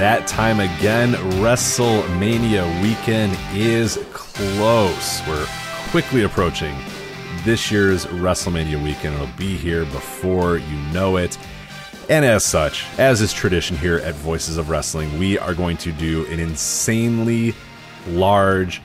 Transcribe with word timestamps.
that 0.00 0.26
time 0.26 0.60
again. 0.60 1.12
WrestleMania 1.42 2.82
weekend 2.82 3.36
is 3.52 4.02
close. 4.14 5.20
We're 5.28 5.46
quickly 5.90 6.22
approaching 6.22 6.74
this 7.44 7.70
year's 7.70 8.06
WrestleMania 8.06 8.82
weekend. 8.82 9.16
It'll 9.16 9.26
be 9.36 9.58
here 9.58 9.84
before 9.84 10.56
you 10.56 10.76
know 10.94 11.18
it. 11.18 11.36
And 12.08 12.24
as 12.24 12.46
such, 12.46 12.86
as 12.98 13.20
is 13.20 13.34
tradition 13.34 13.76
here 13.76 13.98
at 13.98 14.14
Voices 14.14 14.56
of 14.56 14.70
Wrestling, 14.70 15.18
we 15.18 15.38
are 15.38 15.52
going 15.52 15.76
to 15.76 15.92
do 15.92 16.24
an 16.28 16.40
insanely 16.40 17.54
large 18.08 18.80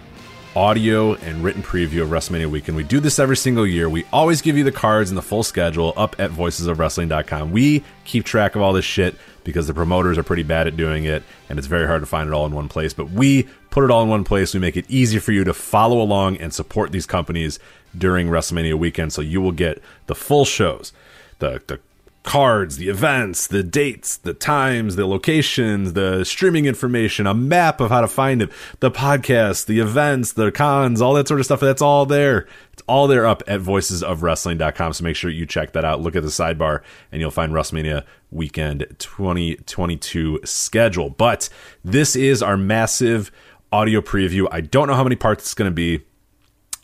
audio 0.54 1.14
and 1.14 1.42
written 1.46 1.64
preview 1.64 2.02
of 2.02 2.10
WrestleMania 2.10 2.48
weekend. 2.48 2.76
We 2.76 2.84
do 2.84 3.00
this 3.00 3.20
every 3.20 3.38
single 3.38 3.66
year. 3.66 3.90
We 3.90 4.04
always 4.12 4.42
give 4.42 4.58
you 4.58 4.66
the 4.66 4.72
cards 4.74 5.12
and 5.12 5.18
the 5.18 5.22
full 5.22 5.44
schedule 5.44 5.94
up 5.96 6.18
at 6.20 6.32
voicesofwrestling.com. 6.32 7.52
We 7.52 7.86
keep 8.04 8.26
track 8.26 8.58
of 8.58 8.62
all 8.62 8.74
this 8.74 8.84
shit 8.84 9.16
because 9.46 9.68
the 9.68 9.74
promoters 9.74 10.18
are 10.18 10.24
pretty 10.24 10.44
bad 10.44 10.68
at 10.68 10.76
doing 10.76 11.06
it 11.06 11.24
and 11.48 11.58
it's 11.58 11.68
very 11.68 11.88
hard 11.88 12.02
to 12.02 12.06
find 12.06 12.28
it 12.28 12.34
all 12.34 12.46
in 12.46 12.52
one 12.52 12.68
place. 12.68 12.94
But 12.94 13.12
we 13.12 13.48
put 13.70 13.86
it 13.86 13.92
all 13.92 14.04
in 14.04 14.10
one 14.10 14.26
place. 14.26 14.54
We 14.54 14.60
make 14.60 14.76
it 14.76 14.86
easy 14.90 15.20
for 15.20 15.32
you 15.32 15.46
to 15.46 15.54
follow 15.54 16.02
along 16.02 16.38
and 16.38 16.54
support 16.54 16.92
these 16.92 17.06
companies 17.06 17.60
during 17.98 18.28
WrestleMania 18.28 18.78
weekend 18.78 19.14
so 19.14 19.22
you 19.22 19.40
will 19.40 19.54
get 19.54 19.82
the 20.08 20.16
full 20.16 20.44
shows. 20.44 20.92
The, 21.40 21.62
the 21.68 21.80
cards, 22.26 22.78
the 22.78 22.90
events, 22.90 23.48
the 23.48 23.64
dates, 23.64 24.18
the 24.18 24.34
times, 24.34 24.96
the 24.96 25.06
locations, 25.06 25.94
the 25.94 26.24
streaming 26.24 26.66
information, 26.66 27.28
a 27.28 27.34
map 27.34 27.80
of 27.80 27.92
how 27.92 28.02
to 28.02 28.08
find 28.08 28.42
it, 28.42 28.50
the 28.80 28.92
podcast, 28.92 29.68
the 29.68 29.80
events, 29.80 30.34
the 30.34 30.52
cons, 30.52 31.02
all 31.02 31.14
that 31.14 31.28
sort 31.28 31.40
of 31.40 31.46
stuff. 31.46 31.60
That's 31.60 31.82
all 31.82 32.06
there. 32.06 32.48
It's 32.74 32.84
all 32.88 33.08
there 33.08 33.26
up 33.26 33.44
at 33.48 33.62
voicesofwrestling.com. 33.62 34.94
So 34.94 35.04
make 35.04 35.16
sure 35.16 35.30
you 35.30 35.46
check 35.46 35.72
that 35.74 35.86
out. 35.86 36.02
Look 36.02 36.16
at 36.16 36.24
the 36.24 36.30
sidebar 36.30 36.82
and 37.12 37.22
you'll 37.22 37.32
find 37.32 37.54
WrestleMania 37.54 38.04
weekend 38.36 38.86
2022 39.00 40.42
schedule. 40.44 41.10
But 41.10 41.50
this 41.84 42.16
is 42.16 42.44
our 42.44 42.58
massive 42.58 43.32
audio 43.72 44.02
preview. 44.02 44.48
I 44.52 44.62
don't 44.62 44.88
know 44.88 44.94
how 44.94 45.04
many 45.04 45.16
parts 45.16 45.44
it's 45.46 45.54
going 45.54 45.72
to 45.72 45.76
be. 45.76 46.04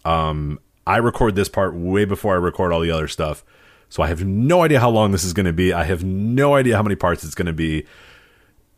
Um, 0.04 0.60
I 0.88 0.98
record 0.98 1.36
this 1.36 1.50
part 1.50 1.76
way 1.76 2.06
before 2.06 2.34
I 2.34 2.38
record 2.38 2.74
all 2.74 2.80
the 2.80 2.92
other 2.92 3.08
stuff. 3.08 3.44
So 3.90 4.02
I 4.02 4.08
have 4.08 4.24
no 4.26 4.64
idea 4.64 4.80
how 4.80 4.90
long 4.90 5.12
this 5.12 5.24
is 5.24 5.34
going 5.34 5.46
to 5.46 5.54
be. 5.54 5.74
I 5.74 5.84
have 5.84 6.04
no 6.04 6.56
idea 6.56 6.78
how 6.78 6.84
many 6.84 6.96
parts 6.96 7.24
it's 7.24 7.36
going 7.36 7.46
to 7.48 7.54
be. 7.54 7.86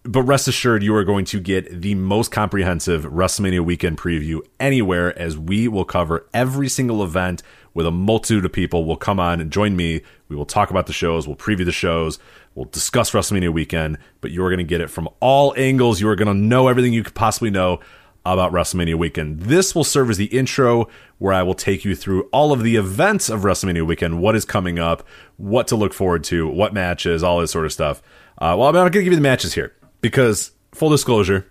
But 0.05 0.23
rest 0.23 0.49
assured, 0.49 0.83
you 0.83 0.93
are 0.95 1.05
going 1.05 1.23
to 1.25 1.39
get 1.39 1.81
the 1.81 1.95
most 1.95 2.29
comprehensive 2.29 3.05
WrestleMania 3.05 3.61
weekend 3.61 3.97
preview 3.97 4.41
anywhere 4.59 5.17
as 5.17 5.37
we 5.37 5.69
will 5.69 5.85
cover 5.85 6.27
every 6.33 6.67
single 6.67 7.05
event 7.05 7.41
with 7.73 7.85
a 7.85 7.91
multitude 7.91 8.43
of 8.43 8.51
people 8.51 8.83
will 8.83 8.97
come 8.97 9.17
on 9.17 9.39
and 9.39 9.49
join 9.49 9.77
me. 9.77 10.01
We 10.27 10.35
will 10.35 10.45
talk 10.45 10.69
about 10.71 10.87
the 10.87 10.93
shows, 10.93 11.25
we'll 11.25 11.37
preview 11.37 11.63
the 11.63 11.71
shows, 11.71 12.19
we'll 12.53 12.65
discuss 12.65 13.11
WrestleMania 13.11 13.53
weekend, 13.53 13.97
but 14.19 14.31
you 14.31 14.43
are 14.43 14.49
going 14.49 14.57
to 14.57 14.65
get 14.65 14.81
it 14.81 14.89
from 14.89 15.07
all 15.21 15.53
angles. 15.55 16.01
You 16.01 16.09
are 16.09 16.17
going 16.17 16.27
to 16.27 16.33
know 16.33 16.67
everything 16.67 16.91
you 16.91 17.03
could 17.03 17.15
possibly 17.15 17.49
know 17.49 17.79
about 18.25 18.51
WrestleMania 18.51 18.95
weekend. 18.95 19.43
This 19.43 19.73
will 19.73 19.85
serve 19.85 20.09
as 20.09 20.17
the 20.17 20.25
intro 20.25 20.89
where 21.17 21.33
I 21.33 21.43
will 21.43 21.53
take 21.53 21.85
you 21.85 21.95
through 21.95 22.23
all 22.33 22.51
of 22.51 22.61
the 22.61 22.75
events 22.75 23.29
of 23.29 23.43
WrestleMania 23.43 23.87
weekend, 23.87 24.19
what 24.19 24.35
is 24.35 24.43
coming 24.43 24.79
up, 24.79 25.07
what 25.37 25.65
to 25.69 25.77
look 25.77 25.93
forward 25.93 26.25
to, 26.25 26.45
what 26.45 26.73
matches, 26.73 27.23
all 27.23 27.39
this 27.39 27.51
sort 27.51 27.65
of 27.65 27.71
stuff. 27.71 28.01
Uh, 28.37 28.53
well, 28.59 28.67
I'm 28.67 28.73
not 28.73 28.81
going 28.81 28.91
to 28.91 28.99
give 29.03 29.13
you 29.13 29.15
the 29.15 29.21
matches 29.21 29.53
here 29.53 29.73
because, 30.03 30.51
full 30.73 30.89
disclosure, 30.89 31.49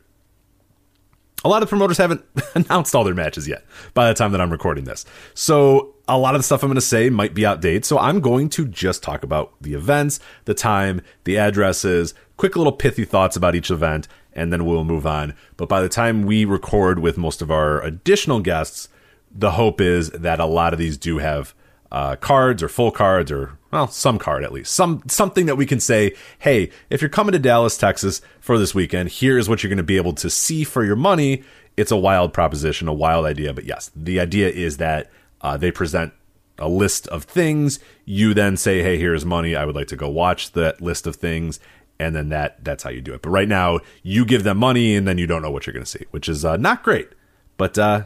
a 1.42 1.48
lot 1.48 1.62
of 1.62 1.70
promoters 1.70 1.96
haven't 1.96 2.22
announced 2.54 2.94
all 2.94 3.02
their 3.02 3.14
matches 3.14 3.48
yet 3.48 3.64
by 3.94 4.06
the 4.06 4.14
time 4.14 4.30
that 4.30 4.40
I'm 4.40 4.52
recording 4.52 4.84
this. 4.84 5.04
So 5.34 5.94
a 6.06 6.18
lot 6.18 6.34
of 6.34 6.38
the 6.38 6.44
stuff 6.44 6.62
I'm 6.62 6.68
going 6.68 6.74
to 6.74 6.80
say 6.82 7.08
might 7.08 7.34
be 7.34 7.46
outdated. 7.46 7.86
So 7.86 7.98
I'm 7.98 8.20
going 8.20 8.50
to 8.50 8.68
just 8.68 9.02
talk 9.02 9.24
about 9.24 9.54
the 9.60 9.72
events, 9.72 10.20
the 10.44 10.54
time, 10.54 11.00
the 11.24 11.38
addresses, 11.38 12.14
quick 12.36 12.54
little 12.54 12.72
pithy 12.72 13.06
thoughts 13.06 13.36
about 13.36 13.54
each 13.54 13.70
event, 13.70 14.06
and 14.34 14.52
then 14.52 14.66
we'll 14.66 14.84
move 14.84 15.06
on. 15.06 15.34
But 15.56 15.70
by 15.70 15.80
the 15.80 15.88
time 15.88 16.22
we 16.22 16.44
record 16.44 16.98
with 16.98 17.16
most 17.16 17.40
of 17.40 17.50
our 17.50 17.82
additional 17.82 18.40
guests, 18.40 18.88
the 19.34 19.52
hope 19.52 19.80
is 19.80 20.10
that 20.10 20.40
a 20.40 20.46
lot 20.46 20.74
of 20.74 20.78
these 20.78 20.98
do 20.98 21.18
have 21.18 21.54
uh, 21.92 22.16
cards 22.16 22.62
or 22.62 22.68
full 22.68 22.90
cards 22.90 23.30
or 23.30 23.58
well 23.70 23.86
some 23.86 24.18
card 24.18 24.42
at 24.42 24.52
least 24.52 24.74
some 24.74 25.02
something 25.06 25.44
that 25.44 25.56
we 25.56 25.66
can 25.66 25.78
say 25.78 26.14
hey 26.38 26.70
if 26.88 27.02
you're 27.02 27.08
coming 27.10 27.32
to 27.32 27.38
dallas 27.38 27.76
texas 27.76 28.22
for 28.40 28.58
this 28.58 28.74
weekend 28.74 29.10
here 29.10 29.38
is 29.38 29.46
what 29.46 29.62
you're 29.62 29.68
going 29.68 29.76
to 29.76 29.82
be 29.82 29.98
able 29.98 30.14
to 30.14 30.30
see 30.30 30.64
for 30.64 30.84
your 30.84 30.96
money 30.96 31.42
it's 31.76 31.92
a 31.92 31.96
wild 31.96 32.32
proposition 32.32 32.88
a 32.88 32.92
wild 32.94 33.26
idea 33.26 33.52
but 33.52 33.64
yes 33.64 33.90
the 33.94 34.18
idea 34.18 34.48
is 34.48 34.78
that 34.78 35.10
uh, 35.42 35.56
they 35.56 35.70
present 35.70 36.14
a 36.58 36.68
list 36.68 37.06
of 37.08 37.24
things 37.24 37.78
you 38.06 38.32
then 38.32 38.56
say 38.56 38.82
hey 38.82 38.98
here's 38.98 39.26
money 39.26 39.54
i 39.54 39.64
would 39.64 39.76
like 39.76 39.88
to 39.88 39.96
go 39.96 40.08
watch 40.08 40.52
that 40.52 40.80
list 40.80 41.06
of 41.06 41.16
things 41.16 41.60
and 41.98 42.16
then 42.16 42.30
that 42.30 42.64
that's 42.64 42.82
how 42.82 42.90
you 42.90 43.00
do 43.00 43.14
it. 43.14 43.22
But 43.22 43.30
right 43.30 43.46
now, 43.46 43.78
you 44.02 44.24
give 44.24 44.42
them 44.42 44.58
money, 44.58 44.96
and 44.96 45.06
then 45.06 45.18
you 45.18 45.26
don't 45.28 45.40
know 45.40 45.52
what 45.52 45.66
you're 45.66 45.74
going 45.74 45.84
to 45.84 45.90
see, 45.90 46.04
which 46.10 46.28
is 46.28 46.44
uh, 46.44 46.56
not 46.56 46.82
great. 46.82 47.10
But 47.56 47.78
uh, 47.78 48.04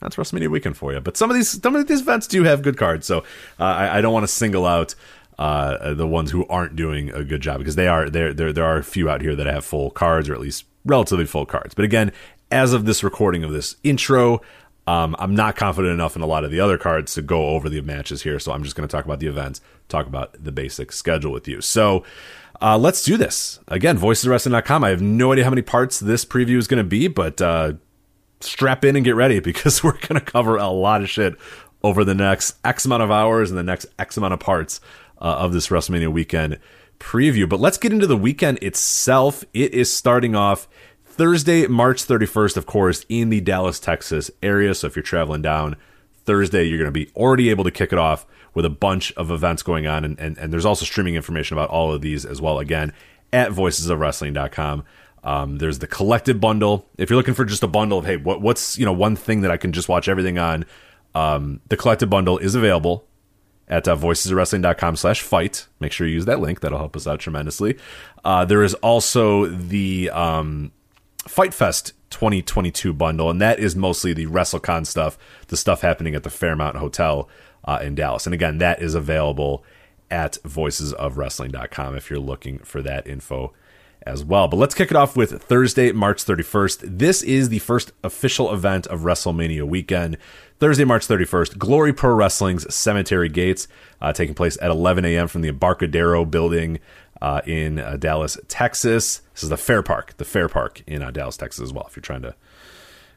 that's 0.00 0.16
WrestleMania 0.16 0.48
weekend 0.48 0.76
for 0.76 0.92
you. 0.92 1.00
But 1.00 1.16
some 1.16 1.30
of 1.30 1.36
these 1.36 1.60
some 1.62 1.76
of 1.76 1.86
these 1.86 2.00
events 2.00 2.26
do 2.26 2.44
have 2.44 2.62
good 2.62 2.76
cards, 2.76 3.06
so 3.06 3.18
uh, 3.58 3.64
I, 3.64 3.98
I, 3.98 4.00
don't 4.00 4.12
want 4.12 4.24
to 4.24 4.28
single 4.28 4.66
out 4.66 4.94
uh, 5.38 5.94
the 5.94 6.06
ones 6.06 6.30
who 6.30 6.46
aren't 6.48 6.76
doing 6.76 7.10
a 7.10 7.24
good 7.24 7.40
job 7.40 7.58
because 7.58 7.76
they 7.76 7.88
are 7.88 8.08
there. 8.10 8.32
There 8.32 8.52
there 8.52 8.64
are 8.64 8.78
a 8.78 8.84
few 8.84 9.08
out 9.08 9.20
here 9.20 9.36
that 9.36 9.46
have 9.46 9.64
full 9.64 9.90
cards 9.90 10.28
or 10.28 10.34
at 10.34 10.40
least 10.40 10.64
relatively 10.84 11.26
full 11.26 11.46
cards. 11.46 11.74
But 11.74 11.84
again, 11.84 12.12
as 12.50 12.72
of 12.72 12.84
this 12.84 13.04
recording 13.04 13.44
of 13.44 13.52
this 13.52 13.76
intro. 13.82 14.40
Um, 14.86 15.14
I'm 15.20 15.36
not 15.36 15.54
confident 15.54 15.92
enough 15.92 16.16
in 16.16 16.22
a 16.22 16.26
lot 16.26 16.42
of 16.42 16.50
the 16.50 16.58
other 16.58 16.76
cards 16.76 17.14
to 17.14 17.22
go 17.22 17.50
over 17.50 17.68
the 17.68 17.80
matches 17.82 18.22
here, 18.22 18.40
so 18.40 18.50
I'm 18.50 18.64
just 18.64 18.74
going 18.74 18.88
to 18.88 18.90
talk 18.90 19.04
about 19.04 19.20
the 19.20 19.28
events, 19.28 19.60
talk 19.88 20.06
about 20.06 20.42
the 20.42 20.50
basic 20.50 20.90
schedule 20.90 21.30
with 21.30 21.46
you. 21.46 21.60
So, 21.60 22.02
uh, 22.60 22.76
let's 22.76 23.04
do 23.04 23.16
this. 23.16 23.60
Again, 23.68 23.98
voiceswrestling.com. 23.98 24.82
I 24.82 24.88
have 24.90 25.00
no 25.00 25.32
idea 25.32 25.44
how 25.44 25.50
many 25.50 25.62
parts 25.62 26.00
this 26.00 26.24
preview 26.24 26.56
is 26.56 26.66
going 26.66 26.82
to 26.82 26.88
be, 26.88 27.08
but 27.08 27.40
uh, 27.40 27.74
strap 28.40 28.84
in 28.84 28.96
and 28.96 29.04
get 29.04 29.14
ready 29.14 29.40
because 29.40 29.82
we're 29.84 29.92
going 29.92 30.14
to 30.14 30.20
cover 30.20 30.56
a 30.56 30.68
lot 30.68 31.02
of 31.02 31.10
shit 31.10 31.34
over 31.82 32.04
the 32.04 32.14
next 32.14 32.56
X 32.64 32.84
amount 32.84 33.02
of 33.02 33.10
hours 33.10 33.50
and 33.50 33.58
the 33.58 33.62
next 33.62 33.86
X 33.98 34.16
amount 34.16 34.34
of 34.34 34.40
parts 34.40 34.80
uh, 35.20 35.24
of 35.24 35.52
this 35.52 35.68
WrestleMania 35.68 36.12
weekend 36.12 36.58
preview. 36.98 37.48
But 37.48 37.60
let's 37.60 37.78
get 37.78 37.92
into 37.92 38.06
the 38.06 38.16
weekend 38.16 38.58
itself. 38.62 39.44
It 39.54 39.72
is 39.72 39.92
starting 39.92 40.34
off 40.34 40.68
Thursday, 41.04 41.66
March 41.66 42.06
31st, 42.06 42.56
of 42.56 42.66
course, 42.66 43.04
in 43.08 43.30
the 43.30 43.40
Dallas, 43.40 43.80
Texas 43.80 44.30
area. 44.42 44.74
So 44.74 44.86
if 44.86 44.96
you're 44.96 45.02
traveling 45.02 45.42
down 45.42 45.76
Thursday, 46.24 46.64
you're 46.64 46.78
going 46.78 46.86
to 46.86 46.92
be 46.92 47.10
already 47.16 47.50
able 47.50 47.64
to 47.64 47.70
kick 47.70 47.92
it 47.92 47.98
off 47.98 48.26
with 48.54 48.64
a 48.64 48.70
bunch 48.70 49.12
of 49.12 49.30
events 49.30 49.62
going 49.62 49.86
on. 49.86 50.04
And, 50.04 50.18
and, 50.18 50.38
and 50.38 50.52
there's 50.52 50.66
also 50.66 50.84
streaming 50.84 51.14
information 51.14 51.56
about 51.56 51.70
all 51.70 51.92
of 51.92 52.00
these 52.00 52.24
as 52.24 52.40
well, 52.40 52.58
again, 52.58 52.92
at 53.32 53.50
voicesofwrestling.com. 53.50 54.84
Um, 55.22 55.58
there's 55.58 55.78
the 55.80 55.86
collected 55.86 56.40
bundle. 56.40 56.86
If 56.96 57.10
you're 57.10 57.16
looking 57.16 57.34
for 57.34 57.44
just 57.44 57.62
a 57.62 57.68
bundle 57.68 57.98
of, 57.98 58.06
hey, 58.06 58.16
what, 58.16 58.40
what's, 58.40 58.78
you 58.78 58.86
know, 58.86 58.92
one 58.92 59.16
thing 59.16 59.42
that 59.42 59.50
I 59.50 59.56
can 59.56 59.72
just 59.72 59.88
watch 59.88 60.08
everything 60.08 60.38
on, 60.38 60.64
um, 61.14 61.60
the 61.68 61.76
collected 61.76 62.08
bundle 62.08 62.38
is 62.38 62.54
available 62.54 63.04
at 63.68 63.86
uh, 63.86 63.96
voicesofwrestling.com 63.96 64.96
slash 64.96 65.22
fight. 65.22 65.66
Make 65.78 65.92
sure 65.92 66.06
you 66.06 66.14
use 66.14 66.24
that 66.24 66.40
link. 66.40 66.60
That'll 66.60 66.78
help 66.78 66.96
us 66.96 67.06
out 67.06 67.20
tremendously. 67.20 67.78
Uh, 68.24 68.44
there 68.44 68.62
is 68.62 68.74
also 68.74 69.46
the 69.46 70.10
um, 70.10 70.72
Fight 71.28 71.54
Fest 71.54 71.92
2022 72.10 72.92
bundle, 72.92 73.30
and 73.30 73.40
that 73.40 73.60
is 73.60 73.76
mostly 73.76 74.12
the 74.12 74.26
WrestleCon 74.26 74.86
stuff, 74.86 75.18
the 75.48 75.56
stuff 75.56 75.82
happening 75.82 76.14
at 76.14 76.24
the 76.24 76.30
Fairmont 76.30 76.76
Hotel 76.76 77.28
uh, 77.64 77.78
in 77.82 77.94
Dallas. 77.94 78.26
And 78.26 78.34
again, 78.34 78.58
that 78.58 78.82
is 78.82 78.94
available 78.94 79.64
at 80.10 80.38
voicesofwrestling.com 80.44 81.96
if 81.96 82.10
you're 82.10 82.18
looking 82.18 82.58
for 82.60 82.82
that 82.82 83.06
info 83.06 83.52
as 84.02 84.24
well. 84.24 84.48
But 84.48 84.56
let's 84.56 84.74
kick 84.74 84.90
it 84.90 84.96
off 84.96 85.16
with 85.16 85.42
Thursday, 85.42 85.92
March 85.92 86.24
31st. 86.24 86.98
This 86.98 87.22
is 87.22 87.48
the 87.48 87.58
first 87.60 87.92
official 88.02 88.52
event 88.52 88.86
of 88.86 89.00
WrestleMania 89.00 89.64
weekend. 89.64 90.16
Thursday, 90.58 90.84
March 90.84 91.06
31st, 91.06 91.58
Glory 91.58 91.92
Pro 91.92 92.14
Wrestling's 92.14 92.72
Cemetery 92.74 93.28
Gates, 93.28 93.68
uh, 94.00 94.12
taking 94.12 94.34
place 94.34 94.58
at 94.60 94.70
11 94.70 95.04
a.m. 95.04 95.28
from 95.28 95.42
the 95.42 95.48
Embarcadero 95.48 96.24
building 96.24 96.80
uh, 97.22 97.40
in 97.46 97.78
uh, 97.78 97.96
Dallas, 97.96 98.38
Texas. 98.48 99.22
This 99.34 99.42
is 99.42 99.48
the 99.48 99.56
Fair 99.56 99.82
Park, 99.82 100.16
the 100.16 100.24
Fair 100.24 100.48
Park 100.48 100.82
in 100.86 101.02
uh, 101.02 101.10
Dallas, 101.10 101.36
Texas 101.36 101.62
as 101.62 101.72
well, 101.72 101.86
if 101.88 101.96
you're 101.96 102.02
trying 102.02 102.22
to 102.22 102.34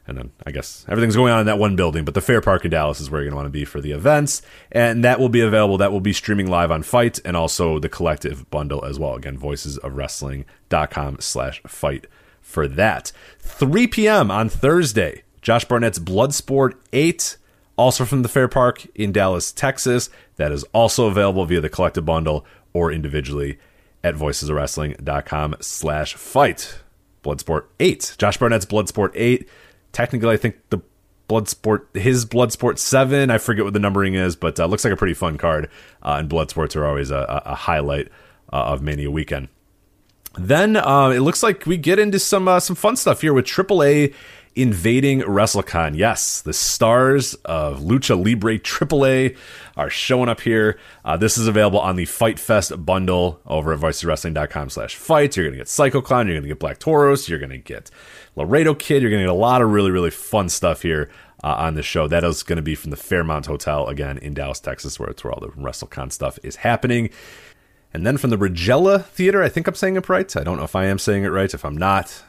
and 0.06 0.18
then 0.18 0.32
I 0.46 0.50
guess 0.50 0.84
everything's 0.88 1.16
going 1.16 1.32
on 1.32 1.40
in 1.40 1.46
that 1.46 1.58
one 1.58 1.76
building, 1.76 2.04
but 2.04 2.14
the 2.14 2.20
Fair 2.20 2.40
Park 2.40 2.64
in 2.64 2.70
Dallas 2.70 3.00
is 3.00 3.10
where 3.10 3.22
you're 3.22 3.30
going 3.30 3.38
to 3.38 3.44
want 3.44 3.46
to 3.46 3.58
be 3.58 3.64
for 3.64 3.80
the 3.80 3.92
events. 3.92 4.42
And 4.70 5.02
that 5.04 5.18
will 5.18 5.30
be 5.30 5.40
available. 5.40 5.78
That 5.78 5.92
will 5.92 6.00
be 6.00 6.12
streaming 6.12 6.48
live 6.48 6.70
on 6.70 6.82
FITE 6.82 7.20
and 7.24 7.36
also 7.36 7.78
the 7.78 7.88
collective 7.88 8.50
bundle 8.50 8.84
as 8.84 8.98
well. 8.98 9.14
Again, 9.14 9.38
voicesofwrestling.com 9.38 11.16
slash 11.20 11.62
fight 11.66 12.06
for 12.42 12.68
that. 12.68 13.12
3 13.38 13.86
p.m. 13.86 14.30
on 14.30 14.48
Thursday, 14.50 15.22
Josh 15.40 15.64
Barnett's 15.64 15.98
Bloodsport 15.98 16.74
8, 16.92 17.38
also 17.76 18.04
from 18.04 18.22
the 18.22 18.28
Fair 18.28 18.48
Park 18.48 18.86
in 18.94 19.10
Dallas, 19.10 19.52
Texas. 19.52 20.10
That 20.36 20.52
is 20.52 20.64
also 20.74 21.06
available 21.06 21.46
via 21.46 21.62
the 21.62 21.70
collective 21.70 22.04
bundle 22.04 22.44
or 22.74 22.92
individually 22.92 23.58
at 24.02 24.14
voicesofwrestling.com 24.14 25.56
slash 25.60 26.14
fight. 26.14 26.80
Bloodsport 27.22 27.64
8. 27.80 28.16
Josh 28.18 28.36
Barnett's 28.36 28.66
Bloodsport 28.66 29.12
8 29.14 29.48
technically, 29.94 30.30
I 30.30 30.36
think 30.36 30.56
the 30.70 30.80
Bloodsport, 31.28 31.96
his 31.96 32.26
Bloodsport 32.26 32.78
7, 32.78 33.30
I 33.30 33.38
forget 33.38 33.64
what 33.64 33.72
the 33.72 33.78
numbering 33.78 34.14
is, 34.14 34.36
but 34.36 34.60
uh, 34.60 34.66
looks 34.66 34.84
like 34.84 34.92
a 34.92 34.96
pretty 34.96 35.14
fun 35.14 35.38
card. 35.38 35.70
Uh, 36.02 36.16
and 36.18 36.28
Bloodsports 36.28 36.76
are 36.76 36.84
always 36.84 37.10
a, 37.10 37.42
a 37.46 37.54
highlight 37.54 38.08
uh, 38.52 38.56
of 38.56 38.82
Mania 38.82 39.10
weekend. 39.10 39.48
Then 40.36 40.76
uh, 40.76 41.10
it 41.10 41.20
looks 41.20 41.42
like 41.42 41.64
we 41.64 41.76
get 41.76 41.98
into 41.98 42.18
some 42.18 42.48
uh, 42.48 42.58
some 42.58 42.74
fun 42.74 42.96
stuff 42.96 43.20
here 43.20 43.32
with 43.32 43.44
AAA 43.44 44.12
invading 44.56 45.20
WrestleCon. 45.22 45.96
Yes, 45.96 46.40
the 46.40 46.52
stars 46.52 47.34
of 47.44 47.80
Lucha 47.80 48.16
Libre 48.22 48.58
AAA 48.58 49.36
are 49.76 49.90
showing 49.90 50.28
up 50.28 50.40
here. 50.40 50.78
Uh, 51.04 51.16
this 51.16 51.36
is 51.36 51.46
available 51.46 51.80
on 51.80 51.96
the 51.96 52.04
Fight 52.04 52.38
Fest 52.38 52.84
bundle 52.84 53.40
over 53.46 53.72
at 53.72 53.80
varsitywrestling.com 53.80 54.70
slash 54.70 54.96
fights. 54.96 55.36
You're 55.36 55.46
going 55.46 55.54
to 55.54 55.58
get 55.58 55.68
Psycho 55.68 56.00
Clown, 56.00 56.26
you're 56.26 56.36
going 56.36 56.44
to 56.44 56.48
get 56.48 56.58
Black 56.58 56.78
Taurus, 56.78 57.28
you're 57.28 57.38
going 57.38 57.50
to 57.50 57.58
get 57.58 57.90
Laredo 58.36 58.74
Kid, 58.74 59.02
you're 59.02 59.10
going 59.10 59.22
to 59.22 59.26
get 59.26 59.32
a 59.32 59.34
lot 59.34 59.62
of 59.62 59.70
really, 59.70 59.90
really 59.90 60.10
fun 60.10 60.48
stuff 60.48 60.82
here. 60.82 61.10
Uh, 61.42 61.56
on 61.58 61.74
the 61.74 61.82
show. 61.82 62.08
That 62.08 62.24
is 62.24 62.42
going 62.42 62.56
to 62.56 62.62
be 62.62 62.74
from 62.74 62.90
the 62.90 62.96
Fairmont 62.96 63.44
Hotel 63.44 63.86
again 63.86 64.16
in 64.16 64.32
Dallas, 64.32 64.60
Texas, 64.60 64.98
where 64.98 65.10
it's 65.10 65.22
where 65.22 65.30
all 65.30 65.40
the 65.40 65.48
WrestleCon 65.48 66.10
stuff 66.10 66.38
is 66.42 66.56
happening. 66.56 67.10
And 67.92 68.06
then 68.06 68.16
from 68.16 68.30
the 68.30 68.38
Ridglea 68.38 69.04
Theater, 69.04 69.42
I 69.42 69.48
think 69.48 69.68
I'm 69.68 69.74
saying 69.74 69.96
it 69.96 70.08
right. 70.08 70.34
I 70.36 70.42
don't 70.42 70.56
know 70.56 70.64
if 70.64 70.74
I 70.74 70.86
am 70.86 70.98
saying 70.98 71.22
it 71.22 71.28
right. 71.28 71.52
If 71.52 71.64
I'm 71.64 71.76
not, 71.76 72.24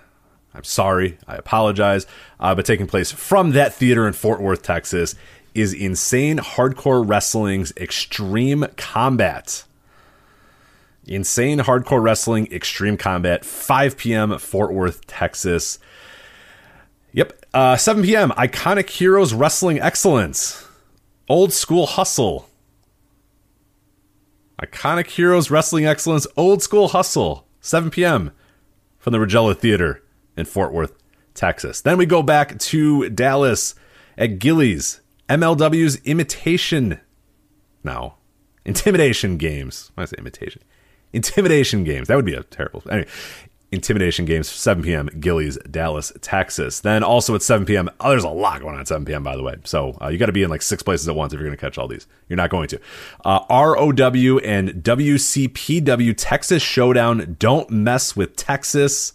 I'm 0.53 0.63
sorry. 0.63 1.17
I 1.27 1.35
apologize. 1.35 2.05
Uh, 2.39 2.53
but 2.53 2.65
taking 2.65 2.87
place 2.87 3.11
from 3.11 3.51
that 3.51 3.73
theater 3.73 4.05
in 4.05 4.13
Fort 4.13 4.41
Worth, 4.41 4.61
Texas, 4.61 5.15
is 5.55 5.73
Insane 5.73 6.37
Hardcore 6.37 7.07
Wrestling's 7.07 7.71
Extreme 7.77 8.65
Combat. 8.75 9.63
Insane 11.05 11.59
Hardcore 11.59 12.03
Wrestling 12.03 12.51
Extreme 12.51 12.97
Combat, 12.97 13.45
5 13.45 13.97
p.m., 13.97 14.37
Fort 14.37 14.73
Worth, 14.73 15.07
Texas. 15.07 15.79
Yep, 17.15 17.45
uh, 17.53 17.77
7 17.77 18.03
p.m., 18.03 18.31
Iconic 18.31 18.89
Heroes 18.89 19.33
Wrestling 19.33 19.79
Excellence. 19.79 20.67
Old 21.29 21.53
School 21.53 21.85
Hustle. 21.85 22.49
Iconic 24.61 25.07
Heroes 25.07 25.49
Wrestling 25.49 25.85
Excellence 25.85 26.27
Old 26.35 26.61
School 26.61 26.89
Hustle, 26.89 27.47
7 27.61 27.89
p.m. 27.89 28.31
from 28.97 29.13
the 29.13 29.19
Ridglea 29.19 29.57
Theater 29.57 30.03
in 30.35 30.45
Fort 30.45 30.73
Worth, 30.73 30.93
Texas. 31.33 31.81
Then 31.81 31.97
we 31.97 32.05
go 32.05 32.21
back 32.21 32.59
to 32.59 33.09
Dallas 33.09 33.75
at 34.17 34.39
Gilley's. 34.39 35.01
MLW's 35.29 35.95
Imitation. 36.03 36.99
No, 37.83 38.15
Intimidation 38.65 39.37
Games. 39.37 39.91
I 39.97 40.05
say 40.05 40.15
imitation. 40.17 40.61
Intimidation 41.13 41.83
Games. 41.83 42.07
That 42.07 42.15
would 42.15 42.25
be 42.25 42.35
a 42.35 42.43
terrible. 42.43 42.83
Anyway, 42.89 43.07
Intimidation 43.71 44.25
Games, 44.25 44.49
7 44.49 44.83
p.m., 44.83 45.09
Gilley's, 45.19 45.57
Dallas, 45.69 46.11
Texas. 46.21 46.79
Then 46.79 47.03
also 47.03 47.35
at 47.35 47.41
7 47.41 47.65
p.m., 47.65 47.89
oh, 47.99 48.09
there's 48.09 48.23
a 48.23 48.29
lot 48.29 48.61
going 48.61 48.75
on 48.75 48.81
at 48.81 48.87
7 48.87 49.05
p.m., 49.05 49.23
by 49.23 49.35
the 49.35 49.43
way. 49.43 49.55
So 49.63 49.97
uh, 50.01 50.07
you 50.07 50.17
got 50.17 50.27
to 50.27 50.31
be 50.31 50.43
in 50.43 50.49
like 50.49 50.61
six 50.61 50.83
places 50.83 51.07
at 51.07 51.15
once 51.15 51.33
if 51.33 51.39
you're 51.39 51.47
going 51.47 51.57
to 51.57 51.61
catch 51.61 51.77
all 51.77 51.87
these. 51.87 52.07
You're 52.29 52.37
not 52.37 52.49
going 52.49 52.67
to. 52.69 52.79
Uh, 53.23 53.39
ROW 53.49 54.37
and 54.39 54.69
WCPW 54.69 56.13
Texas 56.15 56.63
Showdown. 56.63 57.35
Don't 57.39 57.69
mess 57.69 58.15
with 58.15 58.35
Texas. 58.35 59.13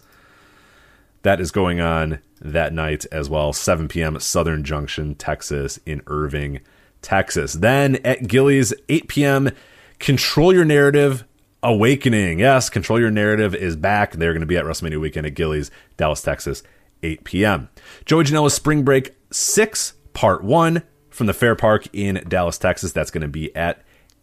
That 1.22 1.40
is 1.40 1.50
going 1.50 1.80
on 1.80 2.20
that 2.40 2.72
night 2.72 3.06
as 3.12 3.30
well. 3.30 3.52
7 3.52 3.88
p.m., 3.88 4.18
Southern 4.18 4.64
Junction, 4.64 5.14
Texas, 5.14 5.78
in 5.86 6.02
Irving, 6.06 6.60
Texas. 7.02 7.54
Then 7.54 7.96
at 8.04 8.26
Gilley's, 8.26 8.74
8 8.88 9.08
p.m., 9.08 9.50
Control 9.98 10.52
Your 10.52 10.64
Narrative 10.64 11.24
Awakening. 11.62 12.38
Yes, 12.38 12.70
Control 12.70 12.98
Your 12.98 13.10
Narrative 13.10 13.54
is 13.54 13.76
back. 13.76 14.12
They're 14.12 14.32
going 14.32 14.40
to 14.40 14.46
be 14.46 14.56
at 14.56 14.64
WrestleMania 14.64 15.00
weekend 15.00 15.26
at 15.26 15.34
Gilley's, 15.34 15.70
Dallas, 15.98 16.22
Texas, 16.22 16.62
8 17.02 17.24
p.m. 17.24 17.68
Joey 18.06 18.24
Janela's 18.24 18.54
Spring 18.54 18.82
Break 18.82 19.14
6, 19.30 19.94
Part 20.14 20.42
1 20.42 20.82
from 21.10 21.26
the 21.26 21.34
Fair 21.34 21.54
Park 21.54 21.86
in 21.92 22.24
Dallas, 22.26 22.56
Texas. 22.56 22.92
That's 22.92 23.10
going 23.10 23.22
to 23.22 23.28
be 23.28 23.54
at 23.54 23.82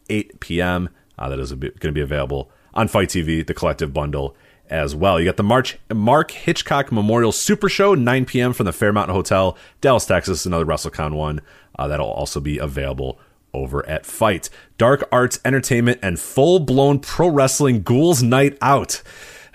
8 0.10 0.40
p.m. 0.40 0.90
Uh, 1.20 1.30
that 1.30 1.40
is 1.40 1.54
going 1.54 1.74
to 1.80 1.92
be 1.92 2.02
available 2.02 2.52
on 2.74 2.88
FITE 2.88 3.10
TV, 3.10 3.46
the 3.46 3.54
collective 3.54 3.94
bundle 3.94 4.36
as 4.70 4.96
well. 4.96 5.20
You 5.20 5.26
got 5.26 5.38
the 5.38 5.44
March 5.44 5.78
Mark 5.94 6.32
Hitchcock 6.32 6.92
Memorial 6.92 7.32
Super 7.32 7.70
Show, 7.70 7.94
9 7.94 8.26
p.m. 8.26 8.54
from 8.54 8.66
the 8.66 8.74
Fairmont 8.74 9.12
Hotel, 9.12 9.58
Dallas, 9.80 10.06
Texas. 10.06 10.46
Another 10.46 10.66
WrestleCon 10.66 11.14
one 11.14 11.42
uh, 11.78 11.88
that'll 11.88 12.10
also 12.10 12.40
be 12.40 12.58
available 12.58 13.20
over 13.58 13.88
at 13.88 14.06
FITE. 14.06 14.50
Dark 14.78 15.08
Arts 15.12 15.40
Entertainment 15.44 16.00
and 16.02 16.20
full 16.20 16.60
blown 16.60 17.00
pro 17.00 17.28
wrestling 17.28 17.84
Ghouls 17.84 18.24
Night 18.24 18.58
Out. 18.62 19.02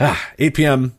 Ah, 0.01 0.33
8 0.39 0.55
p.m. 0.55 0.95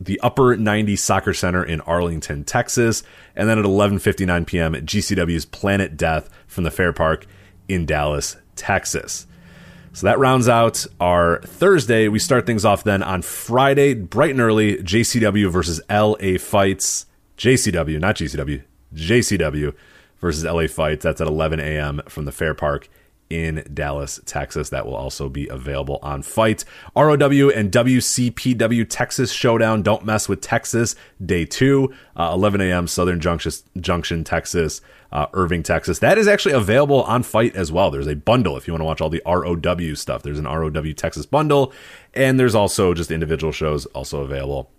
The 0.00 0.20
Upper 0.20 0.56
90 0.56 0.96
Soccer 0.96 1.34
Center 1.34 1.62
in 1.62 1.80
Arlington, 1.82 2.44
Texas, 2.44 3.02
and 3.34 3.48
then 3.48 3.58
at 3.58 3.64
11:59 3.64 4.46
p.m. 4.46 4.74
at 4.74 4.86
GCW's 4.86 5.44
Planet 5.44 5.96
Death 5.96 6.30
from 6.46 6.64
the 6.64 6.70
Fair 6.70 6.92
Park 6.92 7.26
in 7.68 7.84
Dallas, 7.84 8.36
Texas. 8.54 9.26
So 9.92 10.06
that 10.06 10.18
rounds 10.18 10.48
out 10.48 10.86
our 11.00 11.40
Thursday. 11.40 12.08
We 12.08 12.18
start 12.18 12.44
things 12.44 12.64
off 12.64 12.84
then 12.84 13.02
on 13.02 13.22
Friday, 13.22 13.94
bright 13.94 14.30
and 14.30 14.40
early, 14.40 14.76
JCW 14.76 15.50
versus 15.50 15.80
LA 15.90 16.38
Fights. 16.38 17.06
JCW, 17.38 18.00
not 18.00 18.16
GCW, 18.16 18.62
JCW 18.94 19.74
versus 20.20 20.44
LA 20.44 20.66
Fights. 20.66 21.02
That's 21.02 21.20
at 21.20 21.26
11 21.26 21.60
a.m. 21.60 22.02
from 22.08 22.24
the 22.24 22.32
Fair 22.32 22.54
Park 22.54 22.88
in 23.28 23.66
Dallas, 23.72 24.20
Texas. 24.24 24.70
That 24.70 24.86
will 24.86 24.94
also 24.94 25.28
be 25.28 25.48
available 25.48 25.98
on 26.02 26.22
FITE. 26.22 26.64
ROW 26.94 27.50
and 27.50 27.72
WCPW 27.72 28.86
Texas 28.88 29.32
Showdown. 29.32 29.82
Don't 29.82 30.04
mess 30.04 30.28
with 30.28 30.40
Texas. 30.40 30.94
Day 31.24 31.44
two, 31.44 31.92
uh, 32.16 32.30
11 32.32 32.60
a.m. 32.60 32.86
Southern 32.86 33.20
Junction, 33.20 33.52
Junction 33.80 34.24
Texas, 34.24 34.80
uh, 35.12 35.26
Irving, 35.32 35.62
Texas. 35.62 35.98
That 35.98 36.18
is 36.18 36.28
actually 36.28 36.54
available 36.54 37.02
on 37.04 37.22
FITE 37.22 37.56
as 37.56 37.72
well. 37.72 37.90
There's 37.90 38.06
a 38.06 38.16
bundle 38.16 38.56
if 38.56 38.66
you 38.66 38.72
want 38.72 38.80
to 38.82 38.86
watch 38.86 39.00
all 39.00 39.10
the 39.10 39.22
ROW 39.26 39.94
stuff. 39.94 40.22
There's 40.22 40.38
an 40.38 40.46
ROW 40.46 40.92
Texas 40.92 41.26
bundle, 41.26 41.72
and 42.14 42.38
there's 42.38 42.54
also 42.54 42.94
just 42.94 43.10
individual 43.10 43.52
shows 43.52 43.86
also 43.86 44.22
available 44.22 44.70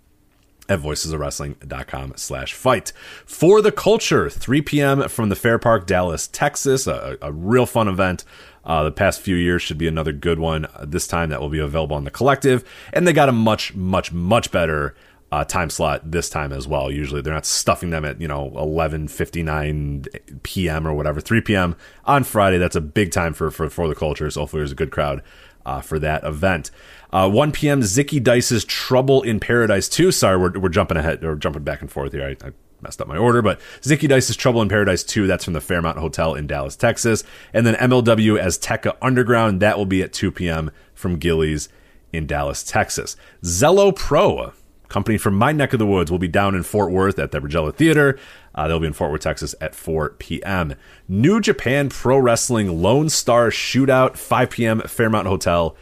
at 0.69 0.79
voicesofwrestling.com 0.79 2.13
slash 2.15 2.53
fight. 2.53 2.91
For 3.25 3.61
the 3.61 3.71
Culture, 3.71 4.29
3 4.29 4.61
p.m. 4.61 5.09
from 5.09 5.29
the 5.29 5.35
Fair 5.35 5.59
Park, 5.59 5.87
Dallas, 5.87 6.27
Texas. 6.27 6.87
A, 6.87 7.17
a 7.21 7.31
real 7.31 7.65
fun 7.65 7.87
event. 7.87 8.23
Uh, 8.63 8.83
the 8.83 8.91
past 8.91 9.21
few 9.21 9.35
years 9.35 9.61
should 9.61 9.77
be 9.77 9.87
another 9.87 10.11
good 10.11 10.39
one. 10.39 10.67
This 10.83 11.07
time 11.07 11.29
that 11.29 11.39
will 11.39 11.49
be 11.49 11.59
available 11.59 11.95
on 11.95 12.03
the 12.03 12.11
collective. 12.11 12.63
And 12.91 13.07
they 13.07 13.13
got 13.13 13.29
a 13.29 13.33
much, 13.33 13.73
much, 13.75 14.11
much 14.11 14.51
better 14.51 14.93
uh, 15.31 15.43
time 15.43 15.69
slot 15.69 16.11
this 16.11 16.29
time 16.29 16.53
as 16.53 16.67
well. 16.67 16.91
Usually 16.91 17.21
they're 17.21 17.33
not 17.33 17.45
stuffing 17.45 17.89
them 17.89 18.05
at, 18.05 18.19
you 18.21 18.27
know, 18.27 18.51
11.59 18.51 20.43
p.m. 20.43 20.87
or 20.87 20.93
whatever, 20.93 21.19
3 21.19 21.41
p.m. 21.41 21.75
on 22.05 22.23
Friday. 22.23 22.57
That's 22.57 22.75
a 22.75 22.81
big 22.81 23.11
time 23.11 23.33
for, 23.33 23.51
for, 23.51 23.69
for 23.69 23.87
the 23.87 23.95
Culture. 23.95 24.29
So 24.29 24.41
hopefully 24.41 24.61
there's 24.61 24.71
a 24.71 24.75
good 24.75 24.91
crowd 24.91 25.21
uh, 25.65 25.81
for 25.81 25.99
that 25.99 26.23
event. 26.23 26.71
Uh, 27.11 27.29
1 27.29 27.51
p.m. 27.51 27.81
Zicky 27.81 28.21
Dice's 28.21 28.65
Trouble 28.65 29.21
in 29.21 29.39
Paradise 29.39 29.87
2. 29.89 30.11
Sorry, 30.11 30.37
we're, 30.37 30.59
we're 30.59 30.69
jumping 30.69 30.97
ahead 30.97 31.23
or 31.23 31.35
jumping 31.35 31.63
back 31.63 31.81
and 31.81 31.91
forth 31.91 32.11
here. 32.11 32.35
I, 32.41 32.47
I 32.47 32.51
messed 32.81 33.01
up 33.01 33.07
my 33.07 33.17
order, 33.17 33.41
but 33.41 33.59
Zicky 33.81 34.07
Dice's 34.07 34.35
Trouble 34.35 34.61
in 34.61 34.69
Paradise 34.69 35.03
2. 35.03 35.27
That's 35.27 35.43
from 35.43 35.53
the 35.53 35.61
Fairmont 35.61 35.97
Hotel 35.97 36.35
in 36.35 36.47
Dallas, 36.47 36.75
Texas. 36.75 37.23
And 37.53 37.65
then 37.65 37.75
MLW 37.75 38.39
as 38.39 38.57
Azteca 38.57 38.97
Underground. 39.01 39.61
That 39.61 39.77
will 39.77 39.85
be 39.85 40.01
at 40.01 40.13
2 40.13 40.31
p.m. 40.31 40.71
from 40.93 41.17
Gilley's 41.17 41.69
in 42.11 42.27
Dallas, 42.27 42.63
Texas. 42.63 43.15
Zelo 43.43 43.95
Pro, 43.95 44.53
company 44.89 45.17
from 45.17 45.35
my 45.35 45.51
neck 45.51 45.73
of 45.73 45.79
the 45.79 45.85
woods, 45.85 46.11
will 46.11 46.19
be 46.19 46.27
down 46.27 46.55
in 46.55 46.63
Fort 46.63 46.91
Worth 46.91 47.19
at 47.19 47.31
the 47.31 47.39
Ridglea 47.39 47.75
Theater. 47.75 48.17
Uh, 48.55 48.67
they'll 48.67 48.79
be 48.79 48.87
in 48.87 48.93
Fort 48.93 49.11
Worth, 49.11 49.21
Texas 49.21 49.53
at 49.61 49.75
4 49.75 50.11
p.m. 50.11 50.75
New 51.07 51.39
Japan 51.39 51.89
Pro 51.89 52.17
Wrestling 52.17 52.81
Lone 52.81 53.09
Star 53.09 53.49
Shootout, 53.49 54.17
5 54.17 54.49
p.m. 54.49 54.81
Fairmont 54.81 55.27
Hotel 55.27 55.75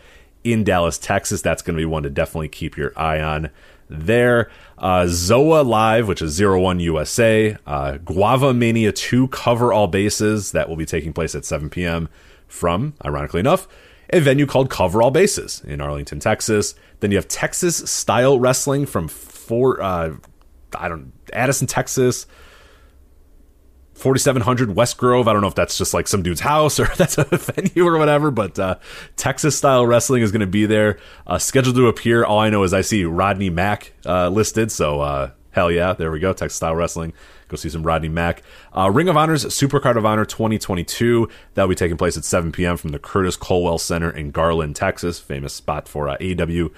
in 0.46 0.64
Dallas, 0.64 0.98
Texas. 0.98 1.42
That's 1.42 1.62
going 1.62 1.76
to 1.76 1.82
be 1.82 1.86
one 1.86 2.04
to 2.04 2.10
definitely 2.10 2.50
keep 2.50 2.78
your 2.78 2.94
eye 2.98 3.20
on 3.20 3.50
there. 3.90 4.50
Uh, 4.78 5.04
Zoa 5.04 5.66
Live, 5.66 6.08
which 6.08 6.22
is 6.22 6.32
Zero 6.32 6.60
One 6.62 6.80
USA. 6.80 7.58
Uh, 7.66 7.98
Guava 7.98 8.54
Mania 8.54 8.92
2 8.92 9.28
Cover 9.30 9.74
All 9.74 9.88
Bases. 9.88 10.52
That 10.52 10.70
will 10.70 10.76
be 10.76 10.86
taking 10.86 11.14
place 11.14 11.36
at 11.36 11.46
7 11.46 11.70
p.m. 11.70 12.10
from, 12.48 12.94
ironically 13.04 13.40
enough, 13.40 13.68
a 14.12 14.20
venue 14.20 14.46
called 14.46 14.70
Cover 14.70 15.02
All 15.02 15.12
Bases 15.12 15.62
in 15.66 15.82
Arlington, 15.82 16.20
Texas. 16.20 16.76
Then 17.00 17.12
you 17.12 17.18
have 17.18 17.28
Texas 17.28 17.78
Style 17.90 18.40
Wrestling 18.40 18.86
from 18.86 19.08
Fort, 19.08 19.80
uh, 19.80 20.12
I 20.78 20.88
don't, 20.88 21.12
Addison, 21.34 21.68
Texas. 21.68 22.28
4700 23.96 24.76
West 24.76 24.98
Grove. 24.98 25.28
I 25.28 25.34
don't 25.34 25.42
know 25.42 25.48
if 25.48 25.56
that's 25.56 25.78
just 25.78 25.94
like 25.94 26.08
some 26.08 26.22
dude's 26.22 26.42
house 26.42 26.80
or 26.80 26.86
that's 26.98 27.18
a 27.18 27.24
venue 27.24 27.88
or 27.88 27.98
whatever, 27.98 28.30
but 28.30 28.60
uh, 28.60 28.76
Texas 29.16 29.58
style 29.58 29.86
wrestling 29.86 30.22
is 30.22 30.32
going 30.32 30.42
to 30.42 30.48
be 30.48 30.66
there. 30.66 31.00
Uh, 31.26 31.38
scheduled 31.38 31.76
to 31.76 31.88
appear. 31.88 32.24
All 32.24 32.40
I 32.40 32.50
know 32.50 32.64
is 32.64 32.74
I 32.74 32.82
see 32.82 33.06
Rodney 33.06 33.50
Mack 33.50 33.94
uh, 34.06 34.30
listed. 34.30 34.72
So 34.72 35.02
uh, 35.02 35.32
hell 35.52 35.72
yeah, 35.72 35.94
there 35.94 36.12
we 36.12 36.20
go. 36.20 36.34
Texas 36.34 36.58
style 36.58 36.76
wrestling. 36.76 37.14
Go 37.48 37.56
see 37.56 37.70
some 37.70 37.84
Rodney 37.84 38.10
Mack. 38.10 38.44
Uh, 38.76 38.90
Ring 38.92 39.08
of 39.08 39.16
Honor's 39.16 39.46
Supercard 39.46 39.98
of 39.98 40.06
Honor 40.06 40.26
2022. 40.26 41.30
That'll 41.54 41.70
be 41.70 41.76
taking 41.76 41.96
place 41.96 42.18
at 42.18 42.26
7 42.26 42.52
p.m. 42.52 42.76
from 42.76 42.90
the 42.90 43.00
Curtis 43.00 43.38
Culwell 43.38 43.80
Center 43.80 44.10
in 44.10 44.32
Garland, 44.32 44.76
Texas. 44.76 45.20
Famous 45.20 45.54
spot 45.54 45.88
for 45.88 46.10
uh, 46.10 46.18
AEW. 46.18 46.72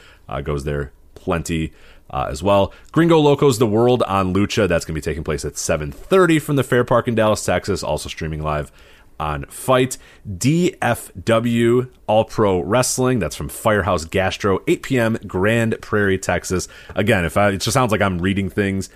goes 0.44 0.66
there 0.66 0.92
plenty 1.28 1.74
uh, 2.10 2.28
as 2.30 2.42
well. 2.42 2.74
Gringo 2.92 3.20
Locos 3.20 3.58
The 3.58 3.68
World 3.68 4.04
on 4.04 4.34
Lucha. 4.34 4.68
That's 4.68 4.86
going 4.86 4.96
to 4.96 5.02
be 5.02 5.02
taking 5.02 5.24
place 5.24 5.46
at 5.46 5.54
7.30 5.54 6.42
from 6.42 6.56
the 6.56 6.64
Fair 6.64 6.84
Park 6.84 7.08
in 7.08 7.16
Dallas, 7.16 7.44
Texas. 7.44 7.84
Also 7.84 8.10
streaming 8.10 8.42
live 8.42 8.72
on 9.20 9.46
FITE. 9.46 9.98
DFW 10.30 11.90
All 12.08 12.26
Pro 12.26 12.60
Wrestling. 12.60 13.20
That's 13.20 13.36
from 13.36 13.50
Firehouse 13.50 14.06
Gastro. 14.06 14.60
8 14.68 14.84
p.m. 14.84 15.18
Grand 15.26 15.78
Prairie, 15.82 16.18
Texas. 16.18 16.68
Again, 16.96 17.26
if 17.26 17.38
I, 17.38 17.50
it 17.50 17.62
just 17.62 17.74
sounds 17.74 17.92
like 17.92 18.02
I'm 18.02 18.20
reading 18.20 18.50
things. 18.50 18.90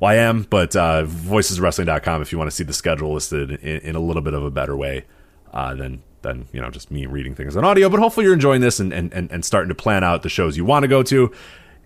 Well, 0.00 0.10
I 0.10 0.16
am, 0.16 0.42
but 0.42 0.76
uh, 0.76 1.04
voiceswrestling.com 1.06 2.22
if 2.22 2.30
you 2.30 2.38
want 2.38 2.50
to 2.50 2.54
see 2.54 2.64
the 2.64 2.72
schedule 2.72 3.12
listed 3.14 3.50
in, 3.50 3.80
in 3.80 3.96
a 3.96 4.00
little 4.00 4.22
bit 4.22 4.34
of 4.34 4.44
a 4.44 4.50
better 4.50 4.76
way 4.76 5.04
uh, 5.52 5.74
than 5.74 6.02
than 6.22 6.46
you 6.52 6.60
know 6.60 6.70
just 6.70 6.90
me 6.90 7.06
reading 7.06 7.34
things 7.34 7.56
on 7.56 7.64
audio. 7.64 7.88
But 7.88 8.00
hopefully 8.00 8.24
you're 8.24 8.34
enjoying 8.34 8.60
this 8.60 8.78
and 8.78 8.92
and, 8.92 9.12
and, 9.12 9.30
and 9.32 9.44
starting 9.44 9.68
to 9.70 9.74
plan 9.74 10.04
out 10.04 10.22
the 10.22 10.28
shows 10.28 10.56
you 10.56 10.64
want 10.64 10.84
to 10.84 10.88
go 10.88 11.02
to 11.04 11.32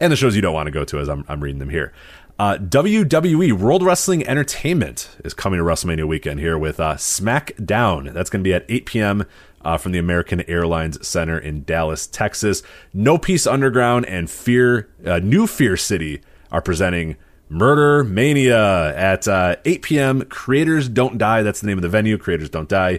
and 0.03 0.11
the 0.11 0.17
shows 0.17 0.35
you 0.35 0.43
don't 0.43 0.53
want 0.53 0.67
to 0.67 0.73
go 0.73 0.85
to 0.85 0.99
as 0.99 1.09
I'm, 1.09 1.25
I'm 1.29 1.41
reading 1.41 1.61
them 1.61 1.71
here. 1.71 1.93
Uh, 2.37 2.57
WWE 2.57 3.53
World 3.53 3.85
Wrestling 3.85 4.27
Entertainment 4.27 5.09
is 5.25 5.33
coming 5.33 5.59
to 5.59 5.65
WrestleMania 5.65 6.09
weekend 6.09 6.41
here 6.41 6.59
with 6.59 6.81
uh, 6.81 6.95
SmackDown. 6.95 8.13
That's 8.13 8.29
going 8.29 8.43
to 8.43 8.49
be 8.49 8.53
at 8.53 8.65
8 8.69 8.85
p.m. 8.85 9.25
Uh, 9.65 9.77
from 9.77 9.93
the 9.93 10.01
American 10.01 10.41
Airlines 10.51 11.07
Center 11.07 11.39
in 11.39 11.63
Dallas, 11.63 12.09
Texas. 12.09 12.65
No 12.93 13.17
Peace 13.17 13.47
Underground 13.47 14.05
and 14.07 14.29
Fear, 14.29 14.91
uh, 15.07 15.21
New 15.21 15.47
Fear 15.47 15.77
City 15.77 16.21
are 16.51 16.61
presenting 16.61 17.17
Murder 17.49 18.03
Mania 18.03 18.97
at 18.97 19.29
uh, 19.29 19.55
8 19.65 19.83
p.m. 19.83 20.23
Creators 20.23 20.89
Don't 20.89 21.17
Die. 21.17 21.43
That's 21.43 21.61
the 21.61 21.69
name 21.69 21.79
of 21.79 21.83
the 21.83 21.89
venue. 21.89 22.19
Creators 22.19 22.51
Don't 22.51 22.69
Die 22.69 22.99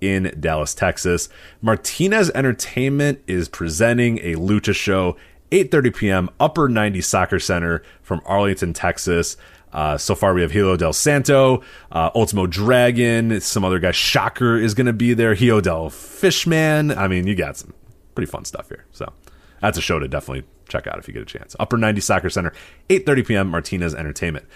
in 0.00 0.32
Dallas, 0.38 0.72
Texas. 0.72 1.28
Martinez 1.60 2.30
Entertainment 2.30 3.22
is 3.26 3.48
presenting 3.48 4.18
a 4.18 4.34
lucha 4.34 4.74
show 4.74 5.16
8:30 5.54 5.96
p.m. 5.96 6.30
Upper 6.40 6.68
90 6.68 7.00
Soccer 7.00 7.38
Center 7.38 7.82
from 8.02 8.20
Arlington, 8.26 8.72
Texas. 8.72 9.36
Uh, 9.72 9.96
so 9.96 10.14
far, 10.14 10.34
we 10.34 10.42
have 10.42 10.52
Hijo 10.52 10.76
del 10.76 10.92
Santo, 10.92 11.62
uh, 11.92 12.10
Ultimo 12.14 12.46
Dragon, 12.46 13.40
some 13.40 13.64
other 13.64 13.78
guy. 13.78 13.92
Shocker 13.92 14.56
is 14.56 14.74
going 14.74 14.86
to 14.86 14.92
be 14.92 15.14
there. 15.14 15.34
Hijo 15.34 15.60
del 15.60 15.90
Fishman. 15.90 16.90
I 16.90 17.06
mean, 17.06 17.28
you 17.28 17.36
got 17.36 17.56
some 17.56 17.72
pretty 18.16 18.30
fun 18.30 18.44
stuff 18.44 18.68
here. 18.68 18.84
So 18.90 19.12
that's 19.60 19.78
a 19.78 19.80
show 19.80 20.00
to 20.00 20.08
definitely 20.08 20.44
check 20.68 20.88
out 20.88 20.98
if 20.98 21.06
you 21.06 21.14
get 21.14 21.22
a 21.22 21.26
chance. 21.26 21.54
Upper 21.60 21.76
90 21.76 22.00
Soccer 22.00 22.30
Center, 22.30 22.52
8:30 22.88 23.26
p.m. 23.26 23.48
Martinez 23.48 23.94
Entertainment. 23.94 24.46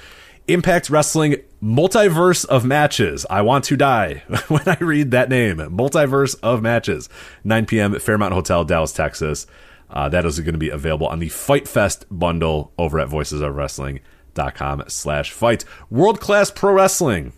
Impact 0.48 0.90
Wrestling 0.90 1.36
Multiverse 1.62 2.44
of 2.46 2.64
Matches. 2.64 3.24
I 3.30 3.42
want 3.42 3.64
to 3.66 3.76
die 3.76 4.22
when 4.48 4.66
I 4.66 4.78
read 4.80 5.12
that 5.12 5.28
name. 5.28 5.58
Multiverse 5.58 6.36
of 6.42 6.60
Matches. 6.60 7.08
9 7.44 7.66
p.m. 7.66 7.94
at 7.94 8.02
Fairmont 8.02 8.34
Hotel, 8.34 8.64
Dallas, 8.64 8.92
Texas. 8.92 9.46
Uh, 9.90 10.08
that 10.08 10.24
is 10.24 10.38
going 10.40 10.52
to 10.52 10.58
be 10.58 10.70
available 10.70 11.06
on 11.06 11.18
the 11.18 11.28
Fight 11.28 11.66
Fest 11.66 12.04
bundle 12.10 12.72
over 12.78 12.98
at 13.00 13.08
voicesofwrestling.com 13.08 14.84
slash 14.88 15.32
fight. 15.32 15.64
World 15.90 16.20
class 16.20 16.50
pro 16.50 16.72
wrestling. 16.72 17.32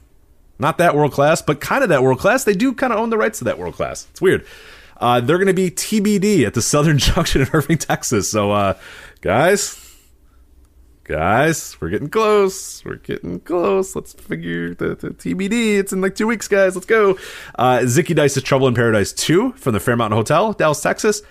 Not 0.58 0.76
that 0.78 0.94
world 0.94 1.12
class, 1.12 1.40
but 1.40 1.60
kind 1.60 1.82
of 1.82 1.88
that 1.88 2.02
world 2.02 2.18
class. 2.18 2.44
They 2.44 2.52
do 2.52 2.74
kind 2.74 2.92
of 2.92 2.98
own 2.98 3.10
the 3.10 3.16
rights 3.16 3.38
to 3.38 3.44
that 3.44 3.58
world 3.58 3.74
class. 3.74 4.06
It's 4.10 4.20
weird. 4.20 4.46
Uh, 4.98 5.20
they're 5.20 5.38
going 5.38 5.46
to 5.46 5.54
be 5.54 5.70
TBD 5.70 6.44
at 6.44 6.52
the 6.54 6.62
Southern 6.62 6.98
Junction 6.98 7.40
in 7.40 7.48
Irving, 7.52 7.78
Texas. 7.78 8.30
So, 8.30 8.52
uh, 8.52 8.74
guys, 9.22 9.78
guys, 11.04 11.80
we're 11.80 11.88
getting 11.88 12.10
close. 12.10 12.84
We're 12.84 12.96
getting 12.96 13.40
close. 13.40 13.96
Let's 13.96 14.12
figure 14.12 14.74
the, 14.74 14.94
the 14.96 15.10
TBD. 15.10 15.78
It's 15.78 15.94
in 15.94 16.02
like 16.02 16.14
two 16.14 16.26
weeks, 16.26 16.46
guys. 16.46 16.74
Let's 16.74 16.86
go. 16.86 17.12
Uh, 17.58 17.78
Zicky 17.84 18.14
Dice's 18.14 18.42
Trouble 18.42 18.68
in 18.68 18.74
Paradise 18.74 19.14
2 19.14 19.52
from 19.52 19.72
the 19.72 19.80
Fairmont 19.80 20.12
Hotel, 20.12 20.52
Dallas, 20.52 20.82
Texas. 20.82 21.22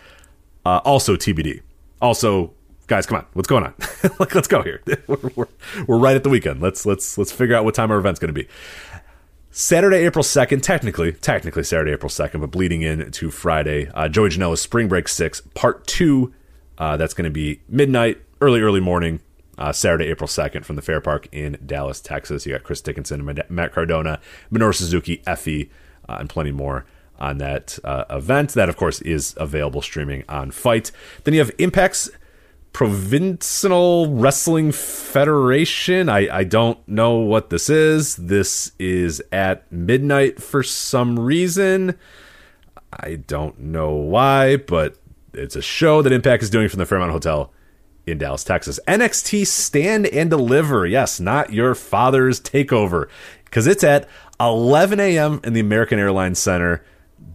Uh, 0.70 0.78
also 0.86 1.16
TBD. 1.16 1.62
Also, 2.00 2.54
guys, 2.86 3.08
come 3.08 3.18
on, 3.18 3.26
what's 3.34 3.48
going 3.48 3.64
on? 3.64 3.74
like, 4.20 4.36
let's 4.36 4.48
go 4.48 4.62
here. 4.62 4.84
we're, 5.08 5.18
we're, 5.36 5.48
we're 5.88 5.98
right 5.98 6.16
at 6.16 6.24
the 6.24 6.30
weekend. 6.30 6.62
Let's 6.62 6.86
let's 6.86 7.18
let's 7.18 7.32
figure 7.32 7.56
out 7.56 7.66
what 7.66 7.74
time 7.74 7.90
our 7.90 7.98
event's 7.98 8.20
going 8.20 8.34
to 8.34 8.40
be. 8.40 8.48
Saturday, 9.50 10.06
April 10.06 10.24
2nd, 10.24 10.62
technically, 10.62 11.12
technically 11.12 11.64
Saturday, 11.64 11.92
April 11.92 12.10
2nd, 12.10 12.42
but 12.42 12.52
bleeding 12.52 12.84
in 12.84 13.10
to 13.10 13.32
Friday, 13.32 13.90
uh, 13.96 14.08
Joey 14.08 14.30
Janela's 14.30 14.62
Spring 14.62 14.88
Break 14.88 15.08
6, 15.08 15.42
Part 15.56 15.88
2. 15.88 16.32
Uh, 16.78 16.98
that's 16.98 17.16
going 17.16 17.26
to 17.26 17.32
be 17.32 17.62
midnight, 17.68 18.22
early, 18.40 18.62
early 18.62 18.80
morning, 18.80 19.22
uh, 19.58 19.72
Saturday, 19.72 20.06
April 20.06 20.28
2nd 20.28 20.64
from 20.66 20.76
the 20.76 20.84
Fair 20.84 21.02
Park 21.02 21.28
in 21.32 21.58
Dallas, 21.66 22.00
Texas. 22.00 22.46
You 22.46 22.54
got 22.54 22.64
Chris 22.64 22.80
Dickinson, 22.80 23.26
Matt 23.50 23.74
Cardona, 23.74 24.20
Minoru 24.52 24.76
Suzuki, 24.76 25.24
Effy, 25.26 25.72
uh, 26.08 26.18
and 26.20 26.30
plenty 26.30 26.52
more 26.52 26.86
on 27.20 27.38
that 27.38 27.78
uh, 27.84 28.06
event. 28.10 28.54
That, 28.54 28.70
of 28.70 28.78
course, 28.78 29.02
is 29.02 29.36
available 29.38 29.82
streaming 29.82 30.24
on 30.28 30.52
FITE. 30.52 30.92
Then 31.24 31.34
you 31.34 31.40
have 31.40 31.52
Impact's 31.58 32.10
Provincial 32.72 34.14
Wrestling 34.14 34.72
Federation. 34.72 36.08
I, 36.08 36.38
I 36.38 36.44
don't 36.44 36.86
know 36.88 37.16
what 37.16 37.50
this 37.50 37.70
is. 37.70 38.16
This 38.16 38.72
is 38.80 39.22
at 39.32 39.70
midnight 39.72 40.42
for 40.42 40.64
some 40.64 41.20
reason. 41.20 41.98
I 42.92 43.16
don't 43.16 43.60
know 43.60 43.92
why, 43.92 44.58
but 44.58 44.98
it's 45.34 45.56
a 45.56 45.62
show 45.62 46.02
that 46.02 46.12
Impact 46.12 46.44
is 46.44 46.50
doing 46.50 46.70
from 46.70 46.80
the 46.80 46.86
Fairmont 46.86 47.12
Hotel 47.12 47.52
in 48.06 48.18
Dallas, 48.18 48.44
Texas. 48.44 48.80
NXT 48.88 49.46
Stand 49.48 50.08
and 50.08 50.30
Deliver. 50.30 50.86
Yes, 50.86 51.20
not 51.20 51.54
your 51.54 51.76
father's 51.76 52.40
takeover. 52.40 53.08
Because 53.46 53.68
it's 53.68 53.84
at 53.84 54.08
11 54.40 55.00
a.m. 55.00 55.42
in 55.44 55.54
the 55.54 55.60
American 55.60 56.00
Airlines 56.00 56.40
Center. 56.40 56.84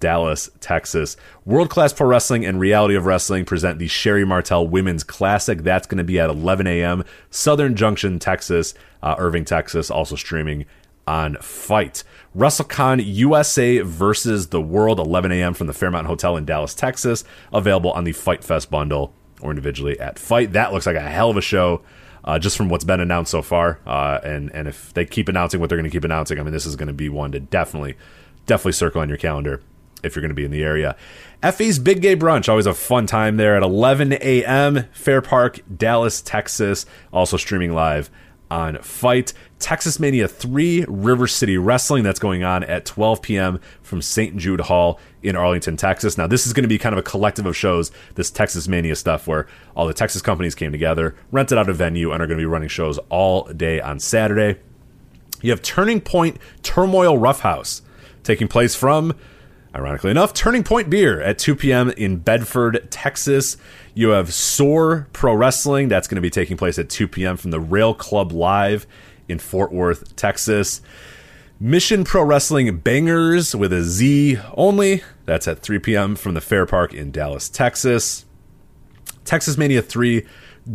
Dallas, 0.05 0.51
Texas. 0.61 1.17
World 1.47 1.71
Class 1.71 1.95
Pro 1.95 2.07
Wrestling 2.07 2.45
and 2.45 2.61
Reality 2.61 2.95
of 2.95 3.07
Wrestling 3.07 3.47
present 3.47 3.79
the 3.79 3.89
Sherri 3.89 4.27
Martel 4.27 4.69
Women's 4.69 5.03
Classic. 5.03 5.63
That's 5.63 5.87
going 5.87 5.97
to 5.97 6.05
be 6.05 6.21
at 6.21 6.29
11 6.29 6.67
a.m. 6.67 7.05
Southern 7.31 7.75
Junction, 7.75 8.19
Texas, 8.19 8.75
uh, 9.03 9.15
Irving, 9.17 9.47
Texas. 9.47 9.91
Also 9.91 10.15
streaming 10.15 10.67
on 11.07 11.39
FITE. 11.41 12.05
WrestleCon 12.37 13.03
USA 13.03 13.79
versus 13.79 14.49
the 14.49 14.61
World, 14.61 15.01
11 15.01 15.33
a.m. 15.33 15.55
from 15.55 15.69
the 15.69 15.73
Fairmont 15.73 16.07
Hotel 16.07 16.37
in 16.37 16.45
Dallas, 16.45 16.75
Texas. 16.75 17.25
Available 17.51 17.91
on 17.93 18.05
the 18.05 18.13
Fight 18.13 18.45
Fest 18.45 18.71
bundle 18.71 19.15
or 19.41 19.49
individually 19.49 19.99
at 19.99 20.19
FITE. 20.19 20.53
That 20.53 20.75
looks 20.75 20.85
like 20.85 20.97
a 20.97 21.01
hell 21.01 21.31
of 21.31 21.39
a 21.39 21.41
show. 21.41 21.81
Uh, 22.25 22.39
just 22.39 22.59
from 22.59 22.69
what's 22.69 22.85
been 22.85 23.01
announced 23.01 23.31
so 23.31 23.41
far, 23.41 23.81
uh, 23.87 24.19
and 24.23 24.51
and 24.55 24.69
if 24.69 24.93
they 24.93 25.07
keep 25.07 25.31
announcing 25.31 25.61
what 25.61 25.71
they're 25.71 25.79
going 25.79 25.91
to 25.91 25.95
keep 25.95 26.05
announcing, 26.05 26.39
I 26.39 26.43
mean, 26.43 26.53
this 26.53 26.67
is 26.67 26.77
going 26.77 26.89
to 26.89 26.95
be 26.95 27.09
one 27.09 27.33
to 27.33 27.41
definitely, 27.41 27.97
definitely 28.45 28.73
circle 28.73 29.01
on 29.01 29.09
your 29.09 29.19
calendar 29.19 29.63
if 30.05 30.15
you're 30.15 30.21
going 30.21 30.29
to 30.29 30.35
be 30.35 30.45
in 30.45 30.51
the 30.51 30.63
area. 30.63 30.97
Effy's 31.43 31.79
Big 31.79 32.01
Gay 32.01 32.17
Brunch, 32.17 32.49
always 32.49 32.67
a 32.67 32.75
fun 32.75 33.07
time 33.07 33.37
there 33.37 33.57
at 33.57 33.63
11 33.63 34.15
a.m. 34.15 34.87
Fair 34.93 35.21
Park, 35.21 35.61
Dallas, 35.77 36.23
Texas. 36.23 36.87
Also 37.13 37.37
streaming 37.37 37.73
live 37.73 38.11
on 38.51 38.79
FITE. 38.79 39.33
Texas 39.59 39.99
Mania 39.99 40.29
3 40.29 40.85
River 40.89 41.27
City 41.27 41.57
Wrestling. 41.57 42.05
That's 42.05 42.19
going 42.19 42.45
on 42.45 42.65
at 42.65 42.85
12 42.85 43.23
p.m. 43.23 43.61
from 43.83 44.03
St. 44.03 44.37
Jude 44.37 44.61
Hall 44.61 45.01
in 45.23 45.37
Arlington, 45.37 45.77
Texas. 45.77 46.19
Now, 46.19 46.27
this 46.27 46.47
is 46.47 46.53
going 46.53 46.65
to 46.65 46.69
be 46.69 46.79
kind 46.79 46.93
of 46.93 46.99
a 46.99 47.03
collective 47.03 47.47
of 47.47 47.57
shows, 47.57 47.91
this 48.15 48.31
Texas 48.31 48.69
Mania 48.69 48.95
stuff, 48.95 49.27
where 49.27 49.47
all 49.75 49.87
the 49.87 49.95
Texas 49.95 50.23
companies 50.23 50.55
came 50.55 50.71
together, 50.71 51.15
rented 51.31 51.59
out 51.59 51.69
a 51.69 51.73
venue, 51.73 52.13
and 52.13 52.23
are 52.23 52.27
going 52.27 52.39
to 52.39 52.43
be 52.43 52.47
running 52.47 52.69
shows 52.69 52.99
all 53.09 53.45
day 53.45 53.81
on 53.81 53.99
Saturday. 53.99 54.61
You 55.41 55.51
have 55.51 55.63
Turning 55.63 56.01
Point 56.01 56.39
Turmoil 56.63 57.19
Roughhouse 57.19 57.83
taking 58.23 58.49
place 58.49 58.75
from 58.75 59.15
Ironically 59.75 60.13
enough, 60.13 60.33
Turning 60.33 60.63
Point 60.63 60.89
Beer 60.89 61.21
at 61.21 61.37
2 61.37 61.57
p.m. 61.57 61.91
in 61.91 62.19
Bedford, 62.19 62.87
Texas. 62.93 63.57
You 63.93 64.11
have 64.11 64.33
Soar 64.33 65.09
Pro 65.13 65.35
Wrestling. 65.35 65.89
That's 65.89 66.07
going 66.07 66.17
to 66.17 66.23
be 66.23 66.31
taking 66.31 66.57
place 66.57 66.79
at 66.79 66.89
2 66.89 67.09
p.m. 67.09 67.37
from 67.37 67.51
the 67.51 67.59
Rail 67.59 67.93
Club 67.93 68.31
Live 68.31 68.87
in 69.29 69.41
Fort 69.41 69.73
Worth, 69.73 70.15
Texas. 70.15 70.81
Mission 71.59 72.05
Pro 72.05 72.23
Wrestling 72.23 72.77
Bangers 72.79 73.57
with 73.57 73.73
a 73.73 73.83
Z 73.83 74.39
only. 74.57 75.03
That's 75.25 75.49
at 75.49 75.59
3 75.59 75.81
p.m. 75.81 76.15
from 76.15 76.35
the 76.35 76.41
Fair 76.41 76.67
Park 76.67 76.95
in 76.95 77.11
Dallas, 77.11 77.49
Texas. 77.49 78.27
Texas 79.25 79.59
Mania 79.59 79.83
3 79.83 80.25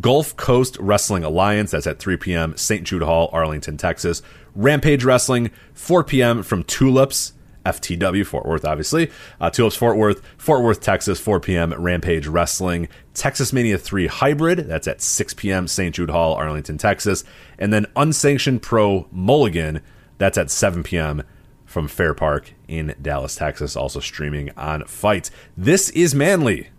Gulf 0.02 0.36
Coast 0.36 0.78
Wrestling 0.78 1.24
Alliance. 1.24 1.72
That's 1.72 1.88
at 1.88 2.00
3 2.00 2.18
p.m. 2.18 2.58
St. 2.58 2.86
Jude 2.86 3.04
Hall, 3.04 3.30
Arlington, 3.32 3.78
Texas. 3.78 4.22
Rampage 4.56 5.06
Wrestling, 5.06 5.52
4 5.74 6.04
p.m. 6.04 6.44
from 6.44 6.64
Tulips 6.64 7.32
FTW, 7.66 8.26
Fort 8.26 8.46
Worth, 8.46 8.66
obviously. 8.66 9.12
Uh, 9.40 9.50
Tulips, 9.50 9.76
Fort 9.76 9.98
Worth, 9.98 10.22
Fort 10.38 10.64
Worth, 10.64 10.82
Texas, 10.82 11.20
4 11.20 11.40
p.m. 11.40 11.74
Rampage 11.74 12.28
Wrestling. 12.28 12.88
Texas 13.14 13.52
Mania 13.52 13.78
3 13.78 14.08
Hybrid, 14.08 14.60
that's 14.60 14.88
at 14.88 15.02
6 15.02 15.34
p.m. 15.36 15.68
St. 15.68 15.94
Jude 15.94 16.10
Hall, 16.10 16.36
Arlington, 16.36 16.78
Texas. 16.78 17.24
And 17.58 17.74
then 17.74 17.86
Unsanctioned 17.96 18.62
Pro 18.62 19.08
Mulligan, 19.12 19.82
that's 20.18 20.38
at 20.38 20.52
7 20.52 20.84
p.m. 20.84 21.24
from 21.66 21.88
Fair 21.88 22.14
Park 22.14 22.54
in 22.68 22.96
Dallas, 23.02 23.36
Texas, 23.36 23.76
also 23.76 24.00
streaming 24.00 24.52
on 24.58 24.86
FITE. 24.86 25.30
This 25.58 25.90
is 25.90 26.16
Manly. 26.16 26.70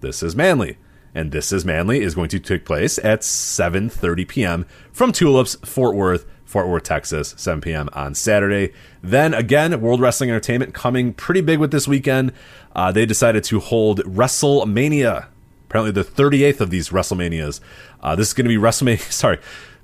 This 0.00 0.22
is 0.22 0.36
Manly. 0.36 0.76
And 1.14 1.32
This 1.32 1.50
is 1.50 1.64
Manly 1.64 2.02
is 2.02 2.14
going 2.14 2.28
to 2.28 2.38
take 2.38 2.64
place 2.64 2.98
at 2.98 3.22
7.30 3.22 4.28
p.m. 4.28 4.66
from 4.92 5.10
Tulips, 5.10 5.56
Fort 5.64 5.96
Worth, 5.96 6.24
Fort 6.50 6.68
Worth, 6.68 6.82
Texas, 6.82 7.32
7 7.36 7.60
p.m. 7.60 7.88
on 7.92 8.14
Saturday. 8.14 8.72
Then 9.02 9.32
again, 9.34 9.80
World 9.80 10.00
Wrestling 10.00 10.30
Entertainment 10.30 10.74
coming 10.74 11.12
pretty 11.14 11.40
big 11.40 11.60
with 11.60 11.70
this 11.70 11.86
weekend. 11.86 12.32
Uh, 12.74 12.90
they 12.90 13.06
decided 13.06 13.44
to 13.44 13.60
hold 13.60 14.00
WrestleMania, 14.00 15.26
apparently 15.68 15.92
the 15.92 16.04
38th 16.04 16.60
of 16.60 16.70
these 16.70 16.90
WrestleManias. 16.90 17.60
Uh, 18.02 18.16
this 18.16 18.28
is 18.28 18.34
going 18.34 18.44
to 18.44 18.48
be 18.48 18.56
WrestleMania, 18.56 19.00
sorry, 19.12 19.38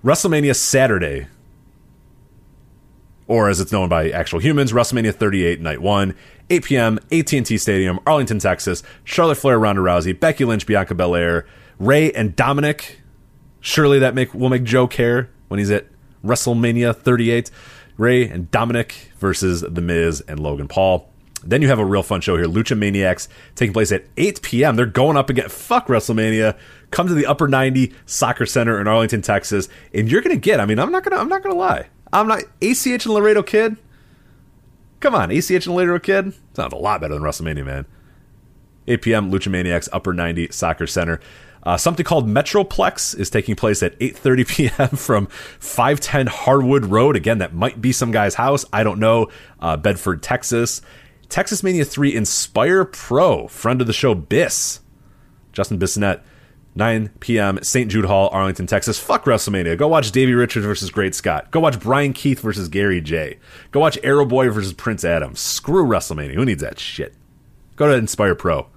WrestleMania 0.04 0.56
Saturday. 0.56 1.28
or 3.28 3.48
as 3.48 3.60
it's 3.60 3.72
known 3.72 3.88
by 3.88 4.10
actual 4.10 4.40
humans, 4.40 4.72
WrestleMania 4.72 5.14
38 5.14 5.60
Night 5.60 5.80
1, 5.80 6.14
8 6.50 6.64
p.m., 6.64 6.98
AT&T 7.12 7.58
Stadium, 7.58 7.98
Arlington, 8.06 8.38
Texas. 8.38 8.82
Charlotte 9.04 9.36
Flair, 9.36 9.58
Ronda 9.58 9.82
Rousey, 9.82 10.18
Becky 10.18 10.44
Lynch, 10.44 10.66
Bianca 10.66 10.94
Belair, 10.94 11.46
Rey 11.78 12.12
and 12.12 12.36
Dominik. 12.36 12.96
Surely 13.60 13.98
that 13.98 14.14
make 14.14 14.32
will 14.34 14.48
make 14.48 14.62
Joe 14.64 14.86
care 14.86 15.30
when 15.48 15.58
he's 15.58 15.70
at 15.70 15.86
WrestleMania 16.26 16.94
38. 16.94 17.50
Rey 17.96 18.28
and 18.28 18.50
Dominik 18.50 19.10
versus 19.18 19.62
The 19.62 19.80
Miz 19.80 20.20
and 20.28 20.38
Logan 20.38 20.68
Paul. 20.68 21.10
Then 21.42 21.62
you 21.62 21.68
have 21.68 21.78
a 21.78 21.84
real 21.84 22.02
fun 22.02 22.20
show 22.20 22.36
here, 22.36 22.46
Lucha 22.46 22.76
Maniacs, 22.76 23.28
taking 23.54 23.72
place 23.72 23.92
at 23.92 24.04
8 24.16 24.42
p.m. 24.42 24.76
They're 24.76 24.86
going 24.86 25.16
up 25.16 25.30
again. 25.30 25.48
Fuck 25.48 25.86
WrestleMania. 25.86 26.58
Come 26.90 27.08
to 27.08 27.14
the 27.14 27.26
Upper 27.26 27.46
90 27.46 27.92
Soccer 28.04 28.46
Center 28.46 28.80
in 28.80 28.88
Arlington, 28.88 29.22
Texas, 29.22 29.68
and 29.94 30.10
you're 30.10 30.22
gonna 30.22 30.36
get. 30.36 30.60
I 30.60 30.66
mean, 30.66 30.78
I'm 30.78 30.90
not 30.90 31.04
gonna. 31.04 31.20
I'm 31.20 31.28
not 31.28 31.42
gonna 31.42 31.54
lie. 31.54 31.88
I'm 32.12 32.26
not 32.26 32.42
ACH 32.60 32.86
and 32.86 33.14
Laredo 33.14 33.42
Kid. 33.42 33.76
Come 35.00 35.14
on, 35.14 35.30
ACH 35.30 35.50
and 35.50 35.74
Laredo 35.74 35.98
Kid 35.98 36.34
sounds 36.54 36.72
a 36.72 36.76
lot 36.76 37.00
better 37.00 37.14
than 37.14 37.22
WrestleMania, 37.22 37.64
man. 37.64 37.86
8 38.88 39.02
p.m. 39.02 39.30
Lucha 39.30 39.50
Maniacs, 39.50 39.88
Upper 39.92 40.12
90 40.12 40.48
Soccer 40.50 40.86
Center. 40.86 41.20
Uh, 41.66 41.76
something 41.76 42.04
called 42.04 42.28
Metroplex 42.28 43.18
is 43.18 43.28
taking 43.28 43.56
place 43.56 43.82
at 43.82 43.98
8:30 43.98 44.48
p.m. 44.78 44.88
from 44.90 45.26
510 45.26 46.28
Harwood 46.28 46.86
Road. 46.86 47.16
Again, 47.16 47.38
that 47.38 47.52
might 47.52 47.82
be 47.82 47.90
some 47.90 48.12
guy's 48.12 48.36
house. 48.36 48.64
I 48.72 48.84
don't 48.84 49.00
know. 49.00 49.28
Uh, 49.60 49.76
Bedford, 49.76 50.22
Texas. 50.22 50.80
Texas 51.28 51.64
Mania 51.64 51.84
3 51.84 52.14
Inspire 52.14 52.84
Pro, 52.84 53.48
friend 53.48 53.80
of 53.80 53.88
the 53.88 53.92
show, 53.92 54.14
Biss. 54.14 54.78
Justin 55.52 55.76
Bissonette, 55.76 56.20
9 56.76 57.10
p.m. 57.18 57.58
St. 57.62 57.90
Jude 57.90 58.04
Hall, 58.04 58.28
Arlington, 58.30 58.68
Texas. 58.68 59.00
Fuck 59.00 59.24
WrestleMania. 59.24 59.76
Go 59.76 59.88
watch 59.88 60.12
Davey 60.12 60.34
Richards 60.34 60.66
versus 60.66 60.90
Great 60.90 61.16
Scott. 61.16 61.50
Go 61.50 61.58
watch 61.58 61.80
Brian 61.80 62.12
Keith 62.12 62.40
versus 62.40 62.68
Gary 62.68 63.00
Jay. 63.00 63.38
Go 63.72 63.80
watch 63.80 63.98
Arrow 64.04 64.24
Boy 64.24 64.50
versus 64.50 64.72
Prince 64.72 65.04
Adam. 65.04 65.34
Screw 65.34 65.84
WrestleMania. 65.84 66.34
Who 66.34 66.44
needs 66.44 66.62
that 66.62 66.78
shit? 66.78 67.14
Go 67.74 67.88
to 67.88 67.94
Inspire 67.94 68.36
Pro. 68.36 68.68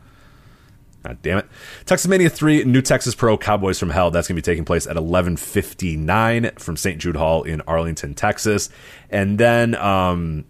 God 1.03 1.21
damn 1.21 1.37
it. 1.37 1.47
Texas 1.85 2.07
Mania 2.07 2.29
3, 2.29 2.65
New 2.65 2.81
Texas 2.81 3.15
Pro, 3.15 3.37
Cowboys 3.37 3.79
from 3.79 3.89
Hell. 3.89 4.11
That's 4.11 4.27
going 4.27 4.35
to 4.35 4.41
be 4.41 4.45
taking 4.45 4.65
place 4.65 4.85
at 4.85 4.95
1159 4.95 6.51
from 6.57 6.75
St. 6.75 6.99
Jude 6.99 7.15
Hall 7.15 7.43
in 7.43 7.61
Arlington, 7.61 8.13
Texas. 8.13 8.69
And 9.09 9.37
then 9.37 9.75
um, 9.75 10.43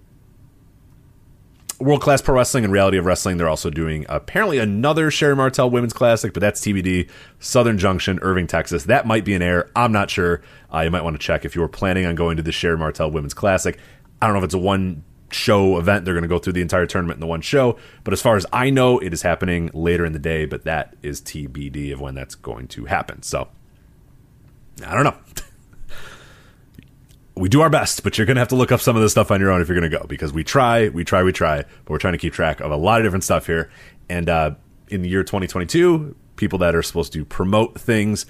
World 1.79 2.01
Class 2.01 2.21
Pro 2.21 2.35
Wrestling 2.35 2.63
and 2.63 2.73
Reality 2.73 2.97
of 2.97 3.05
Wrestling. 3.05 3.37
They're 3.37 3.47
also 3.47 3.69
doing 3.69 4.05
apparently 4.09 4.57
another 4.57 5.11
Sherri 5.11 5.35
Martel 5.35 5.69
Women's 5.69 5.93
Classic, 5.93 6.33
but 6.33 6.41
that's 6.41 6.61
TBD. 6.61 7.09
Southern 7.39 7.77
Junction, 7.77 8.19
Irving, 8.21 8.47
Texas. 8.47 8.83
That 8.85 9.05
might 9.05 9.23
be 9.23 9.35
an 9.35 9.41
air. 9.41 9.69
I'm 9.75 9.91
not 9.91 10.09
sure. 10.09 10.41
Uh, 10.73 10.81
you 10.81 10.91
might 10.91 11.03
want 11.03 11.13
to 11.13 11.25
check 11.25 11.45
if 11.45 11.55
you 11.55 11.61
were 11.61 11.69
planning 11.69 12.05
on 12.05 12.15
going 12.15 12.37
to 12.37 12.43
the 12.43 12.51
Sherri 12.51 12.77
Martel 12.77 13.11
Women's 13.11 13.33
Classic. 13.33 13.77
I 14.21 14.27
don't 14.27 14.33
know 14.33 14.39
if 14.39 14.45
it's 14.45 14.53
a 14.53 14.59
one 14.59 15.03
show 15.33 15.77
event. 15.77 16.05
They're 16.05 16.13
going 16.13 16.23
to 16.23 16.27
go 16.27 16.39
through 16.39 16.53
the 16.53 16.61
entire 16.61 16.85
tournament 16.85 17.17
in 17.17 17.21
the 17.21 17.27
one 17.27 17.41
show. 17.41 17.77
But 18.03 18.13
as 18.13 18.21
far 18.21 18.35
as 18.35 18.45
I 18.51 18.69
know, 18.69 18.99
it 18.99 19.13
is 19.13 19.21
happening 19.21 19.69
later 19.73 20.05
in 20.05 20.13
the 20.13 20.19
day, 20.19 20.45
but 20.45 20.63
that 20.65 20.95
is 21.01 21.21
TBD 21.21 21.93
of 21.93 22.01
when 22.01 22.15
that's 22.15 22.35
going 22.35 22.67
to 22.69 22.85
happen. 22.85 23.21
So 23.23 23.47
I 24.85 24.93
don't 24.93 25.03
know. 25.03 25.15
we 27.35 27.49
do 27.49 27.61
our 27.61 27.69
best, 27.69 28.03
but 28.03 28.17
you're 28.17 28.25
going 28.25 28.35
to 28.35 28.41
have 28.41 28.49
to 28.49 28.55
look 28.55 28.71
up 28.71 28.81
some 28.81 28.95
of 28.95 29.01
this 29.01 29.11
stuff 29.11 29.31
on 29.31 29.39
your 29.39 29.51
own 29.51 29.61
if 29.61 29.67
you're 29.67 29.79
going 29.79 29.89
to 29.89 29.97
go 29.97 30.05
because 30.07 30.33
we 30.33 30.43
try, 30.43 30.89
we 30.89 31.03
try, 31.03 31.23
we 31.23 31.31
try, 31.31 31.57
but 31.57 31.89
we're 31.89 31.99
trying 31.99 32.13
to 32.13 32.19
keep 32.19 32.33
track 32.33 32.59
of 32.59 32.71
a 32.71 32.77
lot 32.77 32.99
of 32.99 33.05
different 33.05 33.23
stuff 33.23 33.45
here. 33.45 33.69
And 34.09 34.29
uh, 34.29 34.51
in 34.89 35.01
the 35.01 35.09
year 35.09 35.23
2022, 35.23 36.15
people 36.35 36.59
that 36.59 36.75
are 36.75 36.83
supposed 36.83 37.13
to 37.13 37.25
promote 37.25 37.79
things 37.79 38.25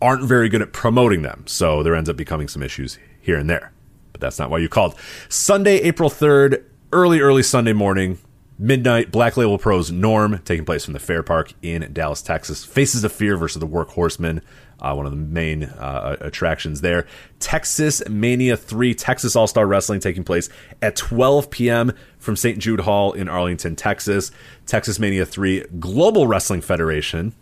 aren't 0.00 0.24
very 0.24 0.48
good 0.48 0.62
at 0.62 0.72
promoting 0.72 1.22
them. 1.22 1.44
So 1.46 1.82
there 1.82 1.94
ends 1.94 2.08
up 2.08 2.16
becoming 2.16 2.48
some 2.48 2.62
issues 2.62 2.98
here 3.20 3.36
and 3.36 3.48
there 3.48 3.72
but 4.18 4.26
that's 4.26 4.38
not 4.38 4.50
why 4.50 4.58
you 4.58 4.68
called. 4.68 4.94
Sunday, 5.28 5.76
April 5.78 6.10
3rd, 6.10 6.64
early, 6.92 7.20
early 7.20 7.42
Sunday 7.42 7.72
morning, 7.72 8.18
midnight, 8.58 9.12
Black 9.12 9.36
Label 9.36 9.58
Pros 9.58 9.90
Norm, 9.90 10.40
taking 10.44 10.64
place 10.64 10.84
from 10.84 10.94
the 10.94 10.98
Fair 10.98 11.22
Park 11.22 11.52
in 11.62 11.92
Dallas, 11.92 12.20
Texas. 12.22 12.64
Faces 12.64 13.04
of 13.04 13.12
Fear 13.12 13.36
versus 13.36 13.60
the 13.60 13.66
Workhorsemen, 13.66 14.42
uh, 14.80 14.94
one 14.94 15.06
of 15.06 15.12
the 15.12 15.18
main 15.18 15.64
uh, 15.64 16.16
attractions 16.20 16.80
there. 16.80 17.06
Texas 17.38 18.02
Mania 18.08 18.56
3, 18.56 18.94
Texas 18.94 19.36
All 19.36 19.46
Star 19.46 19.66
Wrestling, 19.66 20.00
taking 20.00 20.24
place 20.24 20.48
at 20.82 20.96
12 20.96 21.50
p.m. 21.50 21.92
from 22.18 22.36
St. 22.36 22.58
Jude 22.58 22.80
Hall 22.80 23.12
in 23.12 23.28
Arlington, 23.28 23.76
Texas. 23.76 24.30
Texas 24.66 24.98
Mania 24.98 25.24
3, 25.24 25.64
Global 25.78 26.26
Wrestling 26.26 26.60
Federation, 26.60 27.34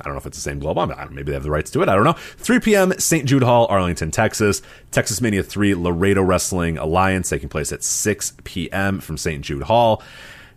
I 0.00 0.04
don't 0.04 0.14
know 0.14 0.18
if 0.18 0.26
it's 0.26 0.36
the 0.36 0.42
same 0.42 0.58
global. 0.58 0.86
maybe 1.10 1.24
they 1.24 1.32
have 1.34 1.42
the 1.42 1.50
rights 1.50 1.70
to 1.72 1.82
it. 1.82 1.88
I 1.88 1.94
don't 1.94 2.04
know. 2.04 2.12
3 2.12 2.60
p.m. 2.60 2.92
St. 2.98 3.24
Jude 3.26 3.42
Hall, 3.42 3.66
Arlington, 3.68 4.10
Texas. 4.10 4.62
Texas 4.90 5.20
Mania 5.20 5.42
3 5.42 5.74
Laredo 5.74 6.22
Wrestling 6.22 6.78
Alliance 6.78 7.28
taking 7.28 7.48
place 7.48 7.72
at 7.72 7.82
6 7.82 8.34
p.m. 8.44 9.00
from 9.00 9.16
St. 9.16 9.44
Jude 9.44 9.64
Hall. 9.64 10.02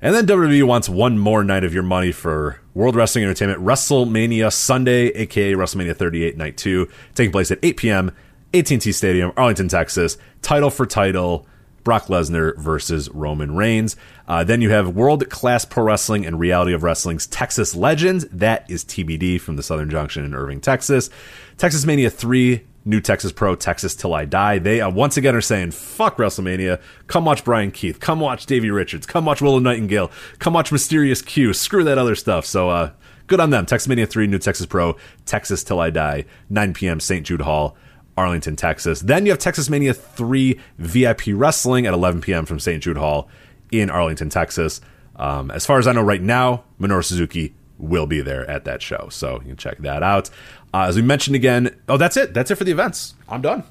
And 0.01 0.15
then 0.15 0.25
WWE 0.25 0.63
wants 0.63 0.89
one 0.89 1.19
more 1.19 1.43
night 1.43 1.63
of 1.63 1.73
your 1.73 1.83
money 1.83 2.11
for 2.11 2.59
World 2.73 2.95
Wrestling 2.95 3.23
Entertainment 3.23 3.63
WrestleMania 3.63 4.51
Sunday, 4.51 5.09
aka 5.09 5.53
WrestleMania 5.53 5.95
38 5.95 6.37
Night 6.37 6.57
2, 6.57 6.87
taking 7.13 7.31
place 7.31 7.51
at 7.51 7.59
8 7.61 7.77
p.m. 7.77 8.11
AT&T 8.53 8.91
Stadium, 8.91 9.31
Arlington, 9.37 9.67
Texas. 9.67 10.17
Title 10.41 10.69
for 10.69 10.85
title. 10.85 11.45
Brock 11.83 12.05
Lesnar 12.05 12.57
versus 12.57 13.09
Roman 13.09 13.55
Reigns. 13.55 13.95
Uh, 14.27 14.43
then 14.43 14.61
you 14.61 14.69
have 14.69 14.95
World 14.95 15.29
Class 15.29 15.65
Pro 15.65 15.83
Wrestling 15.83 16.25
and 16.25 16.39
Reality 16.39 16.73
of 16.73 16.83
Wrestling's 16.83 17.27
Texas 17.27 17.75
Legends. 17.75 18.25
That 18.27 18.69
is 18.69 18.83
TBD 18.83 19.39
from 19.41 19.55
the 19.55 19.63
Southern 19.63 19.89
Junction 19.89 20.23
in 20.25 20.33
Irving, 20.33 20.61
Texas. 20.61 21.09
Texas 21.57 21.85
Mania 21.85 22.09
3, 22.09 22.65
New 22.83 23.01
Texas 23.01 23.31
Pro, 23.31 23.55
Texas 23.55 23.95
Till 23.95 24.13
I 24.13 24.25
Die. 24.25 24.59
They 24.59 24.81
uh, 24.81 24.89
once 24.89 25.17
again 25.17 25.35
are 25.35 25.41
saying, 25.41 25.71
fuck 25.71 26.17
WrestleMania. 26.17 26.81
Come 27.07 27.25
watch 27.25 27.43
Brian 27.43 27.71
Keith. 27.71 27.99
Come 27.99 28.19
watch 28.19 28.45
Davey 28.45 28.71
Richards. 28.71 29.05
Come 29.05 29.25
watch 29.25 29.41
Willow 29.41 29.59
Nightingale. 29.59 30.11
Come 30.39 30.53
watch 30.53 30.71
Mysterious 30.71 31.21
Q. 31.21 31.53
Screw 31.53 31.83
that 31.83 31.97
other 31.97 32.15
stuff. 32.15 32.45
So, 32.45 32.69
uh, 32.69 32.91
good 33.27 33.39
on 33.39 33.51
them. 33.51 33.65
Texas 33.65 33.87
Mania 33.87 34.07
3, 34.07 34.27
New 34.27 34.39
Texas 34.39 34.65
Pro, 34.65 34.97
Texas 35.25 35.63
Till 35.63 35.79
I 35.79 35.89
Die, 35.89 36.25
9 36.49 36.73
p.m., 36.73 36.99
St. 36.99 37.25
Jude 37.25 37.41
Hall. 37.41 37.77
Arlington, 38.21 38.55
Texas. 38.55 39.01
Then 39.01 39.25
you 39.25 39.31
have 39.31 39.39
Texas 39.39 39.69
Mania 39.69 39.93
3 39.93 40.59
VIP 40.77 41.21
Wrestling 41.29 41.85
at 41.85 41.93
11 41.93 42.21
p.m. 42.21 42.45
from 42.45 42.59
St. 42.59 42.81
Jude 42.81 42.97
Hall 42.97 43.29
in 43.71 43.89
Arlington, 43.89 44.29
Texas. 44.29 44.79
Um, 45.15 45.51
as 45.51 45.65
far 45.65 45.79
as 45.79 45.87
I 45.87 45.91
know 45.91 46.01
right 46.01 46.21
now, 46.21 46.63
Minoru 46.79 47.03
Suzuki 47.03 47.53
will 47.77 48.05
be 48.05 48.21
there 48.21 48.49
at 48.49 48.65
that 48.65 48.81
show. 48.81 49.07
So 49.09 49.33
you 49.41 49.47
can 49.47 49.57
check 49.57 49.79
that 49.79 50.03
out. 50.03 50.29
Uh, 50.73 50.85
as 50.87 50.95
we 50.95 51.01
mentioned 51.01 51.35
again, 51.35 51.75
oh, 51.89 51.97
that's 51.97 52.15
it. 52.15 52.33
That's 52.33 52.51
it 52.51 52.55
for 52.55 52.63
the 52.63 52.71
events. 52.71 53.15
I'm 53.27 53.41
done. 53.41 53.63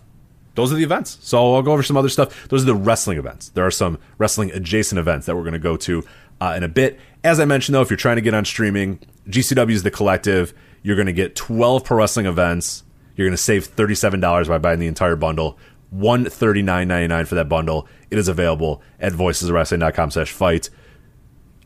Those 0.57 0.73
are 0.73 0.77
the 0.77 0.83
events. 0.83 1.19
So 1.23 1.55
I'll 1.55 1.63
go 1.63 1.73
over 1.73 1.83
some 1.83 1.97
other 1.97 2.09
stuff. 2.09 2.49
Those 2.49 2.63
are 2.63 2.67
the 2.67 2.75
wrestling 2.75 3.19
events. 3.19 3.51
There 3.51 3.65
are 3.65 3.71
some 3.71 3.99
wrestling 4.19 4.51
adjacent 4.51 4.99
events 4.99 5.27
that 5.27 5.37
we're 5.37 5.43
going 5.43 5.53
to 5.53 5.59
go 5.59 5.77
to 5.79 6.05
uh, 6.41 6.55
in 6.57 6.63
a 6.63 6.69
bit. 6.69 6.99
As 7.23 7.39
I 7.39 7.45
mentioned, 7.45 7.75
though, 7.75 7.83
if 7.83 7.91
you're 7.91 7.97
trying 7.97 8.17
to 8.17 8.23
get 8.23 8.35
on 8.35 8.45
streaming, 8.45 8.99
GCW 9.29 9.73
is 9.73 9.85
the 9.85 9.91
collective. 9.91 10.53
You're 10.83 10.97
going 10.97 11.07
to 11.07 11.13
get 11.13 11.37
12 11.37 11.85
pro 11.85 11.99
wrestling 11.99 12.27
events 12.27 12.83
you're 13.21 13.29
going 13.29 13.37
to 13.37 13.43
save 13.43 13.77
$37 13.77 14.49
by 14.49 14.57
buying 14.57 14.79
the 14.79 14.87
entire 14.87 15.15
bundle. 15.15 15.59
$139.99 15.95 17.27
for 17.27 17.35
that 17.35 17.51
bundle. 17.51 17.87
It 18.11 18.17
is 18.17 18.29
available 18.29 18.81
at 18.99 19.13
voiceswrestling.com 19.13 20.11
slash 20.11 20.33
fight. 20.33 20.71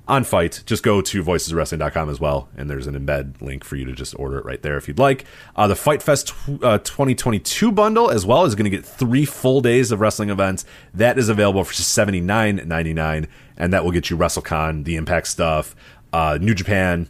On 0.09 0.25
FITE, 0.25 0.64
just 0.67 0.83
go 0.83 1.01
to 1.01 1.23
voiceswrestling.com 1.23 2.11
as 2.11 2.19
well, 2.19 2.49
and 2.57 2.69
there's 2.69 2.88
an 2.88 2.99
embed 2.99 3.40
link 3.40 3.62
for 3.62 3.77
you 3.77 3.85
to 3.85 3.93
just 3.93 4.19
order 4.19 4.37
it 4.38 4.45
right 4.45 4.61
there 4.62 4.77
if 4.77 4.88
you'd 4.88 4.99
like. 4.99 5.27
Uh, 5.55 5.69
the 5.69 5.77
Fight 5.77 6.03
Fest 6.03 6.35
uh, 6.61 6.79
2022 6.79 7.71
bundle 7.71 8.11
as 8.11 8.27
well 8.27 8.45
is 8.45 8.57
going 8.57 8.64
to 8.64 8.77
get 8.77 8.85
three 8.85 9.25
full 9.25 9.61
days 9.61 9.93
of 9.93 10.01
wrestling 10.01 10.31
events. 10.31 10.64
That 10.93 11.19
is 11.21 11.29
available 11.29 11.62
for 11.62 11.73
$79.99, 11.73 13.29
and 13.57 13.73
that 13.73 13.85
will 13.85 13.93
get 13.93 14.11
you 14.11 14.19
WrestleCon, 14.19 14.85
the 14.85 14.97
Impact 14.97 15.29
stuff, 15.29 15.77
uh, 16.12 16.37
New 16.40 16.55
Japan, 16.55 17.09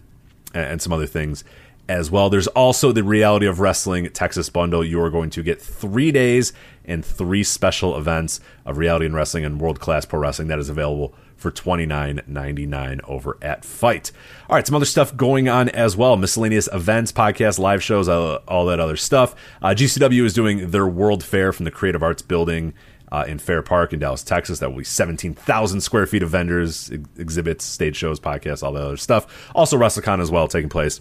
and, 0.52 0.64
and 0.64 0.82
some 0.82 0.92
other 0.92 1.06
things 1.06 1.44
as 1.88 2.10
well. 2.10 2.30
There's 2.30 2.46
also 2.48 2.92
the 2.92 3.04
Reality 3.04 3.46
of 3.46 3.60
Wrestling 3.60 4.08
Texas 4.10 4.48
bundle. 4.48 4.84
You 4.84 5.00
are 5.00 5.10
going 5.10 5.30
to 5.30 5.42
get 5.42 5.60
three 5.60 6.12
days 6.12 6.52
and 6.84 7.04
three 7.04 7.42
special 7.42 7.96
events 7.96 8.40
of 8.64 8.78
Reality 8.78 9.06
and 9.06 9.14
Wrestling 9.14 9.44
and 9.44 9.60
World 9.60 9.80
Class 9.80 10.04
Pro 10.04 10.20
Wrestling. 10.20 10.48
That 10.48 10.58
is 10.58 10.68
available 10.68 11.14
for 11.36 11.50
$29.99 11.50 13.00
over 13.04 13.36
at 13.42 13.64
FITE. 13.64 14.12
All 14.48 14.56
right, 14.56 14.66
some 14.66 14.76
other 14.76 14.84
stuff 14.84 15.16
going 15.16 15.48
on 15.48 15.68
as 15.70 15.96
well. 15.96 16.16
Miscellaneous 16.16 16.68
events, 16.72 17.12
podcasts, 17.12 17.58
live 17.58 17.82
shows, 17.82 18.08
uh, 18.08 18.36
all 18.48 18.66
that 18.66 18.80
other 18.80 18.96
stuff. 18.96 19.34
Uh, 19.60 19.68
GCW 19.68 20.24
is 20.24 20.32
doing 20.32 20.70
their 20.70 20.86
World 20.86 21.22
Fair 21.22 21.52
from 21.52 21.64
the 21.64 21.70
Creative 21.70 22.02
Arts 22.02 22.22
Building. 22.22 22.74
Uh, 23.12 23.24
in 23.28 23.38
Fair 23.38 23.62
Park 23.62 23.92
in 23.92 24.00
Dallas, 24.00 24.24
Texas. 24.24 24.58
That 24.58 24.70
will 24.70 24.78
be 24.78 24.84
17,000 24.84 25.80
square 25.82 26.04
feet 26.04 26.24
of 26.24 26.30
vendors, 26.30 26.90
ex- 26.90 27.08
exhibits, 27.16 27.64
stage 27.64 27.94
shows, 27.94 28.18
podcasts, 28.18 28.60
all 28.60 28.72
that 28.72 28.82
other 28.82 28.96
stuff. 28.96 29.52
Also, 29.54 29.78
WrestleCon 29.78 30.20
as 30.20 30.32
well 30.32 30.48
taking 30.48 30.68
place 30.68 31.00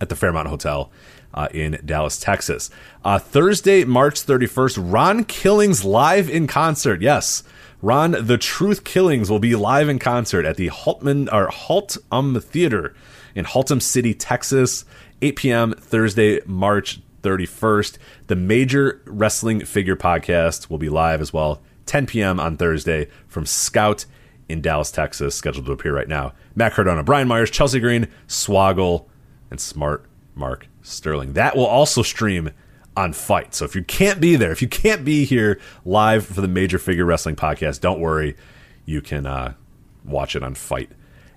at 0.00 0.08
the 0.08 0.16
Fairmont 0.16 0.48
Hotel 0.48 0.90
uh, 1.34 1.48
in 1.52 1.80
Dallas, 1.84 2.18
Texas. 2.18 2.70
Uh, 3.04 3.18
Thursday, 3.18 3.84
March 3.84 4.14
31st, 4.14 4.92
Ron 4.92 5.24
Killings 5.24 5.84
live 5.84 6.28
in 6.28 6.46
concert. 6.46 7.02
Yes, 7.02 7.42
Ron 7.82 8.16
the 8.20 8.38
Truth 8.38 8.84
Killings 8.84 9.30
will 9.30 9.38
be 9.38 9.54
live 9.54 9.88
in 9.88 9.98
concert 9.98 10.44
at 10.44 10.56
the 10.56 10.68
Haltman 10.68 11.28
or 11.32 11.48
Haltom 11.48 12.42
Theater 12.42 12.94
in 13.34 13.44
Haltom 13.44 13.80
City, 13.80 14.14
Texas. 14.14 14.84
8 15.22 15.36
p.m. 15.36 15.74
Thursday, 15.74 16.40
March 16.46 17.00
31st. 17.22 17.98
The 18.28 18.36
Major 18.36 19.02
Wrestling 19.04 19.64
Figure 19.64 19.96
Podcast 19.96 20.70
will 20.70 20.78
be 20.78 20.88
live 20.88 21.20
as 21.20 21.32
well, 21.32 21.60
10 21.86 22.06
p.m. 22.06 22.40
on 22.40 22.56
Thursday 22.56 23.08
from 23.28 23.44
Scout 23.44 24.06
in 24.48 24.62
Dallas, 24.62 24.90
Texas, 24.90 25.34
scheduled 25.34 25.66
to 25.66 25.72
appear 25.72 25.94
right 25.94 26.08
now. 26.08 26.32
Matt 26.54 26.72
Cardona, 26.72 27.02
Brian 27.02 27.28
Myers, 27.28 27.50
Chelsea 27.50 27.80
Green, 27.80 28.08
Swoggle, 28.26 29.09
and 29.50 29.60
Smart 29.60 30.04
Mark 30.34 30.68
Sterling. 30.82 31.34
That 31.34 31.56
will 31.56 31.66
also 31.66 32.02
stream 32.02 32.50
on 32.96 33.12
FITE. 33.12 33.54
So 33.54 33.64
if 33.64 33.74
you 33.74 33.82
can't 33.82 34.20
be 34.20 34.36
there, 34.36 34.52
if 34.52 34.62
you 34.62 34.68
can't 34.68 35.04
be 35.04 35.24
here 35.24 35.60
live 35.84 36.26
for 36.26 36.40
the 36.40 36.48
Major 36.48 36.78
Figure 36.78 37.04
Wrestling 37.04 37.36
Podcast, 37.36 37.80
don't 37.80 38.00
worry. 38.00 38.36
You 38.84 39.00
can 39.00 39.26
uh, 39.26 39.54
watch 40.04 40.34
it 40.34 40.42
on 40.42 40.54
FITE 40.54 40.90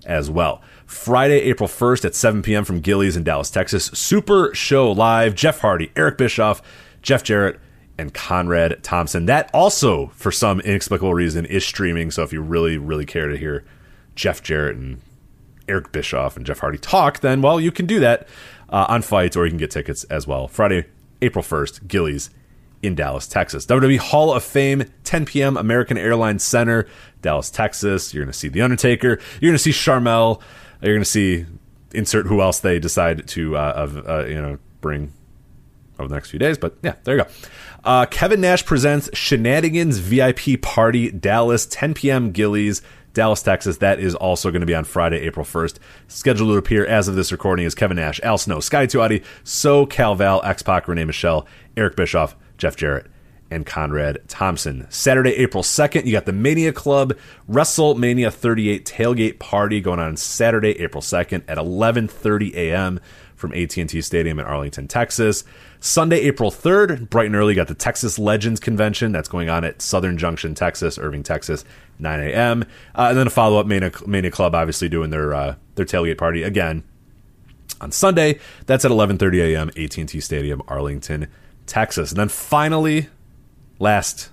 as 0.06 0.30
well. 0.30 0.62
Friday, 0.86 1.39
April 1.41 1.69
1st 1.69 2.06
at 2.06 2.15
7 2.15 2.41
p.m. 2.41 2.65
from 2.65 2.80
Gilley's 2.80 3.15
in 3.15 3.23
Dallas, 3.23 3.49
Texas. 3.49 3.86
Super 3.93 4.54
Show 4.54 4.91
Live. 4.91 5.36
Jeff 5.36 5.60
Hardy, 5.60 5.91
Eric 5.95 6.17
Bischoff, 6.17 6.62
Jeff 7.02 7.23
Jarrett, 7.23 7.60
and 7.97 8.13
Conrad 8.13 8.84
Thompson. 8.84 9.26
That 9.26 9.49
also, 9.54 10.08
for 10.15 10.32
some 10.32 10.60
inexplicable 10.62 11.13
reason, 11.13 11.45
is 11.45 11.65
streaming. 11.65 12.12
So 12.12 12.23
if 12.23 12.34
you 12.34 12.41
really, 12.41 12.78
really 12.78 13.06
care 13.06 13.28
to 13.28 13.38
hear 13.38 13.63
Jeff 14.15 14.41
Jarrett 14.41 14.76
and 14.76 15.02
Eric 15.74 15.92
Bischoff 15.92 16.38
and 16.38 16.46
Jeff 16.46 16.60
Hardy 16.60 16.78
talk, 16.78 17.22
then, 17.22 17.42
well, 17.42 17.60
you 17.60 17.72
can 17.72 17.88
do 17.88 18.00
that 18.00 18.28
uh, 18.70 18.86
on 18.88 19.02
Fights 19.02 19.36
or 19.36 19.46
you 19.46 19.50
can 19.52 19.58
get 19.58 19.72
tickets 19.72 20.04
as 20.06 20.28
well. 20.28 20.48
Friday, 20.48 20.86
April 21.24 21.44
1st, 21.44 21.88
Gilley's 21.88 22.30
in 22.84 22.94
Dallas, 22.94 23.28
Texas. 23.28 23.66
WWE 23.66 23.98
Hall 23.98 24.32
of 24.32 24.44
Fame, 24.44 24.84
10 25.04 25.26
p.m., 25.26 25.58
American 25.58 25.98
Airlines 25.98 26.44
Center, 26.44 26.86
Dallas, 27.24 27.50
Texas. 27.50 28.14
You're 28.14 28.24
going 28.24 28.32
to 28.32 28.38
see 28.38 28.50
The 28.50 28.62
Undertaker. 28.62 29.20
You're 29.42 29.50
going 29.50 29.54
to 29.54 29.58
see 29.58 29.72
Sharmell. 29.72 30.42
You're 30.82 30.94
going 30.94 31.02
to 31.02 31.06
see 31.10 31.46
insert 31.94 32.28
who 32.28 32.42
else 32.42 32.60
they 32.60 32.78
decide 32.78 33.28
to 33.28 33.58
uh, 33.58 34.04
uh, 34.08 34.26
you 34.28 34.42
know 34.42 34.58
bring 34.82 35.14
over 35.98 36.10
the 36.10 36.16
next 36.16 36.30
few 36.30 36.40
days. 36.40 36.58
But 36.58 36.78
yeah, 36.84 36.96
there 37.04 37.18
you 37.18 37.24
go. 37.24 37.30
Uh, 37.84 38.06
Kevin 38.06 38.42
Nash 38.42 38.66
presents 38.66 39.10
Shenanigans 39.14 40.00
VIP 40.00 40.62
Party 40.62 41.10
Dallas, 41.10 41.66
10 41.66 41.94
p.m. 41.94 42.32
Gilley's. 42.32 42.82
Dallas, 43.13 43.41
Texas. 43.41 43.78
That 43.78 43.99
is 43.99 44.15
also 44.15 44.52
going 44.52 44.62
to 44.62 44.67
be 44.67 44.76
on 44.76 44.84
Friday, 44.84 45.19
April 45.19 45.45
1st. 45.45 45.78
Scheduled 46.08 46.49
to 46.49 46.58
appear 46.58 46.86
as 46.86 47.08
of 47.08 47.15
this 47.15 47.32
recording 47.32 47.65
is 47.65 47.76
Kevin 47.76 47.97
Nash, 47.97 48.19
Al 48.23 48.38
Snow, 48.38 48.60
Sky 48.60 48.88
Tuati, 48.88 49.23
So 49.43 49.86
Cal 49.86 50.15
Val, 50.15 50.41
X 50.43 50.63
Pac, 50.63 50.88
Renee 50.88 51.06
Michelle, 51.06 51.47
Eric 51.78 51.95
Bischoff, 51.95 52.36
Jeff 52.58 52.76
Jarrett, 52.76 53.08
and 53.52 53.65
Conrad 53.65 54.28
Thompson. 54.28 54.88
Saturday, 54.89 55.32
April 55.32 55.63
2nd, 55.63 56.06
you 56.06 56.12
got 56.12 56.26
the 56.26 56.34
Mania 56.34 56.73
Club 56.73 57.13
WrestleMania 57.49 58.34
38 58.34 58.86
tailgate 58.86 59.39
party 59.39 59.80
going 59.80 59.99
on 59.99 60.17
Saturday, 60.17 60.71
April 60.80 61.02
2nd 61.02 61.43
at 61.47 61.58
11:30 61.58 62.56
a.m. 62.56 62.99
from 63.36 63.54
AT&T 63.54 64.02
Stadium 64.02 64.39
in 64.39 64.45
Arlington, 64.45 64.88
Texas. 64.88 65.43
Sunday, 65.80 66.21
April 66.21 66.49
3rd, 66.49 67.10
bright 67.10 67.28
and 67.28 67.36
early, 67.36 67.54
got 67.54 67.67
the 67.67 67.76
Texas 67.76 68.17
Legends 68.17 68.60
Convention 68.60 69.12
that's 69.12 69.28
going 69.28 69.49
on 69.49 69.63
at 69.65 69.82
Southern 69.82 70.17
Junction, 70.17 70.56
Texas, 70.56 70.97
Irving, 70.97 71.23
Texas, 71.23 71.65
9 72.00 72.20
a.m. 72.20 72.64
Uh, 72.96 73.08
and 73.10 73.18
then 73.18 73.28
a 73.28 73.30
follow 73.30 73.60
up 73.60 73.68
Mania, 73.68 73.92
Mania 74.06 74.32
Club, 74.32 74.56
obviously 74.56 74.90
doing 74.90 75.10
their 75.10 75.34
uh, 75.34 75.56
their 75.76 75.86
tailgate 75.86 76.18
party 76.18 76.44
again 76.44 76.84
on 77.82 77.92
Sunday. 77.92 78.40
That's 78.66 78.86
at 78.86 78.92
11:30 78.92 79.54
a.m. 79.54 79.70
AT&T 79.70 80.20
Stadium, 80.20 80.62
Arlington, 80.68 81.28
Texas. 81.66 82.12
And 82.12 82.20
then 82.20 82.30
finally, 82.30 83.10
last, 83.80 84.30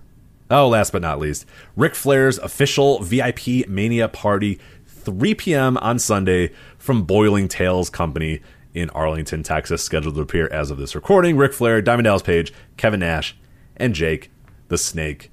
oh, 0.50 0.68
last 0.68 0.92
but 0.92 1.02
not 1.02 1.18
least, 1.18 1.46
Ric 1.76 1.94
Flair's 1.94 2.38
official 2.38 3.00
VIP 3.00 3.68
Mania 3.68 4.08
party, 4.08 4.60
3 4.86 5.34
p.m. 5.34 5.76
on 5.78 5.98
Sunday 5.98 6.52
from 6.78 7.04
Boiling 7.04 7.48
Tails 7.48 7.90
Company 7.90 8.40
in 8.72 8.88
Arlington, 8.90 9.42
Texas, 9.42 9.82
scheduled 9.82 10.14
to 10.14 10.20
appear 10.20 10.48
as 10.52 10.70
of 10.70 10.78
this 10.78 10.94
recording. 10.94 11.36
Ric 11.36 11.52
Flair, 11.52 11.82
Diamond 11.82 12.04
Dallas 12.04 12.22
Page, 12.22 12.52
Kevin 12.76 13.00
Nash, 13.00 13.36
and 13.76 13.94
Jake 13.94 14.30
the 14.70 14.78
Snake 14.78 15.29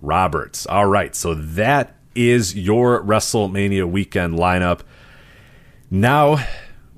Roberts. 0.00 0.66
All 0.66 0.86
right, 0.86 1.14
so 1.14 1.34
that 1.34 1.96
is 2.14 2.56
your 2.56 3.02
WrestleMania 3.02 3.90
weekend 3.90 4.34
lineup. 4.34 4.80
Now 5.90 6.44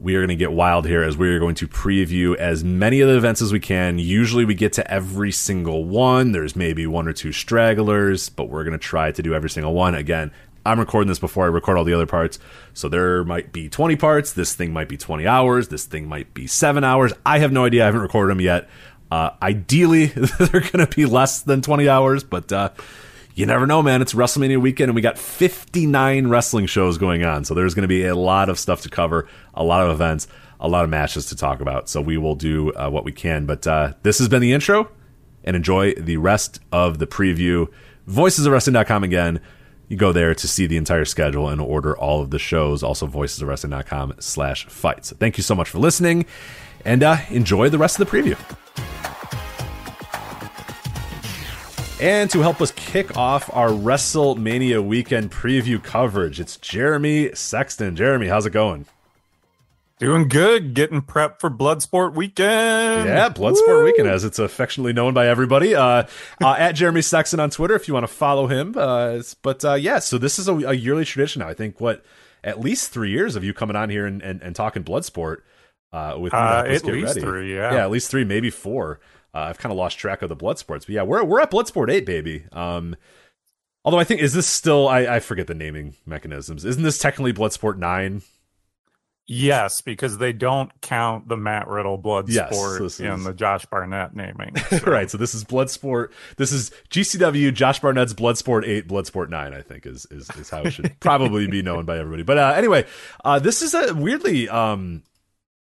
we 0.02 0.16
are 0.16 0.20
going 0.20 0.28
to 0.28 0.34
get 0.36 0.52
wild 0.52 0.84
here 0.84 1.02
as 1.02 1.16
we 1.16 1.28
are 1.28 1.38
going 1.38 1.54
to 1.54 1.68
preview 1.68 2.34
as 2.34 2.64
many 2.64 3.00
of 3.00 3.08
the 3.08 3.16
events 3.16 3.40
as 3.40 3.52
we 3.52 3.60
can. 3.60 3.98
Usually 3.98 4.44
we 4.44 4.54
get 4.54 4.72
to 4.74 4.90
every 4.90 5.30
single 5.30 5.84
one. 5.84 6.32
There's 6.32 6.56
maybe 6.56 6.86
one 6.88 7.06
or 7.06 7.12
two 7.12 7.30
stragglers, 7.30 8.28
but 8.28 8.48
we're 8.48 8.64
going 8.64 8.72
to 8.72 8.78
try 8.78 9.12
to 9.12 9.22
do 9.22 9.32
every 9.32 9.48
single 9.48 9.74
one. 9.74 9.94
Again, 9.94 10.32
I'm 10.66 10.80
recording 10.80 11.08
this 11.08 11.18
before 11.20 11.44
I 11.44 11.48
record 11.48 11.78
all 11.78 11.84
the 11.84 11.94
other 11.94 12.06
parts. 12.06 12.38
So 12.74 12.88
there 12.88 13.22
might 13.24 13.52
be 13.52 13.68
20 13.68 13.96
parts. 13.96 14.32
This 14.32 14.54
thing 14.54 14.72
might 14.72 14.88
be 14.88 14.96
20 14.96 15.26
hours. 15.26 15.68
This 15.68 15.84
thing 15.86 16.08
might 16.08 16.34
be 16.34 16.46
seven 16.46 16.82
hours. 16.82 17.12
I 17.24 17.38
have 17.38 17.52
no 17.52 17.64
idea. 17.64 17.82
I 17.82 17.86
haven't 17.86 18.00
recorded 18.00 18.30
them 18.30 18.40
yet. 18.40 18.68
Uh, 19.12 19.30
ideally, 19.42 20.06
they're 20.38 20.62
going 20.62 20.86
to 20.86 20.96
be 20.96 21.04
less 21.04 21.42
than 21.42 21.60
20 21.60 21.86
hours, 21.86 22.24
but 22.24 22.50
uh, 22.50 22.70
you 23.34 23.44
never 23.44 23.66
know, 23.66 23.82
man. 23.82 24.00
It's 24.00 24.14
WrestleMania 24.14 24.58
weekend, 24.58 24.88
and 24.88 24.94
we 24.94 25.02
got 25.02 25.18
59 25.18 26.28
wrestling 26.28 26.64
shows 26.64 26.96
going 26.96 27.22
on. 27.22 27.44
So 27.44 27.52
there's 27.52 27.74
going 27.74 27.82
to 27.82 27.88
be 27.88 28.06
a 28.06 28.14
lot 28.14 28.48
of 28.48 28.58
stuff 28.58 28.80
to 28.82 28.88
cover, 28.88 29.28
a 29.52 29.62
lot 29.62 29.84
of 29.84 29.92
events, 29.92 30.28
a 30.60 30.66
lot 30.66 30.84
of 30.84 30.88
matches 30.88 31.26
to 31.26 31.36
talk 31.36 31.60
about. 31.60 31.90
So 31.90 32.00
we 32.00 32.16
will 32.16 32.36
do 32.36 32.72
uh, 32.72 32.88
what 32.88 33.04
we 33.04 33.12
can. 33.12 33.44
But 33.44 33.66
uh, 33.66 33.92
this 34.02 34.16
has 34.16 34.30
been 34.30 34.40
the 34.40 34.54
intro, 34.54 34.88
and 35.44 35.56
enjoy 35.56 35.92
the 35.92 36.16
rest 36.16 36.60
of 36.72 36.98
the 36.98 37.06
preview. 37.06 37.68
Voicesofwrestling.com 38.08 39.04
again. 39.04 39.42
You 39.88 39.98
go 39.98 40.12
there 40.12 40.34
to 40.34 40.48
see 40.48 40.66
the 40.66 40.78
entire 40.78 41.04
schedule 41.04 41.50
and 41.50 41.60
order 41.60 41.94
all 41.94 42.22
of 42.22 42.30
the 42.30 42.38
shows. 42.38 42.82
Also, 42.82 43.06
voicesofwrestling.com 43.06 44.14
slash 44.20 44.64
fights. 44.68 45.12
Thank 45.12 45.36
you 45.36 45.42
so 45.42 45.54
much 45.54 45.68
for 45.68 45.80
listening, 45.80 46.24
and 46.84 47.02
uh, 47.02 47.16
enjoy 47.30 47.68
the 47.68 47.78
rest 47.78 47.98
of 48.00 48.08
the 48.08 48.16
preview. 48.16 48.38
And 52.00 52.28
to 52.30 52.40
help 52.40 52.60
us 52.60 52.72
kick 52.72 53.16
off 53.16 53.48
our 53.54 53.68
WrestleMania 53.68 54.84
weekend 54.84 55.30
preview 55.30 55.80
coverage, 55.80 56.40
it's 56.40 56.56
Jeremy 56.56 57.30
Sexton. 57.32 57.94
Jeremy, 57.94 58.26
how's 58.26 58.44
it 58.44 58.50
going? 58.50 58.86
Doing 60.00 60.26
good, 60.26 60.74
getting 60.74 61.00
prepped 61.00 61.38
for 61.38 61.48
Bloodsport 61.48 62.14
weekend. 62.14 63.08
Yeah, 63.08 63.28
Bloodsport 63.28 63.68
Woo! 63.68 63.84
weekend, 63.84 64.08
as 64.08 64.24
it's 64.24 64.40
affectionately 64.40 64.92
known 64.92 65.14
by 65.14 65.28
everybody. 65.28 65.76
Uh, 65.76 66.08
uh, 66.42 66.54
at 66.58 66.72
Jeremy 66.72 67.02
Sexton 67.02 67.38
on 67.38 67.50
Twitter, 67.50 67.76
if 67.76 67.86
you 67.86 67.94
want 67.94 68.02
to 68.02 68.12
follow 68.12 68.48
him. 68.48 68.74
Uh, 68.76 69.22
but 69.42 69.64
uh, 69.64 69.74
yeah, 69.74 70.00
so 70.00 70.18
this 70.18 70.40
is 70.40 70.48
a, 70.48 70.54
a, 70.54 70.72
yearly 70.72 71.04
tradition 71.04 71.38
now. 71.38 71.46
I 71.46 71.54
think 71.54 71.80
what 71.80 72.04
at 72.42 72.58
least 72.58 72.90
three 72.90 73.12
years 73.12 73.36
of 73.36 73.44
you 73.44 73.54
coming 73.54 73.76
on 73.76 73.90
here 73.90 74.06
and, 74.06 74.20
and, 74.22 74.42
and 74.42 74.56
talking 74.56 74.82
Bloodsport 74.82 75.42
uh, 75.92 76.16
with. 76.18 76.34
Uh, 76.34 76.64
at 76.66 76.84
least 76.84 77.08
ready. 77.08 77.20
three, 77.20 77.54
yeah, 77.54 77.74
yeah, 77.74 77.84
at 77.84 77.90
least 77.90 78.10
three, 78.10 78.24
maybe 78.24 78.50
four. 78.50 79.00
Uh, 79.34 79.38
I've 79.38 79.58
kind 79.58 79.72
of 79.72 79.78
lost 79.78 79.98
track 79.98 80.22
of 80.22 80.28
the 80.28 80.36
Bloodsports, 80.36 80.80
but 80.80 80.90
yeah, 80.90 81.02
we're 81.02 81.24
we're 81.24 81.40
at 81.40 81.50
Bloodsport 81.50 81.90
eight, 81.90 82.04
baby. 82.04 82.44
Um, 82.52 82.96
although 83.84 83.98
I 83.98 84.04
think 84.04 84.20
is 84.20 84.34
this 84.34 84.46
still 84.46 84.88
I, 84.88 85.00
I 85.00 85.20
forget 85.20 85.46
the 85.46 85.54
naming 85.54 85.94
mechanisms. 86.04 86.64
Isn't 86.64 86.82
this 86.82 86.98
technically 86.98 87.32
Bloodsport 87.32 87.78
nine? 87.78 88.22
Yes, 89.26 89.80
because 89.80 90.18
they 90.18 90.32
don't 90.32 90.70
count 90.80 91.28
the 91.28 91.36
Matt 91.36 91.68
Riddle 91.68 91.96
Bloodsport 91.96 92.80
yes, 92.80 93.00
in 93.00 93.12
is... 93.12 93.24
the 93.24 93.32
Josh 93.32 93.64
Barnett 93.66 94.14
naming. 94.14 94.54
So. 94.72 94.78
right. 94.86 95.10
So 95.10 95.16
this 95.16 95.34
is 95.34 95.44
Bloodsport. 95.44 96.08
This 96.38 96.50
is 96.50 96.70
GCW 96.90 97.54
Josh 97.54 97.80
Barnett's 97.80 98.14
Bloodsport 98.14 98.66
eight, 98.66 98.88
Bloodsport 98.88 99.28
nine. 99.28 99.54
I 99.54 99.62
think 99.62 99.86
is 99.86 100.06
is, 100.10 100.28
is 100.30 100.50
how 100.50 100.62
it 100.62 100.72
should 100.72 100.94
probably 101.00 101.46
be 101.46 101.62
known 101.62 101.84
by 101.84 101.98
everybody. 101.98 102.22
But 102.22 102.38
uh, 102.38 102.54
anyway, 102.56 102.84
uh, 103.24 103.38
this 103.38 103.62
is 103.62 103.74
a 103.74 103.94
weirdly 103.94 104.48
um, 104.48 105.02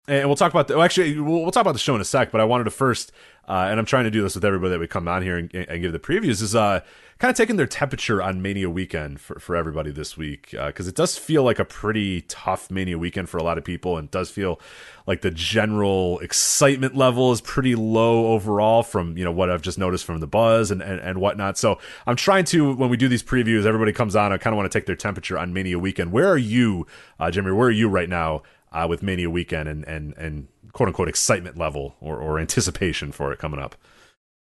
and 0.07 0.27
we'll 0.27 0.35
talk 0.35 0.51
about 0.51 0.67
the. 0.67 0.75
Well, 0.75 0.83
actually, 0.83 1.19
we'll, 1.19 1.41
we'll 1.41 1.51
talk 1.51 1.61
about 1.61 1.73
the 1.73 1.79
show 1.79 1.95
in 1.95 2.01
a 2.01 2.05
sec. 2.05 2.31
But 2.31 2.41
I 2.41 2.45
wanted 2.45 2.65
to 2.65 2.71
first 2.71 3.11
uh, 3.47 3.67
and 3.69 3.79
I'm 3.79 3.85
trying 3.85 4.03
to 4.03 4.11
do 4.11 4.21
this 4.21 4.35
with 4.35 4.43
everybody 4.43 4.71
that 4.71 4.79
we 4.79 4.87
come 4.87 5.07
on 5.07 5.21
here 5.21 5.37
and, 5.37 5.53
and 5.55 5.81
give 5.81 5.93
the 5.93 5.99
previews, 5.99 6.41
is 6.41 6.53
uh, 6.53 6.81
kind 7.17 7.31
of 7.31 7.37
taking 7.37 7.55
their 7.55 7.65
temperature 7.65 8.21
on 8.21 8.41
Mania 8.41 8.69
weekend 8.69 9.21
for, 9.21 9.39
for 9.39 9.55
everybody 9.55 9.89
this 9.89 10.17
week. 10.17 10.49
Because 10.51 10.85
uh, 10.85 10.89
it 10.89 10.95
does 10.95 11.17
feel 11.17 11.43
like 11.43 11.57
a 11.57 11.63
pretty 11.63 12.23
tough 12.23 12.69
Mania 12.69 12.97
weekend 12.97 13.29
for 13.29 13.37
a 13.37 13.43
lot 13.43 13.57
of 13.57 13.63
people, 13.63 13.97
and 13.97 14.11
does 14.11 14.29
feel 14.29 14.59
like 15.05 15.21
the 15.21 15.31
general 15.31 16.19
excitement 16.19 16.97
level 16.97 17.31
is 17.31 17.39
pretty 17.39 17.73
low 17.73 18.33
overall 18.33 18.83
from 18.83 19.17
you 19.17 19.23
know 19.23 19.31
what 19.31 19.49
I've 19.49 19.61
just 19.61 19.77
noticed 19.77 20.03
from 20.03 20.19
the 20.19 20.27
buzz 20.27 20.69
and, 20.69 20.81
and, 20.81 20.99
and 20.99 21.21
whatnot. 21.21 21.57
So 21.57 21.79
I'm 22.05 22.17
trying 22.17 22.43
to 22.45 22.73
when 22.75 22.89
we 22.89 22.97
do 22.97 23.07
these 23.07 23.23
previews, 23.23 23.65
everybody 23.65 23.93
comes 23.93 24.13
on. 24.17 24.33
I 24.33 24.37
kind 24.37 24.53
of 24.53 24.57
want 24.57 24.69
to 24.69 24.77
take 24.77 24.87
their 24.87 24.97
temperature 24.97 25.37
on 25.37 25.53
Mania 25.53 25.79
weekend. 25.79 26.11
Where 26.11 26.27
are 26.27 26.37
you, 26.37 26.85
uh, 27.17 27.31
Jimmy? 27.31 27.51
Where 27.51 27.69
are 27.69 27.71
you 27.71 27.87
right 27.87 28.09
now 28.09 28.43
uh, 28.71 28.85
with 28.89 29.03
Mania 29.03 29.29
weekend 29.29 29.69
and 29.69 29.85
and 29.85 30.13
and 30.17 30.47
quote 30.73 30.87
unquote 30.87 31.09
excitement 31.09 31.57
level 31.57 31.95
or, 31.99 32.17
or 32.17 32.39
anticipation 32.39 33.11
for 33.11 33.31
it 33.31 33.39
coming 33.39 33.59
up? 33.59 33.75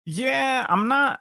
Yeah, 0.05 0.67
I'm 0.69 0.89
not 0.89 1.21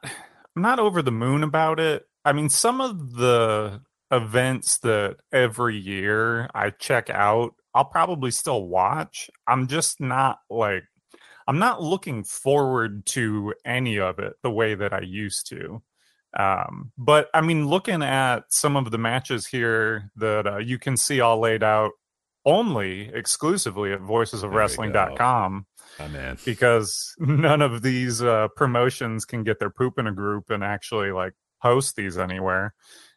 I'm 0.55 0.61
not 0.61 0.79
over 0.79 1.01
the 1.01 1.11
moon 1.11 1.43
about 1.43 1.79
it. 1.79 2.05
I 2.25 2.33
mean, 2.33 2.49
some 2.49 2.81
of 2.81 3.13
the 3.15 3.81
events 4.11 4.79
that 4.79 5.17
every 5.31 5.77
year 5.77 6.49
I 6.53 6.71
check 6.71 7.09
out, 7.09 7.55
I'll 7.73 7.85
probably 7.85 8.31
still 8.31 8.67
watch. 8.67 9.29
I'm 9.47 9.67
just 9.67 10.01
not 10.01 10.39
like 10.49 10.83
I'm 11.47 11.59
not 11.59 11.81
looking 11.81 12.23
forward 12.23 13.05
to 13.07 13.53
any 13.65 13.99
of 13.99 14.19
it 14.19 14.33
the 14.43 14.51
way 14.51 14.75
that 14.75 14.93
I 14.93 15.01
used 15.01 15.47
to. 15.49 15.81
Um, 16.37 16.91
but 16.97 17.29
I 17.33 17.41
mean, 17.41 17.67
looking 17.67 18.01
at 18.03 18.45
some 18.49 18.77
of 18.77 18.91
the 18.91 18.97
matches 18.97 19.47
here 19.47 20.11
that 20.15 20.47
uh, 20.47 20.57
you 20.57 20.79
can 20.79 20.95
see 20.95 21.19
all 21.19 21.39
laid 21.39 21.63
out 21.63 21.91
only 22.45 23.09
exclusively 23.13 23.93
at 23.93 23.99
voicesofwrestling.com. 24.01 25.65
Oh, 25.99 26.07
man. 26.07 26.37
because 26.45 27.13
none 27.19 27.61
of 27.61 27.81
these 27.81 28.21
uh, 28.21 28.47
promotions 28.55 29.25
can 29.25 29.43
get 29.43 29.59
their 29.59 29.69
poop 29.69 29.99
in 29.99 30.07
a 30.07 30.11
group 30.11 30.49
and 30.49 30.63
actually 30.63 31.11
like 31.11 31.33
post 31.61 31.95
these 31.95 32.17
anywhere. 32.17 32.73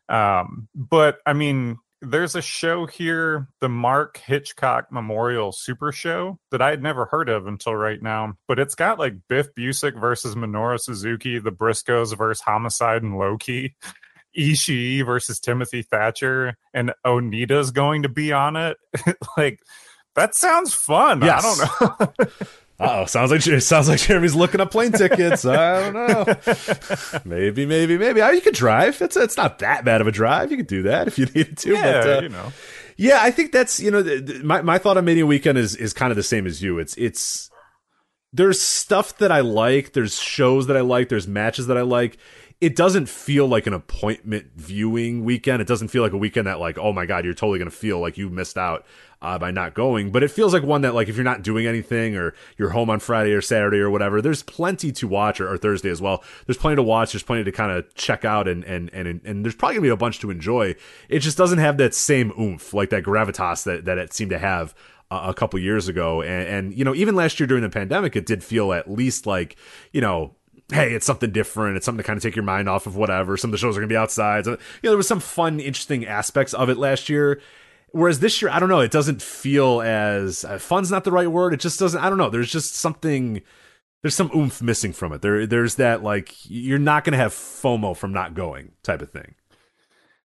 Um, 0.09 0.69
but 0.75 1.19
I 1.25 1.33
mean, 1.33 1.79
there's 2.03 2.35
a 2.35 2.43
show 2.43 2.87
here, 2.87 3.49
the 3.61 3.69
Mark 3.69 4.19
Hitchcock 4.19 4.87
Memorial 4.91 5.53
Super 5.53 5.93
Show, 5.93 6.39
that 6.51 6.61
I 6.61 6.71
had 6.71 6.83
never 6.83 7.07
heard 7.07 7.29
of 7.29 7.47
until 7.47 7.75
right 7.75 8.03
now. 8.03 8.35
But 8.47 8.59
it's 8.59 8.75
got 8.75 8.99
like 8.99 9.15
Biff 9.29 9.55
Busick 9.55 9.99
versus 9.99 10.35
Minoru 10.35 10.79
Suzuki, 10.79 11.39
the 11.39 11.53
Briscoes 11.53 12.17
versus 12.17 12.43
Homicide 12.43 13.03
and 13.03 13.19
Low 13.19 13.39
Ki, 13.39 13.75
Ishii 14.37 15.05
versus 15.05 15.41
Timothy 15.41 15.83
Thatcher, 15.83 16.57
and 16.73 16.93
Onita's 17.05 17.71
going 17.71 18.03
to 18.03 18.09
be 18.09 18.33
on 18.33 18.57
it. 18.57 18.77
like, 19.37 19.61
that 20.15 20.35
sounds 20.35 20.75
fun. 20.75 21.23
Yes. 21.23 21.45
I 21.45 21.79
don't 21.81 22.01
know. 22.19 22.27
oh, 22.81 23.05
sounds 23.07 23.31
like 23.31 23.47
it 23.47 23.61
sounds 23.63 23.89
like 23.89 24.01
Jeremy's 24.01 24.35
looking 24.35 24.61
up 24.61 24.71
plane 24.71 24.93
tickets. 24.93 25.45
I 25.45 25.91
don't 25.91 25.95
know. 25.95 27.21
maybe, 27.25 27.67
maybe, 27.67 27.99
maybe. 27.99 28.23
Oh, 28.23 28.31
you 28.31 28.41
could 28.41 28.55
drive. 28.55 29.01
It's 29.03 29.17
it's 29.17 29.37
not 29.37 29.59
that 29.61 29.85
bad 29.85 30.01
of 30.01 30.07
a 30.07 30.13
drive. 30.13 30.51
You 30.51 30.57
could 30.57 30.67
do 30.67 30.83
that 30.85 31.09
if 31.09 31.19
you 31.19 31.27
needed 31.27 31.59
to. 31.59 31.73
yeah, 31.73 32.01
but, 32.01 32.19
uh, 32.19 32.23
you 32.23 32.29
know. 32.29 32.53
Yeah, 32.97 33.19
I 33.21 33.31
think 33.31 33.53
that's 33.53 33.81
you 33.81 33.91
know 33.91 34.03
th- 34.03 34.27
th- 34.27 34.43
my 34.43 34.63
my 34.63 34.79
thought 34.79 34.97
on 34.97 35.05
Mania 35.05 35.27
Weekend 35.27 35.59
is 35.59 35.75
is 35.75 35.93
kind 35.93 36.13
of 36.13 36.17
the 36.17 36.23
same 36.23 36.47
as 36.47 36.63
you. 36.63 36.79
It's 36.79 36.97
it's 36.97 37.51
there's 38.33 38.61
stuff 38.61 39.19
that 39.19 39.33
I 39.33 39.41
like. 39.41 39.93
There's 39.93 40.21
shows 40.21 40.67
that 40.67 40.77
I 40.77 40.81
like. 40.81 41.09
There's 41.09 41.27
matches 41.27 41.67
that 41.69 41.77
I 41.77 41.83
like. 41.83 42.19
It 42.65 42.77
doesn't 42.77 43.11
feel 43.11 43.47
like 43.47 43.67
an 43.67 43.75
appointment 43.75 44.53
viewing 44.57 45.23
weekend. 45.23 45.61
It 45.61 45.69
doesn't 45.69 45.89
feel 45.89 46.03
like 46.03 46.15
a 46.15 46.17
weekend 46.17 46.47
that 46.47 46.61
like 46.61 46.79
oh 46.79 46.95
my 46.95 47.05
god 47.05 47.27
you're 47.27 47.35
totally 47.35 47.59
gonna 47.59 47.71
feel 47.71 48.01
like 48.01 48.17
you 48.17 48.31
missed 48.31 48.57
out 48.57 48.87
uh, 49.21 49.39
by 49.39 49.51
not 49.51 49.75
going. 49.75 50.11
But 50.11 50.23
it 50.23 50.31
feels 50.31 50.55
like 50.55 50.63
one 50.63 50.81
that 50.81 50.95
like 50.95 51.09
if 51.09 51.15
you're 51.15 51.25
not 51.25 51.43
doing 51.43 51.67
anything 51.67 52.17
or 52.17 52.33
you're 52.57 52.71
home 52.71 52.89
on 52.89 53.01
Friday 53.01 53.33
or 53.33 53.43
Saturday 53.43 53.81
or 53.81 53.91
whatever, 53.91 54.23
there's 54.23 54.43
plenty 54.43 54.93
to 54.93 55.07
watch 55.07 55.43
or, 55.43 55.53
or 55.53 55.59
Thursday 55.59 55.91
as 55.91 56.01
well. 56.01 56.25
There's 56.47 56.57
plenty 56.57 56.77
to 56.77 56.83
watch. 56.83 57.13
There's 57.13 57.23
plenty 57.23 57.45
to 57.45 57.53
kind 57.53 57.71
of 57.71 57.95
check 57.97 58.25
out 58.25 58.49
and 58.49 58.65
and 58.65 58.89
and 58.95 59.21
and 59.23 59.45
there's 59.45 59.55
probably 59.55 59.75
gonna 59.75 59.83
be 59.83 59.91
a 59.91 59.97
bunch 59.99 60.21
to 60.21 60.31
enjoy. 60.31 60.75
It 61.11 61.19
just 61.19 61.37
doesn't 61.37 61.59
have 61.59 61.77
that 61.77 61.95
same 61.95 62.33
oomph 62.41 62.73
like 62.73 62.89
that 62.89 63.05
gravitas 63.05 63.65
that 63.65 63.85
that 63.85 63.99
it 63.99 64.15
seemed 64.15 64.31
to 64.31 64.39
have 64.39 64.75
a 65.11 65.35
couple 65.35 65.61
years 65.61 65.87
ago. 65.87 66.23
And, 66.23 66.49
and 66.49 66.79
you 66.79 66.85
know 66.85 66.95
even 66.95 67.15
last 67.15 67.39
year 67.39 67.47
during 67.47 67.63
the 67.63 67.69
pandemic, 67.69 68.17
it 68.17 68.25
did 68.25 68.43
feel 68.43 68.73
at 68.73 68.91
least 68.91 69.27
like 69.27 69.57
you 69.93 70.01
know 70.01 70.35
hey, 70.75 70.93
it's 70.93 71.07
something 71.07 71.31
different. 71.31 71.77
It's 71.77 71.87
something 71.87 72.03
to 72.03 72.07
kind 72.07 72.17
of 72.17 72.23
take 72.23 72.37
your 72.37 72.45
mind 72.45 72.69
off 72.69 72.87
of 72.87 72.97
whatever. 72.97 73.37
Some 73.37 73.49
of 73.49 73.53
the 73.53 73.59
shows 73.59 73.77
are 73.77 73.81
going 73.81 73.89
to 73.89 73.93
be 73.93 73.97
outside. 73.97 74.45
So, 74.45 74.53
you 74.53 74.59
know, 74.83 74.91
there 74.91 74.97
was 74.97 75.09
some 75.09 75.21
fun, 75.21 75.61
interesting 75.61 76.05
aspects 76.05 76.53
of 76.53 76.69
it 76.69 76.77
last 76.77 77.09
year. 77.09 77.41
Whereas 77.93 78.19
this 78.19 78.43
year, 78.43 78.51
I 78.51 78.59
don't 78.59 78.69
know, 78.69 78.81
it 78.81 78.91
doesn't 78.91 79.23
feel 79.23 79.81
as 79.81 80.45
uh, 80.45 80.59
fun's 80.59 80.91
not 80.91 81.05
the 81.05 81.13
right 81.13 81.31
word. 81.31 81.55
It 81.55 81.61
just 81.61 81.79
doesn't. 81.79 82.01
I 82.01 82.09
don't 82.09 82.19
know. 82.19 82.29
There's 82.29 82.51
just 82.51 82.75
something. 82.75 83.41
There's 84.03 84.17
some 84.17 84.33
oomph 84.35 84.61
missing 84.61 84.93
from 84.93 85.13
it. 85.13 85.23
There, 85.23 85.47
there's 85.47 85.77
that 85.77 86.03
like 86.03 86.35
you're 86.51 86.79
not 86.81 87.05
going 87.05 87.13
to 87.13 87.19
have 87.19 87.33
FOMO 87.33 87.97
from 87.97 88.13
not 88.13 88.35
going 88.35 88.73
type 88.83 89.01
of 89.01 89.11
thing. 89.11 89.37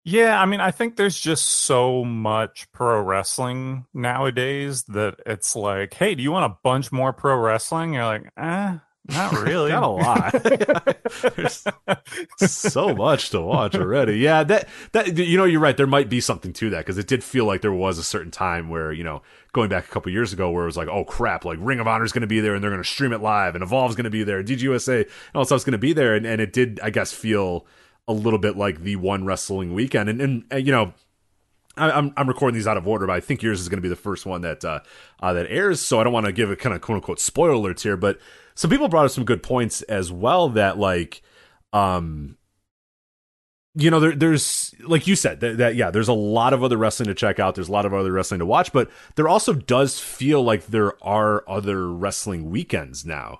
Yeah, 0.04 0.42
I 0.42 0.48
mean, 0.48 0.60
I 0.60 0.72
think 0.72 0.96
there's 0.96 1.20
just 1.20 1.46
so 1.46 2.04
much 2.04 2.72
pro 2.72 3.00
wrestling 3.00 3.86
nowadays 3.94 4.84
that 4.86 5.20
it's 5.28 5.56
like, 5.56 5.94
hey, 5.94 6.16
do 6.16 6.24
you 6.24 6.32
want 6.32 6.52
a 6.52 6.58
bunch 6.64 6.92
more 6.92 7.14
pro 7.14 7.38
wrestling? 7.38 7.94
You're 7.94 8.06
like, 8.06 8.32
eh, 8.36 8.78
not 9.08 9.34
really. 9.34 9.72
Got 9.72 9.84
a 9.84 9.88
lot. 9.88 10.32
There's 12.40 12.52
so 12.52 12.96
much 12.96 13.30
to 13.32 13.42
watch 13.42 13.76
already. 13.76 14.20
Yeah, 14.20 14.44
that 14.44 14.68
that 14.92 15.18
you 15.18 15.38
know, 15.38 15.46
you're 15.46 15.60
right. 15.60 15.76
There 15.76 15.88
might 15.88 16.10
be 16.10 16.22
something 16.22 16.54
to 16.54 16.70
that 16.72 16.80
because 16.80 16.98
it 16.98 17.08
did 17.08 17.24
feel 17.24 17.46
like 17.46 17.62
there 17.62 17.74
was 17.74 17.98
a 17.98 18.04
certain 18.04 18.32
time 18.32 18.70
where 18.70 18.92
you 18.92 19.04
know, 19.04 19.22
going 19.54 19.70
back 19.70 19.86
a 19.86 19.90
couple 19.90 20.12
years 20.12 20.34
ago, 20.34 20.52
where 20.52 20.64
it 20.64 20.68
was 20.68 20.78
like, 20.78 20.88
oh 20.88 21.04
crap, 21.04 21.46
like 21.46 21.58
Ring 21.62 21.80
of 21.80 21.88
Honor 21.88 22.06
is 22.06 22.12
going 22.12 22.22
to 22.22 22.28
be 22.28 22.40
there 22.40 22.54
and 22.54 22.64
they're 22.64 22.72
going 22.72 22.84
to 22.84 22.88
stream 22.88 23.14
it 23.14 23.22
live, 23.22 23.56
and 23.56 23.64
Evolve's 23.64 23.96
going 23.96 24.06
to 24.06 24.12
be 24.12 24.24
there, 24.24 24.44
DGUSA, 24.44 25.02
and 25.02 25.36
all 25.36 25.46
stuff's 25.46 25.64
going 25.64 25.74
to 25.74 25.78
be 25.78 25.94
there, 25.94 26.16
and, 26.16 26.26
and 26.26 26.40
it 26.40 26.54
did, 26.54 26.80
I 26.82 26.90
guess, 26.90 27.12
feel 27.12 27.66
a 28.08 28.14
little 28.14 28.40
bit 28.40 28.56
like 28.56 28.82
the 28.82 28.96
one 28.98 29.26
wrestling 29.26 29.74
weekend, 29.74 30.10
and 30.10 30.22
and, 30.22 30.44
and 30.52 30.66
you 30.66 30.72
know. 30.72 30.94
I- 31.78 31.92
I'm 31.92 32.14
I'm 32.18 32.28
recording 32.28 32.56
these 32.56 32.68
out 32.68 32.78
of 32.78 32.88
order, 32.88 33.08
but 33.08 33.14
I 33.16 33.20
think 33.20 33.42
yours 33.42 33.62
is 33.62 33.70
going 33.70 33.78
to 33.78 33.82
be 33.82 33.90
the 33.90 33.96
first 33.96 34.26
one 34.26 34.42
that 34.42 34.64
uh, 34.66 34.80
uh, 35.22 35.34
that 35.34 35.48
airs. 35.50 35.82
So 35.82 36.00
I 36.00 36.04
don't 36.04 36.14
want 36.14 36.26
to 36.26 36.32
give 36.32 36.52
a 36.52 36.56
kind 36.56 36.76
of 36.76 36.82
quote 36.82 36.98
unquote 36.98 37.20
spoiler 37.20 37.54
alerts 37.54 37.82
here, 37.82 37.98
but 37.98 38.20
some 38.56 38.70
people 38.70 38.90
brought 38.90 39.06
up 39.06 39.12
some 39.12 39.26
good 39.26 39.42
points 39.44 39.82
as 39.84 40.12
well. 40.12 40.50
That 40.50 40.78
like, 40.78 41.22
um, 41.74 42.38
you 43.76 43.90
know, 43.90 44.00
there, 44.02 44.16
there's 44.16 44.76
like 44.86 45.08
you 45.08 45.16
said 45.16 45.40
that, 45.40 45.58
that 45.58 45.76
yeah, 45.76 45.92
there's 45.92 46.10
a 46.10 46.14
lot 46.14 46.54
of 46.54 46.64
other 46.64 46.78
wrestling 46.78 47.08
to 47.08 47.14
check 47.16 47.40
out. 47.40 47.56
There's 47.56 47.70
a 47.70 47.72
lot 47.72 47.86
of 47.86 47.94
other 47.94 48.12
wrestling 48.12 48.40
to 48.40 48.46
watch, 48.46 48.74
but 48.74 48.90
there 49.16 49.30
also 49.30 49.54
does 49.54 50.00
feel 50.00 50.44
like 50.44 50.68
there 50.68 51.02
are 51.04 51.44
other 51.48 51.88
wrestling 51.90 52.50
weekends 52.50 53.06
now 53.06 53.40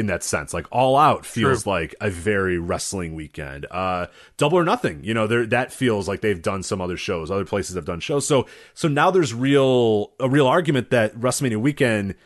in 0.00 0.06
that 0.06 0.24
sense. 0.24 0.52
Like 0.52 0.66
All 0.72 0.96
Out 0.96 1.24
feels 1.24 1.62
True. 1.62 1.72
like 1.72 1.94
a 2.00 2.10
very 2.10 2.58
wrestling 2.58 3.14
weekend. 3.14 3.66
Uh 3.70 4.06
Double 4.36 4.58
or 4.58 4.64
Nothing, 4.64 5.04
you 5.04 5.14
know, 5.14 5.26
there 5.26 5.46
that 5.46 5.72
feels 5.72 6.08
like 6.08 6.20
they've 6.20 6.42
done 6.42 6.62
some 6.62 6.80
other 6.80 6.96
shows. 6.96 7.30
Other 7.30 7.44
places 7.44 7.76
have 7.76 7.84
done 7.84 8.00
shows. 8.00 8.26
So 8.26 8.46
so 8.74 8.88
now 8.88 9.10
there's 9.10 9.32
real 9.32 10.12
a 10.18 10.28
real 10.28 10.48
argument 10.48 10.90
that 10.90 11.14
WrestleMania 11.14 11.58
weekend 11.58 12.16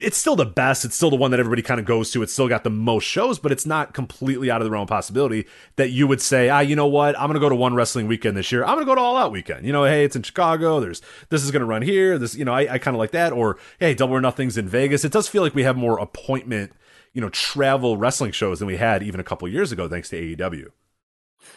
it's 0.00 0.16
still 0.16 0.34
the 0.34 0.46
best. 0.46 0.84
It's 0.84 0.96
still 0.96 1.10
the 1.10 1.16
one 1.16 1.30
that 1.30 1.40
everybody 1.40 1.60
kind 1.60 1.78
of 1.78 1.84
goes 1.84 2.10
to. 2.12 2.22
It's 2.22 2.32
still 2.32 2.48
got 2.48 2.64
the 2.64 2.70
most 2.70 3.04
shows, 3.04 3.38
but 3.38 3.52
it's 3.52 3.66
not 3.66 3.92
completely 3.92 4.50
out 4.50 4.62
of 4.62 4.64
the 4.64 4.70
realm 4.70 4.84
of 4.84 4.88
possibility 4.88 5.46
that 5.76 5.90
you 5.90 6.06
would 6.06 6.22
say, 6.22 6.48
ah, 6.48 6.60
you 6.60 6.74
know 6.74 6.86
what? 6.86 7.18
I'm 7.18 7.26
going 7.26 7.34
to 7.34 7.40
go 7.40 7.50
to 7.50 7.54
one 7.54 7.74
wrestling 7.74 8.06
weekend 8.06 8.36
this 8.36 8.50
year. 8.50 8.64
I'm 8.64 8.74
going 8.76 8.86
to 8.86 8.90
go 8.90 8.94
to 8.94 9.00
All 9.00 9.18
Out 9.18 9.30
weekend. 9.30 9.66
You 9.66 9.72
know, 9.72 9.84
hey, 9.84 10.04
it's 10.04 10.16
in 10.16 10.22
Chicago. 10.22 10.80
There's 10.80 11.02
this 11.28 11.44
is 11.44 11.50
going 11.50 11.60
to 11.60 11.66
run 11.66 11.82
here. 11.82 12.18
This, 12.18 12.34
you 12.34 12.46
know, 12.46 12.54
I, 12.54 12.74
I 12.74 12.78
kind 12.78 12.94
of 12.94 12.98
like 12.98 13.10
that. 13.10 13.32
Or 13.32 13.58
hey, 13.78 13.94
Double 13.94 14.14
or 14.14 14.20
Nothing's 14.22 14.56
in 14.56 14.68
Vegas. 14.68 15.04
It 15.04 15.12
does 15.12 15.28
feel 15.28 15.42
like 15.42 15.54
we 15.54 15.64
have 15.64 15.76
more 15.76 15.98
appointment, 15.98 16.72
you 17.12 17.20
know, 17.20 17.28
travel 17.30 17.96
wrestling 17.96 18.32
shows 18.32 18.58
than 18.58 18.66
we 18.68 18.76
had 18.76 19.02
even 19.02 19.20
a 19.20 19.24
couple 19.24 19.48
years 19.48 19.72
ago, 19.72 19.88
thanks 19.88 20.08
to 20.10 20.36
AEW. 20.36 20.68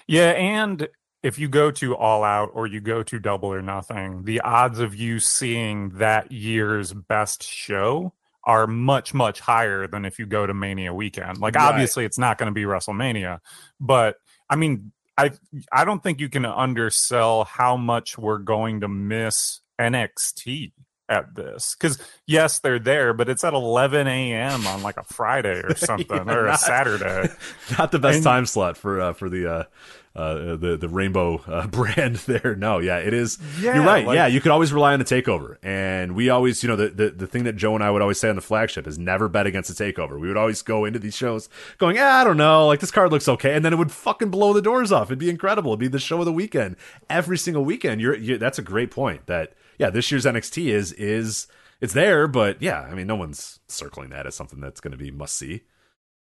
Yeah, 0.07 0.31
and 0.31 0.87
if 1.21 1.39
you 1.39 1.47
go 1.47 1.71
to 1.71 1.95
All 1.95 2.23
Out 2.23 2.49
or 2.53 2.67
you 2.67 2.81
go 2.81 3.03
to 3.03 3.19
Double 3.19 3.53
or 3.53 3.61
Nothing, 3.61 4.23
the 4.23 4.41
odds 4.41 4.79
of 4.79 4.95
you 4.95 5.19
seeing 5.19 5.89
that 5.91 6.31
year's 6.31 6.93
best 6.93 7.43
show 7.43 8.13
are 8.45 8.67
much 8.67 9.13
much 9.13 9.39
higher 9.39 9.87
than 9.87 10.03
if 10.03 10.19
you 10.19 10.25
go 10.25 10.45
to 10.45 10.53
Mania 10.53 10.93
weekend. 10.93 11.37
Like 11.37 11.55
Right. 11.55 11.63
obviously 11.63 12.03
it's 12.03 12.17
not 12.17 12.37
going 12.37 12.47
to 12.47 12.53
be 12.53 12.63
WrestleMania, 12.63 13.39
but 13.79 14.17
I 14.49 14.57
mean 14.57 14.91
I 15.17 15.31
I 15.71 15.85
don't 15.85 16.03
think 16.03 16.19
you 16.19 16.27
can 16.27 16.45
undersell 16.45 17.45
how 17.45 17.77
much 17.77 18.17
we're 18.17 18.39
going 18.39 18.81
to 18.81 18.89
miss 18.89 19.61
NXT 19.79 20.73
at 21.09 21.35
this 21.35 21.75
because 21.77 21.99
yes 22.25 22.59
they're 22.59 22.79
there 22.79 23.11
but 23.13 23.27
it's 23.27 23.43
at 23.43 23.53
11 23.53 24.07
a.m 24.07 24.65
on 24.65 24.81
like 24.81 24.95
a 24.97 25.03
friday 25.03 25.59
or 25.61 25.75
something 25.75 26.07
Yeah, 26.27 26.33
or 26.33 26.45
a 26.45 26.51
not- 26.51 26.59
saturday 26.61 27.29
Not 27.77 27.91
the 27.91 27.99
best 27.99 28.17
And- 28.17 28.23
time 28.23 28.45
slot 28.45 28.77
for 28.77 29.01
uh, 29.01 29.13
for 29.13 29.29
the 29.29 29.51
uh, 29.51 29.63
uh, 30.15 30.55
the 30.57 30.77
the 30.79 30.87
rainbow 30.87 31.41
uh, 31.47 31.65
brand 31.79 32.17
there. 32.17 32.55
No, 32.55 32.77
yeah, 32.77 32.97
it 32.97 33.13
is. 33.15 33.39
Yeah, 33.59 33.75
You're 33.75 33.83
right. 33.83 34.05
like- 34.05 34.15
yeah, 34.15 34.27
you 34.27 34.41
could 34.41 34.51
always 34.51 34.71
rely 34.71 34.93
on 34.93 34.99
the 34.99 35.05
takeover, 35.05 35.57
and 35.63 36.13
we 36.13 36.29
always, 36.29 36.61
you 36.61 36.69
know, 36.69 36.75
the, 36.75 36.89
the 36.89 37.09
the 37.09 37.25
thing 37.25 37.45
that 37.45 37.55
Joe 37.55 37.73
and 37.73 37.83
I 37.83 37.89
would 37.89 38.03
always 38.03 38.19
say 38.19 38.29
on 38.29 38.35
the 38.35 38.41
flagship 38.41 38.85
is 38.85 38.99
never 38.99 39.27
bet 39.27 39.47
against 39.47 39.75
the 39.75 39.83
takeover. 39.83 40.19
We 40.19 40.27
would 40.27 40.37
always 40.37 40.61
go 40.61 40.85
into 40.85 40.99
these 40.99 41.15
shows 41.15 41.49
going, 41.79 41.97
ah, 41.99 42.21
I 42.21 42.23
don't 42.23 42.37
know, 42.37 42.67
like 42.67 42.79
this 42.79 42.91
card 42.91 43.11
looks 43.11 43.27
okay, 43.27 43.55
and 43.55 43.65
then 43.65 43.73
it 43.73 43.77
would 43.77 43.91
fucking 43.91 44.29
blow 44.29 44.53
the 44.53 44.61
doors 44.61 44.91
off. 44.91 45.07
It'd 45.07 45.17
be 45.17 45.31
incredible. 45.31 45.71
It'd 45.71 45.79
be 45.79 45.87
the 45.87 45.97
show 45.99 46.19
of 46.19 46.25
the 46.25 46.31
weekend 46.33 46.75
every 47.09 47.37
single 47.39 47.65
weekend. 47.65 47.99
You're, 47.99 48.15
you 48.15 48.37
that's 48.37 48.59
a 48.59 48.63
great 48.63 48.91
point. 48.91 49.25
That 49.25 49.53
yeah, 49.77 49.89
this 49.89 50.11
year's 50.11 50.25
NXT 50.25 50.67
is 50.67 50.91
is 50.93 51.47
it's 51.81 51.93
there, 51.93 52.27
but 52.27 52.61
yeah, 52.61 52.81
I 52.81 52.93
mean, 52.93 53.07
no 53.07 53.15
one's 53.15 53.59
circling 53.67 54.09
that 54.11 54.25
as 54.25 54.35
something 54.35 54.61
that's 54.61 54.79
going 54.79 54.91
to 54.91 54.97
be 54.97 55.11
must 55.11 55.35
see. 55.35 55.63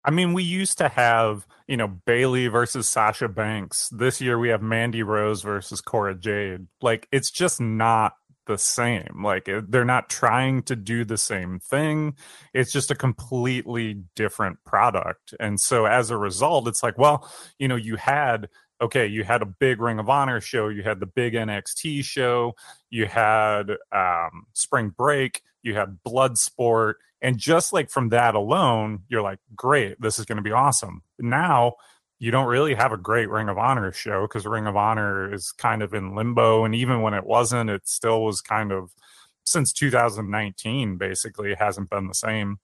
I 0.04 0.12
mean, 0.12 0.34
we 0.34 0.44
used 0.44 0.78
to 0.78 0.88
have, 0.88 1.46
you 1.68 1.76
know, 1.76 1.88
Bayley 1.88 2.48
versus 2.48 2.88
Sasha 2.88 3.28
Banks. 3.28 3.90
This 3.90 4.22
year 4.22 4.40
we 4.40 4.50
have 4.50 4.62
Mandy 4.62 5.04
Rose 5.04 5.42
versus 5.42 5.82
Cora 5.82 6.16
Jade. 6.16 6.68
Like, 6.82 7.10
it's 7.12 7.30
just 7.30 7.60
not 7.60 8.14
the 8.46 8.58
same. 8.58 9.22
Like, 9.22 9.50
they're 9.68 9.84
not 9.84 10.10
trying 10.10 10.64
to 10.64 10.78
do 10.78 11.04
the 11.04 11.18
same 11.18 11.60
thing. 11.60 12.16
It's 12.54 12.72
just 12.72 12.90
a 12.90 12.96
completely 12.96 14.04
different 14.16 14.64
product. 14.66 15.34
And 15.42 15.60
so 15.60 15.86
as 15.86 16.10
a 16.10 16.18
result, 16.18 16.70
it's 16.70 16.84
like, 16.84 16.98
well, 16.98 17.30
you 17.60 17.68
know, 17.68 17.76
you 17.76 17.98
had, 17.98 18.48
okay, 18.82 19.08
you 19.08 19.24
had 19.24 19.42
a 19.42 19.46
big 19.46 19.82
Ring 19.82 20.00
of 20.00 20.10
Honor 20.10 20.40
show, 20.40 20.68
you 20.68 20.84
had 20.84 21.00
the 21.00 21.06
big 21.06 21.34
NXT 21.34 22.04
show, 22.04 22.56
you 22.90 23.06
had 23.06 23.72
um, 23.92 24.46
Spring 24.54 24.90
Break, 24.90 25.42
you 25.64 25.76
had 25.76 26.00
Bloodsport. 26.08 26.96
And 27.22 27.38
just 27.38 27.74
like 27.74 27.90
from 27.90 28.10
that 28.10 28.36
alone, 28.36 29.02
you're 29.10 29.24
like, 29.24 29.40
great, 29.56 30.00
this 30.00 30.20
is 30.20 30.26
going 30.26 30.36
to 30.38 30.44
be 30.44 30.52
awesome. 30.52 31.02
Now, 31.18 31.74
you 32.20 32.32
don't 32.32 32.48
really 32.48 32.74
have 32.74 32.92
a 32.92 32.98
great 32.98 33.30
Ring 33.30 33.50
of 33.50 33.58
Honor 33.58 33.92
show 33.92 34.24
because 34.24 34.46
Ring 34.46 34.68
of 34.68 34.76
Honor 34.76 35.34
is 35.34 35.52
kind 35.52 35.84
of 35.84 35.94
in 35.94 36.16
limbo. 36.16 36.66
And 36.66 36.74
even 36.74 37.02
when 37.02 37.14
it 37.14 37.26
wasn't, 37.26 37.70
it 37.70 37.88
still 37.88 38.24
was 38.24 38.42
kind 38.42 38.72
of 38.72 38.92
since 39.46 39.72
2019, 39.72 40.98
basically, 40.98 41.56
hasn't 41.56 41.90
been 41.90 42.08
the 42.08 42.14
same. 42.14 42.60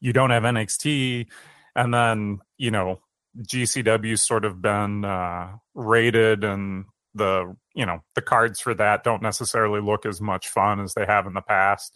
You 0.00 0.12
don't 0.12 0.30
have 0.30 0.42
NXT. 0.42 1.26
And 1.74 1.94
then, 1.94 2.40
you 2.58 2.70
know, 2.70 3.00
GCW's 3.40 4.22
sort 4.22 4.44
of 4.44 4.60
been 4.60 5.04
uh, 5.04 5.52
rated 5.74 6.44
and 6.44 6.84
the 7.14 7.54
you 7.74 7.84
know 7.84 8.02
the 8.14 8.22
cards 8.22 8.60
for 8.60 8.74
that 8.74 9.04
don't 9.04 9.22
necessarily 9.22 9.80
look 9.80 10.06
as 10.06 10.20
much 10.20 10.48
fun 10.48 10.80
as 10.80 10.94
they 10.94 11.04
have 11.04 11.26
in 11.26 11.34
the 11.34 11.42
past 11.42 11.94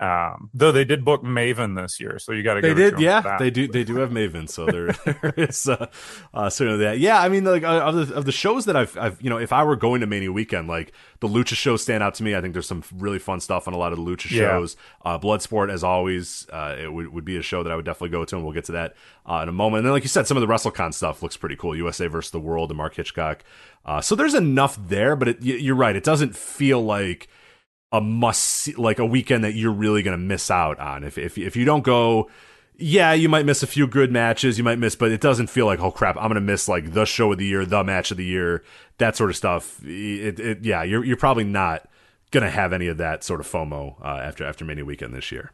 Um, 0.00 0.50
though 0.52 0.72
they 0.72 0.84
did 0.84 1.04
book 1.04 1.22
Maven 1.22 1.80
this 1.80 2.00
year, 2.00 2.18
so 2.18 2.32
you 2.32 2.42
got 2.42 2.54
to. 2.54 2.60
They 2.60 2.74
did, 2.74 2.98
yeah. 2.98 3.36
They 3.38 3.50
do. 3.50 3.68
They 3.68 3.84
do 3.84 3.96
have 3.98 4.10
Maven, 4.10 4.50
so 4.50 4.66
there, 4.66 4.88
there 5.04 5.32
is 5.36 5.68
uh, 5.68 5.86
uh, 6.34 6.50
certainly 6.50 6.80
that. 6.84 6.98
Yeah, 6.98 7.20
I 7.20 7.28
mean, 7.28 7.44
like 7.44 7.62
uh, 7.62 7.80
of 7.80 8.08
the, 8.08 8.14
of 8.14 8.24
the 8.24 8.32
shows 8.32 8.64
that 8.64 8.74
I've, 8.74 8.98
I've, 8.98 9.22
you 9.22 9.30
know, 9.30 9.38
if 9.38 9.52
I 9.52 9.62
were 9.62 9.76
going 9.76 10.00
to 10.00 10.06
Mania 10.08 10.32
weekend, 10.32 10.66
like 10.66 10.92
the 11.20 11.28
Lucha 11.28 11.54
shows 11.54 11.82
stand 11.82 12.02
out 12.02 12.14
to 12.14 12.24
me. 12.24 12.34
I 12.34 12.40
think 12.40 12.54
there's 12.54 12.66
some 12.66 12.82
really 12.96 13.20
fun 13.20 13.38
stuff 13.38 13.68
on 13.68 13.72
a 13.72 13.76
lot 13.78 13.92
of 13.92 13.98
the 13.98 14.04
Lucha 14.04 14.28
Yeah. 14.30 14.48
shows. 14.48 14.76
Uh, 15.04 15.16
Bloodsport, 15.18 15.70
as 15.72 15.84
always, 15.84 16.46
uh, 16.52 16.74
it 16.78 16.92
would, 16.92 17.08
would 17.12 17.24
be 17.24 17.36
a 17.36 17.42
show 17.42 17.62
that 17.62 17.70
I 17.72 17.76
would 17.76 17.84
definitely 17.84 18.10
go 18.10 18.24
to, 18.24 18.34
and 18.36 18.44
we'll 18.44 18.52
get 18.52 18.64
to 18.64 18.72
that 18.72 18.96
uh, 19.26 19.40
in 19.44 19.48
a 19.48 19.52
moment. 19.52 19.78
And 19.80 19.86
then, 19.86 19.92
like 19.92 20.02
you 20.02 20.08
said, 20.08 20.26
some 20.26 20.36
of 20.36 20.40
the 20.40 20.52
WrestleCon 20.52 20.92
stuff 20.92 21.22
looks 21.22 21.36
pretty 21.36 21.56
cool. 21.56 21.76
USA 21.76 22.08
versus 22.08 22.32
the 22.32 22.40
World 22.40 22.70
and 22.70 22.78
Mark 22.78 22.96
Hitchcock. 22.96 23.44
Uh, 23.86 24.00
so 24.00 24.16
there's 24.16 24.34
enough 24.34 24.76
there, 24.88 25.14
but 25.14 25.28
it, 25.28 25.42
you're 25.42 25.76
right. 25.76 25.94
It 25.94 26.02
doesn't 26.04 26.34
feel 26.34 26.82
like 26.84 27.28
a 27.94 28.00
must 28.00 28.42
see, 28.42 28.74
like 28.74 28.98
a 28.98 29.06
weekend 29.06 29.44
that 29.44 29.54
you're 29.54 29.72
really 29.72 30.02
going 30.02 30.18
to 30.18 30.22
miss 30.22 30.50
out 30.50 30.80
on. 30.80 31.04
If, 31.04 31.16
if 31.16 31.38
if 31.38 31.54
you 31.54 31.64
don't 31.64 31.84
go, 31.84 32.28
yeah, 32.76 33.12
you 33.12 33.28
might 33.28 33.46
miss 33.46 33.62
a 33.62 33.68
few 33.68 33.86
good 33.86 34.10
matches. 34.10 34.58
You 34.58 34.64
might 34.64 34.80
miss, 34.80 34.96
but 34.96 35.12
it 35.12 35.20
doesn't 35.20 35.46
feel 35.46 35.66
like 35.66 35.78
oh 35.78 35.92
crap, 35.92 36.16
I'm 36.16 36.24
going 36.24 36.34
to 36.34 36.40
miss 36.40 36.68
like 36.68 36.92
the 36.92 37.06
show 37.06 37.30
of 37.30 37.38
the 37.38 37.46
year, 37.46 37.64
the 37.64 37.84
match 37.84 38.10
of 38.10 38.16
the 38.16 38.24
year, 38.24 38.64
that 38.98 39.14
sort 39.14 39.30
of 39.30 39.36
stuff. 39.36 39.80
It, 39.84 40.40
it 40.40 40.64
yeah, 40.64 40.82
you're 40.82 41.04
you're 41.04 41.16
probably 41.16 41.44
not 41.44 41.88
going 42.32 42.42
to 42.42 42.50
have 42.50 42.72
any 42.72 42.88
of 42.88 42.96
that 42.96 43.22
sort 43.22 43.38
of 43.38 43.46
FOMO 43.46 44.02
uh, 44.02 44.04
after 44.04 44.44
after 44.44 44.64
Mania 44.64 44.84
weekend 44.84 45.14
this 45.14 45.30
year. 45.30 45.52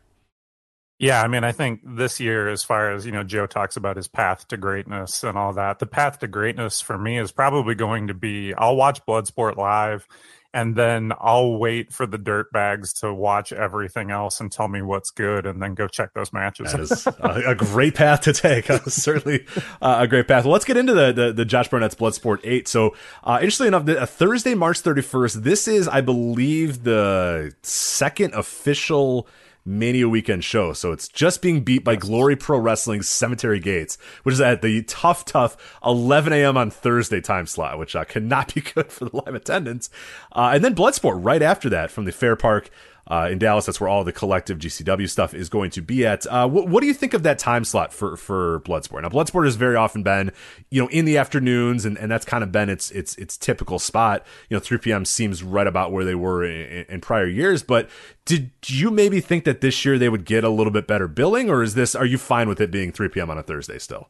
Yeah, 0.98 1.22
I 1.22 1.28
mean, 1.28 1.44
I 1.44 1.52
think 1.52 1.80
this 1.84 2.20
year, 2.20 2.48
as 2.48 2.62
far 2.62 2.92
as 2.92 3.04
you 3.04 3.12
know, 3.12 3.22
Joe 3.22 3.46
talks 3.46 3.76
about 3.76 3.96
his 3.96 4.08
path 4.08 4.48
to 4.48 4.56
greatness 4.56 5.24
and 5.24 5.36
all 5.36 5.52
that. 5.54 5.78
The 5.78 5.86
path 5.86 6.20
to 6.20 6.28
greatness 6.28 6.80
for 6.80 6.96
me 6.96 7.18
is 7.18 7.32
probably 7.32 7.74
going 7.74 8.06
to 8.08 8.14
be 8.14 8.54
I'll 8.54 8.76
watch 8.76 9.04
Bloodsport 9.06 9.56
live, 9.56 10.06
and 10.52 10.74
then 10.74 11.12
I'll 11.20 11.58
wait 11.58 11.92
for 11.92 12.06
the 12.06 12.18
dirt 12.18 12.50
bags 12.52 12.92
to 12.94 13.14
watch 13.14 13.52
everything 13.52 14.10
else 14.10 14.40
and 14.40 14.50
tell 14.50 14.68
me 14.68 14.82
what's 14.82 15.10
good, 15.10 15.46
and 15.46 15.62
then 15.62 15.74
go 15.74 15.86
check 15.86 16.12
those 16.14 16.32
matches. 16.32 16.72
That 16.72 16.80
is 16.80 17.06
a, 17.20 17.50
a 17.50 17.54
great 17.54 17.94
path 17.94 18.22
to 18.22 18.32
take. 18.32 18.66
Certainly 18.86 19.46
uh, 19.80 19.98
a 20.00 20.08
great 20.08 20.26
path. 20.26 20.44
Well, 20.44 20.52
let's 20.52 20.64
get 20.64 20.76
into 20.76 20.92
the 20.92 21.12
the, 21.12 21.32
the 21.32 21.44
Josh 21.44 21.68
Barnett's 21.68 21.94
Bloodsport 21.94 22.40
Eight. 22.44 22.66
So, 22.66 22.96
uh, 23.22 23.38
interestingly 23.40 23.68
enough, 23.68 23.84
the, 23.84 24.00
uh, 24.02 24.06
Thursday, 24.06 24.54
March 24.54 24.80
thirty 24.80 25.02
first. 25.02 25.44
This 25.44 25.68
is, 25.68 25.86
I 25.86 26.00
believe, 26.00 26.82
the 26.82 27.54
second 27.62 28.34
official. 28.34 29.28
Mania 29.64 30.08
weekend 30.08 30.44
show. 30.44 30.72
So 30.72 30.92
it's 30.92 31.08
just 31.08 31.42
being 31.42 31.62
beat 31.62 31.84
by 31.84 31.96
Glory 31.96 32.36
Pro 32.36 32.58
Wrestling's 32.58 33.08
Cemetery 33.08 33.60
Gates, 33.60 33.98
which 34.22 34.34
is 34.34 34.40
at 34.40 34.62
the 34.62 34.82
tough, 34.82 35.24
tough 35.24 35.78
11 35.84 36.32
a.m. 36.32 36.56
on 36.56 36.70
Thursday 36.70 37.20
time 37.20 37.46
slot, 37.46 37.78
which 37.78 37.94
uh, 37.94 38.04
cannot 38.04 38.54
be 38.54 38.60
good 38.60 38.90
for 38.90 39.06
the 39.06 39.16
live 39.16 39.34
attendance. 39.34 39.90
Uh, 40.32 40.52
and 40.54 40.64
then 40.64 40.74
Bloodsport 40.74 41.18
right 41.24 41.42
after 41.42 41.68
that 41.70 41.90
from 41.90 42.04
the 42.04 42.12
Fair 42.12 42.36
Park 42.36 42.70
uh, 43.06 43.28
in 43.30 43.38
Dallas. 43.38 43.66
That's 43.66 43.80
where 43.80 43.88
all 43.88 44.04
the 44.04 44.12
collective 44.12 44.58
GCW 44.58 45.08
stuff 45.08 45.34
is 45.34 45.48
going 45.48 45.70
to 45.70 45.82
be 45.82 46.06
at. 46.06 46.26
Uh, 46.26 46.48
wh- 46.48 46.66
what 46.66 46.80
do 46.80 46.86
you 46.86 46.94
think 46.94 47.14
of 47.14 47.22
that 47.22 47.38
time 47.38 47.64
slot 47.64 47.92
for 47.92 48.16
for 48.16 48.60
Bloodsport? 48.60 49.02
Now, 49.02 49.08
Bloodsport 49.08 49.44
has 49.44 49.56
very 49.56 49.76
often 49.76 50.02
been, 50.02 50.32
you 50.70 50.82
know, 50.82 50.88
in 50.88 51.04
the 51.04 51.16
afternoons, 51.16 51.84
and, 51.84 51.98
and 51.98 52.10
that's 52.10 52.24
kind 52.24 52.42
of 52.42 52.52
been 52.52 52.68
its 52.68 52.90
its 52.90 53.14
its 53.16 53.36
typical 53.36 53.78
spot. 53.78 54.26
You 54.48 54.56
know, 54.56 54.60
3 54.60 54.78
p.m. 54.78 55.04
seems 55.04 55.42
right 55.42 55.66
about 55.66 55.92
where 55.92 56.04
they 56.04 56.14
were 56.14 56.44
in, 56.44 56.86
in 56.88 57.00
prior 57.00 57.26
years. 57.26 57.62
But 57.62 57.88
did 58.24 58.50
you 58.66 58.90
maybe 58.90 59.20
think 59.20 59.44
that 59.44 59.60
this 59.60 59.84
year 59.84 59.98
they 59.98 60.08
would 60.08 60.24
get 60.24 60.44
a 60.44 60.50
little 60.50 60.72
bit 60.72 60.86
better 60.86 61.08
billing, 61.08 61.50
or 61.50 61.62
is 61.62 61.74
this? 61.74 61.94
Are 61.94 62.06
you 62.06 62.18
fine 62.18 62.48
with 62.48 62.60
it 62.60 62.70
being 62.70 62.92
3 62.92 63.08
p.m. 63.08 63.30
on 63.30 63.38
a 63.38 63.42
Thursday 63.42 63.78
still? 63.78 64.08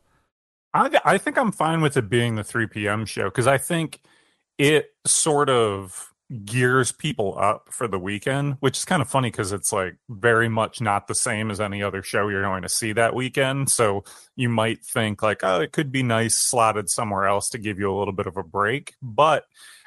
I, 0.73 1.01
I 1.05 1.19
think 1.19 1.37
I'm 1.37 1.53
fine 1.53 1.81
with 1.81 1.97
it 1.97 2.09
being 2.09 2.37
the 2.37 2.45
3 2.45 2.67
p.m. 2.67 3.05
show 3.05 3.25
because 3.25 3.47
I 3.47 3.59
think 3.59 4.01
it 4.59 4.95
sort 5.07 5.49
of 5.49 6.10
gears 6.45 6.93
people 6.93 7.37
up 7.39 7.69
for 7.73 7.89
the 7.89 7.99
weekend, 7.99 8.57
which 8.61 8.79
is 8.79 8.85
kind 8.85 9.03
of 9.03 9.09
funny 9.09 9.31
because 9.31 9.53
it's 9.53 9.73
like 9.73 9.97
very 10.09 10.49
much 10.49 10.81
not 10.81 11.09
the 11.09 11.15
same 11.15 11.51
as 11.51 11.61
any 11.61 11.83
other 11.83 12.03
show 12.03 12.29
you're 12.29 12.43
going 12.43 12.63
to 12.63 12.69
see 12.69 12.93
that 12.93 13.15
weekend. 13.15 13.71
So 13.71 14.05
you 14.37 14.49
might 14.49 14.85
think 14.85 15.23
like, 15.23 15.43
oh, 15.43 15.61
it 15.61 15.73
could 15.73 15.91
be 15.91 16.03
nice 16.03 16.37
slotted 16.37 16.89
somewhere 16.89 17.27
else 17.27 17.49
to 17.51 17.59
give 17.59 17.79
you 17.79 17.91
a 17.91 17.99
little 17.99 18.15
bit 18.15 18.27
of 18.27 18.37
a 18.37 18.45
break. 18.45 18.95
But 19.03 19.45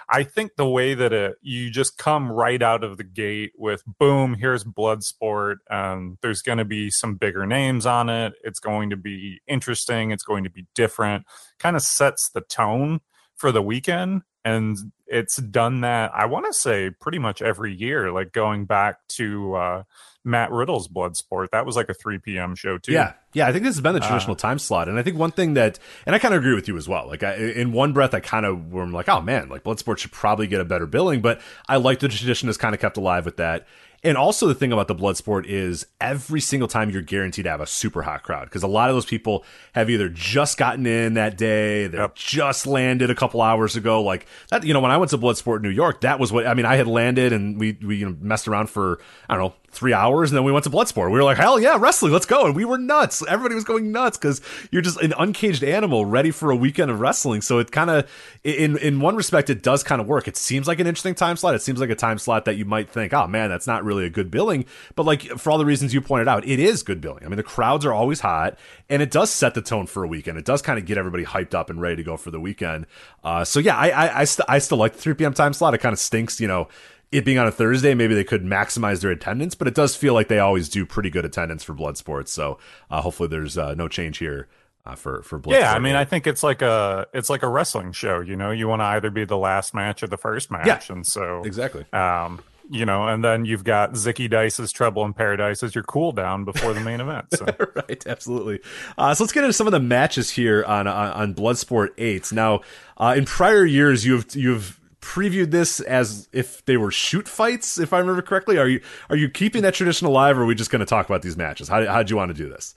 I 0.09 0.23
think 0.23 0.55
the 0.57 0.67
way 0.67 0.93
that 0.93 1.13
it 1.13 1.37
you 1.41 1.69
just 1.69 1.97
come 1.97 2.31
right 2.31 2.61
out 2.61 2.83
of 2.83 2.97
the 2.97 3.03
gate 3.03 3.53
with 3.57 3.83
boom, 3.99 4.35
here's 4.35 4.63
Bloodsport, 4.63 5.57
and 5.69 6.17
there's 6.21 6.41
going 6.41 6.57
to 6.57 6.65
be 6.65 6.89
some 6.89 7.15
bigger 7.15 7.45
names 7.45 7.85
on 7.85 8.09
it. 8.09 8.33
It's 8.43 8.59
going 8.59 8.89
to 8.89 8.97
be 8.97 9.39
interesting. 9.47 10.11
It's 10.11 10.23
going 10.23 10.43
to 10.43 10.49
be 10.49 10.67
different. 10.75 11.25
Kind 11.57 11.75
of 11.75 11.81
sets 11.83 12.29
the 12.29 12.41
tone 12.41 12.99
for 13.35 13.51
the 13.51 13.61
weekend, 13.61 14.23
and 14.45 14.77
it's 15.07 15.37
done 15.37 15.81
that. 15.81 16.11
I 16.13 16.25
want 16.25 16.45
to 16.47 16.53
say 16.53 16.89
pretty 16.89 17.19
much 17.19 17.41
every 17.41 17.73
year, 17.73 18.11
like 18.11 18.33
going 18.33 18.65
back 18.65 18.99
to 19.09 19.55
uh, 19.55 19.83
Matt 20.25 20.51
Riddle's 20.51 20.87
Bloodsport. 20.87 21.49
That 21.51 21.65
was 21.65 21.75
like 21.75 21.89
a 21.89 21.93
3 21.93 22.19
p.m. 22.19 22.55
show 22.55 22.77
too. 22.77 22.93
Yeah, 22.93 23.13
yeah. 23.33 23.47
I 23.47 23.51
think 23.51 23.63
this 23.63 23.75
has 23.75 23.81
been 23.81 23.93
the 23.93 23.99
traditional 23.99 24.35
time 24.35 24.59
slot, 24.59 24.87
and 24.87 24.97
I 24.97 25.03
think 25.03 25.17
one 25.17 25.31
thing 25.31 25.53
that, 25.55 25.79
and 26.05 26.15
I 26.15 26.19
kind 26.19 26.33
of 26.33 26.41
agree 26.41 26.55
with 26.55 26.67
you 26.67 26.77
as 26.77 26.87
well. 26.87 27.07
Like, 27.07 27.23
I, 27.23 27.35
in 27.35 27.71
one 27.71 27.93
breath, 27.93 28.13
I 28.13 28.19
kind 28.19 28.45
of 28.45 28.71
were 28.71 28.87
like, 28.87 29.09
oh 29.09 29.21
man, 29.21 29.49
like 29.49 29.63
Bloodsport 29.63 29.97
should 29.97 30.11
probably 30.11 30.47
get 30.47 30.61
a 30.61 30.65
better 30.65 30.85
billing, 30.85 31.21
but 31.21 31.41
I 31.67 31.77
like 31.77 31.99
the 31.99 32.07
tradition 32.07 32.47
has 32.47 32.57
kind 32.57 32.73
of 32.73 32.81
kept 32.81 32.97
alive 32.97 33.25
with 33.25 33.37
that. 33.37 33.67
And 34.05 34.17
also 34.17 34.47
the 34.47 34.55
thing 34.55 34.73
about 34.73 34.89
the 34.89 34.95
Bloodsport 34.95 35.45
is 35.45 35.85
every 36.01 36.41
single 36.41 36.67
time 36.67 36.89
you're 36.89 37.01
guaranteed 37.01 37.45
to 37.45 37.51
have 37.51 37.61
a 37.61 37.65
super 37.65 38.01
hot 38.01 38.23
crowd 38.23 38.45
because 38.45 38.61
a 38.61 38.67
lot 38.67 38.89
of 38.89 38.95
those 38.95 39.05
people 39.05 39.45
have 39.73 39.89
either 39.89 40.09
just 40.09 40.57
gotten 40.57 40.85
in 40.85 41.13
that 41.13 41.37
day, 41.37 41.87
they 41.87 41.97
Yep. 41.97 42.15
just 42.15 42.67
landed 42.67 43.09
a 43.09 43.15
couple 43.15 43.41
hours 43.41 43.77
ago. 43.77 44.01
Like 44.01 44.25
that, 44.49 44.65
you 44.65 44.73
know, 44.73 44.81
when 44.81 44.91
I 44.91 44.97
went 44.97 45.11
to 45.11 45.17
Bloodsport 45.17 45.57
in 45.57 45.61
New 45.61 45.69
York, 45.69 46.01
that 46.01 46.19
was 46.19 46.33
what 46.33 46.45
I 46.45 46.53
mean. 46.53 46.65
I 46.65 46.75
had 46.75 46.87
landed 46.87 47.31
and 47.31 47.57
we 47.57 47.77
we 47.81 47.95
you 47.97 48.09
know 48.09 48.17
messed 48.19 48.47
around 48.47 48.69
for 48.69 48.99
I 49.29 49.35
don't 49.37 49.43
know 49.45 49.53
three 49.73 49.93
hours 49.93 50.31
and 50.31 50.37
then 50.37 50.43
we 50.43 50.51
went 50.51 50.63
to 50.63 50.69
Bloodsport. 50.69 51.07
We 51.07 51.17
were 51.17 51.23
like, 51.23 51.37
hell 51.37 51.59
yeah, 51.59 51.77
wrestling, 51.79 52.13
let's 52.13 52.25
go. 52.25 52.45
And 52.45 52.55
we 52.55 52.65
were 52.65 52.77
nuts. 52.77 53.23
Everybody 53.27 53.55
was 53.55 53.63
going 53.63 53.91
nuts 53.91 54.17
because 54.17 54.41
you're 54.71 54.81
just 54.81 55.01
an 55.01 55.13
uncaged 55.17 55.63
animal 55.63 56.05
ready 56.05 56.31
for 56.31 56.51
a 56.51 56.55
weekend 56.55 56.91
of 56.91 56.99
wrestling. 56.99 57.41
So 57.41 57.59
it 57.59 57.71
kind 57.71 57.89
of, 57.89 58.09
in 58.43 58.77
in 58.77 58.99
one 58.99 59.15
respect, 59.15 59.49
it 59.49 59.63
does 59.63 59.83
kind 59.83 60.01
of 60.01 60.07
work. 60.07 60.27
It 60.27 60.37
seems 60.37 60.67
like 60.67 60.79
an 60.79 60.87
interesting 60.87 61.15
time 61.15 61.35
slot. 61.37 61.55
It 61.55 61.61
seems 61.61 61.79
like 61.79 61.89
a 61.89 61.95
time 61.95 62.17
slot 62.17 62.45
that 62.45 62.55
you 62.55 62.65
might 62.65 62.89
think, 62.89 63.13
oh 63.13 63.27
man, 63.27 63.49
that's 63.49 63.67
not 63.67 63.83
really 63.83 64.05
a 64.05 64.09
good 64.09 64.29
billing. 64.29 64.65
But 64.95 65.05
like 65.05 65.23
for 65.37 65.51
all 65.51 65.57
the 65.57 65.65
reasons 65.65 65.93
you 65.93 66.01
pointed 66.01 66.27
out, 66.27 66.47
it 66.47 66.59
is 66.59 66.83
good 66.83 67.01
billing. 67.01 67.25
I 67.25 67.27
mean, 67.27 67.37
the 67.37 67.43
crowds 67.43 67.85
are 67.85 67.93
always 67.93 68.19
hot 68.19 68.57
and 68.89 69.01
it 69.01 69.11
does 69.11 69.29
set 69.29 69.53
the 69.53 69.61
tone 69.61 69.87
for 69.87 70.03
a 70.03 70.07
weekend. 70.07 70.37
It 70.37 70.45
does 70.45 70.61
kind 70.61 70.77
of 70.77 70.85
get 70.85 70.97
everybody 70.97 71.25
hyped 71.25 71.53
up 71.53 71.69
and 71.69 71.81
ready 71.81 71.97
to 71.97 72.03
go 72.03 72.17
for 72.17 72.31
the 72.31 72.39
weekend. 72.39 72.85
Uh, 73.23 73.43
so 73.43 73.59
yeah, 73.59 73.77
I 73.77 73.89
I, 73.89 74.19
I, 74.19 74.23
st- 74.25 74.49
I 74.49 74.59
still 74.59 74.77
like 74.77 74.93
the 74.93 74.99
3 74.99 75.13
p.m. 75.15 75.33
time 75.33 75.53
slot. 75.53 75.73
It 75.73 75.79
kind 75.79 75.93
of 75.93 75.99
stinks, 75.99 76.39
you 76.39 76.47
know 76.47 76.67
it 77.13 77.23
being 77.25 77.37
on 77.37 77.47
a 77.47 77.51
Thursday, 77.51 77.93
maybe 77.93 78.15
they 78.15 78.23
could 78.23 78.43
maximize 78.43 79.01
their 79.01 79.11
attendance, 79.11 79.55
but 79.55 79.67
it 79.67 79.75
does 79.75 79.95
feel 79.95 80.13
like 80.13 80.27
they 80.27 80.39
always 80.39 80.67
do 80.69 80.85
pretty 80.85 81.09
good 81.09 81.25
attendance 81.25 81.63
for 81.63 81.73
blood 81.73 81.97
sports. 81.97 82.31
So 82.31 82.57
uh, 82.89 83.01
hopefully 83.01 83.29
there's 83.29 83.57
uh, 83.57 83.75
no 83.75 83.87
change 83.87 84.17
here 84.17 84.47
uh, 84.85 84.95
for 84.95 85.21
for 85.23 85.39
blood. 85.39 85.59
Yeah, 85.59 85.71
I 85.73 85.79
mean, 85.79 85.95
I 85.95 86.03
think 86.05 86.27
it's 86.27 86.43
like 86.43 86.61
a 86.61 87.07
it's 87.13 87.29
like 87.29 87.43
a 87.43 87.47
wrestling 87.47 87.91
show. 87.93 88.19
You 88.19 88.35
know, 88.35 88.51
you 88.51 88.67
want 88.67 88.81
to 88.81 88.85
either 88.85 89.09
be 89.09 89.23
the 89.25 89.37
last 89.37 89.73
match 89.73 90.03
or 90.03 90.07
the 90.07 90.17
first 90.17 90.51
match, 90.51 90.67
Yeah. 90.67 90.81
and 90.89 91.05
so 91.07 91.41
exactly. 91.45 91.85
um, 91.93 92.41
you 92.69 92.85
know, 92.85 93.07
and 93.07 93.23
then 93.23 93.43
you've 93.45 93.63
got 93.65 93.91
Zicky 93.93 94.29
Dice's 94.29 94.71
Trouble 94.71 95.03
in 95.05 95.13
Paradise 95.13 95.63
as 95.63 95.75
your 95.75 95.83
cool 95.83 96.11
down 96.13 96.45
before 96.45 96.73
the 96.73 96.79
main 96.79 97.01
event. 97.01 97.25
So 97.33 97.45
right, 97.75 98.07
absolutely. 98.07 98.61
Uh, 98.97 99.13
so 99.13 99.23
let's 99.23 99.33
get 99.33 99.43
into 99.43 99.53
some 99.53 99.67
of 99.67 99.71
the 99.73 99.79
matches 99.81 100.29
here 100.31 100.63
on 100.65 100.87
on, 100.87 101.11
on 101.11 101.33
Bloodsport 101.35 101.89
Eight. 101.97 102.31
Now, 102.31 102.61
uh, 102.97 103.15
in 103.17 103.25
prior 103.25 103.65
years, 103.65 104.05
you've 104.05 104.33
you've 104.35 104.79
previewed 105.03 105.51
this 105.51 105.79
as 105.81 106.27
if 106.31 106.63
they 106.65 106.77
were 106.77 106.91
shoot 106.91 107.27
fights, 107.27 107.77
if 107.77 107.93
I 107.93 107.99
remember 107.99 108.21
correctly. 108.21 108.57
Are 108.57 108.67
you 108.67 108.81
are 109.09 109.15
you 109.15 109.29
keeping 109.29 109.61
that 109.63 109.73
tradition 109.73 110.07
alive, 110.07 110.37
or 110.37 110.43
are 110.43 110.45
we 110.45 110.55
just 110.55 110.71
going 110.71 110.79
to 110.79 110.85
talk 110.85 111.05
about 111.05 111.21
these 111.21 111.37
matches? 111.37 111.67
How 111.67 111.85
how'd 111.85 112.09
you 112.09 112.15
want 112.15 112.29
to 112.29 112.33
do 112.33 112.49
this? 112.49 112.75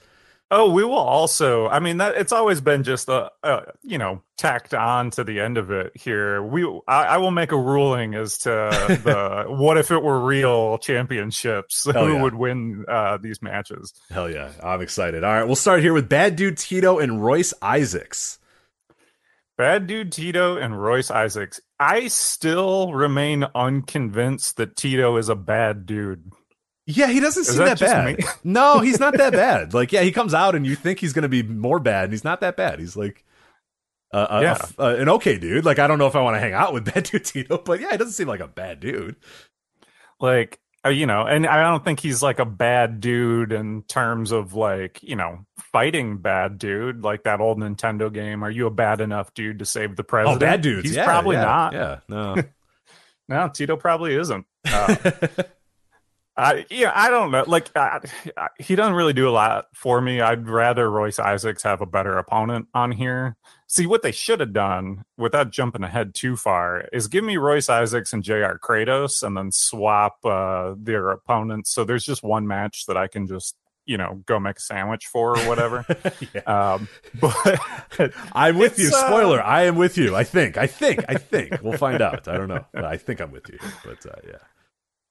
Oh, 0.49 0.71
we 0.71 0.85
will 0.85 0.95
also. 0.95 1.67
I 1.67 1.81
mean, 1.81 1.97
that 1.97 2.15
it's 2.17 2.31
always 2.31 2.61
been 2.61 2.85
just 2.85 3.09
a, 3.09 3.33
a 3.43 3.73
you 3.83 3.99
know 3.99 4.23
tacked 4.37 4.75
on 4.75 5.11
to 5.12 5.25
the 5.25 5.41
end 5.41 5.59
of 5.59 5.71
it. 5.71 5.93
Here, 5.97 6.41
we 6.43 6.65
I, 6.87 7.05
I 7.05 7.17
will 7.17 7.33
make 7.33 7.51
a 7.51 7.59
ruling 7.59 8.15
as 8.15 8.39
to 8.39 8.51
the 8.51 9.47
what 9.49 9.77
if 9.77 9.91
it 9.91 10.03
were 10.03 10.21
real 10.21 10.79
championships. 10.79 11.85
Hell 11.85 12.07
Who 12.07 12.15
yeah. 12.15 12.23
would 12.23 12.35
win 12.35 12.85
uh, 12.87 13.17
these 13.17 13.42
matches? 13.42 13.92
Hell 14.11 14.31
yeah, 14.31 14.50
I'm 14.63 14.83
excited. 14.83 15.25
All 15.25 15.33
right, 15.33 15.44
we'll 15.44 15.57
start 15.57 15.81
here 15.81 15.92
with 15.92 16.09
Bad 16.09 16.37
Dude 16.37 16.59
Tito 16.59 16.98
and 16.98 17.25
Royce 17.25 17.53
Isaacs. 17.61 18.38
Bad 19.59 19.87
Dude 19.87 20.13
Tito 20.13 20.57
and 20.57 20.81
Royce 20.81 21.11
Isaacs. 21.11 21.61
I 21.81 22.09
still 22.09 22.92
remain 22.92 23.44
unconvinced 23.54 24.57
that 24.59 24.77
Tito 24.77 25.17
is 25.17 25.29
a 25.29 25.35
bad 25.35 25.87
dude. 25.87 26.31
Yeah, 26.87 27.09
he 27.09 27.21
doesn't 27.21 27.40
Is 27.42 27.48
seem 27.48 27.59
that, 27.65 27.79
that 27.79 28.17
bad. 28.19 28.25
no, 28.44 28.81
he's 28.81 29.00
not 29.00 29.17
that 29.17 29.33
bad. 29.33 29.75
Like, 29.75 29.92
yeah, 29.92 30.02
he 30.02 30.13
comes 30.13 30.35
out 30.35 30.54
and 30.54 30.67
you 30.67 30.77
think 30.77 31.00
he's 31.00 31.13
going 31.13 31.23
to 31.25 31.29
be 31.29 31.42
more 31.42 31.81
bad, 31.81 32.04
and 32.04 32.13
he's 32.13 32.23
not 32.25 32.40
that 32.42 32.57
bad. 32.57 32.79
He's 32.79 32.96
like, 32.96 33.25
uh, 34.13 34.27
a- 34.31 34.37
a 34.37 34.42
Yeah. 34.42 34.59
uh, 34.79 34.96
an 34.96 35.09
okay 35.09 35.38
dude. 35.38 35.65
Like, 35.65 35.79
I 35.79 35.87
don't 35.87 35.98
know 35.98 36.07
if 36.07 36.15
I 36.15 36.21
want 36.23 36.37
to 36.37 36.40
hang 36.40 36.52
out 36.52 36.73
with 36.73 36.85
Bad 36.92 37.04
Dude 37.04 37.25
Tito, 37.25 37.59
but 37.59 37.81
yeah, 37.81 37.90
he 37.90 37.96
doesn't 37.96 38.13
seem 38.13 38.29
like 38.29 38.40
a 38.40 38.46
bad 38.48 38.79
dude. 38.81 39.17
Like, 40.21 40.61
you 40.89 41.07
know, 41.07 41.23
and 41.27 41.47
I 41.47 41.63
don't 41.63 41.85
think 41.85 42.01
he's 42.01 42.23
like 42.23 42.39
a 42.39 42.45
bad 42.45 43.01
dude 43.01 43.53
in 43.53 43.83
terms 43.83 44.33
of 44.33 44.55
like, 44.55 45.03
you 45.03 45.17
know, 45.17 45.45
fighting 45.73 46.19
bad 46.19 46.59
dude, 46.59 47.03
like 47.03 47.25
that 47.25 47.41
old 47.41 47.59
Nintendo 47.59 48.13
game. 48.13 48.43
Are 48.43 48.51
you 48.51 48.67
a 48.67 48.71
bad 48.71 49.01
enough 49.01 49.33
dude 49.35 49.59
to 49.61 49.65
save 49.65 49.97
the 49.97 50.03
Oh, 50.03 50.07
president? 50.07 50.41
bad 50.41 50.61
dudes. 50.63 50.89
He's 50.89 50.97
yeah, 50.97 51.05
probably 51.05 51.37
yeah, 51.37 51.43
not. 51.45 51.73
Yeah, 51.73 51.99
no. 52.09 52.37
No, 53.29 53.49
Tito 53.49 53.77
probably 53.77 54.15
isn't. 54.15 54.47
Uh, 54.65 54.95
I 56.37 56.65
yeah, 56.71 56.93
I 56.95 57.11
don't 57.11 57.31
know. 57.33 57.45
Like 57.47 57.75
I, 57.77 58.01
I, 58.37 58.49
he 58.59 58.77
doesn't 58.77 58.95
really 58.95 59.15
do 59.15 59.29
a 59.29 59.33
lot 59.33 59.67
for 59.75 60.01
me. 60.01 60.21
I'd 60.21 60.49
rather 60.49 60.89
Royce 60.89 61.19
Isaacs 61.19 61.63
have 61.65 61.81
a 61.81 61.87
better 61.87 62.19
opponent 62.19 62.69
on 62.73 62.93
here. 62.93 63.37
See 63.69 63.87
what 63.87 64.02
they 64.02 64.12
should 64.12 64.38
have 64.40 64.52
done 64.52 65.04
without 65.19 65.50
jumping 65.50 65.83
ahead 65.83 66.14
too 66.14 66.37
far 66.37 66.85
is 66.92 67.08
give 67.08 67.25
me 67.25 67.37
Royce 67.37 67.69
Isaacs 67.69 68.12
and 68.12 68.23
J.R. 68.23 68.60
Kratos, 68.60 69.25
and 69.25 69.37
then 69.37 69.50
swap 69.50 70.25
uh, 70.25 70.75
their 70.79 71.10
opponents. 71.10 71.73
So 71.73 71.83
there's 71.83 72.04
just 72.04 72.23
one 72.23 72.46
match 72.46 72.87
that 72.87 72.96
I 72.96 73.08
can 73.08 73.27
just 73.27 73.56
you 73.87 73.96
know 73.96 74.23
go 74.27 74.38
make 74.38 74.58
a 74.58 74.60
sandwich 74.60 75.06
for 75.06 75.38
or 75.38 75.48
whatever. 75.48 75.85
yeah. 76.35 76.40
um, 76.42 76.88
but 77.21 78.12
I'm 78.33 78.58
with 78.58 78.79
you. 78.79 78.88
Uh, 78.88 79.06
Spoiler: 79.06 79.40
uh, 79.40 79.46
I 79.46 79.62
am 79.62 79.77
with 79.77 79.96
you. 79.96 80.14
I 80.14 80.25
think. 80.25 80.56
I 80.58 80.67
think. 80.67 81.04
I 81.08 81.14
think 81.14 81.62
we'll 81.62 81.79
find 81.79 82.02
out. 82.02 82.29
I 82.29 82.37
don't 82.37 82.48
know. 82.48 82.64
I 82.75 82.96
think 82.96 83.21
I'm 83.21 83.31
with 83.31 83.48
you. 83.48 83.58
But 83.85 84.04
uh, 84.06 84.21
yeah. 84.27 84.38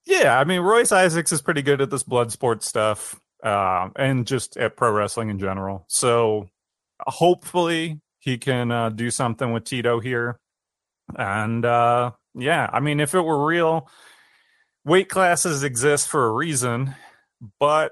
Yeah, 0.06 0.40
I 0.40 0.44
mean 0.44 0.62
Royce 0.62 0.92
Isaacs 0.92 1.32
is 1.32 1.42
pretty 1.42 1.64
good 1.64 1.82
at 1.82 1.90
this 1.90 2.04
blood 2.04 2.32
sport 2.32 2.64
stuff, 2.64 3.20
uh, 3.44 3.90
and 3.96 4.28
just 4.28 4.56
at 4.56 4.78
pro 4.78 4.92
wrestling 4.92 5.30
in 5.30 5.40
general. 5.40 5.86
So 5.88 6.50
hopefully 7.00 8.00
he 8.26 8.40
can 8.40 8.72
uh, 8.72 8.90
do 8.90 9.12
something 9.12 9.54
with 9.54 9.66
Tito 9.66 10.00
here. 10.00 10.40
And 11.16 11.64
uh, 11.64 12.12
yeah, 12.34 12.68
I 12.74 12.80
mean, 12.80 13.00
if 13.00 13.14
it 13.14 13.22
were 13.22 13.46
real, 13.46 13.88
weight 14.84 15.10
classes 15.10 15.64
exist 15.64 16.10
for 16.10 16.26
a 16.26 16.32
reason, 16.32 16.96
but 17.60 17.92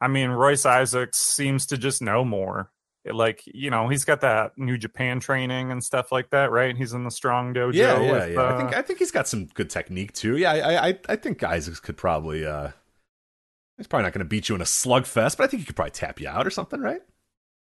I 0.00 0.08
mean, 0.08 0.30
Royce 0.30 0.64
Isaacs 0.64 1.18
seems 1.18 1.66
to 1.66 1.76
just 1.76 2.00
know 2.00 2.24
more. 2.24 2.70
Like 3.04 3.42
you 3.46 3.70
know 3.70 3.88
he's 3.88 4.04
got 4.04 4.20
that 4.20 4.52
new 4.58 4.76
japan 4.76 5.20
training 5.20 5.72
and 5.72 5.82
stuff 5.82 6.12
like 6.12 6.28
that 6.30 6.50
right? 6.50 6.76
He's 6.76 6.92
in 6.92 7.04
the 7.04 7.10
strong 7.10 7.54
dojo 7.54 7.72
yeah 7.72 7.98
yeah 7.98 8.12
with, 8.12 8.32
yeah. 8.34 8.40
Uh, 8.40 8.54
i 8.54 8.58
think 8.58 8.76
i 8.76 8.82
think 8.82 8.98
he's 8.98 9.10
got 9.10 9.26
some 9.26 9.46
good 9.46 9.70
technique 9.70 10.12
too. 10.12 10.36
Yeah 10.36 10.52
i 10.52 10.88
i 10.90 10.98
i 11.08 11.16
think 11.16 11.42
isaacs 11.42 11.80
could 11.80 11.96
probably 11.96 12.44
uh 12.44 12.68
he's 13.78 13.86
probably 13.86 14.02
not 14.02 14.12
going 14.12 14.18
to 14.18 14.28
beat 14.28 14.50
you 14.50 14.54
in 14.54 14.60
a 14.60 14.64
slugfest 14.64 15.38
but 15.38 15.44
i 15.44 15.46
think 15.46 15.60
he 15.62 15.64
could 15.66 15.76
probably 15.76 15.92
tap 15.92 16.20
you 16.20 16.28
out 16.28 16.46
or 16.46 16.50
something 16.50 16.78
right 16.78 17.00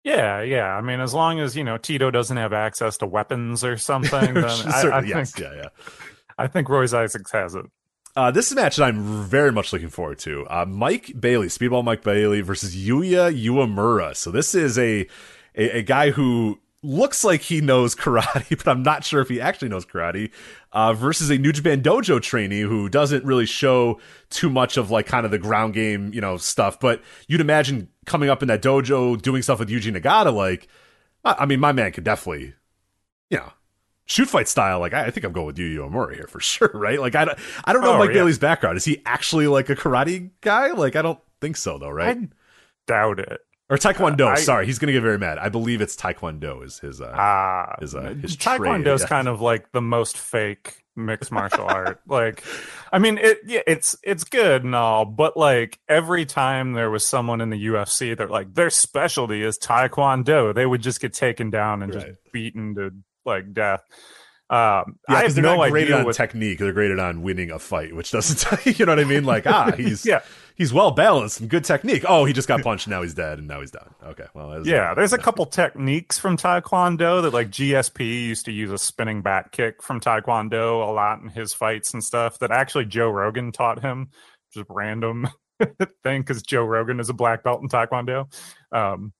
yeah 0.04 0.42
yeah 0.42 0.76
i 0.76 0.80
mean 0.80 1.00
as 1.00 1.14
long 1.14 1.40
as 1.40 1.56
you 1.56 1.64
know 1.64 1.78
tito 1.78 2.10
doesn't 2.10 2.36
have 2.36 2.52
access 2.52 2.96
to 2.98 3.06
weapons 3.06 3.64
or 3.64 3.76
something 3.76 4.34
then 4.34 4.44
I, 4.66 4.90
I, 4.92 5.00
think 5.00 5.08
yes. 5.08 5.38
yeah 5.38 5.54
yeah 5.54 5.68
i 6.38 6.46
think 6.46 6.68
royce 6.68 6.92
isaacs 6.92 7.30
has 7.32 7.54
it 7.54 7.66
uh, 8.14 8.30
this 8.30 8.46
is 8.46 8.52
a 8.52 8.56
match 8.56 8.76
that 8.76 8.84
I'm 8.84 9.24
very 9.24 9.50
much 9.52 9.72
looking 9.72 9.88
forward 9.88 10.18
to. 10.18 10.46
Uh, 10.46 10.66
Mike 10.66 11.18
Bailey, 11.18 11.46
Speedball 11.46 11.82
Mike 11.82 12.02
Bailey 12.02 12.42
versus 12.42 12.76
Yuya 12.76 13.32
Uemura. 13.34 14.14
So 14.14 14.30
this 14.30 14.54
is 14.54 14.78
a, 14.78 15.06
a, 15.56 15.78
a 15.78 15.82
guy 15.82 16.10
who 16.10 16.58
looks 16.82 17.24
like 17.24 17.42
he 17.42 17.60
knows 17.60 17.94
karate, 17.94 18.48
but 18.64 18.68
I'm 18.68 18.82
not 18.82 19.04
sure 19.04 19.20
if 19.20 19.28
he 19.28 19.40
actually 19.40 19.68
knows 19.68 19.86
karate. 19.86 20.30
Uh, 20.72 20.92
versus 20.92 21.30
a 21.30 21.38
New 21.38 21.52
Japan 21.52 21.82
Dojo 21.82 22.20
trainee 22.20 22.62
who 22.62 22.88
doesn't 22.88 23.24
really 23.24 23.46
show 23.46 24.00
too 24.30 24.48
much 24.50 24.76
of 24.76 24.90
like 24.90 25.06
kind 25.06 25.24
of 25.24 25.30
the 25.30 25.38
ground 25.38 25.74
game, 25.74 26.12
you 26.12 26.20
know, 26.20 26.36
stuff. 26.36 26.80
But 26.80 27.02
you'd 27.28 27.40
imagine 27.40 27.88
coming 28.06 28.28
up 28.28 28.42
in 28.42 28.48
that 28.48 28.62
dojo, 28.62 29.20
doing 29.20 29.42
stuff 29.42 29.58
with 29.58 29.68
Yuji 29.68 29.96
Nagata. 29.96 30.34
Like, 30.34 30.68
I 31.24 31.46
mean, 31.46 31.60
my 31.60 31.72
man 31.72 31.92
could 31.92 32.04
definitely, 32.04 32.54
you 33.30 33.38
know, 33.38 33.52
shoot 34.06 34.28
fight 34.28 34.48
style, 34.48 34.80
like 34.80 34.92
I, 34.92 35.06
I, 35.06 35.10
think 35.10 35.24
I'm 35.24 35.32
going 35.32 35.46
with 35.46 35.58
Yu 35.58 35.80
Uemura 35.80 36.14
here 36.14 36.26
for 36.26 36.40
sure, 36.40 36.70
right? 36.74 37.00
Like 37.00 37.14
I 37.14 37.24
don't, 37.24 37.38
I 37.64 37.72
don't 37.72 37.82
know 37.82 37.94
oh, 37.94 37.98
Mike 37.98 38.08
yeah. 38.08 38.14
Bailey's 38.14 38.38
background. 38.38 38.76
Is 38.76 38.84
he 38.84 39.02
actually 39.06 39.46
like 39.46 39.70
a 39.70 39.76
karate 39.76 40.30
guy? 40.40 40.72
Like 40.72 40.96
I 40.96 41.02
don't 41.02 41.20
think 41.40 41.56
so 41.56 41.78
though, 41.78 41.90
right? 41.90 42.16
I 42.16 42.28
doubt 42.86 43.20
it. 43.20 43.40
Or 43.72 43.78
Taekwondo. 43.78 44.26
Uh, 44.26 44.32
I, 44.32 44.34
Sorry, 44.34 44.66
he's 44.66 44.78
gonna 44.78 44.92
get 44.92 45.00
very 45.00 45.16
mad. 45.16 45.38
I 45.38 45.48
believe 45.48 45.80
it's 45.80 45.96
Taekwondo 45.96 46.62
is 46.62 46.78
his 46.80 47.00
uh, 47.00 47.06
uh 47.06 47.74
his 47.80 47.94
uh 47.94 48.14
his 48.20 48.36
Taekwondo's 48.36 49.00
yeah. 49.00 49.06
kind 49.06 49.28
of 49.28 49.40
like 49.40 49.72
the 49.72 49.80
most 49.80 50.18
fake 50.18 50.84
mixed 50.94 51.32
martial 51.32 51.64
art. 51.64 51.98
Like 52.06 52.44
I 52.92 52.98
mean 52.98 53.16
it 53.16 53.38
yeah, 53.46 53.62
it's 53.66 53.96
it's 54.02 54.24
good 54.24 54.62
and 54.62 54.74
all, 54.74 55.06
but 55.06 55.38
like 55.38 55.78
every 55.88 56.26
time 56.26 56.74
there 56.74 56.90
was 56.90 57.06
someone 57.06 57.40
in 57.40 57.48
the 57.48 57.66
UFC 57.68 58.14
that 58.14 58.30
like 58.30 58.52
their 58.52 58.68
specialty 58.68 59.42
is 59.42 59.58
Taekwondo, 59.58 60.54
they 60.54 60.66
would 60.66 60.82
just 60.82 61.00
get 61.00 61.14
taken 61.14 61.48
down 61.48 61.82
and 61.82 61.94
right. 61.94 62.08
just 62.08 62.18
beaten 62.30 62.74
to 62.74 62.90
like 63.24 63.54
death. 63.54 63.84
Um, 64.52 64.98
yeah, 65.08 65.16
I 65.16 65.22
have 65.22 65.34
they're 65.34 65.42
no 65.42 65.56
not 65.56 65.70
graded 65.70 65.94
on 65.94 66.04
what... 66.04 66.14
technique; 66.14 66.58
they're 66.58 66.74
graded 66.74 66.98
on 66.98 67.22
winning 67.22 67.50
a 67.50 67.58
fight, 67.58 67.96
which 67.96 68.10
doesn't 68.10 68.38
tell 68.38 68.58
you, 68.66 68.72
you 68.76 68.84
know 68.84 68.92
what 68.92 69.00
I 69.00 69.04
mean? 69.04 69.24
Like, 69.24 69.46
ah, 69.46 69.72
he's 69.76 70.04
yeah, 70.04 70.20
he's 70.56 70.72
well 70.72 70.90
balanced 70.90 71.40
and 71.40 71.48
good 71.48 71.64
technique. 71.64 72.04
Oh, 72.08 72.24
he 72.24 72.32
just 72.32 72.48
got 72.48 72.62
punched, 72.62 72.88
now 72.88 73.02
he's 73.02 73.14
dead, 73.14 73.38
and 73.38 73.48
now 73.48 73.60
he's 73.60 73.70
done. 73.70 73.94
Okay, 74.04 74.26
well, 74.34 74.66
yeah, 74.66 74.94
there's 74.94 75.12
a 75.12 75.18
couple 75.18 75.46
techniques 75.46 76.18
from 76.18 76.36
Taekwondo 76.36 77.22
that 77.22 77.32
like 77.32 77.50
GSP 77.50 78.00
used 78.26 78.44
to 78.46 78.52
use 78.52 78.70
a 78.70 78.78
spinning 78.78 79.22
back 79.22 79.52
kick 79.52 79.82
from 79.82 80.00
Taekwondo 80.00 80.86
a 80.86 80.92
lot 80.92 81.20
in 81.20 81.28
his 81.28 81.54
fights 81.54 81.94
and 81.94 82.02
stuff. 82.02 82.38
That 82.38 82.50
actually 82.50 82.86
Joe 82.86 83.10
Rogan 83.10 83.52
taught 83.52 83.80
him, 83.80 84.10
just 84.52 84.66
random 84.68 85.28
thing 86.02 86.22
because 86.22 86.42
Joe 86.42 86.64
Rogan 86.64 87.00
is 87.00 87.08
a 87.08 87.14
black 87.14 87.44
belt 87.44 87.62
in 87.62 87.68
Taekwondo. 87.68 88.32
Um, 88.72 89.12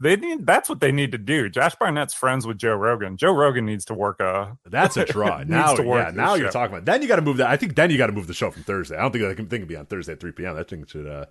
they 0.00 0.16
need 0.16 0.46
that's 0.46 0.68
what 0.68 0.80
they 0.80 0.92
need 0.92 1.12
to 1.12 1.18
do. 1.18 1.48
Josh 1.48 1.74
Barnett's 1.74 2.14
friends 2.14 2.46
with 2.46 2.58
Joe 2.58 2.74
Rogan. 2.74 3.16
Joe 3.16 3.32
Rogan 3.32 3.66
needs 3.66 3.84
to 3.86 3.94
work 3.94 4.20
a 4.20 4.56
that's 4.64 4.96
a 4.96 5.04
draw. 5.04 5.42
now 5.46 5.76
yeah, 5.76 6.10
now 6.14 6.34
you're 6.34 6.50
talking 6.50 6.74
about 6.74 6.84
then 6.84 7.02
you 7.02 7.08
got 7.08 7.16
to 7.16 7.22
move 7.22 7.38
that. 7.38 7.48
I 7.48 7.56
think 7.56 7.74
then 7.74 7.90
you 7.90 7.98
got 7.98 8.06
to 8.06 8.12
move 8.12 8.28
the 8.28 8.34
show 8.34 8.50
from 8.50 8.62
Thursday. 8.62 8.96
I 8.96 9.02
don't 9.02 9.12
think 9.12 9.24
I 9.24 9.34
can 9.34 9.46
think 9.46 9.60
it'd 9.60 9.68
be 9.68 9.76
on 9.76 9.86
Thursday 9.86 10.12
at 10.12 10.20
3 10.20 10.32
p.m. 10.32 10.54
That 10.54 10.70
thing 10.70 10.86
should 10.86 11.06
uh 11.06 11.26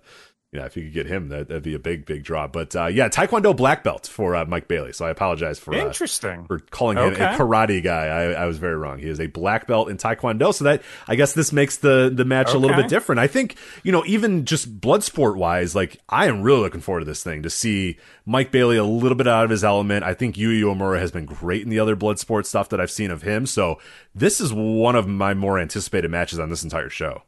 yeah, 0.50 0.64
if 0.64 0.78
you 0.78 0.84
could 0.84 0.94
get 0.94 1.06
him, 1.06 1.28
that, 1.28 1.50
would 1.50 1.62
be 1.62 1.74
a 1.74 1.78
big, 1.78 2.06
big 2.06 2.24
draw. 2.24 2.46
But 2.46 2.74
uh, 2.74 2.86
yeah, 2.86 3.10
Taekwondo 3.10 3.54
black 3.54 3.84
belt 3.84 4.06
for 4.06 4.34
uh, 4.34 4.46
Mike 4.46 4.66
Bailey. 4.66 4.94
So 4.94 5.04
I 5.04 5.10
apologize 5.10 5.58
for 5.58 5.74
uh, 5.74 5.86
interesting 5.86 6.46
for 6.46 6.58
calling 6.58 6.96
okay. 6.96 7.16
him 7.16 7.34
a 7.34 7.36
karate 7.36 7.82
guy. 7.82 8.06
I, 8.06 8.22
I, 8.32 8.46
was 8.46 8.56
very 8.56 8.76
wrong. 8.76 8.98
He 8.98 9.10
is 9.10 9.20
a 9.20 9.26
black 9.26 9.66
belt 9.66 9.90
in 9.90 9.98
Taekwondo. 9.98 10.54
So 10.54 10.64
that 10.64 10.82
I 11.06 11.16
guess 11.16 11.34
this 11.34 11.52
makes 11.52 11.76
the 11.76 12.10
the 12.12 12.24
match 12.24 12.48
okay. 12.48 12.56
a 12.56 12.60
little 12.60 12.78
bit 12.78 12.88
different. 12.88 13.18
I 13.18 13.26
think 13.26 13.56
you 13.82 13.92
know 13.92 14.02
even 14.06 14.46
just 14.46 14.80
blood 14.80 15.04
sport 15.04 15.36
wise, 15.36 15.74
like 15.74 16.00
I 16.08 16.28
am 16.28 16.40
really 16.40 16.60
looking 16.60 16.80
forward 16.80 17.00
to 17.00 17.06
this 17.06 17.22
thing 17.22 17.42
to 17.42 17.50
see 17.50 17.98
Mike 18.24 18.50
Bailey 18.50 18.78
a 18.78 18.84
little 18.84 19.16
bit 19.16 19.28
out 19.28 19.44
of 19.44 19.50
his 19.50 19.62
element. 19.62 20.02
I 20.02 20.14
think 20.14 20.36
Yuya 20.36 20.62
Uemura 20.62 20.98
has 20.98 21.10
been 21.10 21.26
great 21.26 21.62
in 21.62 21.68
the 21.68 21.78
other 21.78 21.94
blood 21.94 22.18
sport 22.18 22.46
stuff 22.46 22.70
that 22.70 22.80
I've 22.80 22.90
seen 22.90 23.10
of 23.10 23.20
him. 23.20 23.44
So 23.44 23.78
this 24.14 24.40
is 24.40 24.50
one 24.54 24.96
of 24.96 25.06
my 25.06 25.34
more 25.34 25.58
anticipated 25.58 26.10
matches 26.10 26.38
on 26.38 26.48
this 26.48 26.62
entire 26.62 26.88
show. 26.88 27.24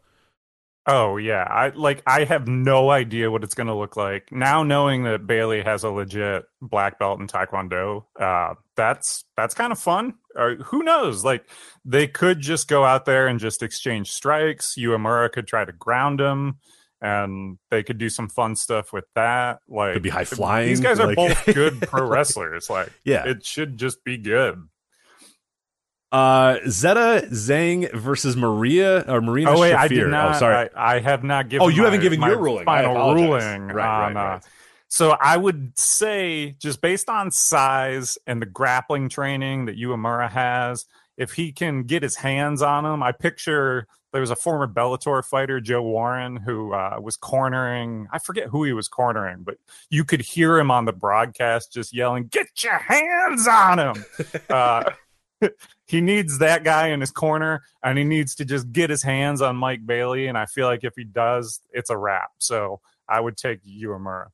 Oh 0.93 1.19
yeah, 1.19 1.47
I 1.49 1.69
like 1.69 2.03
I 2.05 2.25
have 2.25 2.49
no 2.49 2.91
idea 2.91 3.31
what 3.31 3.45
it's 3.45 3.55
going 3.55 3.69
to 3.69 3.75
look 3.75 3.97
like. 3.97 4.33
Now 4.33 4.65
knowing 4.65 5.05
that 5.05 5.25
Bailey 5.25 5.63
has 5.63 5.85
a 5.85 5.91
legit 5.91 6.47
black 6.61 6.99
belt 6.99 7.21
in 7.21 7.29
taekwondo, 7.29 8.07
uh 8.19 8.55
that's 8.75 9.25
that's 9.37 9.55
kind 9.55 9.71
of 9.71 9.79
fun. 9.79 10.15
Or 10.35 10.57
who 10.57 10.83
knows? 10.83 11.25
Like 11.25 11.49
they 11.85 12.09
could 12.09 12.41
just 12.41 12.67
go 12.67 12.85
out 12.85 13.05
there 13.05 13.29
and 13.29 13.39
just 13.39 13.63
exchange 13.63 14.11
strikes. 14.11 14.75
Uemura 14.77 15.31
could 15.31 15.47
try 15.47 15.65
to 15.65 15.73
ground 15.73 16.21
him 16.21 16.59
and 17.01 17.59
they 17.71 17.85
could 17.85 17.99
do 17.99 18.09
some 18.09 18.29
fun 18.29 18.57
stuff 18.57 18.93
with 18.93 19.05
that. 19.15 19.61
Like 19.69 19.93
could 19.93 20.03
be 20.03 20.11
high 20.11 20.25
flying. 20.25 20.67
These 20.67 20.81
guys 20.81 20.99
are 20.99 21.07
like... 21.07 21.17
both 21.17 21.55
good 21.55 21.81
pro 21.89 22.05
wrestlers. 22.09 22.69
Like 22.69 22.93
yeah, 23.05 23.29
it 23.29 23.47
should 23.47 23.77
just 23.77 24.03
be 24.03 24.19
good. 24.19 24.61
Uh, 26.13 26.59
Zeta 26.69 27.29
Zhang 27.31 27.93
versus 27.93 28.37
Maria 28.37 29.05
or 29.07 29.21
Marina. 29.21 29.53
Oh 29.53 29.61
wait, 29.61 29.73
Shafir. 29.75 29.79
I 29.79 29.89
did 29.89 30.07
not. 30.09 30.35
Oh, 30.35 30.39
sorry, 30.41 30.69
I, 30.75 30.97
I, 30.97 31.01
have 31.01 31.23
not 31.23 31.49
given. 31.49 31.65
Oh, 31.65 31.69
you 31.69 31.79
my, 31.79 31.85
haven't 31.85 32.01
given 32.01 32.21
your 32.21 32.37
ruling. 32.37 32.65
Final 32.65 33.15
ruling. 33.15 33.69
Right, 33.69 34.09
on, 34.09 34.15
right, 34.15 34.15
right. 34.15 34.37
Uh, 34.37 34.41
so 34.89 35.17
I 35.21 35.37
would 35.37 35.79
say, 35.79 36.57
just 36.59 36.81
based 36.81 37.09
on 37.09 37.31
size 37.31 38.19
and 38.27 38.43
the 38.43 38.47
grappling 38.47 39.09
training 39.09 39.67
that 39.67 39.79
Uemura 39.79 40.29
has, 40.29 40.85
if 41.17 41.33
he 41.35 41.53
can 41.53 41.85
get 41.85 42.03
his 42.03 42.17
hands 42.17 42.61
on 42.61 42.85
him, 42.85 43.05
I 43.05 43.13
picture 43.13 43.87
there 44.13 44.21
was 44.21 44.31
a 44.31 44.37
former 44.37 44.67
Bellator 44.67 45.25
fighter, 45.25 45.61
Joe 45.61 45.83
Warren, 45.83 46.35
who 46.37 46.73
uh, 46.73 46.99
was 47.01 47.17
cornering. 47.17 48.09
I 48.13 48.19
forget 48.19 48.49
who 48.49 48.65
he 48.65 48.73
was 48.73 48.89
cornering, 48.89 49.45
but 49.45 49.59
you 49.91 50.05
could 50.05 50.23
hear 50.23 50.59
him 50.59 50.73
on 50.73 50.87
the 50.87 50.93
broadcast 50.93 51.73
just 51.73 51.95
yelling, 51.95 52.27
"Get 52.27 52.49
your 52.65 52.79
hands 52.79 53.47
on 53.47 53.79
him!" 53.79 54.05
uh, 54.51 54.91
he 55.87 56.01
needs 56.01 56.39
that 56.39 56.65
guy 56.65 56.89
in 56.89 57.01
his 57.01 57.11
corner 57.11 57.63
and 57.83 57.99
he 57.99 58.05
needs 58.05 58.35
to 58.37 58.45
just 58.45 58.73
get 58.73 58.91
his 58.91 59.03
hands 59.03 59.43
on 59.43 59.57
Mike 59.57 59.85
Bailey. 59.87 60.27
And 60.27 60.37
I 60.37 60.47
feel 60.47 60.67
like 60.67 60.85
if 60.85 60.95
he 60.97 61.05
does, 61.05 61.61
it's 61.73 61.91
a 61.91 61.97
wrap. 61.97 62.31
So 62.39 62.81
I 63.09 63.21
would 63.21 63.37
take 63.37 63.61
Uemura. 63.65 64.27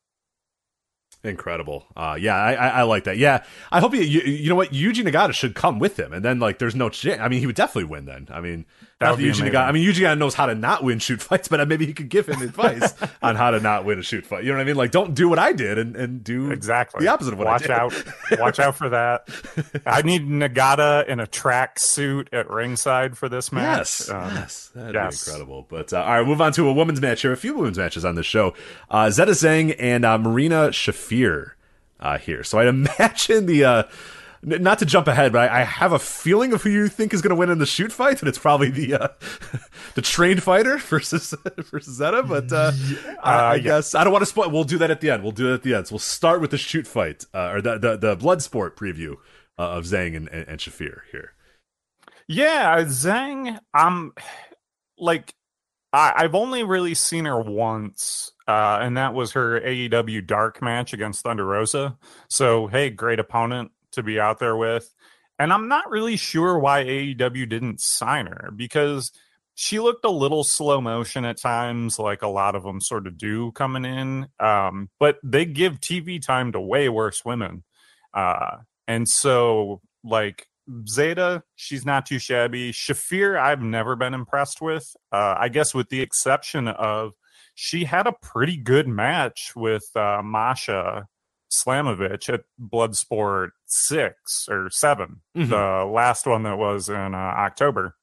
Incredible. 1.24 1.86
Uh, 1.96 2.16
yeah, 2.20 2.36
I, 2.36 2.52
I, 2.52 2.68
I, 2.68 2.82
like 2.82 3.04
that. 3.04 3.16
Yeah, 3.16 3.44
I 3.72 3.80
hope 3.80 3.94
you, 3.94 4.02
you, 4.02 4.20
you 4.20 4.48
know 4.48 4.54
what 4.54 4.72
Yuji 4.72 5.02
Nagata 5.02 5.32
should 5.32 5.54
come 5.56 5.78
with 5.80 5.98
him, 5.98 6.12
and 6.12 6.24
then 6.24 6.38
like 6.38 6.58
there's 6.58 6.76
no. 6.76 6.90
I 7.18 7.28
mean, 7.28 7.40
he 7.40 7.46
would 7.46 7.56
definitely 7.56 7.90
win 7.90 8.04
then. 8.04 8.28
I 8.30 8.40
mean, 8.40 8.64
that 8.98 9.18
Yuji 9.18 9.50
Nagata. 9.50 9.68
I 9.68 9.72
mean, 9.72 9.86
Yuji 9.86 10.00
Nagata 10.00 10.16
knows 10.16 10.34
how 10.34 10.46
to 10.46 10.54
not 10.54 10.82
win 10.82 10.98
shoot 10.98 11.20
fights, 11.20 11.48
but 11.48 11.66
maybe 11.68 11.84
he 11.84 11.92
could 11.92 12.08
give 12.08 12.26
him 12.26 12.40
advice 12.40 12.94
on 13.22 13.36
how 13.36 13.50
to 13.50 13.60
not 13.60 13.84
win 13.84 13.98
a 13.98 14.02
shoot 14.02 14.24
fight. 14.24 14.44
You 14.44 14.50
know 14.50 14.56
what 14.56 14.62
I 14.62 14.64
mean? 14.64 14.76
Like, 14.76 14.90
don't 14.90 15.14
do 15.14 15.28
what 15.28 15.38
I 15.38 15.52
did 15.52 15.76
and, 15.76 15.94
and 15.96 16.24
do 16.24 16.50
exactly 16.50 17.04
the 17.04 17.08
opposite 17.08 17.34
of 17.34 17.38
what 17.38 17.46
Watch 17.46 17.68
I 17.68 17.88
did. 17.88 17.98
out. 17.98 18.40
Watch 18.40 18.58
out 18.58 18.76
for 18.76 18.88
that. 18.88 19.28
I 19.86 20.00
need 20.00 20.26
Nagata 20.26 21.06
in 21.08 21.20
a 21.20 21.26
track 21.26 21.78
suit 21.78 22.30
at 22.32 22.48
ringside 22.48 23.18
for 23.18 23.28
this 23.28 23.52
match. 23.52 23.78
Yes, 23.78 24.10
um, 24.10 24.34
yes, 24.34 24.70
that'd 24.74 24.94
yes. 24.94 25.24
be 25.24 25.30
incredible. 25.30 25.66
But 25.68 25.92
uh, 25.92 26.02
all 26.02 26.18
right, 26.18 26.26
move 26.26 26.40
on 26.40 26.52
to 26.52 26.66
a 26.68 26.72
women's 26.72 27.00
match 27.00 27.20
here. 27.20 27.32
A 27.32 27.36
few 27.36 27.54
women's 27.54 27.78
matches 27.78 28.04
on 28.04 28.14
this 28.14 28.26
show. 28.26 28.54
Uh, 28.90 29.10
Zeta 29.10 29.32
Zhang 29.32 29.76
and 29.78 30.06
uh, 30.06 30.16
Marina 30.16 30.68
Shafir 30.68 31.52
uh, 32.00 32.18
here. 32.18 32.42
So 32.42 32.58
I'd 32.58 32.68
imagine 32.68 33.46
the 33.46 33.64
uh, 33.64 33.82
not 34.42 34.78
to 34.78 34.86
jump 34.86 35.08
ahead, 35.08 35.32
but 35.32 35.50
I, 35.50 35.60
I, 35.60 35.64
have 35.64 35.92
a 35.92 35.98
feeling 35.98 36.52
of 36.52 36.62
who 36.62 36.70
you 36.70 36.88
think 36.88 37.14
is 37.14 37.22
going 37.22 37.30
to 37.30 37.36
win 37.36 37.50
in 37.50 37.58
the 37.58 37.66
shoot 37.66 37.92
fight, 37.92 38.20
and 38.20 38.28
it's 38.28 38.38
probably 38.38 38.70
the 38.70 38.94
uh, 38.94 39.08
the 39.94 40.02
trained 40.02 40.42
fighter 40.42 40.78
versus 40.78 41.34
versus 41.70 41.96
Zeta. 41.96 42.22
But 42.22 42.52
uh, 42.52 42.72
uh, 42.76 43.12
I, 43.22 43.32
I 43.32 43.54
yeah. 43.54 43.62
guess 43.62 43.94
I 43.94 44.04
don't 44.04 44.12
want 44.12 44.22
to 44.22 44.26
spoil. 44.26 44.50
We'll 44.50 44.64
do 44.64 44.78
that 44.78 44.90
at 44.90 45.00
the 45.00 45.10
end. 45.10 45.22
We'll 45.22 45.32
do 45.32 45.48
that 45.48 45.54
at 45.54 45.62
the 45.62 45.74
end. 45.74 45.88
So 45.88 45.94
we'll 45.94 46.00
start 46.00 46.40
with 46.40 46.50
the 46.50 46.58
shoot 46.58 46.86
fight 46.86 47.24
uh, 47.34 47.50
or 47.50 47.60
the 47.60 47.78
the, 47.78 47.96
the 47.96 48.16
blood 48.16 48.42
sport 48.42 48.76
preview 48.76 49.14
uh, 49.58 49.70
of 49.70 49.84
Zhang 49.84 50.16
and, 50.16 50.28
and, 50.28 50.48
and 50.48 50.60
Shafir 50.60 51.00
here. 51.10 51.32
Yeah, 52.28 52.82
Zhang. 52.82 53.58
I'm 53.72 54.12
like 54.98 55.34
I, 55.92 56.12
I've 56.16 56.34
only 56.34 56.62
really 56.62 56.94
seen 56.94 57.24
her 57.24 57.40
once, 57.40 58.32
uh, 58.46 58.78
and 58.82 58.96
that 58.96 59.14
was 59.14 59.32
her 59.32 59.60
AEW 59.60 60.26
Dark 60.26 60.60
match 60.60 60.92
against 60.92 61.22
Thunder 61.22 61.46
Rosa. 61.46 61.96
So, 62.28 62.66
hey, 62.66 62.90
great 62.90 63.18
opponent 63.18 63.72
to 63.96 64.02
be 64.02 64.18
out 64.18 64.38
there 64.38 64.56
with. 64.56 64.92
And 65.38 65.52
I'm 65.52 65.68
not 65.68 65.90
really 65.90 66.16
sure 66.16 66.58
why 66.58 66.84
AEW 66.84 67.48
didn't 67.48 67.80
sign 67.80 68.26
her 68.26 68.50
because 68.54 69.12
she 69.54 69.80
looked 69.80 70.04
a 70.04 70.10
little 70.10 70.44
slow 70.44 70.80
motion 70.80 71.24
at 71.24 71.40
times, 71.40 71.98
like 71.98 72.22
a 72.22 72.28
lot 72.28 72.54
of 72.54 72.62
them 72.62 72.80
sort 72.80 73.06
of 73.06 73.18
do 73.18 73.52
coming 73.52 73.84
in. 73.84 74.28
Um, 74.38 74.90
but 74.98 75.18
they 75.22 75.44
give 75.44 75.80
TV 75.80 76.24
time 76.24 76.52
to 76.52 76.60
way 76.60 76.88
worse 76.88 77.24
women. 77.24 77.64
Uh, 78.14 78.58
and 78.86 79.08
so, 79.08 79.80
like, 80.04 80.46
Zeta, 80.88 81.42
she's 81.54 81.86
not 81.86 82.06
too 82.06 82.18
shabby. 82.18 82.72
Shafir, 82.72 83.38
I've 83.38 83.62
never 83.62 83.96
been 83.96 84.14
impressed 84.14 84.60
with. 84.60 84.94
Uh, 85.12 85.36
I 85.38 85.48
guess 85.48 85.74
with 85.74 85.90
the 85.90 86.00
exception 86.00 86.68
of 86.68 87.12
she 87.54 87.84
had 87.84 88.06
a 88.06 88.12
pretty 88.12 88.56
good 88.56 88.88
match 88.88 89.52
with 89.56 89.88
uh, 89.96 90.22
Masha 90.22 91.06
Slamovich 91.64 92.32
at 92.32 92.44
Bloodsport 92.60 93.50
six 93.66 94.48
or 94.50 94.70
7 94.70 95.20
mm-hmm. 95.36 95.50
the 95.50 95.90
last 95.90 96.26
one 96.26 96.42
that 96.44 96.58
was 96.58 96.88
in 96.88 97.14
uh, 97.14 97.18
October. 97.18 97.96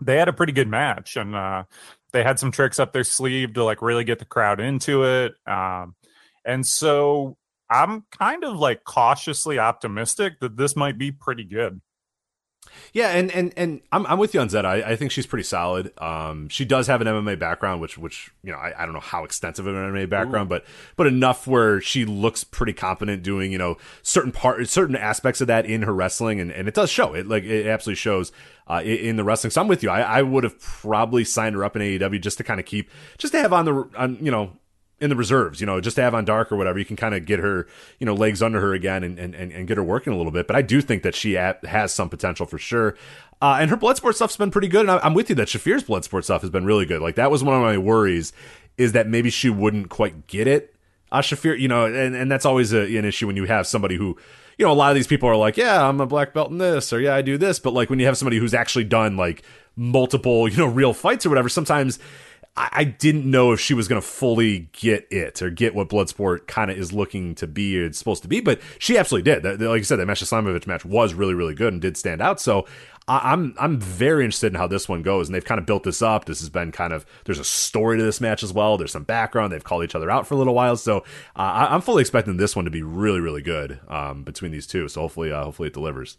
They 0.00 0.16
had 0.16 0.28
a 0.28 0.32
pretty 0.32 0.52
good 0.52 0.68
match, 0.68 1.16
and 1.16 1.36
uh, 1.36 1.64
they 2.12 2.24
had 2.24 2.38
some 2.38 2.50
tricks 2.50 2.78
up 2.78 2.92
their 2.92 3.04
sleeve 3.04 3.54
to 3.54 3.64
like 3.64 3.80
really 3.80 4.04
get 4.04 4.18
the 4.18 4.24
crowd 4.24 4.60
into 4.60 5.04
it. 5.04 5.34
Um, 5.46 5.94
and 6.44 6.66
so 6.66 7.36
I'm 7.70 8.04
kind 8.18 8.44
of 8.44 8.56
like 8.56 8.84
cautiously 8.84 9.58
optimistic 9.58 10.40
that 10.40 10.56
this 10.56 10.76
might 10.76 10.98
be 10.98 11.12
pretty 11.12 11.44
good. 11.44 11.80
Yeah, 12.92 13.08
and 13.08 13.30
and 13.32 13.52
and 13.56 13.80
I'm 13.90 14.06
I'm 14.06 14.18
with 14.18 14.34
you 14.34 14.40
on 14.40 14.48
Zeta. 14.48 14.68
I, 14.68 14.90
I 14.90 14.96
think 14.96 15.10
she's 15.10 15.26
pretty 15.26 15.42
solid. 15.42 15.92
Um, 16.00 16.48
she 16.48 16.64
does 16.64 16.86
have 16.86 17.00
an 17.00 17.06
MMA 17.06 17.38
background, 17.38 17.80
which 17.80 17.98
which 17.98 18.30
you 18.42 18.52
know 18.52 18.58
I, 18.58 18.72
I 18.78 18.84
don't 18.84 18.94
know 18.94 19.00
how 19.00 19.24
extensive 19.24 19.66
of 19.66 19.74
an 19.74 19.92
MMA 19.92 20.08
background, 20.08 20.46
Ooh. 20.46 20.50
but 20.50 20.64
but 20.96 21.06
enough 21.06 21.46
where 21.46 21.80
she 21.80 22.04
looks 22.04 22.44
pretty 22.44 22.72
competent 22.72 23.22
doing 23.22 23.50
you 23.52 23.58
know 23.58 23.76
certain 24.02 24.32
part 24.32 24.68
certain 24.68 24.96
aspects 24.96 25.40
of 25.40 25.46
that 25.48 25.66
in 25.66 25.82
her 25.82 25.92
wrestling, 25.92 26.40
and, 26.40 26.52
and 26.52 26.68
it 26.68 26.74
does 26.74 26.90
show. 26.90 27.14
It 27.14 27.26
like 27.26 27.44
it 27.44 27.66
absolutely 27.66 27.96
shows 27.96 28.32
uh, 28.68 28.82
in 28.84 29.16
the 29.16 29.24
wrestling. 29.24 29.50
So 29.50 29.60
I'm 29.60 29.68
with 29.68 29.82
you. 29.82 29.90
I, 29.90 30.00
I 30.00 30.22
would 30.22 30.44
have 30.44 30.60
probably 30.60 31.24
signed 31.24 31.56
her 31.56 31.64
up 31.64 31.76
in 31.76 31.82
AEW 31.82 32.20
just 32.20 32.38
to 32.38 32.44
kind 32.44 32.60
of 32.60 32.66
keep 32.66 32.90
just 33.18 33.32
to 33.32 33.40
have 33.40 33.52
on 33.52 33.64
the 33.64 33.88
on 33.96 34.18
you 34.20 34.30
know 34.30 34.52
in 35.00 35.10
the 35.10 35.16
reserves, 35.16 35.60
you 35.60 35.66
know, 35.66 35.80
just 35.80 35.96
to 35.96 36.02
have 36.02 36.14
on 36.14 36.24
dark 36.24 36.52
or 36.52 36.56
whatever, 36.56 36.78
you 36.78 36.84
can 36.84 36.96
kind 36.96 37.14
of 37.14 37.26
get 37.26 37.40
her, 37.40 37.66
you 37.98 38.06
know, 38.06 38.14
legs 38.14 38.42
under 38.42 38.60
her 38.60 38.72
again 38.74 39.02
and, 39.02 39.18
and, 39.18 39.34
and 39.34 39.66
get 39.66 39.76
her 39.76 39.82
working 39.82 40.12
a 40.12 40.16
little 40.16 40.32
bit. 40.32 40.46
But 40.46 40.56
I 40.56 40.62
do 40.62 40.80
think 40.80 41.02
that 41.02 41.14
she 41.14 41.32
has 41.32 41.92
some 41.92 42.08
potential 42.08 42.46
for 42.46 42.58
sure. 42.58 42.96
Uh, 43.42 43.58
and 43.60 43.70
her 43.70 43.76
Bloodsport 43.76 44.14
stuff's 44.14 44.36
been 44.36 44.50
pretty 44.50 44.68
good. 44.68 44.88
And 44.88 44.90
I'm 44.90 45.14
with 45.14 45.28
you 45.28 45.34
that 45.36 45.48
Shafir's 45.48 45.84
Bloodsport 45.84 46.24
stuff 46.24 46.42
has 46.42 46.50
been 46.50 46.64
really 46.64 46.86
good. 46.86 47.02
Like 47.02 47.16
that 47.16 47.30
was 47.30 47.42
one 47.42 47.54
of 47.54 47.60
my 47.60 47.76
worries 47.76 48.32
is 48.78 48.92
that 48.92 49.06
maybe 49.08 49.30
she 49.30 49.50
wouldn't 49.50 49.88
quite 49.88 50.26
get 50.26 50.46
it. 50.46 50.74
Uh, 51.12 51.20
Shafir, 51.20 51.58
you 51.58 51.68
know, 51.68 51.86
and, 51.86 52.14
and 52.14 52.30
that's 52.30 52.46
always 52.46 52.72
a, 52.72 52.82
an 52.96 53.04
issue 53.04 53.26
when 53.26 53.36
you 53.36 53.44
have 53.44 53.66
somebody 53.66 53.96
who, 53.96 54.16
you 54.58 54.64
know, 54.64 54.72
a 54.72 54.74
lot 54.74 54.90
of 54.90 54.94
these 54.94 55.06
people 55.06 55.28
are 55.28 55.36
like, 55.36 55.56
yeah, 55.56 55.86
I'm 55.86 56.00
a 56.00 56.06
black 56.06 56.32
belt 56.32 56.50
in 56.50 56.58
this, 56.58 56.92
or 56.92 57.00
yeah, 57.00 57.14
I 57.14 57.22
do 57.22 57.36
this. 57.36 57.58
But 57.58 57.72
like 57.72 57.90
when 57.90 57.98
you 57.98 58.06
have 58.06 58.16
somebody 58.16 58.38
who's 58.38 58.54
actually 58.54 58.84
done 58.84 59.16
like 59.16 59.42
multiple, 59.76 60.48
you 60.48 60.56
know, 60.56 60.66
real 60.66 60.92
fights 60.92 61.26
or 61.26 61.28
whatever, 61.28 61.48
sometimes 61.48 61.98
I 62.56 62.84
didn't 62.84 63.28
know 63.28 63.50
if 63.50 63.58
she 63.58 63.74
was 63.74 63.88
going 63.88 64.00
to 64.00 64.06
fully 64.06 64.68
get 64.72 65.08
it 65.10 65.42
or 65.42 65.50
get 65.50 65.74
what 65.74 65.88
Bloodsport 65.88 66.46
kind 66.46 66.70
of 66.70 66.78
is 66.78 66.92
looking 66.92 67.34
to 67.36 67.48
be 67.48 67.80
or 67.80 67.86
it's 67.86 67.98
supposed 67.98 68.22
to 68.22 68.28
be, 68.28 68.40
but 68.40 68.60
she 68.78 68.96
absolutely 68.96 69.28
did. 69.28 69.60
Like 69.60 69.78
you 69.78 69.84
said, 69.84 69.96
that 69.96 70.06
Masha 70.06 70.24
Slamovich 70.24 70.68
match 70.68 70.84
was 70.84 71.14
really, 71.14 71.34
really 71.34 71.54
good 71.54 71.72
and 71.72 71.82
did 71.82 71.96
stand 71.96 72.22
out. 72.22 72.40
So 72.40 72.64
I'm 73.06 73.54
I'm 73.58 73.78
very 73.80 74.24
interested 74.24 74.52
in 74.52 74.54
how 74.54 74.66
this 74.66 74.88
one 74.88 75.02
goes, 75.02 75.28
and 75.28 75.34
they've 75.34 75.44
kind 75.44 75.58
of 75.58 75.66
built 75.66 75.82
this 75.82 76.00
up. 76.00 76.24
This 76.24 76.40
has 76.40 76.48
been 76.48 76.72
kind 76.72 76.92
of 76.92 77.04
there's 77.24 77.38
a 77.38 77.44
story 77.44 77.98
to 77.98 78.04
this 78.04 78.20
match 78.20 78.42
as 78.42 78.52
well. 78.52 78.78
There's 78.78 78.92
some 78.92 79.02
background. 79.02 79.52
They've 79.52 79.62
called 79.62 79.84
each 79.84 79.94
other 79.94 80.10
out 80.10 80.26
for 80.26 80.34
a 80.34 80.38
little 80.38 80.54
while, 80.54 80.76
so 80.76 80.98
uh, 81.36 81.66
I'm 81.70 81.82
fully 81.82 82.00
expecting 82.00 82.38
this 82.38 82.56
one 82.56 82.64
to 82.64 82.70
be 82.70 82.82
really, 82.82 83.20
really 83.20 83.42
good 83.42 83.78
um, 83.88 84.22
between 84.22 84.52
these 84.52 84.66
two. 84.66 84.88
So 84.88 85.02
hopefully, 85.02 85.32
uh, 85.32 85.44
hopefully 85.44 85.68
it 85.68 85.74
delivers. 85.74 86.16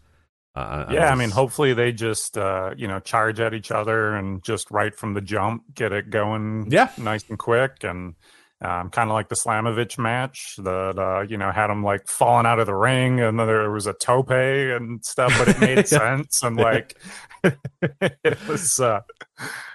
Uh, 0.56 0.86
yeah, 0.90 1.12
I 1.12 1.16
mean, 1.16 1.32
hopefully 1.32 1.74
they 1.74 1.92
just 1.92 2.38
uh, 2.38 2.74
you 2.78 2.88
know 2.88 3.00
charge 3.02 3.42
at 3.42 3.54
each 3.54 3.72
other 3.72 4.16
and 4.16 4.42
just 4.42 4.72
right 4.72 4.96
from 4.96 5.14
the 5.14 5.22
jump 5.22 5.64
get 5.74 5.92
it 5.92 6.10
going. 6.10 6.68
Yeah, 6.72 6.92
nice 6.98 7.26
and 7.28 7.38
quick, 7.38 7.84
and 7.84 8.16
um, 8.62 8.90
kind 8.90 9.10
of 9.10 9.14
like 9.14 9.28
the 9.28 9.36
Slamovich 9.36 9.98
match 9.98 10.56
that 10.60 10.98
uh, 10.98 11.22
you 11.28 11.36
know 11.36 11.52
had 11.52 11.70
him 11.70 11.84
like 11.84 12.08
falling 12.08 12.46
out 12.46 12.60
of 12.60 12.68
the 12.68 12.74
ring, 12.74 13.20
and 13.20 13.38
then 13.38 13.48
there 13.48 13.70
was 13.70 13.86
a 13.86 13.94
tope 13.94 14.32
and 14.32 15.04
stuff, 15.04 15.34
but 15.38 15.50
it 15.50 15.60
made 15.60 15.88
sense 15.90 16.42
and 16.42 16.56
like 16.56 16.98
it 17.44 18.48
was 18.48 18.80
uh, 18.80 19.02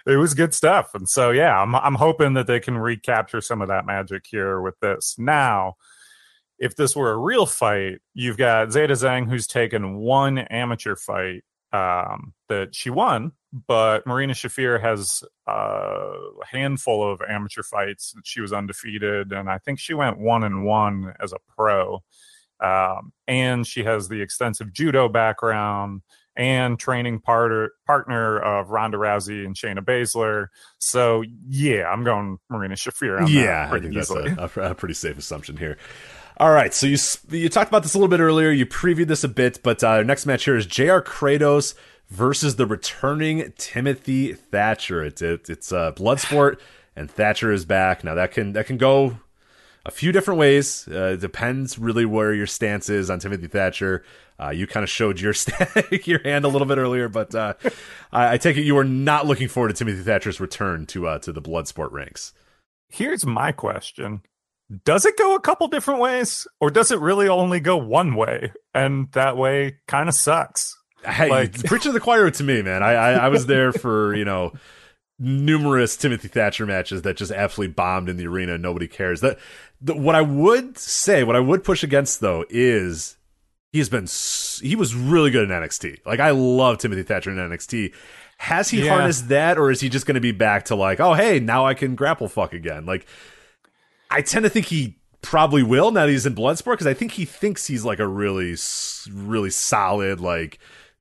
it 0.07 0.17
was 0.17 0.33
good 0.33 0.55
stuff. 0.55 0.95
And 0.95 1.07
so 1.07 1.31
yeah, 1.31 1.61
I'm 1.61 1.75
I'm 1.75 1.97
hoping 1.97 2.33
that 2.35 2.47
they 2.47 2.59
can 2.59 2.79
recapture 2.79 3.43
some 3.43 3.61
of 3.61 3.69
that 3.69 3.85
magic 3.85 4.25
here 4.31 4.63
with 4.63 4.81
this 4.81 5.17
now 5.19 5.77
if 6.61 6.77
this 6.77 6.95
were 6.95 7.11
a 7.11 7.17
real 7.17 7.47
fight, 7.47 8.01
you've 8.15 8.37
got 8.37 8.71
Zeta 8.71 8.93
Zhang 8.93 9.29
who's 9.29 9.47
taken 9.47 9.97
one 9.97 10.39
amateur 10.39 10.95
fight 10.95 11.43
um, 11.73 12.35
that 12.49 12.75
she 12.75 12.91
won, 12.91 13.33
but 13.67 14.07
Marina 14.07 14.35
Shafir 14.35 14.81
has 14.81 15.25
a 15.47 16.13
handful 16.47 17.11
of 17.11 17.23
amateur 17.27 17.63
fights 17.63 18.13
that 18.13 18.27
she 18.27 18.41
was 18.41 18.53
undefeated, 18.53 19.33
and 19.33 19.49
I 19.49 19.59
think 19.59 19.79
she 19.79 19.95
went 19.95 20.19
one 20.19 20.45
and 20.45 20.65
one 20.65 21.15
as 21.19 21.33
a 21.33 21.39
pro. 21.57 22.03
Um, 22.61 23.13
and 23.27 23.67
she 23.67 23.85
has 23.85 24.09
the 24.09 24.21
extensive 24.21 24.71
judo 24.73 25.09
background 25.09 26.03
and 26.37 26.79
training 26.79 27.21
partner 27.21 27.71
partner 27.87 28.39
of 28.39 28.71
Ronda 28.71 28.99
Rousey 28.99 29.47
and 29.47 29.57
Shayna 29.57 29.81
Baszler. 29.81 30.49
So 30.79 31.25
yeah, 31.49 31.91
I'm 31.91 32.05
going 32.05 32.39
Marina 32.51 32.75
Shafir. 32.75 33.29
yeah, 33.29 33.69
I 33.73 33.81
think 33.81 33.97
easily. 33.97 34.31
that's 34.35 34.57
a, 34.57 34.63
a, 34.63 34.75
pretty 34.75 34.95
safe 34.95 35.17
assumption 35.17 35.57
here. 35.57 35.79
All 36.41 36.53
right, 36.53 36.73
so 36.73 36.87
you 36.87 36.97
you 37.29 37.51
talked 37.51 37.69
about 37.69 37.83
this 37.83 37.93
a 37.93 37.99
little 37.99 38.09
bit 38.09 38.19
earlier. 38.19 38.51
You 38.51 38.65
previewed 38.65 39.09
this 39.09 39.23
a 39.23 39.29
bit, 39.29 39.63
but 39.63 39.85
uh, 39.85 40.03
next 40.03 40.25
match 40.25 40.47
here 40.47 40.57
is 40.57 40.65
J.R. 40.65 41.03
Kratos 41.03 41.75
versus 42.09 42.57
the 42.57 42.65
returning 42.65 43.53
Timothy 43.59 44.33
Thatcher. 44.33 45.05
It's 45.05 45.21
it, 45.21 45.51
it's 45.51 45.71
uh, 45.71 45.93
Bloodsport, 45.93 46.59
and 46.97 47.11
Thatcher 47.11 47.53
is 47.53 47.67
back. 47.67 48.05
Now 48.05 48.15
that 48.15 48.33
can 48.33 48.55
that 48.55 48.65
can 48.65 48.79
go 48.79 49.19
a 49.85 49.91
few 49.91 50.13
different 50.13 50.41
ways. 50.41 50.89
Uh, 50.89 51.15
depends 51.21 51.79
really 51.79 52.07
where 52.07 52.33
your 52.33 52.47
stance 52.47 52.89
is 52.89 53.11
on 53.11 53.19
Timothy 53.19 53.47
Thatcher. 53.47 54.03
Uh, 54.43 54.49
you 54.49 54.67
kind 54.67 54.83
of 54.83 54.89
showed 54.89 55.21
your 55.21 55.35
st- 55.35 56.07
your 56.07 56.23
hand 56.23 56.47
a 56.47 56.49
little 56.49 56.67
bit 56.67 56.79
earlier, 56.79 57.11
but 57.11 57.35
uh, 57.35 57.53
I, 58.13 58.33
I, 58.33 58.39
take 58.39 58.57
it 58.57 58.63
you 58.63 58.79
are 58.79 58.85
not 58.85 59.27
looking 59.27 59.49
forward 59.49 59.69
to 59.69 59.75
Timothy 59.75 60.03
Thatcher's 60.03 60.41
return 60.41 60.87
to 60.87 61.07
uh, 61.07 61.19
to 61.19 61.33
the 61.35 61.43
Bloodsport 61.43 61.93
ranks. 61.93 62.33
Here's 62.89 63.27
my 63.27 63.53
question: 63.53 64.23
does 64.85 65.05
it 65.05 65.17
go 65.17 65.35
a 65.35 65.41
couple 65.41 65.69
different 65.69 66.01
ways 66.01 66.47
or 66.61 66.71
does 66.71 66.91
it 66.91 67.01
really 67.01 67.29
only 67.29 67.61
go 67.61 67.77
one 67.77 68.15
way? 68.15 68.53
And 68.75 69.11
that 69.13 69.37
way 69.37 69.79
kind 69.87 70.09
of 70.09 70.15
sucks. 70.15 70.77
Hey 71.05 71.31
like, 71.31 71.65
preaching 71.65 71.93
the 71.93 72.01
choir 72.01 72.31
to 72.31 72.45
me 72.45 72.63
man. 72.63 72.83
I, 72.83 72.93
I, 72.93 73.13
I 73.13 73.29
was 73.29 73.47
there 73.47 73.73
for 73.73 74.15
you 74.15 74.25
know 74.25 74.53
numerous 75.19 75.97
timothy 75.97 76.29
thatcher 76.29 76.67
matches 76.67 77.03
that 77.03 77.17
just 77.17 77.33
absolutely 77.33 77.73
bombed 77.73 78.09
in 78.09 78.17
the 78.17 78.27
arena. 78.27 78.59
Nobody 78.59 78.87
cares. 78.87 79.21
That 79.21 79.39
the, 79.81 79.97
what 79.97 80.15
i 80.15 80.21
would 80.21 80.77
say 80.77 81.25
what 81.25 81.37
i 81.37 81.41
would 81.41 81.65
push 81.65 81.83
against 81.83 82.21
though 82.21 82.45
is 82.51 83.17
he's 83.73 83.89
been 83.89 84.07
he 84.61 84.77
was 84.77 84.95
really 84.95 85.31
good 85.31 85.51
in 85.51 85.57
nxt 85.57 86.05
like 86.05 86.21
i 86.21 86.31
love 86.31 86.77
timothy 86.77 87.03
thatcher 87.03 87.31
in 87.31 87.37
nxt 87.37 87.95
has 88.37 88.69
he 88.69 88.85
yeah. 88.85 88.91
harnessed 88.91 89.29
that 89.29 89.59
or 89.59 89.71
is 89.71 89.81
he 89.81 89.89
just 89.89 90.07
going 90.07 90.17
to 90.17 90.21
be 90.21 90.33
back 90.33 90.67
to 90.67 90.75
like 90.75 91.01
oh 91.01 91.15
hey 91.15 91.41
now 91.41 91.67
i 91.67 91.75
can 91.75 91.95
grapple 91.95 92.29
fuck 92.29 92.53
again? 92.53 92.85
Like 92.87 93.07
I 94.11 94.23
tend 94.23 94.45
to 94.45 94.51
think 94.51 94.67
he 94.67 94.97
probably 95.23 95.63
will 95.63 95.91
now 95.91 96.07
that 96.07 96.13
he's 96.13 96.27
in 96.27 96.35
Bloodsport 96.35 96.73
because 96.73 96.87
I 96.87 96.95
think 96.95 97.13
he 97.13 97.25
thinks 97.25 97.67
he's 97.67 97.85
like 97.85 97.99
a 97.99 98.07
really, 98.07 98.57
really 99.13 99.51
solid 99.51 100.21
like 100.21 100.59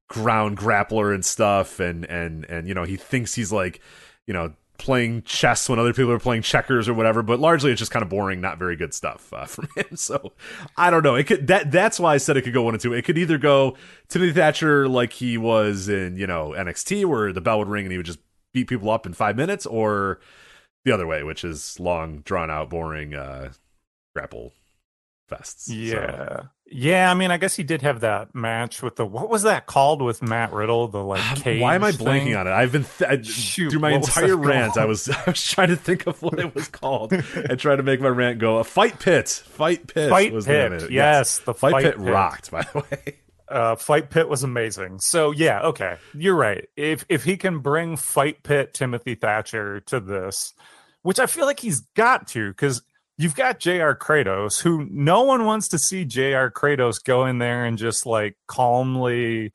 ground 0.08 0.58
grappler 0.58 1.14
and 1.14 1.24
stuff, 1.24 1.80
and 1.80 2.06
and 2.06 2.46
and 2.46 2.68
you 2.68 2.74
know 2.74 2.84
he 2.84 2.98
thinks 2.98 3.34
he's 3.36 3.52
like 3.52 3.82
you 4.28 4.34
know 4.34 4.54
playing 4.80 5.22
chess 5.24 5.68
when 5.68 5.78
other 5.78 5.94
people 5.94 6.10
are 6.10 6.20
playing 6.20 6.42
checkers 6.42 6.88
or 6.88 6.94
whatever 6.94 7.22
but 7.22 7.38
largely 7.38 7.70
it's 7.70 7.80
just 7.80 7.92
kind 7.92 8.02
of 8.02 8.08
boring 8.08 8.40
not 8.40 8.58
very 8.58 8.78
good 8.78 8.94
stuff 8.94 9.32
uh, 9.34 9.46
from 9.46 9.68
him. 9.76 9.96
So 9.96 10.32
i 10.78 10.90
don't 10.90 11.04
know. 11.04 11.16
It 11.16 11.26
could 11.26 11.48
that 11.48 11.70
that's 11.70 12.00
why 12.00 12.14
i 12.14 12.18
said 12.18 12.38
it 12.38 12.44
could 12.44 12.54
go 12.54 12.64
one 12.64 12.74
and 12.74 12.82
two. 12.82 12.94
It 12.94 13.04
could 13.04 13.18
either 13.18 13.38
go 13.38 13.76
timothy 14.08 14.32
thatcher 14.32 14.88
like 14.88 15.14
he 15.14 15.38
was 15.38 15.90
in 15.90 16.16
you 16.16 16.26
know 16.26 16.56
nxt 16.58 17.06
where 17.06 17.34
the 17.34 17.42
bell 17.42 17.60
would 17.60 17.68
ring 17.68 17.86
and 17.86 17.92
he 17.92 17.98
would 17.98 18.06
just 18.06 18.20
beat 18.54 18.68
people 18.68 18.90
up 18.90 19.06
in 19.06 19.14
five 19.14 19.36
minutes 19.36 19.66
or 19.66 20.22
the 20.86 20.92
other 20.92 21.08
way, 21.08 21.24
which 21.24 21.44
is 21.44 21.80
long, 21.80 22.20
drawn 22.20 22.50
out, 22.52 22.70
boring 22.70 23.14
uh, 23.16 23.52
grapple 24.16 24.54
fests. 25.30 25.66
Yeah, 25.68 25.94
so. 26.42 26.46
Yeah, 26.72 27.10
I 27.10 27.16
mean, 27.16 27.32
I 27.32 27.38
guess 27.38 27.56
he 27.56 27.64
did 27.64 27.82
have 27.82 28.02
that 28.02 28.36
match 28.36 28.84
with 28.84 28.96
the 28.96 29.06
what 29.06 29.28
was 29.30 29.42
that 29.44 29.66
called 29.66 30.02
with 30.04 30.22
Matt 30.22 30.54
Riddle? 30.54 30.88
The 30.88 31.04
like 31.04 31.22
cage 31.38 31.60
Why 31.62 31.74
am 31.74 31.84
I 31.84 31.92
thing? 31.92 32.06
blanking 32.08 32.40
on 32.40 32.46
it? 32.46 32.52
I've 32.52 32.72
been 32.72 32.84
th- 32.84 33.10
I- 33.10 33.22
Shoot, 33.24 33.72
through 33.72 33.80
my 33.80 33.92
entire 33.92 34.36
rant. 34.38 34.78
I 34.78 34.86
was 34.86 35.10
I 35.10 35.24
was 35.26 35.44
trying 35.44 35.70
to 35.70 35.76
think 35.76 36.06
of 36.06 36.22
what 36.22 36.38
it 36.40 36.54
was 36.54 36.68
called 36.68 37.12
and 37.14 37.60
trying 37.60 37.78
to 37.78 37.84
make 37.84 38.00
my 38.02 38.08
rant 38.08 38.38
go. 38.40 38.58
A 38.58 38.64
fight 38.64 39.00
pit, 39.00 39.28
fight 39.30 39.88
pit, 39.88 40.10
Fight 40.12 40.32
was 40.32 40.46
the 40.46 40.54
name 40.54 40.72
Pit, 40.74 40.82
of 40.84 40.84
it. 40.90 40.92
yes, 40.92 41.40
the 41.40 41.56
fight, 41.56 41.72
Fight 41.72 41.84
pit, 41.86 41.98
Pit. 41.98 42.06
rocked. 42.06 42.52
By 42.52 42.62
the 42.62 42.80
way, 42.92 43.16
uh, 43.50 43.76
Fight 43.76 44.10
Pit 44.10 44.30
was 44.30 44.44
amazing. 44.44 45.00
So 45.00 45.32
yeah, 45.32 45.62
okay, 45.62 45.98
you're 46.14 46.36
right. 46.36 46.68
If 46.76 47.06
if 47.10 47.24
he 47.24 47.38
can 47.38 47.60
bring 47.60 47.98
Fight 47.98 48.44
Pit 48.44 48.74
Timothy 48.74 49.16
Thatcher 49.16 49.82
to 49.82 50.00
this, 50.00 50.54
which 51.02 51.20
I 51.20 51.26
feel 51.26 51.46
like 51.46 51.60
he's 51.60 51.82
got 51.96 52.28
to, 52.30 52.50
because 52.50 52.82
you've 53.18 53.36
got 53.36 53.60
J.R. 53.60 53.96
Kratos, 53.96 54.62
who 54.62 54.88
no 54.90 55.24
one 55.24 55.46
wants 55.46 55.68
to 55.70 55.80
see 55.80 56.06
J.R. 56.06 56.50
Kratos 56.52 57.04
go 57.04 57.26
in 57.26 57.38
there 57.38 57.66
and 57.66 57.78
just 57.78 58.06
like 58.06 58.38
calmly 58.48 59.52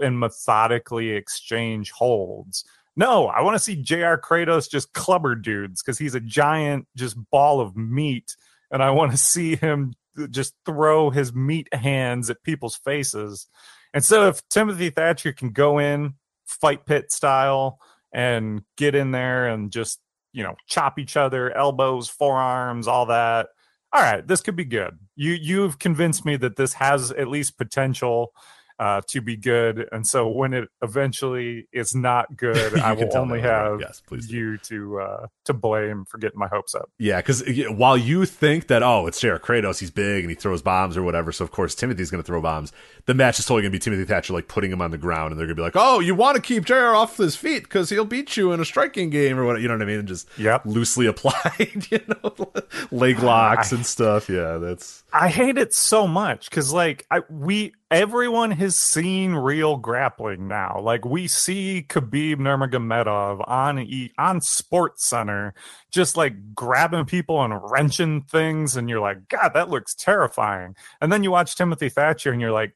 and 0.00 0.20
methodically 0.20 1.10
exchange 1.10 1.90
holds. 1.90 2.64
No, 2.96 3.28
I 3.28 3.42
want 3.42 3.54
to 3.54 3.60
see 3.60 3.76
J.R. 3.76 4.20
Kratos 4.20 4.68
just 4.68 4.92
clubber 4.92 5.34
dudes 5.34 5.82
because 5.82 5.98
he's 5.98 6.14
a 6.14 6.20
giant, 6.20 6.86
just 6.96 7.16
ball 7.30 7.60
of 7.60 7.76
meat, 7.76 8.36
and 8.70 8.82
I 8.82 8.90
want 8.90 9.12
to 9.12 9.16
see 9.16 9.56
him 9.56 9.94
just 10.26 10.54
throw 10.66 11.10
his 11.10 11.32
meat 11.32 11.72
hands 11.72 12.30
at 12.30 12.42
people's 12.42 12.76
faces. 12.76 13.46
And 13.94 14.04
so, 14.04 14.28
if 14.28 14.46
Timothy 14.48 14.90
Thatcher 14.90 15.32
can 15.32 15.50
go 15.50 15.78
in 15.78 16.14
fight 16.46 16.86
pit 16.86 17.12
style 17.12 17.78
and 18.12 18.62
get 18.76 18.94
in 18.94 19.10
there 19.10 19.46
and 19.48 19.70
just 19.70 20.00
you 20.32 20.42
know 20.42 20.54
chop 20.66 20.98
each 20.98 21.16
other, 21.16 21.56
elbows, 21.56 22.08
forearms, 22.08 22.88
all 22.88 23.06
that. 23.06 23.48
All 23.92 24.02
right, 24.02 24.26
this 24.26 24.42
could 24.42 24.56
be 24.56 24.64
good. 24.64 24.98
You 25.16 25.32
you've 25.32 25.78
convinced 25.78 26.24
me 26.24 26.36
that 26.36 26.56
this 26.56 26.74
has 26.74 27.10
at 27.12 27.28
least 27.28 27.56
potential 27.56 28.32
uh, 28.78 29.00
to 29.08 29.20
be 29.20 29.36
good. 29.36 29.88
And 29.92 30.06
so 30.06 30.28
when 30.28 30.54
it 30.54 30.68
eventually 30.82 31.66
is 31.72 31.94
not 31.94 32.36
good, 32.36 32.78
I 32.80 32.92
will 32.92 33.16
only 33.16 33.40
have 33.40 33.80
Yes, 33.80 34.02
please 34.06 34.30
you 34.30 34.58
to 34.58 35.00
uh, 35.00 35.26
to 35.46 35.52
blame 35.52 36.04
for 36.04 36.18
getting 36.18 36.38
my 36.38 36.48
hopes 36.48 36.74
up. 36.74 36.90
yeah, 36.98 37.18
because 37.18 37.42
while 37.70 37.96
you 37.96 38.24
think 38.26 38.66
that 38.68 38.82
oh, 38.82 39.06
it's 39.06 39.20
Jared 39.20 39.42
Kratos, 39.42 39.80
he's 39.80 39.90
big 39.90 40.24
and 40.24 40.30
he 40.30 40.34
throws 40.36 40.62
bombs 40.62 40.96
or 40.96 41.02
whatever, 41.02 41.32
so 41.32 41.44
of 41.44 41.50
course 41.50 41.74
Timothy's 41.74 42.10
going 42.10 42.22
to 42.22 42.26
throw 42.26 42.40
bombs. 42.40 42.72
The 43.06 43.14
match 43.14 43.38
is 43.38 43.46
totally 43.46 43.62
going 43.62 43.72
to 43.72 43.76
be 43.76 43.80
Timothy 43.80 44.04
Thatcher 44.04 44.32
like 44.32 44.48
putting 44.48 44.70
him 44.70 44.82
on 44.82 44.90
the 44.90 44.98
ground, 44.98 45.32
and 45.32 45.40
they're 45.40 45.46
going 45.46 45.56
to 45.56 45.60
be 45.60 45.64
like, 45.64 45.76
oh, 45.76 46.00
you 46.00 46.14
want 46.14 46.36
to 46.36 46.42
keep 46.42 46.64
Jared 46.64 46.94
off 46.94 47.16
his 47.16 47.36
feet 47.36 47.62
because 47.64 47.88
he'll 47.90 48.04
beat 48.04 48.36
you 48.36 48.52
in 48.52 48.60
a 48.60 48.64
striking 48.64 49.10
game 49.10 49.38
or 49.38 49.44
what? 49.44 49.60
You 49.60 49.68
know 49.68 49.74
what 49.74 49.82
I 49.82 49.86
mean? 49.86 50.00
And 50.00 50.08
just 50.08 50.28
Yep. 50.38 50.62
loosely 50.66 51.06
applied, 51.06 51.86
you 51.90 52.00
know, 52.08 52.52
leg 52.90 53.18
locks 53.20 53.72
and 53.72 53.84
stuff. 53.86 54.28
Yeah, 54.28 54.58
that's 54.58 55.02
I 55.12 55.28
hate 55.28 55.56
it 55.58 55.72
so 55.74 56.06
much 56.06 56.50
because 56.50 56.72
like 56.72 57.06
I 57.10 57.22
we 57.30 57.72
everyone 57.90 58.50
has 58.50 58.76
seen 58.76 59.34
real 59.34 59.76
grappling 59.76 60.48
now. 60.48 60.80
Like 60.80 61.04
we 61.04 61.26
see 61.26 61.84
Khabib 61.88 62.36
Nurmagomedov 62.36 63.48
on 63.48 63.78
E 63.78 64.12
on 64.18 64.40
Sports 64.40 65.04
Center 65.04 65.54
just 65.90 66.16
like 66.16 66.54
grabbing 66.54 67.06
people 67.06 67.42
and 67.42 67.54
wrenching 67.70 68.22
things, 68.22 68.76
and 68.76 68.88
you're 68.88 69.00
like, 69.00 69.28
God, 69.28 69.50
that 69.54 69.70
looks 69.70 69.94
terrifying. 69.94 70.76
And 71.00 71.12
then 71.12 71.24
you 71.24 71.30
watch 71.30 71.56
Timothy 71.56 71.88
Thatcher, 71.88 72.32
and 72.32 72.40
you're 72.40 72.52
like, 72.52 72.74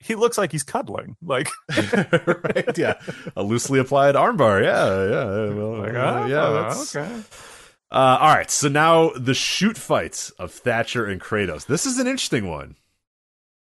he 0.00 0.14
looks 0.14 0.36
like 0.36 0.52
he's 0.52 0.62
cuddling. 0.62 1.16
Like, 1.22 1.48
right. 1.76 2.76
Yeah, 2.76 3.00
a 3.36 3.42
loosely 3.42 3.78
applied 3.78 4.14
armbar. 4.14 4.62
Yeah, 4.62 5.04
yeah, 5.04 5.54
well, 5.54 5.78
like 5.78 5.94
uh, 5.94 6.22
oh, 6.22 6.26
yeah. 6.26 6.50
That's, 6.50 6.96
okay. 6.96 7.22
Uh, 7.90 8.18
all 8.20 8.34
right, 8.34 8.50
so 8.50 8.68
now 8.68 9.10
the 9.10 9.34
shoot 9.34 9.78
fights 9.78 10.30
of 10.30 10.50
Thatcher 10.50 11.06
and 11.06 11.20
Kratos. 11.20 11.66
This 11.66 11.86
is 11.86 11.98
an 11.98 12.08
interesting 12.08 12.48
one. 12.48 12.76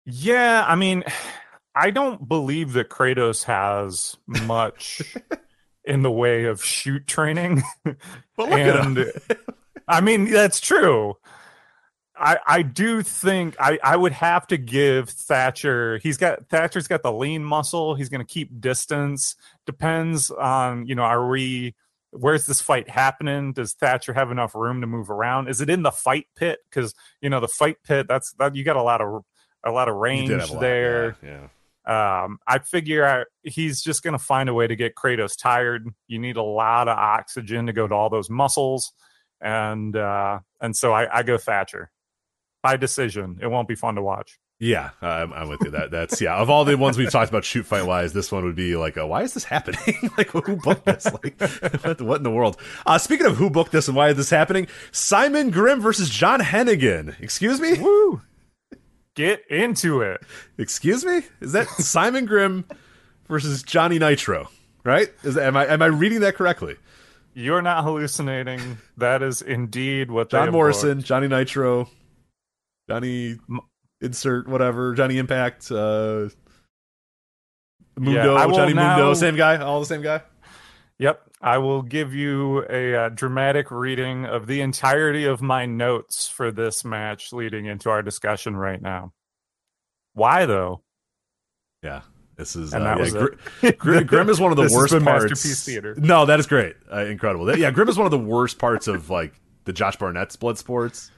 Yeah, 0.06 0.66
I 0.68 0.76
mean, 0.76 1.04
I 1.76 1.90
don't 1.90 2.28
believe 2.28 2.74
that 2.74 2.90
Kratos 2.90 3.46
has 3.46 4.18
much 4.28 5.02
in 5.86 6.02
the 6.02 6.12
way 6.12 6.46
of 6.46 6.64
shoot 6.64 7.08
training. 7.08 7.64
But 8.38 8.50
look 8.50 8.60
at 8.60 8.86
him. 8.86 9.06
I 9.88 10.02
mean, 10.02 10.32
that's 10.32 10.60
true. 10.60 11.16
I 12.16 12.38
I 12.46 12.62
do 12.64 13.04
think 13.04 13.56
I 13.60 13.78
I 13.84 13.96
would 13.96 14.14
have 14.14 14.48
to 14.48 14.58
give 14.58 15.10
Thatcher. 15.10 16.00
He's 16.02 16.18
got 16.18 16.50
Thatcher's 16.50 16.88
got 16.88 17.04
the 17.04 17.12
lean 17.12 17.44
muscle. 17.44 17.94
He's 17.94 18.10
going 18.10 18.26
to 18.26 18.34
keep 18.34 18.60
distance. 18.60 19.36
Depends 19.66 20.32
on 20.32 20.88
you 20.88 20.96
know 20.96 21.04
are 21.04 21.28
we 21.28 21.76
where's 22.12 22.46
this 22.46 22.62
fight 22.62 22.90
happening? 22.90 23.54
Does 23.54 23.74
Thatcher 23.74 24.14
have 24.14 24.32
enough 24.32 24.56
room 24.56 24.82
to 24.82 24.88
move 24.88 25.10
around? 25.12 25.50
Is 25.50 25.62
it 25.62 25.70
in 25.70 25.84
the 25.84 25.92
fight 25.92 26.28
pit? 26.36 26.60
Because 26.70 26.96
you 27.22 27.30
know 27.30 27.40
the 27.40 27.48
fight 27.48 27.78
pit 27.84 28.08
that's 28.08 28.34
that 28.34 28.56
you 28.56 28.64
got 28.64 28.78
a 28.78 28.84
lot 28.84 29.02
of 29.02 29.24
a 29.64 29.72
lot 29.72 29.90
of 29.90 29.96
range 29.96 30.30
lot, 30.30 30.60
there. 30.60 31.16
Yeah, 31.24 31.30
yeah. 31.30 31.48
Um, 32.24 32.38
I 32.46 32.60
figure 32.60 33.06
I, 33.06 33.24
he's 33.44 33.82
just 33.82 34.04
going 34.04 34.14
to 34.14 34.24
find 34.24 34.50
a 34.50 34.54
way 34.54 34.68
to 34.68 34.76
get 34.76 34.96
Kratos 34.96 35.38
tired. 35.38 35.88
You 36.08 36.20
need 36.20 36.38
a 36.38 36.44
lot 36.44 36.88
of 36.88 36.98
oxygen 36.98 37.66
to 37.68 37.74
go 37.74 37.88
to 37.88 37.96
all 37.96 38.10
those 38.10 38.30
muscles, 38.30 38.94
and 39.42 39.96
uh, 39.96 40.40
and 40.60 40.76
so 40.76 40.94
I, 40.94 41.20
I 41.20 41.24
go 41.24 41.38
Thatcher 41.38 41.92
by 42.62 42.78
decision. 42.78 43.40
It 43.42 43.48
won't 43.48 43.68
be 43.68 43.76
fun 43.76 43.96
to 43.96 44.02
watch. 44.02 44.40
Yeah, 44.62 44.92
I'm, 45.02 45.34
I'm 45.34 45.50
with 45.50 45.62
you. 45.64 45.72
That 45.72 45.90
that's 45.90 46.22
yeah. 46.22 46.36
Of 46.36 46.52
all 46.52 46.66
the 46.66 46.78
ones 46.78 46.96
we've 46.96 47.10
talked 47.10 47.30
about 47.30 47.44
shoot 47.44 47.66
fight 47.66 47.88
wise, 47.88 48.14
this 48.14 48.32
one 48.32 48.46
would 48.46 48.56
be 48.56 48.76
like, 48.76 48.96
uh, 48.96 49.08
why 49.08 49.24
is 49.24 49.34
this 49.34 49.44
happening? 49.44 50.12
like, 50.20 50.30
who 50.30 50.56
booked 50.56 50.86
this? 50.86 51.12
Like, 51.12 51.42
what, 51.84 52.00
what 52.00 52.18
in 52.18 52.24
the 52.24 52.30
world? 52.30 52.58
Uh, 52.86 53.00
speaking 53.00 53.26
of 53.26 53.38
who 53.38 53.50
booked 53.50 53.72
this 53.72 53.88
and 53.88 53.98
why 53.98 54.10
is 54.10 54.18
this 54.18 54.30
happening? 54.30 54.68
Simon 54.92 55.50
Grimm 55.50 55.82
versus 55.82 56.12
John 56.12 56.42
Hennigan. 56.42 57.20
Excuse 57.20 57.60
me. 57.60 57.80
Woo! 57.80 58.22
Get 59.16 59.44
into 59.50 60.02
it. 60.02 60.22
Excuse 60.58 61.04
me. 61.06 61.22
Is 61.42 61.52
that 61.52 61.68
Simon 61.78 62.26
Grimm 62.26 62.66
versus 63.28 63.64
Johnny 63.64 64.00
Nitro? 64.00 64.50
Right? 64.84 65.10
Is 65.24 65.38
am 65.38 65.56
I 65.58 65.68
am 65.68 65.82
I 65.82 65.88
reading 65.88 66.22
that 66.22 66.36
correctly? 66.36 66.78
You're 67.34 67.62
not 67.62 67.84
hallucinating. 67.84 68.78
That 68.98 69.22
is 69.22 69.42
indeed 69.42 70.12
what 70.12 70.30
John 70.30 70.52
Morrison, 70.52 70.98
booked. 70.98 71.08
Johnny 71.08 71.28
Nitro, 71.28 71.90
Johnny 72.90 73.38
insert 74.02 74.48
whatever, 74.48 74.94
Johnny 74.96 75.18
Impact, 75.18 75.72
uh, 75.72 76.30
Mundo, 77.98 78.34
will 78.48 78.56
Johnny 78.56 78.74
Mundo, 78.74 79.08
now- 79.08 79.14
same 79.14 79.36
guy, 79.36 79.58
all 79.58 79.80
the 79.80 79.86
same 79.86 80.02
guy. 80.02 80.22
Yep, 81.00 81.31
I 81.42 81.58
will 81.58 81.82
give 81.82 82.14
you 82.14 82.66
a 82.70 82.96
uh, 82.96 83.10
dramatic 83.10 83.72
reading 83.72 84.26
of 84.26 84.46
the 84.48 84.62
entirety 84.62 85.26
of 85.26 85.42
my 85.42 85.66
notes 85.66 86.28
for 86.28 86.52
this 86.52 86.86
match 86.86 87.34
leading 87.34 87.66
into 87.66 87.90
our 87.90 88.02
discussion 88.04 88.56
right 88.56 88.82
now. 88.82 89.14
Why 90.14 90.46
though? 90.46 90.84
Yeah, 91.82 92.02
this 92.36 92.56
is 92.56 92.74
And 92.74 92.84
uh, 92.84 92.86
that 92.86 92.98
yeah, 92.98 93.04
was 93.04 93.14
Gr- 93.14 93.66
it. 93.68 93.78
Gr- 93.80 94.02
Grimm 94.06 94.30
is 94.30 94.40
one 94.40 94.52
of 94.52 94.58
the 94.58 94.64
This 94.64 94.74
has 94.74 94.78
worst 94.82 94.94
been 94.94 95.04
parts. 95.04 95.24
Masterpiece 95.24 95.66
Theater. 95.66 95.96
No, 95.98 96.26
that 96.26 96.40
is 96.40 96.46
great, 96.46 96.76
uh, 96.92 97.06
incredible. 97.06 97.46
That- 97.46 97.58
yeah, 97.58 97.72
Grimm 97.72 97.90
is 97.90 97.98
one 97.98 98.06
of 98.06 98.12
the 98.12 98.20
worst 98.20 98.60
parts 98.60 98.88
of 98.88 99.10
like 99.10 99.34
the 99.66 99.74
Josh 99.74 99.96
Barnett's 99.96 100.36
blood 100.36 100.58
sports. 100.60 101.10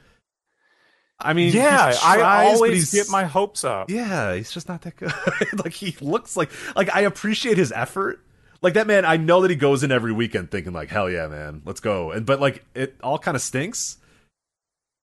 I 1.20 1.34
mean, 1.34 1.54
yeah, 1.54 1.92
he 1.92 1.98
I 2.02 2.46
always 2.46 2.92
get 2.94 3.10
my 3.10 3.24
hopes 3.26 3.64
up. 3.64 3.90
Yeah, 3.90 4.36
he's 4.36 4.52
just 4.52 4.68
not 4.68 4.82
that 4.82 4.96
good. 4.96 5.14
like 5.64 5.74
he 5.74 5.96
looks 6.02 6.36
like 6.36 6.50
like 6.76 6.94
I 6.94 7.02
appreciate 7.02 7.58
his 7.58 7.72
effort. 7.72 8.20
Like 8.64 8.74
that 8.76 8.88
man, 8.88 9.04
I 9.04 9.18
know 9.18 9.42
that 9.42 9.52
he 9.52 9.58
goes 9.58 9.84
in 9.84 9.92
every 9.92 10.14
weekend 10.14 10.50
thinking 10.50 10.72
like, 10.74 10.90
hell 10.90 11.10
yeah, 11.10 11.28
man, 11.28 11.62
let's 11.66 11.82
go. 11.82 12.12
And 12.12 12.26
but 12.26 12.40
like 12.40 12.66
it 12.74 12.96
all 13.04 13.20
kind 13.20 13.36
of 13.36 13.42
stinks. 13.42 13.98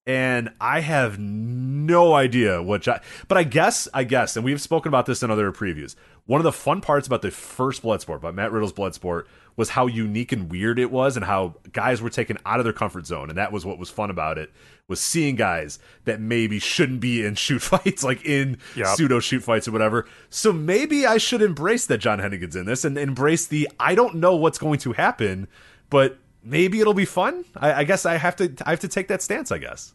And 0.07 0.51
I 0.61 0.81
have 0.81 1.19
no 1.19 2.15
idea 2.15 2.63
what. 2.63 2.81
Jo- 2.83 2.99
but 3.29 3.37
I 3.37 3.45
guess, 3.45 3.87
I 3.93 4.03
guess, 4.05 4.35
and 4.35 4.45
we've 4.45 4.61
spoken 4.61 4.89
about 4.89 5.05
this 5.05 5.23
in 5.23 5.31
other 5.31 5.53
previews. 5.53 5.95
One 6.31 6.39
of 6.39 6.45
the 6.45 6.53
fun 6.53 6.81
parts 6.81 7.09
about 7.09 7.23
the 7.23 7.33
first 7.33 7.83
Bloodsport, 7.83 8.19
about 8.19 8.37
Matt 8.37 8.53
Riddle's 8.53 8.73
Bloodsport, 8.73 9.25
was 9.57 9.71
how 9.71 9.89
unique 9.89 10.31
and 10.31 10.49
weird 10.49 10.79
it 10.79 10.93
was, 10.93 11.17
and 11.17 11.25
how 11.25 11.57
guys 11.73 12.01
were 12.01 12.09
taken 12.09 12.39
out 12.47 12.61
of 12.61 12.65
their 12.65 12.73
comfort 12.73 13.05
zone, 13.05 13.31
and 13.31 13.37
that 13.37 13.51
was 13.51 13.67
what 13.67 13.81
was 13.81 13.91
fun 13.91 14.11
about 14.11 14.39
it. 14.39 14.53
Was 14.87 15.01
seeing 15.01 15.35
guys 15.35 15.81
that 16.05 16.21
maybe 16.21 16.61
shouldn't 16.61 17.01
be 17.01 17.25
in 17.27 17.35
shoot 17.45 17.61
fights, 17.61 18.05
like 18.05 18.25
in 18.25 18.59
Yep. 18.77 18.87
pseudo 18.95 19.19
shoot 19.19 19.43
fights 19.43 19.67
or 19.67 19.73
whatever. 19.73 20.07
So 20.29 20.53
maybe 20.53 21.05
I 21.05 21.19
should 21.19 21.43
embrace 21.43 21.87
that 21.87 21.99
John 21.99 22.21
Hennigan's 22.21 22.55
in 22.55 22.65
this 22.65 22.85
and 22.85 22.97
embrace 22.97 23.49
the 23.49 23.69
I 23.81 23.97
don't 23.97 24.15
know 24.15 24.37
what's 24.37 24.59
going 24.59 24.79
to 24.81 24.93
happen, 24.93 25.49
but 25.91 26.17
maybe 26.45 26.79
it'll 26.81 26.95
be 26.95 27.07
fun. 27.07 27.45
I, 27.57 27.73
I 27.73 27.83
guess 27.83 28.07
I 28.07 28.19
have 28.19 28.37
to 28.37 28.55
I 28.65 28.71
have 28.71 28.81
to 28.81 28.89
take 28.89 29.09
that 29.09 29.21
stance. 29.21 29.51
I 29.51 29.59
guess. 29.59 29.95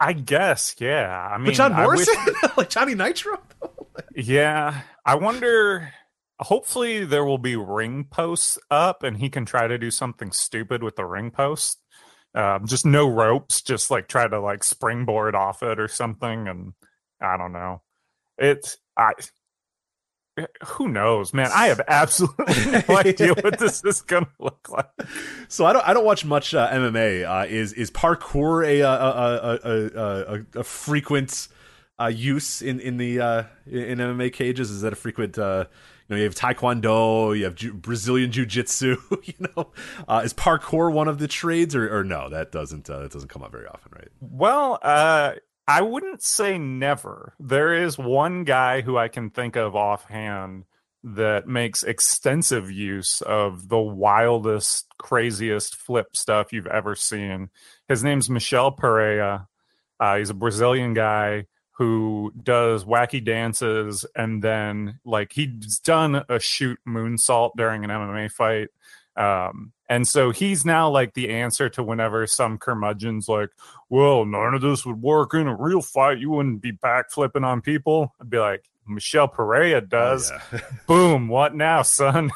I 0.00 0.14
guess, 0.14 0.76
yeah. 0.78 1.28
I 1.30 1.36
mean, 1.36 1.48
But 1.48 1.54
John 1.56 1.72
I 1.74 1.86
wish- 1.86 2.06
Morrison, 2.08 2.34
like 2.56 2.70
Johnny 2.70 2.94
Nitro. 2.94 3.38
Yeah, 4.14 4.82
I 5.04 5.14
wonder. 5.16 5.92
Hopefully, 6.40 7.04
there 7.04 7.24
will 7.24 7.38
be 7.38 7.56
ring 7.56 8.04
posts 8.04 8.58
up, 8.70 9.02
and 9.02 9.16
he 9.16 9.28
can 9.28 9.44
try 9.44 9.66
to 9.66 9.78
do 9.78 9.90
something 9.90 10.30
stupid 10.32 10.82
with 10.82 10.96
the 10.96 11.04
ring 11.04 11.30
post. 11.30 11.80
Um, 12.34 12.66
just 12.66 12.86
no 12.86 13.08
ropes, 13.08 13.62
just 13.62 13.90
like 13.90 14.06
try 14.06 14.28
to 14.28 14.40
like 14.40 14.62
springboard 14.62 15.34
off 15.34 15.62
it 15.62 15.80
or 15.80 15.88
something. 15.88 16.46
And 16.46 16.74
I 17.20 17.36
don't 17.36 17.52
know. 17.52 17.82
It's 18.36 18.76
I. 18.96 19.12
Who 20.66 20.88
knows, 20.88 21.34
man? 21.34 21.50
I 21.52 21.66
have 21.66 21.80
absolutely 21.88 22.82
no 22.88 22.96
idea 22.96 23.34
what 23.34 23.58
this 23.58 23.82
is 23.84 24.02
gonna 24.02 24.28
look 24.38 24.68
like. 24.70 24.86
So 25.48 25.66
I 25.66 25.72
don't 25.72 25.88
I 25.88 25.92
don't 25.92 26.04
watch 26.04 26.24
much 26.24 26.54
uh, 26.54 26.70
MMA. 26.70 27.28
Uh, 27.28 27.46
is 27.48 27.72
is 27.72 27.90
parkour 27.90 28.64
a 28.64 28.80
a 28.82 28.88
a, 28.88 29.58
a, 29.64 29.70
a, 29.72 30.34
a, 30.34 30.60
a 30.60 30.64
frequent 30.64 31.48
uh, 32.00 32.06
use 32.06 32.62
in 32.62 32.80
in 32.80 32.96
the 32.96 33.20
uh, 33.20 33.42
in 33.66 33.98
MMA 33.98 34.32
cages? 34.32 34.70
Is 34.70 34.82
that 34.82 34.92
a 34.92 34.96
frequent? 34.96 35.38
Uh, 35.38 35.64
you 36.08 36.14
know, 36.14 36.18
you 36.18 36.24
have 36.24 36.34
Taekwondo, 36.34 37.36
you 37.36 37.44
have 37.44 37.54
Ju- 37.54 37.74
Brazilian 37.74 38.32
Jiu 38.32 38.46
Jitsu. 38.46 38.96
You 39.24 39.48
know, 39.56 39.72
uh, 40.08 40.22
is 40.24 40.32
parkour 40.32 40.90
one 40.92 41.06
of 41.06 41.18
the 41.18 41.28
trades, 41.28 41.74
or, 41.74 41.98
or 41.98 42.02
no? 42.02 42.30
That 42.30 42.50
doesn't 42.50 42.88
uh, 42.88 43.00
that 43.00 43.12
doesn't 43.12 43.28
come 43.28 43.42
up 43.42 43.52
very 43.52 43.66
often, 43.66 43.92
right? 43.94 44.08
Well, 44.20 44.78
uh, 44.80 45.34
I 45.66 45.82
wouldn't 45.82 46.22
say 46.22 46.56
never. 46.56 47.34
There 47.38 47.74
is 47.74 47.98
one 47.98 48.44
guy 48.44 48.80
who 48.80 48.96
I 48.96 49.08
can 49.08 49.30
think 49.30 49.56
of 49.56 49.76
offhand 49.76 50.64
that 51.04 51.46
makes 51.46 51.82
extensive 51.82 52.70
use 52.70 53.20
of 53.20 53.68
the 53.68 53.78
wildest, 53.78 54.86
craziest 54.98 55.76
flip 55.76 56.16
stuff 56.16 56.52
you've 56.52 56.66
ever 56.66 56.94
seen. 56.94 57.50
His 57.86 58.02
name's 58.02 58.30
Michel 58.30 58.72
Pereira. 58.72 59.46
Uh, 60.00 60.16
he's 60.16 60.30
a 60.30 60.34
Brazilian 60.34 60.94
guy 60.94 61.46
who 61.78 62.32
does 62.42 62.84
wacky 62.84 63.24
dances 63.24 64.04
and 64.16 64.42
then 64.42 64.98
like 65.04 65.32
he's 65.32 65.78
done 65.78 66.24
a 66.28 66.40
shoot 66.40 66.76
moonsault 66.86 67.52
during 67.56 67.84
an 67.84 67.90
MMA 67.90 68.32
fight. 68.32 68.68
Um, 69.16 69.72
and 69.88 70.06
so 70.06 70.32
he's 70.32 70.64
now 70.64 70.90
like 70.90 71.14
the 71.14 71.30
answer 71.30 71.68
to 71.70 71.84
whenever 71.84 72.26
some 72.26 72.58
curmudgeon's 72.58 73.28
like, 73.28 73.50
well, 73.88 74.24
none 74.24 74.54
of 74.54 74.60
this 74.60 74.84
would 74.84 75.00
work 75.00 75.34
in 75.34 75.46
a 75.46 75.54
real 75.54 75.80
fight. 75.80 76.18
You 76.18 76.30
wouldn't 76.30 76.62
be 76.62 76.72
backflipping 76.72 77.44
on 77.44 77.60
people. 77.60 78.12
I'd 78.20 78.28
be 78.28 78.38
like, 78.38 78.64
Michel 78.84 79.28
Pereira 79.28 79.80
does. 79.80 80.32
Oh, 80.34 80.40
yeah. 80.52 80.60
Boom. 80.88 81.28
What 81.28 81.54
now, 81.54 81.82
son? 81.82 82.32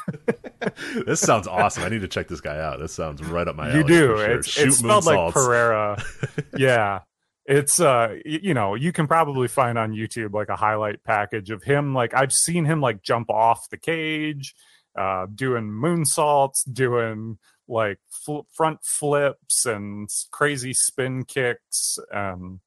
this 1.05 1.19
sounds 1.19 1.49
awesome. 1.49 1.83
I 1.83 1.89
need 1.89 2.01
to 2.01 2.07
check 2.07 2.29
this 2.29 2.39
guy 2.39 2.59
out. 2.59 2.79
This 2.79 2.93
sounds 2.93 3.21
right 3.21 3.47
up 3.47 3.57
my 3.57 3.69
alley. 3.69 3.79
You 3.79 3.83
do. 3.83 4.05
Sure. 4.17 4.31
It's, 4.31 4.57
it's 4.57 4.77
spelled 4.77 5.05
like 5.05 5.33
Pereira. 5.33 6.01
yeah 6.57 7.01
it's 7.45 7.79
uh 7.79 8.15
you 8.25 8.53
know 8.53 8.73
you 8.73 8.91
can 8.93 9.07
probably 9.07 9.47
find 9.47 9.77
on 9.77 9.91
youtube 9.91 10.33
like 10.33 10.49
a 10.49 10.55
highlight 10.55 11.03
package 11.03 11.49
of 11.49 11.63
him 11.63 11.93
like 11.93 12.13
i've 12.13 12.31
seen 12.31 12.63
him 12.65 12.79
like 12.79 13.01
jump 13.01 13.29
off 13.29 13.69
the 13.69 13.77
cage 13.77 14.55
uh 14.97 15.25
doing 15.33 15.65
moonsaults 15.65 16.61
doing 16.71 17.37
like 17.67 17.99
fl- 18.09 18.41
front 18.53 18.79
flips 18.83 19.65
and 19.65 20.09
crazy 20.31 20.73
spin 20.73 21.25
kicks 21.25 21.97
um 22.13 22.61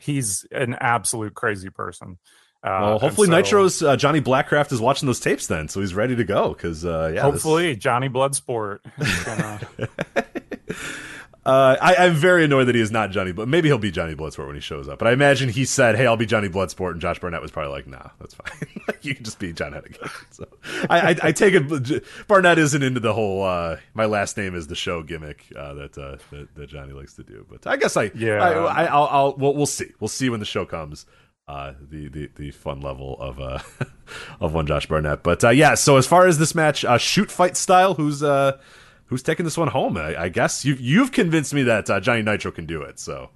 he's 0.00 0.44
an 0.50 0.74
absolute 0.80 1.34
crazy 1.34 1.70
person 1.70 2.18
uh, 2.64 2.80
well, 2.82 2.98
hopefully 2.98 3.26
so, 3.26 3.30
Nitro's 3.30 3.82
uh, 3.82 3.94
Johnny 3.94 4.20
Blackcraft 4.20 4.72
is 4.72 4.80
watching 4.80 5.06
those 5.06 5.20
tapes 5.20 5.46
then, 5.46 5.68
so 5.68 5.80
he's 5.80 5.94
ready 5.94 6.16
to 6.16 6.24
go. 6.24 6.48
Because 6.48 6.84
uh, 6.84 7.12
yeah, 7.14 7.20
hopefully 7.20 7.74
this... 7.74 7.82
Johnny 7.84 8.08
Bloodsport. 8.08 8.78
Gonna... 9.24 9.60
Uh, 11.46 11.76
I, 11.80 12.06
am 12.06 12.14
very 12.14 12.44
annoyed 12.44 12.64
that 12.64 12.74
he 12.74 12.80
is 12.80 12.90
not 12.90 13.12
Johnny, 13.12 13.30
but 13.30 13.46
maybe 13.46 13.68
he'll 13.68 13.78
be 13.78 13.92
Johnny 13.92 14.16
Bloodsport 14.16 14.48
when 14.48 14.56
he 14.56 14.60
shows 14.60 14.88
up. 14.88 14.98
But 14.98 15.06
I 15.06 15.12
imagine 15.12 15.48
he 15.48 15.64
said, 15.64 15.94
"Hey, 15.94 16.04
I'll 16.04 16.16
be 16.16 16.26
Johnny 16.26 16.48
Bloodsport," 16.48 16.90
and 16.90 17.00
Josh 17.00 17.20
Barnett 17.20 17.40
was 17.40 17.52
probably 17.52 17.70
like, 17.70 17.86
"Nah, 17.86 18.08
that's 18.18 18.34
fine. 18.34 18.96
you 19.02 19.14
can 19.14 19.22
just 19.22 19.38
be 19.38 19.52
John 19.52 19.70
Hennigan." 19.70 20.10
So 20.32 20.48
I, 20.90 21.12
I, 21.12 21.16
I, 21.22 21.32
take 21.32 21.54
it 21.54 22.04
Barnett 22.26 22.58
isn't 22.58 22.82
into 22.82 22.98
the 22.98 23.14
whole 23.14 23.44
uh, 23.44 23.76
"my 23.94 24.06
last 24.06 24.36
name 24.36 24.56
is 24.56 24.66
the 24.66 24.74
show" 24.74 25.04
gimmick 25.04 25.44
uh, 25.56 25.74
that, 25.74 25.96
uh, 25.96 26.16
that, 26.32 26.52
that 26.56 26.66
Johnny 26.66 26.92
likes 26.92 27.14
to 27.14 27.22
do. 27.22 27.46
But 27.48 27.64
I 27.64 27.76
guess 27.76 27.96
I 27.96 28.10
yeah 28.16 28.42
I, 28.42 28.50
I 28.50 28.58
will 28.58 29.08
I'll 29.08 29.34
we'll, 29.36 29.54
we'll 29.54 29.66
see 29.66 29.92
we'll 30.00 30.08
see 30.08 30.28
when 30.28 30.40
the 30.40 30.46
show 30.46 30.66
comes. 30.66 31.06
Uh, 31.46 31.74
the, 31.80 32.08
the 32.08 32.28
the 32.34 32.50
fun 32.50 32.80
level 32.80 33.16
of 33.20 33.38
uh 33.38 33.60
of 34.40 34.52
one 34.52 34.66
Josh 34.66 34.86
Barnett, 34.86 35.22
but 35.22 35.44
uh, 35.44 35.50
yeah. 35.50 35.74
So 35.74 35.96
as 35.96 36.08
far 36.08 36.26
as 36.26 36.40
this 36.40 36.56
match, 36.56 36.84
uh, 36.84 36.98
shoot 36.98 37.30
fight 37.30 37.56
style, 37.56 37.94
who's 37.94 38.20
uh 38.20 38.58
who's 39.06 39.22
taking 39.22 39.44
this 39.44 39.58
one 39.58 39.68
home? 39.68 39.96
I, 39.96 40.22
I 40.24 40.28
guess 40.28 40.64
you 40.64 40.74
you've 40.74 41.12
convinced 41.12 41.54
me 41.54 41.62
that 41.64 41.88
uh, 41.90 42.00
Johnny 42.00 42.22
Nitro 42.22 42.50
can 42.50 42.66
do 42.66 42.82
it. 42.82 42.98
So 42.98 43.30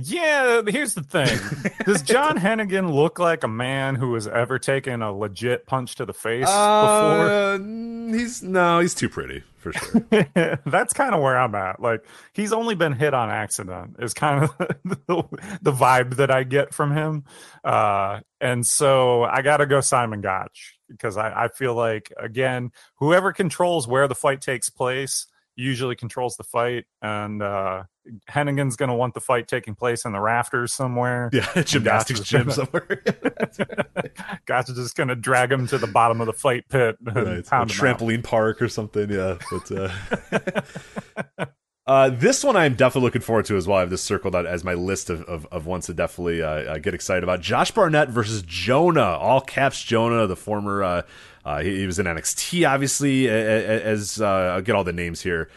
yeah, 0.00 0.62
here's 0.66 0.94
the 0.94 1.02
thing. 1.02 1.38
Does 1.84 2.02
John 2.02 2.38
Hennigan 2.38 2.94
look 2.94 3.18
like 3.18 3.42
a 3.42 3.48
man 3.48 3.96
who 3.96 4.14
has 4.14 4.28
ever 4.28 4.58
taken 4.58 5.02
a 5.02 5.12
legit 5.12 5.66
punch 5.66 5.96
to 5.96 6.06
the 6.06 6.12
face 6.12 6.46
uh, 6.48 7.58
before? 7.58 8.16
He's 8.16 8.42
no, 8.42 8.78
he's 8.78 8.94
too 8.94 9.08
pretty 9.08 9.42
for 9.56 9.72
sure. 9.72 10.60
That's 10.66 10.92
kind 10.92 11.14
of 11.14 11.20
where 11.20 11.36
I'm 11.36 11.54
at. 11.56 11.80
Like 11.80 12.04
he's 12.32 12.52
only 12.52 12.76
been 12.76 12.92
hit 12.92 13.12
on 13.12 13.28
accident 13.28 13.96
is 13.98 14.14
kind 14.14 14.44
of 14.44 14.56
the, 14.84 15.24
the 15.62 15.72
vibe 15.72 16.16
that 16.16 16.30
I 16.30 16.44
get 16.44 16.72
from 16.72 16.92
him. 16.94 17.24
Uh, 17.64 18.20
and 18.40 18.64
so 18.64 19.24
I 19.24 19.42
got 19.42 19.56
to 19.56 19.66
go 19.66 19.80
Simon 19.80 20.20
Gotch 20.20 20.77
because 20.88 21.16
I, 21.16 21.44
I 21.44 21.48
feel 21.48 21.74
like 21.74 22.12
again, 22.16 22.72
whoever 22.96 23.32
controls 23.32 23.86
where 23.86 24.08
the 24.08 24.14
fight 24.14 24.40
takes 24.40 24.70
place 24.70 25.26
usually 25.58 25.96
controls 25.96 26.36
the 26.36 26.44
fight, 26.44 26.84
and 27.02 27.42
uh, 27.42 27.82
Hennigan's 28.30 28.76
going 28.76 28.90
to 28.90 28.94
want 28.94 29.14
the 29.14 29.20
fight 29.20 29.48
taking 29.48 29.74
place 29.74 30.04
in 30.04 30.12
the 30.12 30.20
rafters 30.20 30.72
somewhere. 30.72 31.28
Yeah, 31.32 31.62
gymnastics 31.62 32.20
gym 32.20 32.50
somewhere. 32.50 32.86
Gotcha 34.46 34.74
just 34.74 34.96
going 34.96 35.08
to 35.08 35.16
drag 35.16 35.50
him 35.50 35.66
to 35.66 35.78
the 35.78 35.88
bottom 35.88 36.20
of 36.20 36.26
the 36.26 36.32
fight 36.32 36.68
pit, 36.68 36.96
right. 37.02 37.44
trampoline 37.44 38.22
park 38.22 38.62
or 38.62 38.68
something. 38.68 39.10
Yeah, 39.10 39.36
but. 39.50 39.72
Uh... 39.72 41.44
Uh, 41.88 42.10
this 42.10 42.44
one 42.44 42.54
I'm 42.54 42.74
definitely 42.74 43.06
looking 43.06 43.22
forward 43.22 43.46
to 43.46 43.56
as 43.56 43.66
well. 43.66 43.78
I 43.78 43.80
have 43.80 43.88
this 43.88 44.02
circled 44.02 44.36
out 44.36 44.44
as 44.44 44.62
my 44.62 44.74
list 44.74 45.08
of, 45.08 45.22
of, 45.22 45.46
of 45.46 45.64
ones 45.64 45.86
to 45.86 45.94
definitely 45.94 46.42
uh, 46.42 46.48
uh, 46.48 46.78
get 46.78 46.92
excited 46.92 47.24
about. 47.24 47.40
Josh 47.40 47.70
Barnett 47.70 48.10
versus 48.10 48.42
Jonah, 48.42 49.00
all 49.00 49.40
caps 49.40 49.82
Jonah, 49.82 50.26
the 50.26 50.36
former. 50.36 50.84
Uh, 50.84 51.02
uh, 51.46 51.62
he, 51.62 51.78
he, 51.78 51.86
was 51.86 51.98
in 51.98 52.04
NXT, 52.04 52.68
obviously. 52.68 53.26
As 53.30 54.20
uh, 54.20 54.26
I'll 54.26 54.60
get 54.60 54.74
all 54.74 54.84
the 54.84 54.92
names 54.92 55.22
here. 55.22 55.48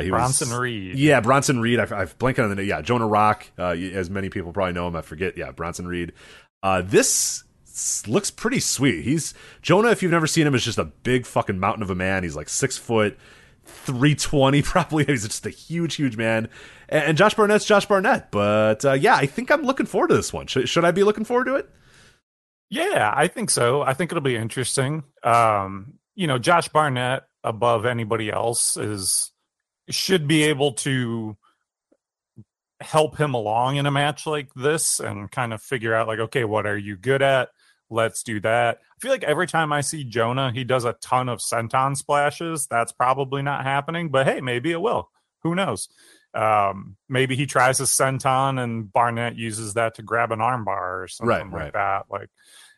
he 0.00 0.08
Bronson 0.08 0.50
was, 0.50 0.58
Reed. 0.58 0.96
Yeah, 0.96 1.20
Bronson 1.20 1.58
Reed. 1.58 1.80
I, 1.80 2.02
I've 2.02 2.16
blanked 2.16 2.38
on 2.38 2.48
the 2.48 2.54
name. 2.54 2.68
Yeah, 2.68 2.80
Jonah 2.80 3.08
Rock, 3.08 3.50
as 3.58 4.08
many 4.08 4.30
people 4.30 4.52
probably 4.52 4.74
know 4.74 4.86
him. 4.86 4.94
I 4.94 5.02
forget. 5.02 5.36
Yeah, 5.36 5.50
Bronson 5.50 5.88
Reed. 5.88 6.12
this 6.84 7.42
looks 8.06 8.30
pretty 8.30 8.60
sweet. 8.60 9.02
He's 9.02 9.34
Jonah. 9.62 9.90
If 9.90 10.00
you've 10.00 10.12
never 10.12 10.28
seen 10.28 10.46
him, 10.46 10.54
is 10.54 10.64
just 10.64 10.78
a 10.78 10.84
big 10.84 11.26
fucking 11.26 11.58
mountain 11.58 11.82
of 11.82 11.90
a 11.90 11.96
man. 11.96 12.22
He's 12.22 12.36
like 12.36 12.48
six 12.48 12.78
foot. 12.78 13.18
320 13.64 14.62
probably. 14.62 15.04
He's 15.04 15.26
just 15.26 15.46
a 15.46 15.50
huge, 15.50 15.96
huge 15.96 16.16
man. 16.16 16.48
And, 16.88 17.16
Josh 17.16 17.34
Barnett's 17.34 17.64
Josh 17.64 17.86
Barnett. 17.86 18.30
But 18.30 18.84
uh, 18.84 18.92
yeah, 18.92 19.16
I 19.16 19.26
think 19.26 19.50
I'm 19.50 19.62
looking 19.62 19.86
forward 19.86 20.08
to 20.08 20.14
this 20.14 20.32
one. 20.32 20.46
Should, 20.46 20.68
should 20.68 20.84
I 20.84 20.90
be 20.90 21.04
looking 21.04 21.24
forward 21.24 21.46
to 21.46 21.54
it? 21.56 21.70
Yeah, 22.70 23.12
I 23.14 23.28
think 23.28 23.50
so. 23.50 23.82
I 23.82 23.92
think 23.94 24.12
it'll 24.12 24.22
be 24.22 24.36
interesting. 24.36 25.04
Um, 25.22 25.94
you 26.14 26.26
know, 26.26 26.38
Josh 26.38 26.68
Barnett 26.68 27.24
above 27.44 27.84
anybody 27.86 28.30
else 28.30 28.76
is 28.76 29.30
should 29.90 30.28
be 30.28 30.44
able 30.44 30.72
to 30.72 31.36
help 32.80 33.16
him 33.18 33.34
along 33.34 33.76
in 33.76 33.86
a 33.86 33.90
match 33.90 34.26
like 34.26 34.52
this 34.54 35.00
and 35.00 35.30
kind 35.30 35.52
of 35.52 35.62
figure 35.62 35.94
out 35.94 36.08
like 36.08 36.18
okay 36.18 36.44
what 36.44 36.66
are 36.66 36.76
you 36.76 36.96
good 36.96 37.22
at 37.22 37.48
let's 37.92 38.22
do 38.22 38.40
that. 38.40 38.78
I 38.80 38.98
feel 39.00 39.10
like 39.10 39.24
every 39.24 39.46
time 39.46 39.72
I 39.72 39.82
see 39.82 40.04
Jonah, 40.04 40.50
he 40.50 40.64
does 40.64 40.84
a 40.84 40.94
ton 40.94 41.28
of 41.28 41.38
senton 41.38 41.96
splashes. 41.96 42.66
That's 42.66 42.92
probably 42.92 43.42
not 43.42 43.64
happening, 43.64 44.08
but 44.08 44.26
hey, 44.26 44.40
maybe 44.40 44.72
it 44.72 44.80
will. 44.80 45.10
Who 45.42 45.54
knows? 45.54 45.88
Um, 46.34 46.96
maybe 47.08 47.36
he 47.36 47.46
tries 47.46 47.80
a 47.80 47.84
senton 47.84 48.62
and 48.62 48.90
Barnett 48.90 49.36
uses 49.36 49.74
that 49.74 49.96
to 49.96 50.02
grab 50.02 50.32
an 50.32 50.38
armbar 50.38 51.02
or 51.02 51.08
something 51.08 51.28
right, 51.28 51.44
like 51.44 51.52
right. 51.52 51.72
that. 51.74 52.04
Like, 52.10 52.30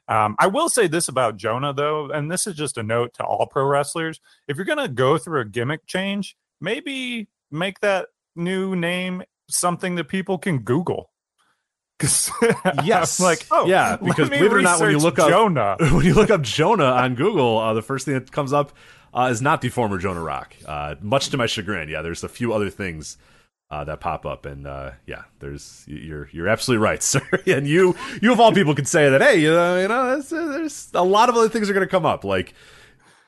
um, 0.09 0.35
I 0.39 0.49
will 0.49 0.69
say 0.69 0.89
this 0.89 1.09
about 1.09 1.37
Jonah 1.37 1.73
though, 1.73 2.11
and 2.11 2.31
this 2.31 2.47
is 2.47 2.57
just 2.57 2.77
a 2.77 2.83
note 2.83 3.15
to 3.15 3.25
all 3.25 3.47
pro 3.47 3.65
wrestlers: 3.65 4.21
if 4.49 4.57
you're 4.57 4.67
gonna 4.67 4.89
go 4.89 5.19
through 5.19 5.41
a 5.41 5.45
gimmick 5.45 5.87
change, 5.87 6.37
maybe 6.61 7.29
make 7.51 7.79
that 7.81 8.09
new 8.35 8.75
name 8.75 9.23
something 9.49 9.95
that 9.95 10.09
people 10.09 10.37
can 10.37 10.59
Google 10.61 11.11
yes, 12.85 13.21
like 13.21 13.47
oh 13.51 13.67
yeah, 13.67 13.97
because 13.97 14.29
believe 14.29 14.51
it 14.51 14.53
or 14.53 14.63
not, 14.63 14.81
when 14.81 14.91
you 14.91 14.99
look 14.99 15.17
Jonah. 15.17 15.61
up 15.61 15.81
when 15.93 16.05
you 16.05 16.15
look 16.15 16.31
up 16.31 16.43
Jonah 16.43 16.85
on 16.85 17.15
Google, 17.15 17.59
uh, 17.59 17.73
the 17.73 17.83
first 17.83 18.05
thing 18.05 18.15
that 18.15 18.33
comes 18.33 18.53
up 18.53 18.73
uh, 19.15 19.29
is 19.31 19.41
not 19.41 19.61
the 19.61 19.69
former 19.69 19.99
Jonah 19.99 20.23
Rock. 20.23 20.57
Uh, 20.67 20.97
much 21.01 21.29
to 21.31 21.37
my 21.37 21.47
chagrin, 21.47 21.89
yeah. 21.89 22.03
There's 22.03 22.25
a 22.25 22.29
few 22.29 22.53
other 22.53 22.69
things 22.69 23.17
uh, 23.71 23.85
that 23.85 24.01
pop 24.01 24.27
up, 24.27 24.45
and 24.45 24.67
uh, 24.67 24.93
yeah, 25.07 25.23
there's 25.39 25.85
you're 25.87 26.29
you're 26.33 26.49
absolutely 26.49 26.83
right, 26.83 27.03
sir. 27.03 27.23
and 27.47 27.67
you 27.67 27.97
you 28.21 28.33
of 28.33 28.41
all 28.41 28.53
people 28.53 28.75
could 28.75 28.89
say 28.89 29.09
that, 29.09 29.21
hey, 29.21 29.41
you 29.41 29.53
know, 29.53 29.81
you 29.81 29.89
know 29.89 30.07
there's, 30.07 30.31
there's 30.31 30.91
a 30.95 31.05
lot 31.05 31.29
of 31.29 31.37
other 31.37 31.49
things 31.49 31.71
are 31.71 31.75
going 31.75 31.87
to 31.87 31.91
come 31.91 32.07
up, 32.07 32.25
like 32.25 32.55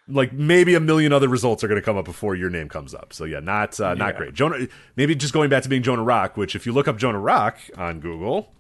like 0.09 0.33
maybe 0.33 0.75
a 0.75 0.81
million 0.81 1.13
other 1.13 1.29
results 1.29 1.65
are 1.65 1.69
going 1.69 1.81
to 1.81 1.85
come 1.85 1.97
up 1.97 2.05
before 2.05 2.35
your 2.35 2.51
name 2.51 2.69
comes 2.69 2.95
up. 2.95 3.13
So 3.13 3.25
yeah, 3.25 3.41
not 3.41 3.79
uh, 3.81 3.95
not 3.95 4.15
yeah. 4.15 4.19
great. 4.19 4.35
Jonah, 4.35 4.67
maybe 4.97 5.15
just 5.15 5.33
going 5.33 5.51
back 5.51 5.63
to 5.63 5.69
being 5.69 5.83
Jonah 5.83 6.03
Rock, 6.03 6.37
which 6.37 6.55
if 6.55 6.67
you 6.67 6.73
look 6.73 6.89
up 6.89 6.97
Jonah 6.97 7.21
Rock 7.21 7.59
on 7.77 8.01
Google, 8.01 8.53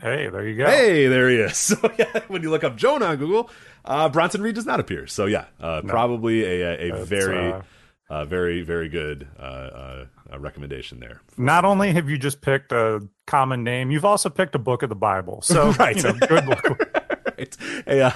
Hey, 0.00 0.28
there 0.28 0.46
you 0.46 0.56
go. 0.56 0.66
Hey, 0.66 1.08
there 1.08 1.28
he 1.28 1.36
is. 1.36 1.58
So 1.78 1.92
yeah, 1.98 2.20
when 2.28 2.42
you 2.42 2.50
look 2.50 2.64
up 2.64 2.76
Jonah 2.76 3.06
on 3.06 3.16
Google, 3.16 3.50
uh, 3.84 4.08
Bronson 4.08 4.42
Reed 4.42 4.54
does 4.54 4.66
not 4.66 4.80
appear. 4.80 5.06
So 5.06 5.26
yeah, 5.26 5.46
uh, 5.60 5.82
no. 5.84 5.90
probably 5.90 6.44
a, 6.44 6.92
a, 6.92 7.04
very, 7.04 7.52
uh, 7.52 7.62
uh, 8.08 8.24
very, 8.24 8.62
very 8.62 8.88
good 8.88 9.26
uh, 9.38 9.42
uh, 9.42 10.06
recommendation 10.38 11.00
there. 11.00 11.20
Not 11.36 11.64
only 11.64 11.92
have 11.92 12.08
you 12.08 12.16
just 12.16 12.40
picked 12.40 12.72
a 12.72 13.06
common 13.26 13.64
name, 13.64 13.90
you've 13.90 14.04
also 14.04 14.30
picked 14.30 14.54
a 14.54 14.58
book 14.58 14.82
of 14.82 14.88
the 14.88 14.94
Bible. 14.94 15.42
So 15.48 15.72
right, 15.72 15.96
you 15.96 16.02
know, 16.02 16.12
good 16.12 16.46
book. 16.46 16.94
right. 17.38 17.56
A, 17.86 18.12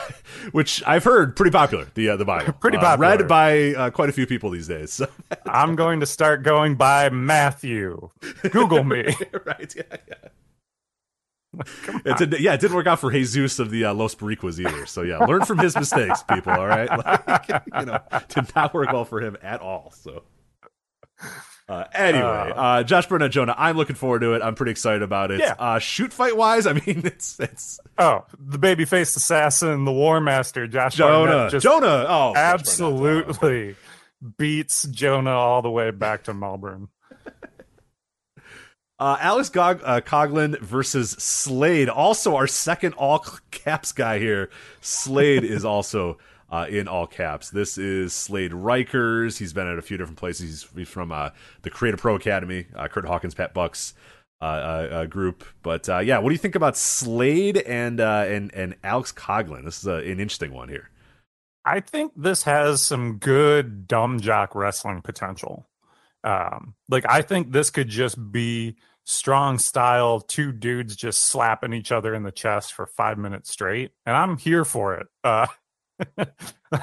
which 0.53 0.83
I've 0.87 1.05
heard 1.05 1.35
pretty 1.35 1.51
popular. 1.51 1.89
The 1.95 2.17
the 2.17 2.25
Bible, 2.25 2.53
pretty 2.55 2.79
popular, 2.79 3.17
read 3.17 3.29
by 3.29 3.91
quite 3.91 4.09
a 4.09 4.13
few 4.13 4.27
people 4.27 4.51
these 4.51 4.69
days. 4.69 4.93
So. 4.93 5.09
I'm 5.47 5.75
going 5.77 6.01
to 6.01 6.07
start 6.07 6.43
going 6.43 6.77
by 6.77 7.11
Matthew. 7.11 8.11
Google 8.51 8.85
me. 8.85 9.15
right. 9.47 9.75
Yeah. 9.77 9.97
Yeah. 10.09 10.29
It 12.05 12.17
did, 12.19 12.41
yeah, 12.41 12.55
it 12.55 12.61
didn't 12.61 12.77
work 12.77 12.87
out 12.87 12.99
for 12.99 13.11
Jesus 13.11 13.59
of 13.59 13.71
the 13.71 13.85
uh, 13.85 13.95
Los 13.95 14.15
Boricuas 14.15 14.59
either. 14.59 14.87
So 14.87 15.03
yeah, 15.03 15.19
learn 15.19 15.45
from 15.45 15.59
his 15.59 15.77
mistakes, 15.77 16.23
people. 16.23 16.53
All 16.53 16.67
right, 16.67 16.89
like, 17.27 17.49
you 17.49 17.85
know, 17.85 17.99
did 18.29 18.55
not 18.55 18.73
work 18.73 18.93
well 18.93 19.05
for 19.05 19.21
him 19.21 19.37
at 19.43 19.61
all. 19.61 19.93
So. 19.97 20.23
Uh, 21.69 21.85
anyway, 21.95 22.23
uh, 22.23 22.55
uh, 22.55 22.83
Josh 22.83 23.07
Barnett 23.07 23.31
Jonah, 23.31 23.55
I'm 23.57 23.77
looking 23.77 23.97
forward 23.97 24.21
to 24.21 24.35
it. 24.35 24.43
I'm 24.43 24.55
pretty 24.55 24.73
excited 24.73 25.03
about 25.03 25.31
it. 25.31 25.41
Yeah. 25.41 25.55
Uh, 25.59 25.79
shoot 25.79 26.13
fight 26.13 26.37
wise, 26.37 26.67
I 26.67 26.73
mean, 26.73 26.83
it's 27.05 27.39
it's 27.39 27.79
oh 27.99 28.25
the 28.39 28.59
baby 28.59 28.85
faced 28.85 29.17
assassin, 29.17 29.85
the 29.85 29.93
War 29.93 30.21
Master, 30.21 30.67
Josh 30.67 30.97
Jonah, 30.97 31.49
just 31.51 31.63
Jonah, 31.63 32.07
oh, 32.09 32.33
absolutely 32.35 33.77
beats 34.39 34.85
Jonah 34.85 35.31
all 35.31 35.63
the 35.63 35.71
way 35.71 35.91
back 35.91 36.25
to 36.25 36.35
Melbourne. 36.35 36.89
Uh, 39.03 39.17
Alex 39.19 39.49
Gog- 39.49 39.83
uh, 39.83 40.01
Coughlin 40.01 40.57
versus 40.61 41.11
Slade. 41.11 41.89
Also, 41.89 42.37
our 42.37 42.47
second 42.47 42.95
all 42.95 43.19
caps 43.51 43.91
guy 43.91 44.21
here. 44.21 44.49
Slade 44.81 45.43
is 45.43 45.65
also 45.65 46.19
uh, 46.53 46.67
in 46.71 46.87
all 46.87 47.09
caps. 47.09 47.51
This 47.51 47.79
is 47.79 48.13
Slade 48.13 48.53
Rikers. 48.53 49.39
He's 49.39 49.53
been 49.53 49.67
at 49.67 49.77
a 49.77 49.83
few 49.83 49.97
different 49.97 50.21
places. 50.21 50.69
He's, 50.73 50.89
from 50.89 51.11
uh, 51.11 51.31
the 51.63 51.71
Create 51.71 51.95
A 51.95 51.97
Pro 51.97 52.15
Academy, 52.15 52.67
uh, 52.77 52.87
Kurt 52.87 53.05
Hawkins, 53.05 53.35
Pat 53.35 53.53
Buck's 53.53 53.95
uh, 54.41 55.07
group. 55.07 55.45
But 55.65 55.89
yeah, 55.89 56.19
what 56.19 56.29
do 56.29 56.35
you 56.35 56.39
think 56.39 56.55
about 56.55 56.77
Slade 56.77 57.57
and 57.57 57.99
and 57.99 58.55
and 58.55 58.77
Alex 58.85 59.11
Coughlin? 59.11 59.65
This 59.65 59.79
is 59.79 59.87
an 59.87 60.21
interesting 60.21 60.53
one 60.53 60.69
here. 60.69 60.91
I 61.65 61.81
think 61.81 62.13
this 62.15 62.45
has 62.45 62.83
some 62.83 63.19
good 63.19 63.89
dumb 63.89 64.21
jock 64.21 64.55
wrestling 64.55 65.03
potential. 65.03 65.67
Um, 66.23 66.75
like 66.89 67.05
I 67.09 67.23
think 67.23 67.51
this 67.51 67.71
could 67.71 67.89
just 67.89 68.31
be 68.31 68.77
strong 69.05 69.59
style, 69.59 70.21
two 70.21 70.53
dudes 70.53 70.97
just 70.97 71.23
slapping 71.23 71.73
each 71.73 71.93
other 71.93 72.15
in 72.15 72.23
the 72.23 72.33
chest 72.33 72.75
for 72.75 72.87
five 72.87 73.19
minutes 73.19 73.51
straight. 73.51 73.93
And 74.07 74.17
I'm 74.17 74.37
here 74.37 74.65
for 74.65 74.95
it. 74.95 75.07
Uh, 75.25 75.47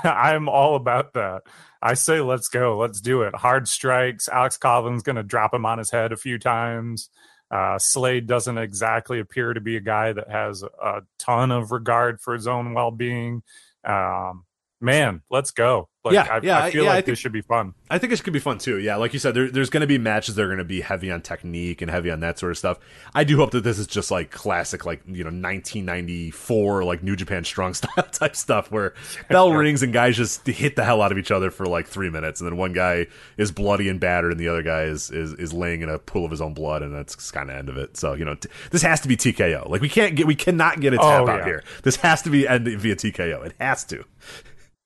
I'm 0.04 0.50
all 0.50 0.76
about 0.76 1.14
that. 1.14 1.44
I 1.82 1.94
say, 1.94 2.20
let's 2.22 2.50
go. 2.50 2.78
Let's 2.78 3.02
do 3.02 3.22
it. 3.22 3.36
Hard 3.36 3.68
strikes. 3.68 4.28
Alex 4.28 4.58
Coughlin's 4.58 5.04
going 5.04 5.16
to 5.16 5.24
drop 5.24 5.54
him 5.54 5.66
on 5.66 5.78
his 5.78 5.92
head 5.92 6.12
a 6.12 6.18
few 6.18 6.38
times. 6.38 7.10
Uh, 7.52 7.80
Slade 7.80 8.28
doesn't 8.28 8.58
exactly 8.58 9.20
appear 9.20 9.54
to 9.54 9.62
be 9.62 9.76
a 9.76 9.82
guy 9.82 10.14
that 10.14 10.30
has 10.30 10.64
a 10.64 11.02
ton 11.18 11.52
of 11.52 11.72
regard 11.72 12.22
for 12.22 12.34
his 12.34 12.48
own 12.48 12.74
well 12.74 12.92
being. 12.92 13.42
Um, 13.84 14.46
man, 14.80 15.22
let's 15.32 15.52
go. 15.52 15.90
Like, 16.10 16.28
yeah, 16.28 16.34
I, 16.34 16.40
yeah, 16.42 16.64
I 16.66 16.72
feel 16.72 16.84
yeah, 16.84 16.90
like 16.90 16.98
I 16.98 17.02
think, 17.02 17.06
this 17.08 17.20
should 17.20 17.32
be 17.32 17.42
fun. 17.42 17.74
I 17.90 17.98
think 17.98 18.14
it 18.14 18.24
could 18.24 18.34
be 18.34 18.40
fun 18.40 18.58
too. 18.58 18.78
Yeah, 18.78 18.96
like 18.98 19.14
you 19.14 19.20
said, 19.20 19.34
there, 19.34 19.50
there's 19.50 19.70
going 19.70 19.82
to 19.82 19.88
be 19.88 19.98
matches 19.98 20.36
that 20.36 20.44
are 20.44 20.48
going 20.48 20.60
to 20.60 20.64
be 20.64 20.82
heavy 20.82 21.12
on 21.12 21.22
technique 21.22 21.82
and 21.82 21.90
heavy 21.90 22.12
on 22.12 22.20
that 22.22 22.40
sort 22.40 22.52
of 22.52 22.58
stuff. 22.58 22.80
I 23.14 23.24
do 23.24 23.38
hope 23.38 23.52
that 23.52 23.64
this 23.64 23.80
is 23.80 23.88
just 23.88 24.12
like 24.12 24.32
classic, 24.32 24.86
like 24.86 25.02
you 25.08 25.24
know, 25.24 25.30
1994, 25.30 26.84
like 26.84 27.04
New 27.04 27.16
Japan 27.16 27.44
Strong 27.44 27.74
Style 27.76 28.04
type 28.12 28.36
stuff, 28.36 28.72
where 28.72 28.94
bell 29.30 29.54
rings 29.54 29.84
and 29.84 29.94
guys 29.94 30.18
just 30.18 30.46
hit 30.46 30.76
the 30.76 30.84
hell 30.84 31.02
out 31.02 31.12
of 31.12 31.18
each 31.18 31.32
other 31.32 31.52
for 31.52 31.66
like 31.66 31.88
three 31.88 32.10
minutes, 32.10 32.42
and 32.42 32.50
then 32.50 32.58
one 32.58 32.74
guy 32.74 33.08
is 33.38 33.52
bloody 33.52 33.90
and 33.90 34.00
battered, 34.00 34.32
and 34.32 34.40
the 34.40 34.48
other 34.48 34.64
guy 34.64 34.84
is 34.84 35.10
is, 35.12 35.34
is 35.34 35.54
laying 35.54 35.82
in 35.82 35.90
a 35.90 36.00
pool 36.00 36.26
of 36.26 36.32
his 36.32 36.42
own 36.42 36.54
blood, 36.54 36.82
and 36.82 36.94
that's 36.94 37.32
kind 37.32 37.50
of 37.50 37.56
end 37.56 37.70
of 37.70 37.78
it. 37.78 37.98
So 37.98 38.14
you 38.14 38.26
know, 38.26 38.36
t- 38.36 38.50
this 38.72 38.82
has 38.82 39.02
to 39.02 39.08
be 39.08 39.18
TKO. 39.18 39.70
Like 39.70 39.82
we 39.82 39.90
can't 39.90 40.16
get, 40.16 40.28
we 40.28 40.36
cannot 40.36 40.80
get 40.80 40.94
a 40.94 40.98
tap 40.98 41.28
oh, 41.28 41.30
out 41.30 41.40
yeah. 41.40 41.46
here. 41.46 41.64
This 41.84 41.98
has 41.98 42.22
to 42.24 42.30
be 42.30 42.48
end 42.48 42.68
via 42.68 42.96
TKO. 42.96 43.46
It 43.46 43.56
has 43.60 43.84
to. 43.86 44.06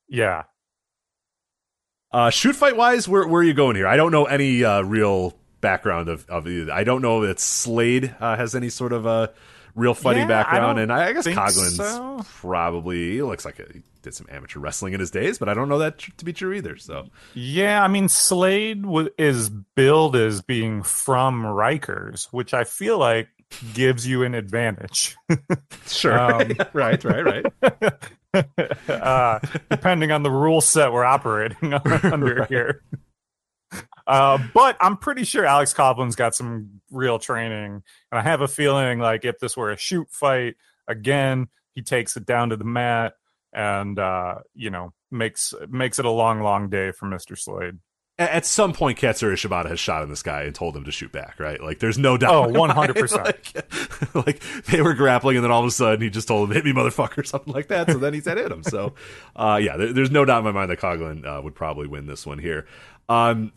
Yeah, 0.08 0.44
uh, 2.14 2.30
shoot 2.30 2.56
fight 2.56 2.78
wise, 2.78 3.08
where 3.08 3.28
where 3.28 3.42
are 3.42 3.46
you 3.46 3.54
going 3.54 3.76
here? 3.76 3.88
I 3.88 3.98
don't 3.98 4.12
know 4.12 4.26
any 4.26 4.64
uh, 4.64 4.82
real 4.84 5.34
background 5.62 6.10
of 6.10 6.26
of 6.30 6.48
either. 6.48 6.72
I 6.72 6.84
don't 6.84 7.02
know 7.02 7.26
that 7.26 7.40
Slade 7.40 8.16
uh, 8.20 8.36
has 8.38 8.54
any 8.56 8.70
sort 8.70 8.94
of 8.94 9.06
a 9.06 9.32
real 9.76 9.94
fighting 9.96 10.22
Yeah, 10.24 10.28
background, 10.28 10.78
don't 10.78 10.84
and 10.84 10.94
I, 10.94 11.08
I 11.08 11.14
guess 11.14 11.24
think 11.24 11.36
Coughlin's 11.36 11.78
so. 11.78 12.22
probably 12.40 13.22
looks 13.22 13.44
like 13.46 13.58
a, 13.60 13.66
he 13.74 13.82
did 14.04 14.14
some 14.14 14.28
amateur 14.30 14.60
wrestling 14.60 14.94
in 14.94 15.00
his 15.00 15.10
days, 15.10 15.40
but 15.40 15.50
I 15.50 15.54
don't 15.56 15.68
know 15.70 15.80
that 15.80 15.98
to 16.18 16.26
be 16.26 16.32
true 16.34 16.54
either. 16.54 16.78
So 16.78 17.08
Yeah, 17.34 17.84
I 17.84 17.88
mean 17.88 18.08
Slade 18.08 18.84
w- 18.84 19.10
is 19.18 19.50
billed 19.50 20.16
as 20.16 20.42
being 20.42 20.84
from 20.84 21.44
Rikers, 21.44 22.26
which 22.32 22.54
I 22.54 22.66
feel 22.66 23.00
like 23.00 23.30
gives 23.74 24.06
you 24.06 24.22
an 24.24 24.36
advantage. 24.36 25.16
sure, 25.88 26.20
Um, 26.20 26.52
right, 26.74 27.04
right, 27.04 27.24
right. 27.64 27.94
uh, 28.90 29.40
depending 29.70 30.12
on 30.12 30.24
the 30.24 30.32
rule 30.32 30.62
set 30.62 30.92
we're 30.92 31.04
operating 31.04 31.74
under 32.04 32.46
here. 32.46 32.82
Uh, 34.06 34.38
but 34.54 34.76
I'm 34.82 34.98
pretty 34.98 35.24
sure 35.24 35.46
Alex 35.46 35.74
Coughlin's 35.74 36.16
got 36.16 36.36
some 36.36 36.82
real 36.92 37.20
training, 37.20 37.84
and 38.12 38.20
I 38.20 38.22
have 38.22 38.42
a 38.42 38.48
feeling 38.48 39.00
like 39.00 39.26
if 39.26 39.40
this 39.40 39.56
were 39.56 39.72
a 39.72 39.78
shoot 39.78 40.08
fight, 40.10 40.56
again, 40.88 41.48
he 41.74 41.82
takes 41.82 42.18
it 42.18 42.26
down 42.26 42.50
to 42.50 42.58
the 42.58 42.66
mat, 42.66 43.14
and 43.54 43.98
uh, 43.98 44.36
you 44.54 44.70
know 44.70 44.94
makes 45.12 45.54
makes 45.70 46.00
it 46.00 46.06
a 46.06 46.10
long, 46.10 46.42
long 46.42 46.70
day 46.70 46.92
for 46.92 47.06
Mister 47.06 47.36
Slade. 47.36 47.80
At, 48.20 48.46
some 48.46 48.74
point, 48.74 49.00
Katsuyori 49.00 49.34
Shibata 49.34 49.70
has 49.70 49.80
shot 49.80 50.04
in 50.04 50.10
this 50.10 50.22
guy 50.22 50.44
and 50.44 50.54
told 50.54 50.78
him 50.78 50.84
to 50.84 50.92
shoot 50.92 51.12
back. 51.12 51.40
Right, 51.40 51.62
like 51.62 51.80
there's 51.80 51.98
no 51.98 52.16
doubt. 52.16 52.32
Oh, 52.32 52.44
in 52.46 52.54
my 52.54 52.72
mind. 52.72 52.94
100%. 52.94 53.26
Like, 53.26 54.16
like 54.28 54.66
they 54.66 54.84
were 54.84 54.94
grappling, 54.94 55.36
and 55.38 55.44
then 55.44 55.52
all 55.52 55.62
of 55.62 55.68
a 55.68 55.72
sudden 55.72 56.00
he 56.00 56.12
just 56.12 56.28
told 56.28 56.48
him, 56.48 56.56
"Hit 56.56 56.64
me, 56.64 56.74
motherfucker," 56.74 57.18
or 57.20 57.24
something 57.24 57.52
like 57.52 57.70
that. 57.70 57.90
So 57.90 57.98
then 57.98 58.14
he 58.14 58.22
said, 58.22 58.38
"Hit 58.38 58.52
him." 58.52 58.62
So, 58.62 58.94
uh, 59.36 59.60
yeah, 59.62 59.78
there, 59.78 59.94
there's 59.94 60.12
no 60.12 60.26
doubt 60.26 60.40
in 60.40 60.46
my 60.46 60.52
mind 60.52 60.70
that 60.70 60.80
Coughlin 60.80 61.26
uh, 61.26 61.42
would 61.42 61.56
probably 61.56 61.88
win 61.88 62.06
this 62.06 62.24
one 62.24 62.38
here. 62.38 62.68
Um, 63.10 63.52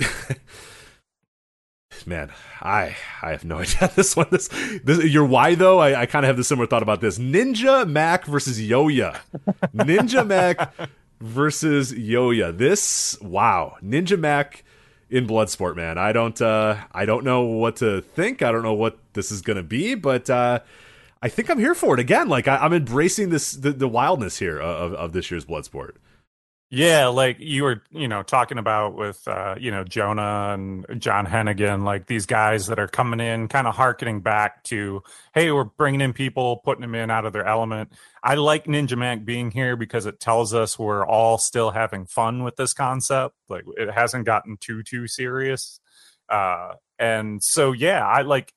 man, 2.06 2.30
I 2.62 2.96
I 3.20 3.32
have 3.32 3.44
no 3.44 3.58
idea 3.58 3.90
this 3.94 4.16
one. 4.16 4.28
This, 4.30 4.48
this 4.82 5.04
your 5.04 5.26
why 5.26 5.54
though. 5.54 5.80
I, 5.80 6.00
I 6.00 6.06
kind 6.06 6.24
of 6.24 6.28
have 6.28 6.38
the 6.38 6.44
similar 6.44 6.66
thought 6.66 6.82
about 6.82 7.02
this. 7.02 7.18
Ninja 7.18 7.86
Mack 7.86 8.24
versus 8.24 8.58
Yoya. 8.58 9.18
Ninja 9.74 10.26
Mack 10.26 10.72
versus 11.20 11.92
Yoya. 11.92 12.56
This 12.56 13.20
wow, 13.20 13.76
Ninja 13.82 14.18
Mack 14.18 14.64
in 15.08 15.26
Bloodsport, 15.26 15.76
man. 15.76 15.98
I 15.98 16.12
don't 16.12 16.40
uh 16.40 16.78
I 16.92 17.04
don't 17.04 17.24
know 17.24 17.42
what 17.42 17.76
to 17.76 18.00
think. 18.00 18.42
I 18.42 18.52
don't 18.52 18.62
know 18.62 18.74
what 18.74 18.98
this 19.12 19.30
is 19.30 19.42
gonna 19.42 19.62
be, 19.62 19.94
but 19.94 20.28
uh 20.28 20.60
I 21.22 21.28
think 21.28 21.48
I'm 21.50 21.58
here 21.58 21.74
for 21.74 21.94
it 21.94 22.00
again. 22.00 22.28
Like 22.28 22.46
I, 22.48 22.56
I'm 22.56 22.72
embracing 22.72 23.30
this 23.30 23.52
the, 23.52 23.72
the 23.72 23.88
wildness 23.88 24.38
here 24.38 24.58
of, 24.58 24.92
of 24.94 25.12
this 25.12 25.30
year's 25.30 25.44
Bloodsport. 25.44 25.92
Yeah, 26.68 27.06
like 27.06 27.36
you 27.38 27.62
were, 27.62 27.82
you 27.92 28.08
know, 28.08 28.24
talking 28.24 28.58
about 28.58 28.96
with, 28.96 29.26
uh, 29.28 29.54
you 29.56 29.70
know, 29.70 29.84
Jonah 29.84 30.50
and 30.52 30.84
John 31.00 31.24
Hennigan, 31.24 31.84
like 31.84 32.06
these 32.06 32.26
guys 32.26 32.66
that 32.66 32.80
are 32.80 32.88
coming 32.88 33.20
in, 33.20 33.46
kind 33.46 33.68
of 33.68 33.76
harkening 33.76 34.20
back 34.20 34.64
to, 34.64 35.04
hey, 35.32 35.52
we're 35.52 35.62
bringing 35.62 36.00
in 36.00 36.12
people, 36.12 36.56
putting 36.64 36.80
them 36.82 36.96
in 36.96 37.08
out 37.08 37.24
of 37.24 37.32
their 37.32 37.46
element. 37.46 37.92
I 38.20 38.34
like 38.34 38.64
Ninja 38.64 38.98
Mack 38.98 39.24
being 39.24 39.52
here 39.52 39.76
because 39.76 40.06
it 40.06 40.18
tells 40.18 40.54
us 40.54 40.76
we're 40.76 41.06
all 41.06 41.38
still 41.38 41.70
having 41.70 42.04
fun 42.04 42.42
with 42.42 42.56
this 42.56 42.74
concept. 42.74 43.36
Like 43.48 43.64
it 43.76 43.92
hasn't 43.92 44.26
gotten 44.26 44.56
too 44.56 44.82
too 44.82 45.06
serious, 45.06 45.78
uh, 46.28 46.72
and 46.98 47.42
so 47.42 47.72
yeah, 47.72 48.04
I 48.04 48.22
like. 48.22 48.52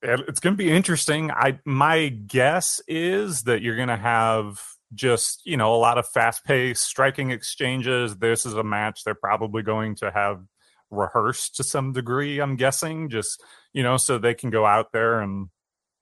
It's 0.00 0.38
going 0.38 0.54
to 0.54 0.56
be 0.56 0.70
interesting. 0.70 1.32
I 1.32 1.58
my 1.64 2.06
guess 2.08 2.80
is 2.86 3.42
that 3.42 3.62
you're 3.62 3.74
going 3.74 3.88
to 3.88 3.96
have 3.96 4.60
just 4.94 5.42
you 5.44 5.56
know 5.56 5.74
a 5.74 5.76
lot 5.76 5.98
of 5.98 6.08
fast 6.08 6.44
paced 6.44 6.84
striking 6.84 7.30
exchanges. 7.30 8.16
This 8.16 8.46
is 8.46 8.54
a 8.54 8.64
match 8.64 9.04
they're 9.04 9.14
probably 9.14 9.62
going 9.62 9.94
to 9.96 10.10
have 10.10 10.40
rehearsed 10.90 11.54
to 11.54 11.62
some 11.62 11.92
degree 11.92 12.38
i'm 12.38 12.56
guessing 12.56 13.10
just 13.10 13.42
you 13.74 13.82
know 13.82 13.98
so 13.98 14.16
they 14.16 14.32
can 14.32 14.48
go 14.48 14.64
out 14.64 14.90
there 14.90 15.20
and 15.20 15.50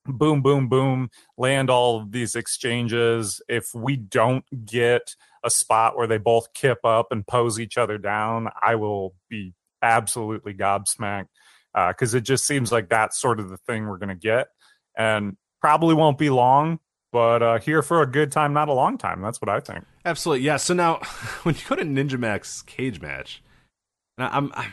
boom 0.04 0.40
boom 0.42 0.68
boom 0.68 1.10
land 1.36 1.68
all 1.68 2.00
of 2.00 2.12
these 2.12 2.36
exchanges. 2.36 3.42
If 3.48 3.74
we 3.74 3.96
don't 3.96 4.44
get 4.64 5.16
a 5.42 5.50
spot 5.50 5.96
where 5.96 6.06
they 6.06 6.18
both 6.18 6.54
kip 6.54 6.84
up 6.84 7.08
and 7.10 7.26
pose 7.26 7.58
each 7.58 7.76
other 7.76 7.98
down 7.98 8.48
i 8.62 8.76
will 8.76 9.16
be 9.28 9.54
absolutely 9.82 10.54
gobsmacked 10.54 11.26
uh, 11.76 11.88
because 11.88 12.14
it 12.14 12.22
just 12.22 12.46
seems 12.46 12.72
like 12.72 12.88
that's 12.88 13.18
sort 13.18 13.38
of 13.38 13.50
the 13.50 13.58
thing 13.58 13.86
we're 13.86 13.98
going 13.98 14.08
to 14.08 14.14
get. 14.14 14.48
And 14.96 15.36
probably 15.60 15.94
won't 15.94 16.18
be 16.18 16.30
long 16.30 16.80
but 17.16 17.42
uh, 17.42 17.58
here 17.58 17.80
for 17.80 18.02
a 18.02 18.06
good 18.06 18.30
time, 18.30 18.52
not 18.52 18.68
a 18.68 18.74
long 18.74 18.98
time. 18.98 19.22
That's 19.22 19.40
what 19.40 19.48
I 19.48 19.58
think. 19.58 19.86
Absolutely, 20.04 20.44
yeah. 20.44 20.58
So 20.58 20.74
now, 20.74 20.96
when 21.44 21.54
you 21.54 21.62
go 21.66 21.74
to 21.74 21.82
Ninja 21.82 22.18
Mack's 22.18 22.60
cage 22.60 23.00
match, 23.00 23.42
I'm, 24.18 24.52
I'm 24.54 24.72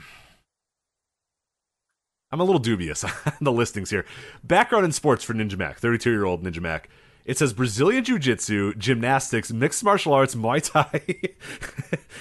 I'm 2.34 2.42
a 2.42 2.44
little 2.44 2.60
dubious 2.60 3.02
on 3.26 3.34
the 3.40 3.54
listings 3.54 3.92
here. 3.92 4.06
Background 4.44 4.84
in 4.84 4.92
sports 4.92 5.24
for 5.24 5.34
Ninja 5.34 5.58
Mack, 5.58 5.80
32 5.80 6.12
year 6.12 6.26
old 6.26 6.44
Ninja 6.44 6.60
Mack. 6.60 6.90
It 7.24 7.38
says 7.38 7.54
Brazilian 7.54 8.04
Jiu 8.04 8.20
Jitsu, 8.20 8.74
gymnastics, 8.76 9.54
mixed 9.54 9.82
martial 9.82 10.12
arts, 10.12 10.36
Muay 10.36 10.62
Thai, 10.70 11.02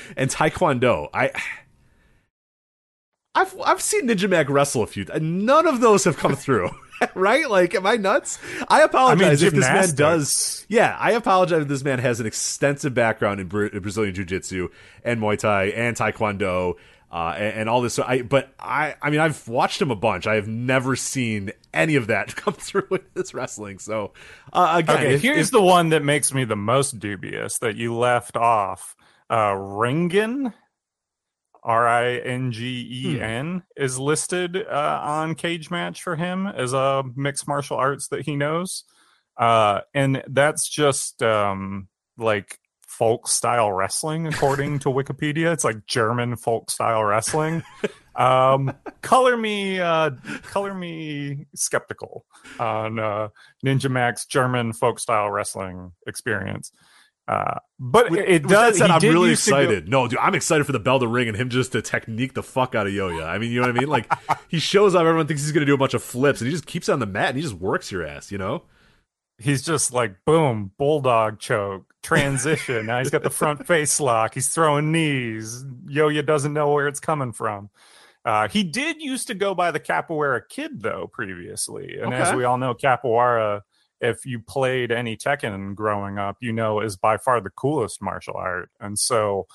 and 0.17 0.31
Taekwondo. 0.31 1.09
I. 1.13 1.33
I've 3.35 3.59
I've 3.59 3.83
seen 3.83 4.07
Ninja 4.07 4.31
Mack 4.31 4.49
wrestle 4.49 4.85
a 4.85 4.87
few. 4.87 5.05
None 5.21 5.67
of 5.67 5.81
those 5.81 6.05
have 6.05 6.17
come 6.17 6.37
through, 6.37 6.71
right? 7.15 7.49
Like, 7.49 7.75
am 7.75 7.87
I 7.87 7.97
nuts? 7.97 8.39
I 8.69 8.83
apologize 8.83 9.43
if 9.43 9.53
this 9.53 9.65
man 9.65 9.95
does 9.95 10.67
yeah, 10.69 10.97
I 10.99 11.13
apologize 11.13 11.63
if 11.63 11.69
this 11.69 11.85
man 11.85 11.99
has 11.99 12.21
an 12.21 12.27
extensive 12.27 12.95
background 12.95 13.41
in, 13.41 13.49
Bra- 13.49 13.69
Brazilian 13.69 14.15
Jiu 14.15 14.25
Jitsu 14.25 14.69
and 15.05 15.21
Muay 15.21 15.39
Thai 15.39 15.65
and 15.65 15.97
Taekwondo. 15.97 16.77
uh, 17.11 17.35
and, 17.37 17.61
and, 17.61 17.69
all 17.69 17.83
this. 17.83 17.93
So 17.93 18.05
I, 18.05 18.23
but 18.23 18.55
I, 18.59 18.95
I 19.03 19.11
mean, 19.11 19.21
I've 19.21 19.47
watched 19.47 19.83
him 19.83 19.91
a 19.91 19.97
bunch. 19.97 20.27
I 20.27 20.37
have 20.37 20.49
never 20.49 20.97
seen 20.97 21.53
any 21.75 21.97
of 21.97 22.07
that 22.07 22.35
come 22.37 22.55
through 22.55 22.87
with 22.89 23.13
this 23.13 23.35
wrestling. 23.35 23.79
So 23.79 24.15
uh, 24.53 24.77
again, 24.79 24.97
okay, 24.97 25.15
if, 25.15 25.23
here's 25.23 25.49
if, 25.49 25.53
the 25.53 25.63
one 25.63 25.91
that 25.91 26.03
makes 26.03 26.33
me 26.33 26.45
the 26.45 26.57
most 26.57 26.99
dubious 26.99 27.59
that 27.59 27.77
you 27.77 27.95
left 27.95 28.37
off. 28.37 28.97
Uh, 29.29 29.55
Ringen, 29.55 30.53
R 31.63 31.87
I 31.87 32.17
N 32.17 32.53
G 32.53 32.89
E 32.91 33.21
N, 33.21 33.63
hmm. 33.77 33.83
is 33.83 33.99
listed 33.99 34.57
uh, 34.57 35.01
on 35.03 35.35
Cage 35.35 35.71
Match 35.71 36.03
for 36.03 36.17
him 36.17 36.47
as 36.47 36.73
a 36.73 37.05
mixed 37.15 37.47
martial 37.47 37.77
arts 37.77 38.09
that 38.09 38.23
he 38.23 38.37
knows, 38.37 38.85
uh, 39.37 39.81
and 39.95 40.23
that's 40.29 40.69
just 40.69 41.23
um, 41.23 41.89
like 42.19 42.59
folk 42.87 43.27
style 43.29 43.73
wrestling, 43.73 44.27
according 44.27 44.79
to 44.81 44.89
Wikipedia. 44.91 45.53
It's 45.53 45.65
like 45.65 45.87
German 45.87 46.37
folk 46.37 46.71
style 46.71 47.05
wrestling. 47.05 47.63
Um, 48.15 48.75
color 49.01 49.37
me, 49.37 49.81
uh, 49.81 50.11
color 50.43 50.75
me 50.75 51.47
skeptical 51.55 52.27
on 52.59 52.99
uh, 52.99 53.29
Ninja 53.65 53.91
Mack's 53.91 54.27
German 54.27 54.75
folk 54.75 54.99
style 54.99 55.31
wrestling 55.31 55.93
experience. 56.07 56.73
Uh, 57.33 57.59
but 57.79 58.11
with, 58.11 58.29
it, 58.29 58.47
does. 58.47 58.77
Said, 58.77 58.91
I'm 58.91 59.01
really 59.01 59.33
excited. 59.33 59.87
Go- 59.87 60.03
no, 60.03 60.09
dude, 60.09 60.19
I'm 60.19 60.35
excited 60.35 60.65
for 60.65 60.73
the 60.73 60.79
bell 60.79 61.01
to 61.01 61.09
ring 61.09 61.29
and 61.29 61.37
him 61.37 61.49
just 61.49 61.73
to 61.73 61.81
technique 61.81 62.35
the 62.35 62.43
fuck 62.43 62.75
out 62.75 62.87
of 62.87 62.93
Yoya. 62.93 63.27
I 63.27 63.39
mean, 63.39 63.51
you 63.51 63.61
know 63.61 63.69
what 63.69 63.77
I 63.77 63.81
mean? 63.81 63.89
Like 63.89 64.13
he 64.49 64.59
shows 64.59 64.95
up, 64.95 65.01
everyone 65.01 65.27
thinks 65.27 65.43
he's 65.43 65.53
gonna 65.53 65.65
do 65.65 65.73
a 65.73 65.79
bunch 65.79 65.95
of 65.95 66.03
flips, 66.03 66.41
and 66.41 66.49
he 66.49 66.53
just 66.53 66.67
keeps 66.67 66.91
on 66.91 66.99
the 66.99 67.07
mat 67.07 67.31
and 67.31 67.37
he 67.37 67.43
just 67.43 67.55
works 67.55 67.91
your 67.91 68.07
ass. 68.07 68.31
You 68.31 68.39
know? 68.39 68.65
He's 69.39 69.63
just 69.63 69.93
like 69.93 70.25
boom, 70.27 70.73
bulldog 70.77 71.39
choke, 71.39 71.95
transition. 72.03 72.87
now 72.87 72.99
he's 72.99 73.11
got 73.11 73.23
the 73.23 73.31
front 73.41 73.67
face 73.67 73.99
lock. 73.99 74.35
He's 74.35 74.49
throwing 74.49 74.93
knees. 74.93 75.65
Yoya 75.87 76.27
doesn't 76.27 76.53
know 76.53 76.71
where 76.71 76.87
it's 76.87 77.01
coming 77.01 77.33
from. 77.33 77.71
Uh, 78.27 78.47
he 78.49 78.63
did 78.63 79.01
used 79.01 79.27
to 79.29 79.35
go 79.35 79.55
by 79.55 79.71
the 79.71 79.81
Capoeira 79.81 80.43
Kid 80.47 80.83
though 80.83 81.09
previously, 81.11 81.99
and 81.99 82.13
okay. 82.13 82.23
as 82.23 82.35
we 82.35 82.45
all 82.45 82.59
know, 82.59 82.75
Capoeira, 82.75 83.63
if 84.03 84.27
you 84.27 84.41
played 84.41 84.93
any 84.93 85.17
Tekken 85.17 85.75
growing 85.75 86.19
up, 86.19 86.37
you 86.41 86.53
know 86.53 86.81
is 86.81 86.97
by 86.97 87.17
far 87.17 87.41
the 87.41 87.51
coolest 87.51 88.03
martial 88.03 88.35
art, 88.35 88.69
and 88.81 88.99
so 88.99 89.47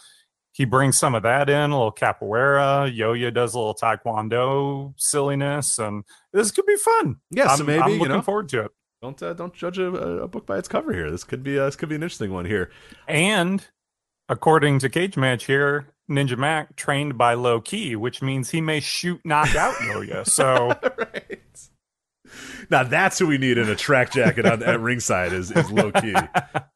he 0.57 0.65
brings 0.65 0.97
some 0.97 1.13
of 1.13 1.21
that 1.21 1.51
in, 1.51 1.69
a 1.69 1.77
little 1.77 1.91
capoeira. 1.91 2.91
Yoya 2.91 3.31
does 3.31 3.53
a 3.53 3.59
little 3.59 3.75
taekwondo 3.75 4.93
silliness, 4.97 5.77
and 5.77 6.03
this 6.33 6.49
could 6.49 6.65
be 6.65 6.77
fun. 6.77 7.17
Yeah, 7.29 7.49
I'm, 7.49 7.57
so 7.57 7.63
maybe 7.63 7.79
I'm 7.79 7.91
looking 7.91 8.03
you 8.05 8.09
know, 8.09 8.21
forward 8.23 8.49
to 8.49 8.61
it. 8.65 8.71
Don't 9.03 9.21
uh, 9.21 9.33
don't 9.33 9.53
judge 9.53 9.77
a, 9.77 9.93
a, 9.93 10.27
book 10.27 10.47
by 10.47 10.57
its 10.57 10.67
cover 10.67 10.91
here. 10.91 11.11
This 11.11 11.23
could 11.23 11.43
be 11.43 11.59
uh, 11.59 11.65
this 11.65 11.75
could 11.75 11.89
be 11.89 11.95
an 11.95 12.01
interesting 12.01 12.33
one 12.33 12.45
here. 12.45 12.71
And 13.07 13.63
according 14.29 14.79
to 14.79 14.89
Cagematch 14.89 15.45
here, 15.45 15.89
Ninja 16.09 16.37
Mack 16.37 16.75
trained 16.75 17.19
by 17.19 17.35
Low 17.35 17.61
Ki, 17.61 17.95
which 17.95 18.23
means 18.23 18.49
he 18.49 18.59
may 18.59 18.79
shoot 18.79 19.21
knock 19.23 19.55
out 19.55 19.75
Yoya. 19.75 20.27
So 20.31 20.69
right. 20.97 21.69
Now 22.69 22.83
that's 22.83 23.19
who 23.19 23.27
we 23.27 23.37
need 23.37 23.57
in 23.57 23.69
a 23.69 23.75
track 23.75 24.11
jacket 24.11 24.45
on 24.45 24.63
at 24.63 24.79
ringside 24.79 25.33
is, 25.33 25.51
is 25.51 25.71
Low 25.71 25.91
Ki. 25.91 26.13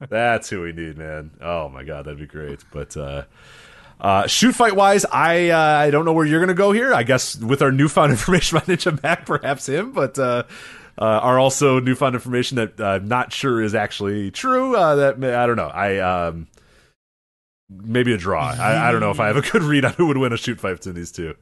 that's 0.09 0.49
who 0.49 0.61
we 0.61 0.71
need, 0.71 0.97
man. 0.97 1.31
Oh 1.41 1.69
my 1.69 1.83
god, 1.83 2.05
that'd 2.05 2.19
be 2.19 2.27
great. 2.27 2.63
But 2.71 2.95
uh 2.97 3.23
uh, 3.99 4.25
shoot 4.25 4.55
fight 4.55 4.75
wise, 4.75 5.05
I 5.05 5.49
uh, 5.49 5.59
I 5.59 5.91
don't 5.91 6.05
know 6.05 6.13
where 6.13 6.25
you're 6.25 6.39
gonna 6.39 6.55
go 6.55 6.71
here. 6.71 6.91
I 6.91 7.03
guess 7.03 7.37
with 7.37 7.61
our 7.61 7.71
newfound 7.71 8.11
information 8.11 8.57
about 8.57 8.67
Ninja 8.67 9.01
Mack, 9.03 9.27
perhaps 9.27 9.69
him. 9.69 9.91
But 9.91 10.17
uh, 10.17 10.43
uh, 10.97 11.03
are 11.03 11.39
also 11.39 11.79
newfound 11.79 12.15
information 12.15 12.57
that 12.57 12.79
uh, 12.79 12.85
I'm 12.85 13.07
not 13.07 13.31
sure 13.31 13.61
is 13.61 13.75
actually 13.75 14.31
true. 14.31 14.75
Uh, 14.75 14.95
that 14.95 15.23
I 15.23 15.45
don't 15.45 15.55
know. 15.55 15.67
I 15.67 15.99
um, 15.99 16.47
maybe 17.69 18.13
a 18.13 18.17
draw. 18.17 18.49
I, 18.51 18.89
I, 18.89 18.91
don't 18.91 19.01
know 19.01 19.11
if 19.11 19.19
I 19.19 19.27
have 19.27 19.37
a 19.37 19.41
good 19.41 19.63
read 19.63 19.85
on 19.85 19.93
who 19.93 20.07
would 20.07 20.17
win 20.17 20.33
a 20.33 20.37
shoot 20.37 20.59
fight 20.59 20.77
between 20.77 20.95
these 20.95 21.11
two. 21.11 21.35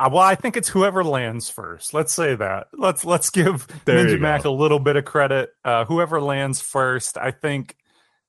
Uh, 0.00 0.08
well, 0.12 0.22
I 0.22 0.34
think 0.34 0.56
it's 0.56 0.68
whoever 0.68 1.04
lands 1.04 1.50
first. 1.50 1.92
Let's 1.92 2.12
say 2.12 2.34
that. 2.34 2.68
Let's 2.72 3.04
let's 3.04 3.30
give 3.30 3.66
there 3.84 4.04
Ninja 4.04 4.20
Mack 4.20 4.44
a 4.44 4.50
little 4.50 4.78
bit 4.78 4.96
of 4.96 5.04
credit. 5.04 5.50
Uh, 5.64 5.84
whoever 5.84 6.20
lands 6.20 6.60
first, 6.60 7.18
I 7.18 7.30
think 7.30 7.76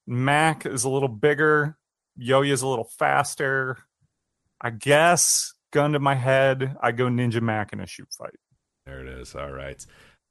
Mack 0.05 0.65
is 0.65 0.83
a 0.83 0.89
little 0.89 1.09
bigger. 1.09 1.77
Yoya's 2.19 2.61
a 2.61 2.67
little 2.67 2.89
faster. 2.97 3.77
I 4.61 4.69
guess, 4.69 5.53
gun 5.71 5.93
to 5.93 5.99
my 5.99 6.15
head, 6.15 6.75
I 6.81 6.91
go 6.91 7.05
Ninja 7.05 7.41
Mack 7.41 7.73
in 7.73 7.79
a 7.79 7.87
shoot 7.87 8.07
fight. 8.17 8.35
There 8.85 9.05
it 9.05 9.07
is. 9.19 9.35
All 9.35 9.51
right. 9.51 9.83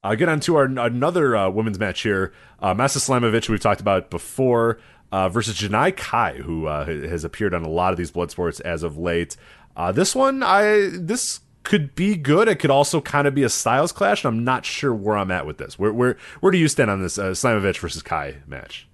Uh, 0.03 0.13
get 0.15 0.29
on 0.29 0.39
to 0.41 0.55
our 0.55 0.65
another 0.65 1.35
uh, 1.35 1.49
women's 1.49 1.79
match 1.79 2.01
here. 2.01 2.31
Uh, 2.59 2.73
Masha 2.73 2.99
Slamovich, 2.99 3.49
we've 3.49 3.59
talked 3.59 3.81
about 3.81 4.11
before, 4.11 4.79
uh, 5.11 5.29
versus 5.29 5.55
Janai 5.57 5.95
Kai, 5.95 6.33
who 6.33 6.67
uh, 6.67 6.85
has 6.85 7.23
appeared 7.23 7.53
on 7.53 7.63
a 7.63 7.69
lot 7.69 7.91
of 7.91 7.97
these 7.97 8.11
blood 8.11 8.29
sports 8.29 8.59
as 8.59 8.83
of 8.83 8.97
late. 8.97 9.35
Uh, 9.75 9.91
this 9.91 10.15
one, 10.15 10.43
I 10.43 10.89
this 10.93 11.41
could 11.63 11.95
be 11.95 12.15
good. 12.15 12.47
It 12.47 12.59
could 12.59 12.71
also 12.71 13.01
kind 13.01 13.27
of 13.27 13.35
be 13.35 13.43
a 13.43 13.49
styles 13.49 13.91
clash, 13.91 14.23
and 14.23 14.33
I'm 14.33 14.43
not 14.43 14.65
sure 14.65 14.93
where 14.93 15.17
I'm 15.17 15.31
at 15.31 15.45
with 15.45 15.57
this. 15.57 15.77
Where 15.77 15.91
where 15.91 16.17
where 16.39 16.51
do 16.51 16.57
you 16.57 16.67
stand 16.67 16.89
on 16.89 17.01
this 17.01 17.17
uh, 17.17 17.31
Slamovich 17.31 17.79
versus 17.79 18.01
Kai 18.01 18.37
match? 18.47 18.87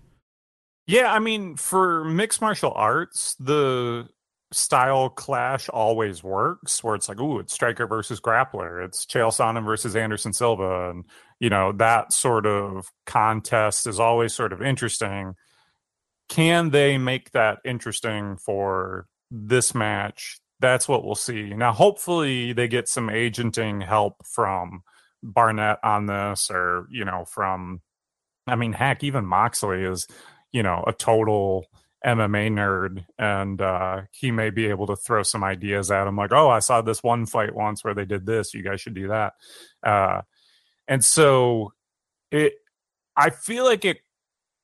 Yeah, 0.88 1.14
I 1.14 1.20
mean, 1.20 1.56
for 1.56 2.04
mixed 2.04 2.42
martial 2.42 2.74
arts, 2.74 3.36
the 3.40 4.10
style 4.52 5.10
clash 5.10 5.70
always 5.70 6.24
works 6.24 6.84
where 6.84 6.96
it's 6.96 7.08
like 7.08 7.20
ooh 7.22 7.40
it's 7.40 7.54
striker 7.54 7.88
versus 7.88 8.20
grappler 8.20 8.84
it's 8.84 9.06
chael 9.06 9.30
sonnen 9.30 9.64
versus 9.64 9.96
anderson 9.96 10.34
silva 10.34 10.90
and 10.90 11.06
you 11.40 11.50
know 11.50 11.72
that 11.72 12.12
sort 12.12 12.46
of 12.46 12.92
contest 13.06 13.88
is 13.88 13.98
always 13.98 14.34
sort 14.34 14.52
of 14.52 14.62
interesting 14.62 15.36
can 16.28 16.70
they 16.72 16.98
make 16.98 17.32
that 17.32 17.60
interesting 17.64 18.36
for 18.36 19.08
this 19.30 19.74
match 19.74 20.41
that's 20.62 20.88
what 20.88 21.04
we'll 21.04 21.16
see 21.16 21.54
now 21.54 21.74
hopefully 21.74 22.54
they 22.54 22.68
get 22.68 22.88
some 22.88 23.10
agenting 23.10 23.82
help 23.82 24.16
from 24.26 24.84
barnett 25.24 25.78
on 25.84 26.06
this 26.06 26.50
or 26.50 26.88
you 26.90 27.04
know 27.04 27.26
from 27.26 27.82
i 28.48 28.56
mean 28.56 28.74
heck 28.74 29.04
even 29.04 29.26
moxley 29.26 29.84
is 29.84 30.08
you 30.52 30.64
know 30.64 30.84
a 30.88 30.94
total 30.94 31.66
MMA 32.06 32.52
nerd, 32.52 33.06
and 33.20 33.62
uh, 33.62 34.02
he 34.12 34.32
may 34.32 34.50
be 34.50 34.66
able 34.68 34.88
to 34.88 34.96
throw 34.96 35.22
some 35.22 35.44
ideas 35.44 35.92
at 35.92 36.08
him, 36.08 36.16
like, 36.16 36.32
"Oh, 36.32 36.50
I 36.50 36.60
saw 36.60 36.82
this 36.82 37.04
one 37.04 37.26
fight 37.28 37.54
once 37.54 37.84
where 37.84 37.94
they 37.94 38.06
did 38.06 38.26
this. 38.26 38.54
You 38.54 38.64
guys 38.64 38.82
should 38.82 38.96
do 38.96 39.10
that." 39.10 39.34
Uh, 39.84 40.22
and 40.88 41.06
so, 41.06 41.74
it, 42.32 42.54
I 43.16 43.30
feel 43.30 43.66
like 43.66 43.86
it 43.86 44.00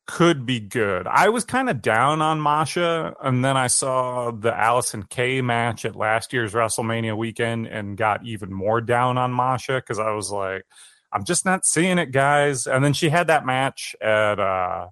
could 0.07 0.45
be 0.45 0.59
good. 0.59 1.05
I 1.07 1.29
was 1.29 1.45
kind 1.45 1.69
of 1.69 1.81
down 1.81 2.21
on 2.21 2.41
Masha, 2.41 3.13
and 3.21 3.43
then 3.45 3.57
I 3.57 3.67
saw 3.67 4.31
the 4.31 4.51
Allysin 4.51 5.07
Kay 5.09 5.41
match 5.41 5.85
at 5.85 5.95
last 5.95 6.33
year's 6.33 6.53
WrestleMania 6.53 7.15
weekend, 7.15 7.67
and 7.67 7.97
got 7.97 8.25
even 8.25 8.51
more 8.51 8.81
down 8.81 9.17
on 9.17 9.31
Masha 9.31 9.75
because 9.75 9.99
I 9.99 10.11
was 10.11 10.31
like, 10.31 10.63
"I'm 11.11 11.25
just 11.25 11.45
not 11.45 11.65
seeing 11.65 11.99
it, 11.99 12.11
guys." 12.11 12.65
And 12.67 12.83
then 12.83 12.93
she 12.93 13.09
had 13.09 13.27
that 13.27 13.45
match 13.45 13.95
at. 14.01 14.39
Uh, 14.39 14.87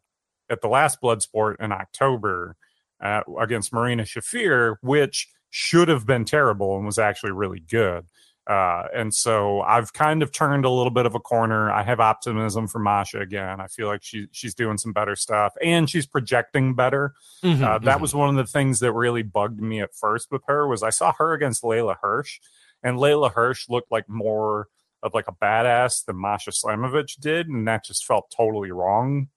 at 0.49 0.61
the 0.61 0.67
last 0.67 1.01
Bloodsport 1.01 1.55
in 1.59 1.71
October 1.71 2.55
uh, 3.03 3.21
against 3.39 3.73
Marina 3.73 4.03
Shafir, 4.03 4.75
which 4.81 5.27
should 5.49 5.87
have 5.87 6.05
been 6.05 6.25
terrible 6.25 6.77
and 6.77 6.85
was 6.85 6.99
actually 6.99 7.31
really 7.31 7.59
good. 7.59 8.05
Uh, 8.47 8.83
and 8.93 9.13
so 9.13 9.61
I've 9.61 9.91
kind 9.93 10.21
of 10.21 10.31
turned 10.31 10.65
a 10.65 10.69
little 10.69 10.91
bit 10.91 11.07
of 11.07 11.15
a 11.15 11.19
corner. 11.19 11.71
I 11.71 11.81
have 11.83 11.99
optimism 11.99 12.67
for 12.67 12.77
Masha 12.77 13.19
again. 13.19 13.59
I 13.59 13.67
feel 13.67 13.87
like 13.87 14.03
she 14.03 14.27
she's 14.31 14.53
doing 14.53 14.77
some 14.77 14.93
better 14.93 15.15
stuff 15.15 15.55
and 15.63 15.89
she's 15.89 16.05
projecting 16.05 16.75
better. 16.75 17.15
Mm-hmm, 17.43 17.63
uh, 17.63 17.79
that 17.79 17.93
mm-hmm. 17.93 18.01
was 18.01 18.13
one 18.13 18.29
of 18.29 18.35
the 18.35 18.51
things 18.51 18.79
that 18.81 18.93
really 18.93 19.23
bugged 19.23 19.59
me 19.59 19.81
at 19.81 19.95
first 19.95 20.31
with 20.31 20.43
her 20.47 20.67
was 20.67 20.83
I 20.83 20.91
saw 20.91 21.11
her 21.17 21.33
against 21.33 21.63
Leyla 21.63 21.95
Hirsch, 21.99 22.39
and 22.83 22.97
Leyla 22.97 23.31
Hirsch 23.31 23.67
looked 23.67 23.91
like 23.91 24.07
more 24.07 24.67
of 25.01 25.13
like 25.13 25.27
a 25.27 25.33
badass 25.33 26.05
than 26.05 26.17
Masha 26.17 26.51
Slamovich 26.51 27.19
did, 27.19 27.47
and 27.47 27.67
that 27.67 27.85
just 27.85 28.05
felt 28.05 28.31
totally 28.35 28.71
wrong. 28.71 29.29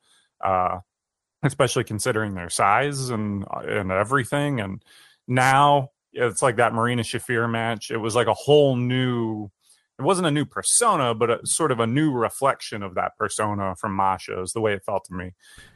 Uh, 0.43 0.81
especially 1.43 1.85
considering 1.85 2.35
their 2.35 2.51
size 2.51 3.11
and 3.11 3.45
and 3.51 3.91
everything. 3.91 4.61
And 4.61 4.83
now 5.27 5.91
it's 6.13 6.43
like 6.43 6.57
that 6.57 6.75
Marina 6.75 7.03
Shafir 7.03 7.51
match. 7.51 7.91
It 7.91 7.99
was 7.99 8.15
like 8.15 8.27
a 8.27 8.35
whole 8.35 8.77
new. 8.77 9.51
It 9.99 10.03
wasn't 10.03 10.29
a 10.29 10.31
new 10.31 10.45
persona, 10.45 11.13
but 11.13 11.29
a, 11.29 11.41
sort 11.43 11.73
of 11.73 11.81
a 11.81 11.87
new 11.87 12.13
reflection 12.13 12.85
of 12.85 12.95
that 12.95 13.17
persona 13.19 13.75
from 13.75 13.97
Masha 13.97 14.41
is 14.41 14.53
the 14.53 14.61
way 14.61 14.73
it 14.73 14.85
felt 14.85 15.05
to 15.07 15.15
me. 15.15 15.33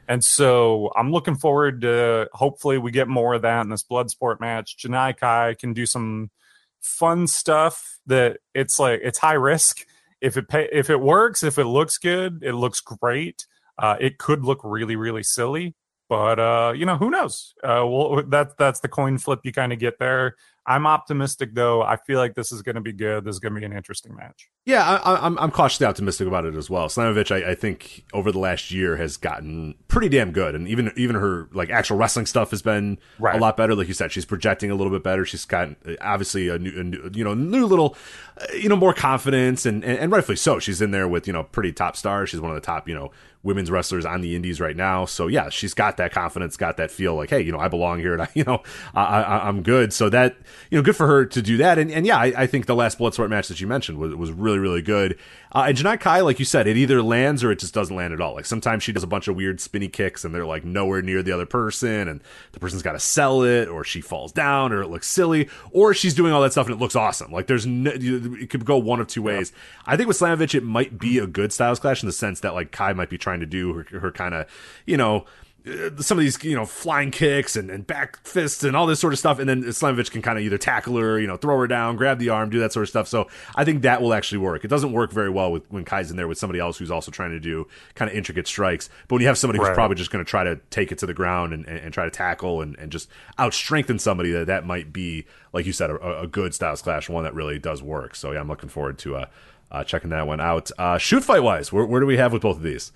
And 0.07 0.23
so 0.23 0.91
I'm 0.95 1.11
looking 1.11 1.35
forward 1.35 1.81
to 1.81 2.29
hopefully 2.31 2.77
we 2.77 2.91
get 2.91 3.09
more 3.09 3.33
of 3.33 3.41
that 3.41 3.61
in 3.63 3.69
this 3.69 3.83
Bloodsport 3.83 4.39
match. 4.39 4.77
Janai 4.77 5.17
Kai 5.17 5.55
can 5.59 5.73
do 5.73 5.85
some 5.85 6.31
fun 6.79 7.27
stuff 7.27 7.99
that 8.05 8.37
it's 8.53 8.79
like 8.79 9.01
it's 9.03 9.19
high 9.19 9.33
risk. 9.33 9.85
If 10.21 10.37
it 10.37 10.47
pay, 10.47 10.69
if 10.71 10.89
it 10.89 11.01
works, 11.01 11.43
if 11.43 11.57
it 11.57 11.65
looks 11.65 11.97
good, 11.97 12.43
it 12.43 12.53
looks 12.53 12.79
great. 12.79 13.45
Uh, 13.77 13.97
it 13.99 14.19
could 14.19 14.45
look 14.45 14.61
really, 14.63 14.95
really 14.95 15.23
silly, 15.23 15.75
but 16.13 16.39
uh, 16.39 16.73
you 16.75 16.85
know, 16.85 16.95
who 16.95 17.09
knows? 17.09 17.55
Uh, 17.63 17.81
well, 17.87 18.21
that 18.27 18.55
that's 18.55 18.81
the 18.81 18.87
coin 18.87 19.17
flip 19.17 19.39
you 19.41 19.51
kind 19.51 19.73
of 19.73 19.79
get 19.79 19.97
there. 19.97 20.35
I'm 20.65 20.87
optimistic 20.87 21.53
though. 21.53 21.81
I 21.81 21.97
feel 21.97 22.19
like 22.19 22.35
this 22.35 22.51
is 22.51 22.61
going 22.61 22.75
to 22.75 22.81
be 22.81 22.93
good. 22.93 23.25
This 23.25 23.35
is 23.35 23.39
going 23.39 23.53
to 23.53 23.59
be 23.59 23.65
an 23.65 23.73
interesting 23.73 24.15
match. 24.15 24.49
Yeah, 24.65 24.81
I, 25.03 25.13
am 25.13 25.23
I'm, 25.23 25.39
I'm 25.39 25.51
cautiously 25.51 25.85
optimistic 25.85 26.25
about 26.25 26.45
it 26.45 26.55
as 26.55 26.69
well. 26.69 26.87
Slamovich, 26.87 27.31
I, 27.31 27.51
I, 27.51 27.55
think 27.55 28.05
over 28.13 28.31
the 28.31 28.39
last 28.39 28.71
year 28.71 28.95
has 28.95 29.17
gotten 29.17 29.75
pretty 29.89 30.07
damn 30.07 30.31
good, 30.31 30.55
and 30.55 30.65
even 30.69 30.93
even 30.95 31.17
her 31.17 31.49
like 31.51 31.69
actual 31.69 31.97
wrestling 31.97 32.25
stuff 32.25 32.51
has 32.51 32.61
been 32.61 32.97
right. 33.19 33.35
a 33.35 33.39
lot 33.39 33.57
better. 33.57 33.75
Like 33.75 33.89
you 33.89 33.93
said, 33.93 34.13
she's 34.13 34.23
projecting 34.23 34.71
a 34.71 34.75
little 34.75 34.91
bit 34.91 35.03
better. 35.03 35.25
She's 35.25 35.43
got 35.43 35.69
uh, 35.85 35.95
obviously 35.99 36.47
a 36.47 36.57
new, 36.57 36.79
a 36.79 36.83
new 36.83 37.11
you 37.13 37.25
know 37.25 37.33
new 37.33 37.65
little 37.65 37.97
uh, 38.37 38.45
you 38.53 38.69
know 38.69 38.77
more 38.77 38.93
confidence, 38.93 39.65
and, 39.65 39.83
and 39.83 39.99
and 39.99 40.11
rightfully 40.13 40.37
so. 40.37 40.59
She's 40.59 40.81
in 40.81 40.91
there 40.91 41.09
with 41.09 41.27
you 41.27 41.33
know 41.33 41.43
pretty 41.43 41.73
top 41.73 41.97
stars. 41.97 42.29
She's 42.29 42.39
one 42.39 42.51
of 42.51 42.55
the 42.55 42.65
top 42.65 42.87
you 42.87 42.95
know 42.95 43.11
women's 43.43 43.69
wrestlers 43.69 44.05
on 44.05 44.21
the 44.21 44.35
indies 44.35 44.59
right 44.59 44.75
now. 44.75 45.05
So 45.05 45.27
yeah, 45.27 45.49
she's 45.49 45.73
got 45.73 45.97
that 45.97 46.11
confidence, 46.13 46.55
got 46.57 46.77
that 46.77 46.89
feel 46.89 47.15
like, 47.15 47.29
hey, 47.29 47.41
you 47.41 47.51
know, 47.51 47.59
I 47.59 47.67
belong 47.67 47.99
here, 47.99 48.13
and 48.13 48.21
I, 48.21 48.29
you 48.33 48.45
know, 48.45 48.63
I, 48.95 49.03
I, 49.03 49.21
I, 49.21 49.49
am 49.49 49.61
good. 49.61 49.93
So 49.93 50.09
that 50.09 50.37
you 50.69 50.77
know, 50.77 50.81
good 50.81 50.95
for 50.95 51.07
her 51.07 51.25
to 51.25 51.41
do 51.41 51.57
that. 51.57 51.77
And, 51.77 51.91
and 51.91 52.05
yeah, 52.05 52.17
I, 52.17 52.33
I 52.37 52.47
think 52.47 52.65
the 52.65 52.75
last 52.75 52.99
Bloodsport 52.99 53.29
match 53.29 53.47
that 53.47 53.61
you 53.61 53.67
mentioned 53.67 53.97
was 53.97 54.15
was 54.15 54.31
really 54.31 54.59
really 54.59 54.81
good. 54.81 55.17
Uh, 55.51 55.65
and 55.67 55.77
Janai 55.77 55.99
Kai, 55.99 56.21
like 56.21 56.39
you 56.39 56.45
said, 56.45 56.67
it 56.67 56.77
either 56.77 57.01
lands 57.03 57.43
or 57.43 57.51
it 57.51 57.59
just 57.59 57.73
doesn't 57.73 57.95
land 57.95 58.13
at 58.13 58.19
all. 58.19 58.33
Like 58.33 58.45
sometimes 58.45 58.83
she 58.83 58.91
does 58.91 59.03
a 59.03 59.07
bunch 59.07 59.27
of 59.27 59.35
weird 59.35 59.61
spinny 59.61 59.87
kicks 59.87 60.25
and 60.25 60.33
they're 60.33 60.45
like 60.45 60.63
nowhere 60.65 61.01
near 61.01 61.21
the 61.21 61.31
other 61.31 61.45
person, 61.45 62.07
and 62.07 62.21
the 62.53 62.59
person's 62.59 62.81
got 62.81 62.93
to 62.93 62.99
sell 62.99 63.43
it, 63.43 63.67
or 63.67 63.83
she 63.83 64.01
falls 64.01 64.31
down, 64.31 64.73
or 64.73 64.81
it 64.81 64.87
looks 64.87 65.07
silly, 65.07 65.49
or 65.71 65.93
she's 65.93 66.13
doing 66.13 66.33
all 66.33 66.41
that 66.41 66.51
stuff 66.51 66.67
and 66.67 66.75
it 66.75 66.79
looks 66.79 66.95
awesome. 66.95 67.31
Like 67.31 67.47
there's 67.47 67.65
no, 67.65 67.91
it 67.91 68.49
could 68.49 68.65
go 68.65 68.77
one 68.77 68.99
of 68.99 69.07
two 69.07 69.21
ways. 69.21 69.53
I 69.85 69.97
think 69.97 70.07
with 70.07 70.17
Slamovich, 70.19 70.55
it 70.55 70.63
might 70.63 70.97
be 70.97 71.19
a 71.19 71.27
good 71.27 71.53
styles 71.53 71.79
clash 71.79 72.01
in 72.01 72.07
the 72.07 72.13
sense 72.13 72.39
that 72.41 72.53
like 72.53 72.71
Kai 72.71 72.93
might 72.93 73.09
be 73.09 73.17
trying 73.17 73.39
to 73.39 73.45
do 73.45 73.73
her, 73.73 73.99
her 73.99 74.11
kind 74.11 74.33
of, 74.33 74.47
you 74.85 74.97
know, 74.97 75.25
some 75.99 76.17
of 76.17 76.23
these, 76.23 76.43
you 76.43 76.55
know, 76.55 76.65
flying 76.65 77.09
kicks 77.09 77.55
and, 77.55 77.71
and 77.71 77.87
back 77.87 78.25
fists 78.25 78.65
and 78.65 78.75
all 78.75 78.85
this 78.85 78.99
sort 78.99 79.13
of 79.13 79.19
stuff. 79.19 79.39
And 79.39 79.47
then 79.47 79.63
Slamovich 79.63 80.11
can 80.11 80.21
kind 80.21 80.37
of 80.37 80.43
either 80.43 80.57
tackle 80.57 80.97
her, 80.97 81.17
you 81.17 81.25
know, 81.25 81.37
throw 81.37 81.57
her 81.57 81.67
down, 81.67 81.95
grab 81.95 82.19
the 82.19 82.29
arm, 82.29 82.49
do 82.49 82.59
that 82.59 82.73
sort 82.73 82.83
of 82.83 82.89
stuff. 82.89 83.07
So 83.07 83.29
I 83.55 83.63
think 83.63 83.83
that 83.83 84.01
will 84.01 84.13
actually 84.13 84.39
work. 84.39 84.65
It 84.65 84.67
doesn't 84.67 84.91
work 84.91 85.13
very 85.13 85.29
well 85.29 85.53
with 85.53 85.63
when 85.71 85.85
Kai's 85.85 86.11
in 86.11 86.17
there 86.17 86.27
with 86.27 86.37
somebody 86.37 86.59
else 86.59 86.77
who's 86.77 86.91
also 86.91 87.11
trying 87.11 87.31
to 87.31 87.39
do 87.39 87.65
kind 87.95 88.11
of 88.11 88.17
intricate 88.17 88.45
strikes. 88.45 88.89
But 89.07 89.15
when 89.15 89.21
you 89.21 89.27
have 89.27 89.37
somebody 89.37 89.59
who's 89.59 89.69
right. 89.69 89.75
probably 89.75 89.95
just 89.95 90.11
going 90.11 90.23
to 90.23 90.29
try 90.29 90.43
to 90.43 90.57
take 90.69 90.91
it 90.91 90.97
to 90.97 91.05
the 91.05 91.13
ground 91.13 91.53
and, 91.53 91.65
and, 91.65 91.77
and 91.77 91.93
try 91.93 92.03
to 92.03 92.11
tackle 92.11 92.61
and, 92.61 92.77
and 92.77 92.91
just 92.91 93.09
out 93.37 93.53
strengthen 93.53 93.99
somebody, 93.99 94.31
that 94.31 94.47
that 94.47 94.65
might 94.65 94.91
be, 94.91 95.25
like 95.53 95.65
you 95.65 95.71
said, 95.71 95.89
a, 95.89 96.21
a, 96.21 96.27
good 96.27 96.53
Styles 96.53 96.81
Clash, 96.81 97.07
one 97.07 97.23
that 97.23 97.33
really 97.33 97.57
does 97.57 97.81
work. 97.81 98.15
So 98.15 98.33
yeah, 98.33 98.41
I'm 98.41 98.49
looking 98.49 98.69
forward 98.69 98.97
to 98.99 99.15
uh, 99.15 99.25
uh 99.71 99.83
checking 99.85 100.09
that 100.09 100.27
one 100.27 100.41
out. 100.41 100.71
Uh, 100.77 100.97
shoot 100.97 101.23
fight 101.23 101.41
wise, 101.41 101.71
where, 101.71 101.85
where 101.85 102.01
do 102.01 102.05
we 102.05 102.17
have 102.17 102.33
with 102.33 102.41
both 102.41 102.57
of 102.57 102.63
these? 102.63 102.91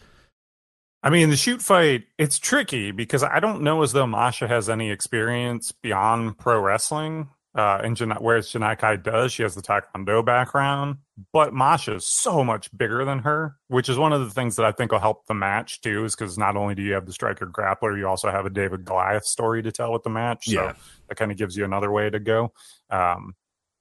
I 1.03 1.09
mean, 1.09 1.29
the 1.29 1.37
shoot 1.37 1.61
fight, 1.61 2.05
it's 2.17 2.39
tricky 2.39 2.91
because 2.91 3.23
I 3.23 3.39
don't 3.39 3.61
know 3.61 3.83
as 3.83 3.93
though 3.93 4.07
Masha 4.07 4.47
has 4.47 4.69
any 4.69 4.91
experience 4.91 5.71
beyond 5.71 6.37
pro 6.37 6.59
wrestling. 6.59 7.29
Uh, 7.55 7.81
and 7.83 7.97
Jan- 7.97 8.17
whereas 8.19 8.51
Janai 8.51 8.77
Kai 8.77 8.97
does, 8.97 9.33
she 9.33 9.41
has 9.41 9.55
the 9.55 9.63
Taekwondo 9.63 10.23
background, 10.23 10.97
but 11.33 11.55
Masha 11.55 11.95
is 11.95 12.05
so 12.05 12.43
much 12.43 12.69
bigger 12.77 13.03
than 13.03 13.19
her, 13.19 13.55
which 13.67 13.89
is 13.89 13.97
one 13.97 14.13
of 14.13 14.21
the 14.21 14.29
things 14.29 14.57
that 14.57 14.65
I 14.65 14.71
think 14.71 14.91
will 14.91 14.99
help 14.99 15.25
the 15.25 15.33
match 15.33 15.81
too, 15.81 16.05
is 16.05 16.15
because 16.15 16.37
not 16.37 16.55
only 16.55 16.75
do 16.75 16.83
you 16.83 16.93
have 16.93 17.07
the 17.07 17.13
striker 17.13 17.47
grappler, 17.47 17.97
you 17.97 18.07
also 18.07 18.29
have 18.29 18.45
a 18.45 18.51
David 18.51 18.85
Goliath 18.85 19.25
story 19.25 19.63
to 19.63 19.71
tell 19.71 19.91
with 19.91 20.03
the 20.03 20.11
match. 20.11 20.45
So 20.45 20.51
yeah. 20.51 20.73
that 21.09 21.15
kind 21.15 21.31
of 21.31 21.37
gives 21.37 21.57
you 21.57 21.65
another 21.65 21.91
way 21.91 22.11
to 22.11 22.19
go. 22.19 22.53
Um, 22.91 23.33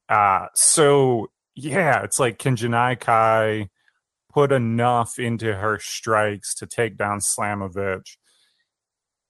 uh, 0.08 0.46
so 0.54 1.30
yeah, 1.54 2.02
it's 2.02 2.18
like, 2.18 2.38
can 2.38 2.56
Janai 2.56 2.98
Kai 2.98 3.68
put 4.36 4.52
enough 4.52 5.18
into 5.18 5.54
her 5.54 5.78
strikes 5.78 6.54
to 6.54 6.66
take 6.66 6.98
down 6.98 7.20
Slamovich? 7.20 8.18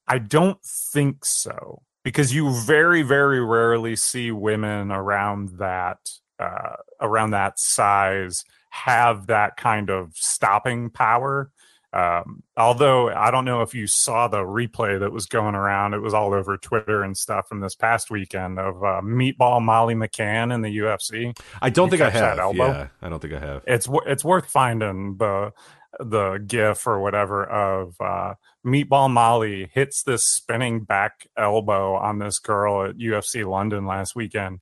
I 0.09 0.19
don't 0.19 0.59
think 0.65 1.25
so 1.25 1.83
because 2.03 2.35
you 2.35 2.51
very 2.51 3.03
very 3.03 3.41
rarely 3.41 3.95
see 3.95 4.33
women 4.33 4.91
around 4.91 5.51
that 5.61 5.99
uh, 6.41 6.75
around 7.01 7.31
that 7.31 7.61
size 7.61 8.45
have 8.71 9.29
that 9.29 9.57
kind 9.57 9.91
of 9.91 10.11
stopping 10.15 10.91
power 10.91 11.53
um, 11.97 12.43
although 12.59 13.09
I 13.09 13.31
don't 13.31 13.47
know 13.47 13.63
if 13.63 13.75
you 13.75 13.87
saw 13.87 14.29
the 14.29 14.43
replay 14.43 15.01
that 15.01 15.13
was 15.13 15.25
going 15.25 15.55
around, 15.55 15.95
it 15.95 16.01
was 16.01 16.13
all 16.13 16.35
over 16.35 16.59
Twitter 16.59 17.03
and 17.03 17.17
stuff 17.17 17.49
from 17.49 17.61
this 17.61 17.75
past 17.75 18.11
weekend 18.11 18.59
of 18.59 18.85
uh, 18.85 19.01
Meatball 19.03 19.63
Molly 19.63 19.95
McCann 19.95 20.53
in 20.53 20.61
the 20.61 20.79
UFC. 20.79 21.39
I 21.63 21.71
don't 21.71 21.89
think 21.89 22.03
I 22.03 22.11
have. 22.11 22.39
Elbow? 22.39 22.67
Yeah, 22.67 22.89
I 23.01 23.09
don't 23.09 23.21
think 23.21 23.33
I 23.33 23.39
have. 23.39 23.63
It's 23.67 23.89
it's 24.05 24.25
worth 24.25 24.47
finding 24.47 25.17
the 25.17 25.53
the 25.99 26.37
GIF 26.47 26.87
or 26.87 27.01
whatever 27.01 27.45
of 27.45 27.95
uh, 27.99 28.35
Meatball 28.67 29.11
Molly 29.11 29.71
hits 29.73 30.03
this 30.03 30.27
spinning 30.27 30.81
back 30.81 31.27
elbow 31.35 31.95
on 31.95 32.19
this 32.19 32.39
girl 32.39 32.85
at 32.85 32.99
UFC 32.99 33.49
London 33.49 33.87
last 33.87 34.15
weekend, 34.15 34.61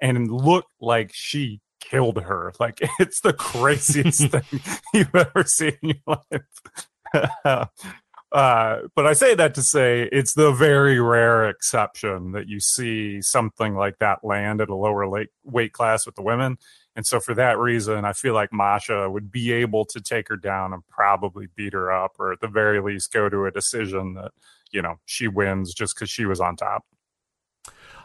and 0.00 0.30
looked 0.30 0.70
like 0.80 1.10
she 1.12 1.60
killed 1.88 2.20
her. 2.22 2.52
Like 2.58 2.80
it's 2.98 3.20
the 3.20 3.32
craziest 3.32 4.28
thing 4.30 4.60
you've 4.92 5.14
ever 5.14 5.44
seen 5.44 5.76
in 5.82 5.94
your 6.06 6.18
life. 6.30 7.30
uh, 8.32 8.78
but 8.94 9.06
I 9.06 9.12
say 9.12 9.34
that 9.34 9.54
to 9.54 9.62
say 9.62 10.08
it's 10.12 10.34
the 10.34 10.52
very 10.52 11.00
rare 11.00 11.48
exception 11.48 12.32
that 12.32 12.48
you 12.48 12.60
see 12.60 13.22
something 13.22 13.74
like 13.74 13.98
that 13.98 14.24
land 14.24 14.60
at 14.60 14.68
a 14.68 14.74
lower 14.74 15.26
weight 15.44 15.72
class 15.72 16.06
with 16.06 16.16
the 16.16 16.22
women. 16.22 16.58
And 16.96 17.06
so 17.06 17.20
for 17.20 17.34
that 17.34 17.58
reason, 17.58 18.06
I 18.06 18.14
feel 18.14 18.32
like 18.32 18.52
Masha 18.52 19.10
would 19.10 19.30
be 19.30 19.52
able 19.52 19.84
to 19.84 20.00
take 20.00 20.28
her 20.28 20.36
down 20.36 20.72
and 20.72 20.86
probably 20.88 21.46
beat 21.54 21.74
her 21.74 21.92
up, 21.92 22.12
or 22.18 22.32
at 22.32 22.40
the 22.40 22.48
very 22.48 22.80
least 22.80 23.12
go 23.12 23.28
to 23.28 23.44
a 23.44 23.50
decision 23.50 24.14
that, 24.14 24.32
you 24.70 24.80
know, 24.80 24.94
she 25.04 25.28
wins 25.28 25.74
just 25.74 25.94
because 25.94 26.08
she 26.08 26.24
was 26.24 26.40
on 26.40 26.56
top. 26.56 26.84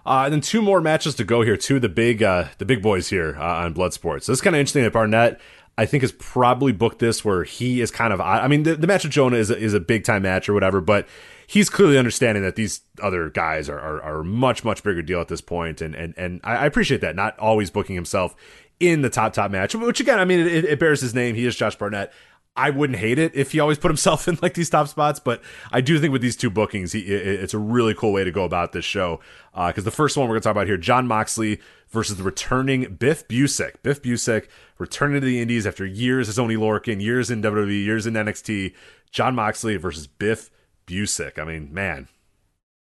Uh, 0.06 0.24
and 0.26 0.34
then 0.34 0.42
two 0.42 0.62
more 0.62 0.82
matches 0.82 1.16
to 1.16 1.24
go 1.24 1.42
here. 1.42 1.58
Two 1.58 1.78
of 1.78 1.82
the 1.82 1.90
big 1.90 2.24
uh, 2.24 2.46
the 2.58 2.66
big 2.66 2.82
boys 2.82 3.10
here 3.10 3.36
uh, 3.38 3.64
on 3.66 3.74
Bloodsport. 3.74 4.24
So 4.24 4.32
it's 4.32 4.42
kind 4.42 4.56
of 4.56 4.60
interesting 4.60 4.84
that 4.84 4.94
Barnett. 4.94 5.40
I 5.78 5.86
think 5.86 6.02
has 6.02 6.12
probably 6.12 6.74
booked 6.74 7.00
this 7.00 7.24
where 7.24 7.44
he 7.44 7.80
is 7.82 7.92
kind 7.92 8.12
of. 8.12 8.20
I 8.20 8.48
mean, 8.48 8.64
the, 8.64 8.76
the 8.76 8.88
match 8.88 9.04
with 9.04 9.14
Jonah 9.14 9.38
is 9.38 9.50
a, 9.50 9.58
is 9.58 9.74
a 9.74 9.80
big 9.80 10.04
time 10.04 10.22
match 10.24 10.50
or 10.50 10.54
whatever, 10.54 10.82
but 10.82 11.08
he's 11.48 11.70
clearly 11.70 11.98
understanding 11.98 12.44
that 12.44 12.56
these 12.56 12.82
other 13.02 13.30
guys 13.30 13.70
are, 13.70 13.80
are, 13.80 14.02
are 14.02 14.24
much 14.24 14.64
much 14.66 14.84
bigger 14.84 15.02
deal 15.02 15.22
at 15.22 15.30
this 15.30 15.42
point, 15.42 15.82
and 15.82 15.96
and 15.96 16.14
and 16.18 16.42
I 16.44 16.66
appreciate 16.66 17.02
that. 17.02 17.16
Not 17.16 17.40
always 17.40 17.72
booking 17.72 17.96
himself 17.96 18.36
in 18.82 19.02
the 19.02 19.10
top 19.10 19.34
top 19.34 19.50
match, 19.50 19.74
which 19.74 20.00
again, 20.00 20.20
I 20.20 20.26
mean, 20.26 20.42
it, 20.42 20.66
it 20.66 20.80
bears 20.80 21.02
his 21.02 21.16
name. 21.16 21.36
He 21.36 21.46
is 21.46 21.56
Josh 21.56 21.76
Barnett. 21.76 22.12
I 22.56 22.70
wouldn't 22.70 23.00
hate 23.00 23.18
it 23.18 23.34
if 23.34 23.54
he 23.54 23.60
always 23.60 23.78
put 23.78 23.90
himself 23.90 24.28
in 24.28 24.38
like 24.42 24.54
these 24.54 24.70
top 24.70 24.88
spots, 24.88 25.20
but 25.20 25.42
I 25.72 25.82
do 25.82 26.00
think 26.00 26.12
with 26.12 26.22
these 26.22 26.36
two 26.36 26.50
bookings, 26.50 26.92
he, 26.92 27.00
it's 27.02 27.54
a 27.54 27.60
really 27.60 27.94
cool 27.94 28.12
way 28.12 28.24
to 28.24 28.32
go 28.32 28.44
about 28.44 28.72
this 28.72 28.86
show. 28.86 29.20
Because 29.54 29.84
uh, 29.84 29.86
the 29.86 29.92
first 29.92 30.18
one 30.18 30.28
we're 30.28 30.36
going 30.36 30.42
to 30.42 30.44
talk 30.46 30.52
about 30.52 30.68
here, 30.68 30.78
Jon 30.78 31.08
Moxley 31.08 31.60
versus 31.90 32.18
the 32.18 32.24
returning 32.24 32.96
Biff 32.96 33.28
Busick. 33.28 33.76
Biff 33.84 34.02
Busick 34.02 34.48
returning 34.78 35.22
to 35.22 35.26
the 35.26 35.42
Indies 35.42 35.68
after 35.68 35.86
years 35.86 36.30
as 36.30 36.40
Oney 36.40 36.56
Lorcan, 36.56 37.02
years 37.02 37.30
in 37.30 37.42
WWE, 37.42 37.84
years 37.84 38.08
in 38.08 38.14
NXT. 38.14 38.74
Jon 39.12 39.36
Moxley 39.36 39.78
versus 39.78 40.08
Biff 40.08 40.50
Busick. 40.88 41.38
I 41.38 41.44
mean, 41.44 41.74
man, 41.74 42.08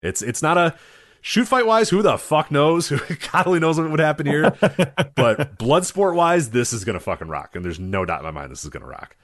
it's 0.02 0.22
it's 0.22 0.42
not 0.42 0.58
a 0.58 0.76
shoot 1.22 1.48
fight 1.48 1.66
wise. 1.66 1.90
Who 1.90 2.02
the 2.02 2.18
fuck 2.18 2.52
knows? 2.52 2.90
Who 2.90 3.00
God 3.32 3.48
only 3.48 3.60
knows 3.60 3.80
what 3.80 3.90
would 3.90 4.00
happen 4.00 4.26
here. 4.26 4.52
but 5.16 5.58
blood 5.58 5.86
sport 5.86 6.16
wise, 6.16 6.52
this 6.52 6.74
is 6.74 6.84
gonna 6.86 7.00
fucking 7.00 7.28
rock, 7.28 7.56
and 7.56 7.66
there's 7.66 7.80
no 7.80 8.06
doubt 8.06 8.20
in 8.20 8.26
my 8.26 8.32
mind 8.32 8.52
this 8.52 8.64
is 8.64 8.70
gonna 8.70 8.88
rock. 8.88 9.16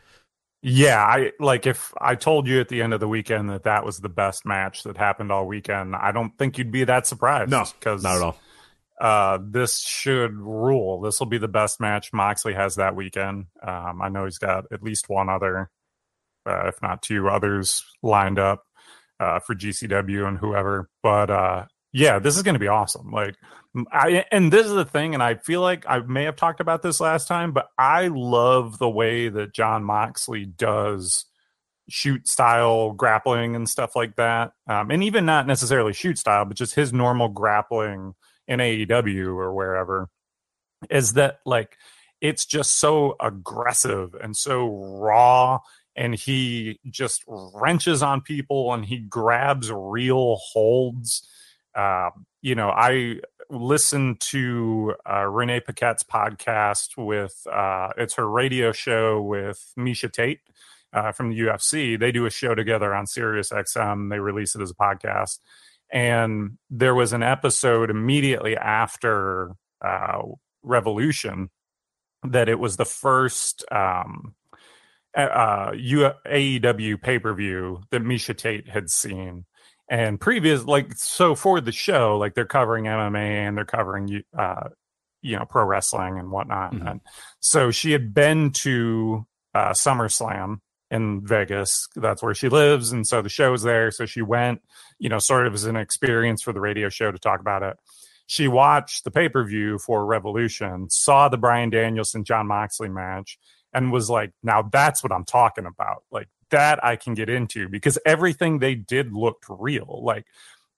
Yeah, 0.68 0.97
I 0.97 1.32
like 1.39 1.68
if 1.68 1.93
I 2.01 2.16
told 2.16 2.47
you 2.47 2.59
at 2.59 2.70
the 2.70 2.82
end 2.82 2.91
of 2.95 2.99
the 2.99 3.07
weekend 3.07 3.51
that 3.51 3.66
that 3.66 3.86
was 3.86 3.99
the 3.99 4.09
best 4.09 4.47
match 4.47 4.82
that 4.82 4.97
happened 4.97 5.32
all 5.32 5.45
weekend, 5.45 5.95
I 5.95 6.11
don't 6.11 6.36
think 6.39 6.57
you'd 6.57 6.72
be 6.72 6.84
that 6.86 7.06
surprised. 7.06 7.52
No, 7.52 7.65
because 7.80 8.02
not 8.02 8.15
at 8.15 8.22
all. 8.23 8.38
Uh, 8.99 9.38
this 9.48 9.81
should 9.81 10.34
rule. 10.34 11.02
This 11.02 11.19
will 11.19 11.27
be 11.27 11.38
the 11.38 11.48
best 11.48 11.80
match 11.80 12.11
Moxley 12.11 12.56
has 12.56 12.77
that 12.77 12.95
weekend. 12.95 13.45
Um, 13.61 14.02
I 14.02 14.10
know 14.10 14.26
he's 14.26 14.40
got 14.40 14.64
at 14.72 14.81
least 14.81 15.07
one 15.07 15.30
other, 15.30 15.69
uh, 16.48 16.68
if 16.69 16.81
not 16.81 17.03
two 17.03 17.30
others 17.30 17.85
lined 18.02 18.40
up 18.40 18.64
uh, 19.19 19.38
for 19.41 19.53
GCW 19.53 20.27
and 20.27 20.40
whoever. 20.40 20.90
But 21.03 21.30
uh, 21.30 21.65
yeah, 21.95 22.19
this 22.19 22.35
is 22.35 22.43
going 22.43 22.55
to 22.55 22.59
be 22.59 22.67
awesome. 22.67 23.09
Like, 23.09 23.38
I, 23.89 24.26
and 24.30 24.51
this 24.51 24.65
is 24.65 24.73
the 24.73 24.84
thing, 24.84 25.13
and 25.13 25.23
I 25.23 25.35
feel 25.35 25.61
like 25.61 25.85
I 25.88 25.99
may 25.99 26.26
have 26.26 26.35
talked 26.35 26.59
about 26.59 26.81
this 26.81 26.99
last 26.99 27.26
time, 27.26 27.53
but 27.53 27.69
I 27.77 28.09
love 28.09 28.80
the 28.80 28.89
way 28.89 29.30
that 29.30 29.53
Jon 29.53 29.85
Moxley 29.85 30.43
does 30.43 31.23
shoot 31.88 32.27
style 32.27 32.91
grappling 32.91 33.55
and 33.55 33.69
stuff 33.69 33.95
like 33.95 34.17
that. 34.17 34.51
Um, 34.67 34.91
and 34.91 35.05
even 35.05 35.26
not 35.26 35.47
necessarily 35.47 35.93
shoot 35.93 36.17
style, 36.17 36.43
but 36.43 36.57
just 36.57 36.76
his 36.76 36.91
normal 36.91 37.30
grappling 37.30 38.13
in 38.45 38.59
AEW 38.59 39.27
or 39.27 39.53
wherever 39.53 40.09
is 40.89 41.13
that 41.13 41.39
like 41.45 41.77
it's 42.19 42.45
just 42.45 42.77
so 42.77 43.15
aggressive 43.22 44.15
and 44.15 44.35
so 44.35 44.67
raw 44.99 45.59
and 45.95 46.13
he 46.13 46.77
just 46.89 47.23
wrenches 47.27 48.03
on 48.03 48.19
people 48.19 48.73
and 48.73 48.85
he 48.85 48.97
grabs 48.97 49.72
real 49.72 50.35
holds 50.51 51.26
uh, 51.76 52.10
you 52.41 52.56
know, 52.56 52.69
I 52.69 53.19
listened 53.49 54.19
to 54.19 54.95
uh, 55.10 55.26
Renee 55.26 55.61
Paquette's 55.61 56.03
podcast 56.03 56.97
with 56.97 57.45
uh, 57.52 57.89
it's 57.97 58.15
her 58.15 58.30
radio 58.30 58.72
show 58.72 59.22
with 59.22 59.73
Miesha 59.77 60.11
Tate 60.11 60.41
uh, 60.93 61.11
from 61.11 61.30
the 61.30 61.39
UFC. 61.39 61.99
They 61.99 62.11
do 62.11 62.26
a 62.26 62.31
show 62.31 62.56
together 62.56 62.93
on 62.93 63.06
Sirius 63.06 63.49
XM. 63.52 64.10
They 64.10 64.19
release 64.19 64.56
it 64.56 64.61
as 64.61 64.72
a 64.72 64.76
podcast, 64.76 65.39
And 65.91 66.57
there 66.69 66.95
was 66.95 67.14
an 67.14 67.23
episode 67.23 67.89
immediately 67.89 68.56
after 68.57 69.56
uh, 69.84 70.22
Revolution 70.64 71.49
that 72.23 72.49
it 72.49 72.57
was 72.60 72.77
the 72.77 72.85
first 72.85 73.64
um, 73.72 74.34
uh, 75.15 75.72
AEW 75.72 77.02
pay 77.02 77.19
per 77.19 77.34
view 77.34 77.81
that 77.91 78.02
Miesha 78.02 78.35
Tate 78.35 78.69
had 78.69 78.89
seen. 78.89 79.45
And 79.90 80.20
previous, 80.20 80.66
like, 80.66 80.94
so 80.95 81.36
for 81.36 81.62
the 81.62 81.72
show, 81.72 82.18
like 82.18 82.34
they're 82.34 82.45
covering 82.45 82.86
MMA 82.86 83.48
and 83.48 83.57
they're 83.57 83.66
covering, 83.66 84.24
uh, 84.38 84.70
you 85.22 85.38
know, 85.38 85.45
pro 85.45 85.64
wrestling 85.64 86.18
and 86.18 86.32
whatnot. 86.32 86.74
Mm-hmm. 86.74 86.88
And 86.88 87.02
so 87.40 87.72
she 87.72 87.91
had 87.91 88.14
been 88.14 88.52
to 88.52 89.28
uh, 89.53 89.72
SummerSlam 89.72 90.60
in 90.90 91.26
Vegas. 91.26 91.88
That's 91.95 92.24
where 92.24 92.34
she 92.34 92.49
lives. 92.49 92.91
And 92.91 93.06
so 93.06 93.22
the 93.22 93.30
show 93.30 93.52
was 93.52 93.64
there. 93.64 93.91
So 93.91 94.06
she 94.06 94.22
went, 94.22 94.62
you 94.99 95.10
know, 95.10 95.20
sort 95.20 95.48
of 95.48 95.53
as 95.53 95.66
an 95.66 95.76
experience 95.76 96.41
for 96.41 96.53
the 96.53 96.62
radio 96.62 96.90
show 96.90 97.12
to 97.12 97.20
talk 97.20 97.40
about 97.40 97.64
it. 97.64 97.78
She 98.28 98.48
watched 98.48 99.03
the 99.03 99.12
pay 99.12 99.30
per 99.30 99.44
view 99.44 99.78
for 99.78 100.06
Revolution, 100.06 100.90
saw 100.90 101.30
the 101.30 101.38
Bryan 101.38 101.70
Danielson 101.70 102.24
jon 102.24 102.48
Moxley 102.48 102.90
match, 102.90 103.38
and 103.76 103.91
was 103.91 104.10
like, 104.10 104.31
now 104.41 104.64
that's 104.64 105.03
what 105.03 105.11
I'm 105.11 105.26
talking 105.26 105.65
about. 105.68 106.03
Like 106.10 106.30
that 106.49 106.84
I 106.84 106.95
can 106.95 107.14
get 107.14 107.30
into 107.30 107.69
because 107.69 107.99
everything 108.06 108.60
they 108.60 108.73
did 108.73 109.14
looked 109.14 109.45
real. 109.49 110.02
Like 110.03 110.26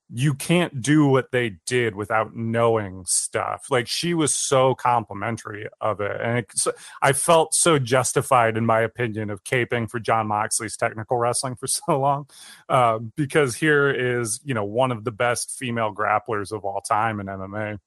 you 0.10 0.34
can't 0.34 0.82
do 0.82 1.06
what 1.06 1.32
they 1.32 1.58
did 1.66 1.94
without 1.94 2.36
knowing 2.36 3.04
stuff. 3.06 3.68
Like 3.70 3.88
she 3.88 4.14
was 4.14 4.34
so 4.34 4.74
complimentary 4.74 5.68
of 5.82 6.00
it, 6.00 6.20
and 6.22 6.40
it, 6.40 6.48
so, 6.56 6.72
I 7.02 7.14
felt 7.14 7.54
so 7.54 7.78
justified 7.78 8.58
in 8.58 8.66
my 8.66 8.80
opinion 8.82 9.30
of 9.30 9.44
caping 9.44 9.90
for 9.90 10.00
Jon 10.00 10.28
Moxley's 10.28 10.78
technical 10.78 11.18
wrestling 11.18 11.56
for 11.56 11.68
so 11.68 12.00
long, 12.00 12.28
uh, 12.70 13.00
because 13.00 13.56
here 13.56 13.90
is 13.90 14.40
you 14.44 14.54
know 14.54 14.66
one 14.66 14.92
of 14.92 15.04
the 15.04 15.12
best 15.12 15.52
female 15.52 15.94
grapplers 15.94 16.52
of 16.52 16.64
all 16.64 16.82
time 16.82 17.20
in 17.20 17.28
MMA 17.28 17.80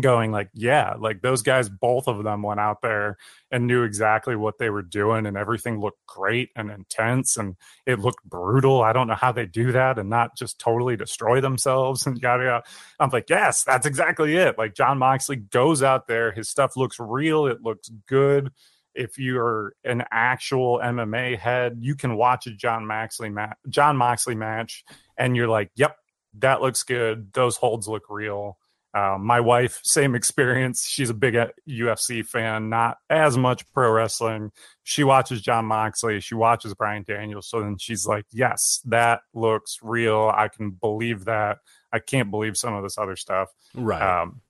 going 0.00 0.32
like 0.32 0.50
yeah 0.54 0.94
like 0.98 1.22
those 1.22 1.42
guys 1.42 1.68
both 1.68 2.08
of 2.08 2.24
them 2.24 2.42
went 2.42 2.58
out 2.58 2.82
there 2.82 3.16
and 3.52 3.66
knew 3.66 3.84
exactly 3.84 4.34
what 4.34 4.58
they 4.58 4.68
were 4.68 4.82
doing 4.82 5.24
and 5.24 5.36
everything 5.36 5.78
looked 5.78 6.04
great 6.06 6.50
and 6.56 6.70
intense 6.70 7.36
and 7.36 7.54
it 7.86 8.00
looked 8.00 8.24
brutal. 8.24 8.82
I 8.82 8.92
don't 8.92 9.06
know 9.06 9.14
how 9.14 9.30
they 9.30 9.46
do 9.46 9.70
that 9.72 9.98
and 9.98 10.10
not 10.10 10.36
just 10.36 10.58
totally 10.58 10.96
destroy 10.96 11.40
themselves 11.40 12.06
and 12.06 12.18
yada 12.20 12.44
yada. 12.44 12.62
I'm 12.98 13.10
like 13.10 13.30
yes 13.30 13.62
that's 13.62 13.86
exactly 13.86 14.36
it. 14.36 14.58
Like 14.58 14.74
jon 14.74 14.98
moxley 14.98 15.36
goes 15.36 15.82
out 15.82 16.08
there 16.08 16.32
his 16.32 16.48
stuff 16.48 16.76
looks 16.76 16.98
real 16.98 17.46
it 17.46 17.62
looks 17.62 17.88
good. 18.08 18.50
If 18.96 19.16
you're 19.18 19.74
an 19.84 20.02
actual 20.10 20.80
mma 20.82 21.38
head 21.38 21.78
you 21.80 21.94
can 21.94 22.16
watch 22.16 22.48
a 22.48 22.50
jon 22.50 22.84
moxley 22.84 23.30
match 23.30 23.56
jon 23.68 23.96
moxley 23.96 24.34
match 24.34 24.84
and 25.16 25.36
you're 25.36 25.48
like 25.48 25.70
yep 25.76 25.96
that 26.38 26.60
looks 26.60 26.82
good. 26.82 27.32
Those 27.32 27.56
holds 27.56 27.86
look 27.86 28.10
real 28.10 28.58
uh, 28.94 29.18
my 29.18 29.40
wife, 29.40 29.80
same 29.82 30.14
experience. 30.14 30.86
She's 30.86 31.10
a 31.10 31.14
big 31.14 31.34
UFC 31.68 32.20
uh, 32.20 32.24
fan, 32.24 32.68
not 32.68 32.98
as 33.10 33.36
much 33.36 33.68
pro 33.72 33.90
wrestling. 33.90 34.52
She 34.84 35.02
watches 35.02 35.42
Jon 35.42 35.64
Moxley, 35.64 36.20
she 36.20 36.36
watches 36.36 36.74
Brian 36.74 37.02
Daniels. 37.02 37.48
So 37.48 37.60
then 37.60 37.76
she's 37.76 38.06
like, 38.06 38.24
yes, 38.30 38.80
that 38.84 39.22
looks 39.34 39.78
real. 39.82 40.32
I 40.34 40.48
can 40.48 40.70
believe 40.70 41.24
that. 41.24 41.58
I 41.92 41.98
can't 41.98 42.30
believe 42.30 42.56
some 42.56 42.74
of 42.74 42.82
this 42.82 42.96
other 42.96 43.16
stuff. 43.16 43.48
Right. 43.74 44.02
Um, 44.02 44.42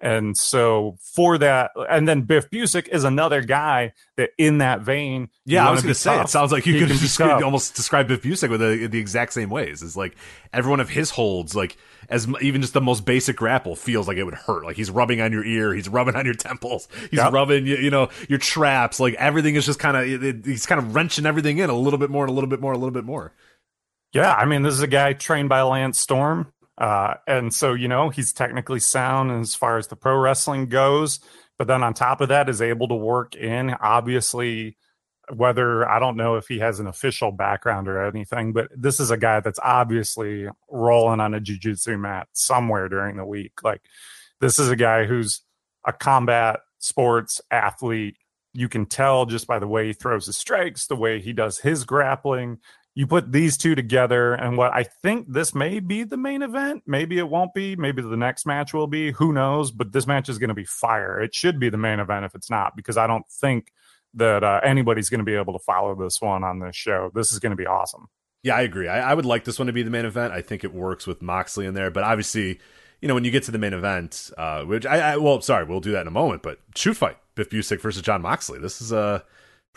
and 0.00 0.36
so 0.36 0.96
for 1.00 1.38
that, 1.38 1.72
and 1.90 2.06
then 2.06 2.22
Biff 2.22 2.50
Busick 2.50 2.86
is 2.88 3.02
another 3.02 3.42
guy 3.42 3.94
that 4.16 4.30
in 4.38 4.58
that 4.58 4.80
vein. 4.80 5.28
Yeah, 5.44 5.66
I 5.66 5.72
was 5.72 5.82
going 5.82 5.92
to 5.92 5.98
say, 5.98 6.20
it 6.20 6.28
sounds 6.28 6.52
like 6.52 6.66
you 6.66 6.78
could 6.78 6.88
describe, 7.00 7.42
almost 7.42 7.74
describe 7.74 8.06
Biff 8.06 8.22
Busick 8.22 8.48
with 8.48 8.60
the, 8.60 8.86
the 8.86 9.00
exact 9.00 9.32
same 9.32 9.50
ways. 9.50 9.82
It's 9.82 9.96
like 9.96 10.16
every 10.52 10.70
one 10.70 10.78
of 10.78 10.88
his 10.88 11.10
holds, 11.10 11.56
like 11.56 11.76
as 12.08 12.28
even 12.40 12.60
just 12.60 12.74
the 12.74 12.80
most 12.80 13.04
basic 13.04 13.36
grapple 13.36 13.74
feels 13.74 14.06
like 14.06 14.18
it 14.18 14.24
would 14.24 14.34
hurt. 14.34 14.64
Like 14.64 14.76
he's 14.76 14.90
rubbing 14.90 15.20
on 15.20 15.32
your 15.32 15.44
ear, 15.44 15.74
he's 15.74 15.88
rubbing 15.88 16.14
on 16.14 16.24
your 16.24 16.34
temples, 16.34 16.86
he's 17.10 17.18
yep. 17.18 17.32
rubbing, 17.32 17.66
you, 17.66 17.76
you, 17.76 17.90
know, 17.90 18.08
your 18.28 18.38
traps. 18.38 19.00
Like 19.00 19.14
everything 19.14 19.56
is 19.56 19.66
just 19.66 19.80
kind 19.80 19.96
of, 19.96 20.44
he's 20.44 20.66
kind 20.66 20.78
of 20.78 20.94
wrenching 20.94 21.26
everything 21.26 21.58
in 21.58 21.70
a 21.70 21.76
little 21.76 21.98
bit 21.98 22.10
more, 22.10 22.24
and 22.24 22.30
a 22.30 22.34
little 22.34 22.50
bit 22.50 22.60
more, 22.60 22.72
a 22.72 22.78
little 22.78 22.92
bit 22.92 23.04
more. 23.04 23.32
Yeah, 24.12 24.32
I 24.32 24.46
mean, 24.46 24.62
this 24.62 24.74
is 24.74 24.80
a 24.80 24.86
guy 24.86 25.12
trained 25.12 25.48
by 25.48 25.62
Lance 25.62 25.98
Storm. 25.98 26.52
Uh, 26.78 27.14
and 27.26 27.52
so, 27.52 27.74
you 27.74 27.88
know, 27.88 28.08
he's 28.08 28.32
technically 28.32 28.78
sound 28.78 29.32
as 29.32 29.54
far 29.54 29.78
as 29.78 29.88
the 29.88 29.96
pro 29.96 30.16
wrestling 30.16 30.68
goes. 30.68 31.18
But 31.58 31.66
then 31.66 31.82
on 31.82 31.92
top 31.92 32.20
of 32.20 32.28
that, 32.28 32.48
is 32.48 32.62
able 32.62 32.86
to 32.88 32.94
work 32.94 33.34
in, 33.34 33.74
obviously, 33.80 34.76
whether 35.34 35.86
I 35.86 35.98
don't 35.98 36.16
know 36.16 36.36
if 36.36 36.46
he 36.46 36.60
has 36.60 36.78
an 36.78 36.86
official 36.86 37.32
background 37.32 37.88
or 37.88 38.06
anything, 38.06 38.52
but 38.52 38.68
this 38.74 39.00
is 39.00 39.10
a 39.10 39.16
guy 39.16 39.40
that's 39.40 39.58
obviously 39.62 40.48
rolling 40.70 41.20
on 41.20 41.34
a 41.34 41.40
jiu-jitsu 41.40 41.98
mat 41.98 42.28
somewhere 42.32 42.88
during 42.88 43.16
the 43.16 43.26
week. 43.26 43.62
Like, 43.62 43.82
this 44.40 44.58
is 44.58 44.70
a 44.70 44.76
guy 44.76 45.04
who's 45.04 45.42
a 45.84 45.92
combat 45.92 46.60
sports 46.78 47.40
athlete. 47.50 48.16
You 48.54 48.68
can 48.68 48.86
tell 48.86 49.26
just 49.26 49.46
by 49.46 49.58
the 49.58 49.68
way 49.68 49.88
he 49.88 49.92
throws 49.92 50.26
his 50.26 50.38
strikes, 50.38 50.86
the 50.86 50.96
way 50.96 51.20
he 51.20 51.32
does 51.32 51.58
his 51.58 51.84
grappling, 51.84 52.58
you 52.98 53.06
put 53.06 53.30
these 53.30 53.56
two 53.56 53.76
together 53.76 54.34
and 54.34 54.58
what 54.58 54.72
i 54.74 54.82
think 54.82 55.32
this 55.32 55.54
may 55.54 55.78
be 55.78 56.02
the 56.02 56.16
main 56.16 56.42
event 56.42 56.82
maybe 56.84 57.16
it 57.16 57.28
won't 57.28 57.54
be 57.54 57.76
maybe 57.76 58.02
the 58.02 58.16
next 58.16 58.44
match 58.44 58.74
will 58.74 58.88
be 58.88 59.12
who 59.12 59.32
knows 59.32 59.70
but 59.70 59.92
this 59.92 60.04
match 60.04 60.28
is 60.28 60.36
going 60.36 60.48
to 60.48 60.54
be 60.54 60.64
fire. 60.64 61.20
It 61.20 61.32
should 61.32 61.60
be 61.60 61.70
the 61.70 61.76
main 61.76 62.00
event 62.00 62.24
if 62.24 62.34
it's 62.34 62.50
not 62.50 62.74
because 62.74 62.96
i 62.96 63.06
don't 63.06 63.24
think 63.30 63.70
that 64.14 64.42
uh, 64.42 64.60
anybody's 64.64 65.10
going 65.10 65.20
to 65.20 65.24
be 65.24 65.36
able 65.36 65.52
to 65.52 65.60
follow 65.60 65.94
this 65.94 66.20
one 66.20 66.42
on 66.42 66.58
this 66.58 66.74
show. 66.74 67.10
This 67.14 67.30
is 67.30 67.38
going 67.38 67.50
to 67.50 67.56
be 67.56 67.66
awesome. 67.66 68.08
Yeah 68.42 68.56
i 68.56 68.62
agree. 68.62 68.88
I, 68.88 69.12
I 69.12 69.14
would 69.14 69.26
like 69.26 69.44
this 69.44 69.60
one 69.60 69.68
to 69.68 69.72
be 69.72 69.84
the 69.84 69.90
main 69.90 70.04
event. 70.04 70.32
I 70.32 70.42
think 70.42 70.64
it 70.64 70.74
works 70.74 71.06
with 71.06 71.22
moxley 71.22 71.66
in 71.66 71.74
there 71.74 71.92
but 71.92 72.02
obviously 72.02 72.58
you 73.00 73.06
know 73.06 73.14
when 73.14 73.22
you 73.22 73.30
get 73.30 73.44
to 73.44 73.52
the 73.52 73.58
main 73.58 73.74
event 73.74 74.32
uh, 74.36 74.64
which 74.64 74.84
I, 74.84 75.12
I 75.12 75.16
well 75.18 75.40
sorry 75.40 75.64
we'll 75.64 75.78
do 75.78 75.92
that 75.92 76.00
in 76.00 76.08
a 76.08 76.10
moment 76.22 76.42
but 76.42 76.58
shoot 76.74 76.94
fight 76.94 77.18
biff 77.36 77.48
busick 77.48 77.80
versus 77.80 78.02
Jon 78.02 78.22
moxley. 78.22 78.58
This 78.58 78.82
is 78.82 78.90
a 78.90 79.24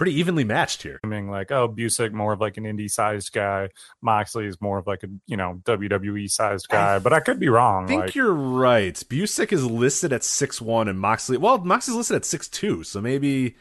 pretty 0.02 0.18
evenly 0.18 0.44
matched 0.44 0.82
here. 0.82 1.00
I 1.04 1.08
mean, 1.08 1.28
like, 1.28 1.52
oh, 1.52 1.70
Busick 1.70 2.12
more 2.12 2.34
of 2.34 2.42
like 2.42 2.58
an 2.58 2.64
indie 2.64 2.90
sized 2.90 3.32
guy. 3.34 3.70
Moxley 4.02 4.48
is 4.48 4.60
more 4.60 4.80
of 4.80 4.88
like 4.88 5.04
a 5.04 5.08
you 5.28 5.38
know 5.38 5.62
WWE 5.64 6.28
sized 6.28 6.70
guy, 6.70 6.96
I 6.96 7.00
but 7.00 7.14
I 7.14 7.20
could 7.20 7.40
be 7.40 7.50
wrong. 7.50 7.84
I 7.84 7.88
think 7.88 8.02
like, 8.06 8.16
you're 8.16 8.34
right. 8.34 8.96
Busick 8.96 9.54
is 9.54 9.64
listed 9.64 10.12
at 10.12 10.24
six 10.24 10.60
one, 10.60 10.88
and 10.88 11.00
Moxley, 11.00 11.38
well, 11.38 11.60
Moxley's 11.60 11.98
listed 11.98 12.16
at 12.16 12.26
six 12.26 12.48
two, 12.48 12.84
so 12.84 13.00
maybe 13.00 13.56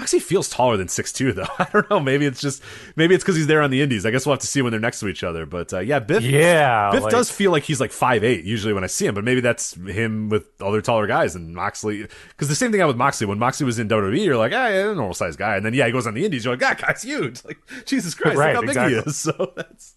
actually 0.00 0.20
feels 0.20 0.48
taller 0.48 0.76
than 0.76 0.88
six 0.88 1.12
two 1.12 1.32
though. 1.32 1.46
I 1.58 1.68
don't 1.72 1.88
know. 1.90 2.00
Maybe 2.00 2.26
it's 2.26 2.40
just 2.40 2.62
maybe 2.96 3.14
it's 3.14 3.24
because 3.24 3.36
he's 3.36 3.46
there 3.46 3.62
on 3.62 3.70
the 3.70 3.82
Indies. 3.82 4.06
I 4.06 4.10
guess 4.10 4.26
we'll 4.26 4.34
have 4.34 4.40
to 4.40 4.46
see 4.46 4.62
when 4.62 4.70
they're 4.70 4.80
next 4.80 5.00
to 5.00 5.08
each 5.08 5.22
other. 5.22 5.46
But 5.46 5.72
uh, 5.72 5.80
yeah, 5.80 5.98
Biff. 5.98 6.22
Yeah, 6.22 6.90
Biff 6.92 7.02
like, 7.02 7.10
does 7.10 7.30
feel 7.30 7.50
like 7.50 7.64
he's 7.64 7.80
like 7.80 7.92
five 7.92 8.24
eight 8.24 8.44
usually 8.44 8.72
when 8.72 8.84
I 8.84 8.88
see 8.88 9.06
him. 9.06 9.14
But 9.14 9.24
maybe 9.24 9.40
that's 9.40 9.74
him 9.74 10.28
with 10.28 10.48
other 10.60 10.80
taller 10.80 11.06
guys 11.06 11.34
and 11.34 11.54
Moxley. 11.54 12.06
Because 12.28 12.48
the 12.48 12.54
same 12.54 12.70
thing 12.70 12.80
happened 12.80 12.94
with 12.94 12.98
Moxley 12.98 13.26
when 13.26 13.38
Moxley 13.38 13.66
was 13.66 13.78
in 13.78 13.88
WWE. 13.88 14.24
You're 14.24 14.36
like, 14.36 14.52
ah, 14.52 14.68
yeah, 14.68 14.84
normal 14.92 15.14
sized 15.14 15.38
guy, 15.38 15.56
and 15.56 15.64
then 15.64 15.74
yeah, 15.74 15.86
he 15.86 15.92
goes 15.92 16.06
on 16.06 16.14
the 16.14 16.24
Indies. 16.24 16.44
You're 16.44 16.54
like, 16.54 16.60
that 16.60 16.80
guy's 16.80 17.02
huge. 17.02 17.40
Like 17.50 17.58
Jesus 17.86 18.14
Christ, 18.14 18.36
right, 18.36 18.54
look 18.54 18.66
how 18.66 18.70
exactly. 18.70 18.94
big 18.94 19.04
he 19.04 19.10
is. 19.10 19.16
So 19.20 19.52
that's. 19.56 19.96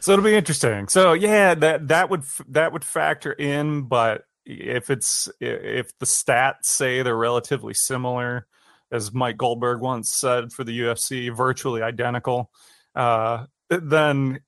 So 0.00 0.12
it'll 0.12 0.24
be 0.24 0.34
interesting. 0.34 0.88
So 0.88 1.12
yeah, 1.12 1.54
that 1.54 1.88
that 1.88 2.10
would 2.10 2.24
that 2.48 2.72
would 2.72 2.84
factor 2.84 3.32
in, 3.32 3.82
but 3.82 4.24
if 4.46 4.90
it's 4.90 5.28
if 5.40 5.96
the 5.98 6.06
stats 6.06 6.64
say 6.64 7.02
they're 7.02 7.16
relatively 7.16 7.74
similar, 7.74 8.46
as 8.92 9.12
Mike 9.12 9.36
Goldberg 9.36 9.80
once 9.80 10.12
said 10.12 10.52
for 10.52 10.64
the 10.64 10.78
UFC, 10.78 11.34
virtually 11.34 11.82
identical, 11.82 12.50
uh, 12.94 13.46
then 13.68 14.40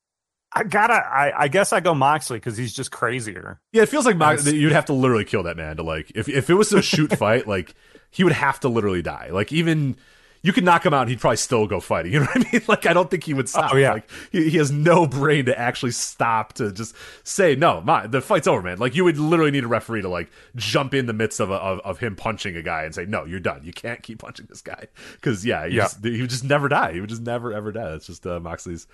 I 0.52 0.64
gotta. 0.64 0.94
I, 0.94 1.42
I, 1.44 1.48
guess 1.48 1.72
I 1.72 1.80
go 1.80 1.94
Moxley 1.94 2.38
because 2.38 2.56
he's 2.56 2.72
just 2.72 2.90
crazier. 2.90 3.60
Yeah, 3.72 3.82
it 3.82 3.88
feels 3.88 4.06
like 4.06 4.16
Mox, 4.16 4.46
you'd 4.46 4.72
have 4.72 4.86
to 4.86 4.92
literally 4.92 5.24
kill 5.24 5.42
that 5.42 5.56
man 5.56 5.76
to 5.76 5.82
like. 5.82 6.12
If 6.14 6.28
if 6.28 6.48
it 6.48 6.54
was 6.54 6.72
a 6.72 6.80
shoot 6.80 7.12
fight, 7.18 7.46
like 7.46 7.74
he 8.10 8.24
would 8.24 8.32
have 8.32 8.60
to 8.60 8.68
literally 8.68 9.02
die. 9.02 9.28
Like 9.32 9.52
even 9.52 9.96
you 10.42 10.52
could 10.52 10.64
knock 10.64 10.84
him 10.84 10.94
out 10.94 11.02
and 11.02 11.10
he'd 11.10 11.20
probably 11.20 11.36
still 11.36 11.66
go 11.66 11.80
fighting. 11.80 12.12
You 12.16 12.20
know 12.20 12.26
what 12.26 12.46
I 12.46 12.52
mean? 12.52 12.62
Like 12.66 12.86
I 12.86 12.92
don't 12.94 13.10
think 13.10 13.24
he 13.24 13.34
would 13.34 13.48
stop. 13.48 13.74
Oh, 13.74 13.76
yeah. 13.76 13.94
Like 13.94 14.10
he, 14.32 14.48
he 14.48 14.56
has 14.56 14.70
no 14.70 15.06
brain 15.06 15.44
to 15.46 15.58
actually 15.58 15.90
stop 15.90 16.54
to 16.54 16.72
just 16.72 16.94
say 17.24 17.54
no, 17.54 17.82
my, 17.82 18.06
the 18.06 18.22
fight's 18.22 18.46
over, 18.46 18.62
man. 18.62 18.78
Like 18.78 18.94
you 18.94 19.04
would 19.04 19.18
literally 19.18 19.50
need 19.50 19.64
a 19.64 19.68
referee 19.68 20.02
to 20.02 20.08
like 20.08 20.30
jump 20.54 20.94
in 20.94 21.06
the 21.06 21.12
midst 21.12 21.40
of 21.40 21.50
a, 21.50 21.54
of, 21.54 21.80
of 21.80 21.98
him 21.98 22.16
punching 22.16 22.56
a 22.56 22.62
guy 22.62 22.84
and 22.84 22.94
say 22.94 23.04
no, 23.04 23.24
you're 23.24 23.40
done. 23.40 23.60
You 23.64 23.72
can't 23.72 24.02
keep 24.02 24.20
punching 24.20 24.46
this 24.48 24.62
guy 24.62 24.86
because 25.12 25.44
yeah, 25.44 25.66
yeah. 25.66 25.82
Just, 25.82 26.04
he 26.04 26.20
would 26.20 26.30
just 26.30 26.44
never 26.44 26.68
die. 26.68 26.92
He 26.92 27.00
would 27.00 27.10
just 27.10 27.22
never 27.22 27.52
ever 27.52 27.72
die. 27.72 27.92
It's 27.94 28.06
just 28.06 28.26
uh, 28.26 28.40
Moxley's 28.40 28.86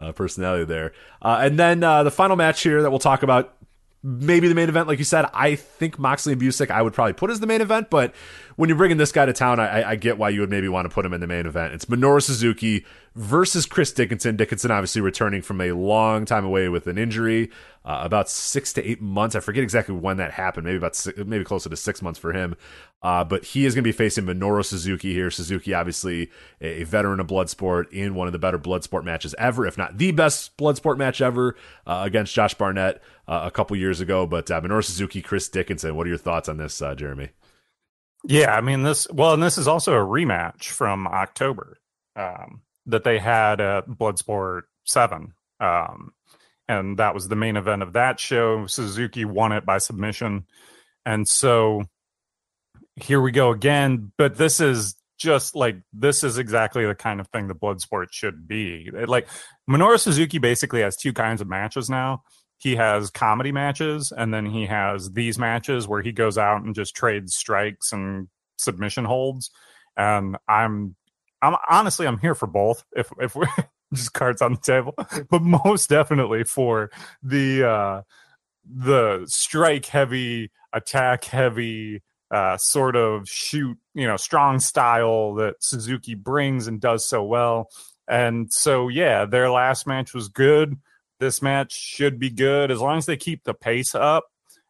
uh, 0.00 0.12
personality 0.12 0.64
there. 0.64 0.92
Uh, 1.20 1.38
and 1.40 1.58
then 1.58 1.82
uh, 1.82 2.02
the 2.02 2.10
final 2.10 2.36
match 2.36 2.62
here 2.62 2.82
that 2.82 2.90
we'll 2.90 2.98
talk 2.98 3.22
about 3.22 3.54
maybe 4.08 4.48
the 4.48 4.54
main 4.54 4.70
event, 4.70 4.88
like 4.88 4.98
you 4.98 5.04
said. 5.04 5.26
I 5.34 5.54
think 5.54 5.98
Moxley 5.98 6.32
and 6.32 6.40
Busick 6.40 6.70
I 6.70 6.80
would 6.80 6.94
probably 6.94 7.12
put 7.12 7.30
as 7.30 7.40
the 7.40 7.46
main 7.46 7.60
event, 7.60 7.90
but 7.90 8.14
when 8.56 8.68
you're 8.68 8.78
bringing 8.78 8.96
this 8.96 9.12
guy 9.12 9.26
to 9.26 9.32
town, 9.34 9.60
I, 9.60 9.90
I 9.90 9.96
get 9.96 10.16
why 10.16 10.30
you 10.30 10.40
would 10.40 10.50
maybe 10.50 10.68
want 10.68 10.88
to 10.88 10.94
put 10.94 11.04
him 11.04 11.12
in 11.12 11.20
the 11.20 11.26
main 11.26 11.46
event. 11.46 11.74
It's 11.74 11.84
Minoru 11.84 12.22
Suzuki 12.22 12.86
versus 13.14 13.66
Chris 13.66 13.92
Dickinson. 13.92 14.36
Dickinson 14.36 14.70
obviously 14.70 15.02
returning 15.02 15.42
from 15.42 15.60
a 15.60 15.72
long 15.72 16.24
time 16.24 16.44
away 16.44 16.68
with 16.68 16.86
an 16.86 16.96
injury. 16.96 17.50
uh, 17.88 18.00
about 18.02 18.28
six 18.28 18.74
to 18.74 18.86
eight 18.86 19.00
months. 19.00 19.34
I 19.34 19.40
forget 19.40 19.62
exactly 19.62 19.94
when 19.94 20.18
that 20.18 20.32
happened. 20.32 20.66
Maybe 20.66 20.76
about 20.76 20.94
six, 20.94 21.18
maybe 21.24 21.42
closer 21.42 21.70
to 21.70 21.76
six 21.76 22.02
months 22.02 22.18
for 22.18 22.34
him. 22.34 22.54
Uh, 23.00 23.22
but 23.22 23.44
he 23.44 23.64
is 23.64 23.74
going 23.74 23.84
to 23.84 23.88
be 23.88 23.92
facing 23.92 24.24
Minoru 24.24 24.64
Suzuki 24.64 25.12
here. 25.12 25.30
Suzuki, 25.30 25.72
obviously 25.72 26.30
a, 26.60 26.82
veteran 26.82 27.20
of 27.20 27.28
Bloodsport 27.28 27.92
in 27.92 28.14
one 28.14 28.26
of 28.26 28.32
the 28.32 28.40
better 28.40 28.58
Bloodsport 28.58 29.04
matches 29.04 29.36
ever, 29.38 29.66
if 29.66 29.78
not 29.78 29.98
the 29.98 30.10
best 30.10 30.56
Bloodsport 30.56 30.98
match 30.98 31.20
ever 31.20 31.54
uh, 31.86 32.02
against 32.04 32.34
Josh 32.34 32.54
Barnett 32.54 33.00
uh, 33.28 33.42
a 33.44 33.50
couple 33.52 33.76
years 33.76 34.00
ago. 34.00 34.26
But 34.26 34.50
uh, 34.50 34.60
Minoru 34.60 34.82
Suzuki, 34.82 35.22
Chris 35.22 35.48
Dickinson, 35.48 35.94
what 35.94 36.06
are 36.06 36.10
your 36.10 36.18
thoughts 36.18 36.48
on 36.48 36.56
this, 36.56 36.82
uh, 36.82 36.96
Jeremy? 36.96 37.30
Yeah, 38.24 38.52
I 38.52 38.60
mean 38.62 38.82
this. 38.82 39.06
Well, 39.12 39.34
and 39.34 39.42
this 39.42 39.58
is 39.58 39.68
also 39.68 39.92
a 39.92 40.04
rematch 40.04 40.64
from 40.64 41.06
October 41.06 41.78
um, 42.16 42.62
that 42.86 43.04
they 43.04 43.20
had 43.20 43.60
at 43.60 43.86
Bloodsport 43.86 44.62
Seven. 44.84 45.34
Um, 45.60 46.14
and 46.68 46.98
that 46.98 47.14
was 47.14 47.28
the 47.28 47.36
main 47.36 47.56
event 47.56 47.82
of 47.82 47.92
that 47.92 48.18
show. 48.18 48.66
Suzuki 48.66 49.24
won 49.24 49.52
it 49.52 49.64
by 49.64 49.78
submission, 49.78 50.46
and 51.06 51.28
so 51.28 51.84
here 53.02 53.20
we 53.20 53.32
go 53.32 53.50
again. 53.50 54.12
But 54.16 54.36
this 54.36 54.60
is 54.60 54.94
just 55.18 55.56
like 55.56 55.76
this 55.92 56.22
is 56.22 56.38
exactly 56.38 56.86
the 56.86 56.94
kind 56.94 57.20
of 57.20 57.28
thing 57.28 57.48
the 57.48 57.54
Bloodsport 57.54 58.06
should 58.12 58.46
be. 58.46 58.90
like 58.92 59.28
Minoru 59.68 59.98
Suzuki 59.98 60.38
basically 60.38 60.80
has 60.80 60.96
two 60.96 61.12
kinds 61.12 61.40
of 61.40 61.48
matches 61.48 61.90
now. 61.90 62.22
He 62.56 62.76
has 62.76 63.10
comedy 63.10 63.52
matches, 63.52 64.12
and 64.16 64.34
then 64.34 64.46
he 64.46 64.66
has 64.66 65.12
these 65.12 65.38
matches 65.38 65.86
where 65.86 66.02
he 66.02 66.12
goes 66.12 66.38
out 66.38 66.62
and 66.62 66.74
just 66.74 66.94
trades 66.96 67.36
strikes 67.36 67.92
and 67.92 68.28
submission 68.56 69.04
holds. 69.04 69.50
And 69.96 70.36
I'm, 70.48 70.96
I'm 71.40 71.56
honestly, 71.70 72.06
I'm 72.06 72.18
here 72.18 72.34
for 72.34 72.46
both. 72.46 72.84
If 72.96 73.12
if 73.20 73.36
we're 73.36 73.46
just 73.94 74.12
cards 74.12 74.42
on 74.42 74.54
the 74.54 74.60
table, 74.60 74.94
but 75.30 75.42
most 75.42 75.88
definitely 75.88 76.44
for 76.44 76.90
the 77.22 77.68
uh, 77.68 78.02
the 78.64 79.24
strike 79.26 79.86
heavy, 79.86 80.50
attack 80.72 81.24
heavy, 81.24 82.02
uh, 82.30 82.56
sort 82.58 82.96
of 82.96 83.28
shoot, 83.28 83.76
you 83.94 84.06
know, 84.06 84.16
strong 84.16 84.60
style 84.60 85.34
that 85.34 85.56
Suzuki 85.60 86.14
brings 86.14 86.66
and 86.66 86.80
does 86.80 87.08
so 87.08 87.24
well. 87.24 87.68
And 88.06 88.52
so, 88.52 88.88
yeah, 88.88 89.24
their 89.24 89.50
last 89.50 89.86
match 89.86 90.14
was 90.14 90.28
good. 90.28 90.76
This 91.20 91.42
match 91.42 91.72
should 91.72 92.18
be 92.18 92.30
good 92.30 92.70
as 92.70 92.80
long 92.80 92.98
as 92.98 93.06
they 93.06 93.16
keep 93.16 93.44
the 93.44 93.54
pace 93.54 93.94
up. 93.94 94.24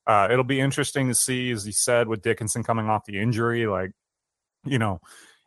Uh, 0.07 0.29
it'll 0.31 0.45
be 0.45 0.61
interesting 0.61 1.09
to 1.09 1.15
see, 1.15 1.51
as 1.51 1.65
he 1.65 1.73
said, 1.73 2.09
with 2.09 2.23
Dickinson 2.23 2.63
coming 2.63 2.89
off 2.89 3.05
the 3.05 3.19
injury, 3.19 3.67
like, 3.67 3.93
you 4.65 4.79
know, 4.79 5.01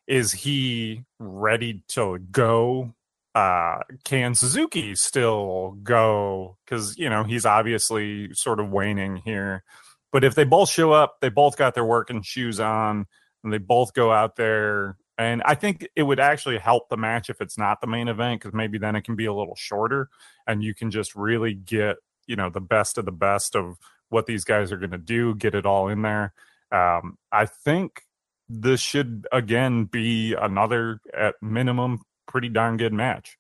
is 0.08 0.32
he 0.32 1.04
ready 1.20 1.84
to 1.88 2.20
go 2.32 2.94
uh 3.34 3.80
can 4.04 4.36
Suzuki 4.36 4.94
still 4.94 5.78
go 5.84 6.58
cuz 6.68 6.98
you 6.98 7.10
know 7.10 7.24
he's 7.24 7.46
obviously 7.46 8.34
sort 8.34 8.60
of 8.60 8.70
waning 8.70 9.16
here 9.16 9.64
but 10.12 10.24
if 10.24 10.36
they 10.36 10.44
both 10.44 10.70
show 10.70 10.92
up 10.92 11.18
they 11.22 11.30
both 11.30 11.58
got 11.58 11.74
their 11.74 11.86
working 11.86 12.22
shoes 12.22 12.60
on 12.60 13.06
and 13.44 13.54
they 13.54 13.58
both 13.58 13.94
go 13.94 14.12
out 14.12 14.36
there 14.36 14.98
and 15.18 15.42
I 15.46 15.56
think 15.56 15.88
it 15.96 16.04
would 16.04 16.20
actually 16.20 16.58
help 16.58 16.90
the 16.90 16.98
match 16.98 17.30
if 17.30 17.42
it's 17.42 17.58
not 17.58 17.82
the 17.82 17.88
main 17.88 18.08
event 18.08 18.42
cuz 18.42 18.54
maybe 18.54 18.78
then 18.78 18.96
it 18.96 19.04
can 19.04 19.16
be 19.16 19.26
a 19.26 19.34
little 19.34 19.56
shorter 19.56 20.10
and 20.48 20.64
you 20.64 20.74
can 20.74 20.92
just 20.92 21.16
really 21.16 21.54
get 21.54 21.98
you 22.28 22.36
know 22.36 22.50
the 22.50 22.62
best 22.62 22.98
of 22.98 23.06
the 23.06 23.12
best 23.12 23.56
of 23.56 23.78
what 24.10 24.26
these 24.26 24.44
guys 24.44 24.72
are 24.72 24.78
going 24.78 24.92
to 24.92 24.98
do 24.98 25.36
get 25.36 25.56
it 25.56 25.66
all 25.66 25.88
in 25.88 26.02
there 26.02 26.34
um 26.72 27.18
I 27.32 27.46
think 27.46 28.04
this 28.50 28.82
should 28.82 29.28
again 29.32 29.86
be 29.86 30.34
another 30.34 31.00
at 31.14 31.36
minimum 31.42 32.02
pretty 32.32 32.50
darn 32.50 32.78
good 32.78 32.94
match. 32.94 33.38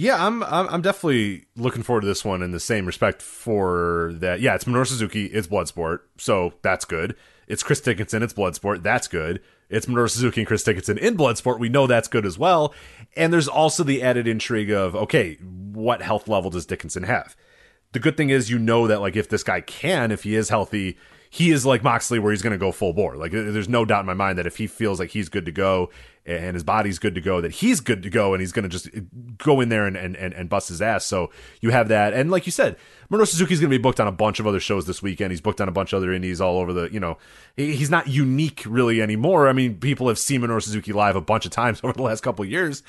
Yeah, 0.00 0.26
I'm, 0.26 0.42
I'm 0.44 0.80
definitely 0.80 1.44
looking 1.56 1.82
forward 1.82 2.00
to 2.00 2.06
this 2.06 2.24
one 2.24 2.40
in 2.40 2.52
the 2.52 2.58
same 2.58 2.86
respect 2.86 3.20
for 3.20 4.12
that. 4.14 4.40
Yeah, 4.40 4.54
it's 4.54 4.64
Minoru 4.64 4.86
Suzuki, 4.86 5.26
it's 5.26 5.46
Bloodsport, 5.46 5.98
so 6.16 6.54
that's 6.62 6.86
good. 6.86 7.14
It's 7.46 7.62
Chris 7.62 7.82
Dickinson, 7.82 8.22
it's 8.22 8.32
Bloodsport, 8.32 8.82
that's 8.82 9.08
good. 9.08 9.42
It's 9.68 9.84
Minoru 9.84 10.08
Suzuki 10.08 10.40
and 10.40 10.48
Chris 10.48 10.64
Dickinson 10.64 10.96
in 10.96 11.18
Bloodsport, 11.18 11.58
we 11.58 11.68
know 11.68 11.86
that's 11.86 12.08
good 12.08 12.24
as 12.24 12.38
well. 12.38 12.72
And 13.14 13.30
there's 13.30 13.46
also 13.46 13.84
the 13.84 14.02
added 14.02 14.26
intrigue 14.26 14.70
of 14.70 14.96
okay, 14.96 15.34
what 15.34 16.00
health 16.00 16.28
level 16.28 16.48
does 16.48 16.64
Dickinson 16.64 17.02
have? 17.02 17.36
The 17.92 18.00
good 18.00 18.16
thing 18.16 18.30
is 18.30 18.48
you 18.48 18.58
know 18.58 18.86
that 18.86 19.02
like 19.02 19.16
if 19.16 19.28
this 19.28 19.42
guy 19.42 19.60
can, 19.60 20.12
if 20.12 20.22
he 20.22 20.34
is 20.34 20.48
healthy, 20.48 20.96
he 21.28 21.50
is 21.50 21.66
like 21.66 21.84
Moxley 21.84 22.18
where 22.18 22.32
he's 22.32 22.40
going 22.40 22.52
to 22.52 22.58
go 22.58 22.72
full 22.72 22.94
bore. 22.94 23.16
Like 23.16 23.32
there's 23.32 23.68
no 23.68 23.84
doubt 23.84 24.00
in 24.00 24.06
my 24.06 24.14
mind 24.14 24.38
that 24.38 24.46
if 24.46 24.56
he 24.56 24.66
feels 24.66 24.98
like 24.98 25.10
he's 25.10 25.28
good 25.28 25.44
to 25.44 25.52
go 25.52 25.90
and 26.38 26.54
his 26.54 26.64
body's 26.64 26.98
good 26.98 27.14
to 27.14 27.20
go, 27.20 27.40
that 27.40 27.52
he's 27.52 27.80
good 27.80 28.02
to 28.02 28.10
go 28.10 28.34
and 28.34 28.40
he's 28.40 28.52
going 28.52 28.62
to 28.62 28.68
just 28.68 28.88
go 29.38 29.60
in 29.60 29.68
there 29.68 29.86
and, 29.86 29.96
and, 29.96 30.16
and 30.16 30.32
and 30.34 30.48
bust 30.48 30.68
his 30.68 30.80
ass. 30.80 31.04
So 31.04 31.30
you 31.60 31.70
have 31.70 31.88
that. 31.88 32.12
And 32.12 32.30
like 32.30 32.46
you 32.46 32.52
said, 32.52 32.76
Minoru 33.10 33.26
Suzuki's 33.26 33.58
going 33.58 33.70
to 33.70 33.78
be 33.78 33.82
booked 33.82 33.98
on 33.98 34.06
a 34.06 34.12
bunch 34.12 34.38
of 34.38 34.46
other 34.46 34.60
shows 34.60 34.86
this 34.86 35.02
weekend. 35.02 35.32
He's 35.32 35.40
booked 35.40 35.60
on 35.60 35.68
a 35.68 35.72
bunch 35.72 35.92
of 35.92 35.96
other 35.96 36.12
indies 36.12 36.40
all 36.40 36.58
over 36.58 36.72
the, 36.72 36.92
you 36.92 37.00
know, 37.00 37.18
he's 37.56 37.90
not 37.90 38.06
unique 38.06 38.62
really 38.66 39.02
anymore. 39.02 39.48
I 39.48 39.52
mean, 39.52 39.78
people 39.78 40.06
have 40.08 40.18
seen 40.18 40.42
Minoru 40.42 40.62
Suzuki 40.62 40.92
live 40.92 41.16
a 41.16 41.20
bunch 41.20 41.44
of 41.44 41.50
times 41.50 41.80
over 41.84 41.92
the 41.92 42.02
last 42.02 42.22
couple 42.22 42.44
of 42.44 42.50
years. 42.50 42.82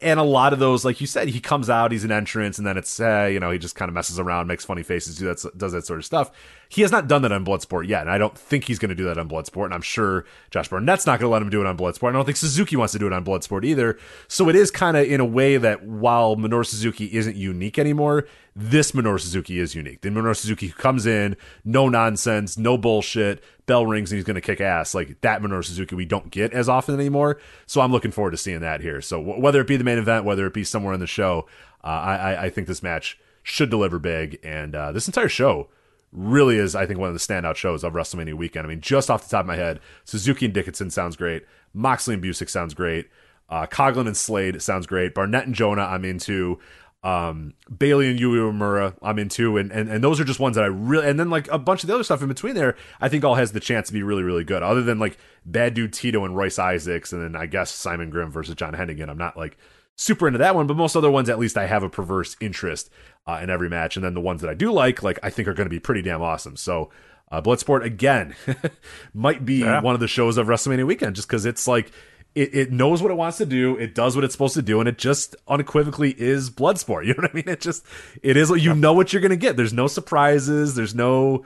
And 0.00 0.20
a 0.20 0.24
lot 0.24 0.52
of 0.52 0.58
those, 0.58 0.84
like 0.84 1.00
you 1.00 1.06
said, 1.06 1.28
he 1.28 1.40
comes 1.40 1.70
out, 1.70 1.90
he's 1.90 2.04
an 2.04 2.12
entrance, 2.12 2.58
and 2.58 2.66
then 2.66 2.76
it's, 2.76 3.00
uh, 3.00 3.30
you 3.32 3.40
know, 3.40 3.50
he 3.50 3.58
just 3.58 3.76
kind 3.76 3.88
of 3.88 3.94
messes 3.94 4.18
around, 4.18 4.46
makes 4.46 4.62
funny 4.62 4.82
faces, 4.82 5.16
do 5.16 5.24
that, 5.24 5.56
does 5.56 5.72
that 5.72 5.86
sort 5.86 5.98
of 5.98 6.04
stuff. 6.04 6.30
He 6.68 6.82
has 6.82 6.92
not 6.92 7.08
done 7.08 7.22
that 7.22 7.32
on 7.32 7.46
Bloodsport 7.46 7.88
yet, 7.88 8.02
and 8.02 8.10
I 8.10 8.18
don't 8.18 8.36
think 8.36 8.64
he's 8.64 8.78
going 8.78 8.90
to 8.90 8.94
do 8.94 9.04
that 9.04 9.16
on 9.16 9.26
Bloodsport. 9.26 9.66
And 9.66 9.74
I'm 9.74 9.80
sure 9.80 10.26
Josh 10.50 10.68
Barnett's 10.68 11.06
not 11.06 11.18
going 11.18 11.28
to 11.28 11.32
let 11.32 11.40
him 11.40 11.48
do 11.48 11.62
it 11.62 11.66
on 11.66 11.78
Bloodsport. 11.78 12.10
I 12.10 12.12
don't 12.12 12.26
think 12.26 12.36
Suzuki 12.36 12.76
wants 12.76 12.85
to 12.92 12.98
do 12.98 13.06
it 13.06 13.12
on 13.12 13.24
Bloodsport 13.24 13.64
either. 13.64 13.98
So 14.28 14.48
it 14.48 14.56
is 14.56 14.70
kind 14.70 14.96
of 14.96 15.06
in 15.06 15.20
a 15.20 15.24
way 15.24 15.56
that 15.56 15.84
while 15.84 16.36
Minoru 16.36 16.66
Suzuki 16.66 17.14
isn't 17.14 17.36
unique 17.36 17.78
anymore, 17.78 18.26
this 18.54 18.92
Minoru 18.92 19.20
Suzuki 19.20 19.58
is 19.58 19.74
unique. 19.74 20.00
The 20.00 20.08
Minoru 20.08 20.36
Suzuki 20.36 20.70
comes 20.70 21.06
in, 21.06 21.36
no 21.64 21.88
nonsense, 21.88 22.56
no 22.56 22.78
bullshit, 22.78 23.42
bell 23.66 23.86
rings 23.86 24.10
and 24.10 24.16
he's 24.16 24.24
going 24.24 24.36
to 24.36 24.40
kick 24.40 24.60
ass. 24.60 24.94
Like 24.94 25.20
that 25.20 25.42
Minoru 25.42 25.64
Suzuki 25.64 25.94
we 25.94 26.04
don't 26.04 26.30
get 26.30 26.52
as 26.52 26.68
often 26.68 26.94
anymore. 26.94 27.38
So 27.66 27.80
I'm 27.80 27.92
looking 27.92 28.10
forward 28.10 28.30
to 28.30 28.36
seeing 28.36 28.60
that 28.60 28.80
here. 28.80 29.00
So 29.00 29.18
w- 29.18 29.40
whether 29.40 29.60
it 29.60 29.66
be 29.66 29.76
the 29.76 29.84
main 29.84 29.98
event, 29.98 30.24
whether 30.24 30.46
it 30.46 30.54
be 30.54 30.64
somewhere 30.64 30.94
in 30.94 31.00
the 31.00 31.06
show, 31.06 31.46
uh, 31.84 31.88
I, 31.88 32.44
I 32.44 32.50
think 32.50 32.66
this 32.66 32.82
match 32.82 33.18
should 33.42 33.70
deliver 33.70 33.98
big. 33.98 34.38
And 34.42 34.74
uh, 34.74 34.92
this 34.92 35.06
entire 35.06 35.28
show 35.28 35.68
really 36.12 36.56
is, 36.56 36.74
I 36.74 36.86
think, 36.86 36.98
one 36.98 37.08
of 37.08 37.14
the 37.14 37.20
standout 37.20 37.56
shows 37.56 37.84
of 37.84 37.92
WrestleMania 37.92 38.34
weekend. 38.34 38.66
I 38.66 38.68
mean, 38.68 38.80
just 38.80 39.10
off 39.10 39.24
the 39.24 39.30
top 39.30 39.42
of 39.42 39.46
my 39.46 39.56
head, 39.56 39.80
Suzuki 40.04 40.46
and 40.46 40.54
Dickinson 40.54 40.90
sounds 40.90 41.16
great. 41.16 41.44
Moxley 41.74 42.14
and 42.14 42.22
Busick 42.22 42.48
sounds 42.48 42.74
great. 42.74 43.08
Uh, 43.48 43.66
Coughlin 43.66 44.06
and 44.06 44.16
Slade 44.16 44.60
sounds 44.62 44.86
great. 44.86 45.14
Barnett 45.14 45.46
and 45.46 45.54
Jonah, 45.54 45.84
I'm 45.84 46.04
into 46.04 46.58
um, 47.06 47.54
Bayley 47.78 48.10
and 48.10 48.18
Yui 48.18 48.38
Uemura, 48.38 48.96
I'm 49.00 49.18
into, 49.20 49.56
and, 49.56 49.70
and 49.70 49.88
and 49.88 50.02
those 50.02 50.18
are 50.18 50.24
just 50.24 50.40
ones 50.40 50.56
that 50.56 50.64
I 50.64 50.68
really, 50.68 51.06
and 51.08 51.20
then 51.20 51.30
like 51.30 51.46
a 51.52 51.58
bunch 51.58 51.84
of 51.84 51.86
the 51.86 51.94
other 51.94 52.02
stuff 52.02 52.20
in 52.20 52.26
between 52.26 52.54
there, 52.54 52.76
I 53.00 53.08
think 53.08 53.24
all 53.24 53.36
has 53.36 53.52
the 53.52 53.60
chance 53.60 53.86
to 53.86 53.92
be 53.92 54.02
really, 54.02 54.24
really 54.24 54.42
good. 54.42 54.64
Other 54.64 54.82
than 54.82 54.98
like 54.98 55.16
Bad 55.44 55.74
Dude 55.74 55.92
Tito 55.92 56.24
and 56.24 56.36
Royce 56.36 56.58
Isaacs, 56.58 57.12
and 57.12 57.22
then 57.22 57.40
I 57.40 57.46
guess 57.46 57.70
Simon 57.70 58.10
Grimm 58.10 58.32
versus 58.32 58.56
John 58.56 58.74
Hennigan. 58.74 59.08
I'm 59.08 59.18
not 59.18 59.36
like 59.36 59.56
super 59.94 60.26
into 60.26 60.38
that 60.38 60.56
one, 60.56 60.66
but 60.66 60.76
most 60.76 60.96
other 60.96 61.10
ones, 61.10 61.28
at 61.28 61.38
least 61.38 61.56
I 61.56 61.66
have 61.66 61.84
a 61.84 61.88
perverse 61.88 62.36
interest 62.40 62.90
uh, 63.26 63.40
in 63.42 63.50
every 63.50 63.68
match, 63.68 63.96
and 63.96 64.04
then 64.04 64.14
the 64.14 64.20
ones 64.20 64.40
that 64.40 64.50
I 64.50 64.54
do 64.54 64.72
like, 64.72 65.02
like 65.02 65.18
I 65.22 65.30
think 65.30 65.48
are 65.48 65.54
going 65.54 65.66
to 65.66 65.70
be 65.70 65.80
pretty 65.80 66.02
damn 66.02 66.22
awesome. 66.22 66.56
So. 66.56 66.90
Uh, 67.28 67.42
Bloodsport 67.42 67.82
again 67.82 68.36
might 69.12 69.44
be 69.44 69.56
yeah. 69.56 69.80
one 69.80 69.94
of 69.94 70.00
the 70.00 70.06
shows 70.06 70.38
of 70.38 70.46
WrestleMania 70.46 70.86
weekend 70.86 71.16
just 71.16 71.26
because 71.26 71.44
it's 71.44 71.66
like 71.66 71.90
it, 72.36 72.54
it 72.54 72.70
knows 72.70 73.02
what 73.02 73.10
it 73.10 73.16
wants 73.16 73.38
to 73.38 73.46
do. 73.46 73.76
It 73.76 73.94
does 73.94 74.14
what 74.14 74.22
it's 74.22 74.34
supposed 74.34 74.54
to 74.54 74.62
do, 74.62 74.78
and 74.78 74.88
it 74.88 74.98
just 74.98 75.34
unequivocally 75.48 76.14
is 76.16 76.50
Bloodsport. 76.50 77.04
You 77.06 77.14
know 77.14 77.22
what 77.22 77.30
I 77.30 77.34
mean? 77.34 77.48
It 77.48 77.60
just 77.60 77.84
it 78.22 78.36
is. 78.36 78.50
You 78.50 78.74
know 78.74 78.92
what 78.92 79.12
you're 79.12 79.22
gonna 79.22 79.36
get. 79.36 79.56
There's 79.56 79.72
no 79.72 79.86
surprises. 79.86 80.74
There's 80.74 80.94
no 80.94 81.44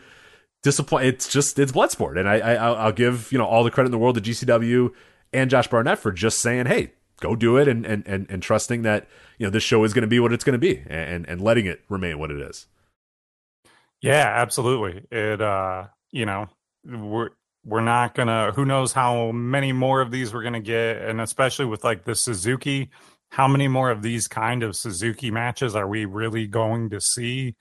disappoint. 0.63 1.07
It's 1.07 1.33
just 1.33 1.59
it's 1.59 1.73
Bloodsport, 1.73 2.19
and 2.19 2.29
I, 2.29 2.41
I 2.41 2.55
I'll 2.55 2.93
give 2.93 3.31
you 3.31 3.39
know 3.39 3.47
all 3.47 3.63
the 3.63 3.71
credit 3.71 3.87
in 3.87 3.93
the 3.93 3.99
world 3.99 4.17
to 4.17 4.21
GCW 4.21 4.93
and 5.33 5.49
Josh 5.49 5.69
Barnett 5.69 5.99
for 5.99 6.13
just 6.13 6.39
saying, 6.39 6.67
hey, 6.67 6.93
go 7.21 7.37
do 7.37 7.57
it, 7.57 7.69
and 7.69 7.87
and 7.87 8.07
and, 8.07 8.27
and 8.29 8.43
trusting 8.43 8.83
that 8.83 9.07
you 9.39 9.47
know 9.47 9.51
this 9.51 9.63
show 9.63 9.85
is 9.85 9.93
going 9.95 10.03
to 10.03 10.09
be 10.09 10.21
what 10.21 10.33
it's 10.33 10.45
going 10.45 10.55
to 10.55 10.59
be, 10.59 10.83
and 10.87 11.29
and 11.29 11.41
letting 11.41 11.67
it 11.67 11.83
remain 11.89 12.19
what 12.19 12.31
it 12.31 12.41
is. 12.41 12.67
Yeah, 14.03 14.33
absolutely. 14.35 15.05
It 15.11 15.41
uh, 15.41 15.89
you 16.11 16.27
know, 16.27 16.49
we're 16.85 17.31
we're 17.65 17.81
not 17.81 18.15
gonna 18.15 18.53
who 18.53 18.65
knows 18.65 18.93
how 18.93 19.33
many 19.33 19.73
more 19.73 20.01
of 20.01 20.11
these 20.11 20.33
we're 20.33 20.43
gonna 20.43 20.61
get 20.61 20.97
and 20.99 21.21
especially 21.21 21.67
with 21.67 21.85
like 21.85 22.05
the 22.05 22.15
suzuki 22.15 22.91
how 23.29 23.47
many 23.47 23.69
more 23.69 23.91
of 23.91 24.03
these 24.03 24.27
kind 24.27 24.63
of 24.63 24.75
suzuki 24.75 25.31
matches 25.31 25.75
are 25.77 25.87
we 25.87 26.05
really 26.05 26.47
going 26.47 26.89
to 26.89 27.01
see 27.01 27.55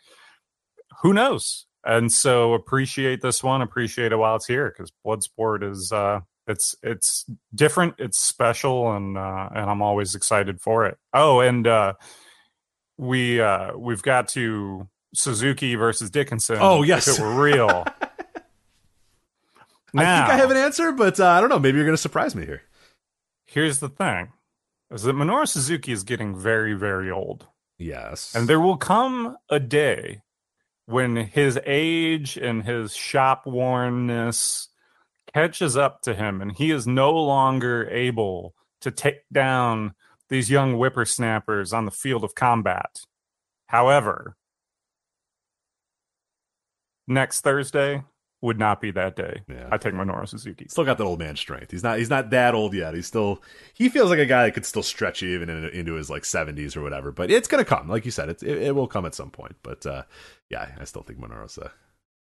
who 1.02 1.14
knows 1.14 1.66
and 1.84 2.12
so 2.12 2.54
appreciate 2.54 3.22
this 3.22 3.44
one 3.44 3.62
appreciate 3.62 4.12
it 4.12 4.18
while 4.18 4.38
it's 4.38 4.48
here 4.48 4.70
because 4.70 4.92
bloodsport 5.06 5.70
is 5.70 5.92
uh 5.92 6.20
it's 6.50 6.76
it's 6.84 7.26
different 7.56 7.94
it's 8.00 8.20
special 8.20 8.92
and 8.94 9.18
uh 9.18 9.48
and 9.56 9.70
i'm 9.70 9.82
always 9.82 10.16
excited 10.16 10.60
for 10.60 10.86
it 10.86 10.98
oh 11.14 11.40
and 11.40 11.68
uh 11.68 11.94
we 12.98 13.40
uh 13.40 13.78
we've 13.78 14.02
got 14.02 14.28
to 14.28 14.88
suzuki 15.14 15.76
versus 15.76 16.10
dickinson 16.10 16.58
oh 16.60 16.84
yes 16.84 17.08
if 17.08 17.18
it 17.18 17.22
were 17.22 17.42
real 17.42 17.86
Now, 19.94 20.02
I 20.24 20.28
think 20.28 20.34
I 20.34 20.38
have 20.38 20.52
an 20.52 20.58
answer, 20.58 20.92
but 20.92 21.20
uh, 21.20 21.28
I 21.28 21.42
don't 21.42 21.50
know. 21.50 21.60
Maybe 21.60 21.78
you're 21.78 21.86
going 21.86 21.96
to 21.96 22.02
surprise 22.02 22.36
me 22.36 22.46
here. 22.46 22.62
Here's 23.46 23.80
the 23.80 23.90
thing: 23.90 24.34
is 24.92 25.04
that 25.04 25.16
Minoru 25.16 25.48
Suzuki 25.48 25.92
is 25.92 26.04
getting 26.04 26.36
very, 26.36 26.74
very 26.74 27.10
old. 27.10 27.48
Yes, 27.78 28.36
and 28.36 28.48
there 28.48 28.60
will 28.60 28.78
come 28.78 29.38
a 29.50 29.60
day 29.60 30.22
when 30.86 31.16
his 31.16 31.60
age 31.66 32.38
and 32.38 32.64
his 32.64 32.96
shop 32.96 33.46
wornness 33.46 34.70
catches 35.34 35.78
up 35.78 36.02
to 36.02 36.14
him 36.14 36.42
and 36.42 36.58
he 36.58 36.72
is 36.72 36.88
no 36.88 37.12
longer 37.12 37.90
able 37.90 38.54
to 38.82 38.92
take 38.92 39.22
down 39.32 39.94
these 40.30 40.50
young 40.50 40.74
whippersnappers 40.74 41.74
on 41.74 41.86
the 41.86 41.92
field 41.92 42.24
of 42.24 42.36
combat. 42.36 43.00
However, 43.68 44.36
next 47.08 47.42
Thursday 47.42 48.04
would 48.42 48.58
not 48.58 48.80
be 48.80 48.92
that 48.92 49.16
day. 49.16 49.42
Yeah. 49.50 49.68
I 49.72 49.78
take 49.78 49.94
Minoru 49.94 50.28
Suzuki. 50.28 50.68
Still 50.70 50.86
got 50.86 50.98
that 50.98 51.04
old 51.04 51.20
man 51.20 51.36
strength. 51.36 51.72
He's 51.72 51.84
not. 51.84 51.98
He's 51.98 52.10
not 52.10 52.30
that 52.30 52.56
old 52.56 52.74
yet. 52.74 52.94
He's 52.94 53.08
still. 53.08 53.42
He 53.74 53.90
feels 53.90 54.10
like 54.10 54.20
a 54.20 54.26
guy 54.26 54.46
that 54.46 54.54
could 54.54 54.66
still 54.66 54.84
stretch 54.84 55.22
even 55.24 55.50
in, 55.50 55.66
into 55.70 55.96
his 55.96 56.10
like 56.10 56.24
seventies 56.24 56.78
or 56.78 56.82
whatever. 56.82 57.12
But 57.12 57.32
it's 57.32 57.48
gonna 57.48 57.66
come. 57.66 57.90
Like 57.90 58.06
you 58.06 58.12
said, 58.12 58.30
it, 58.30 58.42
it, 58.44 58.76
will 58.76 58.88
come 58.88 59.06
at 59.06 59.16
some 59.16 59.30
point. 59.30 59.58
But 59.62 59.86
uh, 59.86 60.04
yeah, 60.50 60.70
I 60.80 60.86
still 60.86 61.02
think 61.02 61.20
Minoru's 61.20 61.58
uh, 61.58 61.70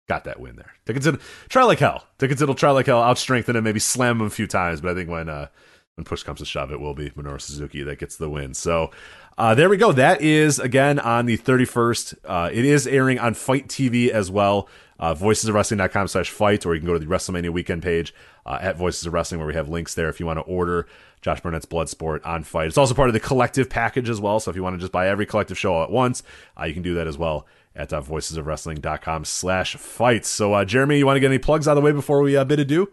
got 0.08 0.24
that 0.24 0.40
win 0.40 0.56
there. 0.56 0.72
Dickinson 0.84 1.18
try 1.48 1.64
like 1.64 1.78
hell. 1.78 2.06
Dickinson 2.18 2.46
will 2.46 2.54
try 2.54 2.70
like 2.70 2.86
hell, 2.86 3.02
out 3.02 3.18
strengthen 3.18 3.56
him, 3.56 3.64
maybe 3.64 3.80
slam 3.80 4.20
him 4.20 4.26
a 4.26 4.30
few 4.30 4.46
times. 4.46 4.80
But 4.80 4.92
I 4.92 4.94
think 4.94 5.10
when 5.10 5.28
uh, 5.28 5.48
when 5.96 6.04
push 6.04 6.22
comes 6.22 6.40
to 6.40 6.44
shove, 6.44 6.70
it 6.72 6.80
will 6.80 6.94
be 6.94 7.10
Minoru 7.10 7.40
Suzuki 7.40 7.82
that 7.82 7.98
gets 7.98 8.16
the 8.16 8.28
win. 8.28 8.54
So 8.54 8.90
uh, 9.38 9.54
there 9.54 9.68
we 9.68 9.76
go. 9.76 9.92
That 9.92 10.20
is 10.22 10.58
again 10.58 10.98
on 10.98 11.26
the 11.26 11.38
31st. 11.38 12.14
Uh, 12.24 12.50
it 12.52 12.64
is 12.64 12.86
airing 12.86 13.18
on 13.18 13.34
FITE 13.34 13.68
TV 13.68 14.08
as 14.08 14.30
well. 14.30 14.68
Uh, 14.98 15.14
voicesofwrestling.com 15.14 16.08
slash 16.08 16.30
fight, 16.30 16.64
or 16.64 16.74
you 16.74 16.80
can 16.80 16.86
go 16.86 16.94
to 16.94 16.98
the 16.98 17.04
WrestleMania 17.04 17.50
weekend 17.50 17.82
page 17.82 18.14
uh, 18.46 18.58
at 18.62 18.78
Voices 18.78 19.04
of 19.04 19.12
Wrestling 19.12 19.38
where 19.38 19.46
we 19.46 19.52
have 19.52 19.68
links 19.68 19.94
there 19.94 20.08
if 20.08 20.18
you 20.18 20.24
want 20.24 20.38
to 20.38 20.42
order 20.42 20.86
Josh 21.20 21.42
Barnett's 21.42 21.66
Bloodsport 21.66 22.24
on 22.24 22.44
FITE. 22.44 22.68
It's 22.68 22.78
also 22.78 22.94
part 22.94 23.10
of 23.10 23.12
the 23.12 23.20
collective 23.20 23.68
package 23.68 24.08
as 24.08 24.22
well. 24.22 24.40
So 24.40 24.50
if 24.50 24.56
you 24.56 24.62
want 24.62 24.74
to 24.74 24.80
just 24.80 24.92
buy 24.92 25.08
every 25.08 25.26
collective 25.26 25.58
show 25.58 25.82
at 25.82 25.90
once, 25.90 26.22
uh, 26.58 26.64
you 26.64 26.72
can 26.72 26.82
do 26.82 26.94
that 26.94 27.06
as 27.06 27.18
well 27.18 27.46
at 27.76 27.92
uh, 27.92 28.00
voicesofwrestling.com 28.00 29.24
slash 29.24 29.76
fights. 29.76 30.28
So, 30.28 30.54
uh, 30.54 30.64
Jeremy, 30.64 30.98
you 30.98 31.06
want 31.06 31.16
to 31.16 31.20
get 31.20 31.28
any 31.28 31.38
plugs 31.38 31.68
out 31.68 31.72
of 31.72 31.76
the 31.76 31.84
way 31.84 31.92
before 31.92 32.22
we 32.22 32.36
uh, 32.36 32.44
bid 32.44 32.60
adieu? 32.60 32.90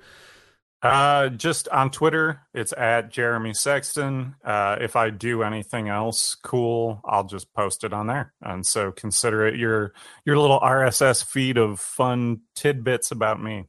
Uh, 0.81 1.30
just 1.30 1.69
on 1.69 1.89
Twitter, 1.89 2.41
it's 2.53 2.73
at 2.73 3.10
Jeremy 3.10 3.53
Sexton. 3.53 4.35
Uh, 4.43 4.76
if 4.81 4.97
I 4.97 5.11
do 5.11 5.41
anything 5.41 5.88
else 5.88 6.35
cool, 6.35 6.99
I'll 7.05 7.23
just 7.23 7.53
post 7.53 7.85
it 7.85 7.93
on 7.93 8.07
there. 8.07 8.34
And 8.41 8.65
so 8.65 8.91
consider 8.91 9.47
it 9.47 9.55
your 9.55 9.93
your 10.26 10.38
little 10.38 10.60
RSS 10.60 11.23
feed 11.23 11.57
of 11.57 11.80
fun 11.80 12.41
tidbits 12.53 13.11
about 13.11 13.41
me. 13.41 13.64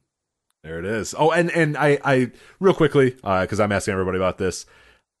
There 0.61 0.77
it 0.77 0.85
is. 0.85 1.15
Oh, 1.17 1.31
and 1.31 1.49
and 1.51 1.77
I 1.77 1.99
I 2.03 2.31
real 2.59 2.73
quickly 2.73 3.11
because 3.11 3.61
I'm 3.61 3.71
asking 3.71 3.93
everybody 3.93 4.17
about 4.17 4.37
this. 4.37 4.65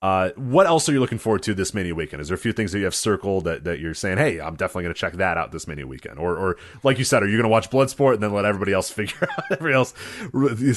Uh, 0.05 0.29
what 0.35 0.67
else 0.67 0.87
are 0.87 0.93
you 0.93 0.99
looking 0.99 1.17
forward 1.17 1.41
to 1.41 1.55
this 1.55 1.73
mania 1.73 1.95
weekend? 1.95 2.21
Is 2.21 2.27
there 2.27 2.35
a 2.35 2.37
few 2.37 2.53
things 2.53 2.71
that 2.71 2.77
you 2.77 2.85
have 2.85 2.93
circled 2.93 3.45
that, 3.45 3.63
that 3.63 3.79
you're 3.79 3.95
saying, 3.95 4.19
hey, 4.19 4.39
I'm 4.39 4.55
definitely 4.55 4.83
going 4.83 4.93
to 4.93 4.99
check 4.99 5.13
that 5.13 5.35
out 5.35 5.51
this 5.51 5.67
mania 5.67 5.87
weekend? 5.87 6.19
Or, 6.19 6.37
or 6.37 6.57
like 6.83 6.99
you 6.99 7.03
said, 7.03 7.23
are 7.23 7.27
you 7.27 7.37
going 7.37 7.45
to 7.45 7.49
watch 7.49 7.71
Bloodsport 7.71 8.13
and 8.13 8.21
then 8.21 8.31
let 8.31 8.45
everybody 8.45 8.71
else 8.71 8.91
figure 8.91 9.27
out, 9.31 9.45
everybody 9.49 9.73
else 9.73 9.95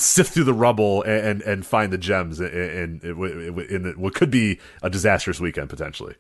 sift 0.03 0.33
through 0.33 0.45
the 0.45 0.55
rubble 0.55 1.03
and, 1.03 1.27
and, 1.27 1.43
and 1.43 1.67
find 1.67 1.93
the 1.93 1.99
gems 1.99 2.41
in, 2.41 2.49
in, 2.49 3.01
in, 3.03 3.87
in 3.87 4.01
what 4.01 4.15
could 4.15 4.31
be 4.31 4.61
a 4.83 4.89
disastrous 4.89 5.41
weekend 5.41 5.69
potentially? 5.69 6.15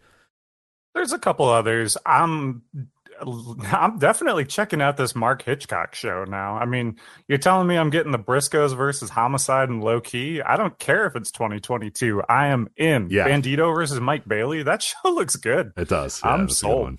There's 0.94 1.14
a 1.14 1.18
couple 1.18 1.48
others. 1.48 1.96
I'm 2.04 2.60
I'm 3.72 3.98
definitely 3.98 4.44
checking 4.44 4.80
out 4.80 4.96
this 4.96 5.14
Mark 5.14 5.42
Hitchcock 5.42 5.94
show 5.94 6.24
now. 6.24 6.56
I 6.56 6.64
mean, 6.66 6.96
you're 7.26 7.38
telling 7.38 7.66
me 7.66 7.76
I'm 7.76 7.90
getting 7.90 8.12
the 8.12 8.18
Briscoes 8.18 8.76
versus 8.76 9.10
Homicide 9.10 9.68
and 9.68 9.82
Low 9.82 10.00
Ki. 10.00 10.42
I 10.42 10.56
don't 10.56 10.78
care 10.78 11.06
if 11.06 11.16
it's 11.16 11.30
2022. 11.30 12.22
I 12.28 12.48
am 12.48 12.68
in. 12.76 13.08
Yeah. 13.10 13.28
Bandito 13.28 13.74
versus 13.74 14.00
Mike 14.00 14.26
Bailey. 14.26 14.62
That 14.62 14.82
show 14.82 15.10
looks 15.10 15.36
good. 15.36 15.72
It 15.76 15.88
does. 15.88 16.20
Yeah, 16.24 16.32
I'm 16.32 16.48
sold. 16.48 16.98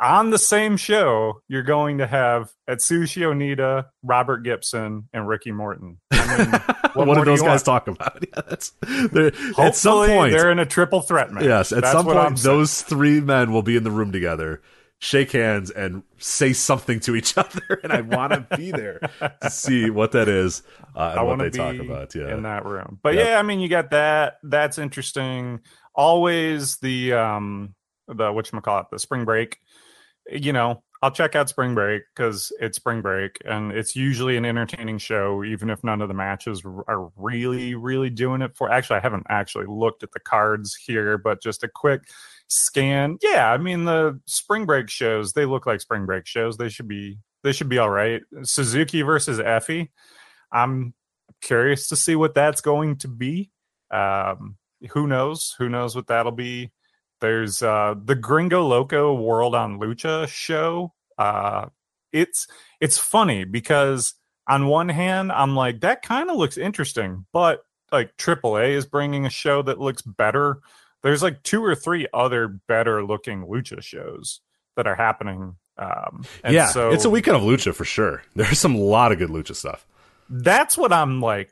On 0.00 0.30
the 0.30 0.38
same 0.38 0.78
show, 0.78 1.42
you're 1.46 1.62
going 1.62 1.98
to 1.98 2.06
have 2.06 2.50
Atsushi 2.66 3.20
Onita, 3.20 3.84
Robert 4.02 4.38
Gibson, 4.38 5.10
and 5.12 5.28
Ricky 5.28 5.52
Morton. 5.52 5.98
I 6.10 6.38
mean, 6.38 6.50
what, 6.94 7.06
what 7.06 7.18
do 7.18 7.24
those 7.26 7.42
guys 7.42 7.66
want? 7.66 7.86
talk 7.86 7.88
about? 7.88 8.24
Yeah, 8.26 8.40
that's, 8.48 8.72
at 9.58 9.76
some 9.76 10.06
point 10.06 10.32
they're 10.32 10.50
in 10.50 10.58
a 10.58 10.64
triple 10.64 11.02
threat 11.02 11.30
match. 11.32 11.44
Yes, 11.44 11.72
at 11.72 11.82
that's 11.82 11.92
some 11.92 12.06
point 12.06 12.38
those 12.38 12.80
three 12.80 13.20
men 13.20 13.52
will 13.52 13.62
be 13.62 13.76
in 13.76 13.84
the 13.84 13.90
room 13.90 14.10
together 14.10 14.62
shake 15.00 15.32
hands 15.32 15.70
and 15.70 16.02
say 16.18 16.52
something 16.52 17.00
to 17.00 17.16
each 17.16 17.36
other 17.38 17.80
and 17.82 17.90
i 17.90 18.02
want 18.02 18.32
to 18.32 18.56
be 18.56 18.70
there 18.70 19.00
to 19.42 19.50
see 19.50 19.88
what 19.88 20.12
that 20.12 20.28
is 20.28 20.62
uh, 20.94 21.14
and 21.16 21.26
what 21.26 21.38
they 21.38 21.50
talk 21.50 21.76
about 21.76 22.14
yeah. 22.14 22.32
in 22.34 22.42
that 22.42 22.64
room. 22.64 22.98
But 23.02 23.14
Yep. 23.14 23.26
yeah 23.26 23.38
i 23.38 23.42
mean 23.42 23.60
you 23.60 23.68
got 23.68 23.90
that. 23.90 24.38
That's 24.42 24.78
interesting. 24.78 25.60
Always 25.94 26.76
the 26.78 27.14
um 27.14 27.74
the 28.08 28.30
what 28.32 28.52
you 28.52 28.60
call 28.60 28.80
it 28.80 28.86
the 28.90 28.98
spring 28.98 29.24
break. 29.24 29.58
You 30.30 30.52
know 30.52 30.82
i'll 31.02 31.10
check 31.10 31.34
out 31.34 31.48
spring 31.48 31.74
break 31.74 32.02
because 32.14 32.52
it's 32.60 32.76
spring 32.76 33.00
break 33.00 33.38
and 33.44 33.72
it's 33.72 33.96
usually 33.96 34.36
an 34.36 34.44
entertaining 34.44 34.98
show 34.98 35.42
even 35.44 35.70
if 35.70 35.82
none 35.82 36.02
of 36.02 36.08
the 36.08 36.14
matches 36.14 36.62
are 36.64 37.10
really 37.16 37.74
really 37.74 38.10
doing 38.10 38.42
it 38.42 38.54
for 38.56 38.70
actually 38.70 38.96
i 38.96 39.00
haven't 39.00 39.26
actually 39.28 39.66
looked 39.66 40.02
at 40.02 40.12
the 40.12 40.20
cards 40.20 40.74
here 40.74 41.16
but 41.16 41.42
just 41.42 41.64
a 41.64 41.68
quick 41.68 42.02
scan. 42.50 43.18
Yeah 43.22 43.50
i 43.52 43.56
mean 43.56 43.84
the 43.84 44.20
spring 44.26 44.66
break 44.66 44.90
shows 44.90 45.32
they 45.32 45.46
look 45.46 45.66
like 45.66 45.80
spring 45.80 46.06
break 46.06 46.26
shows. 46.26 46.56
They 46.56 46.68
should 46.68 46.88
be 46.88 47.18
they 47.42 47.52
should 47.52 47.68
be 47.68 47.78
all 47.78 47.90
right. 47.90 48.20
Suzuki 48.42 49.02
versus 49.02 49.38
Effy. 49.38 49.88
I'm 50.52 50.92
curious 51.40 51.88
to 51.88 51.96
see 51.96 52.16
what 52.16 52.34
that's 52.34 52.60
going 52.60 52.96
to 52.98 53.08
be. 53.08 53.50
Um 53.90 54.56
who 54.92 55.06
knows? 55.06 55.54
Who 55.58 55.68
knows 55.68 55.94
what 55.94 56.08
that'll 56.08 56.32
be? 56.32 56.70
There's 57.20 57.62
uh 57.62 57.94
the 58.02 58.16
gringo 58.16 58.66
loco 58.66 59.14
world 59.14 59.54
on 59.54 59.78
lucha 59.78 60.28
show. 60.28 60.92
Uh 61.18 61.66
it's 62.12 62.46
it's 62.80 62.98
funny 62.98 63.44
because 63.44 64.14
on 64.48 64.66
one 64.66 64.88
hand 64.88 65.30
i'm 65.32 65.54
like 65.54 65.80
that 65.80 66.02
kind 66.02 66.30
of 66.30 66.36
looks 66.36 66.58
interesting 66.58 67.24
but 67.32 67.62
like 67.92 68.16
aaa 68.16 68.68
is 68.68 68.86
bringing 68.86 69.26
a 69.26 69.30
show 69.30 69.62
that 69.62 69.78
looks 69.80 70.02
better 70.02 70.60
there's 71.02 71.22
like 71.22 71.42
two 71.42 71.64
or 71.64 71.74
three 71.74 72.06
other 72.12 72.48
better 72.48 73.04
looking 73.04 73.46
lucha 73.46 73.82
shows 73.82 74.40
that 74.76 74.86
are 74.86 74.94
happening 74.94 75.56
um 75.78 76.24
and 76.44 76.54
yeah 76.54 76.66
so 76.68 76.90
it's 76.90 77.04
a 77.04 77.10
weekend 77.10 77.36
of 77.36 77.42
lucha 77.42 77.74
for 77.74 77.84
sure. 77.84 78.22
There's 78.34 78.58
some 78.58 78.76
lot 78.76 79.12
of 79.12 79.18
good 79.18 79.30
lucha 79.30 79.54
stuff. 79.54 79.86
That's 80.28 80.76
what 80.76 80.92
I'm 80.92 81.20
like 81.20 81.50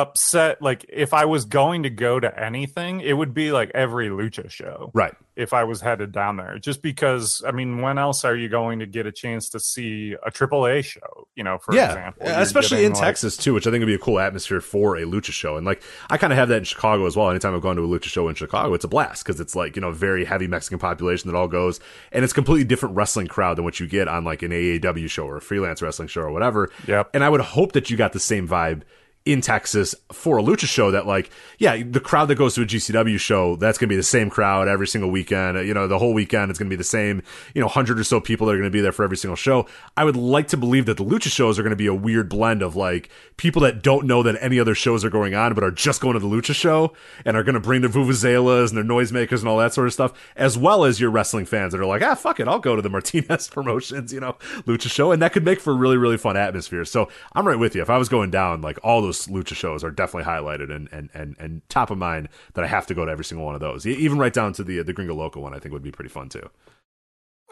upset. 0.00 0.60
Like 0.60 0.84
if 0.88 1.14
I 1.14 1.24
was 1.24 1.44
going 1.44 1.82
to 1.84 1.90
go 1.90 2.20
to 2.20 2.38
anything, 2.42 3.00
it 3.00 3.14
would 3.14 3.32
be 3.34 3.50
like 3.52 3.70
every 3.74 4.08
lucha 4.08 4.50
show. 4.50 4.90
right 4.94 5.14
If 5.36 5.52
I 5.52 5.64
was 5.64 5.80
headed 5.80 6.12
down 6.12 6.36
there, 6.36 6.58
just 6.58 6.82
because 6.82 7.42
I 7.46 7.50
mean, 7.52 7.80
when 7.80 7.98
else 7.98 8.24
are 8.24 8.36
you 8.36 8.48
going 8.48 8.78
to 8.80 8.86
get 8.86 9.06
a 9.06 9.12
chance 9.12 9.48
to 9.50 9.60
see 9.60 10.14
a 10.24 10.30
AAA 10.30 10.84
show? 10.84 11.26
You 11.34 11.44
know, 11.44 11.58
for 11.58 11.74
yeah, 11.74 11.88
example, 11.88 12.22
Yeah, 12.26 12.32
You're 12.34 12.42
especially 12.42 12.84
in 12.84 12.92
like- 12.92 13.02
Texas 13.02 13.36
too, 13.36 13.54
which 13.54 13.66
I 13.66 13.70
think 13.70 13.80
would 13.80 13.86
be 13.86 13.94
a 13.94 13.98
cool 13.98 14.18
atmosphere 14.18 14.60
for 14.60 14.96
a 14.96 15.02
lucha 15.02 15.32
show. 15.32 15.56
And 15.56 15.66
like, 15.66 15.82
I 16.10 16.18
kind 16.18 16.32
of 16.32 16.38
have 16.38 16.48
that 16.48 16.58
in 16.58 16.64
Chicago 16.64 17.06
as 17.06 17.16
well. 17.16 17.30
Anytime 17.30 17.54
I've 17.54 17.62
gone 17.62 17.76
to 17.76 17.82
a 17.82 17.88
lucha 17.88 18.04
show 18.04 18.28
in 18.28 18.34
Chicago, 18.34 18.74
it's 18.74 18.84
a 18.84 18.88
blast 18.88 19.24
because 19.24 19.40
it's 19.40 19.56
like 19.56 19.76
you 19.76 19.82
know 19.82 19.90
very 19.92 20.24
heavy 20.24 20.46
Mexican 20.46 20.78
population 20.78 21.30
that 21.30 21.36
all 21.36 21.48
goes, 21.48 21.80
and 22.12 22.22
it's 22.24 22.32
completely 22.32 22.64
different 22.64 22.94
wrestling 22.96 23.26
crowd 23.26 23.56
than 23.56 23.64
what 23.64 23.80
you 23.80 23.86
get 23.86 24.08
on 24.08 24.24
like 24.24 24.42
an 24.42 24.50
AAW 24.52 25.08
show 25.08 25.26
or 25.26 25.36
a 25.38 25.40
freelance 25.40 25.80
wrestling 25.82 26.08
show 26.08 26.22
or 26.22 26.30
whatever. 26.30 26.70
Yep. 26.86 27.10
And 27.14 27.24
I 27.24 27.28
would 27.28 27.40
hope 27.40 27.72
that 27.72 27.88
you 27.90 27.96
got 27.96 28.12
the 28.12 28.20
same 28.20 28.46
vibe 28.48 28.82
in 29.26 29.40
Texas 29.40 29.94
for 30.12 30.38
a 30.38 30.42
lucha 30.42 30.66
show 30.66 30.92
that 30.92 31.06
like 31.06 31.30
yeah 31.58 31.82
the 31.82 32.00
crowd 32.00 32.26
that 32.26 32.36
goes 32.36 32.54
to 32.54 32.62
a 32.62 32.64
GCW 32.64 33.18
show 33.18 33.56
that's 33.56 33.76
going 33.76 33.88
to 33.88 33.92
be 33.92 33.96
the 33.96 34.02
same 34.02 34.30
crowd 34.30 34.68
every 34.68 34.86
single 34.86 35.10
weekend. 35.10 35.58
You 35.66 35.74
know 35.74 35.88
the 35.88 35.98
whole 35.98 36.14
weekend 36.14 36.48
it's 36.50 36.58
going 36.58 36.70
to 36.70 36.72
be 36.72 36.78
the 36.78 36.84
same 36.84 37.22
you 37.52 37.60
know 37.60 37.66
100 37.66 37.98
or 37.98 38.04
so 38.04 38.20
people 38.20 38.46
that 38.46 38.54
are 38.54 38.58
going 38.58 38.70
to 38.70 38.74
be 38.76 38.80
there 38.80 38.92
for 38.92 39.04
every 39.04 39.16
single 39.16 39.36
show. 39.36 39.66
I 39.96 40.04
would 40.04 40.16
like 40.16 40.46
to 40.48 40.56
believe 40.56 40.86
that 40.86 40.96
the 40.96 41.04
lucha 41.04 41.30
shows 41.30 41.58
are 41.58 41.62
going 41.62 41.70
to 41.70 41.76
be 41.76 41.88
a 41.88 41.94
weird 41.94 42.28
blend 42.28 42.62
of 42.62 42.76
like 42.76 43.10
people 43.36 43.60
that 43.62 43.82
don't 43.82 44.06
know 44.06 44.22
that 44.22 44.38
any 44.40 44.60
other 44.60 44.74
shows 44.74 45.04
are 45.04 45.10
going 45.10 45.34
on 45.34 45.54
but 45.54 45.64
are 45.64 45.72
just 45.72 46.00
going 46.00 46.14
to 46.14 46.20
the 46.20 46.28
lucha 46.28 46.54
show 46.54 46.94
and 47.24 47.36
are 47.36 47.42
going 47.42 47.54
to 47.54 47.60
bring 47.60 47.80
their 47.80 47.90
vuvuzelas 47.90 48.68
and 48.68 48.76
their 48.76 48.84
noisemakers 48.84 49.40
and 49.40 49.48
all 49.48 49.58
that 49.58 49.74
sort 49.74 49.88
of 49.88 49.92
stuff 49.92 50.12
as 50.36 50.56
well 50.56 50.84
as 50.84 51.00
your 51.00 51.10
wrestling 51.10 51.44
fans 51.44 51.72
that 51.72 51.80
are 51.80 51.86
like 51.86 52.02
ah 52.02 52.14
fuck 52.14 52.38
it 52.38 52.46
I'll 52.46 52.60
go 52.60 52.76
to 52.76 52.82
the 52.82 52.88
Martinez 52.88 53.48
promotions 53.52 54.12
you 54.12 54.20
know 54.20 54.36
lucha 54.66 54.88
show. 54.88 55.10
And 55.10 55.20
that 55.20 55.32
could 55.32 55.44
make 55.44 55.60
for 55.60 55.72
a 55.72 55.76
really 55.76 55.96
really 55.96 56.16
fun 56.16 56.36
atmosphere. 56.36 56.84
So 56.84 57.08
I'm 57.32 57.46
right 57.46 57.58
with 57.58 57.74
you. 57.74 57.82
If 57.82 57.90
I 57.90 57.98
was 57.98 58.08
going 58.08 58.30
down 58.30 58.60
like 58.60 58.78
all 58.82 59.02
those 59.02 59.15
lucha 59.26 59.54
shows 59.54 59.82
are 59.84 59.90
definitely 59.90 60.30
highlighted 60.30 60.74
and 60.74 60.88
and 60.92 61.08
and, 61.14 61.36
and 61.38 61.68
top 61.68 61.90
of 61.90 61.98
mind 61.98 62.28
that 62.54 62.64
I 62.64 62.66
have 62.68 62.86
to 62.88 62.94
go 62.94 63.04
to 63.04 63.10
every 63.10 63.24
single 63.24 63.46
one 63.46 63.54
of 63.54 63.60
those 63.60 63.86
even 63.86 64.18
right 64.18 64.32
down 64.32 64.52
to 64.54 64.64
the 64.64 64.82
the 64.82 64.92
Gringo 64.92 65.14
Loco 65.14 65.40
one 65.40 65.54
I 65.54 65.58
think 65.58 65.72
would 65.72 65.82
be 65.82 65.92
pretty 65.92 66.10
fun 66.10 66.28
too 66.28 66.48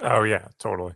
Oh 0.02 0.22
yeah, 0.24 0.48
totally. 0.58 0.94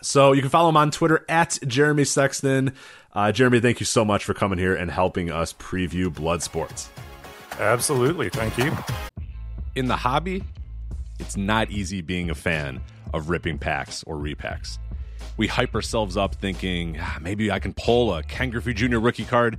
so 0.00 0.32
you 0.32 0.40
can 0.40 0.50
follow 0.50 0.68
him 0.68 0.76
on 0.76 0.90
Twitter 0.92 1.24
at 1.28 1.58
Jeremy 1.66 2.04
Sexton. 2.04 2.72
Uh, 3.12 3.32
Jeremy, 3.32 3.58
thank 3.60 3.80
you 3.80 3.86
so 3.86 4.04
much 4.04 4.24
for 4.24 4.32
coming 4.32 4.58
here 4.58 4.74
and 4.76 4.90
helping 4.90 5.30
us 5.30 5.52
preview 5.54 6.12
Blood 6.14 6.40
Sports. 6.42 6.88
Absolutely. 7.58 8.28
Thank 8.28 8.56
you. 8.58 8.76
In 9.74 9.88
the 9.88 9.96
hobby, 9.96 10.44
it's 11.18 11.36
not 11.36 11.70
easy 11.70 12.00
being 12.00 12.30
a 12.30 12.34
fan 12.34 12.80
of 13.12 13.28
ripping 13.28 13.58
packs 13.58 14.04
or 14.04 14.16
repacks. 14.16 14.78
We 15.36 15.48
hype 15.48 15.74
ourselves 15.74 16.16
up 16.16 16.34
thinking 16.36 16.96
"Ah, 17.00 17.18
maybe 17.20 17.50
I 17.50 17.58
can 17.58 17.74
pull 17.74 18.14
a 18.14 18.22
Ken 18.22 18.50
Griffey 18.50 18.74
Jr. 18.74 18.98
rookie 18.98 19.24
card, 19.24 19.58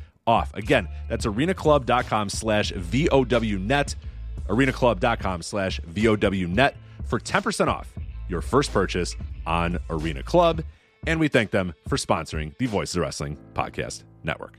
off. 0.27 0.53
Again, 0.53 0.87
that's 1.09 1.25
arenaclub.com 1.25 2.29
slash 2.29 2.71
VOWnet, 2.73 3.95
arenaclub.com 4.47 5.41
slash 5.41 5.81
VOWnet 5.81 6.73
for 7.05 7.19
10% 7.19 7.67
off 7.67 7.93
your 8.29 8.41
first 8.41 8.71
purchase 8.71 9.15
on 9.45 9.77
Arena 9.89 10.23
Club. 10.23 10.63
And 11.07 11.19
we 11.19 11.27
thank 11.27 11.51
them 11.51 11.73
for 11.87 11.97
sponsoring 11.97 12.55
the 12.57 12.67
Voices 12.67 12.95
of 12.95 13.01
Wrestling 13.01 13.37
Podcast 13.53 14.03
Network. 14.23 14.57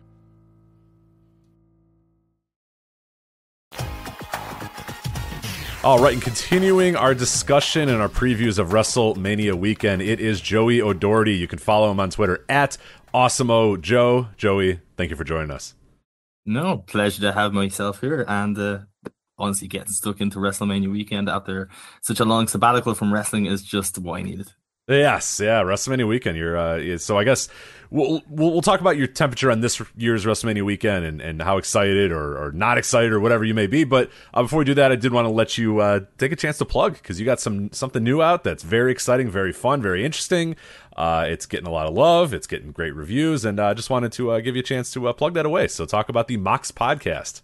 All 5.85 5.99
right, 5.99 6.13
and 6.13 6.23
continuing 6.23 6.95
our 6.95 7.13
discussion 7.13 7.89
and 7.89 8.01
our 8.01 8.09
previews 8.09 8.61
of 8.61 8.69
WrestleMania 8.69 9.55
weekend, 9.55 10.01
it 10.01 10.21
is 10.21 10.41
Joey 10.41 10.81
O'Doherty. 10.81 11.35
You 11.35 11.49
can 11.49 11.59
follow 11.59 11.91
him 11.91 11.99
on 11.99 12.11
Twitter 12.11 12.45
at 12.49 12.79
Awesomeo 13.13 13.81
Joe. 13.81 14.29
Joey, 14.37 14.79
thank 15.03 15.11
you 15.11 15.17
for 15.17 15.25
joining 15.25 15.51
us. 15.51 15.75
No, 16.47 16.79
pleasure 16.79 17.23
to 17.23 17.33
have 17.33 17.53
myself 17.53 18.01
here 18.01 18.25
and 18.29 18.57
uh, 18.57 18.79
honestly 19.37 19.67
getting 19.67 19.89
stuck 19.89 20.21
into 20.21 20.39
WrestleMania 20.39 20.93
weekend 20.93 21.29
after 21.29 21.69
such 22.03 22.21
a 22.21 22.25
long 22.25 22.47
sabbatical 22.47 22.95
from 22.95 23.13
wrestling 23.13 23.47
is 23.47 23.65
just 23.65 23.99
what 23.99 24.21
I 24.21 24.23
needed. 24.23 24.53
Yes, 24.89 25.41
yeah, 25.41 25.63
WrestleMania 25.63 26.09
weekend. 26.09 26.37
You're 26.37 26.57
uh, 26.57 26.99
so 26.99 27.17
I 27.17 27.23
guess 27.23 27.49
we'll, 27.91 28.21
we'll, 28.29 28.51
we'll 28.51 28.63
talk 28.63 28.81
about 28.81 28.97
your 28.97 29.07
temperature 29.07 29.49
on 29.51 29.61
this 29.61 29.81
year's 29.97 30.25
WrestleMania 30.25 30.65
weekend 30.65 31.05
and, 31.05 31.21
and 31.21 31.41
how 31.41 31.59
excited 31.59 32.11
or, 32.11 32.37
or 32.37 32.51
not 32.51 32.79
excited 32.79 33.13
or 33.13 33.21
whatever 33.21 33.45
you 33.45 33.55
may 33.55 33.69
be. 33.69 33.85
But 33.85 34.11
uh, 34.35 34.43
before 34.43 34.59
we 34.59 34.65
do 34.65 34.75
that, 34.75 34.91
I 34.91 34.97
did 34.97 35.13
want 35.13 35.27
to 35.27 35.31
let 35.31 35.57
you 35.57 35.79
uh, 35.79 36.01
take 36.19 36.33
a 36.33 36.37
chance 36.37 36.59
to 36.59 36.65
plug 36.65 36.95
because 36.95 37.21
you 37.21 37.27
got 37.27 37.39
some 37.39 37.71
something 37.73 38.03
new 38.03 38.21
out 38.21 38.43
that's 38.43 38.65
very 38.65 38.91
exciting, 38.91 39.31
very 39.31 39.53
fun, 39.53 39.81
very 39.83 40.05
interesting. 40.05 40.57
Uh, 40.97 41.27
it's 41.29 41.47
getting 41.47 41.69
a 41.69 41.73
lot 41.73 41.87
of 41.87 41.95
love. 41.95 42.35
It's 42.35 42.49
getting 42.49 42.73
great 42.73 42.95
reviews, 42.95 43.45
and 43.45 43.61
I 43.61 43.71
uh, 43.71 43.75
just 43.75 43.89
wanted 43.89 44.11
to 44.13 44.33
uh, 44.33 44.41
give 44.41 44.57
you 44.57 44.61
a 44.61 44.65
chance 44.65 44.91
to 44.95 45.07
uh, 45.09 45.13
plug 45.13 45.35
that 45.35 45.47
away. 45.47 45.69
So 45.69 45.87
talk 45.87 46.09
about 46.09 46.27
the 46.27 46.39
Mox 46.39 46.73
podcast. 46.73 47.41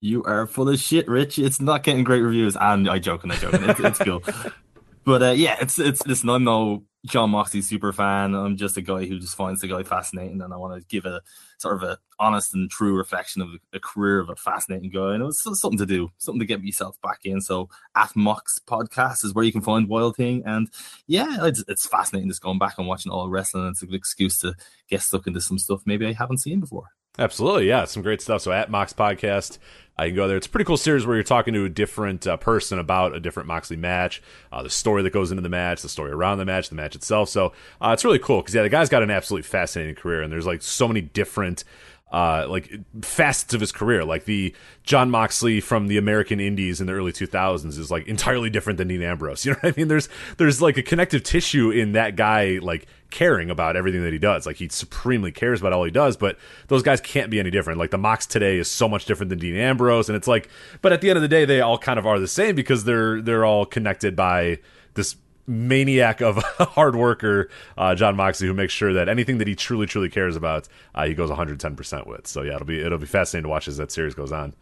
You 0.00 0.22
are 0.22 0.46
full 0.46 0.68
of 0.68 0.78
shit, 0.78 1.08
Rich. 1.08 1.38
It's 1.38 1.60
not 1.60 1.82
getting 1.82 2.04
great 2.04 2.22
reviews. 2.22 2.56
And 2.58 2.88
I 2.88 3.00
joking, 3.00 3.30
I 3.32 3.36
joking. 3.36 3.68
It's, 3.68 3.80
it's 3.80 3.98
cool. 3.98 4.22
But 5.04 5.22
uh, 5.22 5.30
yeah, 5.30 5.56
it's 5.60 5.78
it's 5.78 6.06
listen. 6.06 6.28
I'm 6.28 6.44
no 6.44 6.84
Jon 7.06 7.30
Moxley 7.30 7.62
super 7.62 7.92
fan. 7.92 8.34
I'm 8.34 8.56
just 8.56 8.76
a 8.76 8.82
guy 8.82 9.06
who 9.06 9.18
just 9.18 9.34
finds 9.34 9.62
the 9.62 9.68
guy 9.68 9.82
fascinating, 9.82 10.42
and 10.42 10.52
I 10.52 10.56
want 10.56 10.78
to 10.80 10.86
give 10.88 11.06
a 11.06 11.22
sort 11.58 11.76
of 11.76 11.82
a 11.82 11.98
honest 12.18 12.54
and 12.54 12.70
true 12.70 12.94
reflection 12.94 13.40
of 13.40 13.48
a 13.72 13.80
career 13.80 14.20
of 14.20 14.28
a 14.28 14.36
fascinating 14.36 14.90
guy. 14.90 15.14
And 15.14 15.22
it 15.22 15.26
was 15.26 15.42
something 15.58 15.78
to 15.78 15.86
do, 15.86 16.10
something 16.18 16.40
to 16.40 16.46
get 16.46 16.62
myself 16.62 17.00
back 17.02 17.20
in. 17.24 17.40
So 17.40 17.70
at 17.94 18.14
Mox 18.14 18.58
Podcast 18.66 19.24
is 19.24 19.32
where 19.32 19.44
you 19.44 19.52
can 19.52 19.62
find 19.62 19.88
Wild 19.88 20.16
Thing, 20.16 20.42
and 20.44 20.68
yeah, 21.06 21.46
it's, 21.46 21.64
it's 21.68 21.86
fascinating 21.86 22.28
just 22.28 22.42
going 22.42 22.58
back 22.58 22.78
and 22.78 22.86
watching 22.86 23.10
all 23.10 23.30
wrestling. 23.30 23.68
It's 23.68 23.82
a 23.82 23.86
good 23.86 23.94
excuse 23.94 24.36
to 24.38 24.54
get 24.88 25.00
stuck 25.00 25.26
into 25.26 25.40
some 25.40 25.58
stuff 25.58 25.82
maybe 25.86 26.06
I 26.06 26.12
haven't 26.12 26.38
seen 26.38 26.60
before. 26.60 26.90
Absolutely, 27.18 27.68
yeah, 27.68 27.84
some 27.84 28.02
great 28.02 28.22
stuff. 28.22 28.42
So 28.42 28.52
at 28.52 28.70
Mox 28.70 28.92
Podcast, 28.92 29.58
I 29.98 30.06
can 30.06 30.16
go 30.16 30.26
there. 30.28 30.36
It's 30.36 30.46
a 30.46 30.50
pretty 30.50 30.64
cool 30.64 30.76
series 30.78 31.04
where 31.04 31.16
you're 31.16 31.22
talking 31.24 31.52
to 31.52 31.64
a 31.64 31.68
different 31.68 32.26
uh, 32.26 32.36
person 32.38 32.78
about 32.78 33.14
a 33.14 33.20
different 33.20 33.46
Moxley 33.48 33.76
match, 33.76 34.22
uh, 34.50 34.62
the 34.62 34.70
story 34.70 35.02
that 35.02 35.12
goes 35.12 35.30
into 35.30 35.42
the 35.42 35.48
match, 35.48 35.82
the 35.82 35.88
story 35.88 36.12
around 36.12 36.38
the 36.38 36.46
match, 36.46 36.70
the 36.70 36.74
match 36.76 36.94
itself. 36.94 37.28
So 37.28 37.52
uh, 37.80 37.90
it's 37.92 38.04
really 38.04 38.18
cool 38.18 38.40
because 38.40 38.54
yeah, 38.54 38.62
the 38.62 38.70
guy's 38.70 38.88
got 38.88 39.02
an 39.02 39.10
absolutely 39.10 39.42
fascinating 39.42 39.96
career, 39.96 40.22
and 40.22 40.32
there's 40.32 40.46
like 40.46 40.62
so 40.62 40.88
many 40.88 41.02
different 41.02 41.64
uh, 42.12 42.46
like 42.48 42.70
facets 43.02 43.54
of 43.54 43.60
his 43.60 43.72
career. 43.72 44.04
Like 44.04 44.24
the 44.24 44.54
Jon 44.82 45.10
Moxley 45.10 45.60
from 45.60 45.86
the 45.86 45.96
American 45.96 46.40
Indies 46.40 46.80
in 46.80 46.86
the 46.86 46.92
early 46.92 47.12
2000s 47.12 47.78
is 47.78 47.90
like 47.90 48.06
entirely 48.06 48.50
different 48.50 48.78
than 48.78 48.88
Dean 48.88 49.02
Ambrose. 49.02 49.44
You 49.50 49.52
know 49.52 49.58
what 49.62 49.74
I 49.74 49.76
mean? 49.76 49.88
There's 49.88 50.08
there's 50.36 50.60
like 50.60 50.76
a 50.76 50.82
connective 50.82 51.22
tissue 51.22 51.70
in 51.70 51.92
that 51.92 52.16
guy 52.16 52.58
like 52.60 52.86
caring 53.10 53.50
about 53.50 53.76
everything 53.76 54.02
that 54.02 54.12
he 54.12 54.18
does. 54.18 54.46
Like 54.46 54.56
he 54.56 54.68
supremely 54.68 55.32
cares 55.32 55.60
about 55.60 55.72
all 55.72 55.84
he 55.84 55.90
does, 55.90 56.16
but 56.16 56.38
those 56.68 56.82
guys 56.82 57.00
can't 57.00 57.30
be 57.30 57.40
any 57.40 57.50
different. 57.50 57.78
Like 57.78 57.90
the 57.90 57.98
Mox 57.98 58.26
today 58.26 58.58
is 58.58 58.70
so 58.70 58.88
much 58.88 59.04
different 59.04 59.30
than 59.30 59.38
Dean 59.38 59.56
Ambrose, 59.56 60.08
and 60.08 60.16
it's 60.16 60.28
like, 60.28 60.48
but 60.82 60.92
at 60.92 61.00
the 61.00 61.10
end 61.10 61.16
of 61.16 61.22
the 61.22 61.28
day, 61.28 61.44
they 61.44 61.60
all 61.60 61.78
kind 61.78 61.98
of 61.98 62.06
are 62.06 62.18
the 62.18 62.28
same 62.28 62.54
because 62.54 62.84
they're 62.84 63.20
they're 63.20 63.44
all 63.44 63.66
connected 63.66 64.14
by 64.14 64.58
this 64.94 65.16
maniac 65.50 66.20
of 66.20 66.38
a 66.58 66.64
hard 66.64 66.96
worker, 66.96 67.50
uh, 67.76 67.94
Jon 67.94 68.16
Moxley, 68.16 68.46
who 68.46 68.54
makes 68.54 68.72
sure 68.72 68.92
that 68.92 69.08
anything 69.08 69.38
that 69.38 69.48
he 69.48 69.54
truly, 69.54 69.86
truly 69.86 70.08
cares 70.08 70.36
about, 70.36 70.68
uh, 70.94 71.06
he 71.06 71.14
goes 71.14 71.28
110 71.28 71.76
percent 71.76 72.06
with. 72.06 72.26
So 72.26 72.42
yeah, 72.42 72.54
it'll 72.54 72.66
be 72.66 72.80
it'll 72.80 72.98
be 72.98 73.06
fascinating 73.06 73.44
to 73.44 73.48
watch 73.48 73.68
as 73.68 73.76
that 73.76 73.90
series 73.90 74.14
goes 74.14 74.32
on. 74.32 74.54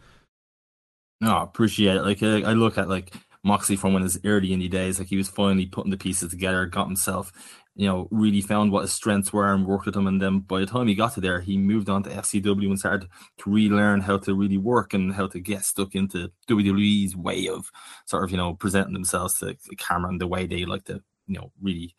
No, 1.21 1.37
appreciate 1.37 1.97
it. 1.97 2.03
Like 2.03 2.23
I 2.23 2.53
look 2.53 2.77
at 2.77 2.89
like 2.89 3.13
Moxley 3.43 3.75
from 3.75 3.93
when 3.93 4.03
his 4.03 4.19
early 4.25 4.49
indie 4.49 4.69
days, 4.69 4.99
like 4.99 5.09
he 5.09 5.17
was 5.17 5.29
finally 5.29 5.65
putting 5.65 5.91
the 5.91 5.97
pieces 5.97 6.29
together, 6.29 6.65
got 6.65 6.87
himself 6.87 7.31
you 7.79 7.87
know, 7.87 8.09
really 8.11 8.41
found 8.41 8.73
what 8.73 8.81
his 8.81 8.91
strengths 8.91 9.31
were 9.31 9.53
and 9.53 9.65
worked 9.65 9.85
with 9.85 9.93
them. 9.93 10.05
And 10.05 10.21
then 10.21 10.39
by 10.39 10.59
the 10.59 10.65
time 10.65 10.89
he 10.89 10.95
got 10.95 11.13
to 11.13 11.21
there, 11.21 11.39
he 11.39 11.57
moved 11.57 11.89
on 11.89 12.03
to 12.03 12.09
FCW 12.09 12.65
and 12.65 12.77
started 12.77 13.07
to 13.37 13.49
relearn 13.49 14.01
how 14.01 14.17
to 14.17 14.33
really 14.33 14.57
work 14.57 14.93
and 14.93 15.13
how 15.13 15.27
to 15.27 15.39
get 15.39 15.63
stuck 15.63 15.95
into 15.95 16.29
WWE's 16.49 17.15
way 17.15 17.47
of 17.47 17.71
sort 18.05 18.25
of, 18.25 18.31
you 18.31 18.37
know, 18.37 18.53
presenting 18.53 18.91
themselves 18.91 19.39
to 19.39 19.55
the 19.69 19.77
camera 19.77 20.09
and 20.09 20.19
the 20.19 20.27
way 20.27 20.45
they 20.45 20.65
like 20.65 20.83
to, 20.85 21.01
you 21.27 21.39
know, 21.39 21.53
really 21.61 21.95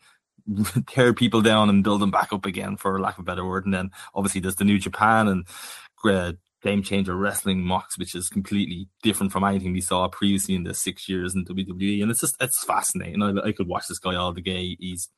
tear 0.85 1.15
people 1.15 1.41
down 1.41 1.67
and 1.67 1.83
build 1.83 1.99
them 1.99 2.11
back 2.11 2.31
up 2.31 2.45
again, 2.45 2.77
for 2.77 2.99
lack 2.99 3.15
of 3.15 3.21
a 3.21 3.25
better 3.25 3.43
word. 3.43 3.65
And 3.65 3.73
then 3.73 3.89
obviously 4.13 4.39
there's 4.39 4.57
the 4.57 4.65
New 4.65 4.77
Japan 4.77 5.27
and 5.27 5.47
uh, 6.05 6.33
game 6.61 6.83
changer 6.83 7.15
wrestling 7.15 7.61
Mox, 7.61 7.97
which 7.97 8.13
is 8.13 8.29
completely 8.29 8.87
different 9.01 9.31
from 9.31 9.43
anything 9.43 9.73
we 9.73 9.81
saw 9.81 10.07
previously 10.07 10.53
in 10.53 10.63
the 10.63 10.75
six 10.75 11.09
years 11.09 11.33
in 11.33 11.43
WWE. 11.43 12.03
And 12.03 12.11
it's 12.11 12.21
just 12.21 12.37
it's 12.39 12.63
fascinating. 12.63 13.23
I, 13.23 13.47
I 13.47 13.51
could 13.51 13.67
watch 13.67 13.87
this 13.87 13.97
guy 13.97 14.13
all 14.13 14.31
the 14.31 14.41
day. 14.41 14.77
He's 14.79 15.09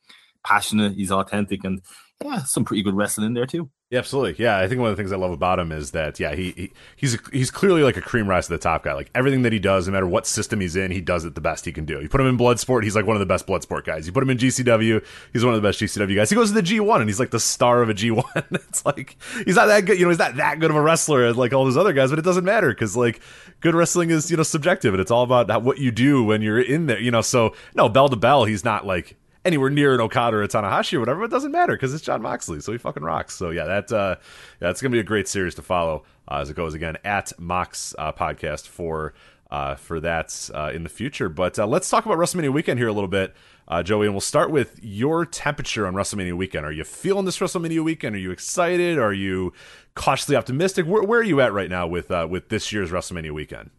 passionate, 0.44 0.94
he's 0.94 1.10
authentic, 1.10 1.64
and 1.64 1.80
yeah, 2.22 2.44
some 2.44 2.64
pretty 2.64 2.82
good 2.82 2.94
wrestling 2.94 3.26
in 3.26 3.34
there 3.34 3.46
too. 3.46 3.70
Yeah, 3.90 3.98
absolutely. 3.98 4.42
Yeah, 4.42 4.58
I 4.58 4.66
think 4.66 4.80
one 4.80 4.90
of 4.90 4.96
the 4.96 5.00
things 5.00 5.12
I 5.12 5.16
love 5.16 5.30
about 5.30 5.58
him 5.58 5.70
is 5.70 5.90
that 5.90 6.18
yeah, 6.18 6.34
he, 6.34 6.52
he 6.52 6.72
he's 6.96 7.14
a, 7.14 7.18
he's 7.32 7.50
clearly 7.50 7.82
like 7.82 7.96
a 7.96 8.00
cream 8.00 8.26
rise 8.26 8.46
to 8.46 8.52
the 8.52 8.58
top 8.58 8.82
guy. 8.82 8.92
Like 8.92 9.10
everything 9.14 9.42
that 9.42 9.52
he 9.52 9.58
does, 9.58 9.86
no 9.86 9.92
matter 9.92 10.06
what 10.06 10.26
system 10.26 10.60
he's 10.60 10.74
in, 10.74 10.90
he 10.90 11.00
does 11.00 11.24
it 11.24 11.34
the 11.34 11.40
best 11.40 11.64
he 11.64 11.72
can 11.72 11.84
do. 11.84 12.00
You 12.00 12.08
put 12.08 12.20
him 12.20 12.26
in 12.26 12.38
Bloodsport, 12.38 12.82
he's 12.82 12.96
like 12.96 13.06
one 13.06 13.14
of 13.14 13.20
the 13.20 13.26
best 13.26 13.46
Bloodsport 13.46 13.84
guys. 13.84 14.06
You 14.06 14.12
put 14.12 14.22
him 14.22 14.30
in 14.30 14.38
GCW, 14.38 15.04
he's 15.32 15.44
one 15.44 15.54
of 15.54 15.62
the 15.62 15.68
best 15.68 15.80
GCW 15.80 16.16
guys. 16.16 16.30
He 16.30 16.36
goes 16.36 16.48
to 16.48 16.54
the 16.54 16.62
G1 16.62 17.00
and 17.00 17.08
he's 17.08 17.20
like 17.20 17.30
the 17.30 17.38
star 17.38 17.82
of 17.82 17.90
a 17.90 17.94
G1. 17.94 18.24
it's 18.68 18.86
like 18.86 19.16
he's 19.44 19.56
not 19.56 19.66
that 19.66 19.84
good, 19.84 19.98
you 19.98 20.04
know, 20.04 20.10
he's 20.10 20.18
not 20.18 20.36
that 20.36 20.60
good 20.60 20.70
of 20.70 20.76
a 20.76 20.82
wrestler 20.82 21.24
as 21.24 21.36
like 21.36 21.52
all 21.52 21.64
those 21.64 21.76
other 21.76 21.92
guys, 21.92 22.10
but 22.10 22.18
it 22.18 22.24
doesn't 22.24 22.44
matter 22.44 22.70
because 22.70 22.96
like 22.96 23.20
good 23.60 23.74
wrestling 23.74 24.10
is 24.10 24.30
you 24.30 24.36
know 24.36 24.42
subjective 24.42 24.94
and 24.94 25.00
it's 25.00 25.10
all 25.10 25.22
about 25.22 25.62
what 25.62 25.78
you 25.78 25.90
do 25.90 26.24
when 26.24 26.42
you're 26.42 26.60
in 26.60 26.86
there. 26.86 26.98
You 26.98 27.10
know, 27.10 27.20
so 27.20 27.54
no 27.74 27.88
bell 27.88 28.08
to 28.08 28.16
bell, 28.16 28.44
he's 28.44 28.64
not 28.64 28.86
like 28.86 29.16
anywhere 29.44 29.70
near 29.70 29.94
an 29.94 30.00
Okada 30.00 30.36
or 30.38 30.42
a 30.42 30.48
Tanahashi 30.48 30.94
or 30.94 31.00
whatever, 31.00 31.20
but 31.20 31.26
it 31.26 31.30
doesn't 31.30 31.52
matter 31.52 31.74
because 31.74 31.92
it's 31.92 32.04
Jon 32.04 32.22
Moxley, 32.22 32.60
so 32.60 32.72
he 32.72 32.78
fucking 32.78 33.02
rocks. 33.02 33.34
So 33.34 33.50
yeah, 33.50 33.64
that 33.64 33.92
uh, 33.92 34.16
it's 34.60 34.80
gonna 34.80 34.92
be 34.92 35.00
a 35.00 35.04
great 35.04 35.28
series 35.28 35.54
to 35.56 35.62
follow 35.62 36.04
uh, 36.28 36.38
as 36.38 36.50
it 36.50 36.56
goes 36.56 36.74
again 36.74 36.96
at 37.04 37.32
Mox 37.38 37.94
uh, 37.98 38.12
podcast 38.12 38.66
for 38.66 39.14
uh, 39.50 39.76
for 39.76 40.00
that 40.00 40.50
uh, 40.54 40.72
in 40.74 40.82
the 40.82 40.88
future. 40.88 41.28
But 41.28 41.58
uh, 41.58 41.66
let's 41.66 41.88
talk 41.88 42.06
about 42.06 42.18
WrestleMania 42.18 42.52
weekend 42.52 42.78
here 42.78 42.88
a 42.88 42.92
little 42.92 43.08
bit, 43.08 43.34
uh, 43.68 43.82
Joey, 43.82 44.06
and 44.06 44.14
we'll 44.14 44.20
start 44.20 44.50
with 44.50 44.80
your 44.82 45.24
temperature 45.24 45.86
on 45.86 45.94
WrestleMania 45.94 46.36
weekend. 46.36 46.66
Are 46.66 46.72
you 46.72 46.84
feeling 46.84 47.24
this 47.24 47.38
WrestleMania 47.38 47.84
weekend? 47.84 48.16
Are 48.16 48.18
you 48.18 48.32
excited? 48.32 48.98
Are 48.98 49.12
you 49.12 49.52
cautiously 49.94 50.34
optimistic? 50.34 50.86
Where, 50.86 51.02
where 51.02 51.20
are 51.20 51.24
you 51.24 51.40
at 51.40 51.52
right 51.52 51.70
now 51.70 51.86
with 51.86 52.10
uh, 52.10 52.26
with 52.28 52.48
this 52.48 52.72
year's 52.72 52.90
WrestleMania 52.90 53.32
weekend? 53.32 53.70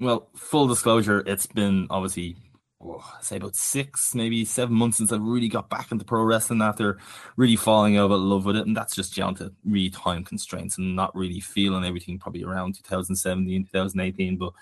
Well, 0.00 0.28
full 0.34 0.66
disclosure, 0.66 1.22
it's 1.26 1.46
been 1.46 1.86
obviously 1.90 2.36
oh, 2.88 3.12
say 3.20 3.36
about 3.36 3.56
six, 3.56 4.14
maybe 4.14 4.44
seven 4.44 4.74
months 4.74 4.98
since 4.98 5.12
I've 5.12 5.22
really 5.22 5.48
got 5.48 5.68
back 5.68 5.92
into 5.92 6.04
pro 6.04 6.22
wrestling 6.22 6.62
after 6.62 6.98
really 7.36 7.56
falling 7.56 7.96
out 7.96 8.10
of 8.10 8.20
love 8.20 8.44
with 8.44 8.56
it. 8.56 8.66
And 8.66 8.76
that's 8.76 8.94
just 8.94 9.16
down 9.16 9.34
to 9.36 9.52
really 9.64 9.90
time 9.90 10.24
constraints 10.24 10.78
and 10.78 10.96
not 10.96 11.14
really 11.14 11.40
feeling 11.40 11.84
everything 11.84 12.18
probably 12.18 12.44
around 12.44 12.74
2017, 12.76 13.64
2018. 13.64 14.36
But 14.36 14.52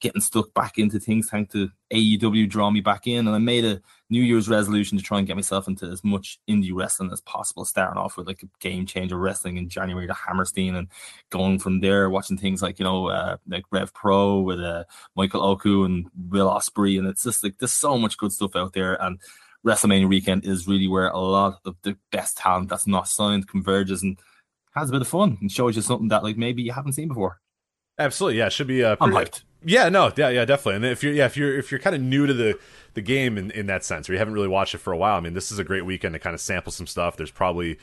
getting 0.00 0.20
stuck 0.20 0.52
back 0.52 0.78
into 0.78 0.98
things 0.98 1.30
thanks 1.30 1.52
to 1.52 1.70
AEW 1.92 2.48
draw 2.48 2.70
me 2.70 2.80
back 2.80 3.06
in. 3.06 3.26
And 3.26 3.34
I 3.34 3.38
made 3.38 3.64
a 3.64 3.80
New 4.12 4.22
Year's 4.22 4.46
resolution 4.46 4.98
to 4.98 5.02
try 5.02 5.16
and 5.16 5.26
get 5.26 5.36
myself 5.36 5.66
into 5.66 5.86
as 5.86 6.04
much 6.04 6.38
indie 6.46 6.70
wrestling 6.70 7.10
as 7.12 7.22
possible, 7.22 7.64
starting 7.64 7.96
off 7.96 8.18
with 8.18 8.26
like 8.26 8.42
a 8.42 8.48
game 8.60 8.84
changer 8.84 9.16
wrestling 9.16 9.56
in 9.56 9.70
January 9.70 10.06
to 10.06 10.12
Hammerstein 10.12 10.74
and 10.74 10.88
going 11.30 11.58
from 11.58 11.80
there, 11.80 12.10
watching 12.10 12.36
things 12.36 12.60
like, 12.60 12.78
you 12.78 12.84
know, 12.84 13.08
uh, 13.08 13.38
like 13.48 13.64
Rev 13.70 13.94
Pro 13.94 14.40
with 14.40 14.60
uh, 14.60 14.84
Michael 15.16 15.42
Oku 15.42 15.84
and 15.84 16.10
Will 16.28 16.50
Ospreay, 16.50 16.98
And 16.98 17.08
it's 17.08 17.22
just 17.22 17.42
like 17.42 17.56
there's 17.56 17.72
so 17.72 17.96
much 17.96 18.18
good 18.18 18.32
stuff 18.32 18.54
out 18.54 18.74
there. 18.74 19.02
And 19.02 19.18
WrestleMania 19.66 20.10
weekend 20.10 20.44
is 20.44 20.68
really 20.68 20.88
where 20.88 21.08
a 21.08 21.18
lot 21.18 21.60
of 21.64 21.76
the 21.80 21.96
best 22.10 22.36
talent 22.36 22.68
that's 22.68 22.86
not 22.86 23.08
signed 23.08 23.48
converges 23.48 24.02
and 24.02 24.18
has 24.74 24.90
a 24.90 24.92
bit 24.92 25.00
of 25.00 25.08
fun 25.08 25.38
and 25.40 25.50
shows 25.50 25.74
you 25.74 25.80
something 25.80 26.08
that 26.08 26.22
like 26.22 26.36
maybe 26.36 26.62
you 26.62 26.72
haven't 26.72 26.92
seen 26.92 27.08
before. 27.08 27.40
Absolutely, 27.98 28.40
yeah, 28.40 28.46
it 28.48 28.52
should 28.52 28.66
be. 28.66 28.84
Uh, 28.84 28.94
pretty, 28.96 29.16
I'm 29.16 29.24
hyped. 29.24 29.42
Yeah, 29.64 29.88
no, 29.88 30.12
yeah, 30.16 30.28
yeah, 30.28 30.44
definitely. 30.44 30.76
And 30.76 30.84
if 30.84 31.02
you're, 31.02 31.12
yeah, 31.12 31.26
if 31.26 31.36
you're, 31.36 31.56
if 31.58 31.70
you're 31.70 31.80
kind 31.80 31.96
of 31.96 32.02
new 32.02 32.26
to 32.26 32.34
the 32.34 32.58
the 32.94 33.00
game 33.00 33.38
in, 33.38 33.50
in 33.52 33.66
that 33.66 33.84
sense, 33.84 34.08
or 34.08 34.12
you 34.12 34.18
haven't 34.18 34.34
really 34.34 34.48
watched 34.48 34.74
it 34.74 34.78
for 34.78 34.92
a 34.92 34.96
while, 34.96 35.16
I 35.16 35.20
mean, 35.20 35.32
this 35.34 35.50
is 35.50 35.58
a 35.58 35.64
great 35.64 35.86
weekend 35.86 36.12
to 36.12 36.18
kind 36.18 36.34
of 36.34 36.40
sample 36.40 36.72
some 36.72 36.86
stuff. 36.86 37.16
There's 37.16 37.30
probably 37.30 37.78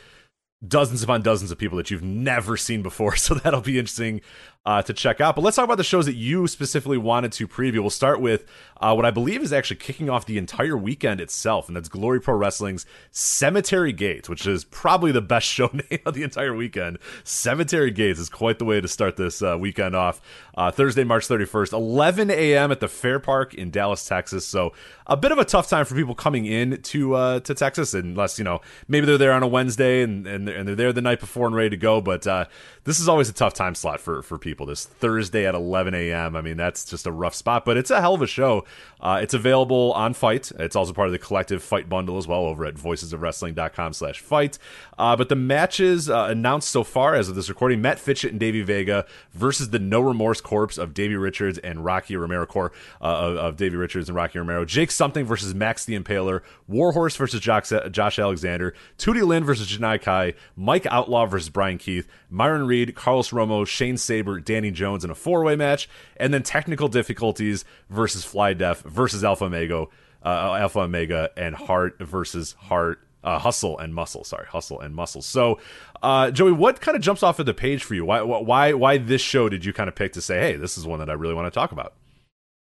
dozens 0.68 1.02
upon 1.02 1.22
dozens 1.22 1.52
of 1.52 1.58
people 1.58 1.78
that 1.78 1.90
you've 1.90 2.04
never 2.04 2.58
seen 2.58 2.82
before, 2.82 3.16
so 3.16 3.34
that'll 3.34 3.62
be 3.62 3.80
interesting 3.80 4.22
uh, 4.66 4.82
to 4.82 4.94
check 4.94 5.22
out. 5.22 5.36
But 5.36 5.44
let's 5.44 5.56
talk 5.56 5.66
about 5.66 5.78
the 5.78 5.84
shows 5.84 6.06
that 6.06 6.16
you 6.16 6.46
specifically 6.48 6.98
wanted 6.98 7.32
to 7.34 7.48
preview. 7.48 7.80
We'll 7.80 7.90
start 7.90 8.20
with 8.20 8.46
uh, 8.82 8.94
what 8.94 9.06
I 9.06 9.12
believe 9.12 9.42
is 9.42 9.54
actually 9.54 9.78
kicking 9.78 10.10
off 10.10 10.26
the 10.26 10.38
entire 10.38 10.78
weekend 10.78 11.22
itself, 11.22 11.68
and 11.68 11.76
that's 11.76 11.90
Glory 11.90 12.20
Pro 12.20 12.36
Wrestling's 12.36 12.86
Cemetery 13.10 13.94
Gates, 13.94 14.28
which 14.28 14.46
is 14.46 14.66
probably 14.66 15.12
the 15.12 15.22
best 15.22 15.48
show 15.60 15.70
name 15.74 16.00
of 16.06 16.14
the 16.14 16.24
entire 16.24 16.54
weekend. 16.54 17.00
Cemetery 17.24 17.92
Gates 17.92 18.20
is 18.20 18.30
quite 18.30 18.60
the 18.60 18.66
way 18.66 18.82
to 18.82 18.88
start 18.88 19.18
this 19.18 19.42
uh, 19.42 19.58
weekend 19.58 19.96
off. 19.96 20.22
Uh, 20.56 20.70
Thursday, 20.70 21.06
March 21.06 21.28
31st, 21.28 21.74
11 21.74 22.30
a.m. 22.30 22.72
at 22.72 22.82
the 22.82 22.88
Fair 22.88 23.20
Park 23.20 23.54
in 23.54 23.72
Dallas, 23.72 24.06
Texas. 24.06 24.46
So 24.46 24.74
a 25.08 25.16
bit 25.16 25.32
of 25.32 25.38
a 25.38 25.46
tough 25.46 25.70
time 25.70 25.86
for 25.86 25.96
people 25.96 26.16
coming 26.16 26.46
in 26.46 26.82
to 26.82 27.16
uh, 27.16 27.40
to 27.42 27.56
Texas, 27.56 27.94
unless 27.94 28.38
you 28.38 28.44
know 28.44 28.60
maybe 28.88 29.06
they're 29.06 29.18
there 29.18 29.32
on 29.32 29.42
a 29.42 29.48
Wednesday 29.48 30.04
and 30.04 30.28
and 30.28 30.48
they're, 30.48 30.56
and 30.56 30.68
they're 30.68 30.76
there 30.76 30.94
the 30.94 31.02
night 31.02 31.22
before 31.22 31.48
and 31.48 31.56
ready 31.56 31.70
to 31.70 31.78
go. 31.78 32.02
But 32.02 32.28
uh, 32.28 32.46
this 32.84 33.00
is 33.00 33.08
always 33.08 33.30
a 33.30 33.34
tough 33.34 33.54
time 33.54 33.74
slot 33.74 34.02
for 34.02 34.22
for 34.22 34.38
people. 34.38 34.49
This 34.66 34.86
Thursday 34.86 35.46
at 35.46 35.56
11 35.56 35.94
a.m. 35.94 36.36
I 36.36 36.42
mean, 36.42 36.58
that's 36.58 36.86
just 36.86 37.06
a 37.06 37.12
rough 37.12 37.36
spot, 37.36 37.66
but 37.66 37.78
it's 37.78 37.92
a 37.92 38.02
hell 38.02 38.14
of 38.14 38.22
a 38.22 38.28
show. 38.28 38.66
Uh, 39.00 39.20
it's 39.22 39.34
available 39.34 39.94
on 39.94 40.14
FITE. 40.14 40.52
It's 40.60 40.76
also 40.76 40.92
part 40.94 41.08
of 41.08 41.12
the 41.12 41.20
collective 41.20 41.64
FITE 41.64 41.88
bundle 41.88 42.18
as 42.18 42.28
well 42.28 42.46
over 42.46 42.66
at 42.66 42.76
voicesofwrestling.com 42.76 43.94
slash 43.94 44.20
FITE. 44.20 44.58
Uh, 44.98 45.16
but 45.16 45.30
the 45.30 45.36
matches 45.36 46.10
uh, 46.10 46.28
announced 46.30 46.70
so 46.70 46.84
far 46.84 47.16
as 47.16 47.30
of 47.30 47.36
this 47.36 47.48
recording, 47.48 47.82
Matt 47.82 48.00
Fitchett 48.00 48.32
and 48.32 48.40
Davey 48.40 48.62
Vega 48.62 49.06
versus 49.32 49.70
the 49.70 49.80
No 49.80 50.02
Remorse 50.02 50.42
Corps 50.42 50.78
of 50.78 50.94
Davey 50.94 51.16
Richards 51.16 51.58
and 51.60 51.86
Rocky 51.86 52.16
Romero 52.18 52.46
Corps 52.46 52.72
uh, 53.02 53.06
of, 53.06 53.38
of 53.38 53.56
Davey 53.56 53.78
Richards 53.78 54.10
and 54.10 54.16
Rocky 54.16 54.40
Romero. 54.40 54.66
Jake 54.66 54.92
Something 54.92 55.26
versus 55.26 55.56
Max 55.56 55.86
the 55.86 55.98
Impaler. 55.98 56.42
Warhorse 56.68 57.16
versus 57.16 57.40
Josh, 57.40 57.72
Josh 57.92 58.20
Alexander. 58.20 58.74
Tootie 58.98 59.26
Lynn 59.26 59.44
versus 59.44 59.72
Janai 59.72 60.02
Kai. 60.02 60.34
Mike 60.56 60.86
Outlaw 60.88 61.26
versus 61.26 61.50
Bryan 61.50 61.78
Keith. 61.78 62.08
Myron 62.30 62.68
Reed, 62.68 62.96
Carlos 62.96 63.30
Romo, 63.32 63.66
Shane 63.66 63.98
Saber, 63.98 64.39
Danny 64.40 64.72
Jones 64.72 65.04
in 65.04 65.12
a 65.12 65.16
four 65.16 65.44
way 65.44 65.56
match. 65.56 65.90
And 66.18 66.34
then 66.34 66.44
technical 66.44 66.88
difficulties 66.88 67.66
versus 67.90 68.24
Fly 68.24 68.54
Def 68.54 68.82
versus 68.82 69.24
Alpha 69.24 69.46
Omega, 69.46 69.86
uh, 70.24 70.56
Alpha 70.56 70.80
Omega, 70.80 71.30
and 71.38 71.56
Heart 71.56 71.98
versus 72.00 72.54
Heart. 72.54 73.02
Uh, 73.22 73.38
hustle 73.38 73.78
and 73.78 73.94
muscle. 73.94 74.24
Sorry, 74.24 74.46
hustle 74.48 74.80
and 74.80 74.96
muscle. 74.96 75.22
So, 75.22 75.60
uh, 76.02 76.32
Joey, 76.32 76.54
what 76.54 76.80
kind 76.80 76.96
of 76.96 77.04
jumps 77.04 77.22
off 77.22 77.38
of 77.38 77.46
the 77.46 77.54
page 77.54 77.84
for 77.84 77.94
you? 77.94 78.06
Why, 78.06 78.22
why, 78.22 78.72
why 78.72 78.98
this 78.98 79.20
show 79.20 79.50
did 79.50 79.66
you 79.66 79.74
kind 79.74 79.90
of 79.90 79.96
pick 79.96 80.14
to 80.14 80.22
say, 80.22 80.40
hey, 80.40 80.56
this 80.56 80.78
is 80.78 80.88
one 80.88 81.00
that 81.00 81.10
I 81.10 81.14
really 81.14 81.34
want 81.34 81.46
to 81.46 81.52
talk 81.52 81.74
about? 81.74 81.96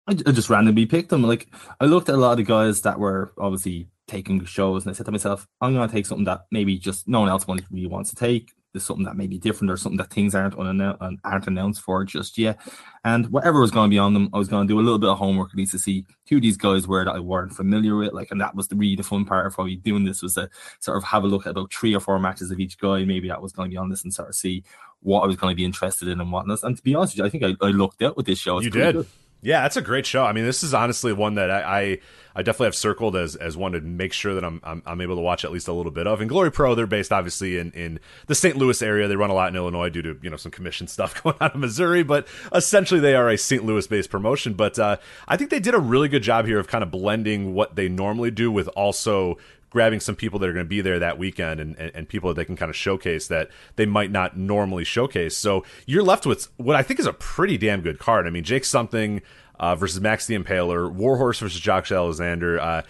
I, 0.07 0.15
just 0.15 0.51
randomly 0.51 0.87
picked 0.87 1.11
them. 1.11 1.23
Like 1.23 1.49
I 1.81 1.85
looked 1.85 2.09
at 2.09 2.15
a 2.15 2.19
lot 2.19 2.41
of 2.41 2.47
guys 2.47 2.83
that 2.83 2.99
were 2.99 3.33
obviously 3.39 3.89
taking 4.09 4.45
shows, 4.45 4.85
and 4.85 4.93
I 4.93 4.97
said 4.97 5.07
to 5.07 5.13
myself, 5.13 5.47
I'm 5.61 5.75
going 5.75 5.89
to 5.89 5.95
take 5.95 6.07
something 6.07 6.25
that 6.25 6.47
maybe 6.51 6.79
just 6.79 7.07
no 7.07 7.21
one 7.21 7.29
else 7.29 7.47
really 7.49 7.87
wants 7.87 8.11
to 8.11 8.17
take 8.17 8.53
there's 8.73 8.85
something 8.85 9.05
that 9.05 9.17
may 9.17 9.27
be 9.27 9.39
different 9.39 9.71
or 9.71 9.77
something 9.77 9.99
that 9.99 10.11
things 10.11 10.35
aren't 10.35 10.57
unannou- 10.57 11.19
aren't 11.25 11.47
announced 11.47 11.83
for 11.83 12.05
just 12.05 12.39
yet. 12.39 12.59
And 13.05 13.27
whatever 13.29 13.61
was 13.61 13.71
going 13.71 13.91
to 13.91 13.95
be 13.95 13.99
on 13.99 14.15
them, 14.15 14.31
I 14.33 14.39
was 14.39 14.49
going 14.49 14.67
to 14.67 14.73
do 14.73 14.81
a 14.81 14.83
little 14.83 14.99
bit 14.99 15.11
of 15.11 15.19
homework 15.19 15.51
at 15.51 15.57
least 15.57 15.73
to 15.73 15.79
see 15.79 16.07
who 16.29 16.41
these 16.41 16.57
guys 16.57 16.87
were 16.87 17.05
that 17.05 17.15
I 17.15 17.21
weren't 17.21 17.53
familiar 17.53 17.97
with. 17.97 18.13
Like, 18.13 18.31
and 18.31 18.41
that 18.41 18.55
was 18.55 18.69
the 18.69 18.77
really 18.77 18.97
the 18.97 19.03
fun 19.03 19.25
part 19.25 19.47
of 19.47 19.55
probably 19.55 19.77
doing 19.77 20.05
this 20.05 20.23
was 20.23 20.35
to 20.35 20.49
sort 20.81 20.97
of 20.97 21.05
have 21.05 21.25
a 21.25 21.27
look 21.27 21.47
at 21.47 21.51
about 21.51 21.73
three 21.73 21.95
or 21.95 22.01
four 22.01 22.19
matches 22.19 22.51
of 22.51 22.61
each 22.61 22.79
guy. 22.79 23.05
Maybe 23.05 23.29
that 23.29 23.43
was 23.43 23.53
going 23.53 23.69
to 23.71 23.75
be 23.75 23.79
on 23.79 23.91
this 23.91 24.05
and 24.05 24.15
sort 24.15 24.29
of 24.29 24.35
see 24.35 24.65
what 25.01 25.23
I 25.23 25.27
was 25.27 25.37
going 25.37 25.53
to 25.53 25.57
be 25.57 25.65
interested 25.65 26.09
in 26.09 26.21
and 26.21 26.33
whatnot. 26.33 26.63
And 26.63 26.77
to 26.77 26.83
be 26.83 26.95
honest 26.95 27.15
with 27.15 27.19
you, 27.19 27.25
I 27.27 27.29
think 27.29 27.59
I, 27.61 27.67
I 27.67 27.71
looked 27.71 28.01
out 28.03 28.17
with 28.17 28.27
this 28.27 28.39
show. 28.39 28.59
It's 28.59 28.67
you 28.67 28.71
did. 28.71 28.95
Good. 28.95 29.07
Yeah, 29.45 29.63
that's 29.63 29.77
a 29.77 29.83
great 29.83 30.07
show. 30.07 30.25
I 30.25 30.33
mean, 30.33 30.45
this 30.45 30.63
is 30.63 30.73
honestly 30.73 31.13
one 31.13 31.35
that 31.35 31.51
I, 31.51 31.81
I, 31.81 31.99
I 32.37 32.43
definitely 32.43 32.69
have 32.69 32.77
circled 32.77 33.17
as 33.17 33.35
as 33.35 33.57
one 33.57 33.73
to 33.73 33.81
make 33.81 34.13
sure 34.13 34.35
that 34.35 34.45
I'm, 34.45 34.61
I'm, 34.63 34.85
I'm 34.87 35.01
able 35.01 35.17
to 35.17 35.21
watch 35.21 35.45
at 35.45 35.51
least 35.51 35.67
a 35.67 35.73
little 35.73 35.91
bit 35.91 36.07
of. 36.07 36.21
And 36.21 36.31
Glory 36.31 36.53
Pro, 36.53 36.77
they're 36.77 36.87
based 36.87 37.13
obviously 37.13 37.59
in 37.59 37.73
in 37.73 37.99
the 38.29 38.37
St. 38.37 38.57
Louis 38.57 38.81
area. 38.81 39.09
They 39.09 39.17
run 39.17 39.31
a 39.31 39.35
lot 39.35 39.49
in 39.49 39.57
Illinois 39.57 39.89
due 39.89 40.03
to 40.03 40.17
you 40.23 40.31
know 40.31 40.37
some 40.37 40.53
commission 40.53 40.87
stuff 40.89 41.21
going 41.23 41.37
on 41.41 41.51
in 41.55 41.61
Missouri, 41.61 42.05
but 42.05 42.29
essentially 42.55 43.01
they 43.01 43.17
are 43.17 43.29
a 43.29 43.37
St. 43.37 43.65
Louis 43.65 43.85
based 43.89 44.11
promotion. 44.11 44.55
But 44.55 44.79
uh, 44.79 44.99
I 45.27 45.37
think 45.37 45.51
they 45.51 45.61
did 45.61 45.75
a 45.75 45.81
really 45.81 46.09
good 46.09 46.23
job 46.23 46.47
here 46.47 46.61
of 46.61 46.69
kind 46.69 46.85
of 46.85 46.93
blending 46.93 47.53
what 47.53 47.75
they 47.75 47.89
normally 47.89 48.31
do 48.31 48.53
with 48.53 48.69
also 48.69 49.39
grabbing 49.73 50.01
some 50.01 50.15
people 50.15 50.39
that 50.39 50.49
are 50.49 50.53
going 50.53 50.67
to 50.67 50.69
be 50.69 50.83
there 50.83 50.99
that 50.99 51.19
weekend 51.19 51.59
and, 51.59 51.75
and, 51.79 51.91
and, 51.95 52.09
people 52.09 52.29
that 52.29 52.35
they 52.35 52.45
can 52.45 52.57
kind 52.57 52.69
of 52.69 52.77
showcase 52.77 53.27
that 53.29 53.49
they 53.77 53.87
might 53.87 54.11
not 54.11 54.37
normally 54.37 54.85
showcase. 54.85 55.35
So 55.35 55.65
you're 55.87 56.03
left 56.03 56.27
with 56.27 56.49
what 56.59 56.77
I 56.77 56.83
think 56.83 57.01
is 57.01 57.07
a 57.07 57.15
pretty 57.15 57.57
damn 57.57 57.81
good 57.81 57.99
card. 57.99 58.27
I 58.27 58.31
mean, 58.31 58.45
Jake 58.45 58.67
something 58.67 59.23
uh, 59.59 59.75
versus 59.75 59.99
Max 59.99 60.27
the 60.27 60.39
Impaler, 60.39 60.93
Warhorse 60.93 61.39
versus 61.39 61.59
Josh 61.59 61.91
Alexander. 61.91 62.61
Uh, 62.61 62.83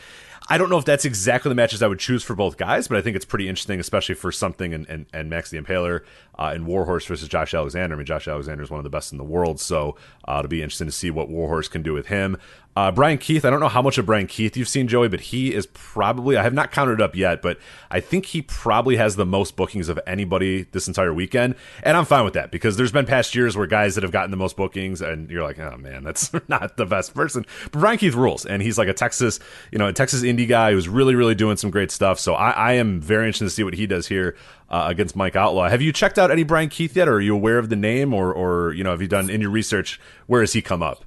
I 0.48 0.58
don't 0.58 0.68
know 0.68 0.78
if 0.78 0.84
that's 0.84 1.04
exactly 1.04 1.48
the 1.48 1.54
matches 1.54 1.82
I 1.82 1.86
would 1.86 2.00
choose 2.00 2.22
for 2.22 2.34
both 2.34 2.56
guys, 2.56 2.88
but 2.88 2.98
I 2.98 3.00
think 3.00 3.14
it's 3.14 3.24
pretty 3.24 3.48
interesting, 3.48 3.78
especially 3.78 4.16
for 4.16 4.32
something 4.32 4.74
and, 4.74 4.88
and, 4.88 5.06
and 5.12 5.30
Max 5.30 5.50
the 5.50 5.60
Impaler 5.60 6.00
uh, 6.38 6.50
and 6.52 6.66
Warhorse 6.66 7.06
versus 7.06 7.28
Josh 7.28 7.54
Alexander. 7.54 7.94
I 7.94 7.98
mean, 7.98 8.06
Josh 8.06 8.26
Alexander 8.26 8.64
is 8.64 8.70
one 8.70 8.78
of 8.78 8.84
the 8.84 8.90
best 8.90 9.12
in 9.12 9.18
the 9.18 9.24
world, 9.24 9.60
so 9.60 9.96
uh, 10.26 10.36
it'll 10.40 10.48
be 10.48 10.62
interesting 10.62 10.88
to 10.88 10.92
see 10.92 11.10
what 11.10 11.28
Warhorse 11.28 11.68
can 11.68 11.82
do 11.82 11.92
with 11.92 12.06
him. 12.06 12.36
Uh, 12.74 12.90
Bryan 12.90 13.18
Keith, 13.18 13.44
I 13.44 13.50
don't 13.50 13.60
know 13.60 13.68
how 13.68 13.82
much 13.82 13.98
of 13.98 14.06
Bryan 14.06 14.26
Keith 14.26 14.56
you've 14.56 14.68
seen, 14.68 14.88
Joey, 14.88 15.08
but 15.08 15.20
he 15.20 15.52
is 15.52 15.66
probably, 15.66 16.38
I 16.38 16.42
have 16.42 16.54
not 16.54 16.72
counted 16.72 17.02
up 17.02 17.14
yet, 17.14 17.42
but 17.42 17.58
I 17.90 18.00
think 18.00 18.26
he 18.26 18.40
probably 18.40 18.96
has 18.96 19.16
the 19.16 19.26
most 19.26 19.56
bookings 19.56 19.90
of 19.90 20.00
anybody 20.06 20.62
this 20.72 20.88
entire 20.88 21.12
weekend. 21.12 21.54
And 21.82 21.98
I'm 21.98 22.06
fine 22.06 22.24
with 22.24 22.32
that 22.32 22.50
because 22.50 22.78
there's 22.78 22.92
been 22.92 23.04
past 23.04 23.34
years 23.34 23.58
where 23.58 23.66
guys 23.66 23.94
that 23.96 24.04
have 24.04 24.10
gotten 24.10 24.30
the 24.30 24.38
most 24.38 24.56
bookings 24.56 25.02
and 25.02 25.30
you're 25.30 25.42
like, 25.42 25.58
oh 25.58 25.76
man, 25.76 26.02
that's 26.02 26.32
not 26.48 26.78
the 26.78 26.86
best 26.86 27.14
person. 27.14 27.44
But 27.64 27.80
Bryan 27.80 27.98
Keith 27.98 28.14
rules. 28.14 28.46
And 28.46 28.62
he's 28.62 28.78
like 28.78 28.88
a 28.88 28.94
Texas, 28.94 29.38
you 29.70 29.78
know, 29.78 29.88
a 29.88 29.92
Texas 29.92 30.22
indie 30.22 30.48
guy 30.48 30.72
who's 30.72 30.88
really, 30.88 31.14
really 31.14 31.34
doing 31.34 31.58
some 31.58 31.70
great 31.70 31.90
stuff. 31.90 32.18
So 32.18 32.32
I, 32.34 32.50
I 32.52 32.72
am 32.74 33.02
very 33.02 33.26
interested 33.26 33.44
to 33.44 33.50
see 33.50 33.64
what 33.64 33.74
he 33.74 33.86
does 33.86 34.08
here. 34.08 34.36
Uh, 34.70 34.86
against 34.88 35.14
Mike 35.14 35.36
Outlaw. 35.36 35.68
Have 35.68 35.82
you 35.82 35.92
checked 35.92 36.18
out 36.18 36.30
any 36.30 36.44
Bryan 36.44 36.70
Keith 36.70 36.96
yet, 36.96 37.06
or 37.06 37.16
are 37.16 37.20
you 37.20 37.34
aware 37.34 37.58
of 37.58 37.68
the 37.68 37.76
name, 37.76 38.14
or, 38.14 38.32
or 38.32 38.72
you 38.72 38.82
know, 38.82 38.92
have 38.92 39.02
you 39.02 39.06
done 39.06 39.28
in 39.28 39.42
your 39.42 39.50
research? 39.50 40.00
Where 40.28 40.40
has 40.40 40.54
he 40.54 40.62
come 40.62 40.82
up? 40.82 41.04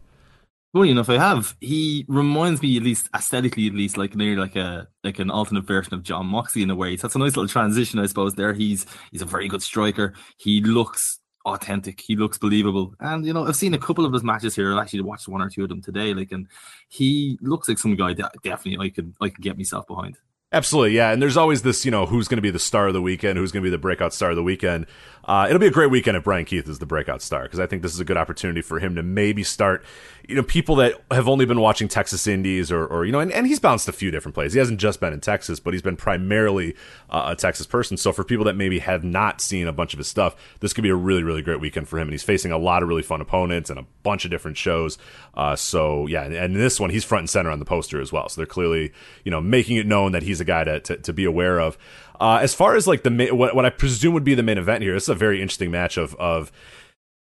Funny 0.75 0.91
enough, 0.91 1.09
I 1.09 1.17
have. 1.17 1.55
He 1.61 2.03
reminds 2.09 2.61
me, 2.61 2.75
at 2.75 2.83
least 2.83 3.07
aesthetically, 3.15 3.67
at 3.67 3.73
least 3.73 3.95
like 3.95 4.13
nearly 4.13 4.35
like 4.35 4.57
a 4.57 4.89
like 5.05 5.19
an 5.19 5.31
alternate 5.31 5.63
version 5.63 5.93
of 5.93 6.03
Jon 6.03 6.25
Moxley 6.25 6.63
in 6.63 6.69
a 6.69 6.75
way. 6.75 6.97
So 6.97 7.07
that's 7.07 7.15
a 7.15 7.19
nice 7.19 7.37
little 7.37 7.47
transition, 7.47 7.97
I 7.97 8.07
suppose. 8.07 8.33
There, 8.33 8.51
he's 8.51 8.85
he's 9.09 9.21
a 9.21 9.25
very 9.25 9.47
good 9.47 9.63
striker. 9.63 10.15
He 10.35 10.59
looks 10.59 11.21
authentic. 11.45 12.01
He 12.01 12.17
looks 12.17 12.37
believable. 12.37 12.93
And 12.99 13.25
you 13.25 13.31
know, 13.31 13.47
I've 13.47 13.55
seen 13.55 13.73
a 13.73 13.77
couple 13.77 14.05
of 14.05 14.11
his 14.11 14.25
matches 14.25 14.53
here. 14.53 14.77
I 14.77 14.81
actually 14.81 14.99
watched 14.99 15.29
one 15.29 15.41
or 15.41 15.49
two 15.49 15.63
of 15.63 15.69
them 15.69 15.81
today. 15.81 16.13
Like, 16.13 16.33
and 16.33 16.45
he 16.89 17.39
looks 17.41 17.69
like 17.69 17.77
some 17.77 17.95
guy 17.95 18.13
that 18.13 18.33
definitely 18.43 18.85
I 18.85 18.89
could 18.89 19.15
I 19.21 19.29
could 19.29 19.45
get 19.45 19.55
myself 19.55 19.87
behind. 19.87 20.17
Absolutely, 20.51 20.95
yeah. 20.95 21.11
And 21.11 21.21
there's 21.21 21.37
always 21.37 21.63
this, 21.63 21.83
you 21.83 21.91
know, 21.91 22.05
who's 22.05 22.27
going 22.27 22.37
to 22.37 22.41
be 22.41 22.49
the 22.49 22.59
star 22.59 22.87
of 22.87 22.93
the 22.93 23.01
weekend, 23.01 23.37
who's 23.37 23.51
going 23.51 23.61
to 23.61 23.65
be 23.65 23.71
the 23.71 23.77
breakout 23.77 24.13
star 24.13 24.29
of 24.29 24.35
the 24.35 24.43
weekend. 24.43 24.87
Uh, 25.25 25.47
it'll 25.49 25.59
be 25.59 25.67
a 25.67 25.71
great 25.71 25.89
weekend 25.89 26.15
if 26.15 26.23
Bryan 26.23 26.45
Keith 26.45 26.69
is 26.69 26.77
the 26.77 26.85
breakout 26.85 27.21
star 27.21 27.43
because 27.43 27.59
I 27.59 27.65
think 27.65 27.81
this 27.81 27.93
is 27.93 27.99
a 27.99 28.05
good 28.05 28.17
opportunity 28.17 28.61
for 28.61 28.79
him 28.79 28.95
to 28.95 29.01
maybe 29.01 29.43
start, 29.43 29.83
you 30.27 30.35
know, 30.35 30.43
people 30.43 30.75
that 30.75 31.01
have 31.09 31.27
only 31.27 31.45
been 31.45 31.59
watching 31.59 31.87
Texas 31.87 32.27
Indies 32.27 32.71
or, 32.71 32.85
or 32.85 33.05
you 33.05 33.11
know, 33.11 33.19
and, 33.19 33.31
and 33.31 33.47
he's 33.47 33.59
bounced 33.59 33.87
a 33.87 33.91
few 33.91 34.11
different 34.11 34.35
places. 34.35 34.53
He 34.53 34.59
hasn't 34.59 34.79
just 34.79 34.99
been 34.99 35.13
in 35.13 35.21
Texas, 35.21 35.59
but 35.59 35.73
he's 35.73 35.81
been 35.81 35.95
primarily 35.97 36.75
uh, 37.09 37.29
a 37.29 37.35
Texas 37.35 37.65
person. 37.65 37.97
So 37.97 38.11
for 38.11 38.23
people 38.23 38.45
that 38.45 38.55
maybe 38.55 38.79
have 38.79 39.03
not 39.03 39.41
seen 39.41 39.67
a 39.67 39.73
bunch 39.73 39.93
of 39.93 39.97
his 39.97 40.07
stuff, 40.07 40.35
this 40.59 40.73
could 40.73 40.83
be 40.83 40.89
a 40.89 40.95
really, 40.95 41.23
really 41.23 41.41
great 41.41 41.59
weekend 41.59 41.89
for 41.89 41.97
him. 41.97 42.07
And 42.07 42.13
he's 42.13 42.23
facing 42.23 42.51
a 42.51 42.57
lot 42.57 42.83
of 42.83 42.89
really 42.89 43.03
fun 43.03 43.19
opponents 43.19 43.71
and 43.71 43.79
a 43.79 43.85
bunch 44.03 44.25
of 44.25 44.31
different 44.31 44.57
shows. 44.57 44.99
Uh, 45.33 45.55
so 45.55 46.05
yeah, 46.05 46.23
and, 46.23 46.35
and 46.35 46.55
this 46.55 46.79
one, 46.79 46.91
he's 46.91 47.03
front 47.03 47.23
and 47.23 47.29
center 47.31 47.49
on 47.49 47.57
the 47.57 47.65
poster 47.65 47.99
as 47.99 48.11
well. 48.11 48.29
So 48.29 48.41
they're 48.41 48.45
clearly, 48.45 48.93
you 49.23 49.31
know, 49.31 49.41
making 49.41 49.77
it 49.77 49.87
known 49.87 50.11
that 50.11 50.21
he's 50.21 50.39
a 50.39 50.45
guy 50.45 50.63
to, 50.65 50.79
to, 50.81 50.97
to 50.97 51.13
be 51.13 51.25
aware 51.25 51.59
of. 51.59 51.79
Uh, 52.19 52.39
as 52.41 52.53
far 52.53 52.75
as 52.75 52.87
like 52.87 53.03
the 53.03 53.29
what, 53.31 53.55
what 53.55 53.65
I 53.65 53.69
presume 53.69 54.13
would 54.13 54.23
be 54.23 54.35
the 54.35 54.43
main 54.43 54.57
event 54.57 54.83
here, 54.83 54.93
this 54.93 55.03
is 55.03 55.09
a 55.09 55.15
very 55.15 55.41
interesting 55.41 55.71
match 55.71 55.97
of 55.97 56.15
of 56.15 56.51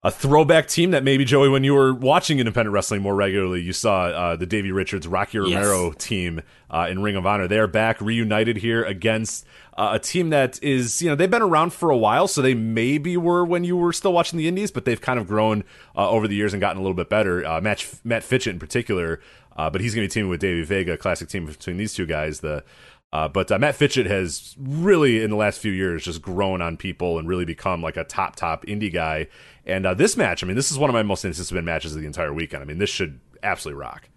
a 0.04 0.10
throwback 0.10 0.68
team 0.68 0.92
that 0.92 1.04
maybe 1.04 1.24
Joey, 1.24 1.48
when 1.48 1.64
you 1.64 1.76
were 1.76 1.94
watching 1.94 2.40
independent 2.40 2.74
wrestling 2.74 3.04
more 3.04 3.14
regularly, 3.14 3.62
you 3.62 3.72
saw 3.72 4.06
uh, 4.06 4.36
the 4.36 4.48
Davey 4.48 4.72
Richards, 4.72 5.08
Rocky 5.08 5.38
Romero 5.38 5.90
yes. 5.90 5.96
team 6.00 6.42
uh, 6.72 6.88
in 6.90 7.04
Ring 7.04 7.16
of 7.16 7.28
Honor. 7.28 7.48
They 7.48 7.60
are 7.60 7.68
back, 7.68 8.02
reunited 8.02 8.58
here 8.58 8.84
against 8.84 9.46
uh, 9.78 9.92
a 9.94 10.00
team 10.00 10.32
that 10.32 10.62
is, 10.64 11.04
you 11.04 11.10
know, 11.10 11.16
they've 11.16 11.30
been 11.30 11.44
around 11.44 11.72
for 11.72 11.92
a 11.92 11.98
while, 11.98 12.28
so 12.28 12.42
they 12.42 12.56
maybe 12.56 13.16
were 13.16 13.46
when 13.46 13.64
you 13.64 13.78
were 13.78 13.94
still 13.94 14.12
watching 14.12 14.40
the 14.40 14.48
Indies, 14.48 14.72
but 14.72 14.86
they've 14.86 15.00
kind 15.00 15.20
of 15.20 15.28
grown 15.28 15.64
uh, 15.96 16.10
over 16.10 16.28
the 16.28 16.36
years 16.36 16.52
and 16.52 16.62
gotten 16.62 16.78
a 16.78 16.82
little 16.82 16.96
bit 16.96 17.08
better. 17.08 17.46
Uh, 17.46 17.62
Matt, 17.62 17.86
Matt 18.04 18.24
Fitchett 18.24 18.54
in 18.54 18.60
particular, 18.60 19.22
uh, 19.56 19.70
but 19.70 19.82
he's 19.82 19.94
going 19.94 20.04
to 20.04 20.12
be 20.12 20.14
teaming 20.14 20.32
with 20.32 20.40
Davey 20.40 20.64
Vega, 20.64 20.98
classic 20.98 21.30
team 21.30 21.46
between 21.46 21.78
these 21.78 21.94
two 21.94 22.08
guys. 22.08 22.40
The 22.40 22.64
uh, 23.14 23.28
but 23.28 23.52
uh, 23.52 23.60
Matt 23.60 23.76
Fitchett 23.76 24.06
has 24.06 24.56
really, 24.58 25.22
in 25.22 25.30
the 25.30 25.36
last 25.36 25.60
few 25.60 25.72
years, 25.72 26.06
just 26.06 26.22
grown 26.22 26.62
on 26.62 26.78
people 26.78 27.20
and 27.20 27.28
really 27.28 27.46
become 27.46 27.82
like 27.82 27.98
a 27.98 28.06
top, 28.06 28.36
top 28.36 28.66
indie 28.66 28.92
guy. 28.92 29.28
And 29.66 29.86
uh, 29.86 29.94
this 29.94 30.16
match, 30.16 30.44
I 30.44 30.48
mean, 30.48 30.56
this 30.56 30.72
is 30.72 30.80
one 30.80 30.90
of 30.90 30.94
my 30.94 31.04
most 31.04 31.26
anticipated 31.26 31.66
matches 31.66 31.94
of 31.94 32.02
the 32.02 32.08
entire 32.08 32.34
weekend. 32.34 32.64
I 32.64 32.66
mean, 32.66 32.78
this 32.78 32.90
should 32.90 33.20
absolutely 33.44 33.80
rock. 33.82 34.10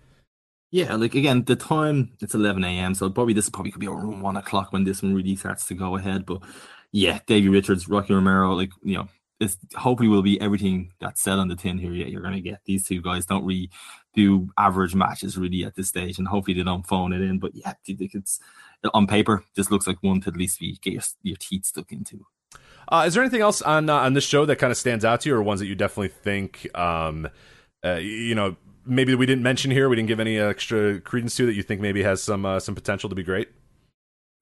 Yeah, 0.70 0.94
like 0.96 1.14
again, 1.14 1.44
the 1.44 1.54
time 1.56 2.10
it's 2.20 2.34
11 2.34 2.64
a.m. 2.64 2.94
So 2.94 3.08
probably 3.08 3.34
this 3.34 3.48
probably 3.48 3.70
could 3.70 3.80
be 3.80 3.86
around 3.86 4.20
one 4.20 4.36
o'clock 4.36 4.72
when 4.72 4.82
this 4.82 5.02
one 5.02 5.14
really 5.14 5.36
starts 5.36 5.66
to 5.66 5.74
go 5.74 5.96
ahead. 5.96 6.26
But 6.26 6.42
yeah, 6.90 7.20
Davey 7.26 7.48
Richards, 7.48 7.88
Rocky 7.88 8.12
Romero, 8.12 8.54
like 8.54 8.72
you 8.82 8.96
know, 8.96 9.08
this 9.38 9.56
hopefully 9.76 10.08
will 10.08 10.22
be 10.22 10.40
everything 10.40 10.92
that's 11.00 11.22
said 11.22 11.38
on 11.38 11.46
the 11.46 11.54
tin 11.54 11.78
here. 11.78 11.92
Yeah, 11.92 12.06
you're 12.06 12.22
gonna 12.22 12.40
get 12.40 12.60
these 12.64 12.88
two 12.88 13.00
guys 13.02 13.24
don't 13.24 13.44
really 13.44 13.70
do 14.14 14.48
average 14.58 14.96
matches 14.96 15.38
really 15.38 15.64
at 15.64 15.76
this 15.76 15.88
stage, 15.88 16.18
and 16.18 16.26
hopefully 16.26 16.56
they 16.56 16.64
don't 16.64 16.86
phone 16.86 17.12
it 17.12 17.20
in. 17.20 17.38
But 17.38 17.54
yeah, 17.54 17.74
it's 17.86 18.40
on 18.92 19.06
paper, 19.06 19.44
this 19.56 19.70
looks 19.70 19.86
like 19.86 19.98
one 20.02 20.20
to 20.22 20.30
at 20.30 20.36
least 20.36 20.60
be, 20.60 20.78
get 20.82 20.92
your, 20.92 21.02
your 21.22 21.36
teeth 21.38 21.64
stuck 21.66 21.92
into. 21.92 22.26
Uh, 22.88 23.04
is 23.06 23.14
there 23.14 23.22
anything 23.22 23.40
else 23.40 23.62
on 23.62 23.88
uh, 23.88 23.94
on 23.96 24.12
this 24.12 24.24
show 24.24 24.44
that 24.44 24.56
kind 24.56 24.70
of 24.70 24.76
stands 24.76 25.04
out 25.04 25.22
to 25.22 25.28
you, 25.30 25.34
or 25.34 25.42
ones 25.42 25.60
that 25.60 25.66
you 25.66 25.74
definitely 25.74 26.08
think, 26.08 26.68
um, 26.78 27.28
uh, 27.84 27.94
you 27.94 28.34
know, 28.34 28.56
maybe 28.84 29.14
we 29.14 29.26
didn't 29.26 29.42
mention 29.42 29.70
here, 29.70 29.88
we 29.88 29.96
didn't 29.96 30.08
give 30.08 30.20
any 30.20 30.38
extra 30.38 31.00
credence 31.00 31.34
to 31.36 31.46
that 31.46 31.54
you 31.54 31.62
think 31.62 31.80
maybe 31.80 32.02
has 32.02 32.22
some 32.22 32.44
uh, 32.44 32.60
some 32.60 32.74
potential 32.74 33.08
to 33.08 33.14
be 33.14 33.22
great? 33.22 33.48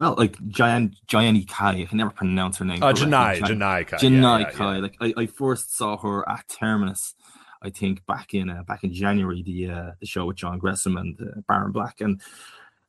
Well, 0.01 0.17
like 0.19 0.37
Giant 0.49 0.97
Gianni 1.07 1.45
Kai, 1.45 1.83
I 1.83 1.85
can 1.85 1.99
never 1.99 2.11
pronounce 2.11 2.59
her 2.59 2.65
name. 2.65 2.83
Uh, 2.83 2.93
Janai, 2.93 3.39
Janai 3.39 3.87
Kai. 3.87 3.97
Janai 3.99 4.41
yeah, 4.41 4.47
yeah, 4.47 4.51
Kai. 4.51 4.75
Yeah. 4.75 4.81
Like 4.81 4.97
I, 5.01 5.15
I 5.17 5.27
first 5.27 5.77
saw 5.77 5.97
her 5.99 6.29
at 6.29 6.49
Terminus, 6.49 7.15
I 7.63 7.71
think 7.71 8.05
back 8.07 8.35
in 8.35 8.51
uh, 8.51 8.65
back 8.67 8.83
in 8.83 8.93
January, 8.93 9.43
the 9.43 9.71
uh, 9.71 9.91
the 10.01 10.07
show 10.07 10.27
with 10.27 10.37
John 10.37 10.59
Gresham 10.59 10.97
and 10.97 11.17
uh, 11.21 11.41
Baron 11.47 11.71
Black, 11.71 12.01
and 12.01 12.21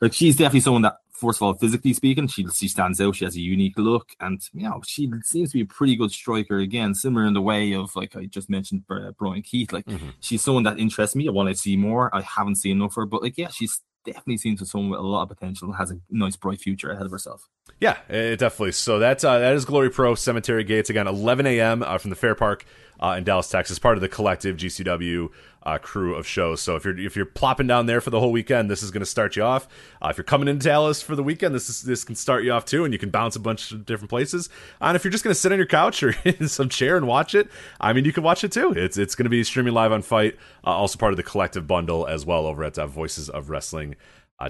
like 0.02 0.14
she's 0.14 0.36
definitely 0.36 0.62
someone 0.62 0.82
that 0.82 0.98
first 1.24 1.40
of 1.40 1.44
all, 1.44 1.54
physically 1.54 1.94
speaking, 1.94 2.28
she 2.28 2.46
she 2.54 2.68
stands 2.68 3.00
out. 3.02 3.16
She 3.16 3.26
has 3.26 3.36
a 3.36 3.42
unique 3.42 3.78
look, 3.78 4.10
and 4.20 4.42
you 4.54 4.64
know 4.64 4.82
she 4.86 5.12
seems 5.24 5.52
to 5.52 5.58
be 5.58 5.62
a 5.62 5.66
pretty 5.66 5.96
good 5.96 6.12
striker. 6.12 6.58
Again, 6.58 6.94
similar 6.94 7.26
in 7.26 7.34
the 7.34 7.42
way 7.42 7.74
of 7.74 7.96
like 7.96 8.16
I 8.16 8.26
just 8.26 8.50
mentioned, 8.50 8.84
uh, 8.90 9.12
Bryan 9.12 9.42
Keith. 9.42 9.72
Like 9.72 9.86
mm-hmm. 9.86 10.10
she's 10.20 10.44
someone 10.44 10.64
that 10.64 10.80
interests 10.80 11.16
me. 11.16 11.28
I 11.28 11.32
want 11.32 11.50
to 11.50 11.56
see 11.56 11.78
more. 11.78 12.14
I 12.16 12.22
haven't 12.22 12.56
seen 12.56 12.78
enough 12.78 12.92
of 12.92 12.96
her, 12.96 13.06
but 13.06 13.24
like 13.24 13.38
yeah, 13.38 13.50
she's 13.50 13.82
definitely 14.06 14.38
seems 14.38 14.60
to 14.60 14.66
someone 14.66 14.90
with 14.90 15.00
a 15.00 15.04
lot 15.04 15.24
of 15.24 15.30
potential. 15.30 15.72
Has 15.74 15.92
a 15.92 16.00
nice 16.10 16.36
bright 16.36 16.60
future 16.60 16.92
ahead 16.92 17.06
of 17.06 17.12
herself. 17.12 17.48
Yeah, 17.80 17.98
it 18.10 18.38
definitely. 18.38 18.74
So 18.74 19.00
that's 19.00 19.24
uh, 19.24 19.40
that 19.40 19.54
is 19.54 19.66
Glory 19.66 19.90
Pro 19.90 20.16
Cemetery 20.16 20.64
Gates 20.64 20.90
again, 20.90 21.08
11 21.08 21.46
a.m. 21.48 21.84
Uh, 21.84 21.98
from 21.98 22.10
the 22.10 22.16
Fair 22.16 22.36
Park 22.36 22.66
uh, 23.00 23.16
in 23.18 23.24
Dallas, 23.24 23.50
Texas, 23.50 23.80
part 23.80 23.98
of 23.98 24.02
the 24.02 24.10
collective 24.10 24.58
GCW 24.58 25.30
uh, 25.66 25.78
crew 25.78 26.16
of 26.16 26.28
shows. 26.28 26.62
So 26.62 26.76
if 26.76 26.86
you're 26.86 26.98
if 26.98 27.16
you're 27.16 27.26
plopping 27.26 27.68
down 27.68 27.86
there 27.86 28.02
for 28.02 28.10
the 28.10 28.20
whole 28.20 28.32
weekend, 28.32 28.70
this 28.70 28.84
is 28.84 28.92
going 28.92 29.02
to 29.02 29.06
start 29.06 29.36
you 29.36 29.44
off. 29.44 29.68
Uh, 30.02 30.10
if 30.10 30.18
you're 30.18 30.24
coming 30.24 30.48
into 30.48 30.64
Dallas 30.66 31.02
for 31.02 31.16
the 31.16 31.24
weekend, 31.24 31.56
this 31.56 31.70
is 31.70 31.82
this 31.82 32.04
can 32.04 32.16
start 32.16 32.44
you 32.44 32.52
off 32.52 32.66
too, 32.66 32.84
and 32.84 32.94
you 32.94 33.00
can 33.00 33.10
bounce 33.10 33.36
a 33.36 33.40
bunch 33.40 33.72
of 33.72 33.86
different 33.86 34.10
places. 34.10 34.50
And 34.82 34.96
if 34.96 35.04
you're 35.04 35.12
just 35.12 35.24
going 35.24 35.34
to 35.34 35.40
sit 35.40 35.52
on 35.52 35.58
your 35.58 35.68
couch 35.68 36.04
or 36.04 36.14
in 36.26 36.48
some 36.48 36.70
chair 36.70 36.98
and 36.98 37.08
watch 37.08 37.34
it, 37.34 37.50
I 37.80 37.94
mean, 37.94 38.06
you 38.06 38.14
can 38.14 38.24
watch 38.24 38.44
it 38.44 38.52
too. 38.52 38.74
It's 38.76 38.98
it's 38.98 39.16
going 39.16 39.26
to 39.26 39.30
be 39.30 39.44
streaming 39.44 39.74
live 39.74 39.92
on 39.92 40.02
FITE, 40.02 40.38
uh, 40.66 40.70
also 40.70 40.98
part 40.98 41.14
of 41.14 41.18
the 41.18 41.24
collective 41.24 41.68
bundle 41.68 42.06
as 42.08 42.26
well 42.26 42.46
over 42.46 42.64
at 42.64 42.78
uh, 42.78 42.88
Voices 42.88 43.30
of 43.30 43.50
Wrestling. 43.50 43.96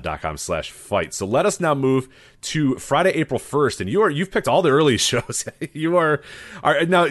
Dot 0.01 0.21
com 0.21 0.37
slash 0.37 0.71
FITE. 0.71 1.13
So 1.13 1.23
let 1.27 1.45
us 1.45 1.59
now 1.59 1.75
move 1.75 2.09
to 2.41 2.79
Friday, 2.79 3.11
April 3.11 3.39
1st. 3.39 3.81
And 3.81 3.89
you 3.91 4.01
are, 4.01 4.09
you've 4.09 4.31
picked 4.31 4.47
all 4.47 4.63
the 4.63 4.71
early 4.71 4.97
shows. 5.09 5.45
you 5.71 5.97
are, 5.97 6.23
are 6.63 6.83
now 6.87 7.09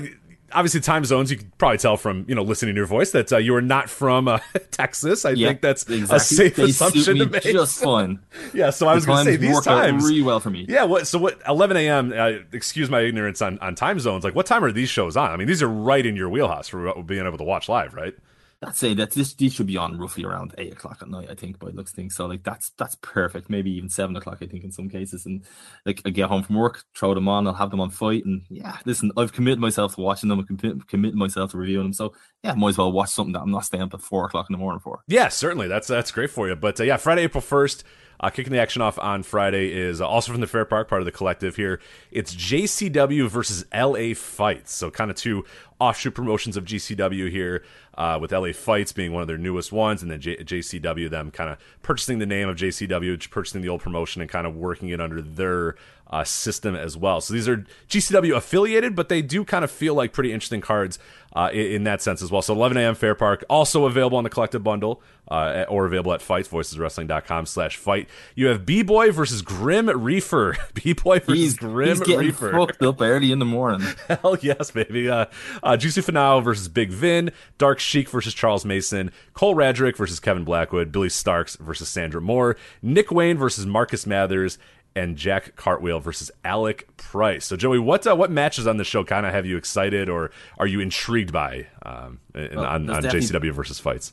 obviously 0.55 0.81
time 0.81 1.05
zones 1.05 1.31
you 1.31 1.37
can 1.37 1.53
probably 1.59 1.79
tell 1.79 1.97
from 1.97 2.25
you 2.29 2.35
know 2.35 2.43
listening 2.43 2.75
to 2.75 2.79
your 2.79 2.87
voice 2.87 3.13
that 3.13 3.33
uh, 3.33 3.37
you 3.37 3.55
are 3.55 3.63
not 3.63 3.91
from 3.91 4.29
uh, 4.29 4.39
texas. 4.71 5.25
I 5.25 5.31
yeah, 5.31 5.49
think 5.49 5.61
that's 5.61 5.83
exactly. 5.89 6.17
a 6.17 6.21
safe 6.21 6.57
they 6.57 6.65
assumption 6.65 7.19
to 7.19 7.27
make. 7.27 7.43
just 7.43 7.83
fun 7.83 8.21
yeah 8.55 8.71
so 8.71 8.89
i 8.89 8.95
was 8.95 9.07
going 9.07 9.25
to 9.25 9.33
say 9.33 9.37
these 9.37 9.61
times 9.63 10.05
really 10.05 10.23
well 10.23 10.41
for 10.41 10.51
me. 10.51 10.67
Yeah 10.69 10.85
what 10.85 11.07
so 11.07 11.19
what 11.19 11.41
11 11.47 11.77
a.m 11.77 12.13
uh, 12.13 12.33
excuse 12.53 12.91
my 12.91 13.01
ignorance 13.01 13.43
on, 13.43 13.59
on 13.59 13.75
time 13.75 13.99
zones. 14.01 14.25
Like 14.25 14.35
what 14.35 14.47
time 14.47 14.65
are 14.65 14.73
these 14.73 14.89
shows 14.89 15.17
on? 15.17 15.31
I 15.31 15.37
mean 15.37 15.47
these 15.47 15.63
are 15.63 15.69
right 15.69 16.05
in 16.05 16.17
your 16.17 16.29
wheelhouse 16.29 16.69
for 16.69 17.03
being 17.03 17.27
able 17.27 17.39
to 17.39 17.45
watch 17.45 17.69
live 17.69 17.95
right 17.95 18.15
I'd 18.65 18.77
say 18.77 18.95
that 18.95 19.11
this 19.11 19.35
these 19.35 19.55
should 19.55 19.67
be 19.67 19.77
on 19.77 19.99
roughly 19.99 20.25
around 20.25 20.55
eight 20.59 20.73
o'clock 20.73 20.99
at 21.03 21.09
night. 21.09 21.29
I 21.31 21.35
think 21.35 21.59
by 21.59 21.69
looks 21.69 21.93
things. 21.93 22.15
So 22.15 22.27
like 22.27 22.43
that's 22.45 22.71
that's 22.79 22.97
perfect. 22.97 23.51
Maybe 23.51 23.71
even 23.73 23.89
seven 23.89 24.15
o'clock. 24.17 24.39
I 24.41 24.47
think 24.47 24.65
in 24.65 24.71
some 24.71 24.89
cases. 24.89 25.27
And 25.27 25.43
like 25.85 26.01
I 26.05 26.11
get 26.11 26.29
home 26.29 26.43
from 26.43 26.57
work, 26.57 26.85
throw 26.95 27.15
them 27.15 27.29
on. 27.29 27.47
I'll 27.47 27.55
have 27.55 27.71
them 27.71 27.81
on 27.81 27.91
FITE, 27.91 28.25
And 28.25 28.43
yeah, 28.49 28.77
listen, 28.85 29.11
I've 29.17 29.33
committed 29.33 29.59
myself 29.59 29.97
to 29.97 30.01
watching 30.01 30.29
them. 30.29 30.41
I've 30.41 30.87
committed 30.87 31.17
myself 31.17 31.51
to 31.53 31.59
reviewing 31.59 31.87
them. 31.87 31.93
So 31.93 32.15
yeah, 32.45 32.55
might 32.55 32.71
as 32.71 32.79
well 32.79 32.93
watch 32.93 33.11
something 33.11 33.33
that 33.33 33.43
I'm 33.43 33.51
not 33.51 33.65
staying 33.65 33.83
up 33.83 33.95
at 33.95 34.01
four 34.01 34.27
o'clock 34.27 34.49
in 34.49 34.55
the 34.55 34.59
morning 34.59 34.81
for. 34.81 35.03
Yeah, 35.09 35.29
certainly. 35.29 35.69
That's 35.69 35.89
that's 35.89 36.13
great 36.13 36.31
for 36.31 36.49
you. 36.49 36.55
But 36.55 36.81
uh, 36.81 36.85
yeah, 36.85 36.97
Friday, 36.99 37.23
April 37.23 37.41
first. 37.41 37.85
Uh, 38.23 38.31
kicking 38.31 38.53
the 38.53 38.61
action 38.61 38.81
off 38.81 38.99
on 39.01 39.23
Friday 39.25 39.73
is 39.73 40.01
uh, 40.01 40.07
also 40.07 40.31
from 40.31 40.41
the 40.41 40.47
Fair 40.47 40.65
Park, 40.65 40.89
part 40.89 41.03
of 41.03 41.07
the 41.07 41.13
collective 41.13 41.57
here. 41.57 41.81
It's 42.13 42.33
JCW 42.35 43.29
versus 43.29 43.65
LA 43.75 44.15
Fights. 44.15 44.73
So, 44.73 44.93
kind 44.93 45.11
of 45.11 45.17
two 45.17 45.45
offshoot 45.81 46.15
promotions 46.15 46.57
of 46.57 46.65
GCW 46.65 47.29
here, 47.31 47.65
uh, 47.99 48.19
with 48.21 48.31
LA 48.31 48.53
Fights 48.53 48.93
being 48.93 49.13
one 49.13 49.23
of 49.23 49.29
their 49.29 49.39
newest 49.39 49.73
ones, 49.73 50.03
and 50.03 50.11
then 50.11 50.21
J- 50.21 50.37
JCW, 50.37 51.11
them 51.11 51.33
kind 51.33 51.51
of 51.51 51.59
purchasing 51.83 52.21
the 52.21 52.27
name 52.27 52.49
of 52.49 52.57
JCW, 52.57 53.29
purchasing 53.29 53.61
the 53.61 53.69
old 53.69 53.81
promotion, 53.81 54.23
and 54.23 54.31
kind 54.31 54.47
of 54.47 54.55
working 54.55 54.91
it 54.91 55.01
under 55.01 55.21
their 55.21 55.75
uh, 56.13 56.23
system 56.23 56.77
as 56.77 56.97
well. 56.97 57.21
So 57.21 57.33
these 57.33 57.49
are 57.49 57.65
GCW 57.89 58.37
affiliated, 58.37 58.95
but 58.95 59.09
they 59.09 59.23
do 59.23 59.45
kind 59.45 59.65
of 59.65 59.71
feel 59.71 59.95
like 59.95 60.13
pretty 60.13 60.31
interesting 60.31 60.61
cards 60.61 60.99
uh, 61.35 61.49
in, 61.53 61.73
in, 61.73 61.85
that 61.85 62.03
sense 62.03 62.21
as 62.21 62.31
well. 62.31 62.43
So 62.43 62.53
11 62.53 62.77
a.m. 62.77 62.95
Fair 62.95 63.15
Park, 63.15 63.45
also 63.49 63.87
available 63.87 64.19
on 64.19 64.25
the 64.25 64.29
collective 64.29 64.63
bundle 64.63 65.03
uh, 65.29 65.65
or 65.71 65.87
available 65.87 66.13
at 66.13 66.21
fights, 66.21 66.49
voiceswrestling.com 66.49 67.47
slash 67.47 67.79
FITE. 67.79 68.07
You 68.35 68.49
have 68.49 68.67
B-Boy 68.67 69.13
versus 69.13 69.41
Grim 69.41 69.89
Reefer. 69.89 70.59
B-Boy 70.75 71.21
versus 71.21 71.35
he's, 71.35 71.57
Grim 71.57 71.89
he's 71.89 72.01
getting 72.01 72.27
Reefer. 72.27 72.53
fucked 72.53 72.83
up 72.83 73.01
early 73.01 73.33
in 73.33 73.39
the 73.39 73.47
morning. 73.47 73.87
Hell 74.09 74.37
yes, 74.43 74.71
baby. 74.71 75.09
Uh, 75.09 75.27
uh, 75.63 75.79
Juicy 75.79 76.03
Finau 76.03 76.45
versus 76.45 76.69
Big 76.69 76.91
Vin. 76.91 77.31
Dark 77.57 77.81
Sheik 77.81 78.11
versus 78.11 78.35
Charles 78.35 78.67
Mason. 78.67 79.11
Cole 79.33 79.55
Radrick 79.55 79.97
versus 79.97 80.21
Kevin 80.21 80.45
Blackwood. 80.45 80.93
Billy 80.93 81.09
Starks 81.09 81.57
versus 81.57 81.89
Sandra 81.89 82.21
Moore. 82.21 82.57
Nick 82.83 83.11
Wayne 83.11 83.39
versus 83.39 83.65
Marcus 83.65 84.07
Mathers 84.07 84.59
and 84.95 85.17
Jack 85.17 85.57
Cartwheel 85.57 86.01
versus 86.01 86.31
Alec 86.45 86.89
Price. 86.97 87.45
So, 87.47 87.57
Joey, 87.57 87.79
what 87.79 88.07
uh, 88.07 88.17
what 88.17 88.31
matches 88.31 88.67
on 88.67 88.77
the 88.77 88.85
show 88.85 89.05
kind 89.05 89.27
of 89.27 89.33
have 89.33 89.47
you 89.47 89.57
excited 89.57 90.09
or 90.09 90.31
are 90.59 90.67
you 90.67 90.81
intrigued 90.81 91.33
by 91.33 91.67
um, 91.83 92.21
in, 92.35 92.51
well, 92.55 92.67
on, 92.67 92.91
on 92.91 93.03
JCW 93.03 93.53
versus 93.53 93.79
fights? 93.79 94.13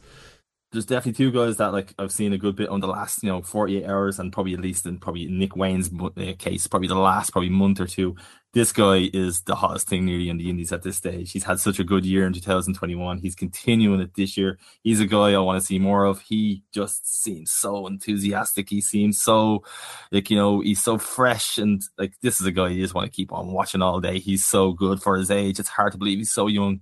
there's 0.72 0.86
definitely 0.86 1.14
two 1.14 1.32
guys 1.32 1.58
that 1.58 1.74
like 1.74 1.94
I've 1.98 2.12
seen 2.12 2.34
a 2.34 2.38
good 2.38 2.56
bit 2.56 2.70
on 2.70 2.80
the 2.80 2.88
last 2.88 3.24
you 3.24 3.30
know 3.30 3.42
48 3.42 3.86
hours 3.86 4.20
and 4.20 4.32
probably 4.32 4.54
at 4.54 4.60
least 4.60 4.86
in 4.86 5.00
probably 5.00 5.26
Nick 5.26 5.56
Wayne's 5.56 5.90
uh, 5.92 6.34
case 6.38 6.68
probably 6.68 6.88
the 6.88 6.96
last 6.96 7.32
probably 7.32 7.50
month 7.50 7.80
or 7.80 7.88
two 7.88 8.16
this 8.54 8.72
guy 8.72 9.10
is 9.14 9.42
the 9.42 9.56
hottest 9.56 9.88
thing 9.88 10.06
nearly 10.06 10.30
in 10.30 10.38
the 10.38 10.50
indies 10.50 10.72
at 10.72 10.82
this 10.82 10.98
stage. 10.98 11.32
He's 11.32 11.44
had 11.44 11.60
such 11.60 11.80
a 11.80 11.84
good 11.84 12.06
year 12.06 12.26
in 12.26 12.34
2021 12.34 13.20
he's 13.20 13.36
continuing 13.36 14.02
it 14.02 14.16
this 14.16 14.38
year. 14.38 14.58
He's 14.82 15.00
a 15.00 15.06
guy 15.06 15.34
I 15.34 15.38
want 15.38 15.60
to 15.60 15.66
see 15.66 15.78
more 15.78 16.06
of. 16.06 16.22
He 16.22 16.64
just 16.74 17.24
seems 17.24 17.52
so 17.52 17.86
enthusiastic. 17.86 18.70
He 18.70 18.82
seems 18.82 19.22
so 19.22 19.64
like 20.12 20.30
you 20.30 20.38
know 20.38 20.62
he's 20.62 20.82
so 20.82 20.98
fresh 20.98 21.58
and 21.58 21.82
like 21.98 22.14
this 22.22 22.40
is 22.40 22.48
a 22.48 22.52
guy 22.52 22.70
you 22.70 22.82
just 22.82 22.96
want 22.96 23.06
to 23.06 23.16
keep 23.16 23.32
on 23.32 23.52
watching 23.52 23.82
all 23.82 24.00
day. 24.00 24.20
He's 24.20 24.46
so 24.46 24.72
good 24.74 25.02
for 25.02 25.18
his 25.18 25.30
age. 25.30 25.60
It's 25.60 25.70
hard 25.70 25.92
to 25.92 25.98
believe 25.98 26.18
he's 26.18 26.32
so 26.32 26.48
young. 26.48 26.82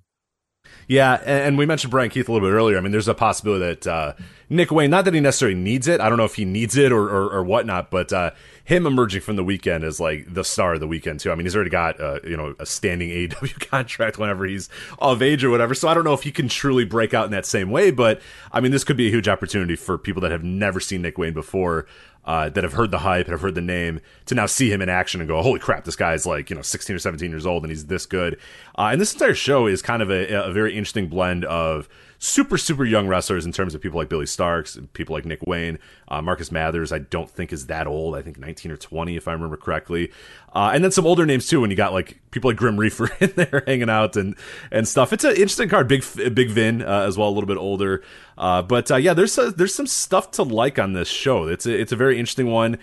Yeah, 0.87 1.15
and 1.25 1.57
we 1.57 1.65
mentioned 1.65 1.91
Bryan 1.91 2.09
Keith 2.09 2.29
a 2.29 2.31
little 2.31 2.47
bit 2.47 2.53
earlier. 2.53 2.77
I 2.77 2.81
mean, 2.81 2.91
there's 2.91 3.07
a 3.07 3.13
possibility 3.13 3.65
that 3.65 3.87
uh, 3.87 4.13
Nick 4.49 4.71
Wayne, 4.71 4.89
not 4.89 5.05
that 5.05 5.13
he 5.13 5.19
necessarily 5.19 5.57
needs 5.57 5.87
it. 5.87 5.99
I 5.99 6.07
don't 6.07 6.17
know 6.17 6.25
if 6.25 6.35
he 6.35 6.45
needs 6.45 6.77
it 6.77 6.91
or, 6.91 7.03
or, 7.03 7.29
or 7.29 7.43
whatnot, 7.43 7.91
but 7.91 8.13
uh, 8.13 8.31
him 8.67 8.85
emerging 8.85 9.21
from 9.21 9.37
the 9.37 9.45
weekend 9.45 9.85
as 9.85 9.97
like 9.97 10.25
the 10.33 10.43
star 10.43 10.73
of 10.73 10.81
the 10.81 10.87
weekend 10.87 11.21
too. 11.21 11.31
I 11.31 11.35
mean, 11.35 11.45
he's 11.45 11.55
already 11.55 11.69
got 11.69 12.01
uh, 12.01 12.19
you 12.25 12.35
know 12.35 12.53
a 12.59 12.65
standing 12.65 13.09
AEW 13.09 13.57
contract 13.69 14.19
whenever 14.19 14.45
he's 14.45 14.67
of 14.99 15.21
age 15.21 15.41
or 15.45 15.49
whatever. 15.49 15.73
So 15.73 15.87
I 15.87 15.93
don't 15.93 16.03
know 16.03 16.13
if 16.13 16.23
he 16.23 16.33
can 16.33 16.49
truly 16.49 16.83
break 16.83 17.13
out 17.13 17.23
in 17.23 17.31
that 17.31 17.45
same 17.45 17.71
way. 17.71 17.91
But 17.91 18.21
I 18.51 18.59
mean, 18.59 18.73
this 18.73 18.83
could 18.83 18.97
be 18.97 19.07
a 19.07 19.09
huge 19.09 19.29
opportunity 19.29 19.77
for 19.77 19.97
people 19.97 20.21
that 20.23 20.31
have 20.31 20.43
never 20.43 20.81
seen 20.81 21.01
Nick 21.01 21.17
Wayne 21.17 21.33
before 21.33 21.87
uh, 22.25 22.49
that 22.49 22.65
have 22.65 22.73
heard 22.73 22.91
the 22.91 22.99
hype 22.99 23.27
and 23.27 23.31
have 23.31 23.39
heard 23.39 23.55
the 23.55 23.61
name 23.61 24.01
to 24.25 24.35
now 24.35 24.45
see 24.45 24.69
him 24.69 24.81
in 24.81 24.89
action 24.89 25.21
and 25.21 25.29
go, 25.29 25.41
holy 25.41 25.61
crap, 25.61 25.85
this 25.85 25.95
guy's 25.95 26.25
like, 26.25 26.49
you 26.49 26.55
know, 26.57 26.61
16 26.61 26.93
or 26.93 26.99
17 26.99 27.31
years 27.31 27.45
old 27.45 27.63
and 27.63 27.71
he's 27.71 27.85
this 27.85 28.05
good. 28.05 28.37
Uh, 28.77 28.89
and 28.91 28.99
this 28.99 29.13
entire 29.13 29.33
show 29.33 29.65
is 29.65 29.81
kind 29.81 30.01
of 30.01 30.11
a, 30.11 30.33
a 30.43 30.51
very 30.51 30.73
interesting 30.73 31.07
blend 31.07 31.45
of 31.45 31.87
super 32.19 32.57
super 32.57 32.83
young 32.83 33.07
wrestlers 33.07 33.45
in 33.45 33.51
terms 33.51 33.75
of 33.75 33.81
people 33.81 33.99
like 33.99 34.09
Billy 34.09 34.25
Starks, 34.25 34.77
people 34.93 35.13
like 35.13 35.25
Nick 35.25 35.45
Wayne, 35.45 35.79
uh, 36.07 36.21
Marcus 36.21 36.51
Mathers. 36.51 36.91
I 36.91 36.99
don't 36.99 37.29
think 37.29 37.53
is 37.53 37.67
that 37.67 37.87
old. 37.87 38.15
I 38.15 38.21
think 38.21 38.39
19 38.39 38.71
or 38.71 38.77
20 38.77 39.15
if 39.15 39.27
I 39.27 39.33
remember 39.33 39.57
correctly. 39.57 40.11
Uh, 40.53 40.71
and 40.73 40.83
then 40.83 40.91
some 40.91 41.05
older 41.05 41.25
names 41.25 41.47
too. 41.47 41.61
When 41.61 41.69
you 41.69 41.77
got 41.77 41.93
like 41.93 42.19
people 42.31 42.49
like 42.49 42.57
Grim 42.57 42.77
Reefer 42.77 43.09
in 43.19 43.33
there 43.35 43.63
hanging 43.67 43.89
out 43.89 44.15
and 44.15 44.35
and 44.71 44.87
stuff. 44.87 45.13
It's 45.13 45.23
an 45.23 45.31
interesting 45.31 45.69
card. 45.69 45.87
Big 45.87 46.03
Big 46.33 46.49
Vin 46.49 46.81
uh, 46.81 47.05
as 47.07 47.17
well, 47.17 47.29
a 47.29 47.31
little 47.31 47.47
bit 47.47 47.57
older. 47.57 48.03
Uh, 48.37 48.61
but 48.61 48.91
uh, 48.91 48.95
yeah, 48.97 49.13
there's 49.13 49.37
a, 49.37 49.51
there's 49.51 49.75
some 49.75 49.87
stuff 49.87 50.31
to 50.31 50.43
like 50.43 50.79
on 50.79 50.93
this 50.93 51.07
show. 51.07 51.47
It's 51.47 51.65
a, 51.65 51.79
it's 51.79 51.91
a 51.91 51.95
very 51.95 52.19
interesting 52.19 52.47
one 52.47 52.77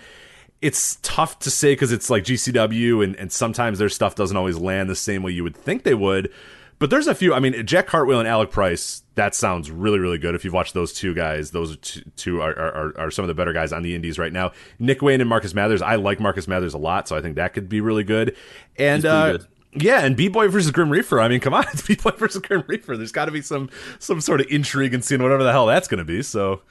it's 0.61 0.97
tough 1.03 1.37
to 1.37 1.51
say 1.51 1.73
because 1.73 1.91
it's 1.91 2.09
like 2.09 2.23
GCW 2.23 3.03
and, 3.03 3.15
and 3.17 3.31
sometimes 3.31 3.77
their 3.77 3.89
stuff 3.89 4.15
doesn't 4.15 4.35
always 4.35 4.57
land 4.57 4.89
the 4.89 4.95
same 4.95 5.21
way 5.21 5.31
you 5.31 5.43
would 5.43 5.55
think 5.55 5.83
they 5.83 5.93
would. 5.93 6.31
But 6.79 6.89
there's 6.89 7.07
a 7.07 7.15
few. 7.15 7.33
I 7.33 7.39
mean, 7.39 7.65
Jack 7.65 7.87
Cartwheel 7.87 8.19
and 8.19 8.27
Alec 8.27 8.51
Price. 8.51 9.03
That 9.15 9.33
sounds 9.33 9.71
really, 9.71 9.99
really 9.99 10.17
good. 10.17 10.35
If 10.35 10.43
you've 10.43 10.53
watched 10.53 10.73
those 10.73 10.93
two 10.93 11.13
guys, 11.13 11.51
those 11.51 11.77
two, 11.77 12.01
two 12.15 12.41
are, 12.41 12.51
are, 12.51 12.99
are, 12.99 13.11
some 13.11 13.23
of 13.23 13.27
the 13.27 13.33
better 13.33 13.53
guys 13.53 13.71
on 13.71 13.81
the 13.81 13.95
Indies 13.95 14.19
right 14.19 14.33
now. 14.33 14.51
Nick 14.77 15.01
Wayne 15.01 15.21
and 15.21 15.29
Marcus 15.29 15.53
Mathers. 15.53 15.81
I 15.81 15.95
like 15.95 16.19
Marcus 16.19 16.47
Mathers 16.47 16.73
a 16.73 16.77
lot, 16.77 17.07
so 17.07 17.15
I 17.15 17.21
think 17.21 17.35
that 17.37 17.53
could 17.53 17.69
be 17.69 17.79
really 17.79 18.03
good. 18.03 18.35
And 18.77 19.05
uh, 19.05 19.31
good. 19.37 19.47
yeah, 19.73 19.99
and 20.01 20.17
B 20.17 20.27
Boy 20.27 20.49
versus 20.49 20.71
Grim 20.71 20.89
Reefer. 20.89 21.21
I 21.21 21.29
mean, 21.29 21.39
come 21.39 21.53
on, 21.53 21.63
it's 21.73 21.81
B 21.81 21.95
Boy 21.95 22.11
versus 22.11 22.41
Grim 22.41 22.63
Reefer. 22.67 22.97
There's 22.97 23.13
got 23.13 23.25
to 23.25 23.31
be 23.31 23.41
some 23.41 23.69
some 23.99 24.19
sort 24.19 24.41
of 24.41 24.47
intrigue 24.49 24.93
and 24.93 25.03
seeing 25.03 25.23
whatever 25.23 25.43
the 25.43 25.51
hell 25.51 25.65
that's 25.65 25.87
going 25.87 25.99
to 25.99 26.05
be. 26.05 26.21
So 26.21 26.61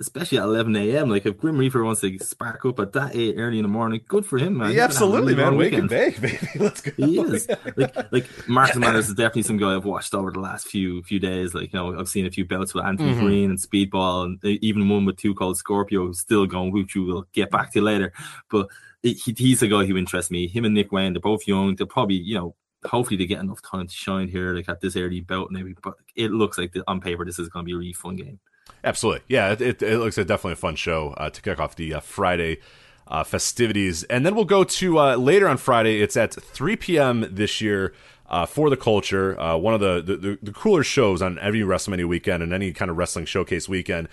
especially 0.00 0.38
at 0.38 0.44
11 0.44 0.76
a.m. 0.76 1.10
Like 1.10 1.26
if 1.26 1.38
Grim 1.38 1.58
Reefer 1.58 1.82
wants 1.82 2.00
to 2.02 2.18
spark 2.18 2.64
up 2.64 2.78
at 2.80 2.92
that 2.92 3.14
eight 3.14 3.36
early 3.38 3.58
in 3.58 3.62
the 3.62 3.68
morning, 3.68 4.00
good 4.06 4.26
for 4.26 4.38
him, 4.38 4.58
man. 4.58 4.72
Yeah, 4.72 4.84
absolutely, 4.84 5.34
man. 5.34 5.56
Wake 5.56 5.72
and 5.72 5.88
bake, 5.88 6.20
baby. 6.20 6.38
Let's 6.56 6.80
go. 6.80 6.92
He 6.96 7.20
is 7.20 7.48
like 7.76 8.12
like 8.12 8.48
Marcus 8.48 8.76
Mathers 8.76 9.08
is 9.08 9.14
definitely 9.14 9.42
some 9.42 9.56
guy 9.56 9.74
I've 9.74 9.84
watched 9.84 10.14
over 10.14 10.30
the 10.30 10.40
last 10.40 10.68
few 10.68 11.02
few 11.02 11.18
days. 11.18 11.54
Like 11.54 11.72
you 11.72 11.78
know, 11.78 11.98
I've 11.98 12.08
seen 12.08 12.26
a 12.26 12.30
few 12.30 12.44
bouts 12.44 12.74
with 12.74 12.84
Anthony 12.84 13.12
mm-hmm. 13.12 13.24
Green 13.24 13.50
and 13.50 13.58
Speedball, 13.58 14.24
and 14.24 14.44
even 14.44 14.88
one 14.88 15.04
with 15.04 15.16
Two 15.16 15.34
Cold 15.34 15.56
Scorpio, 15.56 16.06
who's 16.06 16.20
still 16.20 16.46
going. 16.46 16.72
Which 16.72 16.94
you 16.94 17.04
will 17.04 17.26
get 17.32 17.50
back 17.50 17.72
to 17.72 17.80
later, 17.80 18.12
but 18.50 18.68
he, 19.02 19.14
he's 19.36 19.62
a 19.62 19.68
guy 19.68 19.84
who 19.84 19.96
interests 19.96 20.30
me. 20.30 20.48
Him 20.48 20.64
and 20.64 20.74
Nick 20.74 20.92
Wayne, 20.92 21.12
they're 21.12 21.20
both 21.20 21.46
young. 21.46 21.74
They'll 21.76 21.86
probably 21.86 22.16
you 22.16 22.34
know 22.34 22.54
hopefully 22.84 23.16
they 23.16 23.26
get 23.26 23.40
enough 23.40 23.62
time 23.62 23.86
to 23.86 23.92
shine 23.92 24.28
here, 24.28 24.54
like 24.54 24.68
at 24.68 24.80
this 24.80 24.96
early 24.96 25.20
bout, 25.20 25.50
maybe. 25.50 25.74
But 25.82 25.94
it 26.14 26.30
looks 26.30 26.58
like 26.58 26.72
the, 26.72 26.84
on 26.86 27.00
paper 27.00 27.24
this 27.24 27.38
is 27.38 27.48
going 27.48 27.64
to 27.64 27.66
be 27.66 27.72
a 27.72 27.78
really 27.78 27.92
fun 27.92 28.16
game. 28.16 28.38
Absolutely, 28.86 29.22
yeah. 29.26 29.50
It, 29.50 29.60
it, 29.60 29.82
it 29.82 29.98
looks 29.98 30.16
like 30.16 30.28
definitely 30.28 30.52
a 30.52 30.56
fun 30.56 30.76
show 30.76 31.12
uh, 31.16 31.28
to 31.28 31.42
kick 31.42 31.58
off 31.58 31.74
the 31.74 31.94
uh, 31.94 32.00
Friday 32.00 32.58
uh, 33.08 33.24
festivities, 33.24 34.04
and 34.04 34.24
then 34.24 34.36
we'll 34.36 34.44
go 34.44 34.62
to 34.62 34.98
uh, 35.00 35.16
later 35.16 35.48
on 35.48 35.56
Friday. 35.56 36.00
It's 36.00 36.16
at 36.16 36.32
3 36.32 36.76
p.m. 36.76 37.26
this 37.30 37.60
year. 37.60 37.92
Uh, 38.28 38.44
for 38.44 38.70
the 38.70 38.76
culture, 38.76 39.40
uh, 39.40 39.56
one 39.56 39.72
of 39.72 39.78
the, 39.78 40.02
the, 40.02 40.36
the 40.42 40.50
cooler 40.50 40.82
shows 40.82 41.22
on 41.22 41.38
every 41.38 41.60
WrestleMania 41.60 42.08
weekend 42.08 42.42
and 42.42 42.52
any 42.52 42.72
kind 42.72 42.90
of 42.90 42.96
wrestling 42.96 43.24
showcase 43.24 43.68
weekend. 43.68 44.08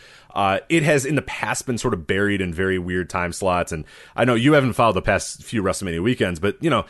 it 0.69 0.83
has 0.83 1.03
in 1.03 1.15
the 1.15 1.23
past 1.23 1.65
been 1.65 1.79
sort 1.79 1.95
of 1.95 2.05
buried 2.05 2.39
in 2.39 2.53
very 2.53 2.77
weird 2.77 3.09
time 3.09 3.33
slots, 3.33 3.71
and 3.71 3.85
I 4.15 4.23
know 4.23 4.35
you 4.35 4.53
haven't 4.53 4.73
followed 4.73 4.93
the 4.93 5.01
past 5.01 5.41
few 5.41 5.63
WrestleMania 5.63 6.03
weekends, 6.03 6.39
but 6.39 6.63
you 6.63 6.69
know 6.69 6.85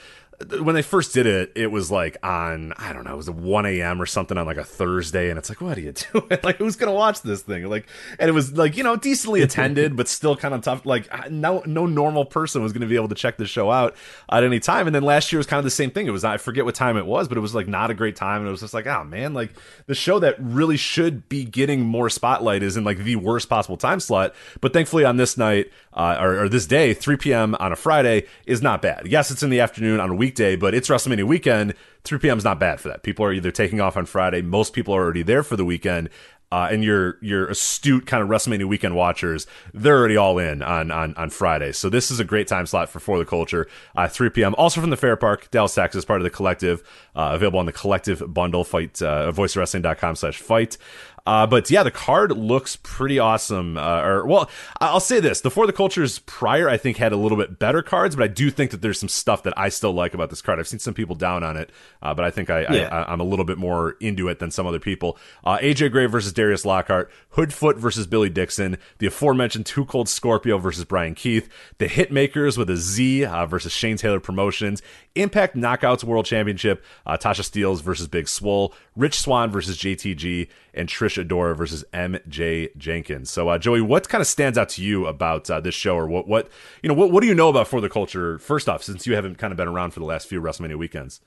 when 0.62 0.76
they 0.76 0.82
first 0.82 1.14
did 1.14 1.26
it, 1.26 1.52
it 1.56 1.68
was 1.68 1.92
like 1.92 2.18
on 2.24 2.74
I 2.78 2.94
don't 2.94 3.04
know, 3.04 3.14
it 3.14 3.18
was 3.18 3.30
1 3.30 3.66
a.m. 3.66 4.02
or 4.02 4.06
something 4.06 4.38
on 4.38 4.46
like 4.46 4.58
a 4.58 4.64
Thursday, 4.64 5.30
and 5.30 5.38
it's 5.38 5.50
like, 5.50 5.62
what 5.62 5.78
are 5.78 5.82
you 5.82 5.92
doing? 6.14 6.40
like, 6.44 6.58
who's 6.58 6.76
gonna 6.76 6.94
watch 6.94 7.22
this 7.22 7.42
thing? 7.42 7.66
Like, 7.70 7.88
and 8.20 8.30
it 8.30 8.34
was 8.34 8.54
like 8.58 8.78
you 8.78 8.84
know 8.84 8.96
decently 8.96 9.42
attended, 9.44 9.96
but 9.96 10.08
still 10.08 10.36
kind 10.36 10.54
of 10.54 10.62
tough. 10.62 10.86
Like, 10.86 11.10
no 11.30 11.64
no 11.66 11.86
normal 11.86 12.26
person 12.26 12.62
was 12.62 12.74
gonna 12.74 12.88
be 12.88 12.96
able 12.96 13.10
to 13.10 13.16
check 13.16 13.38
the 13.38 13.46
show 13.46 13.72
out 13.72 13.96
at 14.32 14.44
any 14.44 14.60
time. 14.60 14.88
And 14.88 14.96
then 14.96 15.04
last 15.04 15.32
year 15.32 15.38
was 15.38 15.48
kind 15.48 15.60
of 15.60 15.64
the 15.64 15.72
same 15.72 15.92
thing. 15.92 16.08
It 16.08 16.12
was 16.12 16.24
I 16.24 16.38
forget 16.38 16.66
what 16.66 16.76
time 16.76 16.98
it 16.98 17.06
was, 17.06 17.28
but 17.28 17.38
it 17.38 17.42
was 17.42 17.56
like 17.56 17.68
not 17.68 17.92
a 17.92 17.94
great 17.94 18.16
time, 18.16 18.42
and 18.42 18.48
it 18.48 18.52
was 18.52 18.62
just 18.62 18.74
like, 18.74 18.88
oh 18.88 19.04
man, 19.04 19.34
like 19.34 19.52
the 19.88 19.96
show 19.96 20.20
that 20.20 20.36
really 20.40 20.78
should 20.78 21.30
be 21.30 21.46
getting 21.46 21.82
more 21.82 22.10
spotlight 22.10 22.64
is 22.64 22.78
in 22.78 22.84
like 22.84 23.00
the 23.00 23.16
worst 23.16 23.50
possible 23.50 23.78
time 23.78 24.00
slot. 24.00 24.34
But 24.62 24.74
thankfully 24.74 25.06
on 25.06 25.18
this 25.18 25.38
night 25.38 25.72
uh, 25.94 26.18
or, 26.20 26.44
or 26.44 26.50
this 26.50 26.66
day, 26.66 26.94
3 26.94 27.18
p.m. 27.18 27.56
on 27.60 27.72
a 27.72 27.76
Friday 27.76 28.26
is 28.46 28.62
not 28.62 28.82
bad. 28.82 29.08
Yes, 29.08 29.32
it's 29.32 29.44
in 29.44 29.50
the 29.50 29.60
afternoon 29.60 30.00
on 30.00 30.10
a 30.10 30.16
weekday, 30.16 30.56
but 30.56 30.74
it's 30.74 30.90
WrestleMania 30.90 31.26
weekend. 31.26 31.74
3 32.04 32.20
p.m. 32.20 32.38
is 32.38 32.44
not 32.44 32.60
bad 32.60 32.82
for 32.82 32.90
that. 32.90 33.04
People 33.04 33.26
are 33.26 33.34
either 33.34 33.52
taking 33.52 33.80
off 33.80 33.96
on 33.96 34.06
Friday. 34.06 34.42
Most 34.42 34.74
people 34.74 34.96
are 34.96 35.02
already 35.04 35.24
there 35.24 35.44
for 35.44 35.56
the 35.56 35.66
weekend. 35.66 36.10
Uh, 36.52 36.68
and 36.70 36.84
your 36.84 37.18
your 37.20 37.48
astute 37.48 38.06
kind 38.06 38.22
of 38.22 38.30
WrestleMania 38.30 38.66
weekend 38.66 38.96
watchers, 38.96 39.48
they're 39.74 39.98
already 39.98 40.16
all 40.16 40.38
in 40.38 40.62
on 40.62 40.92
on 40.92 41.16
on 41.16 41.32
Friday. 41.32 41.72
So 41.72 41.90
this 41.90 42.12
is 42.12 42.20
a 42.20 42.24
great 42.24 42.48
time 42.48 42.68
slot 42.68 42.90
for 42.90 43.00
For 43.00 43.18
the 43.18 43.26
Culture, 43.26 43.68
uh, 43.96 44.08
3 44.08 44.30
p.m. 44.30 44.54
Also 44.56 44.80
from 44.80 44.92
the 44.92 44.98
Fair 44.98 45.16
Park, 45.16 45.50
Dallas, 45.50 45.74
Texas, 45.74 46.06
part 46.06 46.22
of 46.22 46.24
the 46.24 46.30
Collective, 46.30 46.84
uh, 47.16 47.32
available 47.34 47.58
on 47.58 47.66
the 47.66 47.72
Collective 47.72 48.32
bundle. 48.32 48.64
FITE 48.64 49.02
uh, 49.02 49.32
voicewrestling.com 49.32 50.16
slash 50.16 50.38
FITE. 50.38 50.78
Uh, 51.26 51.48
but 51.48 51.70
yeah, 51.72 51.84
the 51.84 51.92
card 51.92 52.32
looks 52.32 52.78
pretty 52.84 53.18
awesome. 53.18 53.78
Uh, 53.78 54.02
or 54.02 54.26
well, 54.26 54.50
I'll 54.82 55.00
say 55.00 55.20
this: 55.20 55.42
the 55.42 55.50
For 55.50 55.66
the 55.66 55.74
Cultures 55.74 56.20
prior, 56.20 56.68
I 56.68 56.78
think, 56.78 56.98
had 56.98 57.14
a 57.14 57.18
little 57.18 57.38
bit 57.38 57.60
better 57.60 57.82
cards, 57.82 58.16
but 58.16 58.24
I 58.24 58.28
do 58.28 58.52
think 58.52 58.72
that 58.72 58.82
there's 58.82 59.00
some 59.00 59.10
stuff 59.10 59.44
that 59.44 59.58
I 59.58 59.70
still 59.70 59.94
like 59.94 60.14
about 60.14 60.30
this 60.30 60.42
card. 60.42 60.60
I've 60.60 60.68
seen 60.68 60.80
some 60.80 60.94
people 60.94 61.16
down 61.16 61.44
on 61.44 61.56
it, 61.56 61.70
uh, 62.02 62.14
but 62.14 62.26
I 62.26 62.32
think 62.32 62.50
I, 62.50 62.62
yeah. 62.62 62.88
I, 62.90 63.14
am 63.14 63.22
a 63.22 63.24
little 63.24 63.46
bit 63.46 63.58
more 63.58 63.92
into 64.02 64.28
it 64.28 64.40
than 64.40 64.52
some 64.52 64.68
other 64.68 64.80
people. 64.80 65.18
Uh, 65.46 65.58
AJ 65.60 65.92
Gray 65.92 66.08
versus 66.08 66.34
Darius 66.34 66.66
Lockhart, 66.66 67.10
Hoodfoot 67.36 67.78
versus 67.78 68.06
Billy 68.06 68.30
Dixon, 68.30 68.78
the 68.98 69.08
aforementioned 69.08 69.66
Two 69.66 69.86
Cold 69.86 70.10
Scorpio 70.10 70.58
versus 70.58 70.84
Bryan 70.84 71.16
Keith, 71.16 71.48
the 71.78 71.88
Hitmakers 71.88 72.58
with 72.58 72.70
a 72.70 72.76
Z 72.76 73.26
uh, 73.26 73.46
versus 73.46 73.72
Shane 73.72 73.96
Taylor 73.96 74.20
Promotions, 74.20 74.82
Impact 75.16 75.56
Knockouts 75.56 76.04
World 76.04 76.26
Championship, 76.26 76.84
uh, 77.06 77.18
Tasha 77.18 77.42
Steelz 77.42 77.82
versus 77.82 78.08
Big 78.08 78.28
Swole, 78.28 78.74
Rich 78.96 79.20
Swann 79.20 79.52
versus 79.52 79.78
JTG, 79.78 80.48
and 80.74 80.90
Trish 80.90 81.24
Adora 81.24 81.56
versus 81.56 81.84
MJ 81.94 82.76
Jenkins. 82.78 83.30
So, 83.30 83.50
uh, 83.50 83.58
Joey, 83.58 83.82
what 83.82 84.10
kind 84.10 84.22
of 84.22 84.28
stands 84.28 84.58
out 84.58 84.70
to 84.70 84.84
you 84.84 85.06
about 85.06 85.50
uh, 85.50 85.60
this 85.60 85.76
show, 85.76 85.96
or 85.96 86.08
what, 86.08 86.28
what 86.28 86.50
you 86.82 86.88
know, 86.88 86.96
what, 86.96 87.12
what 87.12 87.22
do 87.22 87.28
you 87.28 87.36
know 87.36 87.50
about 87.50 87.68
for 87.68 87.80
the 87.80 87.90
culture? 87.90 88.40
First 88.40 88.68
off, 88.68 88.84
since 88.84 89.06
you 89.06 89.14
haven't 89.16 89.38
kind 89.38 89.52
of 89.52 89.58
been 89.58 89.68
around 89.68 89.92
for 89.92 90.00
the 90.00 90.06
last 90.06 90.28
few 90.28 90.42
WrestleMania 90.42 90.78
weekends. 90.78 91.22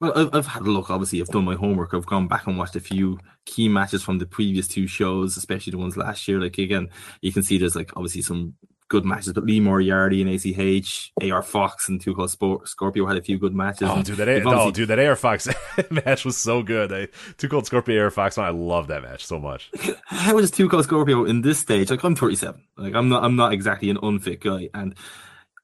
Well, 0.00 0.12
I've, 0.16 0.34
I've 0.34 0.46
had 0.46 0.62
a 0.62 0.70
look. 0.70 0.90
Obviously, 0.90 1.20
I've 1.20 1.28
done 1.28 1.44
my 1.44 1.54
homework. 1.54 1.94
I've 1.94 2.06
gone 2.06 2.26
back 2.26 2.48
and 2.48 2.58
watched 2.58 2.74
a 2.74 2.80
few 2.80 3.20
key 3.46 3.68
matches 3.68 4.02
from 4.02 4.18
the 4.18 4.26
previous 4.26 4.66
two 4.66 4.88
shows, 4.88 5.36
especially 5.36 5.70
the 5.70 5.78
ones 5.78 5.96
last 5.96 6.26
year. 6.26 6.40
Like 6.40 6.58
again, 6.58 6.88
you 7.20 7.32
can 7.32 7.44
see 7.44 7.56
there's 7.56 7.76
like 7.76 7.96
obviously 7.96 8.22
some 8.22 8.54
good 8.92 9.04
matches. 9.06 9.32
But 9.32 9.44
Lee 9.44 9.58
Moriarty 9.58 10.20
and 10.20 10.30
ACH, 10.30 11.12
AR 11.22 11.42
Fox 11.42 11.88
and 11.88 11.98
Two 11.98 12.14
Cold 12.14 12.30
Scorpio 12.30 13.06
had 13.06 13.16
a 13.16 13.22
few 13.22 13.38
good 13.38 13.54
matches. 13.54 13.88
Oh, 13.90 14.02
dude, 14.02 14.18
that 14.18 14.28
A- 14.28 14.42
oh, 14.46 14.70
dude, 14.70 14.88
that 14.88 14.98
AR 14.98 15.16
Fox 15.16 15.48
match 15.90 16.26
was 16.26 16.36
so 16.36 16.62
good. 16.62 16.92
I, 16.92 17.08
Two 17.38 17.48
Cold 17.48 17.64
Scorpio, 17.64 18.04
AR 18.04 18.10
Fox, 18.10 18.36
I 18.36 18.50
love 18.50 18.88
that 18.88 19.02
match 19.02 19.24
so 19.24 19.40
much. 19.40 19.70
How 20.04 20.36
is 20.36 20.50
Two 20.50 20.68
Cold 20.68 20.84
Scorpio 20.84 21.24
in 21.24 21.40
this 21.40 21.58
stage? 21.58 21.90
Like 21.90 22.04
I'm 22.04 22.14
37. 22.14 22.62
Like 22.76 22.94
I'm 22.94 23.08
not, 23.08 23.24
I'm 23.24 23.34
not 23.34 23.54
exactly 23.54 23.88
an 23.88 23.98
unfit 24.02 24.40
guy, 24.40 24.68
and 24.74 24.94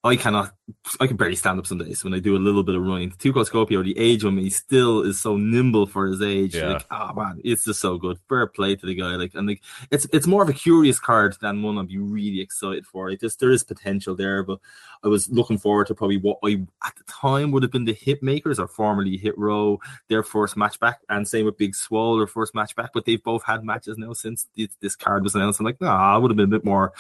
I 0.05 0.15
cannot, 0.15 0.53
I 1.01 1.09
can 1.09 1.17
barely 1.17 1.35
stand 1.35 1.59
up 1.59 1.67
some 1.67 1.79
days 1.79 2.05
when 2.05 2.15
I 2.15 2.21
do 2.21 2.37
a 2.37 2.39
little 2.39 2.63
bit 2.63 2.77
of 2.77 2.83
running. 2.83 3.13
Two 3.19 3.33
Cold 3.33 3.49
Scorpio, 3.49 3.83
the 3.83 3.99
age 3.99 4.23
of 4.23 4.33
me, 4.33 4.49
still 4.49 5.03
is 5.03 5.21
so 5.21 5.37
nimble 5.37 5.87
for 5.87 6.07
his 6.07 6.23
age. 6.23 6.55
Yeah. 6.55 6.75
Like, 6.75 6.87
oh 6.93 7.13
man, 7.15 7.41
it's 7.43 7.65
just 7.65 7.81
so 7.81 7.99
good. 7.99 8.17
Fair 8.29 8.47
play 8.47 8.77
to 8.77 8.87
the 8.87 8.95
guy. 8.95 9.17
Like, 9.17 9.35
and 9.35 9.49
like, 9.49 9.61
it's 9.91 10.07
it's 10.13 10.29
more 10.29 10.45
of 10.45 10.49
a 10.49 10.53
curious 10.53 11.01
card 11.01 11.37
than 11.41 11.65
one 11.65 11.79
I'd 11.79 11.89
be 11.89 11.99
really 11.99 12.41
excited 12.41 12.87
for. 12.87 13.11
It 13.11 13.21
just 13.21 13.41
there 13.41 13.51
is 13.51 13.65
potential 13.65 14.15
there, 14.15 14.45
but 14.45 14.61
I 15.03 15.09
was 15.09 15.29
looking 15.31 15.59
forward 15.59 15.89
to 15.89 15.97
probably 15.97 16.19
what 16.19 16.39
I 16.45 16.65
at 16.87 16.95
the 16.95 17.05
time 17.09 17.51
would 17.51 17.65
have 17.65 17.73
been 17.73 17.85
the 17.85 17.93
Hit 17.93 18.23
Makers 18.23 18.61
or 18.61 18.69
formerly 18.69 19.17
Hit 19.17 19.37
Row, 19.37 19.81
their 20.09 20.23
first 20.23 20.57
match 20.57 20.79
back, 20.79 21.01
and 21.09 21.27
same 21.27 21.45
with 21.45 21.59
Big 21.59 21.75
Swole, 21.75 22.19
their 22.19 22.29
first 22.29 22.55
match 22.55 22.77
back. 22.77 22.91
But 22.95 23.05
they've 23.05 23.23
both 23.23 23.43
had 23.43 23.65
matches 23.65 23.99
now 23.99 24.13
since 24.13 24.47
this, 24.57 24.69
this 24.81 24.95
card 24.95 25.25
was 25.25 25.35
announced. 25.35 25.59
I'm 25.59 25.67
like, 25.67 25.81
nah, 25.81 26.15
I 26.15 26.17
would 26.19 26.31
have 26.31 26.37
been 26.37 26.45
a 26.45 26.57
bit 26.57 26.65
more 26.65 26.93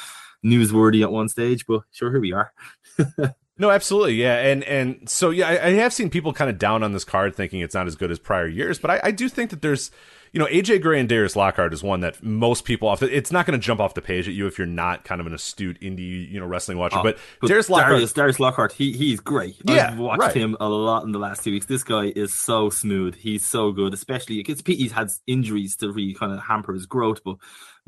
newsworthy 0.44 1.02
at 1.02 1.12
one 1.12 1.28
stage, 1.28 1.66
but 1.66 1.82
sure, 1.90 2.10
here 2.10 2.20
we 2.20 2.32
are. 2.32 2.52
no, 3.58 3.70
absolutely, 3.70 4.14
yeah, 4.14 4.36
and 4.36 4.64
and 4.64 5.08
so 5.08 5.30
yeah, 5.30 5.48
I, 5.48 5.66
I, 5.66 5.70
have 5.72 5.92
seen 5.92 6.10
people 6.10 6.32
kind 6.32 6.50
of 6.50 6.58
down 6.58 6.82
on 6.82 6.92
this 6.92 7.04
card, 7.04 7.34
thinking 7.34 7.60
it's 7.60 7.74
not 7.74 7.86
as 7.86 7.96
good 7.96 8.10
as 8.10 8.18
prior 8.18 8.46
years, 8.46 8.78
but 8.78 8.90
I, 8.90 9.00
I 9.04 9.10
do 9.10 9.28
think 9.28 9.50
that 9.50 9.62
there's 9.62 9.90
you 10.32 10.38
know, 10.38 10.46
AJ 10.46 10.82
Gray 10.82 11.00
and 11.00 11.08
Darius 11.08 11.36
Lockhart 11.36 11.72
is 11.72 11.82
one 11.82 12.00
that 12.00 12.22
most 12.22 12.64
people 12.64 12.88
off. 12.88 13.00
The, 13.00 13.14
it's 13.14 13.32
not 13.32 13.46
going 13.46 13.58
to 13.58 13.64
jump 13.64 13.80
off 13.80 13.94
the 13.94 14.02
page 14.02 14.28
at 14.28 14.34
you 14.34 14.46
if 14.46 14.58
you're 14.58 14.66
not 14.66 15.04
kind 15.04 15.20
of 15.20 15.26
an 15.26 15.34
astute 15.34 15.80
indie, 15.80 16.30
you 16.30 16.38
know, 16.38 16.46
wrestling 16.46 16.78
watcher. 16.78 16.98
Oh, 16.98 17.02
but, 17.02 17.18
but 17.40 17.48
Darius 17.48 17.70
Lockhart, 17.70 17.92
Darius, 17.92 18.12
Darius 18.12 18.40
Lockhart, 18.40 18.72
he 18.72 18.92
he's 18.92 19.20
great. 19.20 19.56
Yeah, 19.64 19.90
I've 19.92 19.98
watched 19.98 20.20
right. 20.20 20.34
him 20.34 20.56
a 20.60 20.68
lot 20.68 21.04
in 21.04 21.12
the 21.12 21.18
last 21.18 21.44
two 21.44 21.52
weeks. 21.52 21.66
This 21.66 21.82
guy 21.82 22.12
is 22.14 22.34
so 22.34 22.70
smooth. 22.70 23.14
He's 23.14 23.46
so 23.46 23.72
good, 23.72 23.94
especially 23.94 24.42
Pete. 24.42 24.66
He's 24.78 24.92
had 24.92 25.08
injuries 25.26 25.76
to 25.76 25.90
really 25.90 26.14
kind 26.14 26.32
of 26.32 26.40
hamper 26.40 26.74
his 26.74 26.86
growth, 26.86 27.22
but 27.24 27.36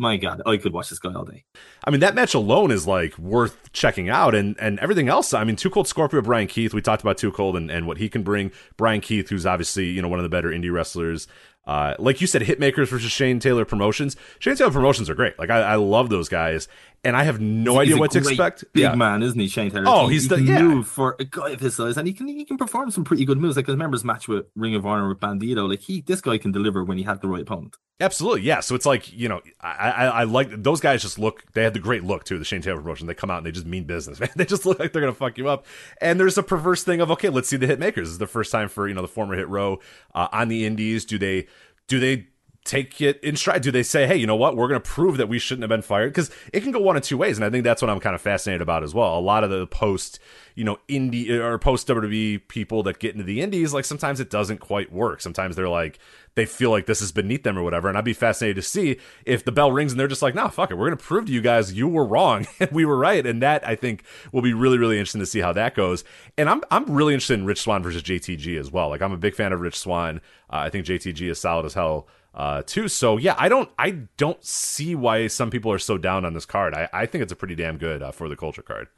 my 0.00 0.16
god, 0.16 0.40
I 0.46 0.56
could 0.56 0.72
watch 0.72 0.88
this 0.88 0.98
guy 0.98 1.12
all 1.12 1.24
day. 1.24 1.44
I 1.84 1.90
mean, 1.90 2.00
that 2.00 2.14
match 2.14 2.34
alone 2.34 2.70
is 2.70 2.86
like 2.86 3.16
worth 3.18 3.70
checking 3.72 4.08
out, 4.08 4.34
and 4.34 4.56
and 4.58 4.78
everything 4.80 5.08
else. 5.08 5.34
I 5.34 5.44
mean, 5.44 5.56
Two 5.56 5.70
Cold 5.70 5.86
Scorpio, 5.86 6.22
Bryan 6.22 6.48
Keith. 6.48 6.72
We 6.72 6.80
talked 6.80 7.02
about 7.02 7.18
Two 7.18 7.30
Cold 7.30 7.56
and, 7.56 7.70
and 7.70 7.86
what 7.86 7.98
he 7.98 8.08
can 8.08 8.22
bring. 8.22 8.50
Bryan 8.76 9.02
Keith, 9.02 9.28
who's 9.28 9.44
obviously 9.44 9.86
you 9.86 10.00
know 10.00 10.08
one 10.08 10.18
of 10.18 10.22
the 10.22 10.30
better 10.30 10.48
indie 10.48 10.72
wrestlers 10.72 11.28
uh, 11.66 11.94
like 11.98 12.20
you 12.20 12.26
said, 12.26 12.42
Hitmakers 12.42 12.88
versus 12.88 13.12
Shane 13.12 13.38
Taylor 13.38 13.64
Promotions. 13.64 14.16
Shane 14.38 14.56
Taylor 14.56 14.70
Promotions 14.70 15.10
are 15.10 15.14
great. 15.14 15.38
Like 15.38 15.50
I, 15.50 15.60
I 15.60 15.74
love 15.76 16.08
those 16.08 16.28
guys, 16.28 16.68
and 17.02 17.16
I 17.16 17.24
have 17.24 17.40
no 17.40 17.72
he's 17.72 17.80
idea 17.80 17.96
what 17.96 18.10
to 18.12 18.18
expect. 18.18 18.64
Big 18.72 18.82
yeah. 18.82 18.94
man, 18.94 19.22
isn't 19.22 19.38
he, 19.38 19.48
Shane 19.48 19.70
Taylor? 19.70 19.84
Oh, 19.86 20.08
he, 20.08 20.14
he's 20.14 20.24
he 20.24 20.28
the 20.28 20.42
yeah. 20.42 20.62
move 20.62 20.86
for 20.86 21.16
a 21.18 21.24
guy 21.24 21.50
of 21.50 21.60
his 21.60 21.74
size, 21.74 21.96
and 21.96 22.06
he 22.06 22.12
can 22.12 22.28
he 22.28 22.44
can 22.44 22.58
perform 22.58 22.90
some 22.90 23.04
pretty 23.04 23.24
good 23.24 23.38
moves. 23.38 23.56
Like 23.56 23.68
I 23.68 23.72
remember 23.72 23.94
his 23.94 24.04
match 24.04 24.28
with 24.28 24.46
Ring 24.54 24.74
of 24.74 24.84
Honor 24.84 25.08
with 25.08 25.18
Bandito. 25.18 25.68
Like 25.68 25.80
he, 25.80 26.02
this 26.02 26.20
guy 26.20 26.36
can 26.38 26.52
deliver 26.52 26.84
when 26.84 26.98
he 26.98 27.04
had 27.04 27.20
the 27.22 27.28
right 27.28 27.42
opponent. 27.42 27.76
Absolutely, 28.00 28.42
yeah. 28.42 28.60
So 28.60 28.74
it's 28.74 28.86
like 28.86 29.12
you 29.12 29.28
know, 29.28 29.40
I, 29.60 29.90
I, 29.90 30.04
I 30.06 30.24
like 30.24 30.62
those 30.62 30.80
guys. 30.80 31.02
Just 31.02 31.18
look, 31.18 31.44
they 31.52 31.62
had 31.62 31.74
the 31.74 31.80
great 31.80 32.04
look 32.04 32.24
too. 32.24 32.38
The 32.38 32.44
Shane 32.44 32.62
Taylor 32.62 32.80
promotion. 32.80 33.06
They 33.06 33.14
come 33.14 33.30
out 33.30 33.38
and 33.38 33.46
they 33.46 33.52
just 33.52 33.66
mean 33.66 33.84
business, 33.84 34.20
man. 34.20 34.30
They 34.36 34.44
just 34.44 34.66
look 34.66 34.78
like 34.78 34.92
they're 34.92 35.02
gonna 35.02 35.14
fuck 35.14 35.38
you 35.38 35.48
up. 35.48 35.66
And 36.00 36.20
there's 36.20 36.36
a 36.36 36.42
perverse 36.42 36.84
thing 36.84 37.00
of 37.00 37.10
okay, 37.12 37.30
let's 37.30 37.48
see 37.48 37.56
the 37.56 37.66
hit 37.66 37.78
makers. 37.78 38.08
This 38.08 38.12
is 38.12 38.18
the 38.18 38.26
first 38.26 38.52
time 38.52 38.68
for 38.68 38.86
you 38.88 38.94
know 38.94 39.02
the 39.02 39.08
former 39.08 39.36
hit 39.36 39.48
row 39.48 39.80
uh, 40.14 40.28
on 40.32 40.48
the 40.48 40.66
Indies. 40.66 41.06
Do 41.06 41.18
they 41.18 41.46
do 41.88 41.98
they 41.98 42.28
take 42.64 43.00
it 43.00 43.22
in 43.22 43.36
stride? 43.36 43.62
Do 43.62 43.70
they 43.70 43.82
say, 43.82 44.06
hey, 44.06 44.16
you 44.16 44.26
know 44.26 44.36
what? 44.36 44.56
We're 44.56 44.68
going 44.68 44.80
to 44.80 44.88
prove 44.88 45.16
that 45.16 45.28
we 45.28 45.38
shouldn't 45.38 45.62
have 45.62 45.70
been 45.70 45.82
fired? 45.82 46.10
Because 46.10 46.30
it 46.52 46.62
can 46.62 46.72
go 46.72 46.80
one 46.80 46.96
of 46.96 47.02
two 47.02 47.16
ways. 47.16 47.38
And 47.38 47.44
I 47.44 47.50
think 47.50 47.64
that's 47.64 47.80
what 47.80 47.90
I'm 47.90 48.00
kind 48.00 48.14
of 48.14 48.20
fascinated 48.20 48.60
about 48.60 48.82
as 48.82 48.94
well. 48.94 49.18
A 49.18 49.20
lot 49.20 49.44
of 49.44 49.50
the 49.50 49.66
post, 49.66 50.18
you 50.54 50.64
know, 50.64 50.78
indie 50.88 51.30
or 51.30 51.58
post 51.58 51.88
WWE 51.88 52.46
people 52.48 52.82
that 52.82 52.98
get 52.98 53.12
into 53.12 53.24
the 53.24 53.40
indies, 53.40 53.72
like 53.72 53.84
sometimes 53.84 54.20
it 54.20 54.30
doesn't 54.30 54.58
quite 54.58 54.92
work. 54.92 55.20
Sometimes 55.20 55.56
they're 55.56 55.68
like, 55.68 55.98
they 56.34 56.46
feel 56.46 56.70
like 56.70 56.86
this 56.86 57.00
is 57.00 57.12
beneath 57.12 57.42
them 57.42 57.58
or 57.58 57.62
whatever. 57.62 57.88
And 57.88 57.98
I'd 57.98 58.04
be 58.04 58.12
fascinated 58.12 58.56
to 58.56 58.62
see 58.62 58.98
if 59.24 59.44
the 59.44 59.52
bell 59.52 59.72
rings 59.72 59.92
and 59.92 59.98
they're 59.98 60.06
just 60.06 60.22
like, 60.22 60.34
nah, 60.34 60.48
fuck 60.48 60.70
it. 60.70 60.74
We're 60.74 60.86
going 60.86 60.98
to 60.98 61.04
prove 61.04 61.26
to 61.26 61.32
you 61.32 61.40
guys 61.40 61.72
you 61.72 61.88
were 61.88 62.04
wrong 62.04 62.46
and 62.60 62.70
we 62.70 62.84
were 62.84 62.98
right. 62.98 63.24
And 63.26 63.42
that 63.42 63.66
I 63.66 63.74
think 63.74 64.04
will 64.32 64.42
be 64.42 64.54
really, 64.54 64.78
really 64.78 64.96
interesting 64.96 65.20
to 65.20 65.26
see 65.26 65.40
how 65.40 65.52
that 65.54 65.74
goes. 65.74 66.04
And 66.36 66.48
I'm, 66.48 66.62
I'm 66.70 66.84
really 66.86 67.14
interested 67.14 67.40
in 67.40 67.46
Rich 67.46 67.62
Swann 67.62 67.82
versus 67.82 68.02
JTG 68.02 68.58
as 68.60 68.70
well. 68.70 68.90
Like 68.90 69.02
I'm 69.02 69.12
a 69.12 69.18
big 69.18 69.34
fan 69.34 69.52
of 69.52 69.60
Rich 69.60 69.78
Swann. 69.78 70.18
Uh, 70.50 70.58
I 70.58 70.70
think 70.70 70.86
JTG 70.86 71.30
is 71.30 71.40
solid 71.40 71.66
as 71.66 71.74
hell 71.74 72.06
uh, 72.34 72.62
too. 72.64 72.88
So 72.88 73.16
yeah, 73.16 73.34
I 73.38 73.48
don't 73.48 73.68
I 73.78 73.90
don't 74.16 74.44
see 74.44 74.94
why 74.94 75.26
some 75.26 75.50
people 75.50 75.72
are 75.72 75.78
so 75.78 75.98
down 75.98 76.24
on 76.24 76.34
this 76.34 76.46
card. 76.46 76.74
I, 76.74 76.88
I 76.92 77.06
think 77.06 77.22
it's 77.22 77.32
a 77.32 77.36
pretty 77.36 77.54
damn 77.54 77.78
good 77.78 78.02
uh, 78.02 78.12
for 78.12 78.28
the 78.28 78.36
culture 78.36 78.62
card. 78.62 78.88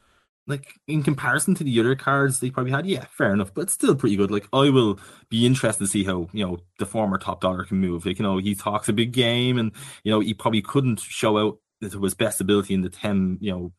Like 0.47 0.81
in 0.89 1.05
comparison 1.05 1.55
to 1.55 1.65
the 1.65 1.79
other 1.79 1.95
cards 1.95 2.41
they 2.41 2.51
probably 2.51 2.73
had, 2.73 2.85
yeah, 2.85 3.07
fair 3.11 3.33
enough, 3.33 3.55
but 3.55 3.71
still 3.71 3.95
pretty 3.95 4.17
good. 4.17 4.31
Like 4.31 4.49
I 4.53 4.71
will 4.71 4.99
be 5.29 5.47
interested 5.47 5.85
to 5.85 5.89
see 5.89 6.05
how 6.05 6.29
you 6.33 6.45
know 6.45 6.59
the 6.79 6.87
former 6.87 7.19
Top 7.19 7.41
Dolla 7.41 7.65
can 7.65 7.79
move. 7.79 8.05
Like 8.05 8.19
you 8.19 8.25
know 8.25 8.39
he 8.39 8.55
talks 8.55 8.89
a 8.89 8.93
big 8.93 9.13
game, 9.13 9.59
and 9.59 9.73
you 10.05 10.11
know 10.11 10.21
he 10.21 10.35
probably 10.35 10.63
couldn't 10.63 11.01
show 11.01 11.39
out 11.39 11.59
to 11.83 12.01
his 12.01 12.15
best 12.15 12.41
ability 12.41 12.75
in 12.75 12.83
the 12.83 12.91
ten 12.91 13.39
you 13.41 13.51
know 13.51 13.73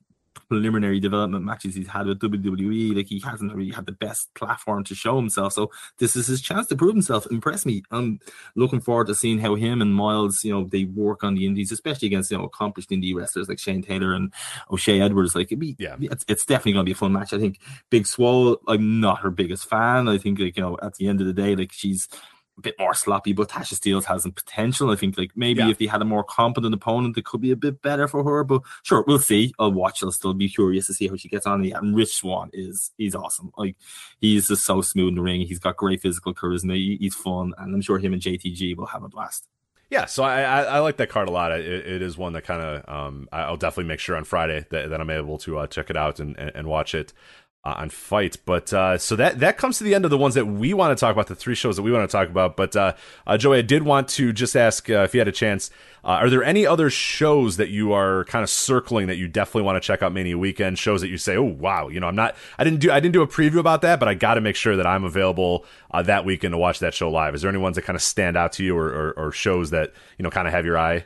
preliminary 0.47 0.99
development 0.99 1.45
matches 1.45 1.76
he's 1.76 1.88
had 1.88 2.05
with 2.05 2.19
WWE. 2.19 2.95
Like 2.95 3.07
he 3.07 3.19
hasn't 3.19 3.53
really 3.53 3.72
had 3.72 3.85
the 3.85 3.91
best 3.91 4.34
platform 4.34 4.84
to 4.85 4.95
show 4.95 5.15
himself. 5.15 5.53
So 5.53 5.72
this 5.97 6.15
is 6.15 6.27
his 6.27 6.41
chance 6.41 6.68
to 6.68 6.76
prove 6.76 6.93
himself. 6.93 7.27
Impress 7.31 7.65
me. 7.65 7.84
I'm 7.91 8.19
looking 8.55 8.80
forward 8.80 9.07
to 9.07 9.15
seeing 9.15 9.39
how 9.39 9.55
him 9.55 9.81
and 9.81 9.95
Miles, 9.95 10.43
you 10.43 10.53
know, 10.53 10.65
they 10.65 10.85
work 10.85 11.23
on 11.23 11.35
the 11.35 11.45
indies, 11.45 11.72
especially 11.72 12.07
against 12.07 12.31
you 12.31 12.38
know 12.38 12.45
accomplished 12.45 12.89
indie 12.89 13.15
wrestlers 13.15 13.49
like 13.49 13.60
Shane 13.60 13.81
Taylor 13.81 14.14
and 14.14 14.34
O'Shea 14.72 15.01
Edwards. 15.01 15.35
Like 15.35 15.47
it'd 15.47 15.60
be, 15.60 15.76
yeah, 15.80 15.95
it's, 15.99 16.26
it's 16.27 16.45
definitely 16.45 16.73
gonna 16.73 16.84
be 16.85 16.91
a 16.91 16.95
fun 16.95 17.14
match. 17.14 17.34
I 17.34 17.39
think 17.39 17.60
Big 17.89 18.05
Swole. 18.07 18.60
I'm 18.68 18.99
not 18.99 19.19
her 19.19 19.31
biggest 19.31 19.69
fan. 19.69 20.07
I 20.07 20.18
think 20.18 20.39
like 20.39 20.57
you 20.57 20.64
know 20.64 20.77
at 20.81 20.95
the 20.95 21.07
end 21.07 21.22
of 21.22 21.27
the 21.27 21.34
day, 21.34 21.55
like 21.55 21.72
she's 21.72 22.07
a 22.58 22.62
bit 22.62 22.76
more 22.80 22.94
sloppy, 22.94 23.34
but 23.34 23.50
Tasha 23.50 23.74
Steelz 23.74 24.06
has 24.06 24.24
some 24.24 24.32
potential. 24.32 24.92
I 24.92 24.96
think 24.96 25.18
like 25.18 25.32
maybe 25.36 25.62
yeah. 25.62 25.70
if 25.70 25.78
they 25.78 25.88
had 25.88 26.02
a 26.02 26.06
more 26.06 26.24
competent 26.24 26.74
opponent, 26.74 27.18
it 27.18 27.26
could 27.26 27.42
be 27.42 27.52
a 27.52 27.56
bit 27.56 27.82
better 27.82 28.08
for 28.08 28.24
her. 28.24 28.44
But 28.44 28.62
sure, 28.84 29.04
we'll 29.08 29.20
see. 29.20 29.54
I'll 29.60 29.72
watch. 29.72 30.04
I'll 30.04 30.12
still 30.12 30.34
be 30.34 30.50
curious 30.50 30.88
to 30.88 30.94
see 30.94 31.08
how 31.08 31.16
she 31.16 31.30
gets 31.30 31.46
on. 31.46 31.66
And 31.66 31.96
Rich 31.96 32.16
Swann 32.16 32.50
is 32.54 32.92
he's 32.98 33.16
awesome. 33.16 33.52
Like 33.58 33.76
he's 34.22 34.48
just 34.48 34.66
so 34.66 34.82
smooth 34.82 35.10
in 35.10 35.16
the 35.16 35.22
ring. 35.22 35.42
He's 35.42 35.60
got 35.60 35.78
great 35.78 36.02
physical 36.02 36.34
charisma. 36.34 36.76
He, 36.76 36.98
he's 37.00 37.16
fun, 37.16 37.54
and 37.58 37.74
I'm 37.74 37.82
sure 37.82 37.98
him 37.98 38.14
and 38.14 38.22
JTG 38.22 38.76
will 38.76 38.88
have 38.88 39.04
a 39.04 39.10
blast. 39.10 39.48
Yeah, 39.90 40.06
so 40.06 40.24
I, 40.24 40.42
I, 40.42 40.62
I 40.64 40.80
like 40.80 40.98
that 40.98 41.10
card 41.10 41.28
a 41.28 41.32
lot. 41.32 41.52
It, 41.52 41.66
it 41.68 42.02
is 42.02 42.18
one 42.18 42.34
that 42.34 42.44
kind 42.44 42.62
of 42.64 42.90
um, 42.90 43.30
I'll 43.32 43.58
definitely 43.58 43.90
make 43.90 44.00
sure 44.00 44.16
on 44.16 44.24
Friday 44.24 44.66
that, 44.72 44.90
that 44.90 45.00
I'm 45.00 45.12
able 45.12 45.38
to 45.40 45.60
uh, 45.60 45.68
check 45.68 45.92
it 45.92 45.96
out 45.96 46.20
and, 46.20 46.36
and, 46.40 46.52
and 46.56 46.68
watch 46.68 46.96
it 46.96 47.14
uh, 47.65 47.76
on 47.77 47.90
FITE. 47.90 48.38
But 48.45 48.73
uh, 48.73 48.98
so 48.98 49.15
that 49.15 49.40
that 49.40 49.57
comes 49.57 49.77
to 49.77 49.84
the 49.84 49.95
end 49.95 50.06
of 50.06 50.11
the 50.11 50.18
ones 50.18 50.35
that 50.35 50.45
we 50.45 50.73
want 50.73 50.98
to 50.98 50.99
talk 50.99 51.14
about, 51.14 51.27
the 51.27 51.35
three 51.35 51.56
shows 51.56 51.76
that 51.76 51.84
we 51.84 51.91
want 51.91 52.10
to 52.10 52.11
talk 52.11 52.30
about. 52.30 52.57
But 52.57 52.76
uh, 52.76 52.94
uh, 53.26 53.38
Joey, 53.38 53.60
I 53.60 53.61
did 53.61 53.84
want 53.84 54.07
to 54.10 54.34
just 54.34 54.56
ask 54.56 54.90
uh, 54.90 55.03
if 55.03 55.14
you 55.14 55.19
had 55.19 55.27
a 55.27 55.34
chance. 55.34 55.72
Uh, 56.06 56.19
are 56.19 56.30
there 56.30 56.44
any 56.44 56.68
other 56.68 56.90
shows 56.90 57.56
that 57.56 57.69
you 57.69 57.94
are 57.94 58.26
kind 58.26 58.44
of 58.44 58.49
circling 58.49 59.07
that 59.07 59.15
you 59.15 59.26
definitely 59.26 59.61
want 59.61 59.81
to 59.81 59.88
check 59.88 60.02
out 60.02 60.11
Mania 60.11 60.38
weekend? 60.38 60.77
Shows 60.77 60.99
that 60.99 61.07
you 61.07 61.18
say, 61.18 61.38
oh 61.38 61.44
wow, 61.44 61.88
you 61.88 62.02
know, 62.02 62.07
I'm 62.07 62.15
not, 62.15 62.35
I 62.60 62.65
didn't 62.65 62.80
do, 62.80 62.91
I 62.91 62.99
didn't 62.99 63.14
do 63.14 63.22
a 63.22 63.27
preview 63.27 63.60
about 63.60 63.84
that, 63.84 64.02
but 64.02 64.10
I 64.10 64.14
got 64.14 64.34
to 64.34 64.41
make 64.41 64.57
sure 64.57 64.76
that 64.76 64.85
I'm 64.85 65.06
available 65.06 65.65
that 65.94 66.26
weekend 66.26 66.52
to 66.52 66.57
watch 66.57 66.80
that 66.80 66.94
show 66.94 67.10
live. 67.10 67.35
Is 67.35 67.41
there 67.41 67.49
any 67.49 67.57
ones 67.60 67.77
that 67.77 67.84
kind 67.84 67.95
of 67.95 68.02
stand 68.02 68.35
out 68.35 68.52
to 68.53 68.65
you, 68.65 68.77
or, 68.77 68.88
or, 68.88 69.11
or 69.14 69.31
shows 69.31 69.69
that 69.69 69.94
you 70.18 70.23
know 70.23 70.30
kind 70.30 70.45
of 70.45 70.53
have 70.53 70.65
your 70.65 70.77
eye? 70.77 71.06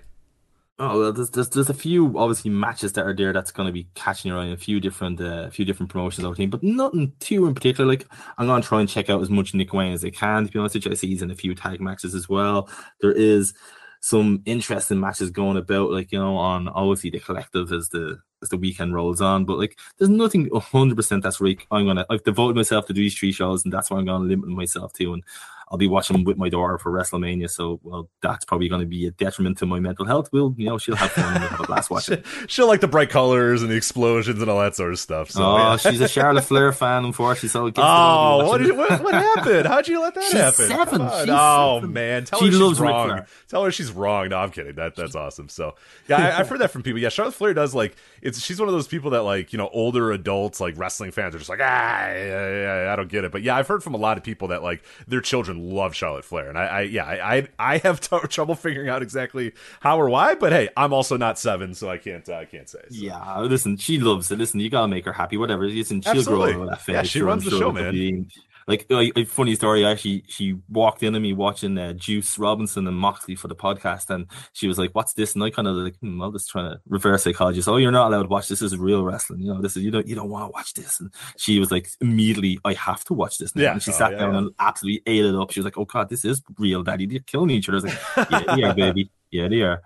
Oh 0.79 0.99
well, 0.99 1.11
there's, 1.11 1.31
there's 1.31 1.49
there's 1.49 1.69
a 1.71 1.73
few 1.73 2.15
obviously 2.19 2.51
matches 2.51 2.93
that 2.93 3.05
are 3.05 3.15
there 3.15 3.33
that's 3.33 3.51
going 3.51 3.65
to 3.65 3.73
be 3.73 3.87
catching 3.95 4.29
your 4.29 4.39
eye. 4.39 4.45
A 4.47 4.57
few 4.57 4.79
different 4.79 5.19
uh, 5.19 5.45
a 5.47 5.51
few 5.51 5.65
different 5.65 5.91
promotions 5.91 6.23
over 6.23 6.35
team, 6.35 6.51
but 6.51 6.61
nothing 6.61 7.13
too 7.19 7.47
in 7.47 7.55
particular. 7.55 7.89
Like 7.89 8.05
I'm 8.37 8.45
going 8.45 8.61
to 8.61 8.67
try 8.67 8.79
and 8.79 8.87
check 8.87 9.09
out 9.09 9.21
as 9.21 9.29
much 9.31 9.55
Nick 9.55 9.73
Wayne 9.73 9.93
as 9.93 10.05
I 10.05 10.11
can. 10.11 10.45
To 10.45 10.51
be 10.51 10.59
honest 10.59 10.75
with 10.75 10.85
you, 10.85 10.91
I 10.91 10.93
see 10.93 11.07
he's 11.07 11.23
in 11.23 11.31
a 11.31 11.35
few 11.35 11.55
tag 11.55 11.81
matches 11.81 12.13
as 12.13 12.29
well. 12.29 12.69
There 13.01 13.11
is 13.11 13.55
some 14.01 14.43
interesting 14.45 14.99
matches 14.99 15.31
going 15.31 15.57
about, 15.57 15.89
like 15.89 16.11
you 16.11 16.19
know, 16.19 16.37
on 16.37 16.67
obviously 16.67 17.09
the 17.09 17.19
collective 17.21 17.71
as 17.71 17.89
the 17.89 18.19
as 18.43 18.49
the 18.49 18.57
weekend 18.57 18.93
rolls 18.93 19.19
on. 19.19 19.45
But 19.45 19.57
like, 19.57 19.79
there's 19.97 20.11
nothing 20.11 20.45
100 20.51 20.95
percent 20.95 21.23
that's 21.23 21.41
right. 21.41 21.59
I'm 21.71 21.87
gonna 21.87 22.05
I've 22.11 22.23
devoted 22.23 22.55
myself 22.55 22.85
to 22.85 22.93
these 22.93 23.17
three 23.17 23.31
shows, 23.31 23.63
and 23.63 23.73
that's 23.73 23.89
what 23.89 23.97
I'm 23.97 24.05
gonna 24.05 24.25
limit 24.25 24.47
myself 24.49 24.93
to. 24.93 25.13
And 25.13 25.23
I'll 25.69 25.77
be 25.77 25.87
watching 25.87 26.23
with 26.23 26.37
my 26.37 26.47
daughter 26.47 26.77
for 26.77 26.91
WrestleMania, 26.91 27.49
so 27.49 27.79
well, 27.83 28.09
that's 28.21 28.45
probably 28.45 28.69
going 28.69 28.79
to 28.79 28.87
be 28.87 29.05
a 29.05 29.11
detriment 29.11 29.57
to 29.57 29.65
my 29.65 29.81
mental 29.81 30.05
health. 30.05 30.29
We'll, 30.31 30.55
you 30.57 30.65
know, 30.65 30.77
she'll 30.77 30.95
have 30.95 31.11
fun 31.11 31.35
and 31.35 31.43
have 31.43 31.59
a 31.59 31.63
blast 31.63 31.89
watching. 31.89 32.23
she'll 32.47 32.67
like 32.67 32.79
the 32.79 32.87
bright 32.87 33.09
colors 33.09 33.61
and 33.61 33.69
the 33.69 33.75
explosions 33.75 34.41
and 34.41 34.49
all 34.49 34.59
that 34.59 34.77
sort 34.77 34.93
of 34.93 34.99
stuff. 34.99 35.29
So, 35.29 35.43
oh, 35.43 35.57
yeah. 35.57 35.77
she's 35.77 35.99
a 35.99 36.07
Charlotte 36.07 36.43
Flair 36.45 36.71
fan, 36.71 37.03
unfortunately. 37.03 37.49
So 37.49 37.69
oh, 37.77 38.47
what, 38.47 38.59
did, 38.59 38.77
what, 38.77 39.03
what 39.03 39.13
happened? 39.35 39.67
How'd 39.67 39.89
you 39.89 39.99
let 40.01 40.15
that 40.15 40.23
she's 40.23 40.33
happen? 40.33 40.67
Seven. 40.67 41.01
Oh 41.01 41.77
seven. 41.77 41.93
man, 41.93 42.23
tell 42.23 42.39
she 42.39 42.45
her 42.45 42.51
she's 42.51 42.79
wrong. 42.79 43.25
Tell 43.49 43.65
her 43.65 43.71
she's 43.71 43.91
wrong. 43.91 44.29
No, 44.29 44.37
I'm 44.37 44.51
kidding. 44.51 44.75
That 44.75 44.95
that's 44.95 45.15
awesome. 45.15 45.49
So 45.49 45.75
yeah, 46.07 46.17
I, 46.17 46.31
have 46.31 46.47
heard 46.47 46.59
that 46.61 46.71
from 46.71 46.83
people. 46.83 47.01
Yeah, 47.01 47.09
Charlotte 47.09 47.33
Flair 47.33 47.53
does 47.53 47.75
like 47.75 47.95
it's. 48.21 48.41
She's 48.41 48.59
one 48.59 48.69
of 48.69 48.73
those 48.73 48.87
people 48.87 49.11
that 49.11 49.23
like 49.23 49.51
you 49.51 49.57
know 49.57 49.69
older 49.73 50.13
adults 50.13 50.61
like 50.61 50.77
wrestling 50.77 51.11
fans 51.11 51.35
are 51.35 51.39
just 51.39 51.49
like 51.49 51.59
ah, 51.61 52.07
yeah, 52.07 52.85
yeah, 52.85 52.93
I 52.93 52.95
don't 52.95 53.09
get 53.09 53.25
it. 53.25 53.33
But 53.33 53.41
yeah, 53.41 53.55
I've 53.57 53.67
heard 53.67 53.83
from 53.83 53.93
a 53.93 53.97
lot 53.97 54.17
of 54.17 54.23
people 54.23 54.49
that 54.49 54.63
like 54.63 54.83
their 55.07 55.21
children 55.21 55.56
love 55.57 55.95
Charlotte 55.95 56.25
Flair, 56.25 56.49
and 56.49 56.57
I, 56.57 56.65
I 56.65 56.81
yeah, 56.81 57.05
I 57.05 57.37
I, 57.37 57.47
I 57.59 57.77
have 57.79 57.99
t- 57.99 58.17
trouble 58.29 58.55
figuring 58.55 58.89
out 58.89 59.01
exactly 59.01 59.53
how 59.79 59.99
or 59.99 60.09
why. 60.09 60.35
But 60.35 60.51
hey, 60.51 60.69
I'm 60.77 60.93
also 60.93 61.17
not 61.17 61.37
seven, 61.39 61.73
so 61.73 61.89
I 61.89 61.97
can't 61.97 62.27
uh, 62.29 62.35
I 62.35 62.45
can't 62.45 62.69
say. 62.69 62.79
So. 62.89 62.95
Yeah, 62.95 63.39
listen, 63.41 63.77
she 63.77 63.99
loves 63.99 64.31
it. 64.31 64.37
Listen, 64.37 64.59
you 64.59 64.69
gotta 64.69 64.87
make 64.87 65.05
her 65.05 65.13
happy. 65.13 65.37
Whatever, 65.37 65.67
listen, 65.67 66.01
she'll 66.01 66.17
Absolutely. 66.17 66.53
grow 66.53 66.63
up 66.63 66.69
with 66.69 66.85
that 66.85 66.91
Yeah, 66.93 67.03
she 67.03 67.21
runs 67.21 67.43
the 67.45 67.51
show, 67.51 67.71
man. 67.71 67.93
Being, 67.93 68.31
like 68.67 68.85
a, 68.91 69.23
funny 69.25 69.55
story 69.55 69.85
actually 69.85 70.23
she 70.27 70.55
walked 70.69 71.01
into 71.01 71.19
me 71.19 71.31
watching 71.31 71.77
uh, 71.77 71.93
juice 71.93 72.37
robinson 72.37 72.85
and 72.85 72.97
moxley 72.97 73.35
for 73.35 73.47
the 73.47 73.55
podcast 73.55 74.09
and 74.09 74.27
she 74.53 74.67
was 74.67 74.77
like 74.77 74.91
what's 74.91 75.13
this? 75.13 75.35
And 75.35 75.43
i 75.43 75.49
kind 75.49 75.67
of 75.67 75.75
like 75.75 75.97
hmm, 75.99 76.21
i'm 76.21 76.33
just 76.33 76.49
trying 76.49 76.71
to 76.71 76.79
reverse 76.87 77.23
psychology. 77.23 77.61
Oh 77.65 77.77
you're 77.77 77.91
not 77.91 78.07
allowed 78.07 78.23
to 78.23 78.29
watch 78.29 78.47
this. 78.49 78.59
this 78.59 78.73
is 78.73 78.77
real 78.77 79.03
wrestling. 79.03 79.41
You 79.41 79.53
know 79.53 79.61
this 79.61 79.77
is 79.77 79.83
you 79.83 79.91
don't 79.91 80.07
you 80.07 80.15
don't 80.15 80.29
want 80.29 80.45
to 80.45 80.51
watch 80.51 80.73
this. 80.73 80.99
And 80.99 81.13
she 81.37 81.59
was 81.59 81.71
like 81.71 81.89
immediately 82.01 82.59
i 82.65 82.73
have 82.73 83.03
to 83.05 83.13
watch 83.13 83.37
this 83.37 83.55
now. 83.55 83.63
yeah. 83.63 83.71
And 83.73 83.81
she 83.83 83.91
oh, 83.91 83.95
sat 83.95 84.11
yeah, 84.11 84.19
down 84.19 84.33
yeah. 84.33 84.39
and 84.39 84.51
absolutely 84.59 85.01
ate 85.07 85.25
it 85.25 85.35
up. 85.35 85.51
She 85.51 85.59
was 85.59 85.65
like 85.65 85.77
oh 85.77 85.85
god 85.85 86.09
this 86.09 86.25
is 86.25 86.41
real 86.57 86.83
daddy. 86.83 87.05
They're 87.05 87.19
killing 87.19 87.51
each 87.51 87.69
other. 87.69 87.77
I 87.77 87.81
was 87.81 88.31
like 88.31 88.45
yeah 88.45 88.55
yeah 88.55 88.73
baby. 88.91 89.09
Yeah 89.31 89.47
they 89.47 89.61
are 89.61 89.81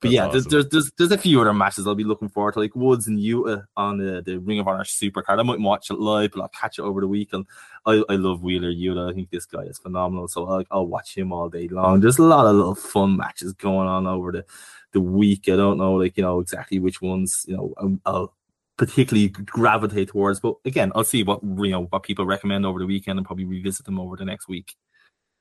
but 0.00 0.10
yeah, 0.10 0.26
awesome. 0.26 0.50
there's, 0.50 0.68
there's 0.68 0.90
there's 0.92 1.12
a 1.12 1.18
few 1.18 1.40
other 1.40 1.52
matches 1.52 1.86
I'll 1.86 1.94
be 1.94 2.04
looking 2.04 2.30
forward 2.30 2.54
to, 2.54 2.60
like 2.60 2.74
Woods 2.74 3.06
and 3.06 3.18
Yuta 3.18 3.64
on 3.76 3.98
the, 3.98 4.22
the 4.22 4.38
Ring 4.38 4.58
of 4.58 4.66
Honor 4.66 4.84
Supercard. 4.84 5.38
I 5.38 5.42
might 5.42 5.60
watch 5.60 5.90
it 5.90 5.98
live, 5.98 6.30
but 6.32 6.40
I'll 6.40 6.48
catch 6.48 6.78
it 6.78 6.82
over 6.82 7.02
the 7.02 7.08
weekend. 7.08 7.46
I, 7.84 8.02
I 8.08 8.14
love 8.14 8.42
Wheeler 8.42 8.72
Yuta. 8.72 9.10
I 9.10 9.14
think 9.14 9.30
this 9.30 9.44
guy 9.44 9.62
is 9.62 9.78
phenomenal, 9.78 10.26
so 10.28 10.46
I'll, 10.46 10.64
I'll 10.70 10.86
watch 10.86 11.14
him 11.14 11.32
all 11.32 11.50
day 11.50 11.68
long. 11.68 12.00
There's 12.00 12.18
a 12.18 12.22
lot 12.22 12.46
of 12.46 12.56
little 12.56 12.74
fun 12.74 13.16
matches 13.16 13.52
going 13.52 13.88
on 13.88 14.06
over 14.06 14.32
the 14.32 14.44
the 14.92 15.00
week. 15.00 15.48
I 15.48 15.56
don't 15.56 15.78
know, 15.78 15.94
like 15.94 16.16
you 16.16 16.22
know 16.22 16.40
exactly 16.40 16.78
which 16.78 17.02
ones 17.02 17.44
you 17.46 17.56
know 17.56 17.74
um, 17.76 18.00
I'll 18.06 18.34
particularly 18.78 19.28
gravitate 19.28 20.08
towards, 20.08 20.40
but 20.40 20.54
again, 20.64 20.92
I'll 20.94 21.04
see 21.04 21.22
what 21.22 21.42
you 21.42 21.70
know 21.72 21.84
what 21.84 22.04
people 22.04 22.24
recommend 22.24 22.64
over 22.64 22.78
the 22.78 22.86
weekend 22.86 23.18
and 23.18 23.26
probably 23.26 23.44
revisit 23.44 23.84
them 23.84 24.00
over 24.00 24.16
the 24.16 24.24
next 24.24 24.48
week. 24.48 24.74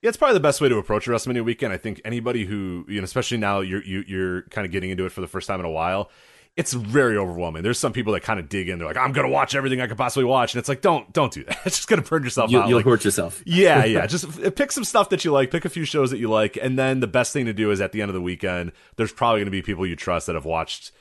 Yeah, 0.02 0.08
it's 0.08 0.18
probably 0.18 0.36
the 0.36 0.40
best 0.40 0.62
way 0.62 0.70
to 0.70 0.78
approach 0.78 1.08
a 1.08 1.12
WrestleMania 1.12 1.44
weekend. 1.44 1.74
I 1.74 1.78
think 1.78 2.00
anybody 2.06 2.46
who, 2.46 2.86
you 2.88 3.02
know, 3.02 3.04
especially 3.04 3.38
now 3.38 3.60
you're 3.60 3.84
you, 3.84 4.00
are 4.00 4.04
you 4.04 4.24
are 4.24 4.42
kind 4.44 4.66
of 4.66 4.72
getting 4.72 4.92
into 4.92 5.06
it 5.06 5.12
for 5.12 5.20
the 5.22 5.28
first 5.28 5.48
time 5.48 5.60
in 5.60 5.66
a 5.66 5.72
while, 5.72 6.10
it's 6.56 6.74
very 6.74 7.18
overwhelming. 7.18 7.64
There's 7.64 7.80
some 7.80 7.92
people 7.92 8.14
that 8.14 8.22
kind 8.22 8.40
of 8.40 8.48
dig 8.48 8.70
in. 8.70 8.80
They're 8.80 8.88
like, 8.88 8.98
I'm 8.98 9.12
gonna 9.12 9.30
watch 9.30 9.56
everything 9.56 9.82
I 9.82 9.88
could 9.88 9.98
possibly 9.98 10.24
watch, 10.24 10.54
and 10.54 10.60
it's 10.60 10.70
like, 10.70 10.82
don't 10.82 11.12
don't 11.12 11.34
do 11.34 11.44
that. 11.44 11.60
It's 11.66 11.76
just 11.78 11.90
gonna 11.90 12.02
burn 12.02 12.24
yourself 12.24 12.50
you, 12.50 12.60
out. 12.60 12.70
You'll 12.70 12.80
like, 12.80 12.86
hurt 12.86 13.04
yourself. 13.04 13.44
yeah, 13.46 13.84
yeah. 13.86 14.08
Just 14.08 14.40
uh, 14.42 14.50
pick 14.52 14.72
some 14.72 14.86
stuff 14.86 15.10
that 15.10 15.26
you 15.26 15.32
like. 15.34 15.52
Pick 15.52 15.66
a 15.66 15.70
few 15.70 15.84
shows 15.84 16.12
that 16.12 16.18
you 16.18 16.30
like, 16.30 16.58
and 16.62 16.80
then 16.80 17.02
the 17.02 17.08
best 17.08 17.34
thing 17.34 17.46
to 17.46 17.54
do 17.54 17.70
is 17.72 17.82
at 17.82 17.92
the 17.92 18.02
end 18.02 18.10
of 18.10 18.16
the 18.16 18.22
weekend. 18.22 18.72
There's 18.96 19.12
probably 19.12 19.42
gonna 19.42 19.52
be 19.52 19.62
people 19.62 19.86
you 19.86 19.98
trust 19.98 20.28
that 20.28 20.36
have 20.36 20.46
watched 20.46 20.94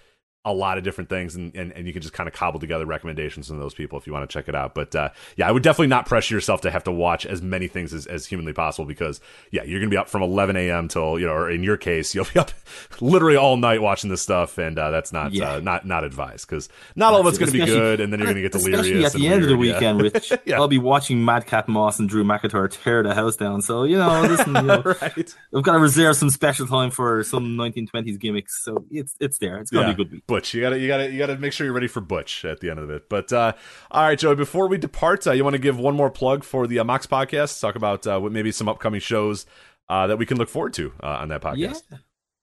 a 0.44 0.52
lot 0.52 0.78
of 0.78 0.85
different 0.85 1.10
things 1.10 1.35
and, 1.35 1.55
and, 1.56 1.73
and 1.73 1.86
you 1.86 1.93
can 1.93 2.01
just 2.01 2.15
kind 2.15 2.28
of 2.28 2.32
cobble 2.32 2.60
together 2.60 2.86
recommendations 2.86 3.48
from 3.48 3.59
those 3.59 3.74
people 3.74 3.98
if 3.98 4.06
you 4.06 4.12
want 4.12 4.28
to 4.28 4.32
check 4.32 4.48
it 4.48 4.55
out 4.55 4.74
but 4.74 4.94
uh, 4.94 5.10
yeah 5.36 5.48
i 5.48 5.52
would 5.52 5.62
definitely 5.65 5.89
not 5.89 6.06
pressure 6.06 6.35
yourself 6.35 6.60
to 6.60 6.70
have 6.70 6.85
to 6.85 6.93
watch 6.93 7.27
as 7.27 7.43
many 7.43 7.66
things 7.66 7.93
as, 7.93 8.06
as 8.06 8.24
humanly 8.27 8.52
possible 8.52 8.86
because 8.86 9.20
yeah 9.51 9.65
you're 9.65 9.81
gonna 9.81 9.90
be 9.90 9.97
up 9.97 10.09
from 10.09 10.23
11 10.23 10.56
a.m 10.56 10.86
till 10.86 11.19
you 11.19 11.27
know 11.27 11.32
or 11.32 11.51
in 11.51 11.62
your 11.62 11.77
case 11.77 12.15
you'll 12.15 12.27
be 12.32 12.39
up 12.39 12.52
literally 13.01 13.36
all 13.36 13.56
night 13.56 13.82
watching 13.82 14.10
this 14.10 14.23
stuff 14.23 14.59
and 14.59 14.78
uh, 14.78 14.90
that's 14.90 15.12
not 15.12 15.32
yeah. 15.32 15.55
uh, 15.55 15.60
not 15.60 15.85
not 15.85 16.05
advised 16.05 16.48
because 16.48 16.69
not 16.94 17.12
all 17.12 17.20
of 17.20 17.27
it's 17.27 17.39
gonna 17.39 17.51
be 17.51 17.65
good 17.65 18.01
and 18.01 18.12
then 18.12 18.20
you're 18.20 18.28
gonna 18.28 18.40
get 18.40 18.52
delirious 18.52 19.15
at 19.15 19.20
the 19.20 19.27
end 19.27 19.40
weird, 19.40 19.43
of 19.43 19.48
the 19.48 19.56
weekend 19.56 19.98
yeah. 19.98 20.10
rich 20.15 20.32
yeah. 20.47 20.56
i'll 20.56 20.69
be 20.69 20.78
watching 20.78 21.24
madcap 21.24 21.66
moss 21.66 21.98
and 21.98 22.09
drew 22.09 22.23
mcintyre 22.23 22.70
tear 22.70 23.02
the 23.02 23.15
house 23.15 23.36
down 23.36 23.60
so 23.60 23.82
you 23.82 23.98
know 23.98 24.23
listen 24.23 24.55
you 24.55 24.62
know, 24.62 24.82
right. 24.82 25.35
i've 25.55 25.62
got 25.62 25.73
to 25.73 25.78
reserve 25.78 26.16
some 26.16 26.31
special 26.31 26.66
time 26.66 26.90
for 26.90 27.24
some 27.24 27.56
1920s 27.56 28.19
gimmicks 28.19 28.65
so 28.65 28.85
it's 28.90 29.16
it's 29.19 29.39
there 29.39 29.59
it's 29.59 29.70
gonna 29.70 29.86
be 29.86 29.93
a 29.93 30.05
good 30.05 30.12
week 30.12 30.23
butch 30.28 30.55
you 30.55 30.60
gotta 30.60 30.78
you 30.78 30.86
gotta 30.86 31.10
you 31.10 31.18
got 31.18 31.26
to 31.26 31.36
make 31.38 31.52
sure 31.52 31.64
you're 31.64 31.74
ready 31.74 31.88
for 31.88 32.00
Butch 32.00 32.44
at 32.44 32.60
the 32.60 32.70
end 32.70 32.78
of 32.78 32.90
it. 32.90 33.09
But 33.09 33.32
uh, 33.32 33.55
all 33.90 34.02
right, 34.02 34.18
Joey, 34.18 34.36
before 34.36 34.68
we 34.68 34.78
depart, 34.78 35.26
uh, 35.26 35.32
you 35.32 35.42
want 35.42 35.55
to 35.55 35.59
give 35.59 35.78
one 35.78 35.96
more 35.96 36.10
plug 36.10 36.44
for 36.44 36.68
the 36.68 36.78
uh, 36.78 36.84
Mox 36.84 37.06
podcast? 37.06 37.60
Talk 37.60 37.74
about 37.74 38.06
uh, 38.06 38.20
what 38.20 38.30
maybe 38.30 38.52
some 38.52 38.68
upcoming 38.68 39.00
shows 39.00 39.46
uh, 39.88 40.06
that 40.06 40.18
we 40.18 40.26
can 40.26 40.38
look 40.38 40.48
forward 40.48 40.74
to 40.74 40.92
uh, 41.02 41.06
on 41.06 41.28
that 41.28 41.40
podcast. 41.40 41.82
Yeah. 41.90 41.98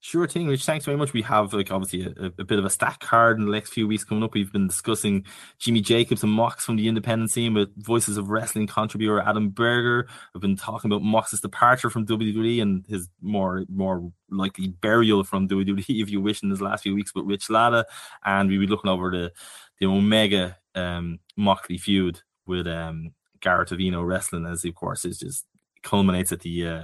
Sure 0.05 0.27
thing, 0.27 0.45
Rich. 0.45 0.65
Thanks 0.65 0.85
very 0.85 0.97
much. 0.97 1.13
We 1.13 1.23
have 1.23 1.51
like 1.51 1.71
obviously 1.71 2.03
a, 2.05 2.31
a, 2.37 2.43
bit 2.43 2.59
of 2.59 2.65
a 2.65 2.69
stack 2.69 2.99
card 2.99 3.39
in 3.39 3.45
the 3.47 3.51
next 3.51 3.73
few 3.73 3.87
weeks 3.87 4.03
coming 4.03 4.23
up. 4.23 4.35
We've 4.35 4.51
been 4.51 4.67
discussing 4.67 5.25
Jimmy 5.57 5.81
Jacobs 5.81 6.21
and 6.21 6.31
Mox 6.31 6.63
from 6.63 6.75
the 6.75 6.87
independent 6.87 7.31
scene 7.31 7.55
with 7.55 7.69
Voices 7.83 8.15
of 8.15 8.29
Wrestling 8.29 8.67
contributor 8.67 9.19
Adam 9.19 9.49
Berger. 9.49 10.07
We've 10.31 10.41
been 10.41 10.57
talking 10.57 10.91
about 10.91 11.01
Mox's 11.01 11.41
departure 11.41 11.89
from 11.89 12.05
WWE 12.05 12.61
and 12.61 12.85
his 12.87 13.09
more 13.19 13.65
more 13.67 14.11
likely 14.29 14.67
burial 14.67 15.23
from 15.23 15.47
WWE, 15.47 15.83
if 15.89 16.11
you 16.11 16.21
wish, 16.21 16.43
in 16.43 16.51
his 16.51 16.61
last 16.61 16.83
few 16.83 16.93
weeks 16.93 17.15
with 17.15 17.25
Rich 17.25 17.49
Latta. 17.49 17.87
And 18.23 18.47
we'll 18.47 18.59
be 18.59 18.67
looking 18.67 18.91
over 18.91 19.09
the 19.09 19.31
the 19.79 19.87
Omega 19.87 20.55
um, 20.75 21.17
Moxley 21.35 21.79
feud 21.79 22.21
with 22.45 22.67
um, 22.67 23.09
Garrett 23.39 23.69
Avino 23.69 24.05
wrestling, 24.05 24.45
as 24.45 24.63
of 24.65 24.75
course 24.75 25.03
is 25.03 25.17
just 25.17 25.45
culminates 25.81 26.31
at 26.31 26.41
the 26.41 26.67
uh, 26.67 26.83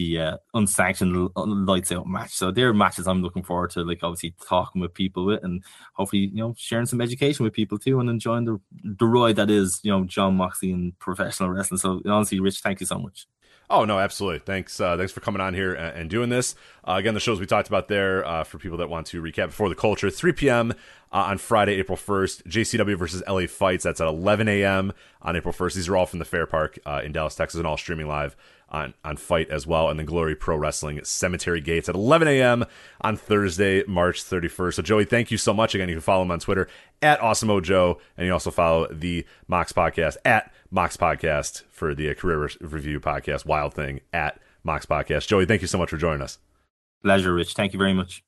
the 0.00 0.18
uh, 0.18 0.36
unsanctioned 0.54 1.30
lights 1.36 1.92
out 1.92 2.06
match. 2.06 2.30
So 2.30 2.50
they're 2.50 2.72
matches 2.72 3.06
I'm 3.06 3.22
looking 3.22 3.42
forward 3.42 3.70
to, 3.72 3.84
like 3.84 4.02
obviously 4.02 4.34
talking 4.48 4.80
with 4.80 4.94
people 4.94 5.26
with, 5.26 5.44
and 5.44 5.62
hopefully 5.92 6.30
you 6.32 6.38
know 6.38 6.54
sharing 6.56 6.86
some 6.86 7.02
education 7.02 7.44
with 7.44 7.52
people 7.52 7.78
too, 7.78 8.00
and 8.00 8.08
enjoying 8.08 8.46
the 8.46 8.58
the 8.82 9.06
ride 9.06 9.36
that 9.36 9.50
is 9.50 9.80
you 9.82 9.92
know 9.92 10.04
Jon 10.04 10.36
Moxley 10.36 10.72
and 10.72 10.98
professional 10.98 11.50
wrestling. 11.50 11.78
So 11.78 12.00
honestly, 12.06 12.40
Rich, 12.40 12.60
thank 12.60 12.80
you 12.80 12.86
so 12.86 12.98
much. 12.98 13.26
Oh 13.68 13.84
no, 13.84 14.00
absolutely. 14.00 14.40
Thanks, 14.40 14.80
uh, 14.80 14.96
thanks 14.96 15.12
for 15.12 15.20
coming 15.20 15.40
on 15.40 15.54
here 15.54 15.74
and, 15.74 15.96
and 15.96 16.10
doing 16.10 16.28
this. 16.28 16.56
Uh, 16.82 16.94
again, 16.94 17.14
the 17.14 17.20
shows 17.20 17.38
we 17.38 17.46
talked 17.46 17.68
about 17.68 17.86
there 17.86 18.26
uh, 18.26 18.42
for 18.42 18.58
people 18.58 18.78
that 18.78 18.88
want 18.88 19.06
to 19.08 19.22
recap 19.22 19.46
before 19.46 19.68
the 19.68 19.76
culture. 19.76 20.10
3 20.10 20.32
p.m. 20.32 20.72
Uh, 21.12 21.26
on 21.28 21.38
Friday, 21.38 21.74
April 21.74 21.96
1st. 21.96 22.42
JCW 22.48 22.98
versus 22.98 23.22
LA 23.28 23.46
Fights. 23.46 23.84
That's 23.84 24.00
at 24.00 24.08
11 24.08 24.48
a.m. 24.48 24.92
on 25.22 25.36
April 25.36 25.54
1st. 25.54 25.74
These 25.74 25.88
are 25.88 25.96
all 25.96 26.06
from 26.06 26.18
the 26.18 26.24
Fair 26.24 26.46
Park 26.46 26.80
uh, 26.84 27.02
in 27.04 27.12
Dallas, 27.12 27.36
Texas, 27.36 27.58
and 27.58 27.66
all 27.66 27.76
streaming 27.76 28.08
live 28.08 28.34
on, 28.70 28.94
on 29.04 29.16
FITE 29.16 29.50
as 29.50 29.66
well, 29.66 29.88
and 29.88 29.98
then 29.98 30.06
Glory 30.06 30.34
Pro 30.34 30.56
Wrestling 30.56 31.00
Cemetery 31.04 31.60
Gates 31.60 31.88
at 31.88 31.94
11 31.94 32.28
a.m. 32.28 32.64
on 33.00 33.16
Thursday, 33.16 33.82
March 33.86 34.22
31st. 34.22 34.74
So, 34.74 34.82
Joey, 34.82 35.04
thank 35.04 35.30
you 35.30 35.36
so 35.36 35.52
much. 35.52 35.74
Again, 35.74 35.88
you 35.88 35.96
can 35.96 36.02
follow 36.02 36.22
him 36.22 36.30
on 36.30 36.40
Twitter 36.40 36.68
at 37.02 37.20
AwesomeOJoe, 37.20 37.98
and 38.16 38.26
you 38.26 38.32
also 38.32 38.50
follow 38.50 38.86
the 38.92 39.26
Mox 39.48 39.72
Podcast 39.72 40.16
at 40.24 40.52
Mox 40.70 40.96
Podcast 40.96 41.64
for 41.70 41.94
the 41.94 42.10
uh, 42.10 42.14
career 42.14 42.48
review 42.60 43.00
podcast, 43.00 43.44
Wild 43.44 43.74
Thing 43.74 44.00
at 44.12 44.40
Mox 44.62 44.86
Podcast. 44.86 45.26
Joey, 45.26 45.46
thank 45.46 45.62
you 45.62 45.68
so 45.68 45.78
much 45.78 45.90
for 45.90 45.96
joining 45.96 46.22
us. 46.22 46.38
Pleasure, 47.02 47.34
Rich. 47.34 47.54
Thank 47.54 47.72
you 47.72 47.78
very 47.78 47.94
much. 47.94 48.22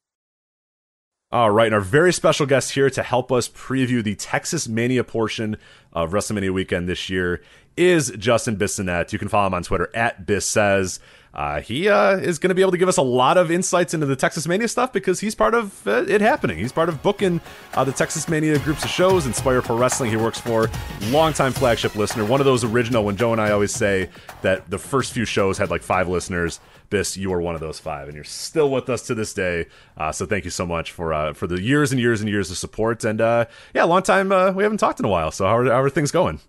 All 1.32 1.50
right, 1.50 1.64
and 1.64 1.74
our 1.74 1.80
very 1.80 2.12
special 2.12 2.44
guest 2.44 2.72
here 2.72 2.90
to 2.90 3.02
help 3.02 3.32
us 3.32 3.48
preview 3.48 4.04
the 4.04 4.14
Texas 4.16 4.68
Mania 4.68 5.02
portion 5.02 5.56
of 5.94 6.10
WrestleMania 6.10 6.52
weekend 6.52 6.90
this 6.90 7.08
year 7.08 7.40
is 7.74 8.10
Justin 8.18 8.58
Bissonette. 8.58 9.14
You 9.14 9.18
can 9.18 9.28
follow 9.28 9.46
him 9.46 9.54
on 9.54 9.62
Twitter 9.62 9.88
at 9.94 10.26
Biss 10.26 10.42
Says. 10.42 11.00
Uh, 11.32 11.62
he 11.62 11.88
uh, 11.88 12.18
is 12.18 12.38
going 12.38 12.50
to 12.50 12.54
be 12.54 12.60
able 12.60 12.72
to 12.72 12.76
give 12.76 12.88
us 12.90 12.98
a 12.98 13.02
lot 13.02 13.38
of 13.38 13.50
insights 13.50 13.94
into 13.94 14.04
the 14.04 14.14
Texas 14.14 14.46
Mania 14.46 14.68
stuff 14.68 14.92
because 14.92 15.20
he's 15.20 15.34
part 15.34 15.54
of 15.54 15.86
uh, 15.86 16.04
it 16.06 16.20
happening. 16.20 16.58
He's 16.58 16.70
part 16.70 16.90
of 16.90 17.02
booking 17.02 17.40
uh, 17.72 17.82
the 17.84 17.92
Texas 17.92 18.28
Mania 18.28 18.58
groups 18.58 18.84
of 18.84 18.90
shows, 18.90 19.24
Inspire 19.24 19.62
Pro 19.62 19.78
Wrestling. 19.78 20.10
He 20.10 20.18
works 20.18 20.38
for 20.38 20.68
longtime 21.04 21.52
flagship 21.52 21.94
listener, 21.94 22.26
one 22.26 22.40
of 22.40 22.44
those 22.44 22.62
original. 22.62 23.04
When 23.04 23.16
Joe 23.16 23.32
and 23.32 23.40
I 23.40 23.52
always 23.52 23.72
say 23.72 24.10
that 24.42 24.68
the 24.68 24.76
first 24.76 25.14
few 25.14 25.24
shows 25.24 25.56
had 25.56 25.70
like 25.70 25.82
five 25.82 26.10
listeners, 26.10 26.60
Biss, 26.92 27.16
you 27.16 27.32
are 27.32 27.40
one 27.40 27.54
of 27.54 27.60
those 27.60 27.78
five, 27.78 28.06
and 28.06 28.14
you're 28.14 28.22
still 28.24 28.70
with 28.70 28.90
us 28.90 29.02
to 29.06 29.14
this 29.14 29.32
day. 29.32 29.66
Uh, 29.96 30.12
so 30.12 30.26
thank 30.26 30.44
you 30.44 30.50
so 30.50 30.66
much 30.66 30.92
for 30.92 31.14
uh, 31.14 31.32
for 31.32 31.46
the 31.46 31.60
years 31.60 31.90
and 31.90 32.00
years 32.00 32.20
and 32.20 32.28
years 32.28 32.50
of 32.50 32.58
support. 32.58 33.02
And 33.04 33.20
yeah, 33.20 33.84
long 33.84 34.02
time 34.02 34.28
we 34.54 34.62
haven't 34.62 34.78
talked 34.78 35.00
in 35.00 35.06
a 35.06 35.08
while. 35.08 35.30
So 35.30 35.46
how 35.46 35.56
are, 35.56 35.64
how 35.64 35.82
are 35.82 35.90
things 35.90 36.10
going? 36.10 36.40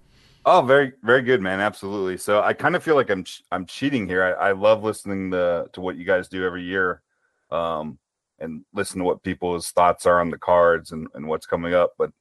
Oh, 0.45 0.61
very, 0.61 0.91
very 1.03 1.22
good, 1.22 1.41
man. 1.41 1.61
Absolutely. 1.61 2.18
So 2.18 2.41
I 2.41 2.52
kind 2.52 2.76
of 2.76 2.84
feel 2.84 2.95
like 2.95 3.10
I'm 3.10 3.24
I'm 3.52 3.65
cheating 3.65 4.07
here. 4.07 4.24
I, 4.24 4.49
I 4.49 4.52
love 4.52 4.84
listening 4.84 5.32
to 5.32 5.70
to 5.72 5.82
what 5.82 5.95
you 5.95 6.03
guys 6.03 6.28
do 6.28 6.44
every 6.45 6.64
year, 6.64 7.02
um, 7.49 7.98
and 8.40 8.65
listen 8.74 8.99
to 8.99 9.06
what 9.06 9.24
people's 9.24 9.72
thoughts 9.72 10.06
are 10.06 10.20
on 10.20 10.30
the 10.30 10.38
cards 10.38 10.91
and, 10.91 11.07
and 11.14 11.26
what's 11.26 11.45
coming 11.45 11.74
up. 11.74 11.94
But 11.98 12.11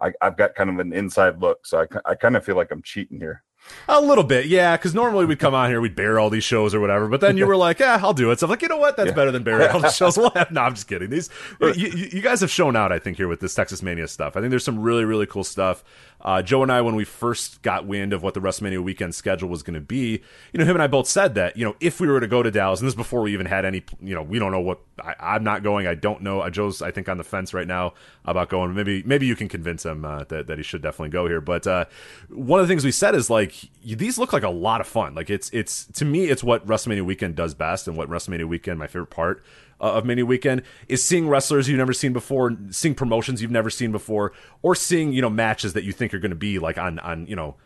I, 0.00 0.12
I've 0.20 0.36
got 0.36 0.56
kind 0.56 0.70
of 0.70 0.80
an 0.80 0.92
inside 0.92 1.40
look, 1.40 1.64
so 1.64 1.80
I 1.82 2.10
I 2.10 2.14
kind 2.16 2.36
of 2.36 2.44
feel 2.44 2.56
like 2.56 2.72
I'm 2.72 2.82
cheating 2.82 3.20
here. 3.20 3.44
A 3.88 4.00
little 4.00 4.24
bit, 4.24 4.46
yeah. 4.46 4.76
Because 4.76 4.94
normally 4.94 5.24
we'd 5.24 5.38
come 5.38 5.54
on 5.54 5.68
here, 5.68 5.80
we'd 5.80 5.96
bear 5.96 6.18
all 6.18 6.30
these 6.30 6.44
shows 6.44 6.74
or 6.74 6.80
whatever. 6.80 7.08
But 7.08 7.20
then 7.20 7.36
you 7.36 7.46
were 7.46 7.56
like, 7.56 7.78
"Yeah, 7.78 7.98
I'll 8.02 8.14
do 8.14 8.30
it." 8.30 8.40
So 8.40 8.46
I'm 8.46 8.50
like, 8.50 8.62
you 8.62 8.68
know 8.68 8.76
what? 8.76 8.96
That's 8.96 9.08
yeah. 9.08 9.14
better 9.14 9.30
than 9.30 9.42
bearing 9.42 9.70
all 9.70 9.80
the 9.80 9.90
shows. 9.90 10.16
We'll 10.20 10.30
have. 10.30 10.50
No, 10.50 10.62
I'm 10.62 10.74
just 10.74 10.86
kidding. 10.86 11.08
These 11.08 11.30
you, 11.60 11.88
you, 12.12 12.20
guys 12.20 12.40
have 12.40 12.50
shown 12.50 12.76
out, 12.76 12.92
I 12.92 12.98
think, 12.98 13.16
here 13.16 13.28
with 13.28 13.40
this 13.40 13.54
Texas 13.54 13.82
Mania 13.82 14.06
stuff. 14.06 14.36
I 14.36 14.40
think 14.40 14.50
there's 14.50 14.64
some 14.64 14.80
really, 14.80 15.04
really 15.04 15.24
cool 15.24 15.44
stuff. 15.44 15.82
Uh, 16.22 16.42
Joe 16.42 16.62
and 16.62 16.70
I, 16.70 16.80
when 16.82 16.94
we 16.94 17.04
first 17.04 17.62
got 17.62 17.86
wind 17.86 18.12
of 18.12 18.22
what 18.22 18.34
the 18.34 18.40
WrestleMania 18.40 18.82
weekend 18.82 19.14
schedule 19.14 19.48
was 19.48 19.62
going 19.62 19.74
to 19.74 19.80
be, 19.80 20.22
you 20.52 20.58
know, 20.58 20.64
him 20.64 20.76
and 20.76 20.82
I 20.82 20.86
both 20.86 21.06
said 21.06 21.34
that, 21.34 21.56
you 21.56 21.64
know, 21.64 21.76
if 21.80 22.00
we 22.00 22.08
were 22.08 22.20
to 22.20 22.26
go 22.26 22.42
to 22.42 22.50
Dallas, 22.50 22.80
and 22.80 22.86
this 22.86 22.92
is 22.92 22.96
before 22.96 23.22
we 23.22 23.32
even 23.32 23.46
had 23.46 23.64
any, 23.64 23.82
you 24.02 24.14
know, 24.14 24.22
we 24.22 24.38
don't 24.38 24.52
know 24.52 24.60
what 24.60 24.80
I, 25.02 25.36
am 25.36 25.44
not 25.44 25.62
going. 25.62 25.86
I 25.86 25.94
don't 25.94 26.22
know. 26.22 26.40
Uh, 26.40 26.50
Joe's, 26.50 26.82
I 26.82 26.90
think, 26.90 27.08
on 27.08 27.16
the 27.16 27.24
fence 27.24 27.54
right 27.54 27.66
now 27.66 27.94
about 28.24 28.50
going. 28.50 28.74
Maybe, 28.74 29.02
maybe 29.04 29.26
you 29.26 29.36
can 29.36 29.48
convince 29.48 29.84
him 29.84 30.04
uh, 30.04 30.24
that 30.24 30.46
that 30.46 30.58
he 30.58 30.62
should 30.62 30.82
definitely 30.82 31.10
go 31.10 31.26
here. 31.26 31.40
But 31.40 31.66
uh, 31.66 31.86
one 32.28 32.60
of 32.60 32.66
the 32.66 32.70
things 32.70 32.84
we 32.84 32.92
said 32.92 33.14
is 33.14 33.30
like 33.30 33.54
these 33.84 34.18
look 34.18 34.32
like 34.32 34.42
a 34.42 34.50
lot 34.50 34.80
of 34.80 34.86
fun. 34.86 35.14
Like 35.14 35.30
it's 35.30 35.48
it's 35.50 35.86
to 35.86 36.04
me, 36.04 36.24
it's 36.24 36.44
what 36.44 36.66
WrestleMania 36.66 37.04
weekend 37.04 37.36
does 37.36 37.54
best, 37.54 37.88
and 37.88 37.96
what 37.96 38.08
WrestleMania 38.08 38.46
weekend, 38.46 38.78
my 38.78 38.86
favorite 38.86 39.10
part 39.10 39.42
uh, 39.80 39.92
of 39.92 40.04
Mania 40.04 40.26
Weekend 40.26 40.62
is 40.88 41.04
seeing 41.04 41.28
wrestlers 41.28 41.68
you've 41.68 41.78
never 41.78 41.92
seen 41.92 42.12
before, 42.12 42.56
seeing 42.70 42.94
promotions 42.94 43.42
you've 43.42 43.50
never 43.50 43.70
seen 43.70 43.92
before, 43.92 44.32
or 44.62 44.74
seeing 44.74 45.12
you 45.12 45.22
know 45.22 45.30
matches 45.30 45.72
that 45.72 45.84
you 45.84 45.92
think 45.92 46.14
are 46.14 46.18
going 46.18 46.30
to 46.30 46.36
be 46.36 46.58
like 46.58 46.78
on 46.78 46.98
on 47.00 47.26
you 47.26 47.36
know 47.36 47.56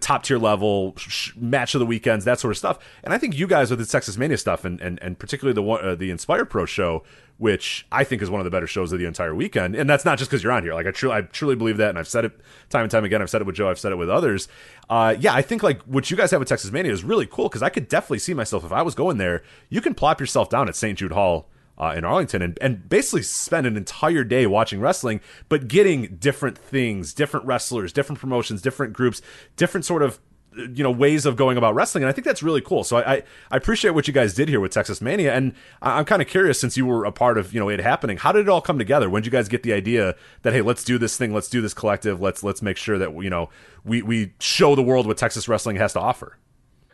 top 0.00 0.24
tier 0.24 0.38
level 0.38 0.94
sh- 0.96 1.32
match 1.36 1.74
of 1.74 1.78
the 1.78 1.86
weekends, 1.86 2.24
that 2.24 2.40
sort 2.40 2.52
of 2.52 2.58
stuff. 2.58 2.78
And 3.04 3.14
I 3.14 3.18
think 3.18 3.38
you 3.38 3.46
guys 3.46 3.70
with 3.70 3.78
the 3.78 3.86
Texas 3.86 4.16
Mania 4.16 4.36
stuff, 4.36 4.64
and 4.64 4.80
and, 4.80 4.98
and 5.02 5.18
particularly 5.18 5.54
the 5.54 5.68
uh, 5.68 5.94
the 5.94 6.10
Inspire 6.10 6.44
Pro 6.44 6.66
show, 6.66 7.04
which 7.38 7.86
I 7.92 8.02
think 8.02 8.20
is 8.20 8.30
one 8.30 8.40
of 8.40 8.44
the 8.44 8.50
better 8.50 8.66
shows 8.66 8.92
of 8.92 8.98
the 8.98 9.04
entire 9.04 9.34
weekend. 9.34 9.76
And 9.76 9.88
that's 9.88 10.04
not 10.04 10.18
just 10.18 10.30
because 10.30 10.42
you're 10.42 10.52
on 10.52 10.62
here. 10.62 10.74
Like 10.74 10.86
I 10.86 10.90
truly, 10.90 11.14
I 11.16 11.20
truly 11.22 11.54
believe 11.54 11.76
that, 11.76 11.90
and 11.90 11.98
I've 11.98 12.08
said 12.08 12.24
it 12.24 12.32
time 12.68 12.82
and 12.82 12.90
time 12.90 13.04
again. 13.04 13.22
I've 13.22 13.30
said 13.30 13.40
it 13.40 13.46
with 13.46 13.56
Joe. 13.56 13.70
I've 13.70 13.78
said 13.78 13.92
it 13.92 13.96
with 13.96 14.10
others. 14.10 14.48
Uh, 14.88 15.14
yeah, 15.18 15.34
I 15.34 15.42
think 15.42 15.62
like 15.62 15.82
what 15.82 16.10
you 16.10 16.16
guys 16.16 16.32
have 16.32 16.40
with 16.40 16.48
Texas 16.48 16.72
Mania 16.72 16.92
is 16.92 17.04
really 17.04 17.26
cool 17.26 17.48
because 17.48 17.62
I 17.62 17.68
could 17.68 17.88
definitely 17.88 18.18
see 18.18 18.34
myself 18.34 18.64
if 18.64 18.72
I 18.72 18.82
was 18.82 18.94
going 18.94 19.18
there. 19.18 19.42
You 19.68 19.80
can 19.80 19.94
plop 19.94 20.18
yourself 20.18 20.48
down 20.50 20.68
at 20.68 20.74
St. 20.74 20.98
Jude 20.98 21.12
Hall 21.12 21.48
uh, 21.80 21.94
in 21.96 22.04
Arlington 22.04 22.42
and, 22.42 22.58
and 22.60 22.88
basically 22.88 23.22
spend 23.22 23.66
an 23.66 23.76
entire 23.76 24.22
day 24.22 24.46
watching 24.46 24.80
wrestling, 24.80 25.20
but 25.48 25.66
getting 25.66 26.16
different 26.16 26.58
things, 26.58 27.14
different 27.14 27.46
wrestlers, 27.46 27.92
different 27.92 28.20
promotions, 28.20 28.60
different 28.60 28.92
groups, 28.92 29.22
different 29.56 29.86
sort 29.86 30.02
of 30.02 30.20
you 30.56 30.82
know 30.82 30.90
ways 30.90 31.26
of 31.26 31.36
going 31.36 31.56
about 31.56 31.74
wrestling. 31.74 32.02
And 32.02 32.08
i 32.08 32.12
think 32.12 32.24
that's 32.26 32.42
really 32.42 32.60
cool. 32.60 32.84
So 32.84 32.98
i 32.98 33.14
i, 33.14 33.56
appreciate 33.56 33.92
what 33.92 34.08
you 34.08 34.12
guys 34.12 34.34
did 34.34 34.48
here 34.48 34.60
with 34.60 34.72
texas 34.72 35.00
mania. 35.00 35.32
And 35.32 35.54
i'm 35.80 36.04
kind 36.04 36.20
of 36.20 36.28
curious 36.28 36.60
since 36.60 36.76
you 36.76 36.84
were 36.84 37.04
a 37.04 37.12
part 37.12 37.38
of 37.38 37.54
you 37.54 37.60
know 37.60 37.68
it 37.68 37.80
happening 37.80 38.16
how 38.18 38.32
did 38.32 38.40
it 38.40 38.48
all 38.48 38.60
come 38.60 38.78
together? 38.78 39.08
When 39.08 39.22
did 39.22 39.32
you 39.32 39.32
guys 39.32 39.48
get 39.48 39.62
the 39.62 39.72
idea 39.72 40.16
that 40.42 40.52
hey 40.52 40.60
let's 40.60 40.84
do 40.84 40.98
this 40.98 41.16
thing 41.16 41.32
let's 41.32 41.48
do 41.48 41.60
this 41.60 41.72
collective 41.72 42.20
let's 42.20 42.42
let's 42.42 42.62
make 42.62 42.76
sure 42.76 42.98
that 42.98 43.14
you 43.22 43.30
know 43.30 43.48
we 43.84 44.02
we 44.02 44.34
show 44.40 44.74
the 44.74 44.82
world 44.82 45.06
what 45.06 45.16
texas 45.16 45.48
wrestling 45.48 45.76
has 45.76 45.92
to 45.92 46.00
offer? 46.00 46.36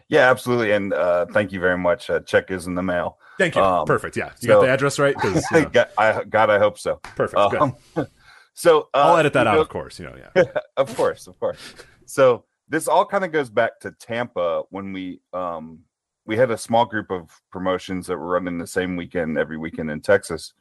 Yeah 0.08 0.30
absolutely. 0.30 0.72
And 0.72 0.92
uh 0.92 1.26
thank 1.32 1.50
you 1.50 1.58
very 1.58 1.78
much. 1.78 2.10
Uh, 2.10 2.20
check 2.20 2.50
is 2.50 2.66
in 2.66 2.74
the 2.74 2.82
mail 2.82 3.18
thank 3.38 3.54
you. 3.54 3.62
Um, 3.62 3.86
perfect. 3.86 4.16
Yeah. 4.16 4.30
You 4.40 4.48
so, 4.48 4.54
got 4.54 4.66
the 4.66 4.70
address 4.70 4.98
right? 4.98 5.16
You 5.24 5.70
know. 5.74 5.84
I, 5.98 6.24
god 6.24 6.50
i 6.50 6.58
hope 6.58 6.78
so. 6.78 7.00
Perfect. 7.14 7.38
Um, 7.38 7.76
so 8.54 8.88
uh, 8.94 8.98
i'll 8.98 9.16
edit 9.16 9.32
that 9.34 9.46
out 9.46 9.56
know, 9.56 9.60
of 9.60 9.68
course 9.68 9.98
you 9.98 10.06
know 10.06 10.14
yeah. 10.34 10.44
Of 10.76 10.94
course 10.96 11.26
of 11.26 11.38
course. 11.38 11.58
So 12.06 12.44
this 12.68 12.88
all 12.88 13.04
kind 13.04 13.24
of 13.24 13.32
goes 13.32 13.50
back 13.50 13.80
to 13.80 13.92
Tampa 13.92 14.62
when 14.70 14.92
we 14.92 15.20
um 15.32 15.80
we 16.24 16.36
had 16.36 16.50
a 16.50 16.58
small 16.58 16.84
group 16.84 17.10
of 17.10 17.30
promotions 17.50 18.06
that 18.06 18.16
were 18.18 18.26
running 18.26 18.58
the 18.58 18.66
same 18.66 18.96
weekend 18.96 19.38
every 19.38 19.56
weekend 19.56 19.90
in 19.90 20.00
Texas, 20.00 20.54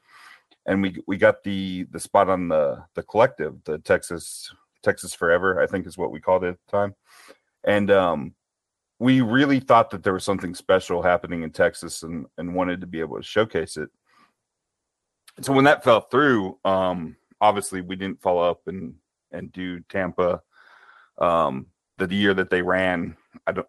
and 0.68 0.82
we 0.82 0.98
we 1.08 1.18
got 1.18 1.44
the 1.44 1.88
the 1.92 2.00
spot 2.00 2.30
on 2.30 2.48
the 2.48 2.84
the 2.94 3.04
collective, 3.04 3.64
the 3.64 3.80
Texas 3.80 4.54
Texas 4.84 5.14
Forever, 5.14 5.60
I 5.60 5.68
think 5.68 5.88
is 5.88 5.98
what 5.98 6.12
we 6.12 6.20
called 6.20 6.44
it 6.44 6.50
at 6.50 6.60
the 6.66 6.72
time, 6.72 6.96
and 7.64 7.90
um 7.90 8.36
we 9.00 9.22
really 9.22 9.60
thought 9.60 9.90
that 9.92 10.04
there 10.04 10.14
was 10.14 10.24
something 10.24 10.56
special 10.56 11.02
happening 11.02 11.44
in 11.44 11.52
Texas 11.52 12.04
and 12.04 12.26
and 12.38 12.56
wanted 12.56 12.82
to 12.82 12.88
be 12.88 13.00
able 13.00 13.18
to 13.18 13.24
showcase 13.24 13.78
it. 13.78 13.90
So 15.42 15.54
when 15.54 15.66
that 15.66 15.84
fell 15.84 16.02
through, 16.02 16.58
um 16.66 17.16
obviously 17.42 17.82
we 17.82 17.96
didn't 17.96 18.22
follow 18.22 18.50
up 18.50 18.62
and 18.68 18.96
and 19.32 19.52
do 19.52 19.80
Tampa 19.90 20.42
um 21.18 21.68
the 21.98 22.14
year 22.14 22.34
that 22.34 22.50
they 22.50 22.62
ran, 22.62 23.16
I 23.48 23.54
don't 23.54 23.68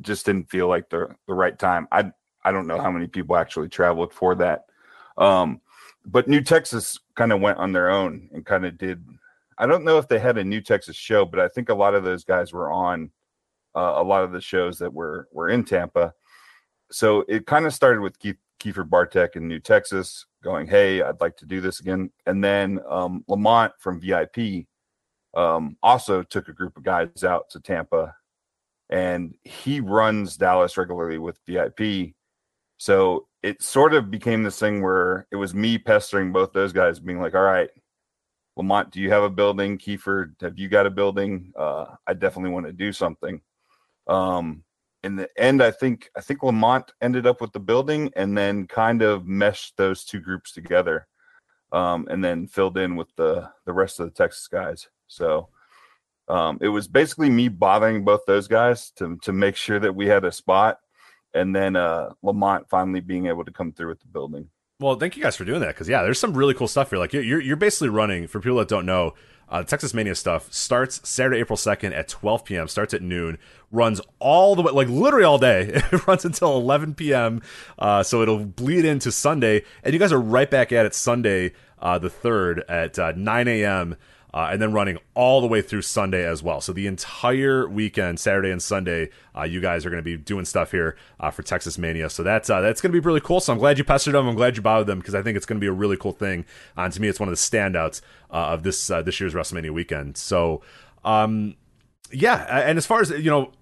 just 0.00 0.26
didn't 0.26 0.50
feel 0.50 0.68
like 0.68 0.88
the 0.90 1.14
the 1.26 1.34
right 1.34 1.58
time. 1.58 1.88
I 1.92 2.12
I 2.44 2.52
don't 2.52 2.66
know 2.66 2.80
how 2.80 2.90
many 2.90 3.06
people 3.06 3.36
actually 3.36 3.68
traveled 3.68 4.12
for 4.12 4.34
that. 4.36 4.66
Um, 5.16 5.60
but 6.04 6.28
New 6.28 6.40
Texas 6.40 6.98
kind 7.14 7.32
of 7.32 7.40
went 7.40 7.58
on 7.58 7.72
their 7.72 7.90
own 7.90 8.28
and 8.32 8.44
kind 8.44 8.64
of 8.66 8.78
did. 8.78 9.04
I 9.58 9.66
don't 9.66 9.84
know 9.84 9.98
if 9.98 10.08
they 10.08 10.18
had 10.18 10.38
a 10.38 10.44
New 10.44 10.60
Texas 10.60 10.96
show, 10.96 11.24
but 11.24 11.38
I 11.38 11.48
think 11.48 11.68
a 11.68 11.74
lot 11.74 11.94
of 11.94 12.04
those 12.04 12.24
guys 12.24 12.52
were 12.52 12.70
on 12.70 13.10
uh, 13.74 13.94
a 13.96 14.02
lot 14.02 14.24
of 14.24 14.32
the 14.32 14.40
shows 14.40 14.78
that 14.78 14.92
were 14.92 15.28
were 15.32 15.48
in 15.48 15.64
Tampa. 15.64 16.12
So 16.90 17.24
it 17.28 17.46
kind 17.46 17.66
of 17.66 17.72
started 17.72 18.00
with 18.00 18.18
Keith, 18.18 18.36
Kiefer 18.60 18.88
Bartek 18.88 19.36
in 19.36 19.48
New 19.48 19.60
Texas 19.60 20.26
going, 20.42 20.66
"Hey, 20.66 21.02
I'd 21.02 21.20
like 21.20 21.36
to 21.38 21.46
do 21.46 21.60
this 21.60 21.80
again," 21.80 22.10
and 22.26 22.42
then 22.42 22.80
um, 22.88 23.24
Lamont 23.28 23.72
from 23.78 24.00
VIP 24.00 24.66
um, 25.34 25.76
also 25.82 26.22
took 26.22 26.48
a 26.48 26.52
group 26.52 26.76
of 26.76 26.84
guys 26.84 27.24
out 27.24 27.50
to 27.50 27.60
Tampa, 27.60 28.14
and 28.90 29.34
he 29.44 29.80
runs 29.80 30.36
Dallas 30.36 30.76
regularly 30.76 31.18
with 31.18 31.38
VIP. 31.46 32.14
So 32.78 33.28
it 33.42 33.62
sort 33.62 33.94
of 33.94 34.10
became 34.10 34.42
this 34.42 34.58
thing 34.58 34.82
where 34.82 35.26
it 35.32 35.36
was 35.36 35.54
me 35.54 35.78
pestering 35.78 36.32
both 36.32 36.52
those 36.52 36.72
guys, 36.72 37.00
being 37.00 37.20
like, 37.20 37.34
"All 37.34 37.42
right, 37.42 37.70
Lamont, 38.56 38.90
do 38.90 39.00
you 39.00 39.10
have 39.10 39.22
a 39.22 39.30
building? 39.30 39.78
Kiefer, 39.78 40.34
have 40.42 40.58
you 40.58 40.68
got 40.68 40.86
a 40.86 40.90
building? 40.90 41.52
Uh, 41.56 41.86
I 42.06 42.14
definitely 42.14 42.50
want 42.52 42.66
to 42.66 42.72
do 42.72 42.92
something." 42.92 43.40
Um, 44.06 44.64
in 45.02 45.16
the 45.16 45.28
end, 45.36 45.62
I 45.62 45.70
think 45.70 46.10
I 46.16 46.20
think 46.20 46.42
Lamont 46.42 46.92
ended 47.00 47.26
up 47.26 47.40
with 47.40 47.52
the 47.52 47.60
building, 47.60 48.10
and 48.14 48.36
then 48.36 48.66
kind 48.66 49.02
of 49.02 49.26
meshed 49.26 49.76
those 49.76 50.04
two 50.04 50.20
groups 50.20 50.52
together, 50.52 51.06
um, 51.72 52.06
and 52.10 52.24
then 52.24 52.46
filled 52.46 52.78
in 52.78 52.96
with 52.96 53.08
the 53.16 53.50
the 53.66 53.72
rest 53.72 54.00
of 54.00 54.06
the 54.06 54.12
Texas 54.12 54.46
guys. 54.48 54.88
So 55.08 55.48
um, 56.28 56.58
it 56.60 56.68
was 56.68 56.88
basically 56.88 57.30
me 57.30 57.48
bothering 57.48 58.04
both 58.04 58.24
those 58.26 58.48
guys 58.48 58.90
to 58.92 59.18
to 59.22 59.32
make 59.32 59.56
sure 59.56 59.80
that 59.80 59.94
we 59.94 60.06
had 60.06 60.24
a 60.24 60.32
spot, 60.32 60.78
and 61.34 61.54
then 61.54 61.76
uh, 61.76 62.10
Lamont 62.22 62.68
finally 62.70 63.00
being 63.00 63.26
able 63.26 63.44
to 63.44 63.52
come 63.52 63.72
through 63.72 63.88
with 63.88 64.00
the 64.00 64.08
building. 64.08 64.48
Well, 64.78 64.96
thank 64.96 65.16
you 65.16 65.22
guys 65.22 65.36
for 65.36 65.44
doing 65.44 65.60
that 65.60 65.68
because 65.68 65.88
yeah, 65.88 66.02
there's 66.02 66.18
some 66.18 66.36
really 66.36 66.54
cool 66.54 66.68
stuff 66.68 66.90
here. 66.90 66.98
Like 66.98 67.12
you're 67.12 67.40
you're 67.40 67.56
basically 67.56 67.88
running 67.88 68.26
for 68.26 68.40
people 68.40 68.58
that 68.58 68.68
don't 68.68 68.86
know. 68.86 69.14
Uh, 69.52 69.62
Texas 69.62 69.92
Mania 69.92 70.14
stuff 70.14 70.50
starts 70.50 71.06
Saturday, 71.06 71.38
April 71.38 71.58
2nd 71.58 71.94
at 71.94 72.08
12 72.08 72.44
p.m., 72.46 72.68
starts 72.68 72.94
at 72.94 73.02
noon, 73.02 73.36
runs 73.70 74.00
all 74.18 74.56
the 74.56 74.62
way, 74.62 74.72
like 74.72 74.88
literally 74.88 75.26
all 75.26 75.38
day. 75.38 75.82
It 75.92 76.06
runs 76.06 76.24
until 76.24 76.56
11 76.56 76.94
p.m., 76.94 77.42
uh, 77.78 78.02
so 78.02 78.22
it'll 78.22 78.46
bleed 78.46 78.86
into 78.86 79.12
Sunday. 79.12 79.62
And 79.84 79.92
you 79.92 80.00
guys 80.00 80.10
are 80.10 80.20
right 80.20 80.50
back 80.50 80.72
at 80.72 80.86
it 80.86 80.94
Sunday, 80.94 81.52
uh, 81.78 81.98
the 81.98 82.08
3rd 82.08 82.62
at 82.66 82.98
uh, 82.98 83.12
9 83.14 83.48
a.m 83.48 83.96
uh, 84.34 84.48
and 84.50 84.60
then 84.62 84.72
running 84.72 84.98
all 85.14 85.40
the 85.40 85.46
way 85.46 85.60
through 85.60 85.82
Sunday 85.82 86.26
as 86.26 86.42
well. 86.42 86.60
So 86.60 86.72
the 86.72 86.86
entire 86.86 87.68
weekend, 87.68 88.18
Saturday 88.18 88.50
and 88.50 88.62
Sunday, 88.62 89.10
uh, 89.36 89.42
you 89.42 89.60
guys 89.60 89.84
are 89.84 89.90
going 89.90 90.02
to 90.02 90.04
be 90.04 90.16
doing 90.16 90.44
stuff 90.44 90.70
here 90.70 90.96
uh, 91.20 91.30
for 91.30 91.42
Texas 91.42 91.78
Mania. 91.78 92.08
So 92.08 92.22
that's 92.22 92.48
uh, 92.48 92.60
that's 92.60 92.80
going 92.80 92.92
to 92.92 93.00
be 93.00 93.04
really 93.04 93.20
cool. 93.20 93.40
So 93.40 93.52
I'm 93.52 93.58
glad 93.58 93.78
you 93.78 93.84
pestered 93.84 94.14
them. 94.14 94.28
I'm 94.28 94.34
glad 94.34 94.56
you 94.56 94.62
bothered 94.62 94.86
them 94.86 94.98
because 94.98 95.14
I 95.14 95.22
think 95.22 95.36
it's 95.36 95.46
going 95.46 95.58
to 95.58 95.64
be 95.64 95.68
a 95.68 95.72
really 95.72 95.96
cool 95.96 96.12
thing. 96.12 96.44
Uh, 96.76 96.82
and 96.82 96.92
to 96.92 97.00
me, 97.00 97.08
it's 97.08 97.20
one 97.20 97.28
of 97.28 97.32
the 97.32 97.36
standouts 97.36 98.00
uh, 98.30 98.52
of 98.52 98.62
this 98.62 98.86
this 98.86 99.20
year's 99.20 99.34
WrestleMania 99.34 99.70
weekend. 99.70 100.16
So. 100.16 100.62
Um, 101.04 101.56
yeah, 102.12 102.44
and 102.68 102.76
as 102.76 102.86
far 102.86 103.00
as 103.00 103.10
you 103.10 103.30
know, 103.30 103.52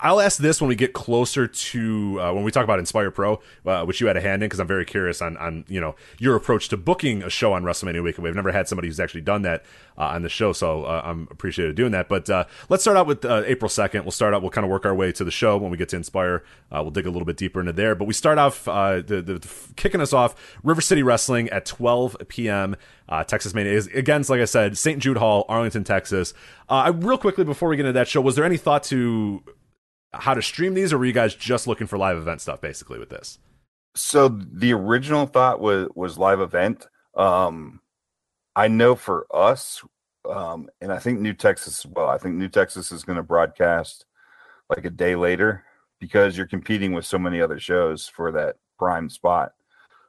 I'll 0.00 0.20
ask 0.20 0.38
this 0.38 0.60
when 0.60 0.68
we 0.68 0.74
get 0.74 0.92
closer 0.92 1.46
to 1.46 2.20
uh, 2.20 2.32
when 2.32 2.44
we 2.44 2.50
talk 2.50 2.64
about 2.64 2.78
Inspire 2.78 3.10
Pro, 3.10 3.40
uh, 3.66 3.84
which 3.84 4.00
you 4.00 4.06
had 4.06 4.16
a 4.16 4.20
hand 4.20 4.42
in, 4.42 4.48
because 4.48 4.60
I'm 4.60 4.66
very 4.66 4.84
curious 4.84 5.20
on 5.20 5.36
on 5.36 5.64
you 5.68 5.80
know 5.80 5.94
your 6.18 6.36
approach 6.36 6.68
to 6.68 6.76
booking 6.76 7.22
a 7.22 7.30
show 7.30 7.52
on 7.52 7.62
WrestleMania 7.62 8.02
week. 8.02 8.18
We've 8.18 8.34
never 8.34 8.52
had 8.52 8.68
somebody 8.68 8.88
who's 8.88 9.00
actually 9.00 9.22
done 9.22 9.42
that 9.42 9.64
uh, 9.98 10.06
on 10.06 10.22
the 10.22 10.28
show, 10.28 10.52
so 10.52 10.84
uh, 10.84 11.02
I'm 11.04 11.28
appreciative 11.30 11.70
of 11.70 11.76
doing 11.76 11.92
that. 11.92 12.08
But 12.08 12.28
uh, 12.30 12.44
let's 12.68 12.82
start 12.82 12.96
out 12.96 13.06
with 13.06 13.24
uh, 13.24 13.42
April 13.46 13.68
2nd. 13.68 14.02
We'll 14.02 14.10
start 14.10 14.34
out. 14.34 14.42
We'll 14.42 14.50
kind 14.50 14.64
of 14.64 14.70
work 14.70 14.86
our 14.86 14.94
way 14.94 15.12
to 15.12 15.24
the 15.24 15.30
show 15.30 15.56
when 15.56 15.70
we 15.70 15.76
get 15.76 15.88
to 15.90 15.96
Inspire. 15.96 16.44
we'll 16.70 16.90
dig 16.90 17.06
a 17.06 17.10
little 17.10 17.26
bit 17.26 17.36
deeper 17.36 17.60
into 17.60 17.72
there. 17.72 17.94
But 17.94 18.06
we 18.06 18.14
start 18.14 18.38
off 18.38 18.64
the, 18.64 19.04
the, 19.06 19.22
the, 19.22 19.48
kicking 19.76 20.00
us 20.00 20.12
off 20.12 20.34
River 20.62 20.80
City 20.80 21.02
Wrestling 21.02 21.48
at 21.50 21.66
12 21.66 22.16
p.m. 22.28 22.76
Texas 23.26 23.54
Mania 23.54 23.72
is 23.72 23.86
again, 23.88 24.24
like 24.28 24.40
I 24.40 24.46
said, 24.46 24.76
St. 24.78 24.98
Jude 25.00 25.18
Hall, 25.18 25.44
Arlington, 25.48 25.84
Texas. 25.84 26.34
real 26.70 27.18
quickly 27.18 27.44
before 27.44 27.68
we 27.68 27.76
get 27.76 27.86
into 27.86 27.92
that 27.92 28.08
show, 28.08 28.20
was 28.20 28.36
there 28.36 28.44
any 28.44 28.56
thought 28.56 28.82
to 28.84 29.42
how 30.18 30.34
to 30.34 30.42
stream 30.42 30.74
these, 30.74 30.92
or 30.92 30.98
were 30.98 31.04
you 31.04 31.12
guys 31.12 31.34
just 31.34 31.66
looking 31.66 31.86
for 31.86 31.98
live 31.98 32.16
event 32.16 32.40
stuff 32.40 32.60
basically 32.60 32.98
with 32.98 33.10
this? 33.10 33.38
So 33.94 34.28
the 34.28 34.72
original 34.72 35.26
thought 35.26 35.60
was 35.60 35.88
was 35.94 36.18
live 36.18 36.40
event. 36.40 36.86
Um, 37.16 37.80
I 38.56 38.68
know 38.68 38.94
for 38.94 39.26
us, 39.32 39.82
um, 40.28 40.68
and 40.80 40.92
I 40.92 40.98
think 40.98 41.20
New 41.20 41.34
Texas 41.34 41.84
as 41.84 41.90
well. 41.90 42.08
I 42.08 42.18
think 42.18 42.34
New 42.34 42.48
Texas 42.48 42.92
is 42.92 43.04
going 43.04 43.16
to 43.16 43.22
broadcast 43.22 44.06
like 44.68 44.84
a 44.84 44.90
day 44.90 45.14
later 45.16 45.64
because 46.00 46.36
you're 46.36 46.46
competing 46.46 46.92
with 46.92 47.06
so 47.06 47.18
many 47.18 47.40
other 47.40 47.58
shows 47.58 48.08
for 48.08 48.32
that 48.32 48.56
prime 48.78 49.08
spot. 49.08 49.52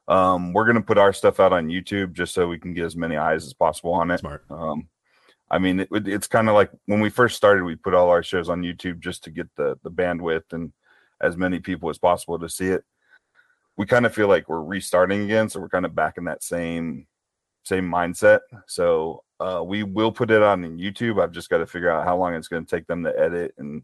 Um, 0.07 0.53
we're 0.53 0.65
going 0.65 0.76
to 0.76 0.82
put 0.82 0.98
our 0.98 1.14
stuff 1.14 1.40
out 1.40 1.53
on 1.53 1.68
YouTube 1.68 2.14
just 2.14 2.34
so 2.34 2.48
we 2.48 2.60
can 2.60 2.73
get 2.73 2.86
as 2.86 2.95
many 2.95 3.18
eyes 3.18 3.45
as 3.45 3.53
possible 3.53 3.94
on 3.94 4.11
it. 4.11 4.19
Smart. 4.19 4.44
Um, 4.49 4.88
I 5.50 5.60
mean, 5.60 5.82
it, 5.82 5.90
it's 5.92 6.28
kind 6.28 6.50
of 6.50 6.56
like 6.56 6.72
when 6.86 7.00
we 7.00 7.10
first 7.10 7.38
started, 7.38 7.64
we 7.64 7.76
put 7.76 7.94
all 7.94 8.10
our 8.10 8.24
shows 8.24 8.50
on 8.50 8.64
YouTube 8.64 9.00
just 9.00 9.24
to 9.26 9.32
get 9.32 9.48
the 9.56 9.78
the 9.84 9.92
bandwidth 9.92 10.52
and 10.52 10.74
as 11.22 11.38
many 11.38 11.60
people 11.60 11.90
as 11.90 11.98
possible 11.98 12.40
to 12.40 12.50
see 12.50 12.68
it. 12.68 12.84
We 13.78 13.86
kind 13.86 14.06
of 14.06 14.14
feel 14.14 14.28
like 14.28 14.50
we're 14.50 14.64
restarting 14.64 15.24
again, 15.24 15.50
so 15.50 15.60
we're 15.60 15.70
kind 15.70 15.86
of 15.86 15.96
back 15.96 16.18
in 16.18 16.26
that 16.26 16.44
same 16.44 17.08
same 17.64 17.90
mindset. 17.90 18.42
So 18.68 19.24
uh, 19.40 19.64
we 19.66 19.84
will 19.84 20.12
put 20.12 20.32
it 20.32 20.42
on 20.42 20.78
YouTube. 20.78 21.22
I've 21.22 21.32
just 21.32 21.50
got 21.50 21.58
to 21.58 21.68
figure 21.68 21.90
out 21.90 22.06
how 22.06 22.18
long 22.18 22.34
it's 22.34 22.48
going 22.48 22.66
to 22.66 22.76
take 22.76 22.88
them 22.88 23.04
to 23.04 23.20
edit 23.20 23.54
and 23.58 23.84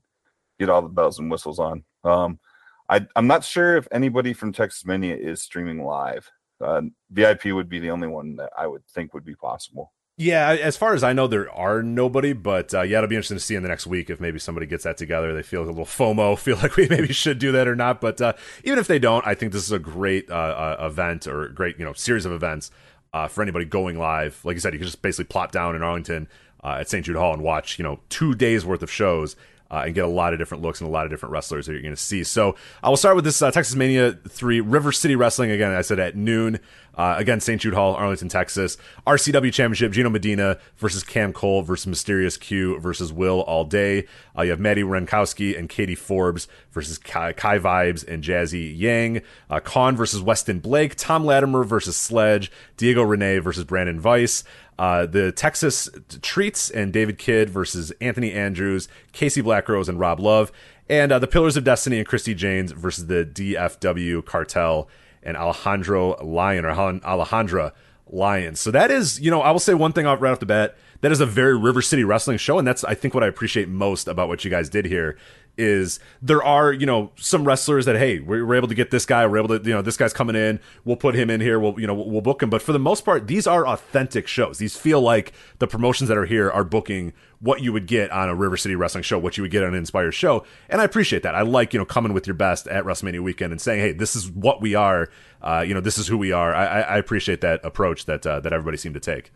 get 0.60 0.70
all 0.70 0.82
the 0.82 0.90
bells 0.90 1.20
and 1.20 1.30
whistles 1.30 1.60
on. 1.60 1.84
Um, 2.04 2.40
I, 2.88 3.06
am 3.16 3.28
not 3.28 3.44
sure 3.44 3.78
if 3.78 3.88
anybody 3.92 4.34
from 4.34 4.54
Texas 4.54 4.86
Mania 4.86 5.16
is 5.16 5.42
streaming 5.42 5.84
live. 5.84 6.30
Uh, 6.60 6.84
VIP 7.10 7.46
would 7.46 7.70
be 7.70 7.80
the 7.80 7.90
only 7.90 8.08
one 8.08 8.36
that 8.36 8.52
I 8.58 8.68
would 8.68 8.86
think 8.88 9.14
would 9.14 9.26
be 9.26 9.36
possible. 9.36 9.92
Yeah, 10.18 10.52
as 10.52 10.78
far 10.78 10.94
as 10.94 11.04
I 11.04 11.14
know, 11.14 11.26
there 11.26 11.52
are 11.52 11.82
nobody, 11.82 12.34
but 12.34 12.74
uh, 12.74 12.82
yeah, 12.82 12.98
it'll 12.98 13.10
be 13.10 13.16
interesting 13.16 13.38
to 13.38 13.44
see 13.44 13.56
in 13.56 13.64
the 13.64 13.70
next 13.70 13.88
week 13.88 14.10
if 14.10 14.20
maybe 14.20 14.38
somebody 14.38 14.68
gets 14.68 14.84
that 14.84 14.98
together. 14.98 15.34
They 15.34 15.42
feel 15.42 15.64
a 15.64 15.66
little 15.66 15.86
FOMO, 15.86 16.38
feel 16.40 16.58
like 16.58 16.76
we 16.76 16.88
maybe 16.88 17.14
should 17.14 17.40
do 17.40 17.52
that 17.54 17.68
or 17.68 17.76
not. 17.76 18.02
But 18.02 18.22
uh, 18.22 18.34
even 18.64 18.78
if 18.78 18.88
they 18.88 19.00
don't, 19.00 19.26
I 19.26 19.34
think 19.34 19.52
this 19.52 19.64
is 19.64 19.72
a 19.72 19.80
great 19.80 20.30
uh, 20.30 20.34
uh 20.80 20.88
event 20.88 21.28
or 21.28 21.48
great 21.50 21.80
you 21.80 21.86
know 21.86 21.94
series 21.94 22.26
of 22.26 22.34
events 22.34 22.72
uh, 23.14 23.28
for 23.28 23.42
anybody 23.42 23.66
going 23.66 23.98
live. 23.98 24.40
Like 24.44 24.56
you 24.56 24.60
said, 24.60 24.74
you 24.74 24.80
can 24.80 24.88
just 24.88 25.02
basically 25.02 25.26
plop 25.26 25.52
down 25.52 25.76
in 25.76 25.82
Arlington 25.82 26.28
uh, 26.64 26.78
at 26.82 26.90
St. 26.90 27.06
Jude 27.06 27.16
Hall 27.16 27.34
and 27.34 27.42
watch 27.42 27.80
you 27.80 27.84
know 27.84 28.00
two 28.10 28.36
days 28.36 28.66
worth 28.66 28.84
of 28.84 28.92
shows 28.92 29.36
uh, 29.72 29.84
and 29.86 29.96
get 29.96 30.04
a 30.04 30.08
lot 30.08 30.34
of 30.34 30.40
different 30.40 30.62
looks 30.62 30.82
and 30.82 30.88
a 30.88 30.92
lot 30.92 31.06
of 31.06 31.10
different 31.10 31.32
wrestlers 31.32 31.66
that 31.66 31.72
you're 31.72 31.82
going 31.82 31.96
to 31.96 32.02
see. 32.02 32.24
So 32.24 32.56
I 32.84 32.90
will 32.90 32.98
start 32.98 33.16
with 33.16 33.24
this 33.24 33.42
uh, 33.42 33.50
Texas 33.52 33.76
Mania 33.76 34.12
3 34.28 34.60
River 34.60 34.92
City 34.92 35.16
Wrestling 35.16 35.50
again. 35.50 35.72
I 35.72 35.82
said 35.82 36.00
at 36.00 36.16
noon. 36.16 36.60
Uh, 36.94 37.16
again, 37.18 37.40
St. 37.40 37.62
Jude 37.62 37.74
Hall, 37.74 37.94
Arlington, 37.96 38.28
Texas. 38.28 38.78
RCW 39.08 39.54
Championship, 39.54 39.94
Gino 39.94 40.10
Medina 40.10 40.58
versus 40.76 41.04
Cam 41.04 41.32
Cole 41.32 41.62
versus 41.62 41.88
Mysterious 41.88 42.36
Q 42.36 42.80
versus 42.80 43.14
Will 43.14 43.42
All 43.42 43.64
Day. 43.64 44.08
Uh, 44.38 44.42
you 44.42 44.52
have 44.52 44.60
Maddie 44.60 44.84
Renkowski 44.84 45.58
and 45.58 45.70
Katie 45.70 45.96
Forbes 45.96 46.50
versus 46.72 46.98
Kai, 46.98 47.32
Kai 47.32 47.60
Vibes 47.60 48.06
and 48.06 48.22
Jazzy 48.22 48.78
Yang. 48.78 49.22
Uh, 49.50 49.62
Khan 49.62 49.96
versus 49.96 50.22
Weston 50.22 50.60
Blake. 50.60 50.96
Tom 50.96 51.24
Latimer 51.24 51.64
versus 51.64 51.96
Sledge. 51.96 52.52
Diego 52.76 53.04
Rene 53.04 53.40
versus 53.40 53.64
Brandon 53.64 54.02
Weiss. 54.02 54.44
Uh, 54.82 55.06
the 55.06 55.32
Texas 55.32 55.92
Treats 56.24 56.72
and 56.72 56.92
David 56.92 57.20
Kidd 57.20 57.52
versus 57.52 57.92
Anthony 58.02 58.32
Andrews, 58.34 58.88
Casey 59.12 59.40
Blackrose, 59.40 59.88
and 59.88 60.00
Rob 60.00 60.20
Love. 60.20 60.52
And 60.90 61.12
uh, 61.12 61.20
the 61.20 61.28
Pillars 61.28 61.56
of 61.56 61.64
Destiny 61.64 62.00
and 62.00 62.08
Christy 62.08 62.34
Janes 62.34 62.72
versus 62.72 63.06
the 63.06 63.24
DFW 63.24 64.26
Cartel 64.26 64.90
and 65.22 65.38
Alejandro 65.38 66.18
Lion 66.26 66.66
or 66.66 66.74
Alejandra 66.74 67.74
Lyon. 68.08 68.56
So 68.56 68.72
that 68.72 68.90
is, 68.90 69.20
you 69.20 69.30
know, 69.30 69.44
I 69.44 69.52
will 69.52 69.60
say 69.60 69.76
one 69.76 69.94
thing 69.94 70.06
right 70.06 70.24
off 70.24 70.40
the 70.40 70.48
bat. 70.48 70.76
That 71.02 71.12
is 71.12 71.20
a 71.20 71.26
very 71.26 71.58
River 71.58 71.82
City 71.82 72.04
wrestling 72.04 72.38
show, 72.38 72.58
and 72.60 72.68
that's 72.68 72.84
I 72.84 72.94
think 72.94 73.14
what 73.14 73.24
I 73.24 73.28
appreciate 73.28 73.68
most 73.68 74.08
about 74.08 74.28
what 74.28 74.46
you 74.46 74.52
guys 74.52 74.70
did 74.70 74.86
here 74.86 75.18
is 75.58 76.00
there 76.22 76.42
are 76.42 76.72
you 76.72 76.86
know 76.86 77.12
some 77.18 77.44
wrestlers 77.44 77.86
that 77.86 77.98
hey 77.98 78.20
we're, 78.20 78.46
we're, 78.46 78.56
able 78.56 78.68
to 78.68 78.74
get 78.74 78.90
this 78.90 79.06
guy 79.06 79.26
we're 79.28 79.38
able 79.38 79.60
to 79.60 79.68
you 79.68 79.74
know 79.74 79.82
this 79.82 79.98
guy's 79.98 80.14
coming 80.14 80.36
in 80.36 80.60
we'll 80.86 80.96
put 80.96 81.14
him 81.14 81.30
in 81.30 81.42
here 81.42 81.60
we'll 81.60 81.78
you 81.78 81.86
know 81.86 81.94
we'll, 81.94 82.22
book 82.22 82.42
him. 82.42 82.50
But 82.50 82.62
for 82.62 82.72
the 82.72 82.80
most 82.80 83.04
part 83.04 83.28
these 83.28 83.48
are 83.48 83.68
authentic 83.68 84.28
shows. 84.28 84.60
These 84.60 84.78
feel 84.78 85.02
like 85.02 85.34
the 85.60 85.68
promotions 85.68 86.08
that 86.08 86.18
are 86.18 86.26
here 86.26 86.50
are 86.50 86.64
booking 86.64 87.14
what 87.40 87.62
you 87.62 87.74
would 87.74 87.88
get 87.88 88.12
on 88.12 88.30
a 88.30 88.36
River 88.36 88.56
City 88.56 88.76
wrestling 88.76 89.04
show 89.04 89.18
what 89.20 89.38
you 89.38 89.44
would 89.44 89.52
get 89.52 89.64
on 89.64 89.70
an 89.70 89.76
Inspire 89.76 90.12
show. 90.12 90.46
And 90.70 90.80
I 90.80 90.84
appreciate 90.84 91.24
that. 91.24 91.36
I 91.36 91.42
like 91.42 91.74
you 91.74 91.80
know 91.80 91.86
coming 91.86 92.14
with 92.14 92.28
your 92.28 92.36
best 92.36 92.68
at 92.68 92.86
WrestleMania 92.86 93.22
weekend 93.22 93.52
and 93.52 93.60
saying 93.60 93.82
hey 93.82 93.92
this 93.92 94.16
is 94.16 94.30
what 94.30 94.62
we 94.62 94.76
are. 94.76 95.10
Uh, 95.42 95.64
you 95.68 95.74
know 95.74 95.82
this 95.82 95.98
is 95.98 96.08
who 96.08 96.18
we 96.18 96.32
are. 96.32 96.54
I, 96.54 96.82
I 96.82 96.98
appreciate 96.98 97.42
that 97.42 97.60
approach 97.66 98.06
that 98.06 98.26
uh, 98.26 98.40
that 98.40 98.54
everybody 98.54 98.78
seemed 98.78 98.96
to 98.96 99.02
take 99.02 99.32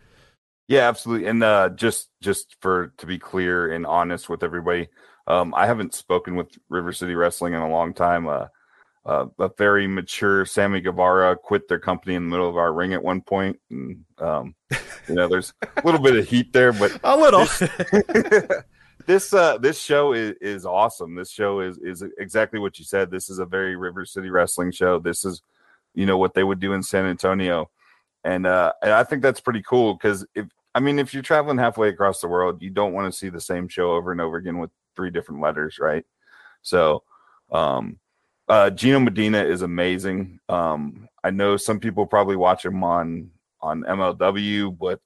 yeah 0.68 0.88
absolutely 0.88 1.28
and 1.28 1.42
uh, 1.42 1.68
just 1.70 2.10
just 2.20 2.56
for 2.60 2.92
to 2.98 3.06
be 3.06 3.18
clear 3.18 3.72
and 3.72 3.86
honest 3.86 4.28
with 4.28 4.42
everybody 4.42 4.88
um, 5.26 5.54
I 5.54 5.66
haven't 5.66 5.94
spoken 5.94 6.36
with 6.36 6.56
River 6.68 6.92
City 6.92 7.14
Wrestling 7.14 7.54
in 7.54 7.60
a 7.60 7.70
long 7.70 7.92
time. 7.92 8.28
Uh, 8.28 8.46
uh, 9.04 9.26
a 9.38 9.50
very 9.56 9.86
mature 9.86 10.44
Sammy 10.44 10.80
Guevara 10.80 11.36
quit 11.36 11.68
their 11.68 11.78
company 11.78 12.16
in 12.16 12.24
the 12.24 12.30
middle 12.30 12.48
of 12.48 12.56
our 12.56 12.72
ring 12.72 12.92
at 12.92 13.02
one 13.02 13.20
point, 13.20 13.58
and 13.70 14.04
um, 14.18 14.54
you 15.08 15.14
know, 15.14 15.28
there's 15.28 15.52
a 15.62 15.82
little 15.84 16.00
bit 16.00 16.16
of 16.16 16.28
heat 16.28 16.52
there, 16.52 16.72
but 16.72 16.98
a 17.04 17.16
little. 17.16 17.46
This 17.46 18.48
this, 19.06 19.34
uh, 19.34 19.58
this 19.58 19.80
show 19.80 20.12
is, 20.12 20.34
is 20.40 20.66
awesome. 20.66 21.14
This 21.14 21.30
show 21.30 21.60
is 21.60 21.78
is 21.78 22.04
exactly 22.18 22.58
what 22.58 22.78
you 22.80 22.84
said. 22.84 23.10
This 23.10 23.30
is 23.30 23.38
a 23.38 23.46
very 23.46 23.76
River 23.76 24.04
City 24.04 24.28
Wrestling 24.28 24.72
show. 24.72 24.98
This 24.98 25.24
is, 25.24 25.40
you 25.94 26.06
know, 26.06 26.18
what 26.18 26.34
they 26.34 26.44
would 26.44 26.58
do 26.58 26.72
in 26.72 26.82
San 26.82 27.06
Antonio, 27.06 27.70
and 28.24 28.44
uh, 28.44 28.72
and 28.82 28.92
I 28.92 29.04
think 29.04 29.22
that's 29.22 29.40
pretty 29.40 29.62
cool 29.62 29.94
because 29.94 30.26
if 30.34 30.46
I 30.76 30.80
mean, 30.80 30.98
if 30.98 31.14
you're 31.14 31.22
traveling 31.22 31.56
halfway 31.56 31.88
across 31.88 32.20
the 32.20 32.28
world, 32.28 32.60
you 32.60 32.68
don't 32.68 32.92
want 32.92 33.10
to 33.10 33.18
see 33.18 33.30
the 33.30 33.40
same 33.40 33.66
show 33.66 33.92
over 33.92 34.12
and 34.12 34.20
over 34.20 34.36
again 34.36 34.58
with 34.58 34.70
three 34.94 35.08
different 35.08 35.40
letters, 35.40 35.78
right? 35.78 36.04
So, 36.60 37.02
um, 37.50 37.98
uh, 38.46 38.68
Gino 38.68 39.00
Medina 39.00 39.42
is 39.42 39.62
amazing. 39.62 40.38
Um, 40.50 41.08
I 41.24 41.30
know 41.30 41.56
some 41.56 41.80
people 41.80 42.04
probably 42.04 42.36
watch 42.36 42.62
him 42.62 42.84
on 42.84 43.30
on 43.62 43.84
MLW, 43.84 44.76
but 44.78 45.00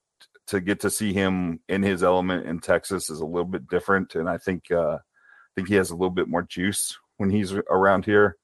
to 0.48 0.60
get 0.60 0.80
to 0.80 0.90
see 0.90 1.12
him 1.12 1.60
in 1.68 1.84
his 1.84 2.02
element 2.02 2.46
in 2.46 2.58
Texas 2.58 3.08
is 3.08 3.20
a 3.20 3.24
little 3.24 3.44
bit 3.44 3.68
different, 3.68 4.16
and 4.16 4.28
I 4.28 4.38
think 4.38 4.72
uh, 4.72 4.96
I 4.96 5.50
think 5.54 5.68
he 5.68 5.76
has 5.76 5.90
a 5.90 5.94
little 5.94 6.10
bit 6.10 6.26
more 6.26 6.42
juice 6.42 6.98
when 7.18 7.30
he's 7.30 7.52
around 7.52 8.04
here. 8.04 8.38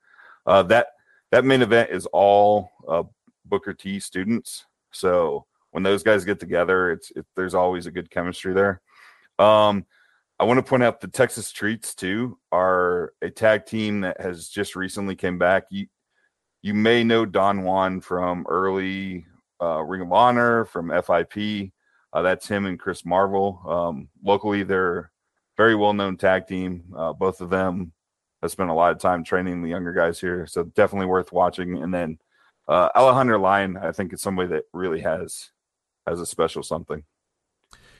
Uh, 0.46 0.62
that 0.62 0.86
that 1.32 1.44
main 1.44 1.62
event 1.62 1.90
is 1.90 2.06
all 2.12 2.70
uh, 2.86 3.02
Booker 3.44 3.74
T 3.74 3.98
students, 3.98 4.64
so 4.92 5.44
when 5.76 5.82
those 5.82 6.02
guys 6.02 6.24
get 6.24 6.40
together, 6.40 6.90
it's 6.90 7.10
it, 7.10 7.26
there's 7.36 7.52
always 7.52 7.84
a 7.84 7.90
good 7.90 8.10
chemistry 8.10 8.54
there. 8.54 8.80
Um, 9.38 9.84
I 10.40 10.44
want 10.44 10.56
to 10.56 10.62
point 10.62 10.82
out 10.82 11.02
the 11.02 11.06
Texas 11.06 11.52
Treats 11.52 11.94
too 11.94 12.38
are 12.50 13.12
a 13.20 13.28
tag 13.28 13.66
team 13.66 14.00
that 14.00 14.18
has 14.18 14.48
just 14.48 14.74
recently 14.74 15.14
came 15.14 15.36
back. 15.36 15.64
You 15.68 15.86
you 16.62 16.72
may 16.72 17.04
know 17.04 17.26
Don 17.26 17.62
Juan 17.62 18.00
from 18.00 18.46
early 18.48 19.26
uh, 19.60 19.82
Ring 19.82 20.00
of 20.00 20.14
Honor, 20.14 20.64
from 20.64 20.88
FIP. 20.88 21.72
Uh, 22.10 22.22
that's 22.22 22.48
him 22.48 22.64
and 22.64 22.80
Chris 22.80 23.04
Marvel. 23.04 23.60
Um, 23.68 24.08
locally, 24.24 24.62
they're 24.62 25.12
very 25.58 25.74
well 25.74 25.92
known 25.92 26.16
tag 26.16 26.46
team. 26.46 26.84
Uh, 26.96 27.12
both 27.12 27.42
of 27.42 27.50
them 27.50 27.92
have 28.40 28.50
spent 28.50 28.70
a 28.70 28.74
lot 28.74 28.92
of 28.92 28.98
time 28.98 29.22
training 29.22 29.60
the 29.60 29.68
younger 29.68 29.92
guys 29.92 30.18
here, 30.18 30.46
so 30.46 30.64
definitely 30.64 31.04
worth 31.04 31.32
watching. 31.32 31.82
And 31.82 31.92
then 31.92 32.16
uh, 32.66 32.88
Alejandro 32.96 33.38
Lyon, 33.38 33.76
I 33.76 33.92
think, 33.92 34.14
is 34.14 34.22
somebody 34.22 34.48
that 34.48 34.64
really 34.72 35.02
has 35.02 35.50
has 36.06 36.20
a 36.20 36.26
special 36.26 36.62
something. 36.62 37.04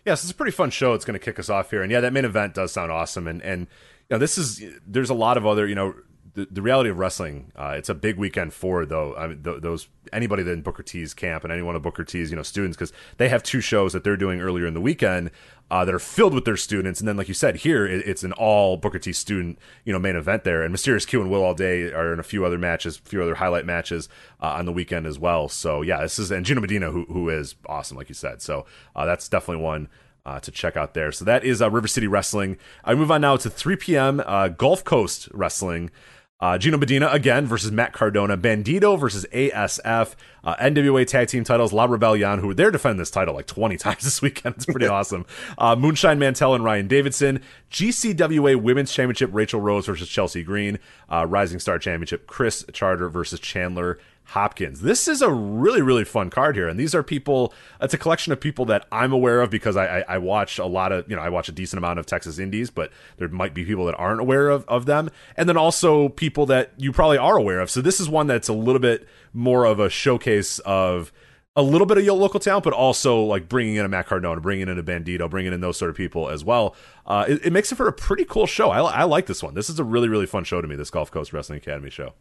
Yes, 0.04 0.22
it's 0.22 0.32
a 0.32 0.34
pretty 0.34 0.52
fun 0.52 0.70
show. 0.70 0.94
It's 0.94 1.04
going 1.04 1.18
to 1.18 1.24
kick 1.24 1.38
us 1.38 1.50
off 1.50 1.70
here, 1.70 1.82
and 1.82 1.90
yeah, 1.90 2.00
that 2.00 2.12
main 2.12 2.24
event 2.24 2.54
does 2.54 2.72
sound 2.72 2.92
awesome. 2.92 3.26
And 3.26 3.42
and 3.42 3.62
you 4.08 4.14
know, 4.14 4.18
this 4.18 4.38
is 4.38 4.62
there's 4.86 5.10
a 5.10 5.14
lot 5.14 5.36
of 5.36 5.46
other 5.46 5.66
you 5.66 5.74
know 5.74 5.94
the, 6.36 6.46
the 6.50 6.62
reality 6.62 6.90
of 6.90 6.98
wrestling. 6.98 7.50
Uh, 7.56 7.74
it's 7.76 7.88
a 7.88 7.94
big 7.94 8.18
weekend 8.18 8.52
for 8.52 8.84
though. 8.84 9.16
I 9.16 9.26
mean, 9.26 9.42
th- 9.42 9.62
those 9.62 9.88
anybody 10.12 10.42
that 10.42 10.52
in 10.52 10.60
Booker 10.60 10.82
T's 10.82 11.14
camp 11.14 11.42
and 11.42 11.52
any 11.52 11.62
one 11.62 11.74
of 11.74 11.82
Booker 11.82 12.04
T's 12.04 12.30
you 12.30 12.36
know 12.36 12.42
students 12.42 12.76
because 12.76 12.92
they 13.16 13.30
have 13.30 13.42
two 13.42 13.62
shows 13.62 13.94
that 13.94 14.04
they're 14.04 14.18
doing 14.18 14.40
earlier 14.40 14.66
in 14.66 14.74
the 14.74 14.80
weekend 14.80 15.30
uh, 15.70 15.84
that 15.86 15.94
are 15.94 15.98
filled 15.98 16.34
with 16.34 16.44
their 16.44 16.56
students, 16.56 17.00
and 17.00 17.08
then 17.08 17.16
like 17.16 17.26
you 17.26 17.34
said 17.34 17.56
here, 17.56 17.86
it, 17.86 18.06
it's 18.06 18.22
an 18.22 18.32
all 18.32 18.76
Booker 18.76 18.98
T 18.98 19.14
student 19.14 19.58
you 19.84 19.94
know 19.94 19.98
main 19.98 20.14
event 20.14 20.44
there. 20.44 20.62
And 20.62 20.72
Mysterious 20.72 21.06
Q 21.06 21.22
and 21.22 21.30
Will 21.30 21.42
All 21.42 21.54
Day 21.54 21.90
are 21.90 22.12
in 22.12 22.20
a 22.20 22.24
few 22.24 22.44
other 22.44 22.58
matches, 22.58 22.98
a 22.98 23.08
few 23.08 23.22
other 23.22 23.36
highlight 23.36 23.64
matches 23.64 24.08
uh, 24.40 24.48
on 24.48 24.66
the 24.66 24.72
weekend 24.72 25.06
as 25.06 25.18
well. 25.18 25.48
So 25.48 25.80
yeah, 25.80 26.02
this 26.02 26.18
is 26.18 26.30
and 26.30 26.44
Gino 26.44 26.60
Medina 26.60 26.90
who 26.90 27.06
who 27.06 27.30
is 27.30 27.54
awesome, 27.64 27.96
like 27.96 28.10
you 28.10 28.14
said. 28.14 28.42
So 28.42 28.66
uh, 28.94 29.06
that's 29.06 29.26
definitely 29.26 29.64
one 29.64 29.88
uh, 30.26 30.40
to 30.40 30.50
check 30.50 30.76
out 30.76 30.92
there. 30.92 31.12
So 31.12 31.24
that 31.24 31.44
is 31.44 31.62
uh, 31.62 31.70
River 31.70 31.88
City 31.88 32.08
Wrestling. 32.08 32.58
I 32.84 32.94
move 32.94 33.10
on 33.10 33.20
now 33.22 33.36
to 33.38 33.48
3 33.48 33.76
p.m. 33.76 34.20
Uh, 34.26 34.48
Gulf 34.48 34.84
Coast 34.84 35.28
Wrestling. 35.32 35.90
Uh, 36.38 36.58
Gino 36.58 36.76
Medina 36.76 37.08
again 37.08 37.46
versus 37.46 37.72
Matt 37.72 37.92
Cardona. 37.94 38.36
Bandito 38.36 38.98
versus 38.98 39.24
ASF. 39.32 40.14
Uh, 40.44 40.54
NWA 40.56 41.06
Tag 41.06 41.28
Team 41.28 41.44
titles. 41.44 41.72
La 41.72 41.86
Rebellion, 41.86 42.40
who 42.40 42.52
they're 42.52 42.70
defending 42.70 42.98
this 42.98 43.10
title 43.10 43.34
like 43.34 43.46
20 43.46 43.76
times 43.78 44.04
this 44.04 44.20
weekend. 44.20 44.56
It's 44.56 44.66
pretty 44.66 44.86
awesome. 44.86 45.24
Uh, 45.56 45.74
Moonshine 45.76 46.18
Mantell 46.18 46.54
and 46.54 46.62
Ryan 46.62 46.88
Davidson. 46.88 47.40
GCWA 47.70 48.56
Women's 48.60 48.92
Championship. 48.92 49.30
Rachel 49.32 49.60
Rose 49.60 49.86
versus 49.86 50.08
Chelsea 50.08 50.42
Green. 50.42 50.78
Uh, 51.10 51.26
Rising 51.26 51.58
Star 51.58 51.78
Championship. 51.78 52.26
Chris 52.26 52.64
Charter 52.72 53.08
versus 53.08 53.40
Chandler 53.40 53.98
Hopkins. 54.26 54.80
This 54.80 55.06
is 55.06 55.22
a 55.22 55.30
really, 55.30 55.80
really 55.80 56.04
fun 56.04 56.30
card 56.30 56.56
here. 56.56 56.68
And 56.68 56.78
these 56.78 56.96
are 56.96 57.02
people, 57.04 57.54
it's 57.80 57.94
a 57.94 57.98
collection 57.98 58.32
of 58.32 58.40
people 58.40 58.64
that 58.66 58.84
I'm 58.90 59.12
aware 59.12 59.40
of 59.40 59.50
because 59.50 59.76
I, 59.76 60.00
I, 60.00 60.04
I, 60.08 60.18
watch 60.18 60.58
a 60.58 60.66
lot 60.66 60.90
of, 60.90 61.08
you 61.08 61.14
know, 61.14 61.22
I 61.22 61.28
watch 61.28 61.48
a 61.48 61.52
decent 61.52 61.78
amount 61.78 62.00
of 62.00 62.06
Texas 62.06 62.40
Indies, 62.40 62.68
but 62.68 62.90
there 63.18 63.28
might 63.28 63.54
be 63.54 63.64
people 63.64 63.86
that 63.86 63.94
aren't 63.94 64.20
aware 64.20 64.48
of, 64.48 64.64
of 64.66 64.84
them. 64.84 65.10
And 65.36 65.48
then 65.48 65.56
also 65.56 66.08
people 66.08 66.44
that 66.46 66.72
you 66.76 66.92
probably 66.92 67.18
are 67.18 67.36
aware 67.36 67.60
of. 67.60 67.70
So 67.70 67.80
this 67.80 68.00
is 68.00 68.08
one 68.08 68.26
that's 68.26 68.48
a 68.48 68.52
little 68.52 68.80
bit 68.80 69.06
more 69.32 69.64
of 69.64 69.78
a 69.78 69.88
showcase 69.88 70.58
of 70.60 71.12
a 71.54 71.62
little 71.62 71.86
bit 71.86 71.96
of 71.96 72.04
your 72.04 72.16
local 72.16 72.40
talent, 72.40 72.64
but 72.64 72.72
also 72.72 73.22
like 73.22 73.48
bringing 73.48 73.76
in 73.76 73.84
a 73.84 73.88
Matt 73.88 74.08
Cardona, 74.08 74.40
bringing 74.40 74.68
in 74.68 74.76
a 74.76 74.82
Bandito, 74.82 75.30
bringing 75.30 75.52
in 75.52 75.60
those 75.60 75.78
sort 75.78 75.88
of 75.88 75.96
people 75.96 76.28
as 76.28 76.44
well. 76.44 76.74
Uh, 77.06 77.26
it, 77.28 77.46
it, 77.46 77.52
makes 77.52 77.70
it 77.70 77.76
for 77.76 77.86
a 77.86 77.92
pretty 77.92 78.24
cool 78.24 78.46
show. 78.46 78.70
I, 78.70 78.80
I 78.80 79.04
like 79.04 79.26
this 79.26 79.40
one. 79.40 79.54
This 79.54 79.70
is 79.70 79.78
a 79.78 79.84
really, 79.84 80.08
really 80.08 80.26
fun 80.26 80.42
show 80.42 80.60
to 80.60 80.66
me, 80.66 80.74
this 80.74 80.90
Gulf 80.90 81.12
Coast 81.12 81.32
Wrestling 81.32 81.58
Academy 81.58 81.90
show. 81.90 82.14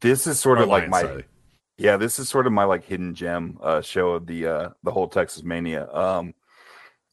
This 0.00 0.28
is 0.28 0.38
sort 0.38 0.60
or 0.60 0.62
of 0.62 0.68
like 0.68 0.88
my. 0.88 1.02
Sorry 1.02 1.24
yeah, 1.78 1.96
this 1.96 2.18
is 2.18 2.28
sort 2.28 2.46
of 2.46 2.52
my 2.52 2.64
like 2.64 2.84
hidden 2.84 3.14
gem 3.14 3.58
uh, 3.62 3.80
show 3.80 4.10
of 4.10 4.26
the 4.26 4.46
uh, 4.46 4.68
the 4.82 4.90
whole 4.90 5.08
Texas 5.08 5.44
Mania. 5.44 5.88
Um, 5.92 6.34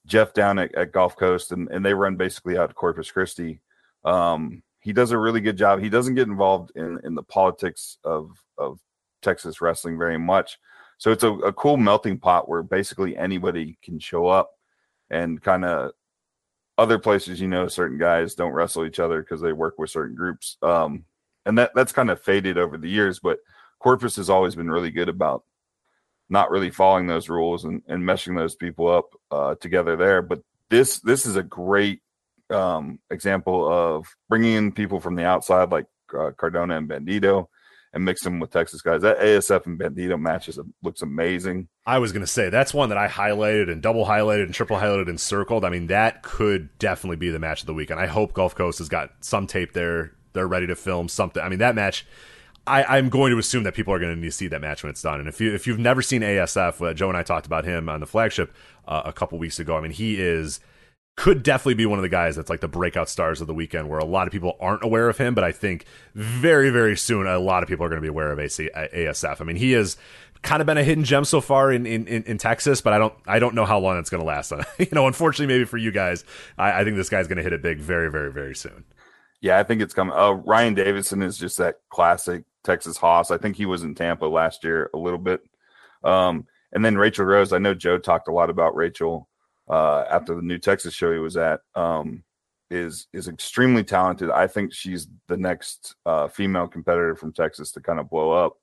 Jeff 0.08 0.34
down 0.34 0.60
at, 0.60 0.74
at, 0.76 0.92
Gulf 0.92 1.16
Coast, 1.16 1.52
and, 1.52 1.68
and 1.70 1.84
they 1.84 1.94
run 1.94 2.16
basically 2.16 2.58
out 2.58 2.70
of 2.70 2.76
Corpus 2.76 3.10
Christi. 3.10 3.60
Um, 4.04 4.62
he 4.80 4.94
does 4.94 5.12
a 5.12 5.18
really 5.18 5.42
good 5.42 5.58
job. 5.58 5.82
He 5.82 5.90
doesn't 5.90 6.16
get 6.16 6.28
involved 6.28 6.72
in 6.76 7.00
in 7.04 7.16
the 7.16 7.24
politics 7.24 7.98
of 8.04 8.32
of 8.58 8.80
Texas 9.22 9.62
wrestling 9.62 9.98
very 9.98 10.18
much. 10.18 10.60
So 10.98 11.12
it's 11.12 11.24
a, 11.24 11.32
a 11.32 11.54
cool 11.54 11.78
melting 11.78 12.20
pot 12.20 12.48
where 12.48 12.64
basically 12.64 13.18
anybody 13.18 13.78
can 13.84 14.00
show 14.00 14.28
up 14.28 14.52
and 15.10 15.42
kind 15.42 15.66
of 15.66 15.92
other 16.78 17.00
places, 17.00 17.40
you 17.40 17.48
know, 17.48 17.68
certain 17.68 17.98
guys 17.98 18.36
don't 18.36 18.54
wrestle 18.54 18.86
each 18.86 19.00
other 19.00 19.22
because 19.22 19.42
they 19.42 19.54
work 19.54 19.76
with 19.78 19.90
certain 19.90 20.16
groups. 20.16 20.58
Um, 20.62 21.06
and 21.46 21.58
that 21.58 21.72
that's 21.76 21.92
kind 21.92 22.10
of 22.10 22.22
faded 22.22 22.58
over 22.58 22.78
the 22.78 22.90
years, 22.90 23.20
but 23.20 23.40
Corpus 23.80 24.16
has 24.16 24.30
always 24.30 24.56
been 24.56 24.70
really 24.70 24.92
good 24.92 25.10
about 25.10 25.44
not 26.30 26.50
really 26.50 26.72
following 26.72 27.08
those 27.08 27.30
rules 27.30 27.66
and, 27.66 27.84
and 27.88 28.04
meshing 28.04 28.36
those 28.36 28.56
people 28.56 28.88
up 28.88 29.10
uh, 29.32 29.56
together 29.56 29.96
there. 29.96 30.22
But 30.22 30.42
this 30.70 31.00
this 31.00 31.26
is 31.26 31.36
a 31.36 31.44
great 31.44 32.02
um, 32.50 33.00
example 33.10 33.72
of 33.72 34.08
bringing 34.30 34.54
in 34.54 34.72
people 34.72 35.00
from 35.00 35.16
the 35.16 35.26
outside 35.26 35.72
like 35.72 35.86
uh, 36.18 36.32
Cardona 36.38 36.78
and 36.78 36.90
Bandito, 36.90 37.48
and 37.94 38.04
mix 38.04 38.24
them 38.24 38.40
with 38.40 38.52
Texas 38.52 38.82
guys. 38.82 39.02
That 39.02 39.20
ASF 39.20 39.66
and 39.66 39.80
Bandito 39.80 40.20
match 40.20 40.50
is, 40.50 40.60
looks 40.84 41.02
amazing. 41.02 41.70
I 41.86 42.00
was 42.00 42.12
going 42.12 42.26
to 42.26 42.32
say 42.32 42.50
that's 42.50 42.74
one 42.74 42.90
that 42.90 42.98
I 42.98 43.08
highlighted 43.08 43.72
and 43.72 43.82
double 43.82 44.06
highlighted 44.06 44.44
and 44.44 44.54
triple 44.54 44.78
highlighted 44.78 45.10
and 45.10 45.20
circled. 45.20 45.64
I 45.64 45.70
mean, 45.70 45.88
that 45.88 46.22
could 46.22 46.78
definitely 46.78 47.18
be 47.18 47.30
the 47.30 47.40
match 47.40 47.62
of 47.62 47.68
the 47.68 47.74
weekend. 47.74 48.00
I 48.00 48.08
hope 48.08 48.34
Gulf 48.34 48.54
Coast 48.54 48.80
has 48.80 48.90
got 48.90 49.12
some 49.22 49.48
tape 49.48 49.74
there. 49.74 50.12
They're 50.34 50.48
ready 50.48 50.68
to 50.68 50.76
film 50.76 51.08
something. 51.08 51.42
I 51.42 51.50
mean, 51.50 51.60
that 51.60 51.76
match. 51.76 52.06
I, 52.68 52.98
am 52.98 53.10
going 53.10 53.32
to 53.32 53.38
assume 53.38 53.64
that 53.64 53.76
people 53.76 53.94
are 53.94 54.00
going 54.00 54.14
to 54.14 54.20
need 54.20 54.28
to 54.28 54.32
see 54.32 54.48
that 54.48 54.62
match 54.62 54.84
when 54.84 54.90
it's 54.90 55.02
done. 55.02 55.20
And 55.20 55.30
if 55.30 55.40
you 55.40 55.54
if 55.54 55.68
you've 55.68 55.80
never 55.80 56.02
seen 56.02 56.22
ASF, 56.22 56.86
uh, 56.86 56.94
Joe 56.94 57.10
and 57.10 57.18
I 57.18 57.24
talked 57.24 57.46
about 57.46 57.66
him 57.66 57.90
on 57.90 58.00
the 58.00 58.08
flagship 58.08 58.54
uh, 58.88 59.04
a 59.06 59.14
couple 59.14 59.38
weeks 59.38 59.60
ago. 59.60 59.78
I 59.78 59.82
mean, 59.82 59.92
he 59.92 60.20
is 60.20 60.60
could 61.16 61.44
definitely 61.44 61.76
be 61.76 61.86
one 61.86 61.98
of 61.98 62.04
the 62.04 62.10
guys 62.10 62.36
that's 62.36 62.50
like 62.50 62.60
the 62.60 62.68
breakout 62.68 63.08
stars 63.08 63.40
of 63.40 63.48
the 63.48 63.54
weekend 63.54 63.88
where 63.90 64.00
a 64.00 64.06
lot 64.06 64.28
of 64.28 64.34
people 64.34 64.58
aren't 64.60 64.84
aware 64.84 65.08
of 65.08 65.18
him 65.18 65.34
but 65.34 65.44
i 65.44 65.52
think 65.52 65.86
very 66.14 66.70
very 66.70 66.98
soon 66.98 67.26
a 67.26 67.40
lot 67.40 67.64
of 67.64 67.70
people 67.70 67.86
are 67.86 67.90
going 67.90 68.02
to 68.02 68.02
be 68.02 68.10
aware 68.10 68.32
of 68.32 68.40
AC, 68.40 68.70
asf 68.76 69.40
i 69.40 69.44
mean 69.44 69.56
he 69.56 69.72
has 69.72 69.96
kind 70.42 70.62
of 70.62 70.66
been 70.66 70.78
a 70.78 70.84
hidden 70.84 71.04
gem 71.04 71.24
so 71.24 71.42
far 71.42 71.72
in, 71.72 71.86
in, 71.86 72.06
in 72.08 72.38
texas 72.38 72.82
but 72.82 72.92
i 72.92 72.98
don't 72.98 73.14
i 73.26 73.40
don't 73.40 73.56
know 73.56 73.66
how 73.66 73.80
long 73.80 73.98
it's 73.98 74.10
going 74.10 74.20
to 74.20 74.28
last 74.28 74.52
you 74.78 74.88
know 74.92 75.08
unfortunately 75.08 75.52
maybe 75.54 75.66
for 75.66 75.78
you 75.78 75.92
guys 75.92 76.26
i, 76.58 76.82
I 76.82 76.84
think 76.84 76.98
this 76.98 77.10
guy's 77.10 77.28
going 77.28 77.38
to 77.38 77.44
hit 77.44 77.54
it 77.54 77.62
big 77.62 77.80
very 77.80 78.12
very 78.12 78.32
very 78.32 78.54
soon 78.54 78.84
yeah 79.46 79.60
i 79.60 79.64
think 79.64 79.82
it's 79.82 79.94
coming 79.94 80.16
uh, 80.16 80.32
ryan 80.32 80.74
davidson 80.74 81.22
is 81.22 81.38
just 81.38 81.58
that 81.58 81.76
classic 81.90 82.44
texas 82.64 82.98
hoss 82.98 83.32
i 83.32 83.38
think 83.38 83.56
he 83.56 83.66
was 83.66 83.84
in 83.84 83.96
tampa 83.96 84.26
last 84.26 84.64
year 84.64 84.90
a 84.94 84.98
little 84.98 85.20
bit 85.20 85.42
um, 86.04 86.46
and 86.74 86.84
then 86.84 86.98
rachel 86.98 87.26
rose 87.26 87.54
i 87.54 87.58
know 87.58 87.74
joe 87.74 87.98
talked 87.98 88.28
a 88.28 88.34
lot 88.34 88.50
about 88.50 88.76
rachel 88.76 89.30
uh, 89.68 90.06
after 90.10 90.36
the 90.36 90.42
new 90.42 90.58
Texas 90.58 90.94
show 90.94 91.12
he 91.12 91.20
was 91.20 91.38
at, 91.38 91.62
um, 91.76 92.24
is 92.70 93.08
is 93.14 93.28
extremely 93.28 93.84
talented. 93.84 94.30
I 94.30 94.48
think 94.48 94.74
she's 94.74 95.08
the 95.28 95.38
next 95.38 95.96
uh, 96.06 96.28
female 96.28 96.68
competitor 96.68 97.16
from 97.16 97.34
Texas 97.34 97.72
to 97.72 97.82
kind 97.82 98.00
of 98.00 98.10
blow 98.10 98.32
up. 98.32 98.54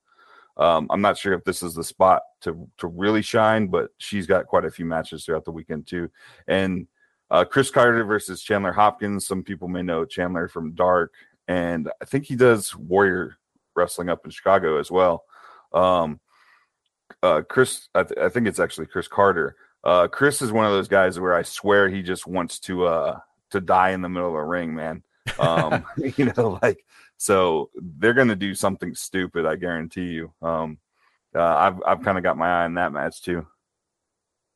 Um, 0.56 0.86
I'm 0.90 1.00
not 1.00 1.16
sure 1.16 1.32
if 1.32 1.44
this 1.44 1.62
is 1.62 1.74
the 1.74 1.84
spot 1.84 2.22
to 2.42 2.68
to 2.78 2.86
really 2.88 3.22
shine, 3.22 3.68
but 3.68 3.90
she's 3.98 4.26
got 4.26 4.46
quite 4.46 4.64
a 4.64 4.70
few 4.70 4.84
matches 4.84 5.24
throughout 5.24 5.44
the 5.44 5.52
weekend 5.52 5.86
too. 5.86 6.10
And 6.46 6.86
uh, 7.32 7.46
Chris 7.46 7.70
Carter 7.70 8.04
versus 8.04 8.42
Chandler 8.42 8.72
Hopkins. 8.72 9.26
Some 9.26 9.42
people 9.42 9.66
may 9.66 9.80
know 9.80 10.04
Chandler 10.04 10.48
from 10.48 10.72
Dark, 10.72 11.14
and 11.48 11.90
I 12.00 12.04
think 12.04 12.26
he 12.26 12.36
does 12.36 12.76
Warrior 12.76 13.38
wrestling 13.74 14.10
up 14.10 14.26
in 14.26 14.30
Chicago 14.30 14.78
as 14.78 14.90
well. 14.90 15.24
Um, 15.72 16.20
uh, 17.22 17.40
Chris, 17.48 17.88
I, 17.94 18.02
th- 18.02 18.20
I 18.20 18.28
think 18.28 18.46
it's 18.46 18.60
actually 18.60 18.86
Chris 18.86 19.08
Carter. 19.08 19.56
Uh, 19.82 20.08
Chris 20.08 20.42
is 20.42 20.52
one 20.52 20.66
of 20.66 20.72
those 20.72 20.88
guys 20.88 21.18
where 21.18 21.34
I 21.34 21.40
swear 21.42 21.88
he 21.88 22.02
just 22.02 22.26
wants 22.26 22.60
to 22.60 22.86
uh 22.86 23.18
to 23.50 23.60
die 23.60 23.90
in 23.90 24.02
the 24.02 24.08
middle 24.08 24.28
of 24.28 24.34
the 24.34 24.40
ring, 24.40 24.74
man. 24.74 25.02
Um, 25.38 25.84
you 25.96 26.32
know, 26.36 26.58
like 26.62 26.84
so 27.16 27.70
they're 27.74 28.14
gonna 28.14 28.36
do 28.36 28.54
something 28.54 28.94
stupid, 28.94 29.46
I 29.46 29.56
guarantee 29.56 30.10
you. 30.10 30.32
Um, 30.42 30.76
uh, 31.34 31.42
I've 31.42 31.82
I've 31.86 32.02
kind 32.02 32.18
of 32.18 32.24
got 32.24 32.36
my 32.36 32.60
eye 32.60 32.64
on 32.64 32.74
that 32.74 32.92
match 32.92 33.22
too. 33.22 33.46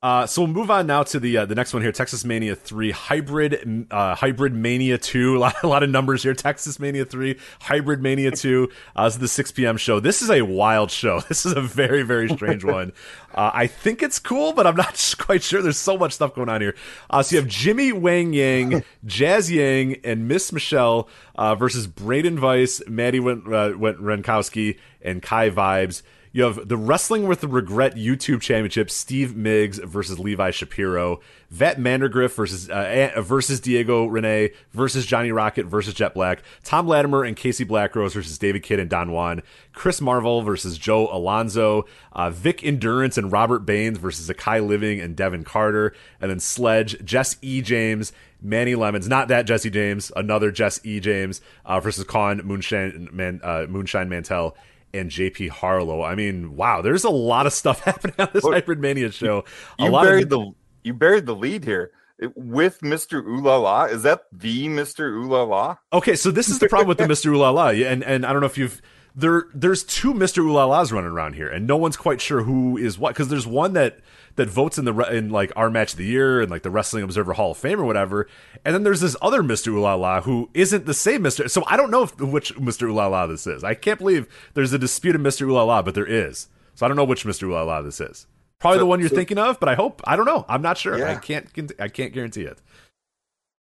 Uh, 0.07 0.25
so 0.25 0.43
we'll 0.43 0.53
move 0.53 0.71
on 0.71 0.87
now 0.87 1.03
to 1.03 1.19
the 1.19 1.37
uh, 1.37 1.45
the 1.47 1.57
next 1.57 1.75
one 1.75 1.83
here, 1.83 1.91
Texas 1.91 2.25
Mania 2.25 2.55
three 2.55 2.93
hybrid 2.93 3.89
uh, 3.91 4.15
hybrid 4.15 4.55
Mania 4.55 4.99
two. 4.99 5.37
A 5.37 5.39
lot, 5.39 5.65
a 5.65 5.67
lot, 5.67 5.83
of 5.83 5.91
numbers 5.91 6.23
here. 6.23 6.33
Texas 6.33 6.79
Mania 6.79 7.05
three 7.05 7.41
hybrid 7.61 8.01
Mania 8.01 8.31
two. 8.31 8.71
Uh, 8.95 9.07
this 9.07 9.15
is 9.15 9.19
the 9.19 9.27
six 9.27 9.51
p.m. 9.51 9.77
show. 9.77 9.99
This 9.99 10.23
is 10.23 10.31
a 10.31 10.43
wild 10.43 10.93
show. 10.93 11.23
This 11.29 11.45
is 11.45 11.55
a 11.55 11.61
very 11.61 12.05
very 12.05 12.29
strange 12.29 12.63
one. 12.79 12.93
Uh, 13.35 13.51
I 13.53 13.67
think 13.67 14.01
it's 14.01 14.21
cool, 14.21 14.53
but 14.53 14.65
I'm 14.65 14.77
not 14.77 15.15
quite 15.19 15.43
sure. 15.43 15.61
There's 15.61 15.77
so 15.77 15.99
much 15.99 16.13
stuff 16.13 16.37
going 16.37 16.49
on 16.49 16.61
here. 16.61 16.77
Uh, 17.11 17.25
so 17.25 17.35
you 17.35 17.43
have 17.43 17.51
Jimmy 17.51 17.91
Wang 17.91 18.33
Yang, 18.33 18.85
Jazz 19.05 19.51
Yang, 19.51 19.97
and 20.05 20.29
Miss 20.29 20.53
Michelle 20.53 21.09
uh, 21.35 21.57
versus 21.57 21.89
Braden 21.89 22.41
Weiss, 22.41 22.81
Maddie 22.87 23.19
Went, 23.19 23.45
uh, 23.49 23.71
Renkowski, 23.73 24.79
and 25.03 25.21
Kai 25.21 25.51
Vibes. 25.51 26.03
You 26.37 26.43
have 26.43 26.69
the 26.69 26.77
Wrestling 26.77 27.27
with 27.27 27.41
the 27.41 27.49
Regret 27.49 27.95
YouTube 27.95 28.43
Championship: 28.43 28.91
Steve 28.91 29.35
Miggs 29.35 29.79
versus 29.79 30.19
Levi 30.19 30.51
Shapiro, 30.51 31.21
Vet 31.49 31.79
Mandergriff 31.79 32.35
versus 32.35 32.69
uh, 32.69 33.11
versus 33.23 33.59
Diego 33.59 34.05
Rene 34.05 34.51
versus 34.71 35.07
Johnny 35.07 35.33
Rocket 35.33 35.65
versus 35.65 35.95
Jet 35.95 36.13
Black, 36.13 36.43
Tom 36.63 36.87
Latimer 36.87 37.25
and 37.25 37.39
Casey 37.39 37.65
Blackrose 37.65 38.13
versus 38.13 38.37
David 38.37 38.63
Kidd 38.63 38.79
and 38.79 38.91
Don 38.91 39.13
Juan, 39.13 39.41
Chris 39.73 40.03
Marvel 40.03 40.43
versus 40.43 40.77
Joe 40.77 41.09
Alonzo, 41.11 41.87
uh, 42.13 42.29
Vic 42.29 42.63
Endurance 42.63 43.17
and 43.17 43.33
Robert 43.33 43.61
Baines 43.61 43.97
versus 43.97 44.29
Akai 44.29 44.63
Living 44.63 45.01
and 45.01 45.17
Devin 45.17 45.43
Carter, 45.43 45.95
and 46.21 46.31
then 46.31 46.39
Sledge, 46.39 47.03
Jess 47.03 47.39
E. 47.41 47.63
James, 47.63 48.13
Manny 48.43 48.75
Lemons, 48.75 49.09
not 49.09 49.29
that 49.29 49.47
Jesse 49.47 49.71
James, 49.71 50.13
another 50.15 50.51
Jess 50.51 50.85
E. 50.85 51.01
James 51.01 51.41
uh, 51.65 51.81
versus 51.81 52.05
Con 52.05 52.43
Moonshine, 52.45 53.09
Man, 53.11 53.41
uh, 53.43 53.65
Moonshine 53.71 54.11
Mantell 54.11 54.55
and 54.99 55.11
JP 55.11 55.51
Harlow. 55.51 56.03
I 56.03 56.15
mean, 56.15 56.57
wow, 56.57 56.83
there's 56.83 57.05
a 57.05 57.11
lot 57.11 57.47
of 57.47 57.53
stuff 57.53 57.81
happening 57.85 58.17
on 58.19 58.29
this 58.33 58.45
Hybrid 58.45 58.81
Mania 58.81 59.11
show. 59.11 59.45
A 59.79 59.85
you 59.85 59.91
buried 59.93 60.25
of... 60.25 60.29
the 60.31 60.53
you 60.85 60.95
buried 60.95 61.27
the 61.27 61.35
lead 61.35 61.65
here 61.65 61.93
with 62.35 62.81
Mr. 62.81 63.25
Ooh 63.25 63.41
La 63.41 63.57
La. 63.57 63.85
Is 63.85 64.03
that 64.03 64.25
the 64.33 64.69
Mr. 64.69 65.11
Ooh 65.11 65.29
La 65.29 65.43
La? 65.43 65.77
Okay, 65.93 66.17
so 66.17 66.31
this 66.31 66.49
is 66.49 66.59
the 66.59 66.69
problem 66.69 66.89
with 66.89 66.99
the 66.99 67.05
Mr. 67.05 67.27
Ooh 67.27 67.39
La 67.39 67.51
La, 67.51 67.69
and 67.69 68.03
and 68.05 68.25
I 68.25 68.33
don't 68.33 68.41
know 68.41 68.47
if 68.47 68.59
you've 68.59 68.81
there 69.15 69.47
there's 69.55 69.83
two 69.83 70.13
Mr. 70.13 70.39
Ooh 70.39 70.53
La 70.53 70.67
Las 70.67 70.93
running 70.93 71.11
around 71.11 71.35
here, 71.35 71.49
and 71.49 71.67
no 71.67 71.77
one's 71.77 71.97
quite 71.97 72.21
sure 72.21 72.43
who 72.43 72.77
is 72.77 72.99
what 72.99 73.15
because 73.15 73.29
there's 73.29 73.47
one 73.47 73.73
that 73.73 73.99
that 74.37 74.49
votes 74.49 74.79
in 74.79 74.85
the 74.85 74.95
in 75.15 75.31
like 75.31 75.53
our 75.57 75.71
match 75.71 75.93
of 75.93 75.99
the 75.99 76.05
year 76.05 76.41
and 76.41 76.51
like 76.51 76.63
the 76.63 76.71
Wrestling 76.71 77.03
Observer 77.03 77.33
Hall 77.33 77.53
of 77.53 77.59
Fame 77.59 77.81
or 77.81 77.85
whatever. 77.85 78.29
And 78.65 78.75
then 78.75 78.83
there's 78.83 79.01
this 79.01 79.17
other 79.21 79.43
Mr. 79.43 79.73
Ulala 79.73 80.23
who 80.23 80.51
isn't 80.55 80.87
the 80.87 80.95
same 80.95 81.23
Mr. 81.23 81.51
So 81.51 81.65
I 81.67 81.77
don't 81.77 81.91
know 81.91 82.05
if, 82.05 82.21
which 82.21 82.55
Mr. 82.57 82.89
Ulala 82.89 83.29
this 83.29 83.47
is. 83.47 83.65
I 83.65 83.75
can't 83.75 83.99
believe 83.99 84.29
there's 84.55 84.73
a 84.73 84.79
dispute 84.79 85.13
disputed 85.13 85.21
Mr. 85.21 85.47
Ulala, 85.47 85.85
but 85.85 85.95
there 85.95 86.07
is. 86.07 86.49
So 86.75 86.85
I 86.85 86.89
don't 86.89 86.97
know 86.97 87.05
which 87.05 87.25
Mr. 87.25 87.49
Ulala 87.49 87.85
this 87.85 88.01
is. 88.01 88.27
Probably 88.59 88.77
so, 88.77 88.81
the 88.81 88.87
one 88.87 89.01
you're 89.01 89.09
so, 89.09 89.17
thinking 89.17 89.39
of, 89.39 89.61
but 89.61 89.69
I 89.69 89.75
hope 89.75 90.01
I 90.05 90.17
don't 90.17 90.27
know. 90.27 90.45
I'm 90.49 90.63
not 90.63 90.79
sure. 90.79 90.99
Yeah. 90.99 91.11
I 91.11 91.17
can't 91.17 91.73
I 91.79 91.89
can't 91.89 92.13
guarantee 92.13 92.43
it. 92.43 92.61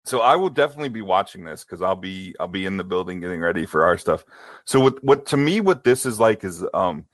So 0.04 0.20
I 0.20 0.36
will 0.36 0.48
definitely 0.48 0.88
be 0.88 1.02
watching 1.02 1.44
this 1.44 1.64
because 1.64 1.82
I'll 1.82 1.96
be 1.96 2.34
I'll 2.40 2.48
be 2.48 2.64
in 2.64 2.76
the 2.76 2.84
building 2.84 3.20
getting 3.20 3.40
ready 3.40 3.66
for 3.66 3.84
our 3.84 3.98
stuff. 3.98 4.24
So 4.64 4.80
what 4.80 5.02
what 5.04 5.26
to 5.26 5.36
me 5.36 5.60
what 5.60 5.84
this 5.84 6.06
is 6.06 6.18
like 6.18 6.44
is 6.44 6.64
um 6.72 7.04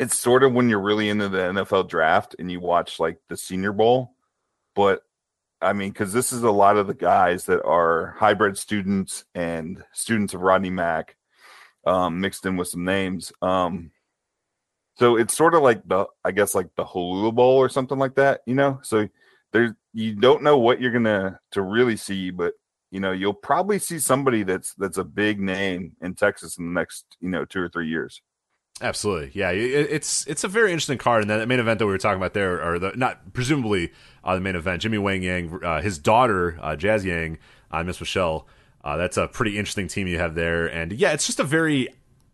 it's 0.00 0.16
sort 0.16 0.42
of 0.42 0.54
when 0.54 0.70
you're 0.70 0.80
really 0.80 1.10
into 1.10 1.28
the 1.28 1.38
NFL 1.38 1.86
draft 1.86 2.34
and 2.38 2.50
you 2.50 2.58
watch 2.58 2.98
like 2.98 3.18
the 3.28 3.36
Senior 3.36 3.72
Bowl, 3.72 4.14
but 4.74 5.02
I 5.60 5.74
mean, 5.74 5.90
because 5.90 6.14
this 6.14 6.32
is 6.32 6.42
a 6.42 6.50
lot 6.50 6.78
of 6.78 6.86
the 6.86 6.94
guys 6.94 7.44
that 7.44 7.62
are 7.64 8.16
hybrid 8.18 8.56
students 8.56 9.26
and 9.34 9.84
students 9.92 10.32
of 10.32 10.40
Rodney 10.40 10.70
Mack, 10.70 11.16
um, 11.86 12.18
mixed 12.18 12.46
in 12.46 12.56
with 12.56 12.68
some 12.68 12.84
names. 12.84 13.30
Um, 13.42 13.90
so 14.96 15.16
it's 15.16 15.36
sort 15.36 15.54
of 15.54 15.62
like 15.62 15.86
the, 15.86 16.06
I 16.24 16.30
guess, 16.30 16.54
like 16.54 16.74
the 16.76 16.86
Hula 16.86 17.30
Bowl 17.30 17.58
or 17.58 17.68
something 17.68 17.98
like 17.98 18.14
that, 18.14 18.40
you 18.46 18.54
know. 18.54 18.80
So 18.82 19.06
there's 19.52 19.72
you 19.92 20.14
don't 20.14 20.42
know 20.42 20.56
what 20.56 20.80
you're 20.80 20.92
gonna 20.92 21.40
to 21.50 21.60
really 21.60 21.96
see, 21.98 22.30
but 22.30 22.54
you 22.90 23.00
know 23.00 23.12
you'll 23.12 23.34
probably 23.34 23.78
see 23.78 23.98
somebody 23.98 24.44
that's 24.44 24.72
that's 24.74 24.98
a 24.98 25.04
big 25.04 25.40
name 25.40 25.94
in 26.00 26.14
Texas 26.14 26.56
in 26.56 26.64
the 26.64 26.72
next 26.72 27.04
you 27.20 27.28
know 27.28 27.44
two 27.44 27.60
or 27.60 27.68
three 27.68 27.88
years. 27.88 28.22
Absolutely, 28.82 29.30
yeah. 29.34 29.50
It's 29.50 30.26
it's 30.26 30.42
a 30.42 30.48
very 30.48 30.72
interesting 30.72 30.96
card, 30.96 31.22
and 31.22 31.30
that 31.30 31.46
main 31.46 31.60
event 31.60 31.78
that 31.80 31.86
we 31.86 31.92
were 31.92 31.98
talking 31.98 32.16
about 32.16 32.32
there, 32.32 32.62
or 32.66 32.78
the 32.78 32.92
not 32.96 33.34
presumably 33.34 33.92
uh, 34.24 34.34
the 34.34 34.40
main 34.40 34.56
event. 34.56 34.80
Jimmy 34.80 34.96
Wang 34.96 35.22
Yang, 35.22 35.62
uh, 35.62 35.82
his 35.82 35.98
daughter 35.98 36.58
uh, 36.62 36.76
Jazz 36.76 37.04
Yang, 37.04 37.38
uh, 37.70 37.84
Miss 37.84 38.00
Michelle. 38.00 38.46
Uh, 38.82 38.96
that's 38.96 39.18
a 39.18 39.28
pretty 39.28 39.58
interesting 39.58 39.86
team 39.86 40.06
you 40.06 40.18
have 40.18 40.34
there, 40.34 40.66
and 40.66 40.92
yeah, 40.92 41.12
it's 41.12 41.26
just 41.26 41.38
a 41.38 41.44
very 41.44 41.88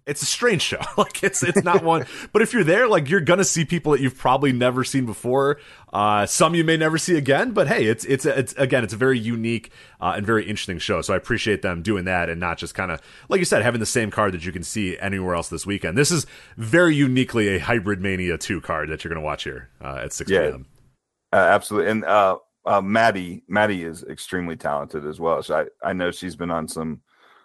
it's 0.06 0.22
a 0.22 0.26
strange 0.26 0.62
show. 0.62 0.80
like 0.96 1.22
it's 1.22 1.42
it's 1.42 1.64
not 1.64 1.82
one, 1.82 2.06
but 2.32 2.40
if 2.40 2.52
you're 2.52 2.64
there, 2.64 2.88
like 2.88 3.10
you're 3.10 3.20
gonna 3.20 3.44
see 3.44 3.64
people 3.64 3.92
that 3.92 4.00
you've 4.00 4.16
probably 4.16 4.52
never 4.52 4.84
seen 4.84 5.04
before. 5.04 5.58
Uh, 5.92 6.26
some 6.26 6.54
you 6.54 6.62
may 6.62 6.76
never 6.76 6.96
see 6.96 7.16
again, 7.16 7.50
but 7.52 7.66
hey, 7.66 7.86
it's 7.86 8.04
it's 8.04 8.24
it's 8.24 8.52
again, 8.54 8.84
it's 8.84 8.94
a 8.94 8.96
very 8.96 9.18
unique 9.18 9.70
uh, 10.00 10.14
and 10.16 10.24
very 10.24 10.44
interesting 10.44 10.78
show. 10.78 11.02
So 11.02 11.12
I 11.12 11.16
appreciate 11.16 11.62
them 11.62 11.82
doing 11.82 12.04
that 12.04 12.30
and 12.30 12.40
not 12.40 12.58
just 12.58 12.74
kind 12.74 12.90
of 12.90 13.00
like 13.28 13.40
you 13.40 13.44
said, 13.44 13.62
having 13.62 13.80
the 13.80 13.86
same 13.86 14.10
card 14.10 14.32
that 14.32 14.46
you 14.46 14.52
can 14.52 14.62
see 14.62 14.96
anywhere 14.98 15.34
else 15.34 15.48
this 15.48 15.66
weekend. 15.66 15.98
This 15.98 16.12
is 16.12 16.26
very 16.56 16.94
uniquely 16.94 17.48
a 17.48 17.58
Hybrid 17.58 18.00
Mania 18.00 18.38
two 18.38 18.60
card 18.60 18.88
that 18.90 19.02
you're 19.02 19.12
gonna 19.12 19.26
watch 19.26 19.44
here 19.44 19.70
uh, 19.82 20.00
at 20.04 20.12
six 20.12 20.30
yeah, 20.30 20.50
p.m. 20.50 20.66
Uh, 21.32 21.36
absolutely, 21.36 21.90
and 21.90 22.04
uh, 22.04 22.38
uh, 22.64 22.80
Maddie 22.80 23.42
Maddie 23.48 23.82
is 23.82 24.04
extremely 24.04 24.56
talented 24.56 25.04
as 25.04 25.18
well. 25.18 25.42
So 25.42 25.66
I 25.82 25.88
I 25.90 25.92
know 25.92 26.12
she's 26.12 26.36
been 26.36 26.52
on 26.52 26.68
some 26.68 27.00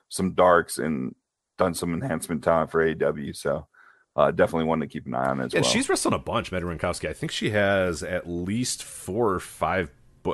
some 0.10 0.34
darks 0.34 0.78
and 0.78 1.16
done 1.62 1.74
some 1.74 1.94
enhancement 1.94 2.44
talent 2.44 2.72
for 2.72 2.84
AEW. 2.84 3.36
So 3.36 3.68
uh, 4.16 4.32
definitely 4.32 4.66
one 4.66 4.80
to 4.80 4.88
keep 4.88 5.06
an 5.06 5.14
eye 5.14 5.30
on 5.30 5.40
as 5.40 5.54
yeah, 5.54 5.62
well. 5.62 5.70
she's 5.70 5.88
wrestled 5.88 6.14
a 6.14 6.20
bunch, 6.20 6.52
Madi 6.52 6.66
Wrenkowski. 6.66 7.08
I 7.08 7.14
think 7.14 7.32
she 7.32 7.52
has 7.52 8.04
at 8.04 8.28
least 8.28 8.84
four 8.84 9.34
or 9.34 9.40
five 9.40 9.90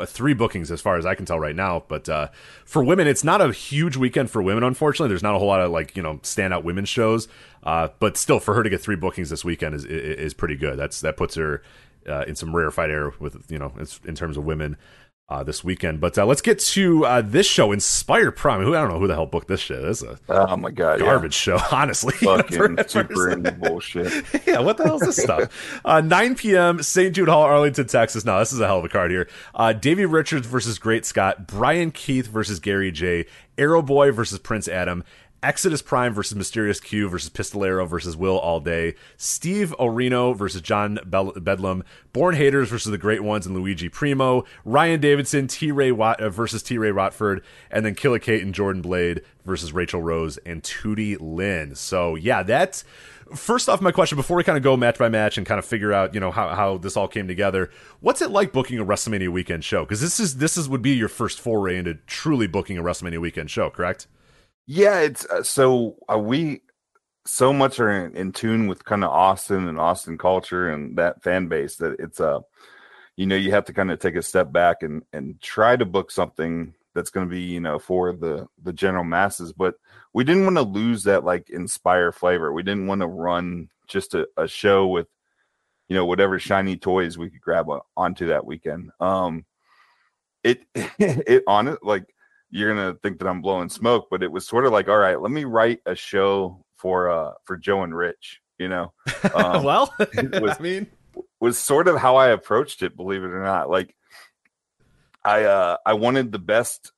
three 0.05 0.33
bookings 0.33 0.69
as 0.69 0.81
far 0.81 0.97
as 0.97 1.05
I 1.05 1.15
can 1.15 1.25
tell 1.25 1.39
right 1.39 1.55
now. 1.55 1.83
But 1.87 2.09
uh, 2.09 2.27
for 2.65 2.83
women, 2.83 3.07
it's 3.07 3.23
not 3.23 3.41
a 3.41 3.51
huge 3.51 3.95
weekend 3.95 4.29
for 4.29 4.41
women. 4.41 4.63
Unfortunately, 4.63 5.09
there's 5.09 5.23
not 5.23 5.35
a 5.35 5.39
whole 5.39 5.47
lot 5.47 5.61
of 5.61 5.71
like 5.71 5.95
you 5.95 6.03
know 6.03 6.15
standout 6.17 6.63
women's 6.63 6.89
shows. 6.89 7.27
Uh, 7.63 7.89
but 7.99 8.17
still, 8.17 8.39
for 8.39 8.53
her 8.53 8.63
to 8.63 8.69
get 8.69 8.81
three 8.81 8.95
bookings 8.95 9.29
this 9.29 9.45
weekend 9.45 9.75
is 9.75 9.85
is, 9.85 10.33
pretty 10.33 10.55
good. 10.55 10.77
That's 10.77 11.01
that 11.01 11.17
puts 11.17 11.35
her 11.35 11.61
uh, 12.07 12.23
in 12.27 12.35
some 12.35 12.55
rarefied 12.55 12.89
air 12.89 13.13
with 13.19 13.49
you 13.49 13.59
know 13.59 13.73
in 14.05 14.15
terms 14.15 14.37
of 14.37 14.45
women. 14.45 14.77
Uh, 15.29 15.43
this 15.43 15.61
weekend. 15.61 15.99
But 15.99 16.17
uh, 16.17 16.25
let's 16.25 16.41
get 16.41 16.57
to 16.59 17.05
uh, 17.05 17.21
this 17.21 17.45
show, 17.45 17.73
Inspire 17.73 18.31
Prime. 18.31 18.63
Who 18.63 18.73
I 18.73 18.79
don't 18.79 18.89
know 18.89 18.97
who 18.97 19.07
the 19.07 19.13
hell 19.13 19.25
booked 19.25 19.49
this 19.49 19.59
shit. 19.59 19.81
This 19.81 20.01
is 20.01 20.07
a 20.07 20.17
Oh 20.29 20.55
my 20.55 20.71
god, 20.71 20.99
garbage 20.99 21.33
show, 21.33 21.59
honestly. 21.71 22.13
Fucking 22.19 22.77
super 22.87 23.35
bullshit. 23.51 24.23
yeah, 24.47 24.59
what 24.59 24.77
the 24.77 24.85
hell 24.85 24.95
is 24.95 25.01
this 25.01 25.17
stuff? 25.17 25.81
Uh, 25.83 25.99
9 25.99 26.35
p.m. 26.35 26.81
St. 26.81 27.13
Jude 27.13 27.27
Hall, 27.27 27.41
Arlington, 27.43 27.87
Texas. 27.87 28.23
Now, 28.23 28.39
this 28.39 28.53
is 28.53 28.61
a 28.61 28.67
hell 28.67 28.77
of 28.79 28.85
a 28.85 28.89
card 28.89 29.11
here. 29.11 29.27
Uh, 29.53 29.73
Davey 29.73 30.05
Richards 30.05 30.47
versus 30.47 30.79
Great 30.79 31.05
Scott. 31.05 31.45
Bryan 31.45 31.91
Keith 31.91 32.27
versus 32.27 32.61
Gary 32.61 32.93
Jay. 32.93 33.25
Arrow 33.57 33.81
Boy 33.81 34.11
versus 34.11 34.39
Prince 34.39 34.69
Adam. 34.69 35.03
Exodus 35.47 35.81
Prime 35.81 36.13
versus 36.13 36.35
Mysterious 36.35 36.81
Q 36.81 37.07
versus 37.07 37.29
Pistolero 37.29 37.87
versus 37.87 38.17
Will 38.17 38.37
All 38.37 38.59
Day. 38.59 38.95
Steve 39.15 39.73
Orino 39.79 40.35
versus 40.35 40.59
John 40.59 40.99
Bedlam. 41.05 41.85
Born 42.11 42.35
Haters 42.35 42.67
versus 42.67 42.91
the 42.91 42.97
Great 42.97 43.23
Ones 43.23 43.45
and 43.45 43.55
Luigi 43.55 43.87
Primo. 43.87 44.43
Ryan 44.65 44.99
Davidson, 44.99 45.47
T 45.47 45.71
Ray 45.71 45.89
uh, 45.89 46.29
versus 46.29 46.61
T 46.61 46.77
Ray 46.77 46.89
Rotford. 46.89 47.43
And 47.71 47.85
then 47.85 47.95
Killa 47.95 48.19
Kate 48.19 48.43
and 48.43 48.53
Jordan 48.53 48.81
Blade 48.81 49.21
versus 49.45 49.71
Rachel 49.71 50.01
Rose 50.01 50.35
and 50.39 50.61
Tootie 50.63 51.15
Lynn. 51.17 51.75
So, 51.75 52.15
yeah, 52.15 52.43
that's 52.43 52.83
first 53.33 53.69
off 53.69 53.79
my 53.79 53.93
question 53.93 54.17
before 54.17 54.35
we 54.35 54.43
kind 54.43 54.57
of 54.57 54.65
go 54.65 54.75
match 54.75 54.97
by 54.97 55.07
match 55.07 55.37
and 55.37 55.47
kind 55.47 55.59
of 55.59 55.65
figure 55.65 55.93
out 55.93 56.13
you 56.13 56.19
know 56.19 56.31
how, 56.31 56.49
how 56.55 56.77
this 56.77 56.95
all 56.95 57.09
came 57.09 57.27
together 57.27 57.69
what's 57.99 58.21
it 58.21 58.31
like 58.31 58.53
booking 58.53 58.79
a 58.79 58.85
wrestlemania 58.85 59.27
weekend 59.27 59.65
show 59.65 59.83
because 59.83 59.99
this 59.99 60.17
is 60.17 60.37
this 60.37 60.55
is 60.55 60.69
would 60.69 60.81
be 60.81 60.91
your 60.91 61.09
first 61.09 61.37
foray 61.37 61.75
into 61.75 61.93
truly 62.07 62.47
booking 62.47 62.77
a 62.77 62.81
wrestlemania 62.81 63.19
weekend 63.19 63.51
show 63.51 63.69
correct 63.69 64.07
Yeah, 64.67 64.99
it's 64.99 65.25
uh, 65.25 65.43
so 65.43 65.95
uh, 66.11 66.19
we 66.19 66.61
so 67.25 67.53
much 67.53 67.79
are 67.79 67.91
in, 68.05 68.15
in 68.15 68.31
tune 68.33 68.67
with 68.67 68.85
kind 68.85 69.03
of 69.03 69.11
Austin 69.11 69.67
and 69.67 69.79
Austin 69.79 70.17
culture 70.17 70.69
and 70.69 70.97
that 70.97 71.23
fan 71.23 71.47
base 71.47 71.77
that 71.77 71.95
it's 71.99 72.19
uh 72.21 72.39
you 73.17 73.25
know 73.27 73.35
you 73.35 73.51
have 73.51 73.65
to 73.65 73.73
kind 73.73 73.91
of 73.91 73.99
take 73.99 74.15
a 74.15 74.21
step 74.23 74.51
back 74.51 74.83
and 74.83 75.03
and 75.13 75.41
try 75.41 75.75
to 75.75 75.85
book 75.85 76.11
something 76.11 76.73
that's 76.95 77.09
going 77.11 77.27
to 77.27 77.31
be 77.31 77.41
you 77.41 77.59
know 77.61 77.79
for 77.79 78.13
the 78.13 78.47
the 78.63 78.73
general 78.73 79.03
masses 79.03 79.53
but 79.53 79.75
we 80.13 80.23
didn't 80.23 80.45
want 80.45 80.57
to 80.57 80.63
lose 80.63 81.03
that 81.03 81.23
like 81.25 81.49
inspire 81.51 82.11
flavor. 82.11 82.51
We 82.53 82.63
didn't 82.63 82.87
want 82.87 83.01
to 83.01 83.07
run 83.07 83.69
just 83.87 84.15
a, 84.15 84.27
a 84.37 84.47
show 84.47 84.87
with 84.87 85.07
you 85.89 85.95
know 85.95 86.05
whatever 86.05 86.39
shiny 86.39 86.77
toys 86.77 87.17
we 87.17 87.29
could 87.29 87.41
grab 87.41 87.69
on, 87.69 87.81
onto 87.97 88.27
that 88.27 88.45
weekend. 88.45 88.91
Um 88.99 89.45
it 90.43 90.63
it 90.75 91.43
on 91.47 91.67
it 91.67 91.79
like 91.83 92.05
you're 92.49 92.73
gonna 92.73 92.95
think 93.03 93.19
that 93.19 93.27
I'm 93.27 93.41
blowing 93.41 93.69
smoke, 93.69 94.07
but 94.09 94.23
it 94.23 94.31
was 94.31 94.47
sort 94.47 94.65
of 94.65 94.71
like, 94.71 94.87
all 94.87 94.97
right, 94.97 95.19
let 95.21 95.31
me 95.31 95.43
write 95.43 95.79
a 95.85 95.95
show 95.95 96.63
for 96.77 97.09
uh 97.09 97.31
for 97.45 97.57
Joe 97.57 97.83
and 97.83 97.95
Rich, 97.95 98.41
you 98.57 98.67
know. 98.69 98.93
Um, 99.33 99.63
well 99.63 99.93
was- 99.99 100.55
i 100.57 100.61
mean 100.61 100.87
was 101.39 101.57
sort 101.57 101.87
of 101.87 101.97
how 101.97 102.15
I 102.15 102.29
approached 102.29 102.81
it, 102.83 102.95
believe 102.95 103.23
it 103.23 103.27
or 103.31 103.43
not. 103.43 103.69
Like 103.69 103.95
I 105.23 105.43
uh 105.43 105.77
I 105.85 105.93
wanted 105.93 106.31
the 106.31 106.39
best 106.39 106.91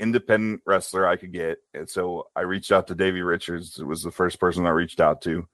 independent 0.00 0.60
wrestler 0.66 1.06
I 1.06 1.16
could 1.16 1.32
get. 1.32 1.58
And 1.72 1.88
so 1.88 2.28
I 2.34 2.42
reached 2.42 2.72
out 2.72 2.88
to 2.88 2.94
Davey 2.94 3.22
Richards. 3.22 3.78
It 3.78 3.84
was 3.86 4.02
the 4.02 4.10
first 4.10 4.38
person 4.40 4.66
I 4.66 4.70
reached 4.70 5.00
out 5.00 5.22
to. 5.22 5.46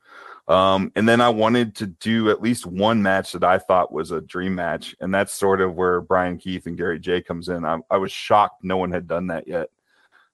Um, 0.49 0.91
and 0.97 1.09
then 1.09 1.21
I 1.21 1.29
wanted 1.29 1.75
to 1.77 1.87
do 1.87 2.31
at 2.31 2.43
least 2.43 2.67
one 2.67 3.03
match 3.03 3.33
that 3.33 3.45
I 3.45 3.59
thought 3.59 3.93
was 3.93 4.11
a 4.11 4.21
dream 4.21 4.55
match. 4.55 4.95
And 5.01 5.15
that's 5.15 5.33
sort 5.33 5.61
of 5.61 5.75
where 5.75 6.01
Bryan 6.01 6.37
Keith 6.39 6.67
and 6.67 6.77
Gary 6.77 6.99
Jay 6.99 7.23
comes 7.23 7.49
in. 7.49 7.65
I, 7.65 7.79
I 7.91 7.97
was 7.97 8.11
shocked 8.11 8.65
no 8.65 8.77
one 8.77 8.91
had 8.91 9.07
done 9.07 9.29
that 9.29 9.47
yet. 9.47 9.69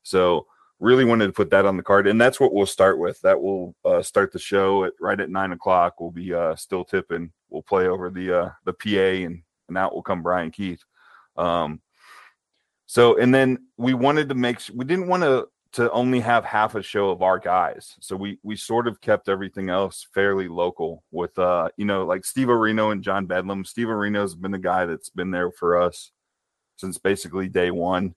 So 0.02 0.46
really 0.80 1.04
wanted 1.04 1.26
to 1.26 1.32
put 1.32 1.50
that 1.50 1.66
on 1.66 1.76
the 1.76 1.82
card. 1.82 2.06
And 2.06 2.20
that's 2.20 2.40
what 2.40 2.54
we'll 2.54 2.66
start 2.66 2.98
with. 2.98 3.20
That 3.20 3.40
will 3.40 3.74
uh, 3.84 4.02
start 4.02 4.32
the 4.32 4.38
show 4.38 4.84
at 4.84 4.92
right 5.00 5.20
at 5.20 5.30
nine 5.30 5.52
o'clock. 5.52 6.00
We'll 6.00 6.10
be 6.10 6.32
uh, 6.32 6.56
still 6.56 6.84
tipping. 6.84 7.32
We'll 7.50 7.62
play 7.62 7.88
over 7.88 8.10
the 8.10 8.40
uh, 8.40 8.50
the 8.64 8.72
PA 8.72 9.24
and, 9.26 9.42
and 9.68 9.78
out 9.78 9.94
will 9.94 10.02
come 10.02 10.22
Bryan 10.22 10.50
Keith. 10.50 10.82
Um, 11.36 11.80
so 12.86 13.18
and 13.18 13.34
then 13.34 13.58
we 13.76 13.92
wanted 13.94 14.28
to 14.30 14.34
make 14.34 14.60
we 14.74 14.84
didn't 14.84 15.08
want 15.08 15.22
to 15.22 15.48
to 15.72 15.90
only 15.90 16.20
have 16.20 16.44
half 16.44 16.74
a 16.74 16.82
show 16.82 17.10
of 17.10 17.22
our 17.22 17.38
guys. 17.38 17.96
So 18.00 18.16
we 18.16 18.38
we 18.42 18.56
sort 18.56 18.88
of 18.88 19.00
kept 19.00 19.28
everything 19.28 19.68
else 19.68 20.06
fairly 20.14 20.48
local 20.48 21.04
with 21.10 21.38
uh 21.38 21.68
you 21.76 21.84
know 21.84 22.04
like 22.04 22.24
Steve 22.24 22.48
Areno 22.48 22.90
and 22.90 23.02
John 23.02 23.26
Bedlam. 23.26 23.64
Steve 23.64 23.88
Areno's 23.88 24.34
been 24.34 24.50
the 24.50 24.58
guy 24.58 24.86
that's 24.86 25.10
been 25.10 25.30
there 25.30 25.50
for 25.50 25.80
us 25.80 26.10
since 26.76 26.98
basically 26.98 27.48
day 27.48 27.70
one. 27.70 28.14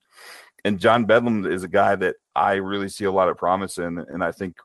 And 0.64 0.78
John 0.78 1.04
Bedlam 1.04 1.44
is 1.44 1.64
a 1.64 1.68
guy 1.68 1.96
that 1.96 2.16
I 2.34 2.54
really 2.54 2.88
see 2.88 3.04
a 3.04 3.12
lot 3.12 3.28
of 3.28 3.36
promise 3.36 3.78
in 3.78 3.98
and 3.98 4.24
I 4.24 4.32
think 4.32 4.56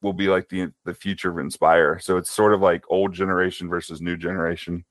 will 0.00 0.12
be 0.12 0.28
like 0.28 0.48
the 0.48 0.72
the 0.84 0.94
future 0.94 1.30
of 1.30 1.38
Inspire. 1.38 1.98
So 1.98 2.16
it's 2.16 2.30
sort 2.30 2.54
of 2.54 2.60
like 2.60 2.84
old 2.88 3.12
generation 3.12 3.68
versus 3.68 4.00
new 4.00 4.16
generation. 4.16 4.84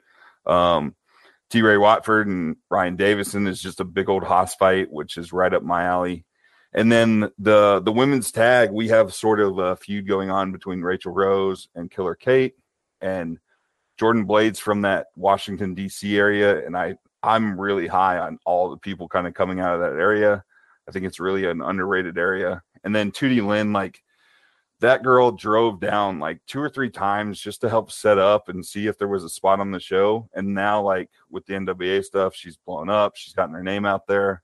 Um 0.46 0.96
T. 1.50 1.62
Ray 1.62 1.78
Watford 1.78 2.28
and 2.28 2.56
Ryan 2.70 2.96
Davidson 2.96 3.46
is 3.46 3.62
just 3.62 3.82
a 3.82 3.84
big 3.84 4.08
old 4.10 4.24
hoss 4.24 4.56
fight, 4.56 4.90
which 4.90 5.18
is 5.18 5.34
right 5.34 5.54
up 5.54 5.64
my 5.64 5.84
alley. 5.84 6.24
And 6.74 6.92
then 6.92 7.30
the 7.38 7.82
the 7.82 7.92
women's 7.92 8.32
tag, 8.32 8.72
we 8.72 8.88
have 8.88 9.14
sort 9.14 9.40
of 9.40 9.58
a 9.58 9.76
feud 9.76 10.08
going 10.08 10.30
on 10.30 10.52
between 10.52 10.82
Rachel 10.82 11.12
Rose 11.12 11.68
and 11.76 11.92
Killer 11.92 12.16
Kate, 12.16 12.56
and 13.02 13.40
Jordan 13.98 14.24
Blades 14.26 14.60
from 14.60 14.82
that 14.82 15.08
Washington 15.16 15.74
D.C. 15.74 16.18
area. 16.18 16.66
And 16.66 16.78
I 16.78 16.96
I'm 17.24 17.60
really 17.60 17.88
high 17.88 18.18
on 18.18 18.40
all 18.46 18.70
the 18.70 18.78
people 18.78 19.08
kind 19.08 19.28
of 19.28 19.34
coming 19.34 19.60
out 19.60 19.76
of 19.76 19.82
that 19.82 20.00
area. 20.00 20.44
I 20.88 20.92
think 20.92 21.06
it's 21.06 21.20
really 21.20 21.46
an 21.46 21.62
underrated 21.62 22.18
area. 22.18 22.64
And 22.84 22.96
then 22.96 23.12
Tootie 23.12 23.46
Lynn, 23.46 23.74
like 23.74 24.02
that 24.80 25.04
girl 25.04 25.32
drove 25.32 25.80
down 25.80 26.20
like 26.20 26.42
two 26.48 26.60
or 26.60 26.70
three 26.70 26.90
times 26.90 27.40
just 27.40 27.62
to 27.62 27.70
help 27.70 27.92
set 27.92 28.18
up 28.18 28.50
and 28.50 28.66
see 28.66 28.88
if 28.88 28.98
there 28.98 29.08
was 29.08 29.24
a 29.24 29.30
spot 29.30 29.60
on 29.60 29.72
the 29.72 29.80
show. 29.80 30.28
And 30.34 30.56
now, 30.56 30.82
like 30.82 31.10
with 31.30 31.46
the 31.46 31.54
NWA 31.54 32.04
stuff, 32.04 32.36
she's 32.36 32.58
blown 32.58 32.90
up. 32.90 33.16
She's 33.16 33.34
gotten 33.34 33.54
her 33.54 33.64
name 33.64 33.86
out 33.86 34.08
there. 34.08 34.42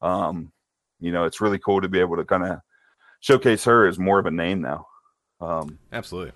Um, 0.00 0.52
you 1.02 1.12
know, 1.12 1.24
it's 1.24 1.40
really 1.40 1.58
cool 1.58 1.80
to 1.80 1.88
be 1.88 2.00
able 2.00 2.16
to 2.16 2.24
kind 2.24 2.44
of 2.44 2.58
showcase 3.20 3.64
her 3.64 3.86
as 3.86 3.98
more 3.98 4.18
of 4.18 4.26
a 4.26 4.30
name 4.30 4.60
now. 4.60 4.86
Um, 5.40 5.78
absolutely 5.92 6.32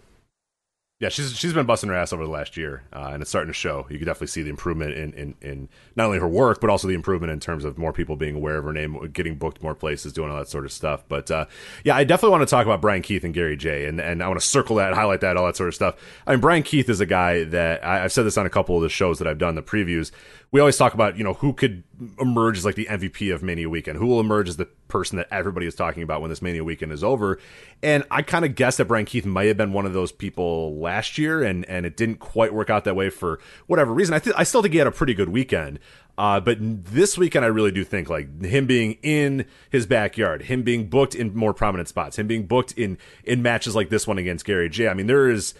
yeah, 0.98 1.10
she's 1.10 1.36
she's 1.36 1.52
been 1.52 1.66
busting 1.66 1.90
her 1.90 1.94
ass 1.94 2.14
over 2.14 2.24
the 2.24 2.30
last 2.30 2.56
year, 2.56 2.82
uh, 2.90 3.10
and 3.12 3.20
it's 3.20 3.28
starting 3.28 3.51
to 3.51 3.55
show. 3.55 3.86
You 3.90 3.98
can 3.98 4.06
definitely 4.06 4.28
see 4.28 4.40
the 4.40 4.48
improvement 4.48 4.94
in, 4.94 5.12
in 5.12 5.34
in 5.43 5.68
not 5.94 6.06
only 6.06 6.18
her 6.18 6.28
work, 6.28 6.59
but 6.59 6.70
also 6.70 6.88
the 6.88 6.94
improvement 6.94 7.30
in 7.32 7.38
terms 7.38 7.66
of 7.66 7.76
more 7.76 7.93
people 7.93 8.16
being 8.16 8.34
aware 8.34 8.56
of 8.56 8.64
her 8.64 8.72
name, 8.72 9.10
getting 9.12 9.36
booked 9.36 9.62
more 9.62 9.74
places, 9.74 10.14
doing 10.14 10.30
all 10.30 10.38
that 10.38 10.48
sort 10.48 10.64
of 10.64 10.72
stuff. 10.72 11.05
But 11.06 11.30
uh, 11.30 11.44
yeah, 11.84 11.97
I 11.97 12.05
definitely 12.05 12.30
want 12.30 12.48
to 12.48 12.51
talk 12.51 12.64
about 12.64 12.80
Bryan 12.80 13.02
Keith 13.02 13.24
and 13.24 13.34
Gary 13.34 13.59
Jay, 13.59 13.84
and 13.84 14.01
and 14.01 14.22
I 14.22 14.28
want 14.28 14.40
to 14.40 14.47
circle 14.47 14.76
that, 14.76 14.94
highlight 14.94 15.20
that, 15.20 15.36
all 15.36 15.44
that 15.44 15.56
sort 15.56 15.68
of 15.68 15.74
stuff. 15.74 15.97
I 16.26 16.30
mean, 16.30 16.40
Bryan 16.40 16.62
Keith 16.62 16.88
is 16.88 17.01
a 17.01 17.06
guy 17.06 17.44
that 17.44 17.84
I, 17.84 18.05
I've 18.05 18.12
said 18.12 18.24
this 18.24 18.38
on 18.38 18.47
a 18.47 18.51
couple 18.51 18.74
of 18.76 18.82
the 18.82 18.88
shows 18.88 19.18
that 19.18 19.28
I've 19.28 19.38
done, 19.38 19.55
the 19.55 19.62
previews. 19.62 20.12
We 20.57 20.61
always 20.61 20.78
talk 20.78 20.95
about 20.95 21.19
you 21.19 21.23
know 21.23 21.35
who 21.35 21.53
could 21.53 21.85
emerge 22.19 22.57
as 22.57 22.65
like 22.65 22.77
the 22.77 22.87
MVP 22.87 23.35
of 23.35 23.43
Mania 23.43 23.69
Weekend, 23.69 23.99
who 23.99 24.07
will 24.07 24.20
emerge 24.20 24.49
as 24.49 24.57
the 24.57 24.65
person 24.89 25.19
that 25.19 25.28
everybody 25.31 25.66
is 25.66 25.74
talking 25.74 26.03
about 26.03 26.23
when 26.23 26.31
this 26.31 26.41
Mania 26.41 26.65
Weekend 26.65 26.93
is 26.93 27.05
over. 27.05 27.39
And 27.83 28.05
I 28.11 28.23
kind 28.23 28.43
of 28.43 28.55
guessed 28.55 28.78
that 28.78 28.87
Bryan 28.87 29.05
Keith 29.05 29.27
might 29.27 29.49
have 29.49 29.59
been 29.59 29.74
one 29.74 29.85
of 29.85 29.93
those 29.93 30.12
people 30.12 30.81
last 30.81 31.19
year, 31.19 31.43
and 31.43 31.66
and 31.66 31.85
it 31.85 31.95
didn't 31.95 32.20
quite 32.20 32.55
work 32.55 32.70
out 32.70 32.85
that 32.85 32.97
way 32.97 33.11
for 33.11 33.39
whatever 33.66 33.93
reason. 33.93 34.15
I 34.15 34.19
th- 34.19 34.35
I 34.39 34.45
still 34.45 34.62
think 34.62 34.73
he 34.73 34.78
had 34.78 34.87
a 34.87 34.93
pretty 34.93 35.12
good 35.12 35.28
weekend. 35.28 35.78
Uh, 36.16 36.41
but 36.41 36.57
this 36.59 37.19
weekend, 37.19 37.45
I 37.45 37.49
really 37.49 37.70
do 37.70 37.85
think 37.85 38.09
like 38.09 38.43
him 38.43 38.65
being 38.65 38.93
in 39.03 39.45
his 39.69 39.85
backyard, 39.85 40.45
him 40.45 40.62
being 40.62 40.89
booked 40.89 41.15
in 41.15 41.37
more 41.37 41.53
prominent 41.53 41.91
spots, 41.91 42.19
him 42.19 42.27
being 42.28 42.47
booked 42.47 42.73
in 42.73 42.97
in 43.24 43.43
matches 43.43 43.77
like 43.77 43.91
this 43.91 44.07
one 44.07 44.16
against 44.16 44.47
Gary 44.47 44.70
Jay. 44.70 44.89
I 44.89 44.95
mean, 44.95 45.07
there 45.07 45.28
is. 45.28 45.53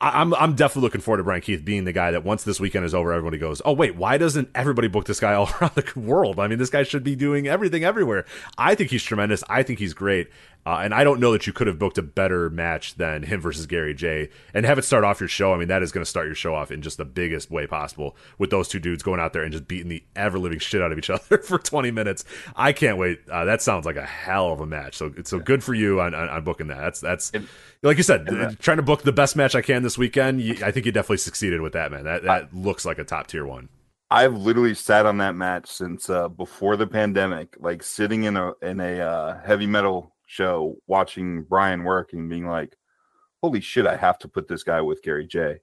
I- 0.00 0.20
I'm 0.20 0.34
I'm 0.34 0.54
definitely 0.54 0.82
looking 0.82 1.00
forward 1.00 1.18
to 1.18 1.24
Bryan 1.24 1.40
Keith 1.40 1.64
being 1.64 1.84
the 1.84 1.92
guy 1.92 2.10
that 2.10 2.22
once 2.24 2.44
this 2.44 2.60
weekend 2.60 2.84
is 2.84 2.94
over, 2.94 3.12
everybody 3.12 3.38
goes, 3.38 3.62
oh 3.64 3.72
wait, 3.72 3.96
why 3.96 4.18
doesn't 4.18 4.50
everybody 4.54 4.88
book 4.88 5.06
this 5.06 5.20
guy 5.20 5.32
all 5.34 5.48
around 5.60 5.74
the 5.74 5.98
world? 5.98 6.38
I 6.38 6.48
mean, 6.48 6.58
this 6.58 6.70
guy 6.70 6.82
should 6.82 7.02
be 7.04 7.16
doing 7.16 7.46
everything 7.48 7.82
everywhere. 7.84 8.26
I 8.58 8.74
think 8.74 8.90
he's 8.90 9.02
tremendous. 9.02 9.42
I 9.48 9.62
think 9.62 9.78
he's 9.78 9.94
great. 9.94 10.28
Uh, 10.66 10.80
and 10.82 10.92
I 10.92 11.04
don't 11.04 11.20
know 11.20 11.30
that 11.30 11.46
you 11.46 11.52
could 11.52 11.68
have 11.68 11.78
booked 11.78 11.96
a 11.96 12.02
better 12.02 12.50
match 12.50 12.96
than 12.96 13.22
him 13.22 13.40
versus 13.40 13.66
Gary 13.66 13.94
Jay. 13.94 14.30
And 14.52 14.66
have 14.66 14.78
it 14.78 14.82
start 14.82 15.04
off 15.04 15.20
your 15.20 15.28
show. 15.28 15.54
I 15.54 15.58
mean, 15.58 15.68
that 15.68 15.80
is 15.80 15.92
going 15.92 16.04
to 16.04 16.10
start 16.10 16.26
your 16.26 16.34
show 16.34 16.56
off 16.56 16.72
in 16.72 16.82
just 16.82 16.96
the 16.96 17.04
biggest 17.04 17.52
way 17.52 17.68
possible 17.68 18.16
with 18.36 18.50
those 18.50 18.66
two 18.66 18.80
dudes 18.80 19.04
going 19.04 19.20
out 19.20 19.32
there 19.32 19.44
and 19.44 19.52
just 19.52 19.68
beating 19.68 19.88
the 19.88 20.02
ever 20.16 20.40
living 20.40 20.58
shit 20.58 20.82
out 20.82 20.90
of 20.90 20.98
each 20.98 21.08
other 21.10 21.38
for 21.38 21.58
20 21.58 21.92
minutes. 21.92 22.24
I 22.56 22.72
can't 22.72 22.98
wait. 22.98 23.20
Uh, 23.30 23.44
that 23.44 23.62
sounds 23.62 23.86
like 23.86 23.94
a 23.94 24.04
hell 24.04 24.52
of 24.52 24.60
a 24.60 24.66
match. 24.66 24.96
So 24.96 25.14
so 25.22 25.38
good 25.38 25.62
for 25.62 25.72
you 25.72 26.00
on, 26.00 26.14
on, 26.14 26.28
on 26.28 26.42
booking 26.42 26.66
that. 26.66 26.78
That's 26.78 27.00
that's 27.00 27.32
like 27.82 27.96
you 27.96 28.02
said, 28.02 28.26
that- 28.26 28.58
trying 28.58 28.78
to 28.78 28.82
book 28.82 29.02
the 29.02 29.12
best 29.12 29.36
match 29.36 29.54
I 29.54 29.62
can 29.62 29.84
this 29.84 29.96
weekend. 29.96 30.40
You, 30.40 30.56
I 30.64 30.72
think 30.72 30.84
you 30.84 30.90
definitely 30.90 31.18
succeeded 31.18 31.60
with 31.60 31.74
that, 31.74 31.92
man. 31.92 32.02
That 32.02 32.24
that 32.24 32.52
looks 32.52 32.84
like 32.84 32.98
a 32.98 33.04
top 33.04 33.28
tier 33.28 33.46
one. 33.46 33.68
I've 34.10 34.36
literally 34.36 34.74
sat 34.74 35.06
on 35.06 35.18
that 35.18 35.34
match 35.34 35.68
since 35.68 36.10
uh, 36.10 36.28
before 36.28 36.76
the 36.76 36.86
pandemic, 36.86 37.56
like 37.60 37.84
sitting 37.84 38.24
in 38.24 38.36
a 38.36 38.52
in 38.62 38.80
a 38.80 39.00
uh, 39.00 39.40
heavy 39.44 39.66
metal 39.66 40.15
show, 40.26 40.76
watching 40.86 41.42
Bryan 41.42 41.84
work 41.84 42.12
and 42.12 42.28
being 42.28 42.46
like, 42.46 42.76
"Holy 43.42 43.60
shit, 43.60 43.86
I 43.86 43.96
have 43.96 44.18
to 44.20 44.28
put 44.28 44.48
this 44.48 44.62
guy 44.62 44.80
with 44.80 45.02
Gary 45.02 45.26
Jay." 45.26 45.60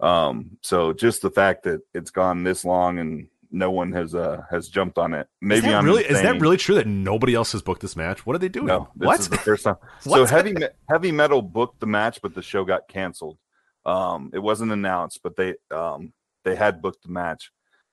Um, 0.00 0.58
so 0.62 0.92
just 0.92 1.22
the 1.22 1.30
fact 1.30 1.64
that 1.64 1.80
it's 1.92 2.10
gone 2.10 2.44
this 2.44 2.64
long 2.64 2.98
and 2.98 3.28
no 3.50 3.70
one 3.70 3.92
has 3.92 4.14
uh 4.14 4.42
has 4.50 4.68
jumped 4.68 4.98
on 4.98 5.14
it. 5.14 5.26
Maybe 5.40 5.72
I'm 5.72 5.84
really 5.84 6.04
is 6.04 6.20
that 6.20 6.40
really 6.40 6.56
true 6.56 6.74
that 6.74 6.86
nobody 6.86 7.34
else 7.34 7.52
has 7.52 7.62
booked 7.62 7.80
this 7.82 7.96
match? 7.96 8.26
What 8.26 8.36
are 8.36 8.38
they 8.38 8.48
doing? 8.48 8.66
No, 8.66 8.88
this 8.94 9.06
what? 9.06 9.20
is 9.20 9.28
the 9.28 9.38
first 9.38 9.64
time. 9.64 9.76
so 10.00 10.24
heavy 10.26 10.54
heavy 10.88 11.12
metal 11.12 11.42
booked 11.42 11.80
the 11.80 11.86
match, 11.86 12.20
but 12.22 12.34
the 12.34 12.42
show 12.42 12.64
got 12.64 12.88
canceled. 12.88 13.38
Um, 13.86 14.30
it 14.34 14.38
wasn't 14.38 14.72
announced, 14.72 15.20
but 15.22 15.36
they 15.36 15.54
um 15.70 16.12
they 16.44 16.54
had 16.54 16.82
booked 16.82 17.02
the 17.02 17.10
match. 17.10 17.50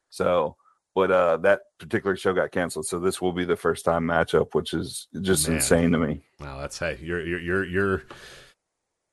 So 0.10 0.57
but 0.95 1.11
uh, 1.11 1.38
that 1.38 1.61
particular 1.77 2.15
show 2.15 2.34
got 2.34 2.51
canceled. 2.51 2.88
So 2.88 2.99
this 2.99 3.22
will 3.22 3.34
be 3.34 3.45
the 3.45 3.57
first 3.57 3.84
time 3.85 4.05
matchup, 4.05 4.55
which 4.55 4.73
is 4.73 5.07
just 5.22 5.47
Man. 5.47 5.57
insane 5.57 5.91
to 5.91 5.99
me. 5.99 6.22
Wow, 6.39 6.59
that's 6.59 6.80
hey, 6.80 6.97
you're 7.01 7.23
you're 7.26 7.41
you're 7.41 7.65
you're 7.65 8.03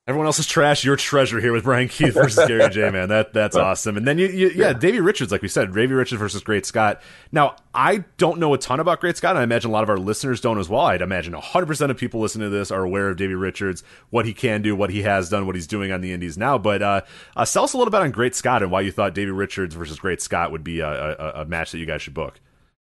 everyone 0.07 0.25
else 0.25 0.39
is 0.39 0.47
trash. 0.47 0.83
Your 0.83 0.95
treasure 0.95 1.39
here 1.39 1.53
with 1.53 1.63
Bryan 1.63 1.87
Keith 1.87 2.13
versus 2.13 2.47
Gary 2.47 2.69
Jay. 2.69 2.89
Man, 2.89 3.09
that 3.09 3.33
that's 3.33 3.55
awesome. 3.55 3.97
And 3.97 4.07
then 4.07 4.17
you, 4.17 4.27
you 4.27 4.49
yeah, 4.49 4.67
Yeah. 4.67 4.73
Davey 4.73 4.99
Richards, 4.99 5.31
like 5.31 5.41
we 5.41 5.47
said, 5.47 5.73
Davey 5.73 5.93
Richards 5.93 6.19
versus 6.19 6.43
Great 6.43 6.65
Scott. 6.65 7.01
Now 7.31 7.55
I 7.73 8.03
don't 8.17 8.39
know 8.39 8.53
a 8.53 8.57
ton 8.57 8.79
about 8.79 8.99
Great 8.99 9.17
Scott, 9.17 9.31
and 9.31 9.39
I 9.39 9.43
imagine 9.43 9.69
a 9.71 9.73
lot 9.73 9.83
of 9.83 9.89
our 9.89 9.97
listeners 9.97 10.41
don't 10.41 10.59
as 10.59 10.69
well. 10.69 10.81
I'd 10.81 11.01
imagine 11.01 11.33
100 11.33 11.65
percent 11.65 11.91
of 11.91 11.97
people 11.97 12.19
listening 12.19 12.49
to 12.49 12.55
this 12.55 12.71
are 12.71 12.83
aware 12.83 13.09
of 13.09 13.17
Davey 13.17 13.35
Richards, 13.35 13.83
what 14.09 14.25
he 14.25 14.33
can 14.33 14.61
do, 14.61 14.75
what 14.75 14.89
he 14.89 15.03
has 15.03 15.29
done, 15.29 15.45
what 15.45 15.55
he's 15.55 15.67
doing 15.67 15.91
on 15.91 16.01
the 16.01 16.11
Indies 16.11 16.37
now. 16.37 16.57
But 16.57 16.81
uh, 16.81 17.01
uh, 17.35 17.45
tell 17.45 17.63
us 17.63 17.73
a 17.73 17.77
little 17.77 17.91
bit 17.91 18.01
on 18.01 18.11
Great 18.11 18.35
Scott 18.35 18.61
and 18.63 18.71
why 18.71 18.81
you 18.81 18.91
thought 18.91 19.13
Davey 19.15 19.31
Richards 19.31 19.75
versus 19.75 19.99
Great 19.99 20.21
Scott 20.21 20.51
would 20.51 20.63
be 20.63 20.79
a, 20.81 20.89
a, 20.89 21.41
a 21.41 21.45
match 21.45 21.71
that 21.71 21.79
you 21.79 21.85
guys 21.85 22.01
should 22.01 22.13
book. 22.13 22.39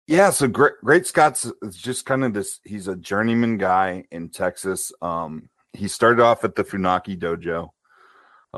Yeah, 0.09 0.31
so 0.31 0.49
Great 0.49 0.75
Great 0.83 1.07
Scott's 1.07 1.51
just 1.71 2.05
kind 2.05 2.25
of 2.25 2.35
this. 2.35 2.59
He's 2.65 2.89
a 2.89 2.97
journeyman 2.97 3.57
guy 3.57 4.05
in 4.11 4.31
Texas. 4.31 4.91
Um, 5.01 5.49
he 5.73 5.89
started 5.89 6.23
off 6.23 6.45
at 6.45 6.55
the 6.55 6.65
Funaki 6.65 7.19
Dojo. 7.19 7.71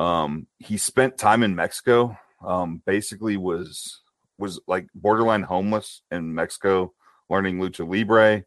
Um, 0.00 0.46
he 0.58 0.76
spent 0.76 1.18
time 1.18 1.42
in 1.42 1.54
Mexico. 1.54 2.16
Um, 2.44 2.82
basically 2.84 3.36
was 3.36 4.02
was 4.38 4.60
like 4.66 4.86
borderline 4.94 5.42
homeless 5.42 6.02
in 6.10 6.34
Mexico, 6.34 6.92
learning 7.30 7.58
lucha 7.58 7.88
libre. 7.88 8.44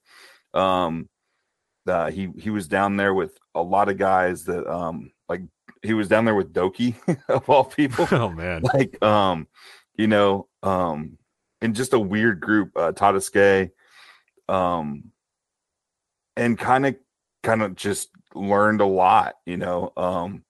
Um, 0.54 1.10
uh, 1.88 2.12
he 2.12 2.30
he 2.38 2.50
was 2.50 2.68
down 2.68 2.98
there 2.98 3.14
with 3.14 3.38
a 3.56 3.62
lot 3.62 3.90
of 3.90 3.98
guys 3.98 4.44
that 4.46 4.68
um 4.68 5.12
like 5.30 5.42
he 5.82 5.94
was 5.94 6.08
down 6.08 6.26
there 6.26 6.36
with 6.36 6.54
Doki 6.54 6.96
of 7.30 7.50
all 7.50 7.64
people 7.64 8.08
oh 8.12 8.30
man, 8.30 8.62
like 8.74 9.02
um 9.04 9.48
you 9.96 10.08
know 10.08 10.48
um 10.64 11.18
in 11.62 11.74
just 11.74 11.94
a 11.94 12.00
weird 12.00 12.40
group 12.40 12.72
uh 12.76 12.92
Tadasuke 12.92 13.72
um 14.50 15.12
and 16.36 16.58
kind 16.58 16.86
of 16.86 16.96
kind 17.42 17.62
of 17.62 17.76
just 17.76 18.10
learned 18.38 18.82
a 18.82 18.86
lot 18.86 19.36
you 19.46 19.58
know 19.58 19.92
um 19.98 20.44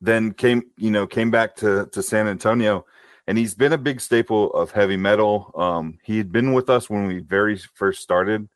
then 0.00 0.32
came 0.32 0.62
you 0.76 0.90
know 0.90 1.06
came 1.06 1.30
back 1.30 1.56
to 1.56 1.86
to 1.92 2.02
San 2.02 2.26
Antonio 2.26 2.84
and 3.26 3.38
he's 3.38 3.54
been 3.54 3.72
a 3.72 3.78
big 3.78 4.00
staple 4.00 4.52
of 4.52 4.70
heavy 4.70 4.96
metal 4.96 5.52
um 5.56 5.98
he 6.02 6.18
had 6.18 6.32
been 6.32 6.52
with 6.52 6.70
us 6.70 6.90
when 6.90 7.06
we 7.06 7.20
very 7.20 7.56
first 7.74 8.02
started 8.02 8.48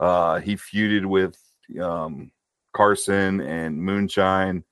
uh 0.00 0.38
he 0.40 0.56
feuded 0.56 1.04
with 1.06 1.36
um 1.80 2.30
Carson 2.72 3.40
and 3.40 3.76
Moonshine 3.76 4.64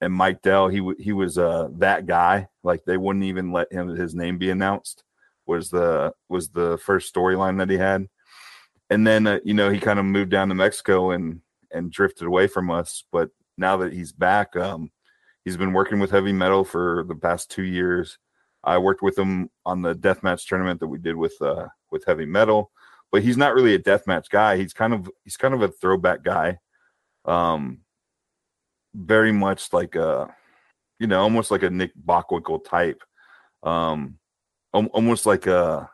and 0.00 0.12
Mike 0.12 0.42
Dell, 0.42 0.68
he 0.68 0.82
he 0.98 1.12
was 1.12 1.38
uh 1.38 1.68
that 1.78 2.06
guy. 2.06 2.48
Like 2.62 2.84
they 2.84 2.96
wouldn't 2.96 3.24
even 3.24 3.52
let 3.52 3.72
him 3.72 3.88
his 3.88 4.14
name 4.14 4.38
be 4.38 4.50
announced. 4.50 5.04
Was 5.46 5.70
the 5.70 6.12
was 6.28 6.50
the 6.50 6.78
first 6.78 7.14
storyline 7.14 7.58
that 7.58 7.70
he 7.70 7.76
had, 7.76 8.08
and 8.90 9.06
then 9.06 9.26
uh, 9.26 9.38
you 9.44 9.54
know 9.54 9.70
he 9.70 9.80
kind 9.80 9.98
of 9.98 10.04
moved 10.04 10.30
down 10.30 10.48
to 10.48 10.54
Mexico 10.54 11.10
and 11.10 11.40
and 11.74 11.92
drifted 11.92 12.26
away 12.26 12.46
from 12.46 12.70
us. 12.70 13.04
But 13.12 13.30
now 13.58 13.76
that 13.78 13.92
he's 13.92 14.12
back, 14.12 14.56
um, 14.56 14.90
he's 15.44 15.56
been 15.56 15.72
working 15.72 15.98
with 15.98 16.10
heavy 16.10 16.32
metal 16.32 16.64
for 16.64 17.04
the 17.06 17.14
past 17.14 17.50
two 17.50 17.64
years. 17.64 18.18
I 18.62 18.78
worked 18.78 19.02
with 19.02 19.18
him 19.18 19.50
on 19.66 19.82
the 19.82 19.94
deathmatch 19.94 20.46
tournament 20.46 20.80
that 20.80 20.88
we 20.88 20.98
did 20.98 21.16
with 21.16 21.34
uh 21.42 21.66
with 21.90 22.04
heavy 22.06 22.24
metal, 22.24 22.70
but 23.12 23.22
he's 23.22 23.36
not 23.36 23.54
really 23.54 23.74
a 23.74 23.78
deathmatch 23.78 24.30
guy. 24.30 24.56
He's 24.56 24.72
kind 24.72 24.94
of 24.94 25.10
he's 25.24 25.36
kind 25.36 25.52
of 25.52 25.60
a 25.60 25.68
throwback 25.68 26.22
guy. 26.22 26.58
Um, 27.26 27.84
very 28.94 29.32
much 29.32 29.72
like 29.72 29.96
a 29.96 30.34
you 30.98 31.06
know 31.06 31.20
almost 31.20 31.50
like 31.50 31.62
a 31.62 31.70
nick 31.70 31.92
bockwinkel 32.06 32.64
type 32.64 33.02
um 33.64 34.16
almost 34.72 35.26
like 35.26 35.46
a 35.46 35.88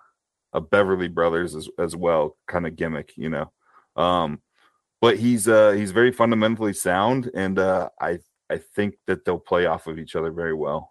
a 0.53 0.61
beverly 0.61 1.09
brothers 1.09 1.55
as, 1.55 1.69
as 1.79 1.97
well 1.97 2.37
kind 2.47 2.67
of 2.67 2.77
gimmick 2.77 3.13
you 3.17 3.31
know 3.31 3.51
um 3.97 4.41
but 5.01 5.19
he's 5.19 5.49
uh 5.49 5.73
he's 5.73 5.93
very 5.93 6.13
fundamentally 6.13 6.73
sound 6.73 7.31
and 7.35 7.59
uh 7.59 7.89
i 8.01 8.19
i 8.51 8.59
think 8.59 8.95
that 9.07 9.25
they'll 9.25 9.39
play 9.39 9.67
off 9.67 9.87
of 9.87 9.99
each 9.99 10.15
other 10.17 10.31
very 10.33 10.55
well 10.55 10.91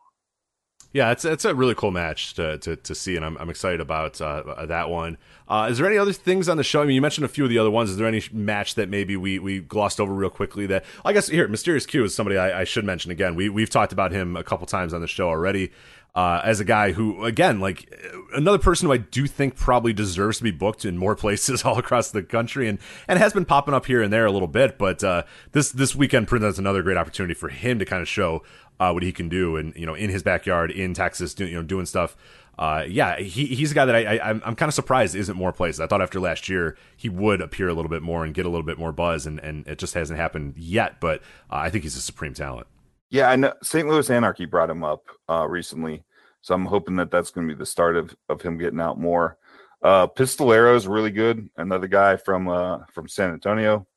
Yeah, 0.92 1.12
it's 1.12 1.24
it's 1.24 1.46
a 1.46 1.54
really 1.54 1.76
cool 1.76 1.92
match 1.92 2.34
to 2.34 2.58
to, 2.60 2.76
to 2.76 2.96
see, 2.96 3.16
and 3.16 3.24
I'm 3.24 3.38
I'm 3.38 3.50
excited 3.52 3.80
about 3.80 4.20
uh, 4.20 4.66
that 4.66 4.90
one. 4.90 5.20
Uh, 5.48 5.68
is 5.70 5.78
there 5.78 5.86
any 5.86 6.00
other 6.00 6.14
things 6.14 6.50
on 6.50 6.58
the 6.58 6.64
show? 6.64 6.82
I 6.82 6.86
mean, 6.86 6.96
you 6.96 7.02
mentioned 7.02 7.26
a 7.26 7.28
few 7.28 7.44
of 7.44 7.52
the 7.52 7.60
other 7.60 7.70
ones. 7.70 7.92
Is 7.92 7.98
there 7.98 8.08
any 8.08 8.24
match 8.32 8.74
that 8.74 8.90
maybe 8.90 9.16
we 9.16 9.38
we 9.38 9.60
glossed 9.60 10.00
over 10.00 10.12
real 10.12 10.32
quickly? 10.32 10.66
That 10.66 10.84
I 11.06 11.14
guess 11.14 11.28
here, 11.28 11.48
Mysterious 11.48 11.86
Q 11.86 12.06
is 12.06 12.16
somebody 12.16 12.40
I, 12.40 12.62
I 12.62 12.64
should 12.64 12.86
mention 12.86 13.12
again. 13.12 13.36
We 13.36 13.50
we've 13.50 13.70
talked 13.70 13.94
about 13.94 14.12
him 14.12 14.36
a 14.36 14.44
couple 14.44 14.66
times 14.66 14.92
on 14.92 15.02
the 15.02 15.08
show 15.08 15.28
already. 15.30 15.72
Uh, 16.16 16.42
as 16.44 16.60
a 16.60 16.66
guy 16.66 16.92
who, 16.92 17.24
again, 17.24 17.60
like 17.60 17.94
another 18.34 18.58
person 18.58 18.88
who 18.88 18.94
I 18.94 18.98
do 18.98 19.28
think 19.28 19.56
probably 19.56 19.94
deserves 19.94 20.40
to 20.40 20.44
be 20.44 20.52
booked 20.52 20.84
in 20.84 20.98
more 20.98 21.16
places 21.24 21.64
all 21.64 21.78
across 21.78 22.12
the 22.12 22.24
country, 22.24 22.68
and 22.68 22.80
and 23.08 23.20
has 23.20 23.32
been 23.32 23.46
popping 23.46 23.74
up 23.74 23.86
here 23.86 24.02
and 24.02 24.12
there 24.12 24.26
a 24.26 24.32
little 24.32 24.48
bit. 24.48 24.78
But 24.78 25.04
uh, 25.04 25.24
this 25.52 25.72
this 25.72 25.96
weekend 25.96 26.28
presents 26.28 26.58
another 26.58 26.82
great 26.82 26.98
opportunity 26.98 27.36
for 27.36 27.50
him 27.50 27.80
to 27.80 27.86
kind 27.86 28.02
of 28.02 28.08
show 28.08 28.44
uh, 28.80 28.92
what 28.92 29.04
he 29.04 29.12
can 29.12 29.30
do, 29.30 29.56
and 29.56 29.76
you 29.76 29.86
know, 29.86 29.94
in 29.94 30.10
his 30.10 30.24
backyard 30.24 30.72
in 30.72 30.94
Texas, 30.94 31.34
do, 31.34 31.46
you 31.46 31.56
know, 31.56 31.64
doing 31.64 31.86
stuff. 31.86 32.16
Uh, 32.58 32.84
yeah, 32.90 33.18
he, 33.18 33.46
he's 33.46 33.72
a 33.72 33.74
guy 33.74 33.86
that 33.86 33.96
I, 33.96 34.18
I 34.18 34.30
I'm, 34.30 34.42
I'm 34.44 34.56
kind 34.56 34.68
of 34.68 34.74
surprised 34.74 35.16
isn't 35.16 35.38
more 35.38 35.54
places. 35.54 35.80
I 35.80 35.88
thought 35.88 36.02
after 36.02 36.20
last 36.20 36.50
year 36.50 36.76
he 36.98 37.08
would 37.08 37.40
appear 37.40 37.70
a 37.70 37.74
little 37.74 37.90
bit 37.90 38.02
more 38.02 38.26
and 38.26 38.34
get 38.34 38.46
a 38.46 38.50
little 38.50 38.66
bit 38.66 38.78
more 38.78 38.92
buzz, 38.92 39.26
and, 39.26 39.40
and 39.40 39.66
it 39.68 39.78
just 39.78 39.94
hasn't 39.94 40.20
happened 40.20 40.56
yet. 40.58 41.00
But 41.00 41.22
uh, 41.50 41.56
I 41.56 41.70
think 41.70 41.84
he's 41.84 41.96
a 41.96 42.02
supreme 42.02 42.34
talent. 42.34 42.68
Yeah 43.10 43.30
i 43.30 43.36
know 43.36 43.54
st 43.64 43.88
louis 43.88 44.10
anarchy 44.10 44.46
brought 44.46 44.70
him 44.70 44.84
up 44.84 45.04
uh 45.30 45.46
recently 45.48 46.04
so 46.42 46.54
i'm 46.56 46.66
hoping 46.66 46.96
that 46.96 47.12
that's 47.12 47.32
going 47.32 47.48
to 47.48 47.54
be 47.54 47.58
the 47.58 47.66
start 47.66 47.96
of 47.96 48.16
of 48.28 48.42
him 48.42 48.58
getting 48.58 48.80
out 48.80 49.00
more. 49.00 49.38
Uh 49.82 50.08
pistolero 50.08 50.76
is 50.76 50.88
really 50.88 51.12
good 51.12 51.50
another 51.58 51.88
guy 51.88 52.18
from 52.18 52.48
uh 52.48 52.80
from 52.94 53.08
san 53.08 53.32
antonio. 53.32 53.88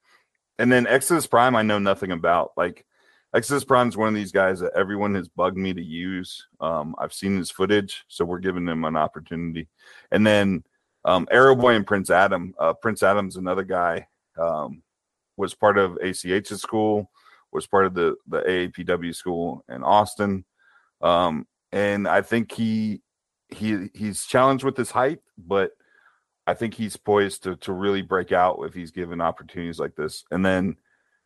And 0.59 0.71
then 0.71 0.87
exodus 0.87 1.27
prime 1.27 1.57
i 1.57 1.63
know 1.63 1.79
nothing 1.79 2.13
about 2.13 2.53
like 2.57 2.85
exodus 3.35 3.65
prime 3.65 3.89
is 3.89 3.97
one 3.97 4.09
of 4.09 4.15
these 4.15 4.33
guys 4.33 4.61
that 4.61 4.73
everyone 4.77 5.15
has 5.15 5.29
bugged 5.29 5.57
me 5.57 5.73
to 5.75 5.83
use. 5.83 6.47
Um 6.61 6.95
i've 6.99 7.13
seen 7.13 7.37
his 7.37 7.51
footage 7.51 8.05
so 8.09 8.25
we're 8.25 8.39
giving 8.39 8.67
him 8.67 8.85
an 8.85 8.97
opportunity. 8.97 9.69
And 10.11 10.27
then 10.27 10.65
um 11.05 11.27
arrow 11.31 11.57
boy 11.57 11.75
and 11.75 11.87
prince 11.87 12.11
adam 12.11 12.55
uh 12.59 12.75
prince 12.75 13.03
adam's 13.03 13.37
another 13.37 13.65
guy 13.65 14.07
um 14.39 14.83
was 15.37 15.55
part 15.55 15.79
of 15.79 15.99
ach's 16.01 16.61
school 16.61 17.11
was 17.53 17.67
part 17.67 17.87
of 17.87 17.95
the 17.95 18.17
the 18.27 18.41
aapw 18.41 19.15
school 19.15 19.65
in 19.69 19.83
austin 19.83 20.45
um 21.01 21.47
and 21.73 22.09
i 22.09 22.23
think 22.23 22.53
he 22.53 23.03
he 23.49 23.89
he's 23.95 24.25
challenged 24.25 24.65
with 24.65 24.77
his 24.77 24.91
height 24.91 25.21
but 25.39 25.73
I 26.47 26.55
think 26.55 26.75
he's 26.75 26.97
poised 26.97 27.45
to 27.45 27.57
to 27.57 27.73
really 27.73 28.03
break 28.03 28.33
out 28.33 28.61
if 28.65 28.75
he's 28.75 28.91
given 28.91 29.21
opportunities 29.21 29.79
like 29.79 29.95
this. 29.95 30.25
And 30.31 30.45
then, 30.45 30.77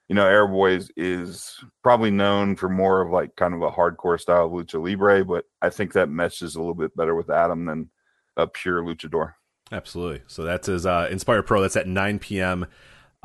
you 0.09 0.15
know, 0.15 0.25
Airboy 0.25 0.77
is, 0.77 0.91
is 0.97 1.65
probably 1.83 2.11
known 2.11 2.57
for 2.57 2.69
more 2.69 3.01
of 3.01 3.11
like 3.11 3.35
kind 3.37 3.55
of 3.55 3.63
a 3.63 3.71
hardcore 3.71 4.21
style 4.21 4.47
of 4.47 4.53
lucha 4.53 4.83
libre, 4.83 5.25
but 5.25 5.45
I 5.63 5.71
think 5.71 5.95
that 5.95 6.11
meshes 6.11 6.55
a 6.55 6.59
little 6.59 6.75
bit 6.75 6.95
better 6.97 7.15
with 7.15 7.31
Adam 7.31 7.65
than 7.65 7.91
a 8.37 8.47
pure 8.47 8.83
luchador. 8.83 9.33
Absolutely. 9.73 10.23
So 10.27 10.45
that's 10.45 10.67
his 10.67 10.87
uh, 10.87 11.09
Inspire 11.11 11.43
Pro. 11.43 11.63
That's 11.63 11.77
at 11.77 11.89
9 11.89 12.19
p.m. 12.19 12.67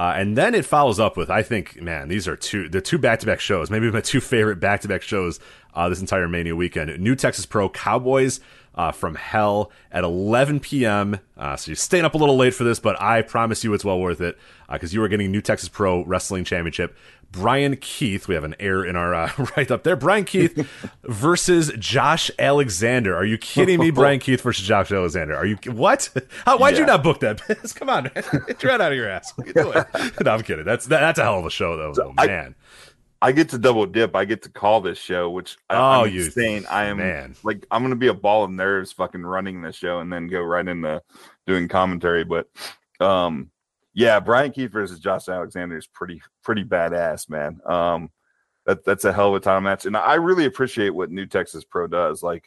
Uh, 0.01 0.15
and 0.15 0.35
then 0.35 0.55
it 0.55 0.65
follows 0.65 0.99
up 0.99 1.15
with, 1.15 1.29
I 1.29 1.43
think, 1.43 1.79
man, 1.79 2.07
these 2.07 2.27
are 2.27 2.35
two 2.35 2.67
the 2.67 2.81
two 2.81 2.97
back 2.97 3.19
to 3.19 3.27
back 3.27 3.39
shows, 3.39 3.69
maybe 3.69 3.91
my 3.91 4.01
two 4.01 4.19
favorite 4.19 4.59
back 4.59 4.81
to 4.81 4.87
back 4.87 5.03
shows 5.03 5.39
uh, 5.75 5.89
this 5.89 6.01
entire 6.01 6.27
Mania 6.27 6.55
weekend. 6.55 6.99
New 6.99 7.15
Texas 7.15 7.45
Pro 7.45 7.69
Cowboys 7.69 8.39
uh, 8.73 8.91
from 8.91 9.13
Hell 9.13 9.71
at 9.91 10.03
11 10.03 10.59
p.m. 10.61 11.19
Uh, 11.37 11.55
so 11.55 11.69
you're 11.69 11.75
staying 11.75 12.03
up 12.03 12.15
a 12.15 12.17
little 12.17 12.35
late 12.35 12.55
for 12.55 12.63
this, 12.63 12.79
but 12.79 12.99
I 12.99 13.21
promise 13.21 13.63
you 13.63 13.75
it's 13.75 13.85
well 13.85 13.99
worth 13.99 14.21
it 14.21 14.39
because 14.71 14.91
you 14.91 15.03
are 15.03 15.07
getting 15.07 15.31
New 15.31 15.39
Texas 15.39 15.69
Pro 15.69 16.03
Wrestling 16.03 16.45
Championship. 16.45 16.97
Bryan 17.31 17.77
Keith, 17.77 18.27
we 18.27 18.35
have 18.35 18.43
an 18.43 18.55
error 18.59 18.85
in 18.85 18.95
our 18.95 19.13
uh, 19.13 19.31
right 19.57 19.69
up 19.71 19.83
there. 19.83 19.95
Bryan 19.95 20.25
Keith 20.25 20.67
versus 21.03 21.71
Josh 21.79 22.29
Alexander. 22.37 23.15
Are 23.15 23.23
you 23.25 23.37
kidding 23.37 23.79
me? 23.79 23.89
Bryan 23.91 24.19
Keith 24.21 24.41
versus 24.41 24.65
Josh 24.65 24.91
Alexander. 24.91 25.35
Are 25.35 25.45
you 25.45 25.57
what? 25.71 26.09
How, 26.45 26.57
why'd 26.57 26.77
you 26.77 26.85
not 26.85 27.03
book 27.03 27.21
that? 27.21 27.41
Come 27.75 27.89
on, 27.89 28.03
man. 28.13 28.23
Get 28.47 28.61
your 28.63 28.71
head 28.73 28.81
out 28.81 28.91
of 28.91 28.97
your 28.97 29.07
ass. 29.09 29.31
What 29.35 29.45
are 29.45 29.47
you 29.47 29.53
doing? 29.53 30.11
no, 30.25 30.31
I'm 30.31 30.41
kidding. 30.43 30.65
That's 30.65 30.85
that, 30.87 30.99
that's 30.99 31.19
a 31.19 31.23
hell 31.23 31.39
of 31.39 31.45
a 31.45 31.49
show, 31.49 31.77
though. 31.77 31.93
So 31.93 32.03
though, 32.03 32.13
I- 32.17 32.27
man. 32.27 32.55
I 33.23 33.31
get 33.33 33.49
to 33.49 33.59
double 33.59 33.85
dip. 33.85 34.15
I 34.15 34.25
get 34.25 34.41
to 34.41 34.49
call 34.49 34.81
this 34.81 34.97
show, 34.97 35.29
which 35.29 35.55
I, 35.69 35.75
Oh, 35.75 36.05
I'm 36.05 36.11
you 36.11 36.23
insane. 36.23 36.65
I 36.71 36.85
am 36.85 36.97
man. 36.97 37.35
like 37.43 37.67
I'm 37.69 37.83
gonna 37.83 37.95
be 37.95 38.07
a 38.07 38.15
ball 38.15 38.43
of 38.43 38.49
nerves 38.49 38.91
fucking 38.93 39.21
running 39.21 39.61
this 39.61 39.75
show 39.75 39.99
and 39.99 40.11
then 40.11 40.27
go 40.27 40.41
right 40.41 40.67
into 40.67 41.03
doing 41.45 41.67
commentary. 41.67 42.23
But 42.23 42.47
um 42.99 43.51
yeah, 43.93 44.19
Bryan 44.19 44.51
Keith 44.51 44.71
versus 44.71 44.99
Josh 44.99 45.27
Alexander 45.27 45.77
is 45.77 45.87
pretty 45.87 46.21
pretty 46.43 46.63
badass, 46.63 47.29
man. 47.29 47.59
Um 47.65 48.09
that 48.65 48.85
that's 48.85 49.05
a 49.05 49.13
hell 49.13 49.29
of 49.29 49.35
a 49.35 49.39
title 49.39 49.61
match. 49.61 49.85
And 49.85 49.97
I 49.97 50.15
really 50.15 50.45
appreciate 50.45 50.91
what 50.91 51.11
New 51.11 51.25
Texas 51.25 51.63
Pro 51.63 51.87
does. 51.87 52.21
Like 52.23 52.45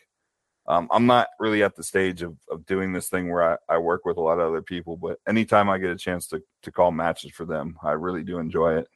um, 0.66 0.88
I'm 0.90 1.06
not 1.06 1.28
really 1.38 1.62
at 1.62 1.76
the 1.76 1.82
stage 1.82 2.22
of, 2.22 2.36
of 2.50 2.64
doing 2.64 2.92
this 2.92 3.08
thing 3.08 3.30
where 3.30 3.52
I, 3.52 3.74
I 3.74 3.78
work 3.78 4.06
with 4.06 4.16
a 4.16 4.20
lot 4.20 4.38
of 4.38 4.48
other 4.48 4.62
people, 4.62 4.96
but 4.96 5.18
anytime 5.28 5.68
I 5.68 5.76
get 5.78 5.90
a 5.90 5.96
chance 5.96 6.26
to 6.28 6.42
to 6.62 6.72
call 6.72 6.90
matches 6.90 7.32
for 7.32 7.44
them, 7.44 7.76
I 7.82 7.92
really 7.92 8.24
do 8.24 8.38
enjoy 8.38 8.78
it. 8.78 8.88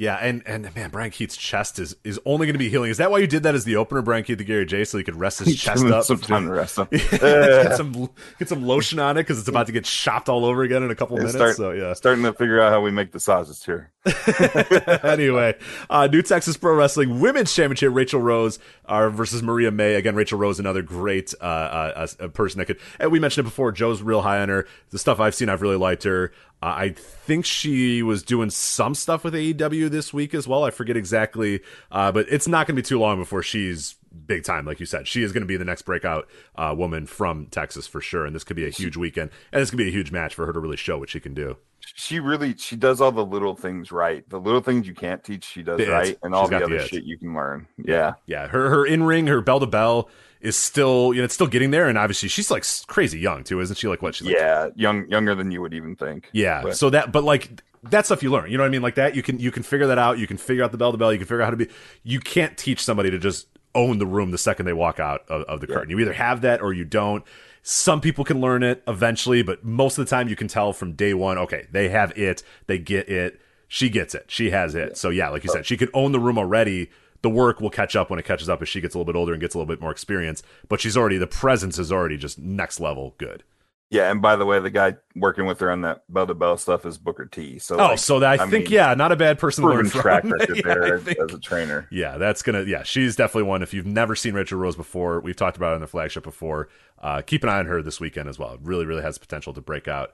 Yeah, 0.00 0.14
and 0.14 0.44
and 0.46 0.72
man, 0.76 0.90
Bryan 0.90 1.10
Keith's 1.10 1.36
chest 1.36 1.80
is 1.80 1.96
is 2.04 2.20
only 2.24 2.46
going 2.46 2.54
to 2.54 2.58
be 2.58 2.68
healing. 2.68 2.88
Is 2.92 2.98
that 2.98 3.10
why 3.10 3.18
you 3.18 3.26
did 3.26 3.42
that 3.42 3.56
as 3.56 3.64
the 3.64 3.74
opener, 3.74 4.00
Bryan 4.00 4.22
Keith, 4.22 4.38
the 4.38 4.44
Gary 4.44 4.64
Jay, 4.64 4.84
so 4.84 4.96
he 4.96 5.02
could 5.02 5.16
rest 5.16 5.40
his 5.40 5.56
chest 5.60 5.84
up? 5.86 6.04
some 6.04 6.18
time 6.20 6.46
to 6.46 6.52
rest 6.52 6.78
him. 6.78 6.86
get 6.92 7.76
some 7.76 8.08
get 8.38 8.48
some 8.48 8.64
lotion 8.64 9.00
on 9.00 9.16
it 9.16 9.22
because 9.24 9.40
it's 9.40 9.48
about 9.48 9.66
to 9.66 9.72
get 9.72 9.84
chopped 9.84 10.28
all 10.28 10.44
over 10.44 10.62
again 10.62 10.84
in 10.84 10.92
a 10.92 10.94
couple 10.94 11.16
Yeah, 11.16 11.24
minutes. 11.24 11.36
start- 11.36 11.56
so 11.56 11.72
yeah. 11.72 11.94
Starting 11.94 12.22
to 12.22 12.32
figure 12.32 12.60
out 12.60 12.70
how 12.70 12.80
we 12.80 12.92
make 12.92 13.10
the 13.10 13.18
sauces 13.18 13.64
here. 13.64 13.90
anyway, 15.02 15.54
uh, 15.90 16.06
New 16.06 16.22
Texas 16.22 16.56
Pro 16.56 16.74
Wrestling 16.74 17.20
Women's 17.20 17.52
Championship, 17.52 17.92
Rachel 17.92 18.20
Rose 18.20 18.58
uh, 18.84 19.08
versus 19.10 19.42
Maria 19.42 19.70
May. 19.70 19.96
Again, 19.96 20.14
Rachel 20.14 20.38
Rose, 20.38 20.60
another 20.60 20.80
great 20.82 21.34
uh, 21.40 21.44
uh, 21.44 22.28
person 22.28 22.58
that 22.60 22.66
could. 22.66 22.78
And 22.98 23.10
we 23.10 23.18
mentioned 23.20 23.46
it 23.46 23.50
before. 23.50 23.72
Joe's 23.72 24.00
real 24.00 24.22
high 24.22 24.40
on 24.40 24.48
her. 24.48 24.66
The 24.90 24.98
stuff 24.98 25.20
I've 25.20 25.34
seen, 25.34 25.48
I've 25.48 25.60
really 25.60 25.76
liked 25.76 26.04
her. 26.04 26.32
I 26.60 26.90
think 26.90 27.44
she 27.44 28.02
was 28.02 28.22
doing 28.22 28.50
some 28.50 28.94
stuff 28.94 29.22
with 29.22 29.34
AEW 29.34 29.90
this 29.90 30.12
week 30.12 30.34
as 30.34 30.48
well. 30.48 30.64
I 30.64 30.70
forget 30.70 30.96
exactly, 30.96 31.60
uh, 31.92 32.10
but 32.10 32.26
it's 32.28 32.48
not 32.48 32.66
going 32.66 32.74
to 32.74 32.82
be 32.82 32.86
too 32.86 32.98
long 32.98 33.18
before 33.18 33.42
she's 33.42 33.94
big 34.26 34.44
time. 34.44 34.64
Like 34.64 34.80
you 34.80 34.86
said, 34.86 35.06
she 35.08 35.22
is 35.22 35.32
going 35.32 35.42
to 35.42 35.46
be 35.46 35.56
the 35.56 35.64
next 35.64 35.82
breakout 35.82 36.28
uh, 36.56 36.74
woman 36.76 37.06
from 37.06 37.46
Texas 37.46 37.86
for 37.86 38.00
sure. 38.00 38.24
And 38.26 38.34
this 38.34 38.44
could 38.44 38.56
be 38.56 38.66
a 38.66 38.70
huge 38.70 38.96
weekend, 38.96 39.30
and 39.52 39.60
this 39.62 39.70
could 39.70 39.78
be 39.78 39.88
a 39.88 39.92
huge 39.92 40.10
match 40.12 40.34
for 40.34 40.46
her 40.46 40.52
to 40.52 40.60
really 40.60 40.76
show 40.76 40.98
what 40.98 41.08
she 41.10 41.20
can 41.20 41.34
do. 41.34 41.56
She 41.94 42.20
really 42.20 42.54
she 42.56 42.76
does 42.76 43.00
all 43.00 43.12
the 43.12 43.24
little 43.24 43.54
things 43.54 43.90
right. 43.90 44.28
The 44.28 44.38
little 44.38 44.60
things 44.60 44.86
you 44.86 44.94
can't 44.94 45.24
teach, 45.24 45.44
she 45.44 45.62
does 45.62 45.80
it. 45.80 45.88
right, 45.88 46.18
and 46.22 46.34
all 46.34 46.46
the 46.48 46.58
the 46.58 46.64
other 46.64 46.76
it. 46.76 46.88
shit 46.88 47.04
you 47.04 47.16
can 47.18 47.34
learn. 47.34 47.66
Yeah. 47.82 48.14
yeah 48.26 48.46
her 48.48 48.68
her 48.68 48.84
in 48.86 49.02
ring 49.04 49.26
her 49.28 49.40
bell 49.40 49.58
to 49.60 49.66
bell 49.66 50.10
is 50.40 50.56
still 50.56 51.12
you 51.14 51.20
know 51.20 51.24
it's 51.24 51.34
still 51.34 51.46
getting 51.46 51.70
there 51.70 51.88
and 51.88 51.96
obviously 51.98 52.28
she's 52.28 52.50
like 52.50 52.64
crazy 52.86 53.18
young 53.18 53.42
too 53.42 53.60
isn't 53.60 53.76
she 53.76 53.88
like 53.88 54.02
what 54.02 54.14
she's 54.14 54.26
like, 54.28 54.36
yeah, 54.36 54.68
young 54.76 55.08
younger 55.08 55.34
than 55.34 55.50
you 55.50 55.60
would 55.60 55.74
even 55.74 55.96
think. 55.96 56.28
yeah 56.32 56.62
But- 56.62 56.76
so 56.76 56.90
that 56.90 57.10
but 57.10 57.24
like 57.24 57.60
that 57.84 58.06
stuff 58.06 58.22
you 58.22 58.30
learn 58.30 58.48
you 58.50 58.56
know 58.56 58.62
what 58.62 58.68
i 58.68 58.70
mean 58.70 58.82
like 58.82 58.94
that 58.96 59.16
you 59.16 59.22
can 59.24 59.40
you 59.40 59.50
can 59.50 59.64
figure 59.64 59.88
that 59.88 59.98
out 59.98 60.18
you 60.18 60.28
can 60.28 60.36
figure 60.36 60.62
out 60.62 60.70
the 60.70 60.78
bell 60.78 60.92
to 60.92 60.98
bell 60.98 61.12
you 61.12 61.18
can 61.18 61.26
figure 61.26 61.42
out 61.42 61.46
how 61.46 61.50
to 61.50 61.56
be 61.56 61.68
you 62.04 62.20
can't 62.20 62.56
teach 62.56 62.80
somebody 62.84 63.10
to 63.10 63.18
just 63.18 63.48
own 63.74 63.98
the 63.98 64.06
room 64.06 64.30
the 64.30 64.38
second 64.38 64.66
they 64.66 64.72
walk 64.72 64.98
out 64.98 65.22
of, 65.28 65.42
of 65.42 65.60
the 65.60 65.66
curtain. 65.66 65.90
You 65.90 65.98
either 66.00 66.12
have 66.12 66.40
that 66.42 66.60
or 66.60 66.72
you 66.72 66.84
don't. 66.84 67.24
Some 67.62 68.00
people 68.00 68.24
can 68.24 68.40
learn 68.40 68.62
it 68.62 68.82
eventually 68.86 69.42
but 69.42 69.64
most 69.64 69.98
of 69.98 70.06
the 70.06 70.10
time 70.10 70.28
you 70.28 70.36
can 70.36 70.48
tell 70.48 70.72
from 70.72 70.92
day 70.92 71.14
one 71.14 71.38
okay 71.38 71.66
they 71.70 71.88
have 71.88 72.16
it 72.16 72.42
they 72.66 72.78
get 72.78 73.08
it 73.08 73.40
she 73.66 73.88
gets 73.88 74.14
it 74.14 74.24
she 74.28 74.50
has 74.50 74.74
it. 74.74 74.96
So 74.96 75.10
yeah 75.10 75.28
like 75.28 75.44
you 75.44 75.50
said 75.50 75.66
she 75.66 75.76
can 75.76 75.88
own 75.94 76.12
the 76.12 76.20
room 76.20 76.38
already. 76.38 76.90
The 77.20 77.28
work 77.28 77.60
will 77.60 77.70
catch 77.70 77.96
up 77.96 78.10
when 78.10 78.20
it 78.20 78.24
catches 78.24 78.48
up 78.48 78.62
as 78.62 78.68
she 78.68 78.80
gets 78.80 78.94
a 78.94 78.98
little 78.98 79.12
bit 79.12 79.18
older 79.18 79.32
and 79.32 79.40
gets 79.40 79.54
a 79.54 79.58
little 79.58 79.66
bit 79.66 79.80
more 79.80 79.90
experience 79.90 80.42
but 80.68 80.80
she's 80.80 80.96
already 80.96 81.18
the 81.18 81.26
presence 81.26 81.76
is 81.78 81.90
already 81.90 82.16
just 82.16 82.38
next 82.38 82.78
level 82.78 83.16
good 83.18 83.42
Yeah, 83.90 84.10
and 84.10 84.20
by 84.20 84.36
the 84.36 84.44
way, 84.44 84.60
the 84.60 84.68
guy 84.68 84.96
working 85.16 85.46
with 85.46 85.60
her 85.60 85.70
on 85.70 85.80
that 85.80 86.02
bell 86.12 86.26
to 86.26 86.34
bell 86.34 86.58
stuff 86.58 86.84
is 86.84 86.98
Booker 86.98 87.24
T. 87.24 87.58
So 87.58 87.76
oh 87.76 87.88
like, 87.88 87.98
so 87.98 88.20
that, 88.20 88.38
i, 88.38 88.44
I 88.44 88.46
think 88.48 88.64
mean, 88.66 88.72
yeah 88.74 88.92
not 88.92 89.12
a 89.12 89.16
bad 89.16 89.38
person 89.38 89.64
to 89.64 89.70
learn 89.70 89.86
from 89.88 90.00
track 90.02 90.24
record 90.24 90.56
Yeah, 90.56 90.62
there 90.62 90.94
as, 90.96 91.02
think- 91.02 91.18
as 91.18 91.32
a 91.34 91.38
trainer. 91.40 91.88
Yeah, 91.90 92.18
that's 92.18 92.42
gonna. 92.42 92.64
Yeah, 92.64 92.82
she's 92.82 93.16
definitely 93.16 93.44
one. 93.48 93.62
If 93.62 93.72
you've 93.72 93.86
never 93.86 94.14
seen 94.14 94.34
Rachel 94.34 94.58
Rose 94.58 94.76
before, 94.76 95.20
we've 95.20 95.36
talked 95.36 95.56
about 95.56 95.72
it 95.72 95.76
on 95.76 95.80
the 95.80 95.86
flagship 95.86 96.22
before. 96.24 96.68
Uh, 97.00 97.22
keep 97.22 97.42
an 97.44 97.48
eye 97.48 97.58
on 97.58 97.66
her 97.66 97.80
this 97.82 97.98
weekend 97.98 98.28
as 98.28 98.38
well. 98.38 98.58
Really, 98.60 98.84
really 98.84 99.02
has 99.02 99.16
potential 99.16 99.54
to 99.54 99.60
break 99.62 99.88
out. 99.88 100.12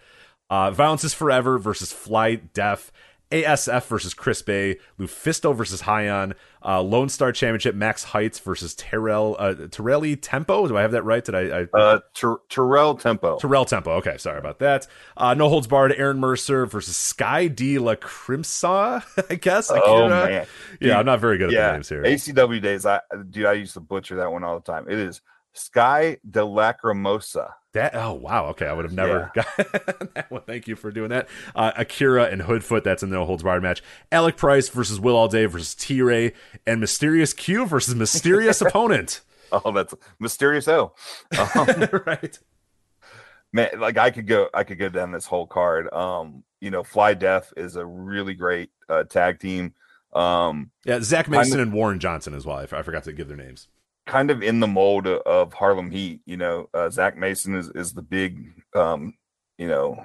Uh, 0.50 0.70
Violence 0.70 1.02
is 1.02 1.14
Forever 1.14 1.58
versus 1.58 1.92
Fly 1.92 2.36
Def. 2.36 2.92
ASF 3.42 3.86
versus 3.86 4.14
Chris 4.14 4.42
Bay, 4.42 4.76
Lufisto 4.98 5.54
versus 5.56 5.82
Hyon, 5.82 6.34
uh, 6.64 6.80
Lone 6.80 7.08
Star 7.08 7.32
Championship, 7.32 7.74
Max 7.74 8.04
Heights 8.04 8.38
versus 8.38 8.74
Terrell, 8.74 9.34
uh, 9.38 9.54
Terrelli 9.54 10.16
Tempo. 10.20 10.68
Do 10.68 10.76
I 10.76 10.82
have 10.82 10.92
that 10.92 11.02
right? 11.02 11.24
Did 11.24 11.34
I, 11.34 11.40
I 11.40 11.66
Uh, 11.76 11.98
Ter- 12.14 12.38
Terrell 12.48 12.94
Tempo. 12.94 13.38
Terrell 13.38 13.64
Tempo. 13.64 13.92
Okay, 13.94 14.16
sorry 14.18 14.38
about 14.38 14.60
that. 14.60 14.86
Uh, 15.16 15.34
no 15.34 15.48
holds 15.48 15.66
barred. 15.66 15.92
Aaron 15.92 16.20
Mercer 16.20 16.64
versus 16.66 16.96
Sky 16.96 17.48
D 17.48 17.78
La 17.78 17.96
Crimsa. 17.96 19.02
I 19.30 19.34
guess. 19.34 19.70
oh 19.74 20.08
man, 20.08 20.46
Yeah, 20.80 20.98
I'm 20.98 21.06
not 21.06 21.20
very 21.20 21.36
good 21.38 21.46
at 21.46 21.50
the 21.50 21.56
yeah. 21.56 21.72
names 21.72 21.88
here. 21.88 22.02
ACW 22.02 22.62
days. 22.62 22.86
I 22.86 23.00
dude, 23.30 23.46
I 23.46 23.54
used 23.54 23.74
to 23.74 23.80
butcher 23.80 24.16
that 24.16 24.30
one 24.30 24.44
all 24.44 24.58
the 24.60 24.72
time. 24.72 24.88
It 24.88 24.98
is 24.98 25.20
Sky 25.54 26.18
de 26.28 26.40
Lacrimosa. 26.40 27.52
That 27.72 27.94
oh 27.96 28.12
wow 28.12 28.46
okay 28.50 28.66
I 28.66 28.72
would 28.72 28.84
have 28.84 28.94
never 28.94 29.32
got 29.34 29.46
that 29.56 30.26
one. 30.28 30.42
Thank 30.42 30.68
you 30.68 30.76
for 30.76 30.92
doing 30.92 31.08
that. 31.10 31.28
Uh, 31.56 31.72
Akira 31.76 32.24
and 32.24 32.42
Hoodfoot 32.42 32.84
that's 32.84 33.02
in 33.02 33.10
the 33.10 33.16
no 33.16 33.24
holds 33.24 33.42
barred 33.42 33.62
match. 33.62 33.82
Alec 34.12 34.36
Price 34.36 34.68
versus 34.68 35.00
Will 35.00 35.16
All 35.16 35.28
Day 35.28 35.46
versus 35.46 35.74
T 35.74 36.00
Ray 36.02 36.34
and 36.66 36.80
Mysterious 36.80 37.32
Q 37.32 37.66
versus 37.66 37.94
Mysterious 37.94 38.60
Opponent. 38.60 39.22
Oh, 39.50 39.72
that's 39.72 39.94
mysterious. 40.18 40.66
Oh, 40.68 40.94
um, 41.38 41.88
right. 42.06 42.38
man, 43.52 43.70
like 43.78 43.98
I 43.98 44.10
could 44.10 44.26
go, 44.26 44.48
I 44.52 44.64
could 44.64 44.78
go 44.78 44.88
down 44.88 45.12
this 45.12 45.26
whole 45.26 45.46
card. 45.46 45.92
Um, 45.92 46.42
you 46.60 46.70
know, 46.70 46.82
Fly 46.82 47.14
Def 47.14 47.52
is 47.56 47.76
a 47.76 47.84
really 47.84 48.34
great 48.34 48.70
uh, 48.88 49.04
tag 49.04 49.38
team. 49.38 49.74
Um, 50.12 50.70
Yeah, 50.84 51.00
Zach 51.02 51.28
Mason 51.28 51.60
and 51.60 51.72
Warren 51.72 51.98
Johnson 51.98 52.34
as 52.34 52.46
well. 52.46 52.56
I 52.56 52.66
forgot 52.66 53.04
to 53.04 53.12
give 53.12 53.28
their 53.28 53.36
names. 53.36 53.68
Kind 54.06 54.30
of 54.30 54.42
in 54.42 54.60
the 54.60 54.66
mold 54.66 55.06
of, 55.06 55.52
Harlem 55.52 55.90
Heat. 55.90 56.20
You 56.26 56.36
know, 56.36 56.68
uh, 56.74 56.90
Zach 56.90 57.16
Mason 57.16 57.54
is 57.54 57.70
is 57.70 57.92
the 57.92 58.02
big, 58.02 58.52
um, 58.74 59.14
you 59.58 59.68
know, 59.68 60.04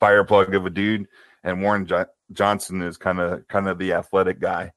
fireplug 0.00 0.54
of 0.54 0.66
a 0.66 0.70
dude, 0.70 1.06
and 1.42 1.62
Warren 1.62 1.86
jo- 1.86 2.06
Johnson 2.32 2.82
is 2.82 2.96
kind 2.96 3.20
of 3.20 3.46
kind 3.48 3.68
of 3.68 3.78
the 3.78 3.92
athletic 3.92 4.40
guy. 4.40 4.72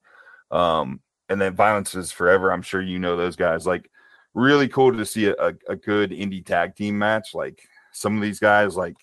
Um, 0.50 1.00
and 1.28 1.40
then 1.40 1.54
Violence 1.54 1.94
is 1.94 2.12
Forever. 2.12 2.52
I'm 2.52 2.62
sure 2.62 2.80
you 2.80 2.98
know 2.98 3.16
those 3.16 3.36
guys. 3.36 3.66
Like, 3.66 3.90
really 4.34 4.68
cool 4.68 4.92
to 4.92 5.04
see 5.04 5.26
a, 5.26 5.34
a, 5.34 5.52
a 5.68 5.76
good 5.76 6.10
indie 6.10 6.44
tag 6.44 6.76
team 6.76 6.98
match. 6.98 7.34
Like 7.34 7.60
some 7.92 8.16
of 8.16 8.22
these 8.22 8.38
guys, 8.38 8.76
like 8.76 8.96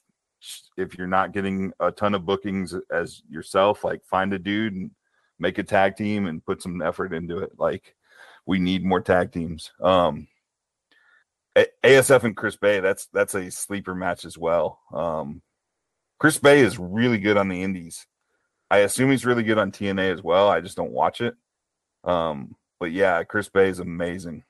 if 0.78 0.98
you're 0.98 1.08
not 1.08 1.34
getting 1.34 1.74
a 1.80 1.92
ton 1.92 2.16
of 2.16 2.26
bookings 2.26 2.74
as 2.92 3.22
yourself, 3.30 3.84
like 3.84 4.04
find 4.06 4.34
a 4.34 4.40
dude 4.40 4.74
and 4.74 4.92
make 5.40 5.58
a 5.58 5.64
tag 5.64 5.96
team 5.96 6.28
and 6.28 6.46
put 6.46 6.62
some 6.62 6.82
effort 6.82 7.14
into 7.14 7.40
it. 7.40 7.52
Like 7.58 7.96
we 8.46 8.60
need 8.60 8.86
more 8.86 9.02
tag 9.02 9.32
teams. 9.32 9.72
Um, 9.82 10.28
ASF 11.84 12.24
and 12.24 12.36
Chris 12.36 12.58
Bay, 12.58 12.80
that's 12.80 13.08
that's 13.08 13.34
a 13.34 13.50
sleeper 13.50 13.96
match 13.96 14.26
as 14.26 14.38
well. 14.38 14.80
Um, 14.94 15.42
Chris 16.20 16.38
Bay 16.38 16.60
is 16.60 16.78
really 16.78 17.18
good 17.18 17.38
on 17.38 17.48
the 17.48 17.64
indies. 17.64 18.06
I 18.70 18.80
assume 18.80 19.12
he's 19.12 19.26
really 19.26 19.44
good 19.44 19.58
on 19.58 19.72
TNA 19.72 20.14
as 20.14 20.24
well. 20.24 20.50
I 20.50 20.62
just 20.62 20.76
don't 20.76 20.92
watch 20.92 21.22
it. 21.22 21.36
Um, 22.04 22.56
but 22.80 22.92
yeah, 22.92 23.24
Chris 23.24 23.50
Bay 23.50 23.70
is 23.70 23.80
amazing. 23.80 24.44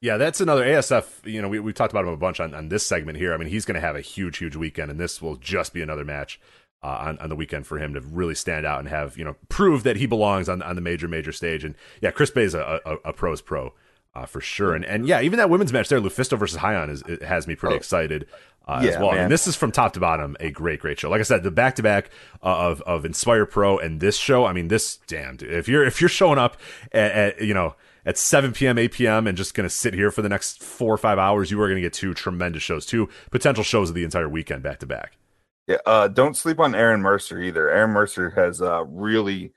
Yeah, 0.00 0.16
that's 0.16 0.40
another 0.40 0.64
ASF. 0.64 1.04
You 1.24 1.42
know, 1.42 1.48
we 1.48 1.60
we've 1.60 1.74
talked 1.74 1.92
about 1.92 2.04
him 2.04 2.12
a 2.12 2.16
bunch 2.16 2.40
on, 2.40 2.54
on 2.54 2.68
this 2.68 2.86
segment 2.86 3.18
here. 3.18 3.32
I 3.32 3.36
mean, 3.36 3.48
he's 3.48 3.64
going 3.64 3.76
to 3.76 3.80
have 3.80 3.96
a 3.96 4.00
huge, 4.00 4.38
huge 4.38 4.56
weekend, 4.56 4.90
and 4.90 5.00
this 5.00 5.22
will 5.22 5.36
just 5.36 5.72
be 5.72 5.82
another 5.82 6.04
match 6.04 6.40
uh, 6.82 6.86
on 7.00 7.18
on 7.18 7.28
the 7.28 7.36
weekend 7.36 7.66
for 7.66 7.78
him 7.78 7.94
to 7.94 8.00
really 8.00 8.34
stand 8.34 8.66
out 8.66 8.80
and 8.80 8.88
have 8.88 9.16
you 9.16 9.24
know 9.24 9.36
prove 9.48 9.82
that 9.84 9.96
he 9.96 10.06
belongs 10.06 10.48
on 10.48 10.62
on 10.62 10.74
the 10.76 10.82
major 10.82 11.08
major 11.08 11.32
stage. 11.32 11.64
And 11.64 11.74
yeah, 12.00 12.10
Chris 12.10 12.30
Bay 12.30 12.42
is 12.44 12.54
a, 12.54 12.80
a, 12.84 12.96
a 13.10 13.12
pro's 13.12 13.40
pro 13.40 13.72
uh, 14.14 14.26
for 14.26 14.40
sure. 14.40 14.74
And 14.74 14.84
and 14.84 15.06
yeah, 15.06 15.20
even 15.20 15.38
that 15.38 15.50
women's 15.50 15.72
match 15.72 15.88
there, 15.88 16.00
Lufisto 16.00 16.38
versus 16.38 16.58
Hyon, 16.58 16.90
is 16.90 17.02
it 17.02 17.22
has 17.22 17.46
me 17.46 17.54
pretty 17.54 17.74
Oh. 17.74 17.78
excited. 17.78 18.26
Uh, 18.68 18.80
as 18.84 18.96
well, 18.96 19.10
man. 19.10 19.22
and 19.24 19.32
this 19.32 19.48
is 19.48 19.56
from 19.56 19.72
top 19.72 19.92
to 19.92 19.98
bottom 19.98 20.36
a 20.38 20.48
great, 20.48 20.78
great 20.78 20.96
show. 21.00 21.10
Like 21.10 21.18
I 21.18 21.24
said, 21.24 21.42
the 21.42 21.50
back 21.50 21.74
to 21.76 21.82
back 21.82 22.10
of 22.42 22.80
of 22.82 23.04
Inspire 23.04 23.44
Pro 23.44 23.76
and 23.76 23.98
this 24.00 24.16
show. 24.16 24.44
I 24.46 24.52
mean, 24.52 24.68
this 24.68 24.98
damn 25.08 25.36
dude. 25.36 25.52
If 25.52 25.66
you're 25.68 25.84
if 25.84 26.00
you're 26.00 26.08
showing 26.08 26.38
up 26.38 26.56
at, 26.92 27.10
at 27.10 27.40
you 27.42 27.54
know 27.54 27.74
at 28.06 28.16
7 28.18 28.52
p.m., 28.52 28.78
8 28.78 28.92
p.m., 28.92 29.26
and 29.26 29.36
just 29.36 29.54
going 29.54 29.68
to 29.68 29.74
sit 29.74 29.94
here 29.94 30.10
for 30.12 30.22
the 30.22 30.28
next 30.28 30.62
four 30.62 30.94
or 30.94 30.98
five 30.98 31.18
hours, 31.18 31.50
you 31.50 31.60
are 31.60 31.66
going 31.66 31.76
to 31.76 31.82
get 31.82 31.92
two 31.92 32.14
tremendous 32.14 32.62
shows, 32.62 32.86
two 32.86 33.08
potential 33.32 33.64
shows 33.64 33.88
of 33.88 33.94
the 33.96 34.04
entire 34.04 34.28
weekend 34.28 34.62
back 34.62 34.78
to 34.78 34.86
back. 34.86 35.16
Yeah, 35.66 35.78
uh, 35.86 36.08
don't 36.08 36.36
sleep 36.36 36.58
on 36.58 36.74
Aaron 36.74 37.00
Mercer 37.00 37.40
either. 37.40 37.70
Aaron 37.70 37.90
Mercer 37.90 38.30
has 38.30 38.60
uh, 38.60 38.84
really 38.84 39.52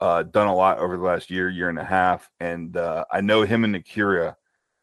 uh, 0.00 0.24
done 0.24 0.48
a 0.48 0.54
lot 0.54 0.78
over 0.78 0.96
the 0.96 1.02
last 1.02 1.30
year, 1.30 1.48
year 1.48 1.68
and 1.68 1.78
a 1.78 1.84
half, 1.84 2.28
and 2.40 2.76
uh, 2.76 3.04
I 3.12 3.20
know 3.20 3.42
him 3.42 3.64
and 3.64 3.76
Akira 3.76 4.36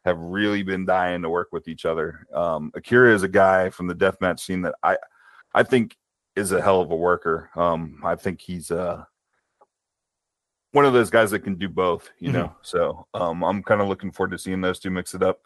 have 0.06 0.18
really 0.18 0.64
been 0.64 0.86
dying 0.86 1.22
to 1.22 1.30
work 1.30 1.50
with 1.52 1.68
each 1.68 1.86
other. 1.86 2.26
Um, 2.34 2.72
Akira 2.74 3.14
is 3.14 3.24
a 3.24 3.28
guy 3.28 3.70
from 3.70 3.88
the 3.88 3.94
deathmatch 3.96 4.40
scene 4.40 4.62
that 4.64 4.76
I, 4.82 4.98
I 5.54 5.64
think 5.64 5.96
is 6.36 6.52
a 6.54 6.62
hell 6.62 6.82
of 6.82 6.92
a 6.92 6.96
worker. 6.96 7.50
Um, 7.56 8.02
I 8.04 8.16
think 8.16 8.42
he's 8.42 8.72
uh, 8.72 9.04
one 10.72 10.86
of 10.86 10.94
those 10.94 11.10
guys 11.10 11.32
that 11.32 11.40
can 11.40 11.56
do 11.56 11.70
both. 11.70 12.10
You 12.20 12.32
know, 12.32 12.56
so 12.62 13.08
um, 13.14 13.44
I'm 13.44 13.62
kind 13.62 13.82
of 13.82 13.90
looking 13.90 14.12
forward 14.12 14.32
to 14.32 14.38
seeing 14.38 14.62
those 14.62 14.80
two 14.80 14.90
mix 14.90 15.14
it 15.14 15.22
up. 15.22 15.42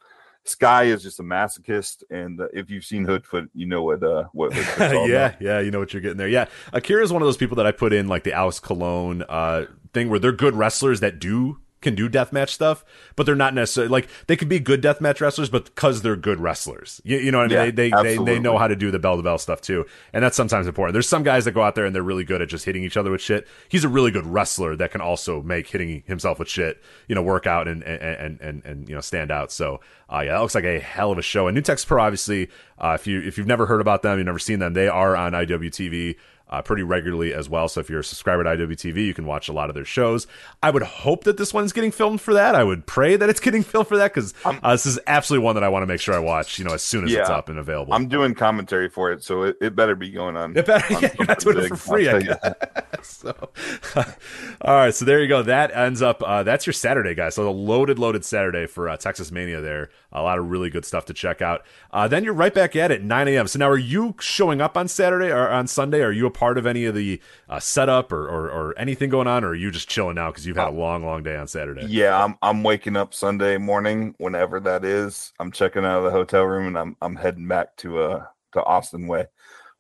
Sky 0.46 0.84
is 0.86 1.02
just 1.02 1.20
a 1.20 1.24
masochist, 1.24 2.04
and 2.10 2.40
uh, 2.40 2.48
if 2.54 2.70
you've 2.70 2.86
seen 2.86 3.06
Hoodfoot, 3.06 3.50
you 3.54 3.66
know 3.66 3.84
what 3.84 4.04
uh, 4.04 4.26
what 4.32 4.56
yeah, 4.78 4.86
about. 4.86 5.42
yeah, 5.42 5.60
you 5.60 5.72
know 5.72 5.80
what 5.80 5.92
you're 5.92 6.02
getting 6.02 6.18
there. 6.18 6.28
Yeah, 6.28 6.46
Akira 6.72 7.04
is 7.04 7.12
one 7.12 7.22
of 7.22 7.26
those 7.28 7.38
people 7.38 7.56
that 7.56 7.66
I 7.66 7.72
put 7.72 7.94
in 7.94 8.08
like 8.08 8.24
the 8.24 8.34
Alex 8.34 8.60
Colon 8.60 9.24
uh, 9.28 9.66
thing 9.94 10.10
where 10.10 10.20
they're 10.20 10.32
good 10.32 10.56
wrestlers 10.56 11.00
that 11.00 11.20
do 11.20 11.60
can 11.82 11.96
do 11.96 12.10
deathmatch 12.10 12.50
stuff, 12.50 12.84
but 13.16 13.26
they're 13.26 13.36
not 13.36 13.54
necessarily 13.54 13.90
like 13.90 14.08
they 14.28 14.36
could 14.36 14.50
be 14.50 14.60
good 14.60 14.82
deathmatch 14.82 15.22
wrestlers, 15.22 15.50
but 15.50 15.66
because 15.66 16.02
they're 16.02 16.16
good 16.16 16.40
wrestlers, 16.40 17.00
you, 17.04 17.18
you 17.18 17.32
know 17.32 17.40
what 17.40 17.54
I 17.54 17.56
mean? 17.56 17.66
Yeah, 17.66 17.72
they 17.72 17.90
they, 17.90 18.18
they 18.18 18.24
they 18.24 18.40
know 18.40 18.58
how 18.58 18.68
to 18.68 18.76
do 18.76 18.92
the 18.92 19.00
bell 19.00 19.18
to 19.18 19.24
bell 19.24 19.38
stuff 19.38 19.62
too, 19.62 19.86
and 20.12 20.24
that's 20.24 20.36
sometimes 20.36 20.68
important. 20.68 20.94
There's 20.94 21.08
some 21.08 21.24
guys 21.24 21.46
that 21.46 21.52
go 21.52 21.62
out 21.62 21.76
there 21.76 21.86
and 21.86 21.96
they're 21.96 22.04
really 22.04 22.24
good 22.24 22.42
at 22.42 22.50
just 22.50 22.66
hitting 22.66 22.84
each 22.84 22.98
other 22.98 23.12
with 23.12 23.22
shit. 23.22 23.48
He's 23.70 23.84
a 23.84 23.90
really 23.90 24.12
good 24.12 24.26
wrestler 24.26 24.76
that 24.76 24.92
can 24.92 25.02
also 25.02 25.42
make 25.42 25.68
hitting 25.68 26.04
himself 26.08 26.40
with 26.40 26.50
shit, 26.50 26.82
you 27.08 27.16
know, 27.16 27.22
work 27.22 27.46
out 27.48 27.68
and 27.68 27.84
and 27.84 28.02
and 28.02 28.42
and, 28.42 28.66
and 28.66 28.90
you 28.90 28.96
know 28.96 29.02
stand 29.02 29.32
out. 29.32 29.52
So 29.52 29.80
uh, 30.12 30.22
yeah, 30.26 30.34
that 30.34 30.40
looks 30.40 30.56
like 30.56 30.66
a 30.66 30.80
hell 30.80 31.12
of 31.12 31.18
a 31.18 31.22
show. 31.24 31.48
And 31.48 31.56
New 31.56 31.62
Tex 31.62 31.84
Pro, 31.84 32.02
obviously, 32.02 32.50
uh, 32.78 32.98
if 33.00 33.08
you 33.08 33.22
if 33.22 33.38
you've 33.38 33.48
never 33.48 33.66
heard 33.66 33.82
about 33.82 34.02
them, 34.02 34.18
you've 34.18 34.26
never 34.26 34.40
seen 34.40 34.60
them, 34.60 34.74
they 34.74 34.88
are 34.88 35.16
on 35.16 35.34
IWTV. 35.34 36.16
Uh, 36.50 36.62
pretty 36.62 36.84
regularly 36.84 37.34
as 37.34 37.50
well. 37.50 37.68
So 37.68 37.80
if 37.80 37.90
you're 37.90 38.02
a 38.02 38.04
subscriber 38.04 38.44
to 38.44 38.50
IWTV, 38.50 39.06
you 39.06 39.14
can 39.14 39.26
watch 39.26 39.48
a 39.48 39.54
lot 39.54 39.70
of 39.70 39.76
their 39.76 39.86
shows. 39.86 40.28
I 40.62 40.70
would 40.70 40.84
hope 40.84 41.24
that 41.24 41.38
this 41.38 41.54
one's 41.54 41.74
getting 41.74 41.92
filmed 41.92 42.22
for 42.22 42.34
that. 42.36 42.56
I 42.56 42.64
would 42.64 42.86
pray 42.86 43.16
that 43.16 43.30
it's 43.30 43.40
getting 43.42 43.64
filmed 43.64 43.88
for 43.88 43.98
that 43.98 44.14
because 44.14 44.34
uh, 44.46 44.72
this 44.72 44.86
is 44.86 45.00
absolutely 45.08 45.44
one 45.44 45.56
that 45.56 45.64
I 45.64 45.70
want 45.70 45.84
to 45.84 45.88
make 45.88 46.00
sure 46.00 46.14
I 46.14 46.20
watch. 46.20 46.60
You 46.60 46.66
know, 46.66 46.74
as 46.74 46.84
soon 46.84 47.06
as 47.06 47.12
yeah, 47.12 47.22
it's 47.22 47.30
up 47.30 47.50
and 47.50 47.58
available. 47.58 47.94
I'm 47.94 48.08
doing 48.08 48.36
commentary 48.36 48.90
for 48.90 49.12
it, 49.12 49.24
so 49.24 49.44
it, 49.44 49.58
it 49.60 49.76
better 49.76 49.96
be 49.96 50.12
going 50.12 50.38
on. 50.38 50.56
It 50.56 50.66
better. 50.66 50.96
On 50.96 51.02
yeah, 51.02 51.14
you're 51.18 51.28
not 51.28 51.40
doing 51.40 51.58
it 51.58 51.70
for 51.70 51.76
free. 51.76 52.10
I 52.10 52.20
guess. 52.22 52.40
so, 53.02 53.50
all 54.62 54.76
right. 54.76 54.94
So 54.94 55.06
there 55.06 55.22
you 55.22 55.28
go. 55.28 55.42
That 55.42 55.76
ends 55.76 56.02
up. 56.02 56.22
Uh, 56.22 56.44
that's 56.44 56.66
your 56.66 56.74
Saturday, 56.74 57.16
guys. 57.16 57.36
So 57.36 57.50
a 57.50 57.52
loaded, 57.52 57.98
loaded 57.98 58.24
Saturday 58.24 58.68
for 58.68 58.88
uh, 58.90 58.98
Texas 58.98 59.32
Mania. 59.32 59.62
There, 59.62 59.90
a 60.16 60.24
lot 60.24 60.40
of 60.40 60.50
really 60.50 60.70
good 60.70 60.86
stuff 60.86 61.06
to 61.06 61.14
check 61.14 61.42
out. 61.42 61.64
Uh, 61.92 62.08
then 62.08 62.24
you're 62.24 62.34
right 62.34 62.54
back 62.54 62.76
at 62.76 62.92
it 62.92 63.04
9 63.04 63.28
a.m. 63.28 63.48
So 63.48 63.60
now, 63.60 63.70
are 63.70 63.78
you 63.78 64.16
showing 64.20 64.62
up 64.62 64.78
on 64.78 64.88
Saturday 64.88 65.32
or 65.32 65.50
on 65.50 65.68
Sunday? 65.68 66.02
Are 66.02 66.12
you 66.12 66.26
a 66.26 66.32
part 66.32 66.58
of 66.58 66.66
any 66.66 66.86
of 66.86 66.96
the 66.96 67.22
uh, 67.50 67.60
setup 67.60 68.12
or, 68.12 68.28
or, 68.28 68.50
or 68.50 68.80
anything 68.80 69.10
going 69.10 69.28
on, 69.28 69.44
or 69.44 69.50
are 69.50 69.56
you 69.56 69.72
just 69.72 69.90
chilling 69.90 70.16
now 70.16 70.32
because 70.32 70.46
you've 70.46 70.58
had 70.58 70.70
a 70.70 70.72
long, 70.72 71.06
long 71.06 71.24
day 71.24 71.36
on 71.36 71.48
Saturday? 71.48 71.86
Yeah, 71.88 72.24
I'm 72.24 72.36
I'm 72.42 72.64
waking 72.64 72.96
up 72.96 73.14
Sunday 73.14 73.58
morning, 73.58 74.16
whenever 74.18 74.60
that 74.62 74.86
is. 74.86 75.34
I'm 75.40 75.52
checking 75.52 75.86
out 75.86 76.00
of 76.00 76.04
the 76.06 76.12
hotel 76.12 76.44
room 76.44 76.68
and 76.68 76.78
I'm 76.78 76.96
I'm 77.02 77.16
heading 77.16 77.48
back 77.48 77.76
to 77.78 78.00
uh 78.00 78.26
to 78.54 78.64
Austin 78.64 79.08
way. 79.08 79.26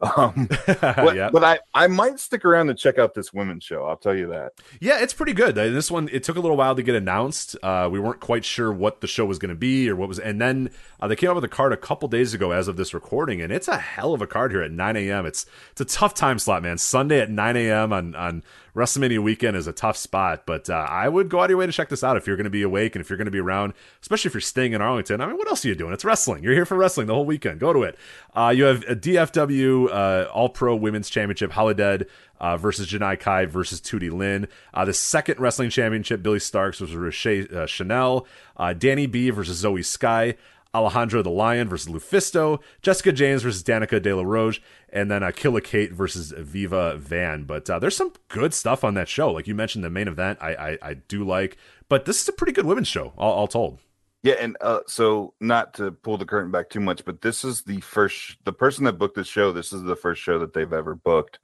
Um, 0.01 0.49
but, 0.67 1.15
yeah. 1.15 1.29
but 1.31 1.43
I, 1.43 1.59
I 1.73 1.87
might 1.87 2.19
stick 2.19 2.43
around 2.43 2.67
to 2.67 2.73
check 2.73 2.97
out 2.97 3.13
this 3.13 3.33
women's 3.33 3.63
show. 3.63 3.85
I'll 3.85 3.97
tell 3.97 4.15
you 4.15 4.27
that. 4.27 4.53
Yeah, 4.79 4.99
it's 4.99 5.13
pretty 5.13 5.33
good. 5.33 5.57
Uh, 5.57 5.69
this 5.69 5.89
one, 5.89 6.09
it 6.11 6.23
took 6.23 6.35
a 6.35 6.39
little 6.39 6.57
while 6.57 6.75
to 6.75 6.83
get 6.83 6.95
announced. 6.95 7.55
Uh, 7.63 7.87
we 7.91 7.99
weren't 7.99 8.19
quite 8.19 8.43
sure 8.43 8.71
what 8.71 9.01
the 9.01 9.07
show 9.07 9.25
was 9.25 9.39
going 9.39 9.49
to 9.49 9.55
be 9.55 9.89
or 9.89 9.95
what 9.95 10.09
was, 10.09 10.19
and 10.19 10.41
then 10.41 10.69
uh, 10.99 11.07
they 11.07 11.15
came 11.15 11.29
up 11.29 11.35
with 11.35 11.43
a 11.43 11.49
card 11.49 11.71
a 11.73 11.77
couple 11.77 12.07
days 12.07 12.33
ago 12.33 12.51
as 12.51 12.67
of 12.67 12.77
this 12.77 12.93
recording, 12.93 13.41
and 13.41 13.51
it's 13.51 13.67
a 13.67 13.77
hell 13.77 14.13
of 14.13 14.21
a 14.21 14.27
card 14.27 14.51
here 14.51 14.61
at 14.61 14.71
9 14.71 14.95
a.m. 14.97 15.25
It's 15.25 15.45
it's 15.71 15.81
a 15.81 15.85
tough 15.85 16.13
time 16.13 16.39
slot, 16.39 16.63
man. 16.63 16.77
Sunday 16.77 17.21
at 17.21 17.29
9 17.29 17.55
a.m. 17.57 17.93
on 17.93 18.15
on 18.15 18.43
WrestleMania 18.75 19.23
weekend 19.23 19.55
is 19.55 19.67
a 19.67 19.71
tough 19.71 19.95
spot, 19.95 20.45
but 20.45 20.69
uh, 20.69 20.73
I 20.73 21.07
would 21.07 21.29
go 21.29 21.39
out 21.39 21.45
of 21.45 21.51
your 21.51 21.59
way 21.59 21.65
to 21.65 21.71
check 21.71 21.87
this 21.87 22.03
out 22.03 22.17
if 22.17 22.27
you're 22.27 22.35
going 22.35 22.43
to 22.43 22.49
be 22.49 22.61
awake 22.61 22.93
and 22.93 23.01
if 23.01 23.09
you're 23.09 23.15
going 23.15 23.25
to 23.25 23.31
be 23.31 23.39
around, 23.39 23.73
especially 24.01 24.27
if 24.27 24.33
you're 24.33 24.41
staying 24.41 24.73
in 24.73 24.81
Arlington. 24.81 25.21
I 25.21 25.27
mean, 25.27 25.37
what 25.37 25.47
else 25.47 25.63
are 25.63 25.69
you 25.69 25.75
doing? 25.75 25.93
It's 25.93 26.03
wrestling. 26.03 26.43
You're 26.43 26.53
here 26.53 26.65
for 26.65 26.75
wrestling 26.75 27.07
the 27.07 27.13
whole 27.13 27.25
weekend. 27.25 27.61
Go 27.61 27.71
to 27.71 27.83
it. 27.83 27.97
Uh, 28.35 28.53
you 28.55 28.65
have 28.65 28.83
a 28.83 28.95
DFW 28.95 29.89
uh, 29.89 30.29
All 30.29 30.49
Pro 30.49 30.75
Women's 30.75 31.09
Championship, 31.09 31.51
Holidead 31.51 32.07
uh, 32.39 32.57
versus 32.57 32.87
Janai 32.87 33.17
Kai 33.17 33.45
versus 33.45 33.79
Tootie 33.79 34.11
Lynn. 34.11 34.47
Uh, 34.73 34.83
the 34.83 34.93
second 34.93 35.39
wrestling 35.39 35.69
championship, 35.69 36.21
Billie 36.21 36.39
Starkz 36.39 36.79
versus 36.79 36.95
Roche 36.95 37.49
uh, 37.53 37.65
Chanel. 37.65 38.27
Uh, 38.57 38.73
Danny 38.73 39.07
B 39.07 39.29
versus 39.29 39.57
Zoe 39.57 39.83
Sky. 39.83 40.35
Alejandro 40.75 41.21
the 41.21 41.29
Lion 41.29 41.69
versus 41.69 41.91
Lufisto, 41.91 42.59
Jessica 42.81 43.11
James 43.11 43.43
versus 43.43 43.63
Danica 43.63 44.01
De 44.01 44.13
La 44.13 44.23
Roche, 44.23 44.61
and 44.89 45.09
then 45.09 45.23
uh, 45.23 45.31
Killa 45.31 45.61
Kate 45.61 45.93
versus 45.93 46.33
Viva 46.37 46.97
Van. 46.97 47.43
But 47.43 47.69
uh, 47.69 47.79
there's 47.79 47.95
some 47.95 48.13
good 48.27 48.53
stuff 48.53 48.83
on 48.83 48.93
that 48.95 49.07
show. 49.07 49.31
Like 49.31 49.47
you 49.47 49.55
mentioned, 49.55 49.83
the 49.83 49.89
main 49.89 50.07
event 50.07 50.39
I, 50.41 50.55
I, 50.55 50.77
I 50.81 50.93
do 50.93 51.23
like, 51.23 51.57
but 51.89 52.05
this 52.05 52.21
is 52.21 52.27
a 52.27 52.33
pretty 52.33 52.53
good 52.53 52.65
women's 52.65 52.87
show, 52.87 53.13
all, 53.17 53.33
all 53.33 53.47
told. 53.47 53.79
Yeah, 54.23 54.35
and 54.39 54.57
uh, 54.59 54.79
so 54.87 55.35
not 55.39 55.75
to 55.75 55.91
pull 55.91 56.17
the 56.17 56.25
curtain 56.25 56.49
back 56.49 56.69
too 56.69 56.79
much, 56.79 57.05
but 57.05 57.21
this 57.21 57.43
is 57.43 57.61
the 57.61 57.79
first 57.81 58.37
the 58.43 58.53
person 58.53 58.83
that 58.85 58.97
booked 58.97 59.15
this 59.15 59.27
show. 59.27 59.51
This 59.51 59.71
is 59.71 59.83
the 59.83 59.95
first 59.95 60.19
show 60.19 60.39
that 60.39 60.51
they've 60.51 60.73
ever 60.73 60.95
booked. 60.95 61.37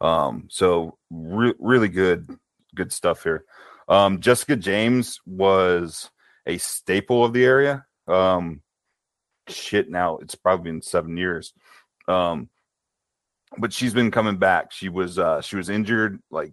Um, 0.00 0.46
so 0.48 0.96
re- 1.10 1.54
really 1.58 1.88
good, 1.88 2.38
good 2.76 2.92
stuff 2.92 3.24
here. 3.24 3.44
Um, 3.88 4.20
Jessica 4.20 4.54
James 4.54 5.20
was 5.26 6.10
a 6.46 6.58
staple 6.58 7.24
of 7.24 7.32
the 7.32 7.44
area. 7.44 7.84
Um, 8.06 8.62
shit 9.48 9.90
now. 9.90 10.18
It's 10.18 10.34
probably 10.34 10.70
been 10.70 10.82
seven 10.82 11.16
years. 11.16 11.52
Um 12.06 12.48
but 13.56 13.72
she's 13.72 13.94
been 13.94 14.10
coming 14.10 14.36
back. 14.36 14.72
She 14.72 14.88
was 14.88 15.18
uh 15.18 15.40
she 15.40 15.56
was 15.56 15.68
injured 15.68 16.20
like 16.30 16.52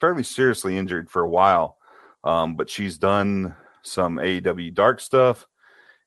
fairly 0.00 0.22
seriously 0.22 0.76
injured 0.76 1.10
for 1.10 1.22
a 1.22 1.28
while. 1.28 1.76
Um 2.24 2.56
but 2.56 2.70
she's 2.70 2.98
done 2.98 3.54
some 3.82 4.16
AEW 4.16 4.74
dark 4.74 5.00
stuff 5.00 5.46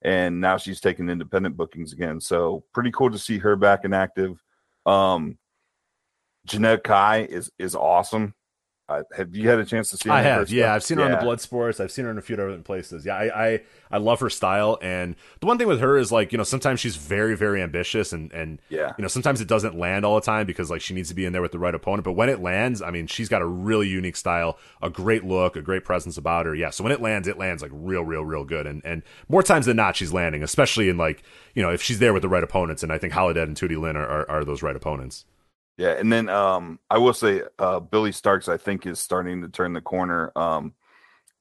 and 0.01 0.41
now 0.41 0.57
she's 0.57 0.81
taking 0.81 1.09
independent 1.09 1.57
bookings 1.57 1.93
again. 1.93 2.19
So 2.19 2.63
pretty 2.73 2.91
cool 2.91 3.11
to 3.11 3.19
see 3.19 3.37
her 3.39 3.55
back 3.55 3.83
and 3.83 3.95
active. 3.95 4.41
Um 4.85 5.37
Janai 6.47 6.83
Kai 6.83 7.19
is 7.23 7.51
is 7.57 7.75
awesome 7.75 8.33
Uh, 8.89 9.01
have 9.15 9.33
you 9.33 9.47
had 9.47 9.59
a 9.59 9.65
chance 9.65 9.89
to 9.89 9.97
see? 9.97 10.09
Her? 10.09 10.15
I 10.15 10.21
have. 10.21 10.49
Yeah, 10.49 10.73
I've 10.73 10.83
seen 10.83 10.97
her 10.97 11.05
yeah. 11.05 11.13
on 11.13 11.17
the 11.17 11.23
Blood 11.23 11.39
Sports. 11.39 11.79
I've 11.79 11.91
seen 11.91 12.03
her 12.03 12.11
in 12.11 12.17
a 12.17 12.21
few 12.21 12.35
different 12.35 12.65
places. 12.65 13.05
Yeah, 13.05 13.15
I, 13.15 13.45
I, 13.45 13.61
I 13.89 13.97
love 13.97 14.19
her 14.19 14.29
style. 14.29 14.77
And 14.81 15.15
the 15.39 15.45
one 15.45 15.57
thing 15.57 15.69
with 15.69 15.79
her 15.79 15.97
is 15.97 16.11
like 16.11 16.33
you 16.33 16.37
know 16.37 16.43
sometimes 16.43 16.81
she's 16.81 16.97
very 16.97 17.37
very 17.37 17.61
ambitious 17.61 18.11
and 18.11 18.31
and 18.33 18.59
yeah 18.67 18.91
you 18.97 19.01
know 19.01 19.07
sometimes 19.07 19.39
it 19.39 19.47
doesn't 19.47 19.77
land 19.77 20.03
all 20.03 20.15
the 20.15 20.21
time 20.21 20.45
because 20.45 20.69
like 20.69 20.81
she 20.81 20.93
needs 20.93 21.07
to 21.07 21.15
be 21.15 21.23
in 21.23 21.31
there 21.31 21.41
with 21.41 21.53
the 21.53 21.59
right 21.59 21.73
opponent. 21.73 22.03
But 22.03 22.13
when 22.13 22.27
it 22.27 22.41
lands, 22.41 22.81
I 22.81 22.91
mean 22.91 23.07
she's 23.07 23.29
got 23.29 23.41
a 23.41 23.47
really 23.47 23.87
unique 23.87 24.17
style, 24.17 24.57
a 24.81 24.89
great 24.89 25.23
look, 25.23 25.55
a 25.55 25.61
great 25.61 25.85
presence 25.85 26.17
about 26.17 26.45
her. 26.45 26.53
Yeah, 26.53 26.69
so 26.69 26.83
when 26.83 26.91
it 26.91 27.01
lands, 27.01 27.29
it 27.29 27.37
lands 27.37 27.61
like 27.61 27.71
real 27.73 28.03
real 28.03 28.25
real 28.25 28.43
good. 28.43 28.67
And 28.67 28.81
and 28.83 29.01
more 29.29 29.43
times 29.43 29.65
than 29.65 29.77
not, 29.77 29.95
she's 29.95 30.11
landing, 30.11 30.43
especially 30.43 30.89
in 30.89 30.97
like 30.97 31.23
you 31.55 31.61
know 31.61 31.71
if 31.71 31.81
she's 31.81 31.99
there 31.99 32.11
with 32.11 32.21
the 32.21 32.29
right 32.29 32.43
opponents. 32.43 32.83
And 32.83 32.91
I 32.91 32.97
think 32.97 33.13
Holidead 33.13 33.43
and 33.43 33.55
Tootie 33.55 33.79
Lynn 33.79 33.95
are, 33.95 34.07
are, 34.07 34.29
are 34.29 34.43
those 34.43 34.61
right 34.61 34.75
opponents. 34.75 35.23
Yeah, 35.77 35.91
and 35.91 36.11
then 36.11 36.29
um, 36.29 36.79
I 36.89 36.99
will 36.99 37.13
say 37.13 37.41
uh, 37.57 37.79
Billie 37.79 38.11
Starkz 38.11 38.47
I 38.47 38.57
think 38.57 38.85
is 38.85 38.99
starting 38.99 39.41
to 39.41 39.49
turn 39.49 39.73
the 39.73 39.81
corner. 39.81 40.31
Um, 40.35 40.73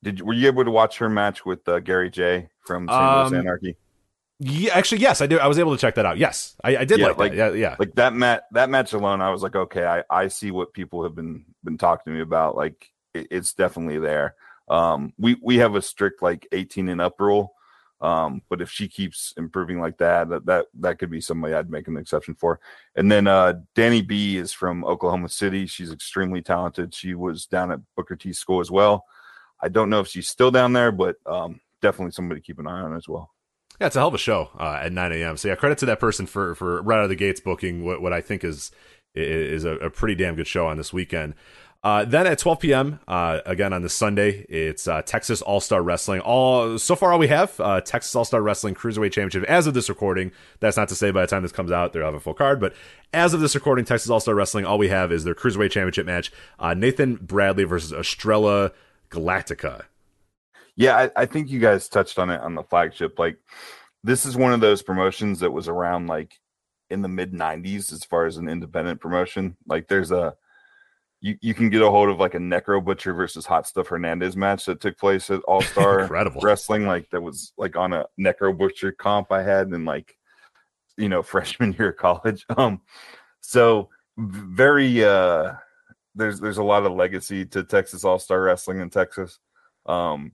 did 0.02 0.20
were 0.22 0.32
you 0.32 0.46
able 0.46 0.64
to 0.64 0.70
watch 0.70 0.98
her 0.98 1.08
match 1.08 1.44
with 1.44 1.68
uh, 1.68 1.80
Gary 1.80 2.10
Jay 2.10 2.48
from 2.66 2.88
St. 2.88 3.00
Um, 3.00 3.34
Anarchy? 3.34 3.76
Yeah, 4.44 4.74
actually, 4.74 5.02
yes, 5.02 5.20
I 5.20 5.26
did. 5.26 5.38
I 5.38 5.46
was 5.46 5.58
able 5.58 5.72
to 5.72 5.80
check 5.80 5.94
that 5.94 6.06
out. 6.06 6.18
Yes, 6.18 6.56
I, 6.64 6.78
I 6.78 6.84
did 6.84 6.98
yeah, 6.98 7.08
like, 7.08 7.18
like, 7.18 7.36
that. 7.36 7.54
Yeah, 7.54 7.60
yeah. 7.60 7.76
Like 7.78 7.94
that 7.94 8.12
match. 8.12 8.42
That 8.50 8.70
match 8.70 8.92
alone, 8.92 9.20
I 9.20 9.30
was 9.30 9.42
like, 9.42 9.54
okay, 9.54 9.84
I, 9.84 10.02
I 10.10 10.28
see 10.28 10.50
what 10.50 10.72
people 10.72 11.04
have 11.04 11.14
been 11.14 11.44
been 11.62 11.78
talking 11.78 12.12
to 12.12 12.16
me 12.16 12.22
about. 12.22 12.56
Like, 12.56 12.90
it, 13.14 13.28
it's 13.30 13.52
definitely 13.52 14.00
there. 14.00 14.34
Um, 14.68 15.12
we 15.16 15.36
we 15.40 15.58
have 15.58 15.76
a 15.76 15.82
strict 15.82 16.22
like 16.22 16.48
18 16.50 16.88
and 16.88 17.00
up 17.00 17.20
rule. 17.20 17.54
Um, 18.02 18.42
but 18.48 18.60
if 18.60 18.68
she 18.68 18.88
keeps 18.88 19.32
improving 19.36 19.80
like 19.80 19.96
that, 19.98 20.28
that 20.28 20.44
that 20.46 20.66
that 20.80 20.98
could 20.98 21.10
be 21.10 21.20
somebody 21.20 21.54
I'd 21.54 21.70
make 21.70 21.86
an 21.86 21.96
exception 21.96 22.34
for. 22.34 22.60
And 22.96 23.10
then 23.10 23.28
uh, 23.28 23.60
Danny 23.74 24.02
B 24.02 24.36
is 24.36 24.52
from 24.52 24.84
Oklahoma 24.84 25.28
City. 25.28 25.66
She's 25.66 25.92
extremely 25.92 26.42
talented. 26.42 26.94
She 26.94 27.14
was 27.14 27.46
down 27.46 27.70
at 27.70 27.80
Booker 27.96 28.16
T 28.16 28.32
school 28.32 28.60
as 28.60 28.70
well. 28.70 29.06
I 29.62 29.68
don't 29.68 29.88
know 29.88 30.00
if 30.00 30.08
she's 30.08 30.28
still 30.28 30.50
down 30.50 30.72
there, 30.72 30.90
but 30.90 31.16
um, 31.24 31.60
definitely 31.80 32.10
somebody 32.10 32.40
to 32.40 32.44
keep 32.44 32.58
an 32.58 32.66
eye 32.66 32.80
on 32.80 32.96
as 32.96 33.08
well. 33.08 33.30
Yeah, 33.80 33.86
it's 33.86 33.96
a 33.96 34.00
hell 34.00 34.08
of 34.08 34.14
a 34.14 34.18
show 34.18 34.50
uh, 34.58 34.80
at 34.82 34.92
9 34.92 35.12
a.m. 35.12 35.36
So 35.36 35.48
yeah, 35.48 35.54
credit 35.54 35.78
to 35.78 35.86
that 35.86 36.00
person 36.00 36.26
for 36.26 36.56
for 36.56 36.82
right 36.82 36.98
out 36.98 37.04
of 37.04 37.08
the 37.08 37.16
gates 37.16 37.40
booking 37.40 37.84
what 37.84 38.02
what 38.02 38.12
I 38.12 38.20
think 38.20 38.42
is 38.42 38.72
is 39.14 39.64
a, 39.64 39.72
a 39.76 39.90
pretty 39.90 40.14
damn 40.14 40.34
good 40.34 40.46
show 40.46 40.66
on 40.66 40.76
this 40.76 40.92
weekend. 40.92 41.34
Uh, 41.84 42.04
then 42.04 42.28
at 42.28 42.38
12 42.38 42.60
p.m. 42.60 43.00
Uh, 43.08 43.40
again 43.44 43.72
on 43.72 43.82
the 43.82 43.88
Sunday, 43.88 44.46
it's 44.48 44.86
uh, 44.86 45.02
Texas 45.02 45.42
All 45.42 45.60
Star 45.60 45.82
Wrestling. 45.82 46.20
All 46.20 46.78
so 46.78 46.94
far, 46.94 47.12
all 47.12 47.18
we 47.18 47.26
have 47.26 47.58
uh, 47.58 47.80
Texas 47.80 48.14
All 48.14 48.24
Star 48.24 48.40
Wrestling 48.40 48.76
Cruiserweight 48.76 49.10
Championship. 49.10 49.42
As 49.50 49.66
of 49.66 49.74
this 49.74 49.88
recording, 49.88 50.30
that's 50.60 50.76
not 50.76 50.88
to 50.90 50.94
say 50.94 51.10
by 51.10 51.22
the 51.22 51.26
time 51.26 51.42
this 51.42 51.50
comes 51.50 51.72
out 51.72 51.92
they'll 51.92 52.04
have 52.04 52.14
a 52.14 52.20
full 52.20 52.34
card, 52.34 52.60
but 52.60 52.72
as 53.12 53.34
of 53.34 53.40
this 53.40 53.56
recording, 53.56 53.84
Texas 53.84 54.10
All 54.10 54.20
Star 54.20 54.34
Wrestling, 54.34 54.64
all 54.64 54.78
we 54.78 54.88
have 54.88 55.10
is 55.10 55.24
their 55.24 55.34
Cruiserweight 55.34 55.72
Championship 55.72 56.06
match: 56.06 56.30
uh, 56.60 56.72
Nathan 56.72 57.16
Bradley 57.16 57.64
versus 57.64 57.92
Estrella 57.92 58.70
Galactica. 59.10 59.82
Yeah, 60.76 60.96
I, 60.96 61.22
I 61.22 61.26
think 61.26 61.50
you 61.50 61.58
guys 61.58 61.88
touched 61.88 62.18
on 62.18 62.30
it 62.30 62.40
on 62.40 62.54
the 62.54 62.62
flagship. 62.62 63.18
Like, 63.18 63.38
this 64.04 64.24
is 64.24 64.36
one 64.36 64.52
of 64.52 64.60
those 64.60 64.82
promotions 64.82 65.40
that 65.40 65.50
was 65.50 65.66
around 65.66 66.06
like 66.06 66.38
in 66.90 67.02
the 67.02 67.08
mid 67.08 67.32
90s 67.32 67.92
as 67.92 68.04
far 68.04 68.26
as 68.26 68.36
an 68.36 68.48
independent 68.48 69.00
promotion. 69.00 69.56
Like, 69.66 69.88
there's 69.88 70.12
a 70.12 70.36
you, 71.22 71.38
you 71.40 71.54
can 71.54 71.70
get 71.70 71.82
a 71.82 71.90
hold 71.90 72.10
of 72.10 72.18
like 72.18 72.34
a 72.34 72.38
Necro 72.38 72.84
Butcher 72.84 73.14
versus 73.14 73.46
Hot 73.46 73.66
Stuff 73.66 73.86
Hernandez 73.86 74.36
match 74.36 74.66
that 74.66 74.80
took 74.80 74.98
place 74.98 75.30
at 75.30 75.40
All 75.42 75.62
Star 75.62 76.06
Wrestling. 76.42 76.84
Like 76.84 77.08
that 77.10 77.22
was 77.22 77.52
like 77.56 77.76
on 77.76 77.92
a 77.92 78.06
Necro 78.20 78.56
Butcher 78.56 78.90
comp 78.90 79.30
I 79.30 79.42
had 79.42 79.68
in 79.68 79.84
like 79.84 80.18
you 80.96 81.08
know 81.08 81.22
freshman 81.22 81.74
year 81.78 81.90
of 81.90 81.96
college. 81.96 82.44
Um, 82.56 82.80
so 83.40 83.88
very 84.18 85.04
uh, 85.04 85.54
there's 86.16 86.40
there's 86.40 86.58
a 86.58 86.64
lot 86.64 86.84
of 86.84 86.92
legacy 86.92 87.46
to 87.46 87.62
Texas 87.62 88.04
All 88.04 88.18
Star 88.18 88.42
Wrestling 88.42 88.80
in 88.80 88.90
Texas. 88.90 89.38
Um, 89.86 90.32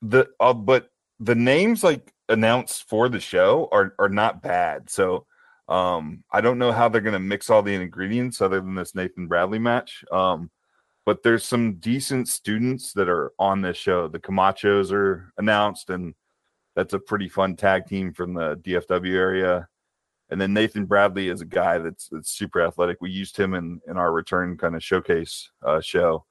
the 0.00 0.28
uh, 0.38 0.54
but 0.54 0.90
the 1.18 1.34
names 1.34 1.82
like 1.82 2.14
announced 2.28 2.88
for 2.88 3.08
the 3.08 3.20
show 3.20 3.68
are 3.72 3.94
are 3.98 4.08
not 4.08 4.42
bad. 4.42 4.88
So 4.88 5.26
um, 5.68 6.24
I 6.30 6.40
don't 6.40 6.58
know 6.58 6.72
how 6.72 6.88
they're 6.88 7.00
going 7.00 7.14
to 7.14 7.18
mix 7.18 7.48
all 7.48 7.62
the 7.62 7.74
ingredients 7.74 8.40
other 8.40 8.60
than 8.60 8.74
this 8.74 8.94
Nathan 8.94 9.26
Bradley 9.26 9.58
match. 9.58 10.04
Um, 10.12 10.50
but 11.06 11.22
there's 11.22 11.44
some 11.44 11.74
decent 11.74 12.28
students 12.28 12.92
that 12.94 13.08
are 13.08 13.32
on 13.38 13.60
this 13.60 13.76
show. 13.76 14.08
The 14.08 14.18
Camachos 14.18 14.90
are 14.92 15.32
announced, 15.36 15.90
and 15.90 16.14
that's 16.74 16.94
a 16.94 16.98
pretty 16.98 17.28
fun 17.28 17.56
tag 17.56 17.86
team 17.86 18.12
from 18.12 18.34
the 18.34 18.56
DFW 18.56 19.14
area. 19.14 19.68
And 20.30 20.40
then 20.40 20.54
Nathan 20.54 20.86
Bradley 20.86 21.28
is 21.28 21.42
a 21.42 21.46
guy 21.46 21.78
that's 21.78 22.08
that's 22.08 22.30
super 22.30 22.62
athletic. 22.62 22.98
We 23.00 23.10
used 23.10 23.36
him 23.36 23.54
in 23.54 23.80
in 23.86 23.98
our 23.98 24.12
return 24.12 24.56
kind 24.56 24.74
of 24.74 24.82
showcase 24.82 25.50
uh, 25.62 25.80
show. 25.80 26.24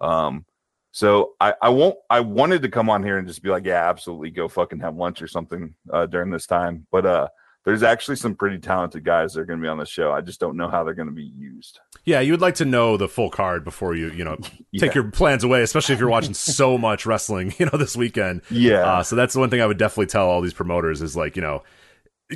Um, 0.00 0.46
so 0.92 1.32
I, 1.40 1.54
I 1.60 1.68
won't 1.68 1.96
I 2.08 2.20
wanted 2.20 2.62
to 2.62 2.68
come 2.68 2.88
on 2.88 3.02
here 3.02 3.18
and 3.18 3.26
just 3.26 3.42
be 3.42 3.50
like, 3.50 3.66
yeah, 3.66 3.88
absolutely, 3.88 4.30
go 4.30 4.48
fucking 4.48 4.80
have 4.80 4.96
lunch 4.96 5.20
or 5.20 5.26
something 5.26 5.74
uh, 5.92 6.06
during 6.06 6.30
this 6.30 6.46
time. 6.46 6.86
But 6.92 7.06
uh, 7.06 7.28
there's 7.64 7.82
actually 7.82 8.16
some 8.16 8.34
pretty 8.34 8.58
talented 8.58 9.04
guys 9.04 9.34
that 9.34 9.40
are 9.40 9.44
going 9.44 9.58
to 9.58 9.62
be 9.62 9.68
on 9.68 9.78
the 9.78 9.84
show. 9.84 10.10
I 10.12 10.22
just 10.22 10.40
don't 10.40 10.56
know 10.56 10.68
how 10.68 10.82
they're 10.82 10.94
going 10.94 11.08
to 11.08 11.14
be 11.14 11.30
used. 11.36 11.78
Yeah, 12.04 12.20
you 12.20 12.32
would 12.32 12.40
like 12.40 12.54
to 12.56 12.64
know 12.64 12.96
the 12.96 13.08
full 13.08 13.28
card 13.30 13.64
before 13.64 13.94
you, 13.94 14.10
you 14.12 14.24
know, 14.24 14.38
Yeah. 14.72 14.80
take 14.80 14.94
your 14.94 15.10
plans 15.10 15.44
away, 15.44 15.62
especially 15.62 15.92
if 15.94 16.00
you're 16.00 16.08
watching 16.08 16.32
so 16.34 16.78
much 16.78 17.04
wrestling, 17.04 17.52
you 17.58 17.66
know, 17.66 17.76
this 17.76 17.96
weekend. 17.96 18.42
Yeah. 18.50 18.80
Uh, 18.80 19.02
so 19.02 19.14
that's 19.16 19.34
the 19.34 19.40
one 19.40 19.50
thing 19.50 19.60
I 19.60 19.66
would 19.66 19.78
definitely 19.78 20.06
tell 20.06 20.26
all 20.28 20.40
these 20.40 20.54
promoters 20.54 21.02
is 21.02 21.16
like, 21.16 21.36
you 21.36 21.42
know, 21.42 21.62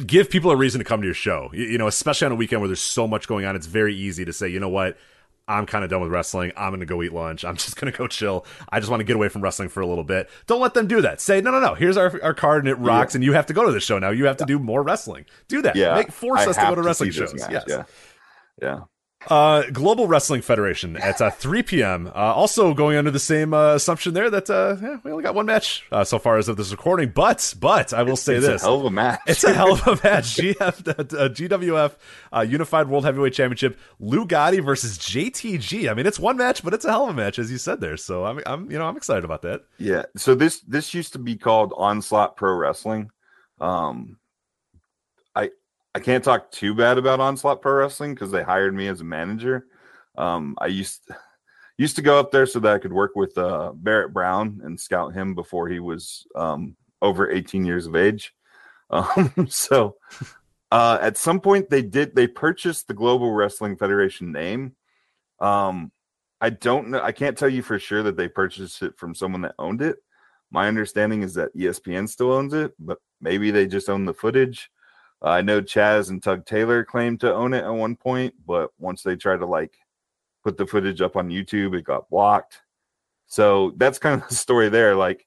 give 0.07 0.29
people 0.29 0.51
a 0.51 0.57
reason 0.57 0.81
to 0.81 0.85
come 0.85 1.01
to 1.01 1.07
your 1.07 1.15
show. 1.15 1.49
You, 1.55 1.65
you 1.65 1.79
know, 1.79 1.87
especially 1.87 2.27
on 2.27 2.33
a 2.33 2.37
weekend 2.37 2.61
where 2.61 2.69
there's 2.69 2.81
so 2.83 3.07
much 3.07 3.27
going 3.29 3.45
on, 3.47 3.57
it's 3.57 3.67
very 3.67 3.95
easy 3.95 4.25
to 4.25 4.33
say, 4.33 4.49
you 4.49 4.61
know 4.61 4.69
what, 4.69 4.99
I'm 5.47 5.67
kind 5.67 5.85
of 5.85 5.91
done 5.91 6.01
with 6.01 6.11
wrestling. 6.11 6.53
I'm 6.57 6.71
going 6.71 6.81
to 6.81 6.87
go 6.87 7.03
eat 7.03 7.13
lunch. 7.13 7.45
I'm 7.45 7.57
just 7.65 7.77
going 7.77 7.93
to 7.93 7.97
go 7.97 8.07
chill. 8.07 8.47
I 8.71 8.81
just 8.81 8.91
want 8.91 9.01
to 9.01 9.05
get 9.05 9.17
away 9.17 9.29
from 9.29 9.43
wrestling 9.43 9.69
for 9.69 9.81
a 9.81 9.87
little 9.87 10.05
bit. 10.05 10.29
Don't 10.47 10.61
let 10.61 10.75
them 10.75 10.87
do 10.87 11.01
that. 11.03 11.21
Say, 11.21 11.41
no, 11.41 11.51
no, 11.51 11.61
no. 11.61 11.75
Here's 11.75 11.97
our, 11.97 12.23
our 12.23 12.35
card 12.35 12.65
and 12.65 12.69
it 12.69 12.77
rocks, 12.77 13.15
and 13.15 13.23
you 13.23 13.33
have 13.35 13.47
to 13.47 13.53
go 13.53 13.65
to 13.65 13.73
the 13.73 13.81
show 13.81 13.99
now. 13.99 14.11
You 14.11 14.27
have 14.27 14.39
to 14.39 14.47
do 14.47 14.59
more 14.59 14.83
wrestling. 14.83 15.27
Do 15.49 15.63
that. 15.63 15.77
yeah. 15.77 15.95
Make, 15.95 16.13
force 16.13 16.41
I 16.41 16.47
us 16.47 16.57
to 16.57 16.63
go 16.63 16.75
to 16.75 16.83
wrestling 16.83 17.11
shows. 17.11 17.35
match, 17.35 17.51
Yes. 17.51 17.65
Yeah. 17.67 17.85
Yeah. 18.63 18.81
Uh, 19.29 19.63
Global 19.71 20.07
Wrestling 20.07 20.43
Federation 20.43 20.97
at 20.97 21.21
uh, 21.21 21.31
3 21.31 21.63
p.m. 21.63 22.07
Uh, 22.09 22.11
also 22.13 22.75
going 22.75 22.97
under 22.97 23.11
the 23.11 23.19
same 23.19 23.55
uh, 23.55 23.75
assumption 23.75 24.15
there 24.15 24.31
that 24.31 24.51
uh, 24.51 24.77
yeah, 24.81 24.99
we 25.03 25.11
only 25.11 25.23
got 25.23 25.35
one 25.35 25.47
match 25.47 25.85
uh, 25.93 26.05
so 26.05 26.19
far 26.19 26.37
as 26.39 26.49
of 26.49 26.57
this 26.57 26.71
recording. 26.71 27.11
But 27.11 27.55
but 27.59 27.93
I 27.93 28.03
will 28.03 28.17
say 28.17 28.37
it's 28.37 28.47
this: 28.47 28.63
a 28.63 28.67
hell 28.67 28.81
of 28.81 28.85
a 28.87 28.91
match. 28.91 29.21
it's 29.27 29.45
a 29.45 29.53
hell 29.53 29.73
of 29.73 29.87
a 29.87 29.91
match. 30.05 30.37
GF, 30.37 30.89
uh, 30.89 31.29
GWF 31.29 31.95
uh, 32.35 32.41
Unified 32.41 32.89
World 32.89 33.05
Heavyweight 33.05 33.33
Championship. 33.35 33.79
Lou 33.99 34.27
Gotti 34.27 34.65
versus 34.65 34.99
JTG. 34.99 35.91
I 35.91 35.95
mean, 35.95 36.07
it's 36.07 36.19
one 36.19 36.37
match, 36.37 36.63
but 36.63 36.75
it's 36.75 36.85
a 36.85 36.91
hell 36.91 37.05
of 37.05 37.11
a 37.11 37.15
match, 37.15 37.39
as 37.39 37.51
you 37.51 37.59
said 37.59 37.81
there. 37.81 37.97
So 37.97 38.25
I'm 38.25 38.41
I'm 38.47 38.71
you 38.71 38.79
know 38.79 38.87
I'm 38.87 38.97
excited 38.97 39.25
about 39.25 39.43
that. 39.43 39.63
Yeah. 39.79 40.05
So 40.17 40.35
this 40.35 40.61
this 40.61 40.95
used 40.95 41.13
to 41.15 41.19
be 41.19 41.37
called 41.37 41.73
Onslaught 41.77 42.37
Pro 42.37 42.55
Wrestling. 42.55 43.11
Um 43.61 44.19
I 45.95 46.01
can't 46.01 46.25
talk 46.25 46.51
too 46.51 46.75
bad 46.75 46.99
about 46.99 47.21
Onslaught 47.21 47.63
Pro 47.63 47.75
Wrestling 47.75 48.15
because 48.15 48.31
they 48.31 48.43
hired 48.43 48.75
me 48.75 48.89
as 48.89 49.01
a 49.01 49.05
manager. 49.05 49.67
Um 50.17 50.57
I 50.59 50.67
used 50.67 51.09
used 51.79 51.97
to 51.97 52.03
go 52.03 52.19
up 52.19 52.31
there 52.31 52.47
so 52.47 52.61
that 52.61 52.75
I 52.75 52.79
could 52.79 52.93
work 52.93 53.13
with 53.15 53.37
uh 53.39 53.73
Barrett 53.75 54.13
Brown 54.13 54.61
and 54.65 54.79
scout 54.79 55.15
him 55.15 55.35
before 55.35 55.69
he 55.69 55.81
was 55.81 56.27
um 56.35 56.77
over 57.01 57.31
18 57.31 57.65
years 57.65 57.87
of 57.87 57.97
age. 57.97 58.35
Um 58.91 59.49
so 59.49 59.97
uh 60.71 60.99
at 61.01 61.17
some 61.17 61.41
point 61.41 61.71
they 61.71 61.81
did 61.81 62.15
they 62.15 62.27
purchased 62.27 62.87
the 62.87 62.95
Global 62.95 63.33
Wrestling 63.33 63.77
Federation 63.77 64.31
name. 64.31 64.77
Um 65.41 65.91
I 66.41 66.51
don't 66.51 66.89
know. 66.91 67.01
I 67.01 67.13
can't 67.13 67.39
tell 67.39 67.49
you 67.49 67.63
for 67.63 67.79
sure 67.79 68.03
that 68.03 68.17
they 68.17 68.29
purchased 68.29 68.83
it 68.83 68.99
from 68.99 69.15
someone 69.15 69.41
that 69.41 69.55
owned 69.59 69.81
it. 69.81 69.97
My 70.51 70.69
understanding 70.69 71.23
is 71.23 71.35
that 71.35 71.57
ESPN 71.57 72.09
still 72.09 72.33
owns 72.33 72.53
it, 72.53 72.75
but 72.79 72.99
maybe 73.23 73.51
they 73.51 73.67
just 73.67 73.89
own 73.89 74.05
the 74.05 74.13
footage. 74.13 74.71
Uh, 75.25 75.31
I 75.31 75.41
know 75.41 75.63
Chaz 75.63 76.11
and 76.11 76.23
Tug 76.23 76.45
Taylor 76.45 76.85
claimed 76.85 77.21
to 77.21 77.33
own 77.33 77.55
it 77.55 77.65
at 77.65 77.75
one 77.75 77.97
point, 77.97 78.35
but 78.47 78.71
once 78.79 79.03
they 79.03 79.17
tried 79.17 79.39
to 79.39 79.47
like 79.47 79.73
put 80.43 80.59
the 80.59 80.67
footage 80.67 81.01
up 81.01 81.17
on 81.17 81.31
YouTube, 81.31 81.77
it 81.77 81.85
got 81.85 82.11
blocked. 82.11 82.61
So 83.27 83.73
that's 83.77 83.99
kind 83.99 84.21
of 84.21 84.29
the 84.29 84.35
story 84.35 84.69
there. 84.69 84.95
Like 84.95 85.27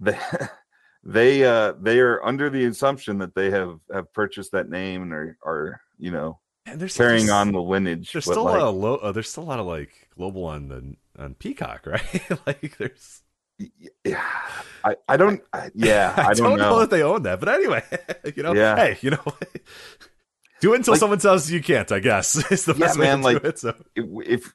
they 0.00 0.18
they 1.04 1.44
uh 1.44 1.72
they 1.80 2.00
are 2.00 2.24
under 2.24 2.48
the 2.48 2.64
assumption 2.64 3.18
that 3.18 3.34
they 3.34 3.50
have 3.50 3.78
have 3.92 4.12
purchased 4.14 4.52
that 4.52 4.70
name 4.70 5.02
and 5.02 5.12
are 5.12 5.38
are 5.44 5.80
you 5.98 6.10
know 6.10 6.40
And 6.64 6.80
there's 6.80 6.96
carrying 6.96 7.30
on 7.30 7.52
the 7.52 7.60
lineage. 7.60 8.12
There's 8.12 8.24
still 8.24 8.44
like, 8.44 8.56
a 8.56 8.58
lot 8.58 8.68
of 8.68 8.74
low, 8.74 8.96
uh, 8.96 9.12
there's 9.12 9.30
still 9.30 9.44
a 9.44 9.50
lot 9.50 9.60
of 9.60 9.66
like 9.66 10.08
global 10.16 10.44
on 10.44 10.68
the 10.68 10.96
on 11.22 11.34
Peacock, 11.34 11.86
right? 11.86 12.22
like 12.46 12.78
there's 12.78 13.22
yeah, 14.04 14.22
I, 14.84 14.96
I 15.08 15.16
don't 15.16 15.42
I, 15.52 15.70
yeah 15.74 16.14
I, 16.16 16.34
don't, 16.34 16.58
know. 16.58 16.80
that 16.80 16.90
they 16.90 17.02
own 17.02 17.22
that, 17.24 17.40
but 17.40 17.48
anyway, 17.48 17.82
you 18.36 18.42
know, 18.42 18.54
Yeah. 18.54 18.76
hey, 18.76 18.98
you 19.02 19.10
know, 19.10 19.22
do 20.60 20.72
it 20.72 20.76
until 20.76 20.92
Like- 20.92 21.00
someone 21.00 21.18
tells 21.18 21.50
you 21.50 21.58
you 21.58 21.62
can't. 21.62 21.90
I 21.92 22.00
guess 22.00 22.36
is 22.50 22.64
the 22.64 22.74
Yeah, 22.74 22.78
best 22.86 22.98
way 22.98 23.06
man, 23.06 23.18
to 23.18 23.24
like- 23.24 23.42
do 23.42 23.48
it. 23.48 23.58
So 23.58 23.74
if, 23.94 24.04
if 24.26 24.54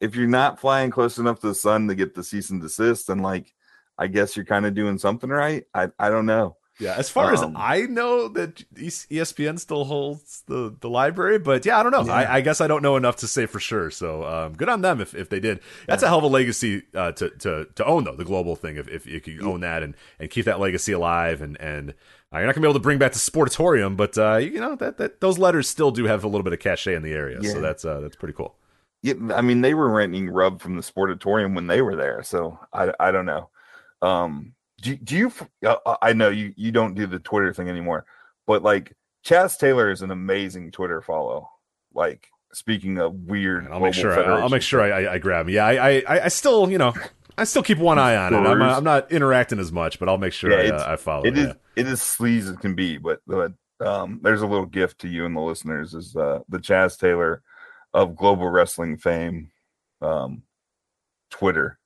if 0.00 0.16
you're 0.16 0.26
not 0.28 0.60
flying 0.60 0.90
close 0.90 1.18
enough 1.18 1.40
to 1.40 1.48
the 1.48 1.54
sun 1.54 1.88
to 1.88 1.94
get 1.94 2.14
the 2.14 2.24
cease 2.24 2.50
and 2.50 2.60
desist, 2.60 3.06
then 3.08 3.18
like 3.18 3.52
I 3.98 4.06
guess 4.08 4.36
you're 4.36 4.44
kind 4.44 4.66
of 4.66 4.74
doing 4.74 4.98
something 4.98 5.30
right. 5.30 5.64
I 5.74 5.88
I 5.98 6.10
don't 6.10 6.26
know. 6.26 6.56
Yeah, 6.80 6.94
as 6.96 7.08
far 7.08 7.32
as 7.32 7.42
Um, 7.42 7.54
I 7.56 7.82
know, 7.82 8.28
that 8.28 8.64
ESPN 8.74 9.58
still 9.58 9.84
holds 9.84 10.42
the 10.46 10.74
the 10.80 10.90
library, 10.90 11.38
but 11.38 11.64
yeah, 11.64 11.78
I 11.78 11.82
don't 11.82 11.92
know. 11.92 12.04
Yeah. 12.04 12.12
I, 12.12 12.36
I 12.36 12.40
guess 12.40 12.60
I 12.60 12.66
don't 12.66 12.82
know 12.82 12.96
enough 12.96 13.16
to 13.16 13.28
say 13.28 13.46
for 13.46 13.60
sure. 13.60 13.90
So 13.90 14.24
um, 14.24 14.54
good 14.54 14.68
on 14.68 14.80
them 14.80 15.00
if, 15.00 15.14
if 15.14 15.28
they 15.28 15.40
did. 15.40 15.60
That's 15.86 16.02
a 16.02 16.08
hell 16.08 16.18
of 16.18 16.24
a 16.24 16.28
legacy 16.28 16.82
uh, 16.94 17.12
to 17.12 17.30
to 17.30 17.66
to 17.74 17.84
own 17.84 18.04
though 18.04 18.16
the 18.16 18.24
global 18.24 18.56
thing. 18.56 18.76
If 18.76 18.88
if 18.88 19.06
you 19.06 19.20
can 19.20 19.42
own 19.42 19.60
that 19.60 19.82
and 19.82 19.94
and 20.18 20.30
keep 20.30 20.46
that 20.46 20.60
legacy 20.60 20.92
alive 20.92 21.40
and 21.42 21.60
and. 21.60 21.94
Uh, 22.32 22.38
you're 22.38 22.46
not 22.46 22.56
gonna 22.56 22.64
be 22.64 22.68
able 22.68 22.80
to 22.80 22.82
bring 22.82 22.98
back 22.98 23.12
the 23.12 23.18
sportatorium, 23.20 23.96
but 23.96 24.18
uh, 24.18 24.38
you 24.38 24.58
know 24.58 24.74
that, 24.74 24.98
that 24.98 25.20
those 25.20 25.38
letters 25.38 25.68
still 25.68 25.92
do 25.92 26.06
have 26.06 26.24
a 26.24 26.26
little 26.26 26.42
bit 26.42 26.52
of 26.52 26.58
cachet 26.58 26.96
in 26.96 27.02
the 27.02 27.12
area, 27.12 27.40
so 27.44 27.60
that's 27.60 27.84
uh, 27.84 28.00
that's 28.00 28.16
pretty 28.16 28.34
cool. 28.34 28.56
Yeah, 29.02 29.14
I 29.32 29.40
mean 29.40 29.60
they 29.60 29.72
were 29.72 29.88
renting 29.88 30.28
Rub 30.28 30.60
from 30.60 30.74
the 30.74 30.82
Sportatorium 30.82 31.54
when 31.54 31.68
they 31.68 31.80
were 31.80 31.94
there, 31.94 32.24
so 32.24 32.58
I 32.72 32.92
I 32.98 33.12
don't 33.12 33.26
know. 33.26 33.50
Um, 34.02 34.54
do 34.80 34.96
do 34.96 35.16
you? 35.16 35.32
uh, 35.66 35.96
I 36.02 36.12
know 36.12 36.28
you 36.28 36.52
you 36.56 36.72
don't 36.72 36.94
do 36.94 37.06
the 37.06 37.18
Twitter 37.18 37.52
thing 37.52 37.68
anymore, 37.68 38.04
but 38.46 38.62
like 38.62 38.94
Chaz 39.24 39.58
Taylor 39.58 39.90
is 39.90 40.02
an 40.02 40.10
amazing 40.10 40.70
Twitter 40.70 41.00
follow. 41.00 41.48
Like 41.92 42.28
speaking 42.52 42.98
of 42.98 43.14
weird, 43.14 43.68
I'll 43.70 43.80
make 43.80 43.94
sure. 43.94 44.12
I, 44.12 44.40
I'll 44.40 44.48
make 44.48 44.62
sure 44.62 44.80
I, 44.80 45.14
I, 45.14 45.18
grab. 45.18 45.48
Yeah, 45.48 45.66
I, 45.66 46.02
I, 46.06 46.24
I 46.24 46.28
still, 46.28 46.70
you 46.70 46.78
know, 46.78 46.92
I 47.36 47.44
still 47.44 47.62
keep 47.62 47.78
one 47.78 47.98
eye 47.98 48.16
on 48.16 48.34
it. 48.34 48.38
I'm, 48.38 48.62
uh, 48.62 48.76
I'm 48.76 48.84
not 48.84 49.10
interacting 49.10 49.58
as 49.58 49.72
much, 49.72 49.98
but 49.98 50.08
I'll 50.08 50.18
make 50.18 50.32
sure 50.32 50.50
Yeah, 50.50 50.74
I, 50.74 50.76
uh, 50.76 50.92
I 50.92 50.96
follow. 50.96 51.24
it 51.24 51.36
yeah. 51.36 51.42
is 51.42 51.54
it 51.76 51.86
is 51.86 52.00
sleaze 52.00 52.48
as 52.50 52.56
can 52.56 52.74
be, 52.74 52.98
but 52.98 53.20
but 53.26 53.52
um, 53.80 54.20
there's 54.22 54.42
a 54.42 54.46
little 54.46 54.66
gift 54.66 55.00
to 55.00 55.08
you 55.08 55.26
and 55.26 55.36
the 55.36 55.40
listeners 55.40 55.94
is 55.94 56.14
uh, 56.16 56.40
the 56.48 56.58
Chaz 56.58 56.98
Taylor 56.98 57.42
of 57.92 58.16
global 58.16 58.48
wrestling 58.48 58.96
fame, 58.96 59.50
um, 60.00 60.42
Twitter. 61.30 61.78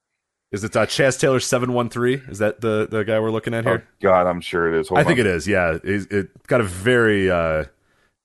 Is 0.50 0.64
it 0.64 0.74
uh, 0.76 0.86
Chaz 0.86 1.18
Taylor 1.20 1.40
seven 1.40 1.72
one 1.74 1.88
three? 1.90 2.14
Is 2.28 2.38
that 2.38 2.60
the 2.60 2.88
the 2.90 3.04
guy 3.04 3.20
we're 3.20 3.30
looking 3.30 3.52
at 3.54 3.66
Oh, 3.66 3.70
here? 3.70 3.88
God, 4.00 4.26
I'm 4.26 4.40
sure 4.40 4.72
it 4.74 4.80
is. 4.80 4.88
Hold 4.88 4.98
I 5.00 5.04
think 5.04 5.18
it 5.18 5.26
is. 5.26 5.46
Yeah, 5.46 5.78
He's- 5.84 6.06
it 6.10 6.30
got 6.46 6.60
a 6.60 6.64
very 6.64 7.30
uh, 7.30 7.64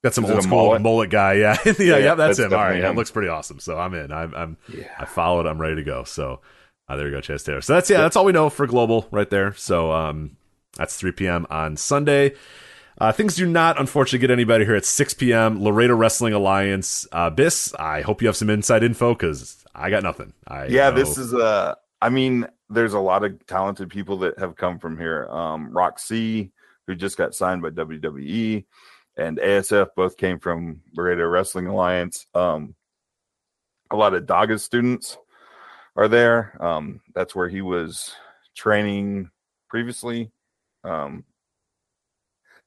got 0.04 0.14
some 0.14 0.24
Is 0.26 0.32
old 0.32 0.44
school 0.44 0.66
mullet? 0.68 0.82
mullet? 0.82 1.10
guy. 1.10 1.34
Yeah, 1.38 1.58
yeah, 1.66 1.74
yeah, 1.80 1.98
Yeah, 1.98 2.16
that's, 2.16 2.38
that's 2.38 2.40
him. 2.40 2.54
All 2.54 2.60
right, 2.60 2.64
definitely 2.70 2.82
yeah, 2.84 2.90
it 2.92 2.96
looks 2.96 3.12
pretty 3.12 3.28
awesome. 3.30 3.60
So 3.60 3.78
I'm 3.78 3.94
in. 3.94 4.12
I'm, 4.14 4.34
I'm 4.34 4.58
I 5.00 5.06
followed. 5.06 5.46
I'm 5.48 5.60
ready 5.60 5.76
to 5.76 5.84
go. 5.84 6.06
So 6.06 6.40
uh, 6.88 6.96
there 6.96 7.08
you 7.10 7.14
go, 7.14 7.20
Chaz 7.20 7.46
Taylor. 7.46 7.62
So 7.62 7.74
that's 7.74 7.90
yeah, 7.90 7.98
that's 8.02 8.16
all 8.16 8.24
we 8.26 8.32
know 8.32 8.50
for 8.50 8.68
global 8.68 9.08
right 9.12 9.30
there. 9.30 9.54
So 9.56 9.92
um, 9.92 10.38
that's 10.78 10.96
3 10.96 11.12
p.m. 11.12 11.46
on 11.50 11.76
Sunday. 11.76 12.36
Uh, 13.00 13.12
things 13.12 13.36
do 13.36 13.46
not, 13.48 13.78
unfortunately, 13.80 14.20
get 14.20 14.32
any 14.32 14.44
better 14.44 14.64
here 14.64 14.76
at 14.76 14.86
6 14.86 15.16
p.m. 15.16 15.62
Laredo 15.64 15.96
Wrestling 15.96 16.32
Alliance. 16.34 17.06
Uh, 17.12 17.30
Biss, 17.32 17.74
I 17.80 18.02
hope 18.02 18.22
you 18.22 18.28
have 18.28 18.38
some 18.38 18.50
inside 18.52 18.84
info 18.84 19.14
because 19.14 19.66
I 19.76 19.90
got 19.90 20.04
nothing. 20.04 20.32
I 20.48 20.68
yeah 20.68 20.90
know- 20.90 20.96
this 20.96 21.18
is 21.18 21.34
uh 21.34 21.74
i 22.04 22.10
mean 22.10 22.48
there's 22.70 22.94
a 22.94 23.00
lot 23.00 23.24
of 23.24 23.46
talented 23.48 23.90
people 23.90 24.18
that 24.18 24.38
have 24.38 24.56
come 24.56 24.78
from 24.80 24.98
here 24.98 25.28
um 25.30 25.72
roxy 25.72 26.52
who 26.88 26.96
just 26.96 27.18
got 27.18 27.34
signed 27.34 27.62
by 27.62 27.70
wwe 27.70 28.66
and 29.18 29.38
asf 29.38 29.90
both 29.96 30.18
came 30.18 30.40
from 30.40 30.82
laredo 30.96 31.26
wrestling 31.26 31.68
alliance. 31.68 32.26
Um 32.34 32.76
a 33.92 33.96
lot 33.96 34.14
of 34.14 34.26
daga 34.26 34.60
students 34.60 35.18
are 35.96 36.08
there. 36.08 36.58
Um 36.64 37.02
that's 37.14 37.36
where 37.36 37.50
he 37.50 37.62
was 37.62 38.14
training 38.56 39.30
previously. 39.70 40.32
Um 40.84 41.26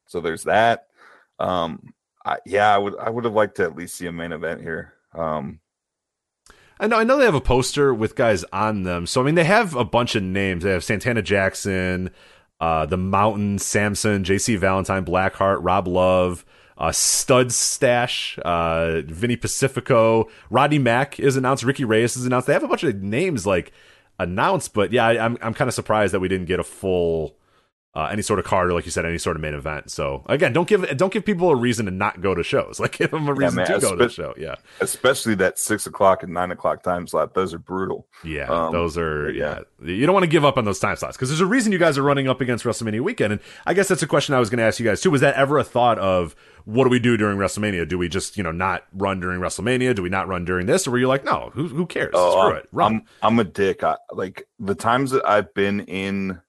so 0.06 0.20
there's 0.20 0.44
that. 0.44 0.86
Um 1.38 1.92
I, 2.24 2.38
yeah 2.44 2.74
i 2.74 2.78
would 2.78 2.96
i 2.98 3.08
would 3.08 3.24
have 3.24 3.34
liked 3.34 3.56
to 3.56 3.64
at 3.64 3.76
least 3.76 3.96
see 3.96 4.06
a 4.06 4.12
main 4.12 4.32
event 4.32 4.60
here. 4.60 4.94
Um 5.14 5.60
I 6.78 6.86
know. 6.86 6.96
I 6.98 7.04
know 7.04 7.16
they 7.16 7.24
have 7.24 7.34
a 7.34 7.40
poster 7.40 7.94
with 7.94 8.14
guys 8.14 8.44
on 8.52 8.82
them. 8.82 9.06
So 9.06 9.20
I 9.20 9.24
mean, 9.24 9.34
they 9.34 9.44
have 9.44 9.74
a 9.74 9.84
bunch 9.84 10.14
of 10.14 10.22
names. 10.22 10.64
They 10.64 10.70
have 10.70 10.84
Santana 10.84 11.22
Jackson, 11.22 12.10
uh, 12.60 12.86
the 12.86 12.98
Mountain, 12.98 13.58
Samson, 13.58 14.24
J.C. 14.24 14.56
Valentine, 14.56 15.04
Blackheart, 15.04 15.58
Rob 15.60 15.88
Love, 15.88 16.44
uh, 16.76 16.92
Stud 16.92 17.52
Stash, 17.52 18.38
uh, 18.44 19.00
Vinny 19.06 19.36
Pacifico, 19.36 20.28
Rodney 20.50 20.78
Mack 20.78 21.18
is 21.18 21.36
announced. 21.36 21.64
Ricky 21.64 21.84
Reyes 21.84 22.16
is 22.16 22.26
announced. 22.26 22.46
They 22.46 22.52
have 22.52 22.64
a 22.64 22.68
bunch 22.68 22.84
of 22.84 23.02
names 23.02 23.46
like 23.46 23.72
announced, 24.18 24.74
but 24.74 24.92
yeah, 24.92 25.06
I, 25.06 25.24
I'm 25.24 25.38
I'm 25.40 25.54
kind 25.54 25.68
of 25.68 25.74
surprised 25.74 26.12
that 26.12 26.20
we 26.20 26.28
didn't 26.28 26.46
get 26.46 26.60
a 26.60 26.64
full. 26.64 27.36
Uh, 27.96 28.08
any 28.12 28.20
sort 28.20 28.38
of 28.38 28.44
card 28.44 28.68
or 28.68 28.74
like 28.74 28.84
you 28.84 28.90
said 28.90 29.06
any 29.06 29.16
sort 29.16 29.36
of 29.36 29.40
main 29.40 29.54
event 29.54 29.90
so 29.90 30.22
again 30.26 30.52
don't 30.52 30.68
give 30.68 30.86
don't 30.98 31.14
give 31.14 31.24
people 31.24 31.48
a 31.48 31.56
reason 31.56 31.86
to 31.86 31.90
not 31.90 32.20
go 32.20 32.34
to 32.34 32.42
shows 32.42 32.78
like 32.82 32.92
give 32.98 33.10
them 33.10 33.26
a 33.26 33.32
reason 33.32 33.56
man, 33.56 33.66
to 33.66 33.78
go 33.78 33.96
to 33.96 34.04
the 34.04 34.10
show 34.10 34.34
yeah 34.36 34.54
especially 34.80 35.34
that 35.34 35.58
six 35.58 35.86
o'clock 35.86 36.22
and 36.22 36.34
nine 36.34 36.50
o'clock 36.50 36.82
time 36.82 37.06
slot. 37.06 37.32
Those 37.32 37.54
are 37.54 37.58
brutal. 37.58 38.06
Yeah, 38.22 38.48
Um, 38.50 38.72
those 38.72 38.98
are 38.98 39.30
yeah. 39.30 39.60
yeah. 39.82 39.94
You 39.94 40.04
don't 40.04 40.12
want 40.12 40.24
to 40.24 40.28
give 40.28 40.44
up 40.44 40.58
on 40.58 40.64
those 40.66 40.78
time 40.78 40.96
slots 40.96 41.16
because 41.16 41.30
there's 41.30 41.40
a 41.40 41.46
reason 41.46 41.72
you 41.72 41.78
guys 41.78 41.96
are 41.96 42.02
running 42.02 42.28
up 42.28 42.40
against 42.42 42.64
WrestleMania 42.64 43.00
weekend, 43.00 43.32
and 43.32 43.42
I 43.66 43.72
guess 43.74 43.88
that's 43.88 44.02
a 44.02 44.06
question 44.06 44.34
I 44.34 44.40
was 44.40 44.50
going 44.50 44.58
to 44.58 44.64
ask 44.64 44.78
you 44.78 44.84
guys 44.84 45.00
too. 45.00 45.10
Was 45.10 45.22
that 45.22 45.34
ever 45.36 45.58
a 45.58 45.64
thought 45.64 45.98
of 45.98 46.36
what 46.66 46.84
do 46.84 46.90
we 46.90 46.98
do 46.98 47.16
during 47.16 47.38
WrestleMania? 47.38 47.88
Do 47.88 47.96
we 47.98 48.08
just 48.08 48.36
you 48.36 48.42
know 48.42 48.52
not 48.52 48.84
run 48.92 49.20
during 49.20 49.40
WrestleMania? 49.40 49.94
Do 49.94 50.02
we 50.02 50.08
not 50.10 50.28
run 50.28 50.44
during 50.44 50.66
this, 50.66 50.86
or 50.86 50.90
were 50.90 50.98
you 50.98 51.08
like, 51.08 51.24
no, 51.24 51.50
who 51.54 51.68
who 51.68 51.86
cares? 51.86 52.10
Screw 52.10 52.20
I'm- 52.40 52.56
it, 52.56 52.68
run. 52.72 52.92
I'm 52.92 53.04
I'm 53.22 53.38
a 53.38 53.44
dick. 53.44 53.82
I, 53.82 53.96
like 54.12 54.46
the 54.58 54.74
times 54.74 55.12
that 55.12 55.26
I've 55.26 55.54
been 55.54 55.80
in 55.80 56.40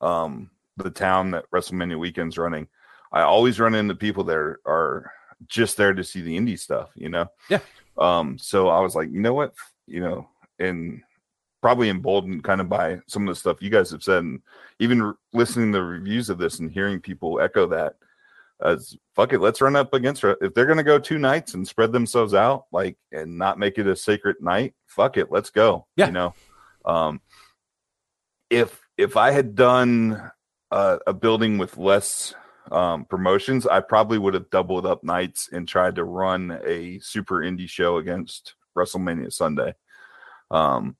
um 0.00 0.50
the 0.76 0.90
town 0.90 1.30
that 1.32 1.44
WrestleMania 1.54 1.98
weekend's 1.98 2.38
running, 2.38 2.68
I 3.12 3.22
always 3.22 3.60
run 3.60 3.74
into 3.74 3.94
people 3.94 4.24
that 4.24 4.36
are, 4.36 4.60
are 4.66 5.12
just 5.46 5.76
there 5.76 5.94
to 5.94 6.04
see 6.04 6.20
the 6.20 6.36
indie 6.36 6.58
stuff. 6.58 6.90
You 6.94 7.08
know. 7.08 7.26
Yeah. 7.48 7.60
Um, 7.96 8.38
so 8.38 8.68
I 8.68 8.80
was 8.80 8.94
like, 8.94 9.10
you 9.10 9.20
know 9.20 9.34
what, 9.34 9.54
you 9.86 10.00
know, 10.00 10.28
and 10.58 11.00
probably 11.62 11.88
emboldened 11.88 12.44
kind 12.44 12.60
of 12.60 12.68
by 12.68 13.00
some 13.06 13.26
of 13.26 13.34
the 13.34 13.38
stuff 13.38 13.62
you 13.62 13.70
guys 13.70 13.90
have 13.90 14.02
said, 14.02 14.18
and 14.18 14.42
even 14.80 15.02
re- 15.02 15.14
listening 15.32 15.72
to 15.72 15.78
the 15.78 15.84
reviews 15.84 16.28
of 16.28 16.38
this 16.38 16.58
and 16.58 16.70
hearing 16.70 17.00
people 17.00 17.40
echo 17.40 17.66
that. 17.66 17.94
As 18.62 18.96
fuck 19.16 19.32
it, 19.32 19.40
let's 19.40 19.60
run 19.60 19.74
up 19.74 19.94
against 19.94 20.22
her. 20.22 20.36
If 20.40 20.54
they're 20.54 20.66
gonna 20.66 20.82
go 20.82 20.98
two 20.98 21.18
nights 21.18 21.54
and 21.54 21.66
spread 21.66 21.92
themselves 21.92 22.34
out, 22.34 22.66
like 22.70 22.96
and 23.12 23.36
not 23.36 23.58
make 23.58 23.78
it 23.78 23.86
a 23.86 23.96
sacred 23.96 24.36
night, 24.40 24.74
fuck 24.86 25.16
it, 25.16 25.30
let's 25.30 25.50
go. 25.50 25.86
Yeah. 25.96 26.06
You 26.06 26.12
know, 26.12 26.34
um, 26.84 27.20
if 28.50 28.80
if 28.96 29.16
I 29.16 29.30
had 29.32 29.54
done 29.54 30.30
uh, 30.70 30.98
a 31.06 31.12
building 31.12 31.58
with 31.58 31.76
less 31.76 32.34
um, 32.70 33.04
promotions, 33.04 33.66
I 33.66 33.80
probably 33.80 34.18
would 34.18 34.34
have 34.34 34.50
doubled 34.50 34.86
up 34.86 35.04
nights 35.04 35.48
and 35.52 35.68
tried 35.68 35.96
to 35.96 36.04
run 36.04 36.58
a 36.64 36.98
super 37.00 37.36
indie 37.36 37.68
show 37.68 37.98
against 37.98 38.54
WrestleMania 38.76 39.32
Sunday. 39.32 39.74
Um, 40.50 40.96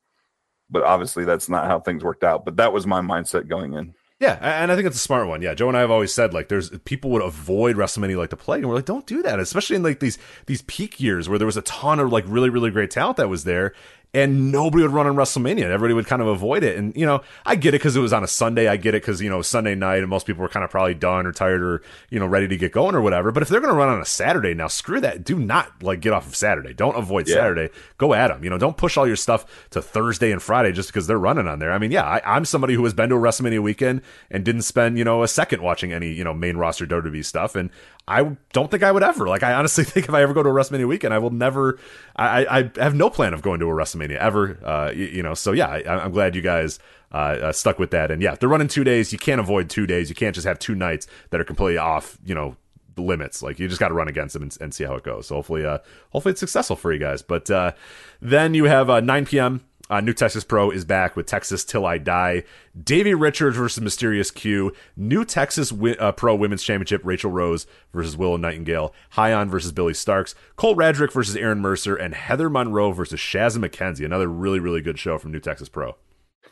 but 0.70 0.82
obviously, 0.82 1.24
that's 1.24 1.48
not 1.48 1.66
how 1.66 1.80
things 1.80 2.04
worked 2.04 2.24
out. 2.24 2.44
But 2.44 2.56
that 2.56 2.72
was 2.72 2.86
my 2.86 3.00
mindset 3.00 3.48
going 3.48 3.74
in. 3.74 3.94
Yeah, 4.20 4.38
and 4.40 4.70
I 4.70 4.76
think 4.76 4.86
it's 4.86 4.96
a 4.96 5.00
smart 5.00 5.26
one. 5.26 5.42
Yeah, 5.42 5.54
Joe 5.54 5.68
and 5.68 5.76
I 5.76 5.80
have 5.80 5.90
always 5.90 6.14
said 6.14 6.32
like 6.32 6.48
there's 6.48 6.70
people 6.80 7.10
would 7.10 7.22
avoid 7.22 7.76
WrestleMania 7.76 8.16
like 8.16 8.30
the 8.30 8.36
plague, 8.36 8.60
and 8.60 8.68
we're 8.68 8.76
like, 8.76 8.84
don't 8.84 9.06
do 9.06 9.22
that, 9.22 9.40
especially 9.40 9.76
in 9.76 9.82
like 9.82 10.00
these 10.00 10.18
these 10.46 10.62
peak 10.62 11.00
years 11.00 11.28
where 11.28 11.38
there 11.38 11.46
was 11.46 11.56
a 11.56 11.62
ton 11.62 11.98
of 11.98 12.12
like 12.12 12.24
really 12.26 12.48
really 12.48 12.70
great 12.70 12.90
talent 12.90 13.16
that 13.16 13.28
was 13.28 13.44
there, 13.44 13.74
and 14.14 14.52
nobody 14.52 14.82
would 14.84 14.92
run 14.92 15.06
on 15.08 15.16
WrestleMania. 15.16 15.64
Everybody 15.64 15.92
would 15.92 16.06
kind 16.06 16.22
of 16.22 16.28
avoid 16.28 16.62
it, 16.62 16.78
and 16.78 16.96
you 16.96 17.04
know 17.04 17.20
I 17.44 17.56
get 17.56 17.70
it 17.74 17.80
because 17.80 17.96
it 17.96 18.00
was 18.00 18.12
on 18.12 18.22
a 18.22 18.28
Sunday. 18.28 18.68
I 18.68 18.76
get 18.76 18.94
it 18.94 19.02
because 19.02 19.20
you 19.20 19.28
know 19.28 19.42
Sunday 19.42 19.74
night, 19.74 19.98
and 19.98 20.08
most 20.08 20.26
people 20.26 20.42
were 20.42 20.48
kind 20.48 20.64
of 20.64 20.70
probably 20.70 20.94
done 20.94 21.26
or 21.26 21.32
tired 21.32 21.62
or 21.62 21.82
you 22.10 22.20
know 22.20 22.26
ready 22.26 22.46
to 22.48 22.56
get 22.56 22.72
going 22.72 22.94
or 22.94 23.00
whatever. 23.02 23.32
But 23.32 23.42
if 23.42 23.48
they're 23.48 23.60
going 23.60 23.72
to 23.72 23.78
run 23.78 23.88
on 23.88 24.00
a 24.00 24.04
Saturday 24.04 24.54
now, 24.54 24.68
screw 24.68 25.00
that. 25.00 25.24
Do 25.24 25.38
not 25.38 25.82
like 25.82 26.00
get 26.00 26.12
off 26.12 26.26
of 26.26 26.36
Saturday. 26.36 26.72
Don't 26.72 26.96
avoid 26.96 27.28
Yeah. 27.28 27.34
Saturday. 27.34 27.70
Go 27.98 28.14
at 28.14 28.28
them. 28.28 28.44
You 28.44 28.50
know, 28.50 28.58
don't 28.58 28.76
push 28.76 28.96
all 28.96 29.06
your 29.06 29.16
stuff 29.16 29.68
to 29.70 29.82
Thursday 29.82 30.30
and 30.30 30.40
Friday 30.40 30.72
just 30.72 30.90
because 30.90 31.06
they're 31.08 31.18
running 31.18 31.48
on 31.48 31.58
there. 31.58 31.72
I 31.72 31.78
mean, 31.78 31.90
yeah, 31.90 32.04
I, 32.04 32.36
I'm 32.36 32.44
somebody 32.44 32.74
who 32.74 32.84
has 32.84 32.94
been 32.94 33.08
to 33.08 33.16
a 33.16 33.18
WrestleMania 33.18 33.60
weekend 33.62 34.02
and 34.30 34.44
didn't 34.44 34.62
spend 34.62 34.96
you 34.96 35.04
know 35.04 35.22
a 35.24 35.28
second 35.28 35.60
watching 35.60 35.92
any 35.92 36.12
you 36.12 36.22
know 36.22 36.32
main 36.34 36.56
roster 36.56 36.86
WWE 36.86 37.24
stuff, 37.24 37.56
and 37.56 37.70
I 38.06 38.36
don't 38.52 38.70
think 38.70 38.82
I 38.82 38.92
would 38.92 39.02
ever. 39.02 39.26
Like, 39.26 39.42
I 39.42 39.54
honestly 39.54 39.82
think 39.84 40.08
if 40.08 40.14
I 40.14 40.22
ever 40.22 40.34
go 40.34 40.42
to 40.42 40.50
a 40.50 40.52
WrestleMania 40.52 40.86
weekend, 40.86 41.12
I 41.12 41.18
will 41.18 41.30
never. 41.30 41.78
I, 42.14 42.44
I 42.44 42.58
I 42.58 42.70
have 42.82 42.94
no 42.94 43.10
plan 43.10 43.34
of 43.34 43.42
going 43.42 43.60
to 43.60 43.66
a 43.66 43.74
WrestleMania 43.74 44.03
ever. 44.12 44.58
Uh, 44.64 44.92
you, 44.94 45.06
you 45.06 45.22
know, 45.22 45.34
so 45.34 45.52
yeah, 45.52 45.68
I, 45.68 46.04
I'm 46.04 46.12
glad 46.12 46.34
you 46.34 46.42
guys. 46.42 46.78
Uh, 47.12 47.38
uh, 47.42 47.52
stuck 47.52 47.78
with 47.78 47.92
that, 47.92 48.10
and 48.10 48.20
yeah, 48.20 48.32
if 48.32 48.40
they're 48.40 48.48
running 48.48 48.66
two 48.66 48.82
days. 48.82 49.12
You 49.12 49.20
can't 49.20 49.38
avoid 49.40 49.70
two 49.70 49.86
days. 49.86 50.08
You 50.08 50.16
can't 50.16 50.34
just 50.34 50.48
have 50.48 50.58
two 50.58 50.74
nights 50.74 51.06
that 51.30 51.40
are 51.40 51.44
completely 51.44 51.78
off. 51.78 52.18
You 52.24 52.34
know, 52.34 52.56
limits. 53.02 53.42
Like 53.42 53.58
you 53.58 53.68
just 53.68 53.80
got 53.80 53.88
to 53.88 53.94
run 53.94 54.08
against 54.08 54.34
them 54.34 54.42
and, 54.42 54.56
and 54.60 54.74
see 54.74 54.84
how 54.84 54.94
it 54.94 55.04
goes. 55.04 55.28
So 55.28 55.36
hopefully, 55.36 55.64
uh, 55.64 55.78
hopefully 56.10 56.32
it's 56.32 56.40
successful 56.40 56.76
for 56.76 56.92
you 56.92 56.98
guys. 56.98 57.22
But 57.22 57.50
uh, 57.50 57.72
then 58.20 58.54
you 58.54 58.64
have 58.64 58.90
uh, 58.90 59.00
9 59.00 59.26
p.m. 59.26 59.64
Uh, 59.94 60.00
New 60.00 60.12
Texas 60.12 60.42
Pro 60.42 60.72
is 60.72 60.84
back 60.84 61.14
with 61.14 61.24
Texas 61.24 61.64
Till 61.64 61.86
I 61.86 61.98
Die. 61.98 62.42
Davey 62.82 63.14
Richards 63.14 63.56
versus 63.56 63.80
Mysterious 63.80 64.32
Q. 64.32 64.72
New 64.96 65.24
Texas 65.24 65.70
wi- 65.70 65.96
uh, 66.00 66.10
Pro 66.10 66.34
Women's 66.34 66.64
Championship. 66.64 67.02
Rachel 67.04 67.30
Rose 67.30 67.68
versus 67.92 68.16
Willow 68.16 68.36
Nightingale. 68.36 68.92
Hyan 69.12 69.48
versus 69.48 69.70
Billie 69.70 69.92
Starkz. 69.92 70.34
Cole 70.56 70.74
Radrick 70.74 71.12
versus 71.12 71.36
Aaron 71.36 71.60
Mercer. 71.60 71.94
And 71.94 72.12
Heather 72.12 72.50
Monroe 72.50 72.90
versus 72.90 73.20
Shazza 73.20 73.64
McKenzie. 73.64 74.04
Another 74.04 74.26
really, 74.26 74.58
really 74.58 74.80
good 74.82 74.98
show 74.98 75.16
from 75.16 75.30
New 75.30 75.38
Texas 75.38 75.68
Pro. 75.68 75.94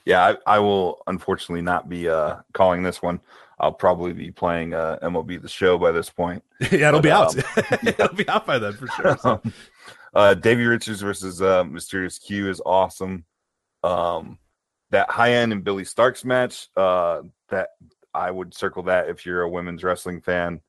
Yeah, 0.04 0.36
I, 0.46 0.54
I 0.54 0.58
will 0.60 1.02
unfortunately 1.08 1.62
not 1.62 1.88
be 1.88 2.08
uh, 2.08 2.36
calling 2.52 2.84
this 2.84 3.02
one. 3.02 3.18
I'll 3.58 3.72
probably 3.72 4.12
be 4.12 4.30
playing 4.30 4.72
uh, 4.72 5.00
MLB 5.02 5.42
the 5.42 5.48
Show 5.48 5.78
by 5.78 5.90
this 5.90 6.08
point. 6.10 6.44
yeah, 6.70 6.90
it'll 6.90 7.00
But, 7.00 7.02
be 7.02 7.10
out. 7.10 7.36
um, 7.36 7.78
it'll 7.88 8.14
be 8.14 8.28
out 8.28 8.46
by 8.46 8.60
then 8.60 8.74
for 8.74 8.86
sure. 8.86 9.18
So. 9.18 9.42
uh, 10.14 10.34
Davey 10.34 10.64
Richards 10.64 11.00
versus 11.00 11.42
uh, 11.42 11.64
Mysterious 11.64 12.20
Q 12.20 12.48
is 12.48 12.62
awesome. 12.64 13.24
Um, 13.82 14.38
that 14.90 15.08
Hyan 15.08 15.52
and 15.52 15.64
Billie 15.64 15.84
Starkz 15.84 16.24
match, 16.24 16.68
uh, 16.76 17.22
that 17.48 17.70
I 18.14 18.30
would 18.30 18.54
circle 18.54 18.84
that 18.84 19.08
if 19.08 19.24
you're 19.24 19.42
a 19.42 19.48
women's 19.48 19.82
wrestling 19.82 20.20
fan. 20.20 20.60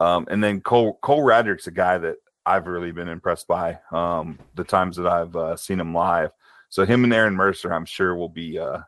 Um, 0.00 0.26
and 0.28 0.42
then 0.42 0.60
Cole 0.60 0.98
Cole 1.02 1.22
Radrick's 1.22 1.66
a 1.66 1.70
guy 1.70 1.98
that 1.98 2.16
I've 2.44 2.66
really 2.66 2.92
been 2.92 3.08
impressed 3.08 3.46
by 3.46 3.78
um, 3.92 4.38
the 4.54 4.64
times 4.64 4.96
that 4.96 5.06
I've 5.06 5.36
uh, 5.36 5.56
seen 5.56 5.80
him 5.80 5.94
live. 5.94 6.30
So 6.68 6.84
him 6.84 7.04
and 7.04 7.14
Aaron 7.14 7.34
Mercer, 7.34 7.72
I'm 7.72 7.84
sure 7.84 8.14
will 8.14 8.28
be 8.28 8.58
uh, 8.58 8.80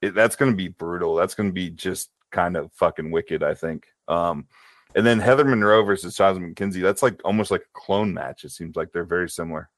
it, 0.00 0.14
that's 0.14 0.36
going 0.36 0.52
to 0.52 0.56
be 0.56 0.68
brutal. 0.68 1.16
That's 1.16 1.34
going 1.34 1.48
to 1.48 1.54
be 1.54 1.70
just 1.70 2.10
kind 2.30 2.56
of 2.56 2.72
fucking 2.72 3.10
wicked. 3.10 3.42
I 3.42 3.54
think. 3.54 3.86
Um, 4.08 4.46
and 4.94 5.04
then 5.04 5.18
Heather 5.18 5.44
Monroe 5.44 5.84
versus 5.84 6.16
Jasmine 6.16 6.54
McKenzie. 6.54 6.82
That's 6.82 7.02
like 7.02 7.20
almost 7.24 7.50
like 7.50 7.62
a 7.62 7.78
clone 7.78 8.14
match. 8.14 8.44
It 8.44 8.50
seems 8.50 8.76
like 8.76 8.92
they're 8.92 9.04
very 9.04 9.28
similar. 9.28 9.68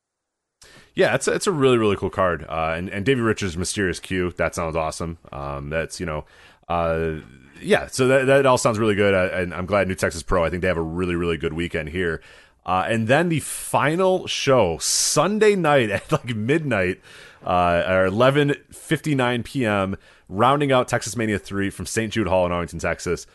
Yeah, 0.94 1.14
it's 1.14 1.28
a, 1.28 1.32
it's 1.32 1.46
a 1.46 1.52
really 1.52 1.78
really 1.78 1.96
cool 1.96 2.10
card. 2.10 2.44
Uh, 2.48 2.74
and 2.76 2.88
and 2.88 3.04
Davey 3.04 3.20
Richards 3.20 3.56
Mysterious 3.56 4.00
Q 4.00 4.32
that 4.32 4.54
sounds 4.54 4.74
awesome. 4.74 5.18
Um, 5.30 5.70
that's 5.70 6.00
you 6.00 6.06
know, 6.06 6.24
uh, 6.68 7.16
yeah. 7.60 7.86
So 7.86 8.08
that 8.08 8.26
that 8.26 8.46
all 8.46 8.58
sounds 8.58 8.78
really 8.78 8.96
good. 8.96 9.14
Uh, 9.14 9.30
and 9.32 9.54
I'm 9.54 9.66
glad 9.66 9.86
New 9.86 9.94
Texas 9.94 10.22
Pro. 10.22 10.44
I 10.44 10.50
think 10.50 10.62
they 10.62 10.68
have 10.68 10.76
a 10.76 10.82
really 10.82 11.14
really 11.14 11.36
good 11.36 11.52
weekend 11.52 11.90
here. 11.90 12.20
Uh, 12.66 12.84
and 12.86 13.08
then 13.08 13.30
the 13.30 13.40
final 13.40 14.26
show 14.26 14.76
Sunday 14.78 15.54
night 15.54 15.90
at 15.92 16.10
like 16.10 16.34
midnight, 16.34 17.00
uh, 17.44 17.82
or 17.86 18.08
11:59 18.10 19.44
p.m. 19.44 19.96
Rounding 20.28 20.72
out 20.72 20.88
Texas 20.88 21.16
Mania 21.16 21.38
three 21.38 21.70
from 21.70 21.86
St. 21.86 22.12
Jude 22.12 22.26
Hall 22.26 22.44
in 22.44 22.52
Arlington, 22.52 22.80
Texas. 22.80 23.26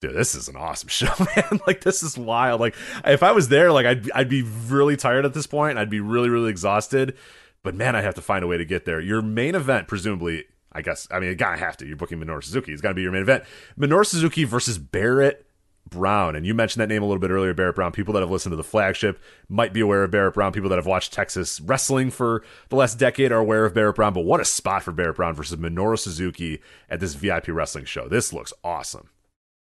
Dude, 0.00 0.14
this 0.14 0.34
is 0.34 0.48
an 0.48 0.56
awesome 0.56 0.88
show, 0.90 1.12
man. 1.36 1.60
like 1.66 1.82
this 1.82 2.02
is 2.02 2.16
wild. 2.16 2.60
Like 2.60 2.74
if 3.04 3.22
I 3.22 3.32
was 3.32 3.48
there, 3.48 3.70
like 3.72 3.86
I'd 3.86 4.10
I'd 4.12 4.28
be 4.28 4.42
really 4.42 4.96
tired 4.96 5.24
at 5.24 5.34
this 5.34 5.46
point. 5.46 5.78
I'd 5.78 5.90
be 5.90 6.00
really 6.00 6.28
really 6.28 6.50
exhausted. 6.50 7.16
But 7.62 7.74
man, 7.74 7.94
I 7.94 8.00
have 8.00 8.14
to 8.14 8.22
find 8.22 8.42
a 8.42 8.46
way 8.46 8.56
to 8.56 8.64
get 8.64 8.86
there. 8.86 9.00
Your 9.00 9.20
main 9.20 9.54
event, 9.54 9.86
presumably, 9.86 10.46
I 10.72 10.80
guess. 10.80 11.06
I 11.10 11.20
mean, 11.20 11.28
you 11.28 11.34
gotta 11.34 11.58
have 11.58 11.76
to. 11.78 11.86
You're 11.86 11.96
booking 11.96 12.18
Minoru 12.18 12.42
Suzuki. 12.42 12.72
It's 12.72 12.80
gotta 12.80 12.94
be 12.94 13.02
your 13.02 13.12
main 13.12 13.22
event. 13.22 13.44
Minoru 13.78 14.06
Suzuki 14.06 14.44
versus 14.44 14.78
Barrett 14.78 15.46
Brown. 15.90 16.34
And 16.36 16.46
you 16.46 16.54
mentioned 16.54 16.80
that 16.80 16.88
name 16.88 17.02
a 17.02 17.06
little 17.06 17.20
bit 17.20 17.30
earlier, 17.30 17.52
Barrett 17.52 17.74
Brown. 17.74 17.92
People 17.92 18.14
that 18.14 18.20
have 18.20 18.30
listened 18.30 18.52
to 18.52 18.56
the 18.56 18.64
flagship 18.64 19.20
might 19.50 19.74
be 19.74 19.80
aware 19.80 20.04
of 20.04 20.10
Barrett 20.10 20.32
Brown. 20.32 20.52
People 20.52 20.70
that 20.70 20.76
have 20.76 20.86
watched 20.86 21.12
Texas 21.12 21.60
wrestling 21.60 22.10
for 22.10 22.42
the 22.70 22.76
last 22.76 22.98
decade 22.98 23.32
are 23.32 23.38
aware 23.38 23.66
of 23.66 23.74
Barrett 23.74 23.96
Brown. 23.96 24.14
But 24.14 24.24
what 24.24 24.40
a 24.40 24.44
spot 24.46 24.82
for 24.82 24.92
Barrett 24.92 25.16
Brown 25.16 25.34
versus 25.34 25.58
Minoru 25.58 25.98
Suzuki 25.98 26.62
at 26.88 27.00
this 27.00 27.14
VIP 27.14 27.48
wrestling 27.48 27.84
show. 27.84 28.08
This 28.08 28.32
looks 28.32 28.54
awesome. 28.64 29.10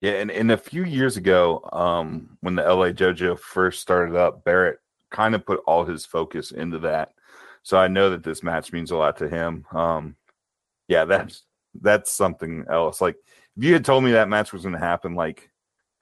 Yeah, 0.01 0.13
and, 0.13 0.29
and 0.29 0.51
a 0.51 0.57
few 0.57 0.83
years 0.83 1.17
ago, 1.17 1.67
um, 1.73 2.37
when 2.41 2.55
the 2.55 2.61
LA 2.61 2.91
Dojo 2.91 3.37
first 3.39 3.81
started 3.81 4.15
up, 4.15 4.43
Barrett 4.43 4.77
kind 5.09 5.33
of 5.33 5.45
put 5.45 5.61
all 5.65 5.85
his 5.85 6.05
focus 6.05 6.51
into 6.51 6.79
that. 6.79 7.13
So 7.63 7.77
I 7.77 7.87
know 7.87 8.11
that 8.11 8.23
this 8.23 8.43
match 8.43 8.71
means 8.71 8.91
a 8.91 8.97
lot 8.97 9.17
to 9.17 9.27
him. 9.27 9.65
Um, 9.71 10.15
yeah, 10.87 11.05
that's 11.05 11.43
that's 11.81 12.11
something 12.11 12.65
else. 12.69 13.01
Like 13.01 13.15
if 13.57 13.63
you 13.63 13.73
had 13.73 13.85
told 13.85 14.03
me 14.03 14.11
that 14.11 14.29
match 14.29 14.53
was 14.53 14.61
going 14.61 14.73
to 14.75 14.79
happen 14.79 15.15
like 15.15 15.49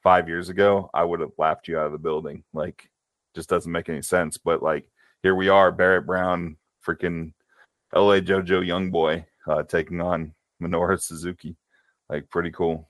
five 0.04 0.28
years 0.28 0.50
ago, 0.50 0.90
I 0.94 1.04
would 1.04 1.22
have 1.22 1.32
laughed 1.38 1.68
you 1.68 1.80
out 1.80 1.88
of 1.88 1.92
the 1.92 1.98
building. 1.98 2.44
Like, 2.54 2.90
just 3.34 3.50
doesn't 3.50 3.72
make 3.72 3.90
any 3.90 4.02
sense. 4.02 4.38
But 4.38 4.62
like 4.62 4.86
here 5.24 5.36
we 5.36 5.50
are, 5.50 5.72
Barrett 5.72 6.06
Brown, 6.06 6.58
freaking 6.86 7.34
LA 7.94 8.20
Dojo 8.20 8.66
young 8.66 8.92
boy, 8.92 9.26
uh, 9.48 9.64
taking 9.64 10.02
on 10.02 10.34
Minoru 10.62 11.02
Suzuki. 11.02 11.56
Like 12.10 12.30
pretty 12.30 12.52
cool. 12.52 12.90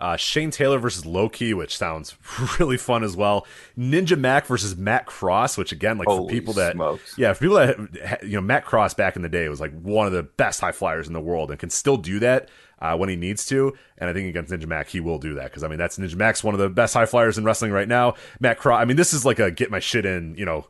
Uh, 0.00 0.16
Shane 0.16 0.50
Taylor 0.50 0.78
versus 0.78 1.04
Low 1.04 1.28
Ki, 1.28 1.52
which 1.52 1.76
sounds 1.76 2.16
really 2.58 2.78
fun 2.78 3.04
as 3.04 3.16
well. 3.16 3.46
Ninja 3.78 4.18
Mack 4.18 4.46
versus 4.46 4.76
Matt 4.76 5.06
Cross, 5.06 5.58
which 5.58 5.72
again, 5.72 5.98
like 5.98 6.08
Holy 6.08 6.26
for 6.26 6.30
people 6.30 6.54
that, 6.54 6.72
smokes. 6.72 7.14
yeah, 7.18 7.32
for 7.32 7.40
people 7.40 7.56
that, 7.56 8.22
you 8.22 8.32
know, 8.32 8.40
Matt 8.40 8.64
Cross 8.64 8.94
back 8.94 9.16
in 9.16 9.22
the 9.22 9.28
day 9.28 9.48
was 9.48 9.60
like 9.60 9.78
one 9.80 10.06
of 10.06 10.12
the 10.12 10.22
best 10.22 10.60
high 10.60 10.72
flyers 10.72 11.06
in 11.06 11.12
the 11.12 11.20
world 11.20 11.50
and 11.50 11.60
can 11.60 11.70
still 11.70 11.96
do 11.96 12.18
that 12.20 12.48
uh, 12.80 12.96
when 12.96 13.08
he 13.08 13.16
needs 13.16 13.44
to. 13.46 13.74
And 13.98 14.08
I 14.08 14.12
think 14.12 14.28
against 14.28 14.52
Ninja 14.52 14.66
Mack, 14.66 14.88
he 14.88 15.00
will 15.00 15.18
do 15.18 15.34
that 15.34 15.44
because 15.44 15.62
I 15.62 15.68
mean, 15.68 15.78
that's 15.78 15.98
Ninja 15.98 16.16
Mack's 16.16 16.42
one 16.42 16.54
of 16.54 16.60
the 16.60 16.70
best 16.70 16.94
high 16.94 17.06
flyers 17.06 17.36
in 17.38 17.44
wrestling 17.44 17.72
right 17.72 17.88
now. 17.88 18.14
Matt 18.40 18.58
Cross, 18.58 18.80
I 18.80 18.84
mean, 18.86 18.96
this 18.96 19.12
is 19.12 19.24
like 19.24 19.38
a 19.38 19.50
get 19.50 19.70
my 19.70 19.80
shit 19.80 20.06
in, 20.06 20.34
you 20.36 20.46
know, 20.46 20.66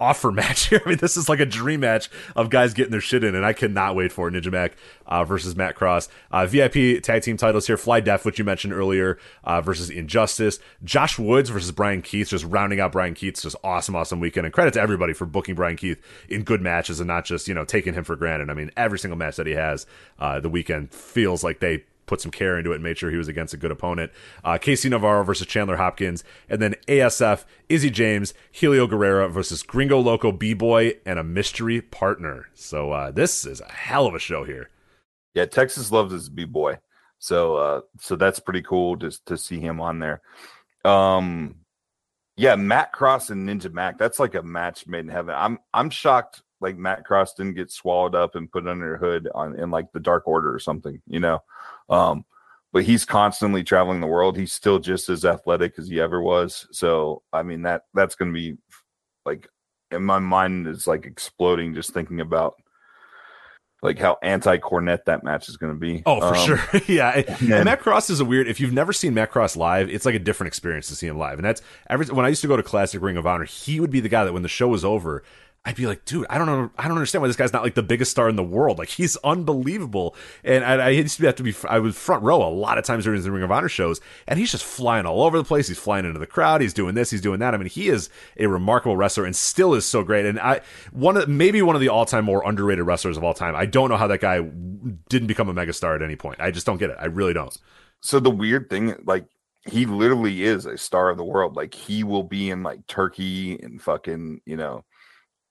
offer 0.00 0.30
match 0.32 0.68
here. 0.68 0.80
I 0.84 0.90
mean, 0.90 0.98
this 0.98 1.16
is 1.16 1.28
like 1.28 1.40
a 1.40 1.46
dream 1.46 1.80
match 1.80 2.10
of 2.36 2.50
guys 2.50 2.74
getting 2.74 2.90
their 2.90 3.00
shit 3.00 3.24
in, 3.24 3.34
and 3.34 3.44
I 3.44 3.52
cannot 3.52 3.94
wait 3.96 4.12
for 4.12 4.28
it. 4.28 4.34
Ninja 4.34 4.50
Mack 4.50 4.76
uh, 5.06 5.24
versus 5.24 5.56
Matt 5.56 5.74
Cross. 5.74 6.08
Uh, 6.30 6.46
VIP 6.46 7.02
tag 7.02 7.22
team 7.22 7.36
titles 7.36 7.66
here. 7.66 7.76
Fly 7.76 8.00
Def, 8.00 8.24
which 8.24 8.38
you 8.38 8.44
mentioned 8.44 8.72
earlier, 8.72 9.18
uh, 9.44 9.60
versus 9.60 9.90
Injustice. 9.90 10.58
Josh 10.82 11.18
Woods 11.18 11.50
versus 11.50 11.72
Bryan 11.72 12.02
Keith, 12.02 12.28
just 12.28 12.44
rounding 12.44 12.80
out 12.80 12.92
Bryan 12.92 13.14
Keith's 13.14 13.42
just 13.42 13.56
awesome, 13.64 13.96
awesome 13.96 14.20
weekend. 14.20 14.46
And 14.46 14.52
credit 14.52 14.74
to 14.74 14.80
everybody 14.80 15.12
for 15.12 15.26
booking 15.26 15.54
Bryan 15.54 15.76
Keith 15.76 16.00
in 16.28 16.42
good 16.42 16.60
matches 16.60 17.00
and 17.00 17.08
not 17.08 17.24
just, 17.24 17.48
you 17.48 17.54
know, 17.54 17.64
taking 17.64 17.94
him 17.94 18.04
for 18.04 18.16
granted. 18.16 18.50
I 18.50 18.54
mean, 18.54 18.70
every 18.76 18.98
single 18.98 19.18
match 19.18 19.36
that 19.36 19.46
he 19.46 19.54
has 19.54 19.86
uh, 20.18 20.40
the 20.40 20.48
weekend 20.48 20.92
feels 20.92 21.44
like 21.44 21.60
they 21.60 21.84
put 22.06 22.20
some 22.20 22.30
care 22.30 22.58
into 22.58 22.72
it 22.72 22.76
and 22.76 22.84
made 22.84 22.98
sure 22.98 23.10
he 23.10 23.16
was 23.16 23.28
against 23.28 23.54
a 23.54 23.56
good 23.56 23.70
opponent. 23.70 24.12
Uh, 24.42 24.58
Casey 24.58 24.88
Navarro 24.88 25.24
versus 25.24 25.46
Chandler 25.46 25.76
Hopkins, 25.76 26.24
and 26.48 26.60
then 26.60 26.74
ASF 26.88 27.44
Izzy 27.68 27.90
James, 27.90 28.34
Helio 28.50 28.86
Guerrero 28.86 29.28
versus 29.28 29.62
Gringo 29.62 29.98
Loco 29.98 30.32
B 30.32 30.54
Boy, 30.54 30.94
and 31.06 31.18
a 31.18 31.24
mystery 31.24 31.80
partner. 31.80 32.46
So 32.54 32.92
uh, 32.92 33.10
this 33.10 33.46
is 33.46 33.60
a 33.60 33.72
hell 33.72 34.06
of 34.06 34.14
a 34.14 34.18
show 34.18 34.44
here. 34.44 34.70
Yeah, 35.34 35.46
Texas 35.46 35.90
loves 35.90 36.12
his 36.12 36.28
b 36.28 36.44
boy, 36.44 36.78
so 37.18 37.56
uh, 37.56 37.80
so 37.98 38.14
that's 38.16 38.38
pretty 38.38 38.62
cool 38.62 38.96
just 38.96 39.26
to 39.26 39.36
see 39.36 39.58
him 39.58 39.80
on 39.80 39.98
there. 39.98 40.22
Um, 40.84 41.56
Yeah, 42.36 42.56
Matt 42.56 42.92
Cross 42.92 43.30
and 43.30 43.48
Ninja 43.48 43.72
Mack. 43.72 43.98
That's 43.98 44.18
like 44.18 44.34
a 44.34 44.42
match 44.42 44.86
made 44.86 45.00
in 45.00 45.08
heaven. 45.08 45.34
I'm 45.36 45.58
I'm 45.72 45.90
shocked 45.90 46.42
like 46.60 46.76
Matt 46.76 47.04
Cross 47.04 47.34
didn't 47.34 47.54
get 47.54 47.70
swallowed 47.70 48.14
up 48.14 48.34
and 48.36 48.50
put 48.50 48.66
under 48.66 48.94
a 48.94 48.98
hood 48.98 49.28
on 49.34 49.58
in 49.58 49.70
like 49.70 49.92
the 49.92 50.00
Dark 50.00 50.26
Order 50.26 50.54
or 50.54 50.58
something, 50.58 51.00
you 51.06 51.20
know. 51.20 51.40
Um, 51.88 52.24
but 52.72 52.84
he's 52.84 53.04
constantly 53.04 53.62
traveling 53.62 54.00
the 54.00 54.06
world. 54.06 54.36
He's 54.36 54.52
still 54.52 54.78
just 54.78 55.08
as 55.08 55.24
athletic 55.24 55.74
as 55.78 55.88
he 55.88 56.00
ever 56.00 56.20
was. 56.20 56.66
So 56.72 57.22
I 57.32 57.42
mean 57.42 57.62
that 57.62 57.82
that's 57.94 58.14
gonna 58.14 58.32
be 58.32 58.56
like 59.24 59.48
in 59.90 60.02
my 60.02 60.18
mind 60.18 60.66
is 60.66 60.86
like 60.86 61.06
exploding 61.06 61.74
just 61.74 61.92
thinking 61.92 62.20
about 62.20 62.54
like 63.82 63.98
how 63.98 64.16
anti 64.22 64.56
Cornette 64.56 65.04
that 65.04 65.22
match 65.24 65.48
is 65.50 65.58
going 65.58 65.74
to 65.74 65.78
be. 65.78 66.02
Oh, 66.06 66.18
for 66.18 66.34
Um, 66.34 66.46
sure. 66.46 66.80
yeah. 66.86 67.10
And, 67.10 67.28
and- 67.28 67.52
and 67.52 67.64
Matt 67.66 67.80
Cross 67.80 68.08
is 68.08 68.18
a 68.18 68.24
weird, 68.24 68.48
if 68.48 68.58
you've 68.58 68.72
never 68.72 68.94
seen 68.94 69.12
Matt 69.12 69.30
Cross 69.30 69.56
live, 69.56 69.90
it's 69.90 70.06
like 70.06 70.14
a 70.14 70.18
different 70.18 70.48
experience 70.48 70.88
to 70.88 70.94
see 70.96 71.06
him 71.06 71.18
live. 71.18 71.38
And 71.38 71.44
that's 71.44 71.60
every, 71.90 72.06
when 72.06 72.24
I 72.24 72.30
used 72.30 72.40
to 72.40 72.48
go 72.48 72.56
to 72.56 72.62
Classic 72.62 73.00
Ring 73.02 73.18
of 73.18 73.26
Honor, 73.26 73.44
he 73.44 73.80
would 73.80 73.90
be 73.90 74.00
the 74.00 74.08
guy 74.08 74.24
that 74.24 74.32
when 74.32 74.42
the 74.42 74.48
show 74.48 74.68
was 74.68 74.86
over, 74.86 75.22
I'd 75.66 75.76
be 75.76 75.86
like, 75.86 76.04
dude, 76.04 76.26
I 76.28 76.36
don't 76.36 76.46
know, 76.46 76.70
I 76.76 76.88
don't 76.88 76.96
understand 76.98 77.22
why 77.22 77.28
this 77.28 77.36
guy's 77.36 77.52
not 77.52 77.62
like 77.62 77.74
the 77.74 77.82
biggest 77.82 78.10
star 78.10 78.28
in 78.28 78.36
the 78.36 78.42
world. 78.44 78.78
Like 78.78 78.90
he's 78.90 79.16
unbelievable, 79.24 80.14
and 80.44 80.62
I, 80.62 80.74
I 80.74 80.88
used 80.90 81.18
to 81.18 81.26
have 81.26 81.36
to 81.36 81.42
be, 81.42 81.54
I 81.66 81.78
was 81.78 81.96
front 81.96 82.22
row 82.22 82.46
a 82.46 82.50
lot 82.50 82.76
of 82.76 82.84
times 82.84 83.04
during 83.04 83.22
the 83.22 83.32
Ring 83.32 83.42
of 83.42 83.50
Honor 83.50 83.68
shows, 83.68 84.00
and 84.28 84.38
he's 84.38 84.50
just 84.50 84.64
flying 84.64 85.06
all 85.06 85.22
over 85.22 85.38
the 85.38 85.44
place. 85.44 85.68
He's 85.68 85.78
flying 85.78 86.04
into 86.04 86.18
the 86.18 86.26
crowd. 86.26 86.60
He's 86.60 86.74
doing 86.74 86.94
this. 86.94 87.10
He's 87.10 87.22
doing 87.22 87.40
that. 87.40 87.54
I 87.54 87.56
mean, 87.56 87.68
he 87.68 87.88
is 87.88 88.10
a 88.38 88.46
remarkable 88.46 88.96
wrestler 88.96 89.24
and 89.24 89.34
still 89.34 89.74
is 89.74 89.86
so 89.86 90.02
great. 90.02 90.26
And 90.26 90.38
I 90.38 90.60
one 90.92 91.16
of 91.16 91.28
maybe 91.28 91.62
one 91.62 91.76
of 91.76 91.80
the 91.80 91.88
all 91.88 92.04
time 92.04 92.24
more 92.26 92.46
underrated 92.46 92.84
wrestlers 92.84 93.16
of 93.16 93.24
all 93.24 93.34
time. 93.34 93.56
I 93.56 93.66
don't 93.66 93.88
know 93.88 93.96
how 93.96 94.06
that 94.08 94.20
guy 94.20 94.40
didn't 95.08 95.28
become 95.28 95.48
a 95.48 95.54
megastar 95.54 95.94
at 95.94 96.02
any 96.02 96.16
point. 96.16 96.40
I 96.40 96.50
just 96.50 96.66
don't 96.66 96.78
get 96.78 96.90
it. 96.90 96.96
I 97.00 97.06
really 97.06 97.32
don't. 97.32 97.56
so 98.02 98.20
the 98.20 98.30
weird 98.30 98.68
thing, 98.68 98.94
like 99.06 99.26
he 99.66 99.86
literally 99.86 100.44
is 100.44 100.66
a 100.66 100.76
star 100.76 101.08
of 101.10 101.16
the 101.16 101.24
world. 101.24 101.56
Like 101.56 101.74
he 101.74 102.04
will 102.04 102.22
be 102.22 102.50
in 102.50 102.62
like 102.62 102.86
Turkey 102.86 103.58
and 103.62 103.80
fucking, 103.80 104.40
you 104.44 104.56
know, 104.56 104.84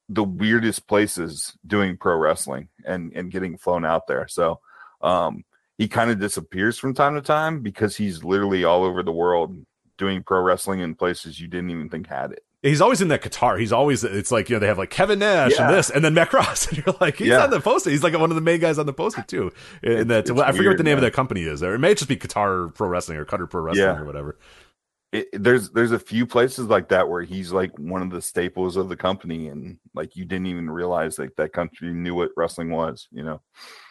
the 0.08 0.24
weirdest 0.24 0.86
places 0.86 1.56
doing 1.66 1.96
pro 1.96 2.16
wrestling 2.16 2.68
and 2.84 3.12
and 3.14 3.30
getting 3.30 3.56
flown 3.56 3.84
out 3.84 4.06
there. 4.06 4.26
So 4.28 4.60
um 5.00 5.44
he 5.78 5.88
kind 5.88 6.10
of 6.10 6.20
disappears 6.20 6.78
from 6.78 6.94
time 6.94 7.14
to 7.14 7.20
time 7.20 7.60
because 7.60 7.96
he's 7.96 8.22
literally 8.22 8.64
all 8.64 8.84
over 8.84 9.02
the 9.02 9.12
world 9.12 9.56
doing 9.98 10.22
pro 10.22 10.40
wrestling 10.40 10.80
in 10.80 10.94
places 10.94 11.40
you 11.40 11.48
didn't 11.48 11.70
even 11.70 11.88
think 11.88 12.06
had 12.06 12.32
it. 12.32 12.44
He's 12.62 12.80
always 12.80 13.02
in 13.02 13.08
that 13.08 13.20
Qatar. 13.22 13.60
He's 13.60 13.72
always 13.72 14.04
it's 14.04 14.30
like 14.32 14.48
you 14.48 14.56
know 14.56 14.60
they 14.60 14.66
have 14.68 14.78
like 14.78 14.88
Kevin 14.90 15.18
Nash 15.18 15.52
Yeah. 15.52 15.66
and 15.68 15.74
this 15.76 15.90
and 15.90 16.04
then 16.04 16.14
Matt 16.14 16.30
Cross 16.30 16.66
and 16.68 16.78
you're 16.78 16.94
like 17.00 17.16
he's 17.16 17.28
Yeah. 17.28 17.44
on 17.44 17.50
the 17.50 17.60
poster. 17.60 17.90
He's 17.90 18.02
like 18.02 18.12
one 18.18 18.30
of 18.30 18.34
the 18.36 18.40
main 18.40 18.60
guys 18.60 18.78
on 18.78 18.86
the 18.86 18.92
poster 18.92 19.22
too. 19.22 19.52
And 19.82 20.10
that 20.10 20.30
I 20.30 20.52
forget 20.52 20.68
what 20.68 20.76
the 20.78 20.82
name 20.84 20.94
of 20.98 21.02
man. 21.02 21.04
that 21.10 21.12
company 21.12 21.42
is. 21.42 21.60
It 21.62 21.78
may 21.80 21.94
just 21.94 22.08
be 22.08 22.16
Qatar 22.16 22.72
Pro 22.74 22.88
Wrestling 22.88 23.18
or 23.18 23.24
Qatar 23.26 23.48
Pro 23.50 23.62
Wrestling 23.62 23.84
Yeah. 23.84 23.98
or 23.98 24.04
whatever. 24.04 24.38
It, 25.14 25.28
there's 25.32 25.70
there's 25.70 25.92
a 25.92 25.98
few 25.98 26.26
places 26.26 26.66
like 26.66 26.88
that 26.88 27.08
where 27.08 27.22
he's 27.22 27.52
like 27.52 27.72
one 27.78 28.02
of 28.02 28.10
the 28.10 28.20
staples 28.20 28.76
of 28.76 28.88
the 28.88 28.96
company 28.96 29.48
and 29.48 29.78
like 29.94 30.16
you 30.16 30.24
didn't 30.24 30.46
even 30.46 30.68
realize 30.68 31.18
like 31.18 31.34
that 31.36 31.52
country 31.52 31.92
knew 31.92 32.14
what 32.14 32.30
wrestling 32.36 32.70
was 32.70 33.08
you 33.12 33.22
know 33.22 33.40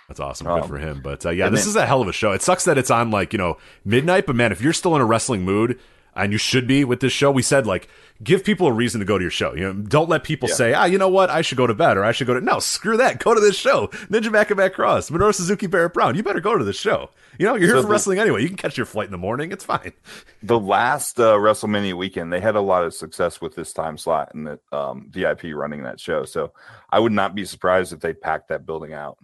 That's 0.10 0.19
awesome. 0.19 0.48
Good 0.48 0.64
Um, 0.64 0.68
for 0.68 0.77
him. 0.77 1.02
But 1.02 1.26
uh, 1.26 1.30
yeah, 1.30 1.50
this 1.50 1.61
then- 1.61 1.69
is 1.69 1.76
a 1.77 1.85
hell 1.85 2.02
of 2.02 2.08
a 2.08 2.14
show. 2.14 2.32
It 2.34 2.42
sucks 2.42 2.66
that 2.66 2.77
it's 2.77 2.92
on 2.92 3.10
like, 3.10 3.32
you 3.34 3.40
know, 3.40 3.58
midnight, 3.85 4.26
but 4.27 4.35
man, 4.35 4.52
if 4.52 4.61
you're 4.61 4.74
still 4.74 4.95
in 4.95 5.02
a 5.02 5.06
wrestling 5.06 5.43
mood, 5.43 5.80
and 6.16 6.32
you 6.32 6.38
should 6.38 6.67
be 6.67 6.83
with 6.83 7.00
this 7.00 7.14
show, 7.14 7.32
we 7.32 7.42
said 7.42 7.66
like 7.66 7.88
give 8.24 8.43
people 8.43 8.67
a 8.67 8.72
reason 8.72 9.00
to 9.00 9.06
go 9.06 9.17
to 9.17 9.24
your 9.24 9.32
show. 9.32 9.53
You 9.53 9.61
know, 9.66 9.74
don't 9.74 10.08
let 10.08 10.24
people 10.24 10.48
Yeah. 10.48 10.56
say, 10.56 10.74
ah, 10.74 10.85
you 10.85 10.98
know 10.98 11.09
what, 11.09 11.30
I 11.30 11.42
should 11.42 11.58
go 11.58 11.67
to 11.67 11.74
bed 11.74 11.98
or 11.98 12.03
I 12.06 12.11
should 12.14 12.27
go 12.27 12.33
to 12.35 12.42
no, 12.42 12.59
screw 12.59 12.95
that. 12.98 13.19
Go 13.19 13.33
to 13.33 13.42
this 13.42 13.56
show. 13.58 13.88
Ninja 14.09 14.32
Mack 14.32 14.74
Cross, 14.74 15.09
Minoru 15.09 15.33
Suzuki, 15.33 15.67
Barrett 15.67 15.93
Brown. 15.93 16.16
You 16.16 16.24
better 16.24 16.40
go 16.40 16.58
to 16.58 16.64
this 16.64 16.77
show. 16.80 17.09
You 17.38 17.48
know, 17.48 17.56
you're 17.56 17.67
here 17.67 17.75
So 17.77 17.82
for 17.82 17.88
the- 17.88 17.92
wrestling 17.92 18.19
anyway. 18.19 18.42
You 18.43 18.48
can 18.48 18.58
catch 18.58 18.77
your 18.77 18.85
flight 18.85 19.08
in 19.08 19.11
the 19.11 19.17
morning. 19.17 19.51
It's 19.51 19.66
fine. 19.66 19.92
the 20.43 20.59
last 20.59 21.19
uh, 21.19 21.33
WrestleMania 21.33 21.95
weekend, 21.95 22.32
they 22.32 22.40
had 22.40 22.56
a 22.56 22.61
lot 22.61 22.83
of 22.85 22.93
success 22.93 23.42
with 23.42 23.56
this 23.56 23.74
time 23.74 23.98
slot 23.98 24.33
and 24.33 24.48
the 24.48 24.59
um, 24.72 25.09
VIP 25.09 25.45
running 25.53 25.83
that 25.83 26.00
show. 26.00 26.24
So 26.25 26.53
I 26.90 27.00
would 27.00 27.11
not 27.11 27.35
be 27.35 27.43
surprised 27.45 27.92
if 27.92 28.00
they 28.00 28.14
packed 28.14 28.50
that 28.50 28.66
building 28.66 28.93
out. 28.93 29.17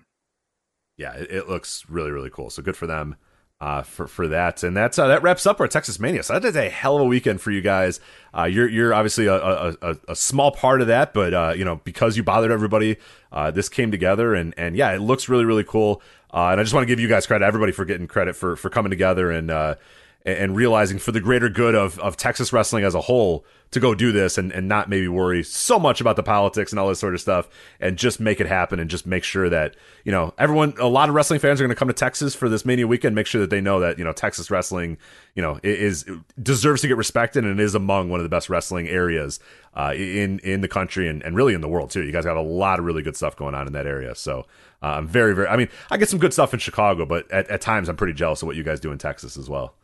yeah, 0.98 1.14
it, 1.14 1.32
it 1.32 1.48
looks 1.50 1.86
really, 1.88 2.12
really 2.12 2.32
cool. 2.32 2.50
So 2.50 2.62
good 2.64 2.76
for 2.76 2.88
them 2.88 3.16
uh, 3.62 3.82
for 3.82 4.08
for 4.08 4.28
that. 4.28 4.64
And 4.64 4.76
that's 4.76 4.98
uh, 4.98 5.08
that 5.08 5.22
wraps 5.22 5.46
up 5.46 5.60
our 5.60 5.68
Texas 5.68 6.00
Mania. 6.00 6.24
So 6.24 6.34
that 6.34 6.46
is 6.46 6.56
a 6.56 6.70
hell 6.70 6.96
of 6.96 7.02
a 7.02 7.06
weekend 7.06 7.42
for 7.42 7.52
you 7.52 7.62
guys. 7.62 8.00
Uh, 8.36 8.44
you're 8.44 8.70
you're 8.70 8.94
obviously 8.94 9.26
a, 9.28 9.36
a, 9.36 9.98
a, 10.08 10.16
small 10.16 10.52
part 10.52 10.82
of 10.82 10.88
that, 10.88 11.14
but 11.14 11.34
uh, 11.34 11.54
you 11.56 11.66
know 11.66 11.78
because 11.84 12.16
you 12.16 12.24
bothered 12.24 12.52
everybody, 12.52 12.98
uh, 13.32 13.52
this 13.52 13.68
came 13.68 13.92
together, 13.92 14.34
and 14.34 14.54
and 14.58 14.76
yeah, 14.76 14.94
it 14.94 15.00
looks 15.00 15.28
really, 15.28 15.46
really 15.46 15.64
cool. 15.64 16.02
Uh, 16.32 16.50
and 16.50 16.60
I 16.60 16.64
just 16.64 16.74
want 16.74 16.84
to 16.84 16.88
give 16.88 17.00
you 17.00 17.08
guys 17.08 17.26
credit, 17.26 17.44
everybody, 17.46 17.72
for 17.72 17.86
getting 17.86 18.08
credit 18.08 18.36
for 18.36 18.56
for 18.56 18.70
coming 18.70 18.90
together 18.90 19.32
and. 19.32 19.78
And 20.26 20.54
realizing 20.54 21.00
for 21.00 21.14
the 21.14 21.22
greater 21.22 21.48
good 21.48 21.76
of, 21.76 21.98
of 22.00 22.18
Texas 22.18 22.52
wrestling 22.52 22.84
as 22.84 22.94
a 22.94 23.00
whole 23.02 23.46
to 23.72 23.80
go 23.80 23.96
do 23.96 24.12
this 24.12 24.38
and, 24.38 24.52
and 24.52 24.68
not 24.68 24.90
maybe 24.90 25.08
worry 25.08 25.44
so 25.44 25.80
much 25.80 26.02
about 26.02 26.18
the 26.18 26.24
politics 26.24 26.72
and 26.74 26.80
all 26.80 26.90
this 26.90 27.00
sort 27.00 27.14
of 27.14 27.22
stuff 27.22 27.48
and 27.80 27.98
just 27.98 28.20
make 28.20 28.42
it 28.42 28.48
happen 28.48 28.80
and 28.80 28.90
just 28.90 29.08
make 29.08 29.24
sure 29.24 29.48
that, 29.48 29.76
you 30.04 30.12
know, 30.12 30.34
everyone, 30.38 30.74
a 30.78 30.88
lot 30.88 31.08
of 31.08 31.16
wrestling 31.16 31.40
fans 31.40 31.62
are 31.62 31.64
going 31.64 31.74
to 31.74 31.80
come 31.80 31.88
to 31.88 31.94
Texas 31.94 32.36
for 32.36 32.50
this 32.50 32.66
Mania 32.66 32.86
weekend, 32.86 33.16
make 33.16 33.28
sure 33.28 33.40
that 33.40 33.50
they 33.50 33.62
know 33.62 33.80
that, 33.80 33.98
you 33.98 34.04
know, 34.04 34.12
Texas 34.12 34.52
wrestling, 34.52 34.98
you 35.36 35.42
know, 35.42 35.58
is, 35.64 36.06
deserves 36.42 36.82
to 36.82 36.90
get 36.90 36.98
respected 36.98 37.46
and 37.46 37.60
is 37.60 37.74
among 37.74 38.10
one 38.10 38.20
of 38.20 38.24
the 38.24 38.30
best 38.30 38.50
wrestling 38.50 38.90
areas 38.90 39.40
uh, 39.74 39.94
in, 39.96 40.40
in 40.40 40.60
the 40.60 40.68
country 40.68 41.08
and, 41.08 41.24
and 41.24 41.36
really 41.36 41.54
in 41.54 41.62
the 41.62 41.70
world 41.70 41.92
too. 41.92 42.04
You 42.04 42.12
guys 42.12 42.26
got 42.26 42.38
a 42.38 42.42
lot 42.42 42.78
of 42.78 42.86
really 42.86 43.04
good 43.04 43.16
stuff 43.16 43.38
going 43.38 43.56
on 43.56 43.68
in 43.68 43.74
that 43.74 43.88
area. 43.88 44.14
So 44.16 44.46
uh, 44.84 44.88
I'm 44.88 45.08
very, 45.08 45.34
very, 45.34 45.48
I 45.48 45.56
mean, 45.56 45.70
I 45.90 45.98
get 45.98 46.10
some 46.10 46.20
good 46.20 46.34
stuff 46.34 46.54
in 46.54 46.60
Chicago, 46.60 47.06
but 47.06 47.32
at, 47.32 47.50
at 47.50 47.62
times 47.62 47.88
I'm 47.88 47.96
pretty 47.96 48.14
jealous 48.14 48.42
of 48.42 48.48
what 48.48 48.58
you 48.58 48.64
guys 48.64 48.82
do 48.82 48.92
in 48.92 48.98
Texas 48.98 49.38
as 49.38 49.50
well. 49.50 49.76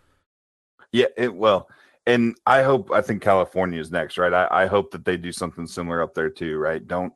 Yeah, 0.96 1.08
it 1.18 1.36
well, 1.36 1.68
and 2.06 2.38
I 2.46 2.64
hope 2.64 2.90
I 2.90 3.02
think 3.02 3.22
California 3.22 3.82
is 3.82 3.92
next, 3.92 4.18
right? 4.18 4.34
I, 4.34 4.48
I 4.64 4.66
hope 4.66 4.92
that 4.92 5.04
they 5.04 5.18
do 5.18 5.34
something 5.34 5.68
similar 5.68 6.02
up 6.02 6.14
there 6.14 6.30
too, 6.30 6.58
right? 6.58 6.88
Don't 6.88 7.12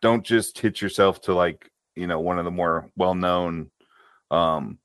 don't 0.00 0.24
just 0.24 0.56
hit 0.56 0.80
yourself 0.80 1.20
to 1.22 1.34
like 1.34 1.68
you 1.96 2.06
know 2.06 2.20
one 2.20 2.38
of 2.38 2.44
the 2.44 2.52
more 2.52 2.88
well 2.96 3.16
known 3.16 3.72
um 4.30 4.78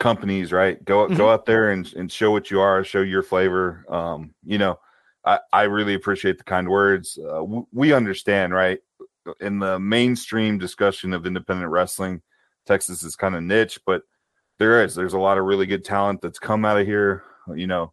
companies, 0.00 0.52
right? 0.52 0.82
Go 0.86 1.06
go 1.06 1.28
out 1.28 1.44
there 1.44 1.72
and 1.72 1.92
and 1.92 2.10
show 2.10 2.30
what 2.30 2.50
you 2.50 2.60
are, 2.60 2.82
show 2.82 3.02
your 3.02 3.22
flavor. 3.22 3.84
Um, 3.90 4.34
you 4.42 4.56
know, 4.56 4.78
I 5.26 5.38
I 5.52 5.62
really 5.64 5.92
appreciate 5.92 6.38
the 6.38 6.44
kind 6.44 6.66
words. 6.66 7.18
Uh, 7.22 7.40
w- 7.40 7.66
we 7.72 7.92
understand, 7.92 8.54
right? 8.54 8.78
In 9.40 9.58
the 9.58 9.78
mainstream 9.78 10.56
discussion 10.56 11.12
of 11.12 11.26
independent 11.26 11.70
wrestling, 11.70 12.22
Texas 12.64 13.02
is 13.02 13.16
kind 13.16 13.36
of 13.36 13.42
niche, 13.42 13.80
but 13.84 14.00
there 14.58 14.82
is 14.82 14.94
there's 14.94 15.12
a 15.12 15.18
lot 15.18 15.36
of 15.36 15.44
really 15.44 15.66
good 15.66 15.84
talent 15.84 16.22
that's 16.22 16.38
come 16.38 16.64
out 16.64 16.80
of 16.80 16.86
here 16.86 17.22
you 17.54 17.66
know 17.66 17.92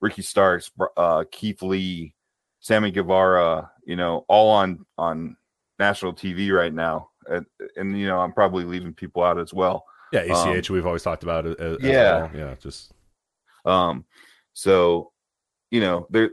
ricky 0.00 0.22
starks 0.22 0.70
uh 0.96 1.24
keith 1.30 1.62
lee 1.62 2.14
sammy 2.60 2.90
guevara 2.90 3.70
you 3.84 3.96
know 3.96 4.24
all 4.28 4.50
on 4.50 4.84
on 4.98 5.36
national 5.78 6.12
tv 6.12 6.50
right 6.52 6.72
now 6.74 7.08
and, 7.28 7.44
and 7.76 7.98
you 7.98 8.06
know 8.06 8.18
i'm 8.18 8.32
probably 8.32 8.64
leaving 8.64 8.92
people 8.94 9.22
out 9.22 9.38
as 9.38 9.52
well 9.52 9.84
Yeah, 10.12 10.20
ACH 10.20 10.70
we've 10.70 10.86
always 10.86 11.02
talked 11.02 11.22
about 11.22 11.46
it. 11.46 11.58
As 11.60 11.78
Yeah. 11.80 12.18
well. 12.18 12.30
yeah, 12.34 12.54
just 12.60 12.92
um 13.64 14.04
so 14.52 15.12
you 15.70 15.80
know 15.80 16.06
there 16.10 16.30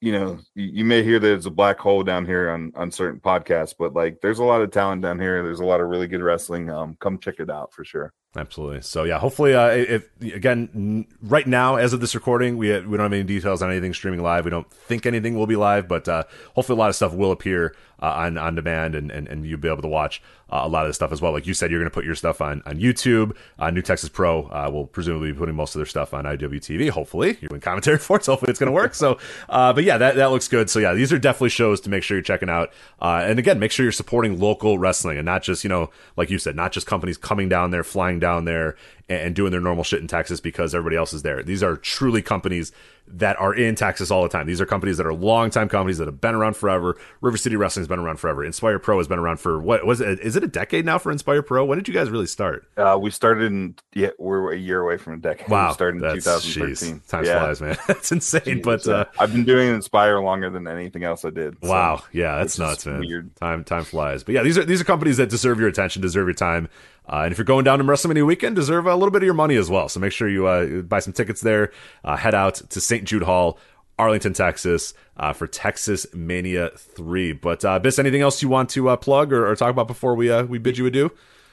you 0.00 0.12
know 0.12 0.38
you, 0.54 0.64
you 0.78 0.84
may 0.84 1.02
hear 1.02 1.18
that 1.18 1.32
it's 1.32 1.46
a 1.46 1.50
black 1.50 1.78
hole 1.78 2.02
down 2.02 2.26
here 2.26 2.50
on 2.50 2.72
on 2.74 2.90
certain 2.90 3.20
podcasts 3.20 3.74
but 3.78 3.94
like 3.94 4.20
there's 4.20 4.38
a 4.40 4.44
lot 4.44 4.60
of 4.62 4.70
talent 4.70 5.02
down 5.02 5.18
here 5.18 5.42
there's 5.42 5.60
a 5.60 5.64
lot 5.64 5.80
of 5.80 5.88
really 5.88 6.06
good 6.06 6.22
wrestling 6.22 6.70
um 6.70 6.96
come 7.00 7.18
check 7.18 7.36
it 7.38 7.50
out 7.50 7.72
for 7.72 7.84
sure 7.84 8.12
absolutely. 8.36 8.82
So 8.82 9.04
yeah, 9.04 9.18
hopefully, 9.18 9.54
uh, 9.54 9.68
if 9.68 10.08
again, 10.22 11.06
right 11.22 11.46
now 11.46 11.76
as 11.76 11.92
of 11.92 12.00
this 12.00 12.14
recording, 12.14 12.56
we 12.56 12.68
we 12.80 12.96
don't 12.96 13.04
have 13.04 13.12
any 13.12 13.24
details 13.24 13.62
on 13.62 13.70
anything 13.70 13.94
streaming 13.94 14.22
live. 14.22 14.44
We 14.44 14.50
don't 14.50 14.70
think 14.70 15.06
anything 15.06 15.34
will 15.36 15.46
be 15.46 15.56
live, 15.56 15.88
but 15.88 16.08
uh, 16.08 16.24
hopefully, 16.54 16.76
a 16.76 16.78
lot 16.78 16.88
of 16.88 16.96
stuff 16.96 17.14
will 17.14 17.32
appear 17.32 17.74
uh, 18.00 18.12
on 18.16 18.38
on 18.38 18.54
demand, 18.54 18.94
and 18.94 19.10
and, 19.10 19.28
and 19.28 19.46
you'll 19.46 19.58
be 19.58 19.68
able 19.68 19.82
to 19.82 19.88
watch 19.88 20.22
uh, 20.50 20.60
a 20.62 20.68
lot 20.68 20.84
of 20.84 20.88
this 20.88 20.96
stuff 20.96 21.12
as 21.12 21.20
well. 21.20 21.32
Like 21.32 21.46
you 21.46 21.54
said, 21.54 21.70
you're 21.70 21.80
going 21.80 21.90
to 21.90 21.94
put 21.94 22.04
your 22.04 22.14
stuff 22.14 22.40
on 22.40 22.62
on 22.64 22.78
YouTube. 22.78 23.36
Uh, 23.58 23.70
New 23.70 23.82
Texas 23.82 24.08
Pro 24.08 24.44
uh, 24.44 24.70
will 24.72 24.86
presumably 24.86 25.32
be 25.32 25.38
putting 25.38 25.54
most 25.54 25.74
of 25.74 25.80
their 25.80 25.86
stuff 25.86 26.14
on 26.14 26.24
IWTV. 26.24 26.90
Hopefully, 26.90 27.38
you're 27.40 27.48
doing 27.48 27.60
commentary 27.60 27.98
for 27.98 28.18
it. 28.18 28.24
So 28.24 28.32
hopefully, 28.32 28.50
it's 28.50 28.58
going 28.60 28.68
to 28.68 28.72
work. 28.72 28.94
So, 28.94 29.18
but 29.48 29.82
yeah, 29.84 29.98
that 29.98 30.16
that 30.16 30.30
looks 30.30 30.48
good. 30.48 30.70
So 30.70 30.78
yeah, 30.78 30.94
these 30.94 31.12
are 31.12 31.18
definitely 31.18 31.50
shows 31.50 31.80
to 31.82 31.90
make 31.90 32.02
sure 32.02 32.16
you're 32.16 32.22
checking 32.22 32.50
out. 32.50 32.72
And 33.00 33.38
again, 33.38 33.58
make 33.58 33.72
sure 33.72 33.84
you're 33.84 33.92
supporting 33.92 34.38
local 34.38 34.78
wrestling 34.78 35.18
and 35.18 35.26
not 35.26 35.42
just 35.42 35.64
you 35.64 35.68
know, 35.68 35.90
like 36.16 36.30
you 36.30 36.38
said, 36.38 36.54
not 36.54 36.72
just 36.72 36.86
companies 36.86 37.16
coming 37.16 37.48
down 37.48 37.70
there, 37.70 37.82
flying 37.82 38.17
down 38.18 38.44
there, 38.44 38.76
and, 39.08 39.34
doing 39.34 39.50
their 39.50 39.60
normal 39.60 39.84
shit 39.84 40.00
in 40.00 40.06
Texas 40.06 40.40
because 40.40 40.74
everybody 40.74 40.96
else 40.96 41.12
is 41.12 41.22
there. 41.22 41.42
These 41.42 41.62
are 41.62 41.76
truly 41.76 42.22
companies 42.22 42.72
that 43.10 43.38
are 43.40 43.54
in 43.54 43.74
Texas 43.74 44.10
all 44.10 44.22
the 44.22 44.28
time. 44.28 44.46
These 44.46 44.60
are 44.60 44.66
companies 44.66 44.96
that 44.98 45.06
are 45.06 45.14
longtime 45.14 45.68
companies 45.68 45.98
that 45.98 46.06
have 46.08 46.20
been 46.20 46.34
around 46.34 46.56
forever. 46.56 46.96
River 47.20 47.36
City 47.36 47.56
Wrestling's 47.56 47.88
been 47.88 47.98
around 47.98 48.16
forever. 48.18 48.44
Inspire 48.44 48.78
Pro 48.78 48.98
has 48.98 49.08
been 49.08 49.18
around 49.18 49.38
for 49.40 49.60
what 49.60 49.86
was 49.86 50.00
it? 50.00 50.20
Is 50.20 50.36
it 50.36 50.44
a 50.44 50.48
decade 50.48 50.84
now 50.84 50.98
for 50.98 51.10
Inspire 51.12 51.42
Pro? 51.42 51.64
When 51.64 51.78
did 51.78 51.88
you 51.88 51.94
guys 51.94 52.10
really 52.10 52.26
start? 52.26 52.68
uh 52.76 52.98
we 53.00 53.10
started 53.10 53.44
in 53.44 53.74
yeah 53.94 54.10
we're 54.18 54.52
a 54.52 54.56
year 54.56 54.80
away 54.80 54.96
from 54.96 55.14
a 55.14 55.18
decade 55.18 55.48
Wow, 55.48 55.68
we 55.68 55.74
started 55.74 56.02
in 56.02 56.14
2013 56.14 56.74
jeez, 57.00 57.08
time 57.08 57.24
yeah. 57.24 57.38
flies, 57.40 57.60
man. 57.60 57.76
That's 57.86 58.12
insane. 58.12 58.62
But 58.62 58.86
uh, 58.86 59.06
I've 59.18 59.32
been 59.32 59.44
doing 59.44 59.68
Inspire 59.74 60.20
longer 60.20 60.50
than 60.50 60.66
anything 60.68 61.04
else 61.04 61.24
I 61.24 61.30
did. 61.30 61.56
so- 61.62 61.68
Wow, 61.70 62.02
yeah, 62.12 62.36
that's 62.38 62.58
nuts, 62.58 62.86
man. 62.86 63.00
weird. 63.00 63.34
Time 63.36 63.64
time 63.64 63.84
flies, 63.84 64.22
but 64.24 64.34
yeah, 64.34 64.42
these 64.42 64.58
are 64.58 64.64
these 64.64 64.80
are 64.80 64.84
companies 64.84 65.16
that 65.18 65.28
deserve 65.30 65.58
your 65.60 65.68
attention, 65.68 66.02
deserve 66.02 66.26
your 66.26 66.34
time, 66.34 66.68
uh, 67.08 67.22
and 67.24 67.32
if 67.32 67.38
you're 67.38 67.44
going 67.44 67.64
down 67.64 67.78
to 67.78 67.84
WrestleMania 67.84 68.26
weekend, 68.26 68.54
deserve 68.56 68.86
a 68.86 68.94
little 68.94 69.10
bit 69.10 69.22
of 69.22 69.26
your 69.26 69.34
money 69.34 69.56
as 69.56 69.70
well. 69.70 69.88
So 69.88 69.98
make 70.00 70.12
sure 70.12 70.28
you 70.28 70.46
uh, 70.46 70.82
buy 70.82 70.98
some 71.00 71.12
tickets 71.12 71.40
there. 71.40 71.72
Uh, 72.04 72.16
head 72.16 72.34
out 72.34 72.56
to 72.56 72.80
St. 72.80 72.97
Jude 73.04 73.22
Hall 73.22 73.58
Arlington, 73.98 74.32
Texas, 74.32 74.94
uh, 75.16 75.32
for 75.32 75.46
Texas 75.46 76.06
Mania 76.14 76.70
Three. 76.76 77.32
But 77.32 77.64
uh, 77.64 77.80
Biss, 77.80 77.98
anything 77.98 78.20
else 78.20 78.42
you 78.42 78.48
want 78.48 78.70
to 78.70 78.88
uh, 78.88 78.96
plug 78.96 79.32
or, 79.32 79.50
or, 79.50 79.56
talk 79.56 79.70
about 79.70 79.88
before 79.88 80.14
we 80.14 80.30
uh, 80.30 80.44
we 80.44 80.58
bid 80.58 80.78
you 80.78 80.86
adieu? 80.86 81.10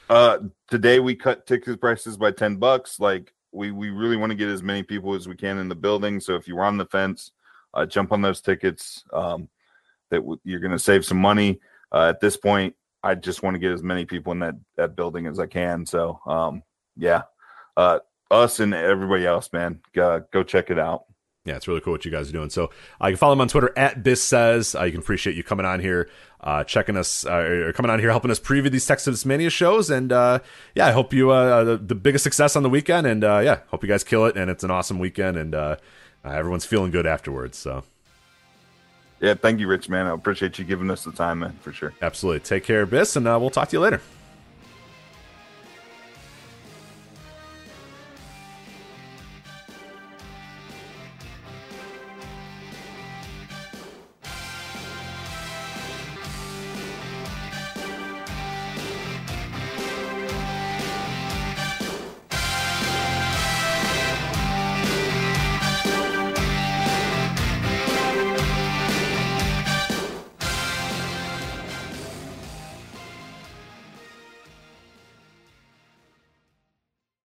Uh, 0.08 0.38
today 0.68 1.00
we 1.00 1.16
cut 1.16 1.46
ticket 1.46 1.80
prices 1.80 2.16
by 2.16 2.30
ten 2.30 2.56
bucks. 2.56 3.00
Like 3.00 3.32
we 3.52 3.72
we 3.72 3.90
really 3.90 4.16
want 4.16 4.30
to 4.30 4.36
get 4.36 4.48
as 4.48 4.62
many 4.62 4.82
people 4.82 5.14
as 5.14 5.26
we 5.26 5.34
can 5.34 5.58
in 5.58 5.68
the 5.68 5.74
building. 5.74 6.20
So 6.20 6.36
if 6.36 6.46
you're 6.46 6.64
on 6.64 6.76
the 6.76 6.86
fence, 6.86 7.32
uh, 7.74 7.86
jump 7.86 8.12
on 8.12 8.22
those 8.22 8.40
tickets. 8.40 9.04
Um, 9.12 9.48
that 10.10 10.18
w- 10.18 10.38
you're 10.44 10.60
going 10.60 10.70
to 10.70 10.78
save 10.78 11.04
some 11.04 11.18
money. 11.18 11.60
At 11.92 12.20
this 12.20 12.36
point, 12.36 12.76
I 13.02 13.14
just 13.14 13.42
want 13.42 13.54
to 13.54 13.58
get 13.58 13.72
as 13.72 13.82
many 13.82 14.04
people 14.04 14.32
in 14.32 14.40
that 14.40 14.54
that 14.76 14.94
building 14.94 15.26
as 15.26 15.40
I 15.40 15.46
can. 15.46 15.86
So 15.86 16.20
um, 16.26 16.62
yeah, 16.96 17.22
uh, 17.76 18.00
us 18.30 18.60
and 18.60 18.74
everybody 18.74 19.26
else, 19.26 19.52
man, 19.52 19.80
go, 19.94 20.24
go 20.32 20.42
check 20.42 20.70
it 20.70 20.78
out. 20.78 21.04
Yeah, 21.46 21.54
it's 21.54 21.68
really 21.68 21.80
cool 21.80 21.92
what 21.92 22.04
you 22.04 22.10
guys 22.10 22.28
are 22.28 22.32
doing. 22.32 22.50
So 22.50 22.70
uh, 23.00 23.06
you 23.06 23.12
can 23.12 23.16
follow 23.16 23.32
him 23.32 23.40
on 23.40 23.48
Twitter 23.48 23.72
at 23.76 24.02
Biss 24.02 24.18
says. 24.18 24.74
Uh, 24.74 24.82
you 24.82 24.90
can 24.90 25.00
appreciate 25.00 25.36
you 25.36 25.44
coming 25.44 25.64
on 25.64 25.78
here, 25.78 26.10
uh, 26.40 26.64
checking 26.64 26.96
us, 26.96 27.24
uh, 27.24 27.36
or 27.36 27.72
coming 27.72 27.90
on 27.90 28.00
here, 28.00 28.10
helping 28.10 28.32
us 28.32 28.40
preview 28.40 28.70
these 28.70 28.84
Texas 28.84 29.24
Mania 29.24 29.48
shows. 29.48 29.88
And 29.88 30.12
uh, 30.12 30.40
yeah, 30.74 30.86
I 30.86 30.90
hope 30.90 31.14
you 31.14 31.30
uh, 31.30 31.62
the, 31.62 31.76
the, 31.76 31.94
biggest 31.94 32.24
success 32.24 32.56
on 32.56 32.64
the 32.64 32.68
weekend. 32.68 33.06
And 33.06 33.22
yeah, 33.22 33.60
hope 33.68 33.84
you 33.84 33.88
guys 33.88 34.02
kill 34.02 34.26
it. 34.26 34.36
And 34.36 34.50
it's 34.50 34.64
an 34.64 34.72
awesome 34.72 34.98
weekend. 34.98 35.36
And 35.36 35.78
everyone's 36.24 36.66
feeling 36.66 36.90
good 36.90 37.06
afterwards. 37.06 37.56
So 37.56 37.84
yeah, 39.20 39.34
thank 39.34 39.60
you, 39.60 39.68
Rich, 39.68 39.88
man. 39.88 40.06
I 40.06 40.14
appreciate 40.14 40.58
you 40.58 40.64
giving 40.64 40.90
us 40.90 41.04
the 41.04 41.12
time, 41.12 41.38
man, 41.38 41.56
for 41.62 41.72
sure. 41.72 41.94
Absolutely. 42.02 42.40
Take 42.40 42.64
care, 42.64 42.86
Biss, 42.86 43.16
and 43.16 43.24
we'll 43.24 43.50
talk 43.50 43.68
to 43.68 43.76
you 43.76 43.80
later. 43.80 44.02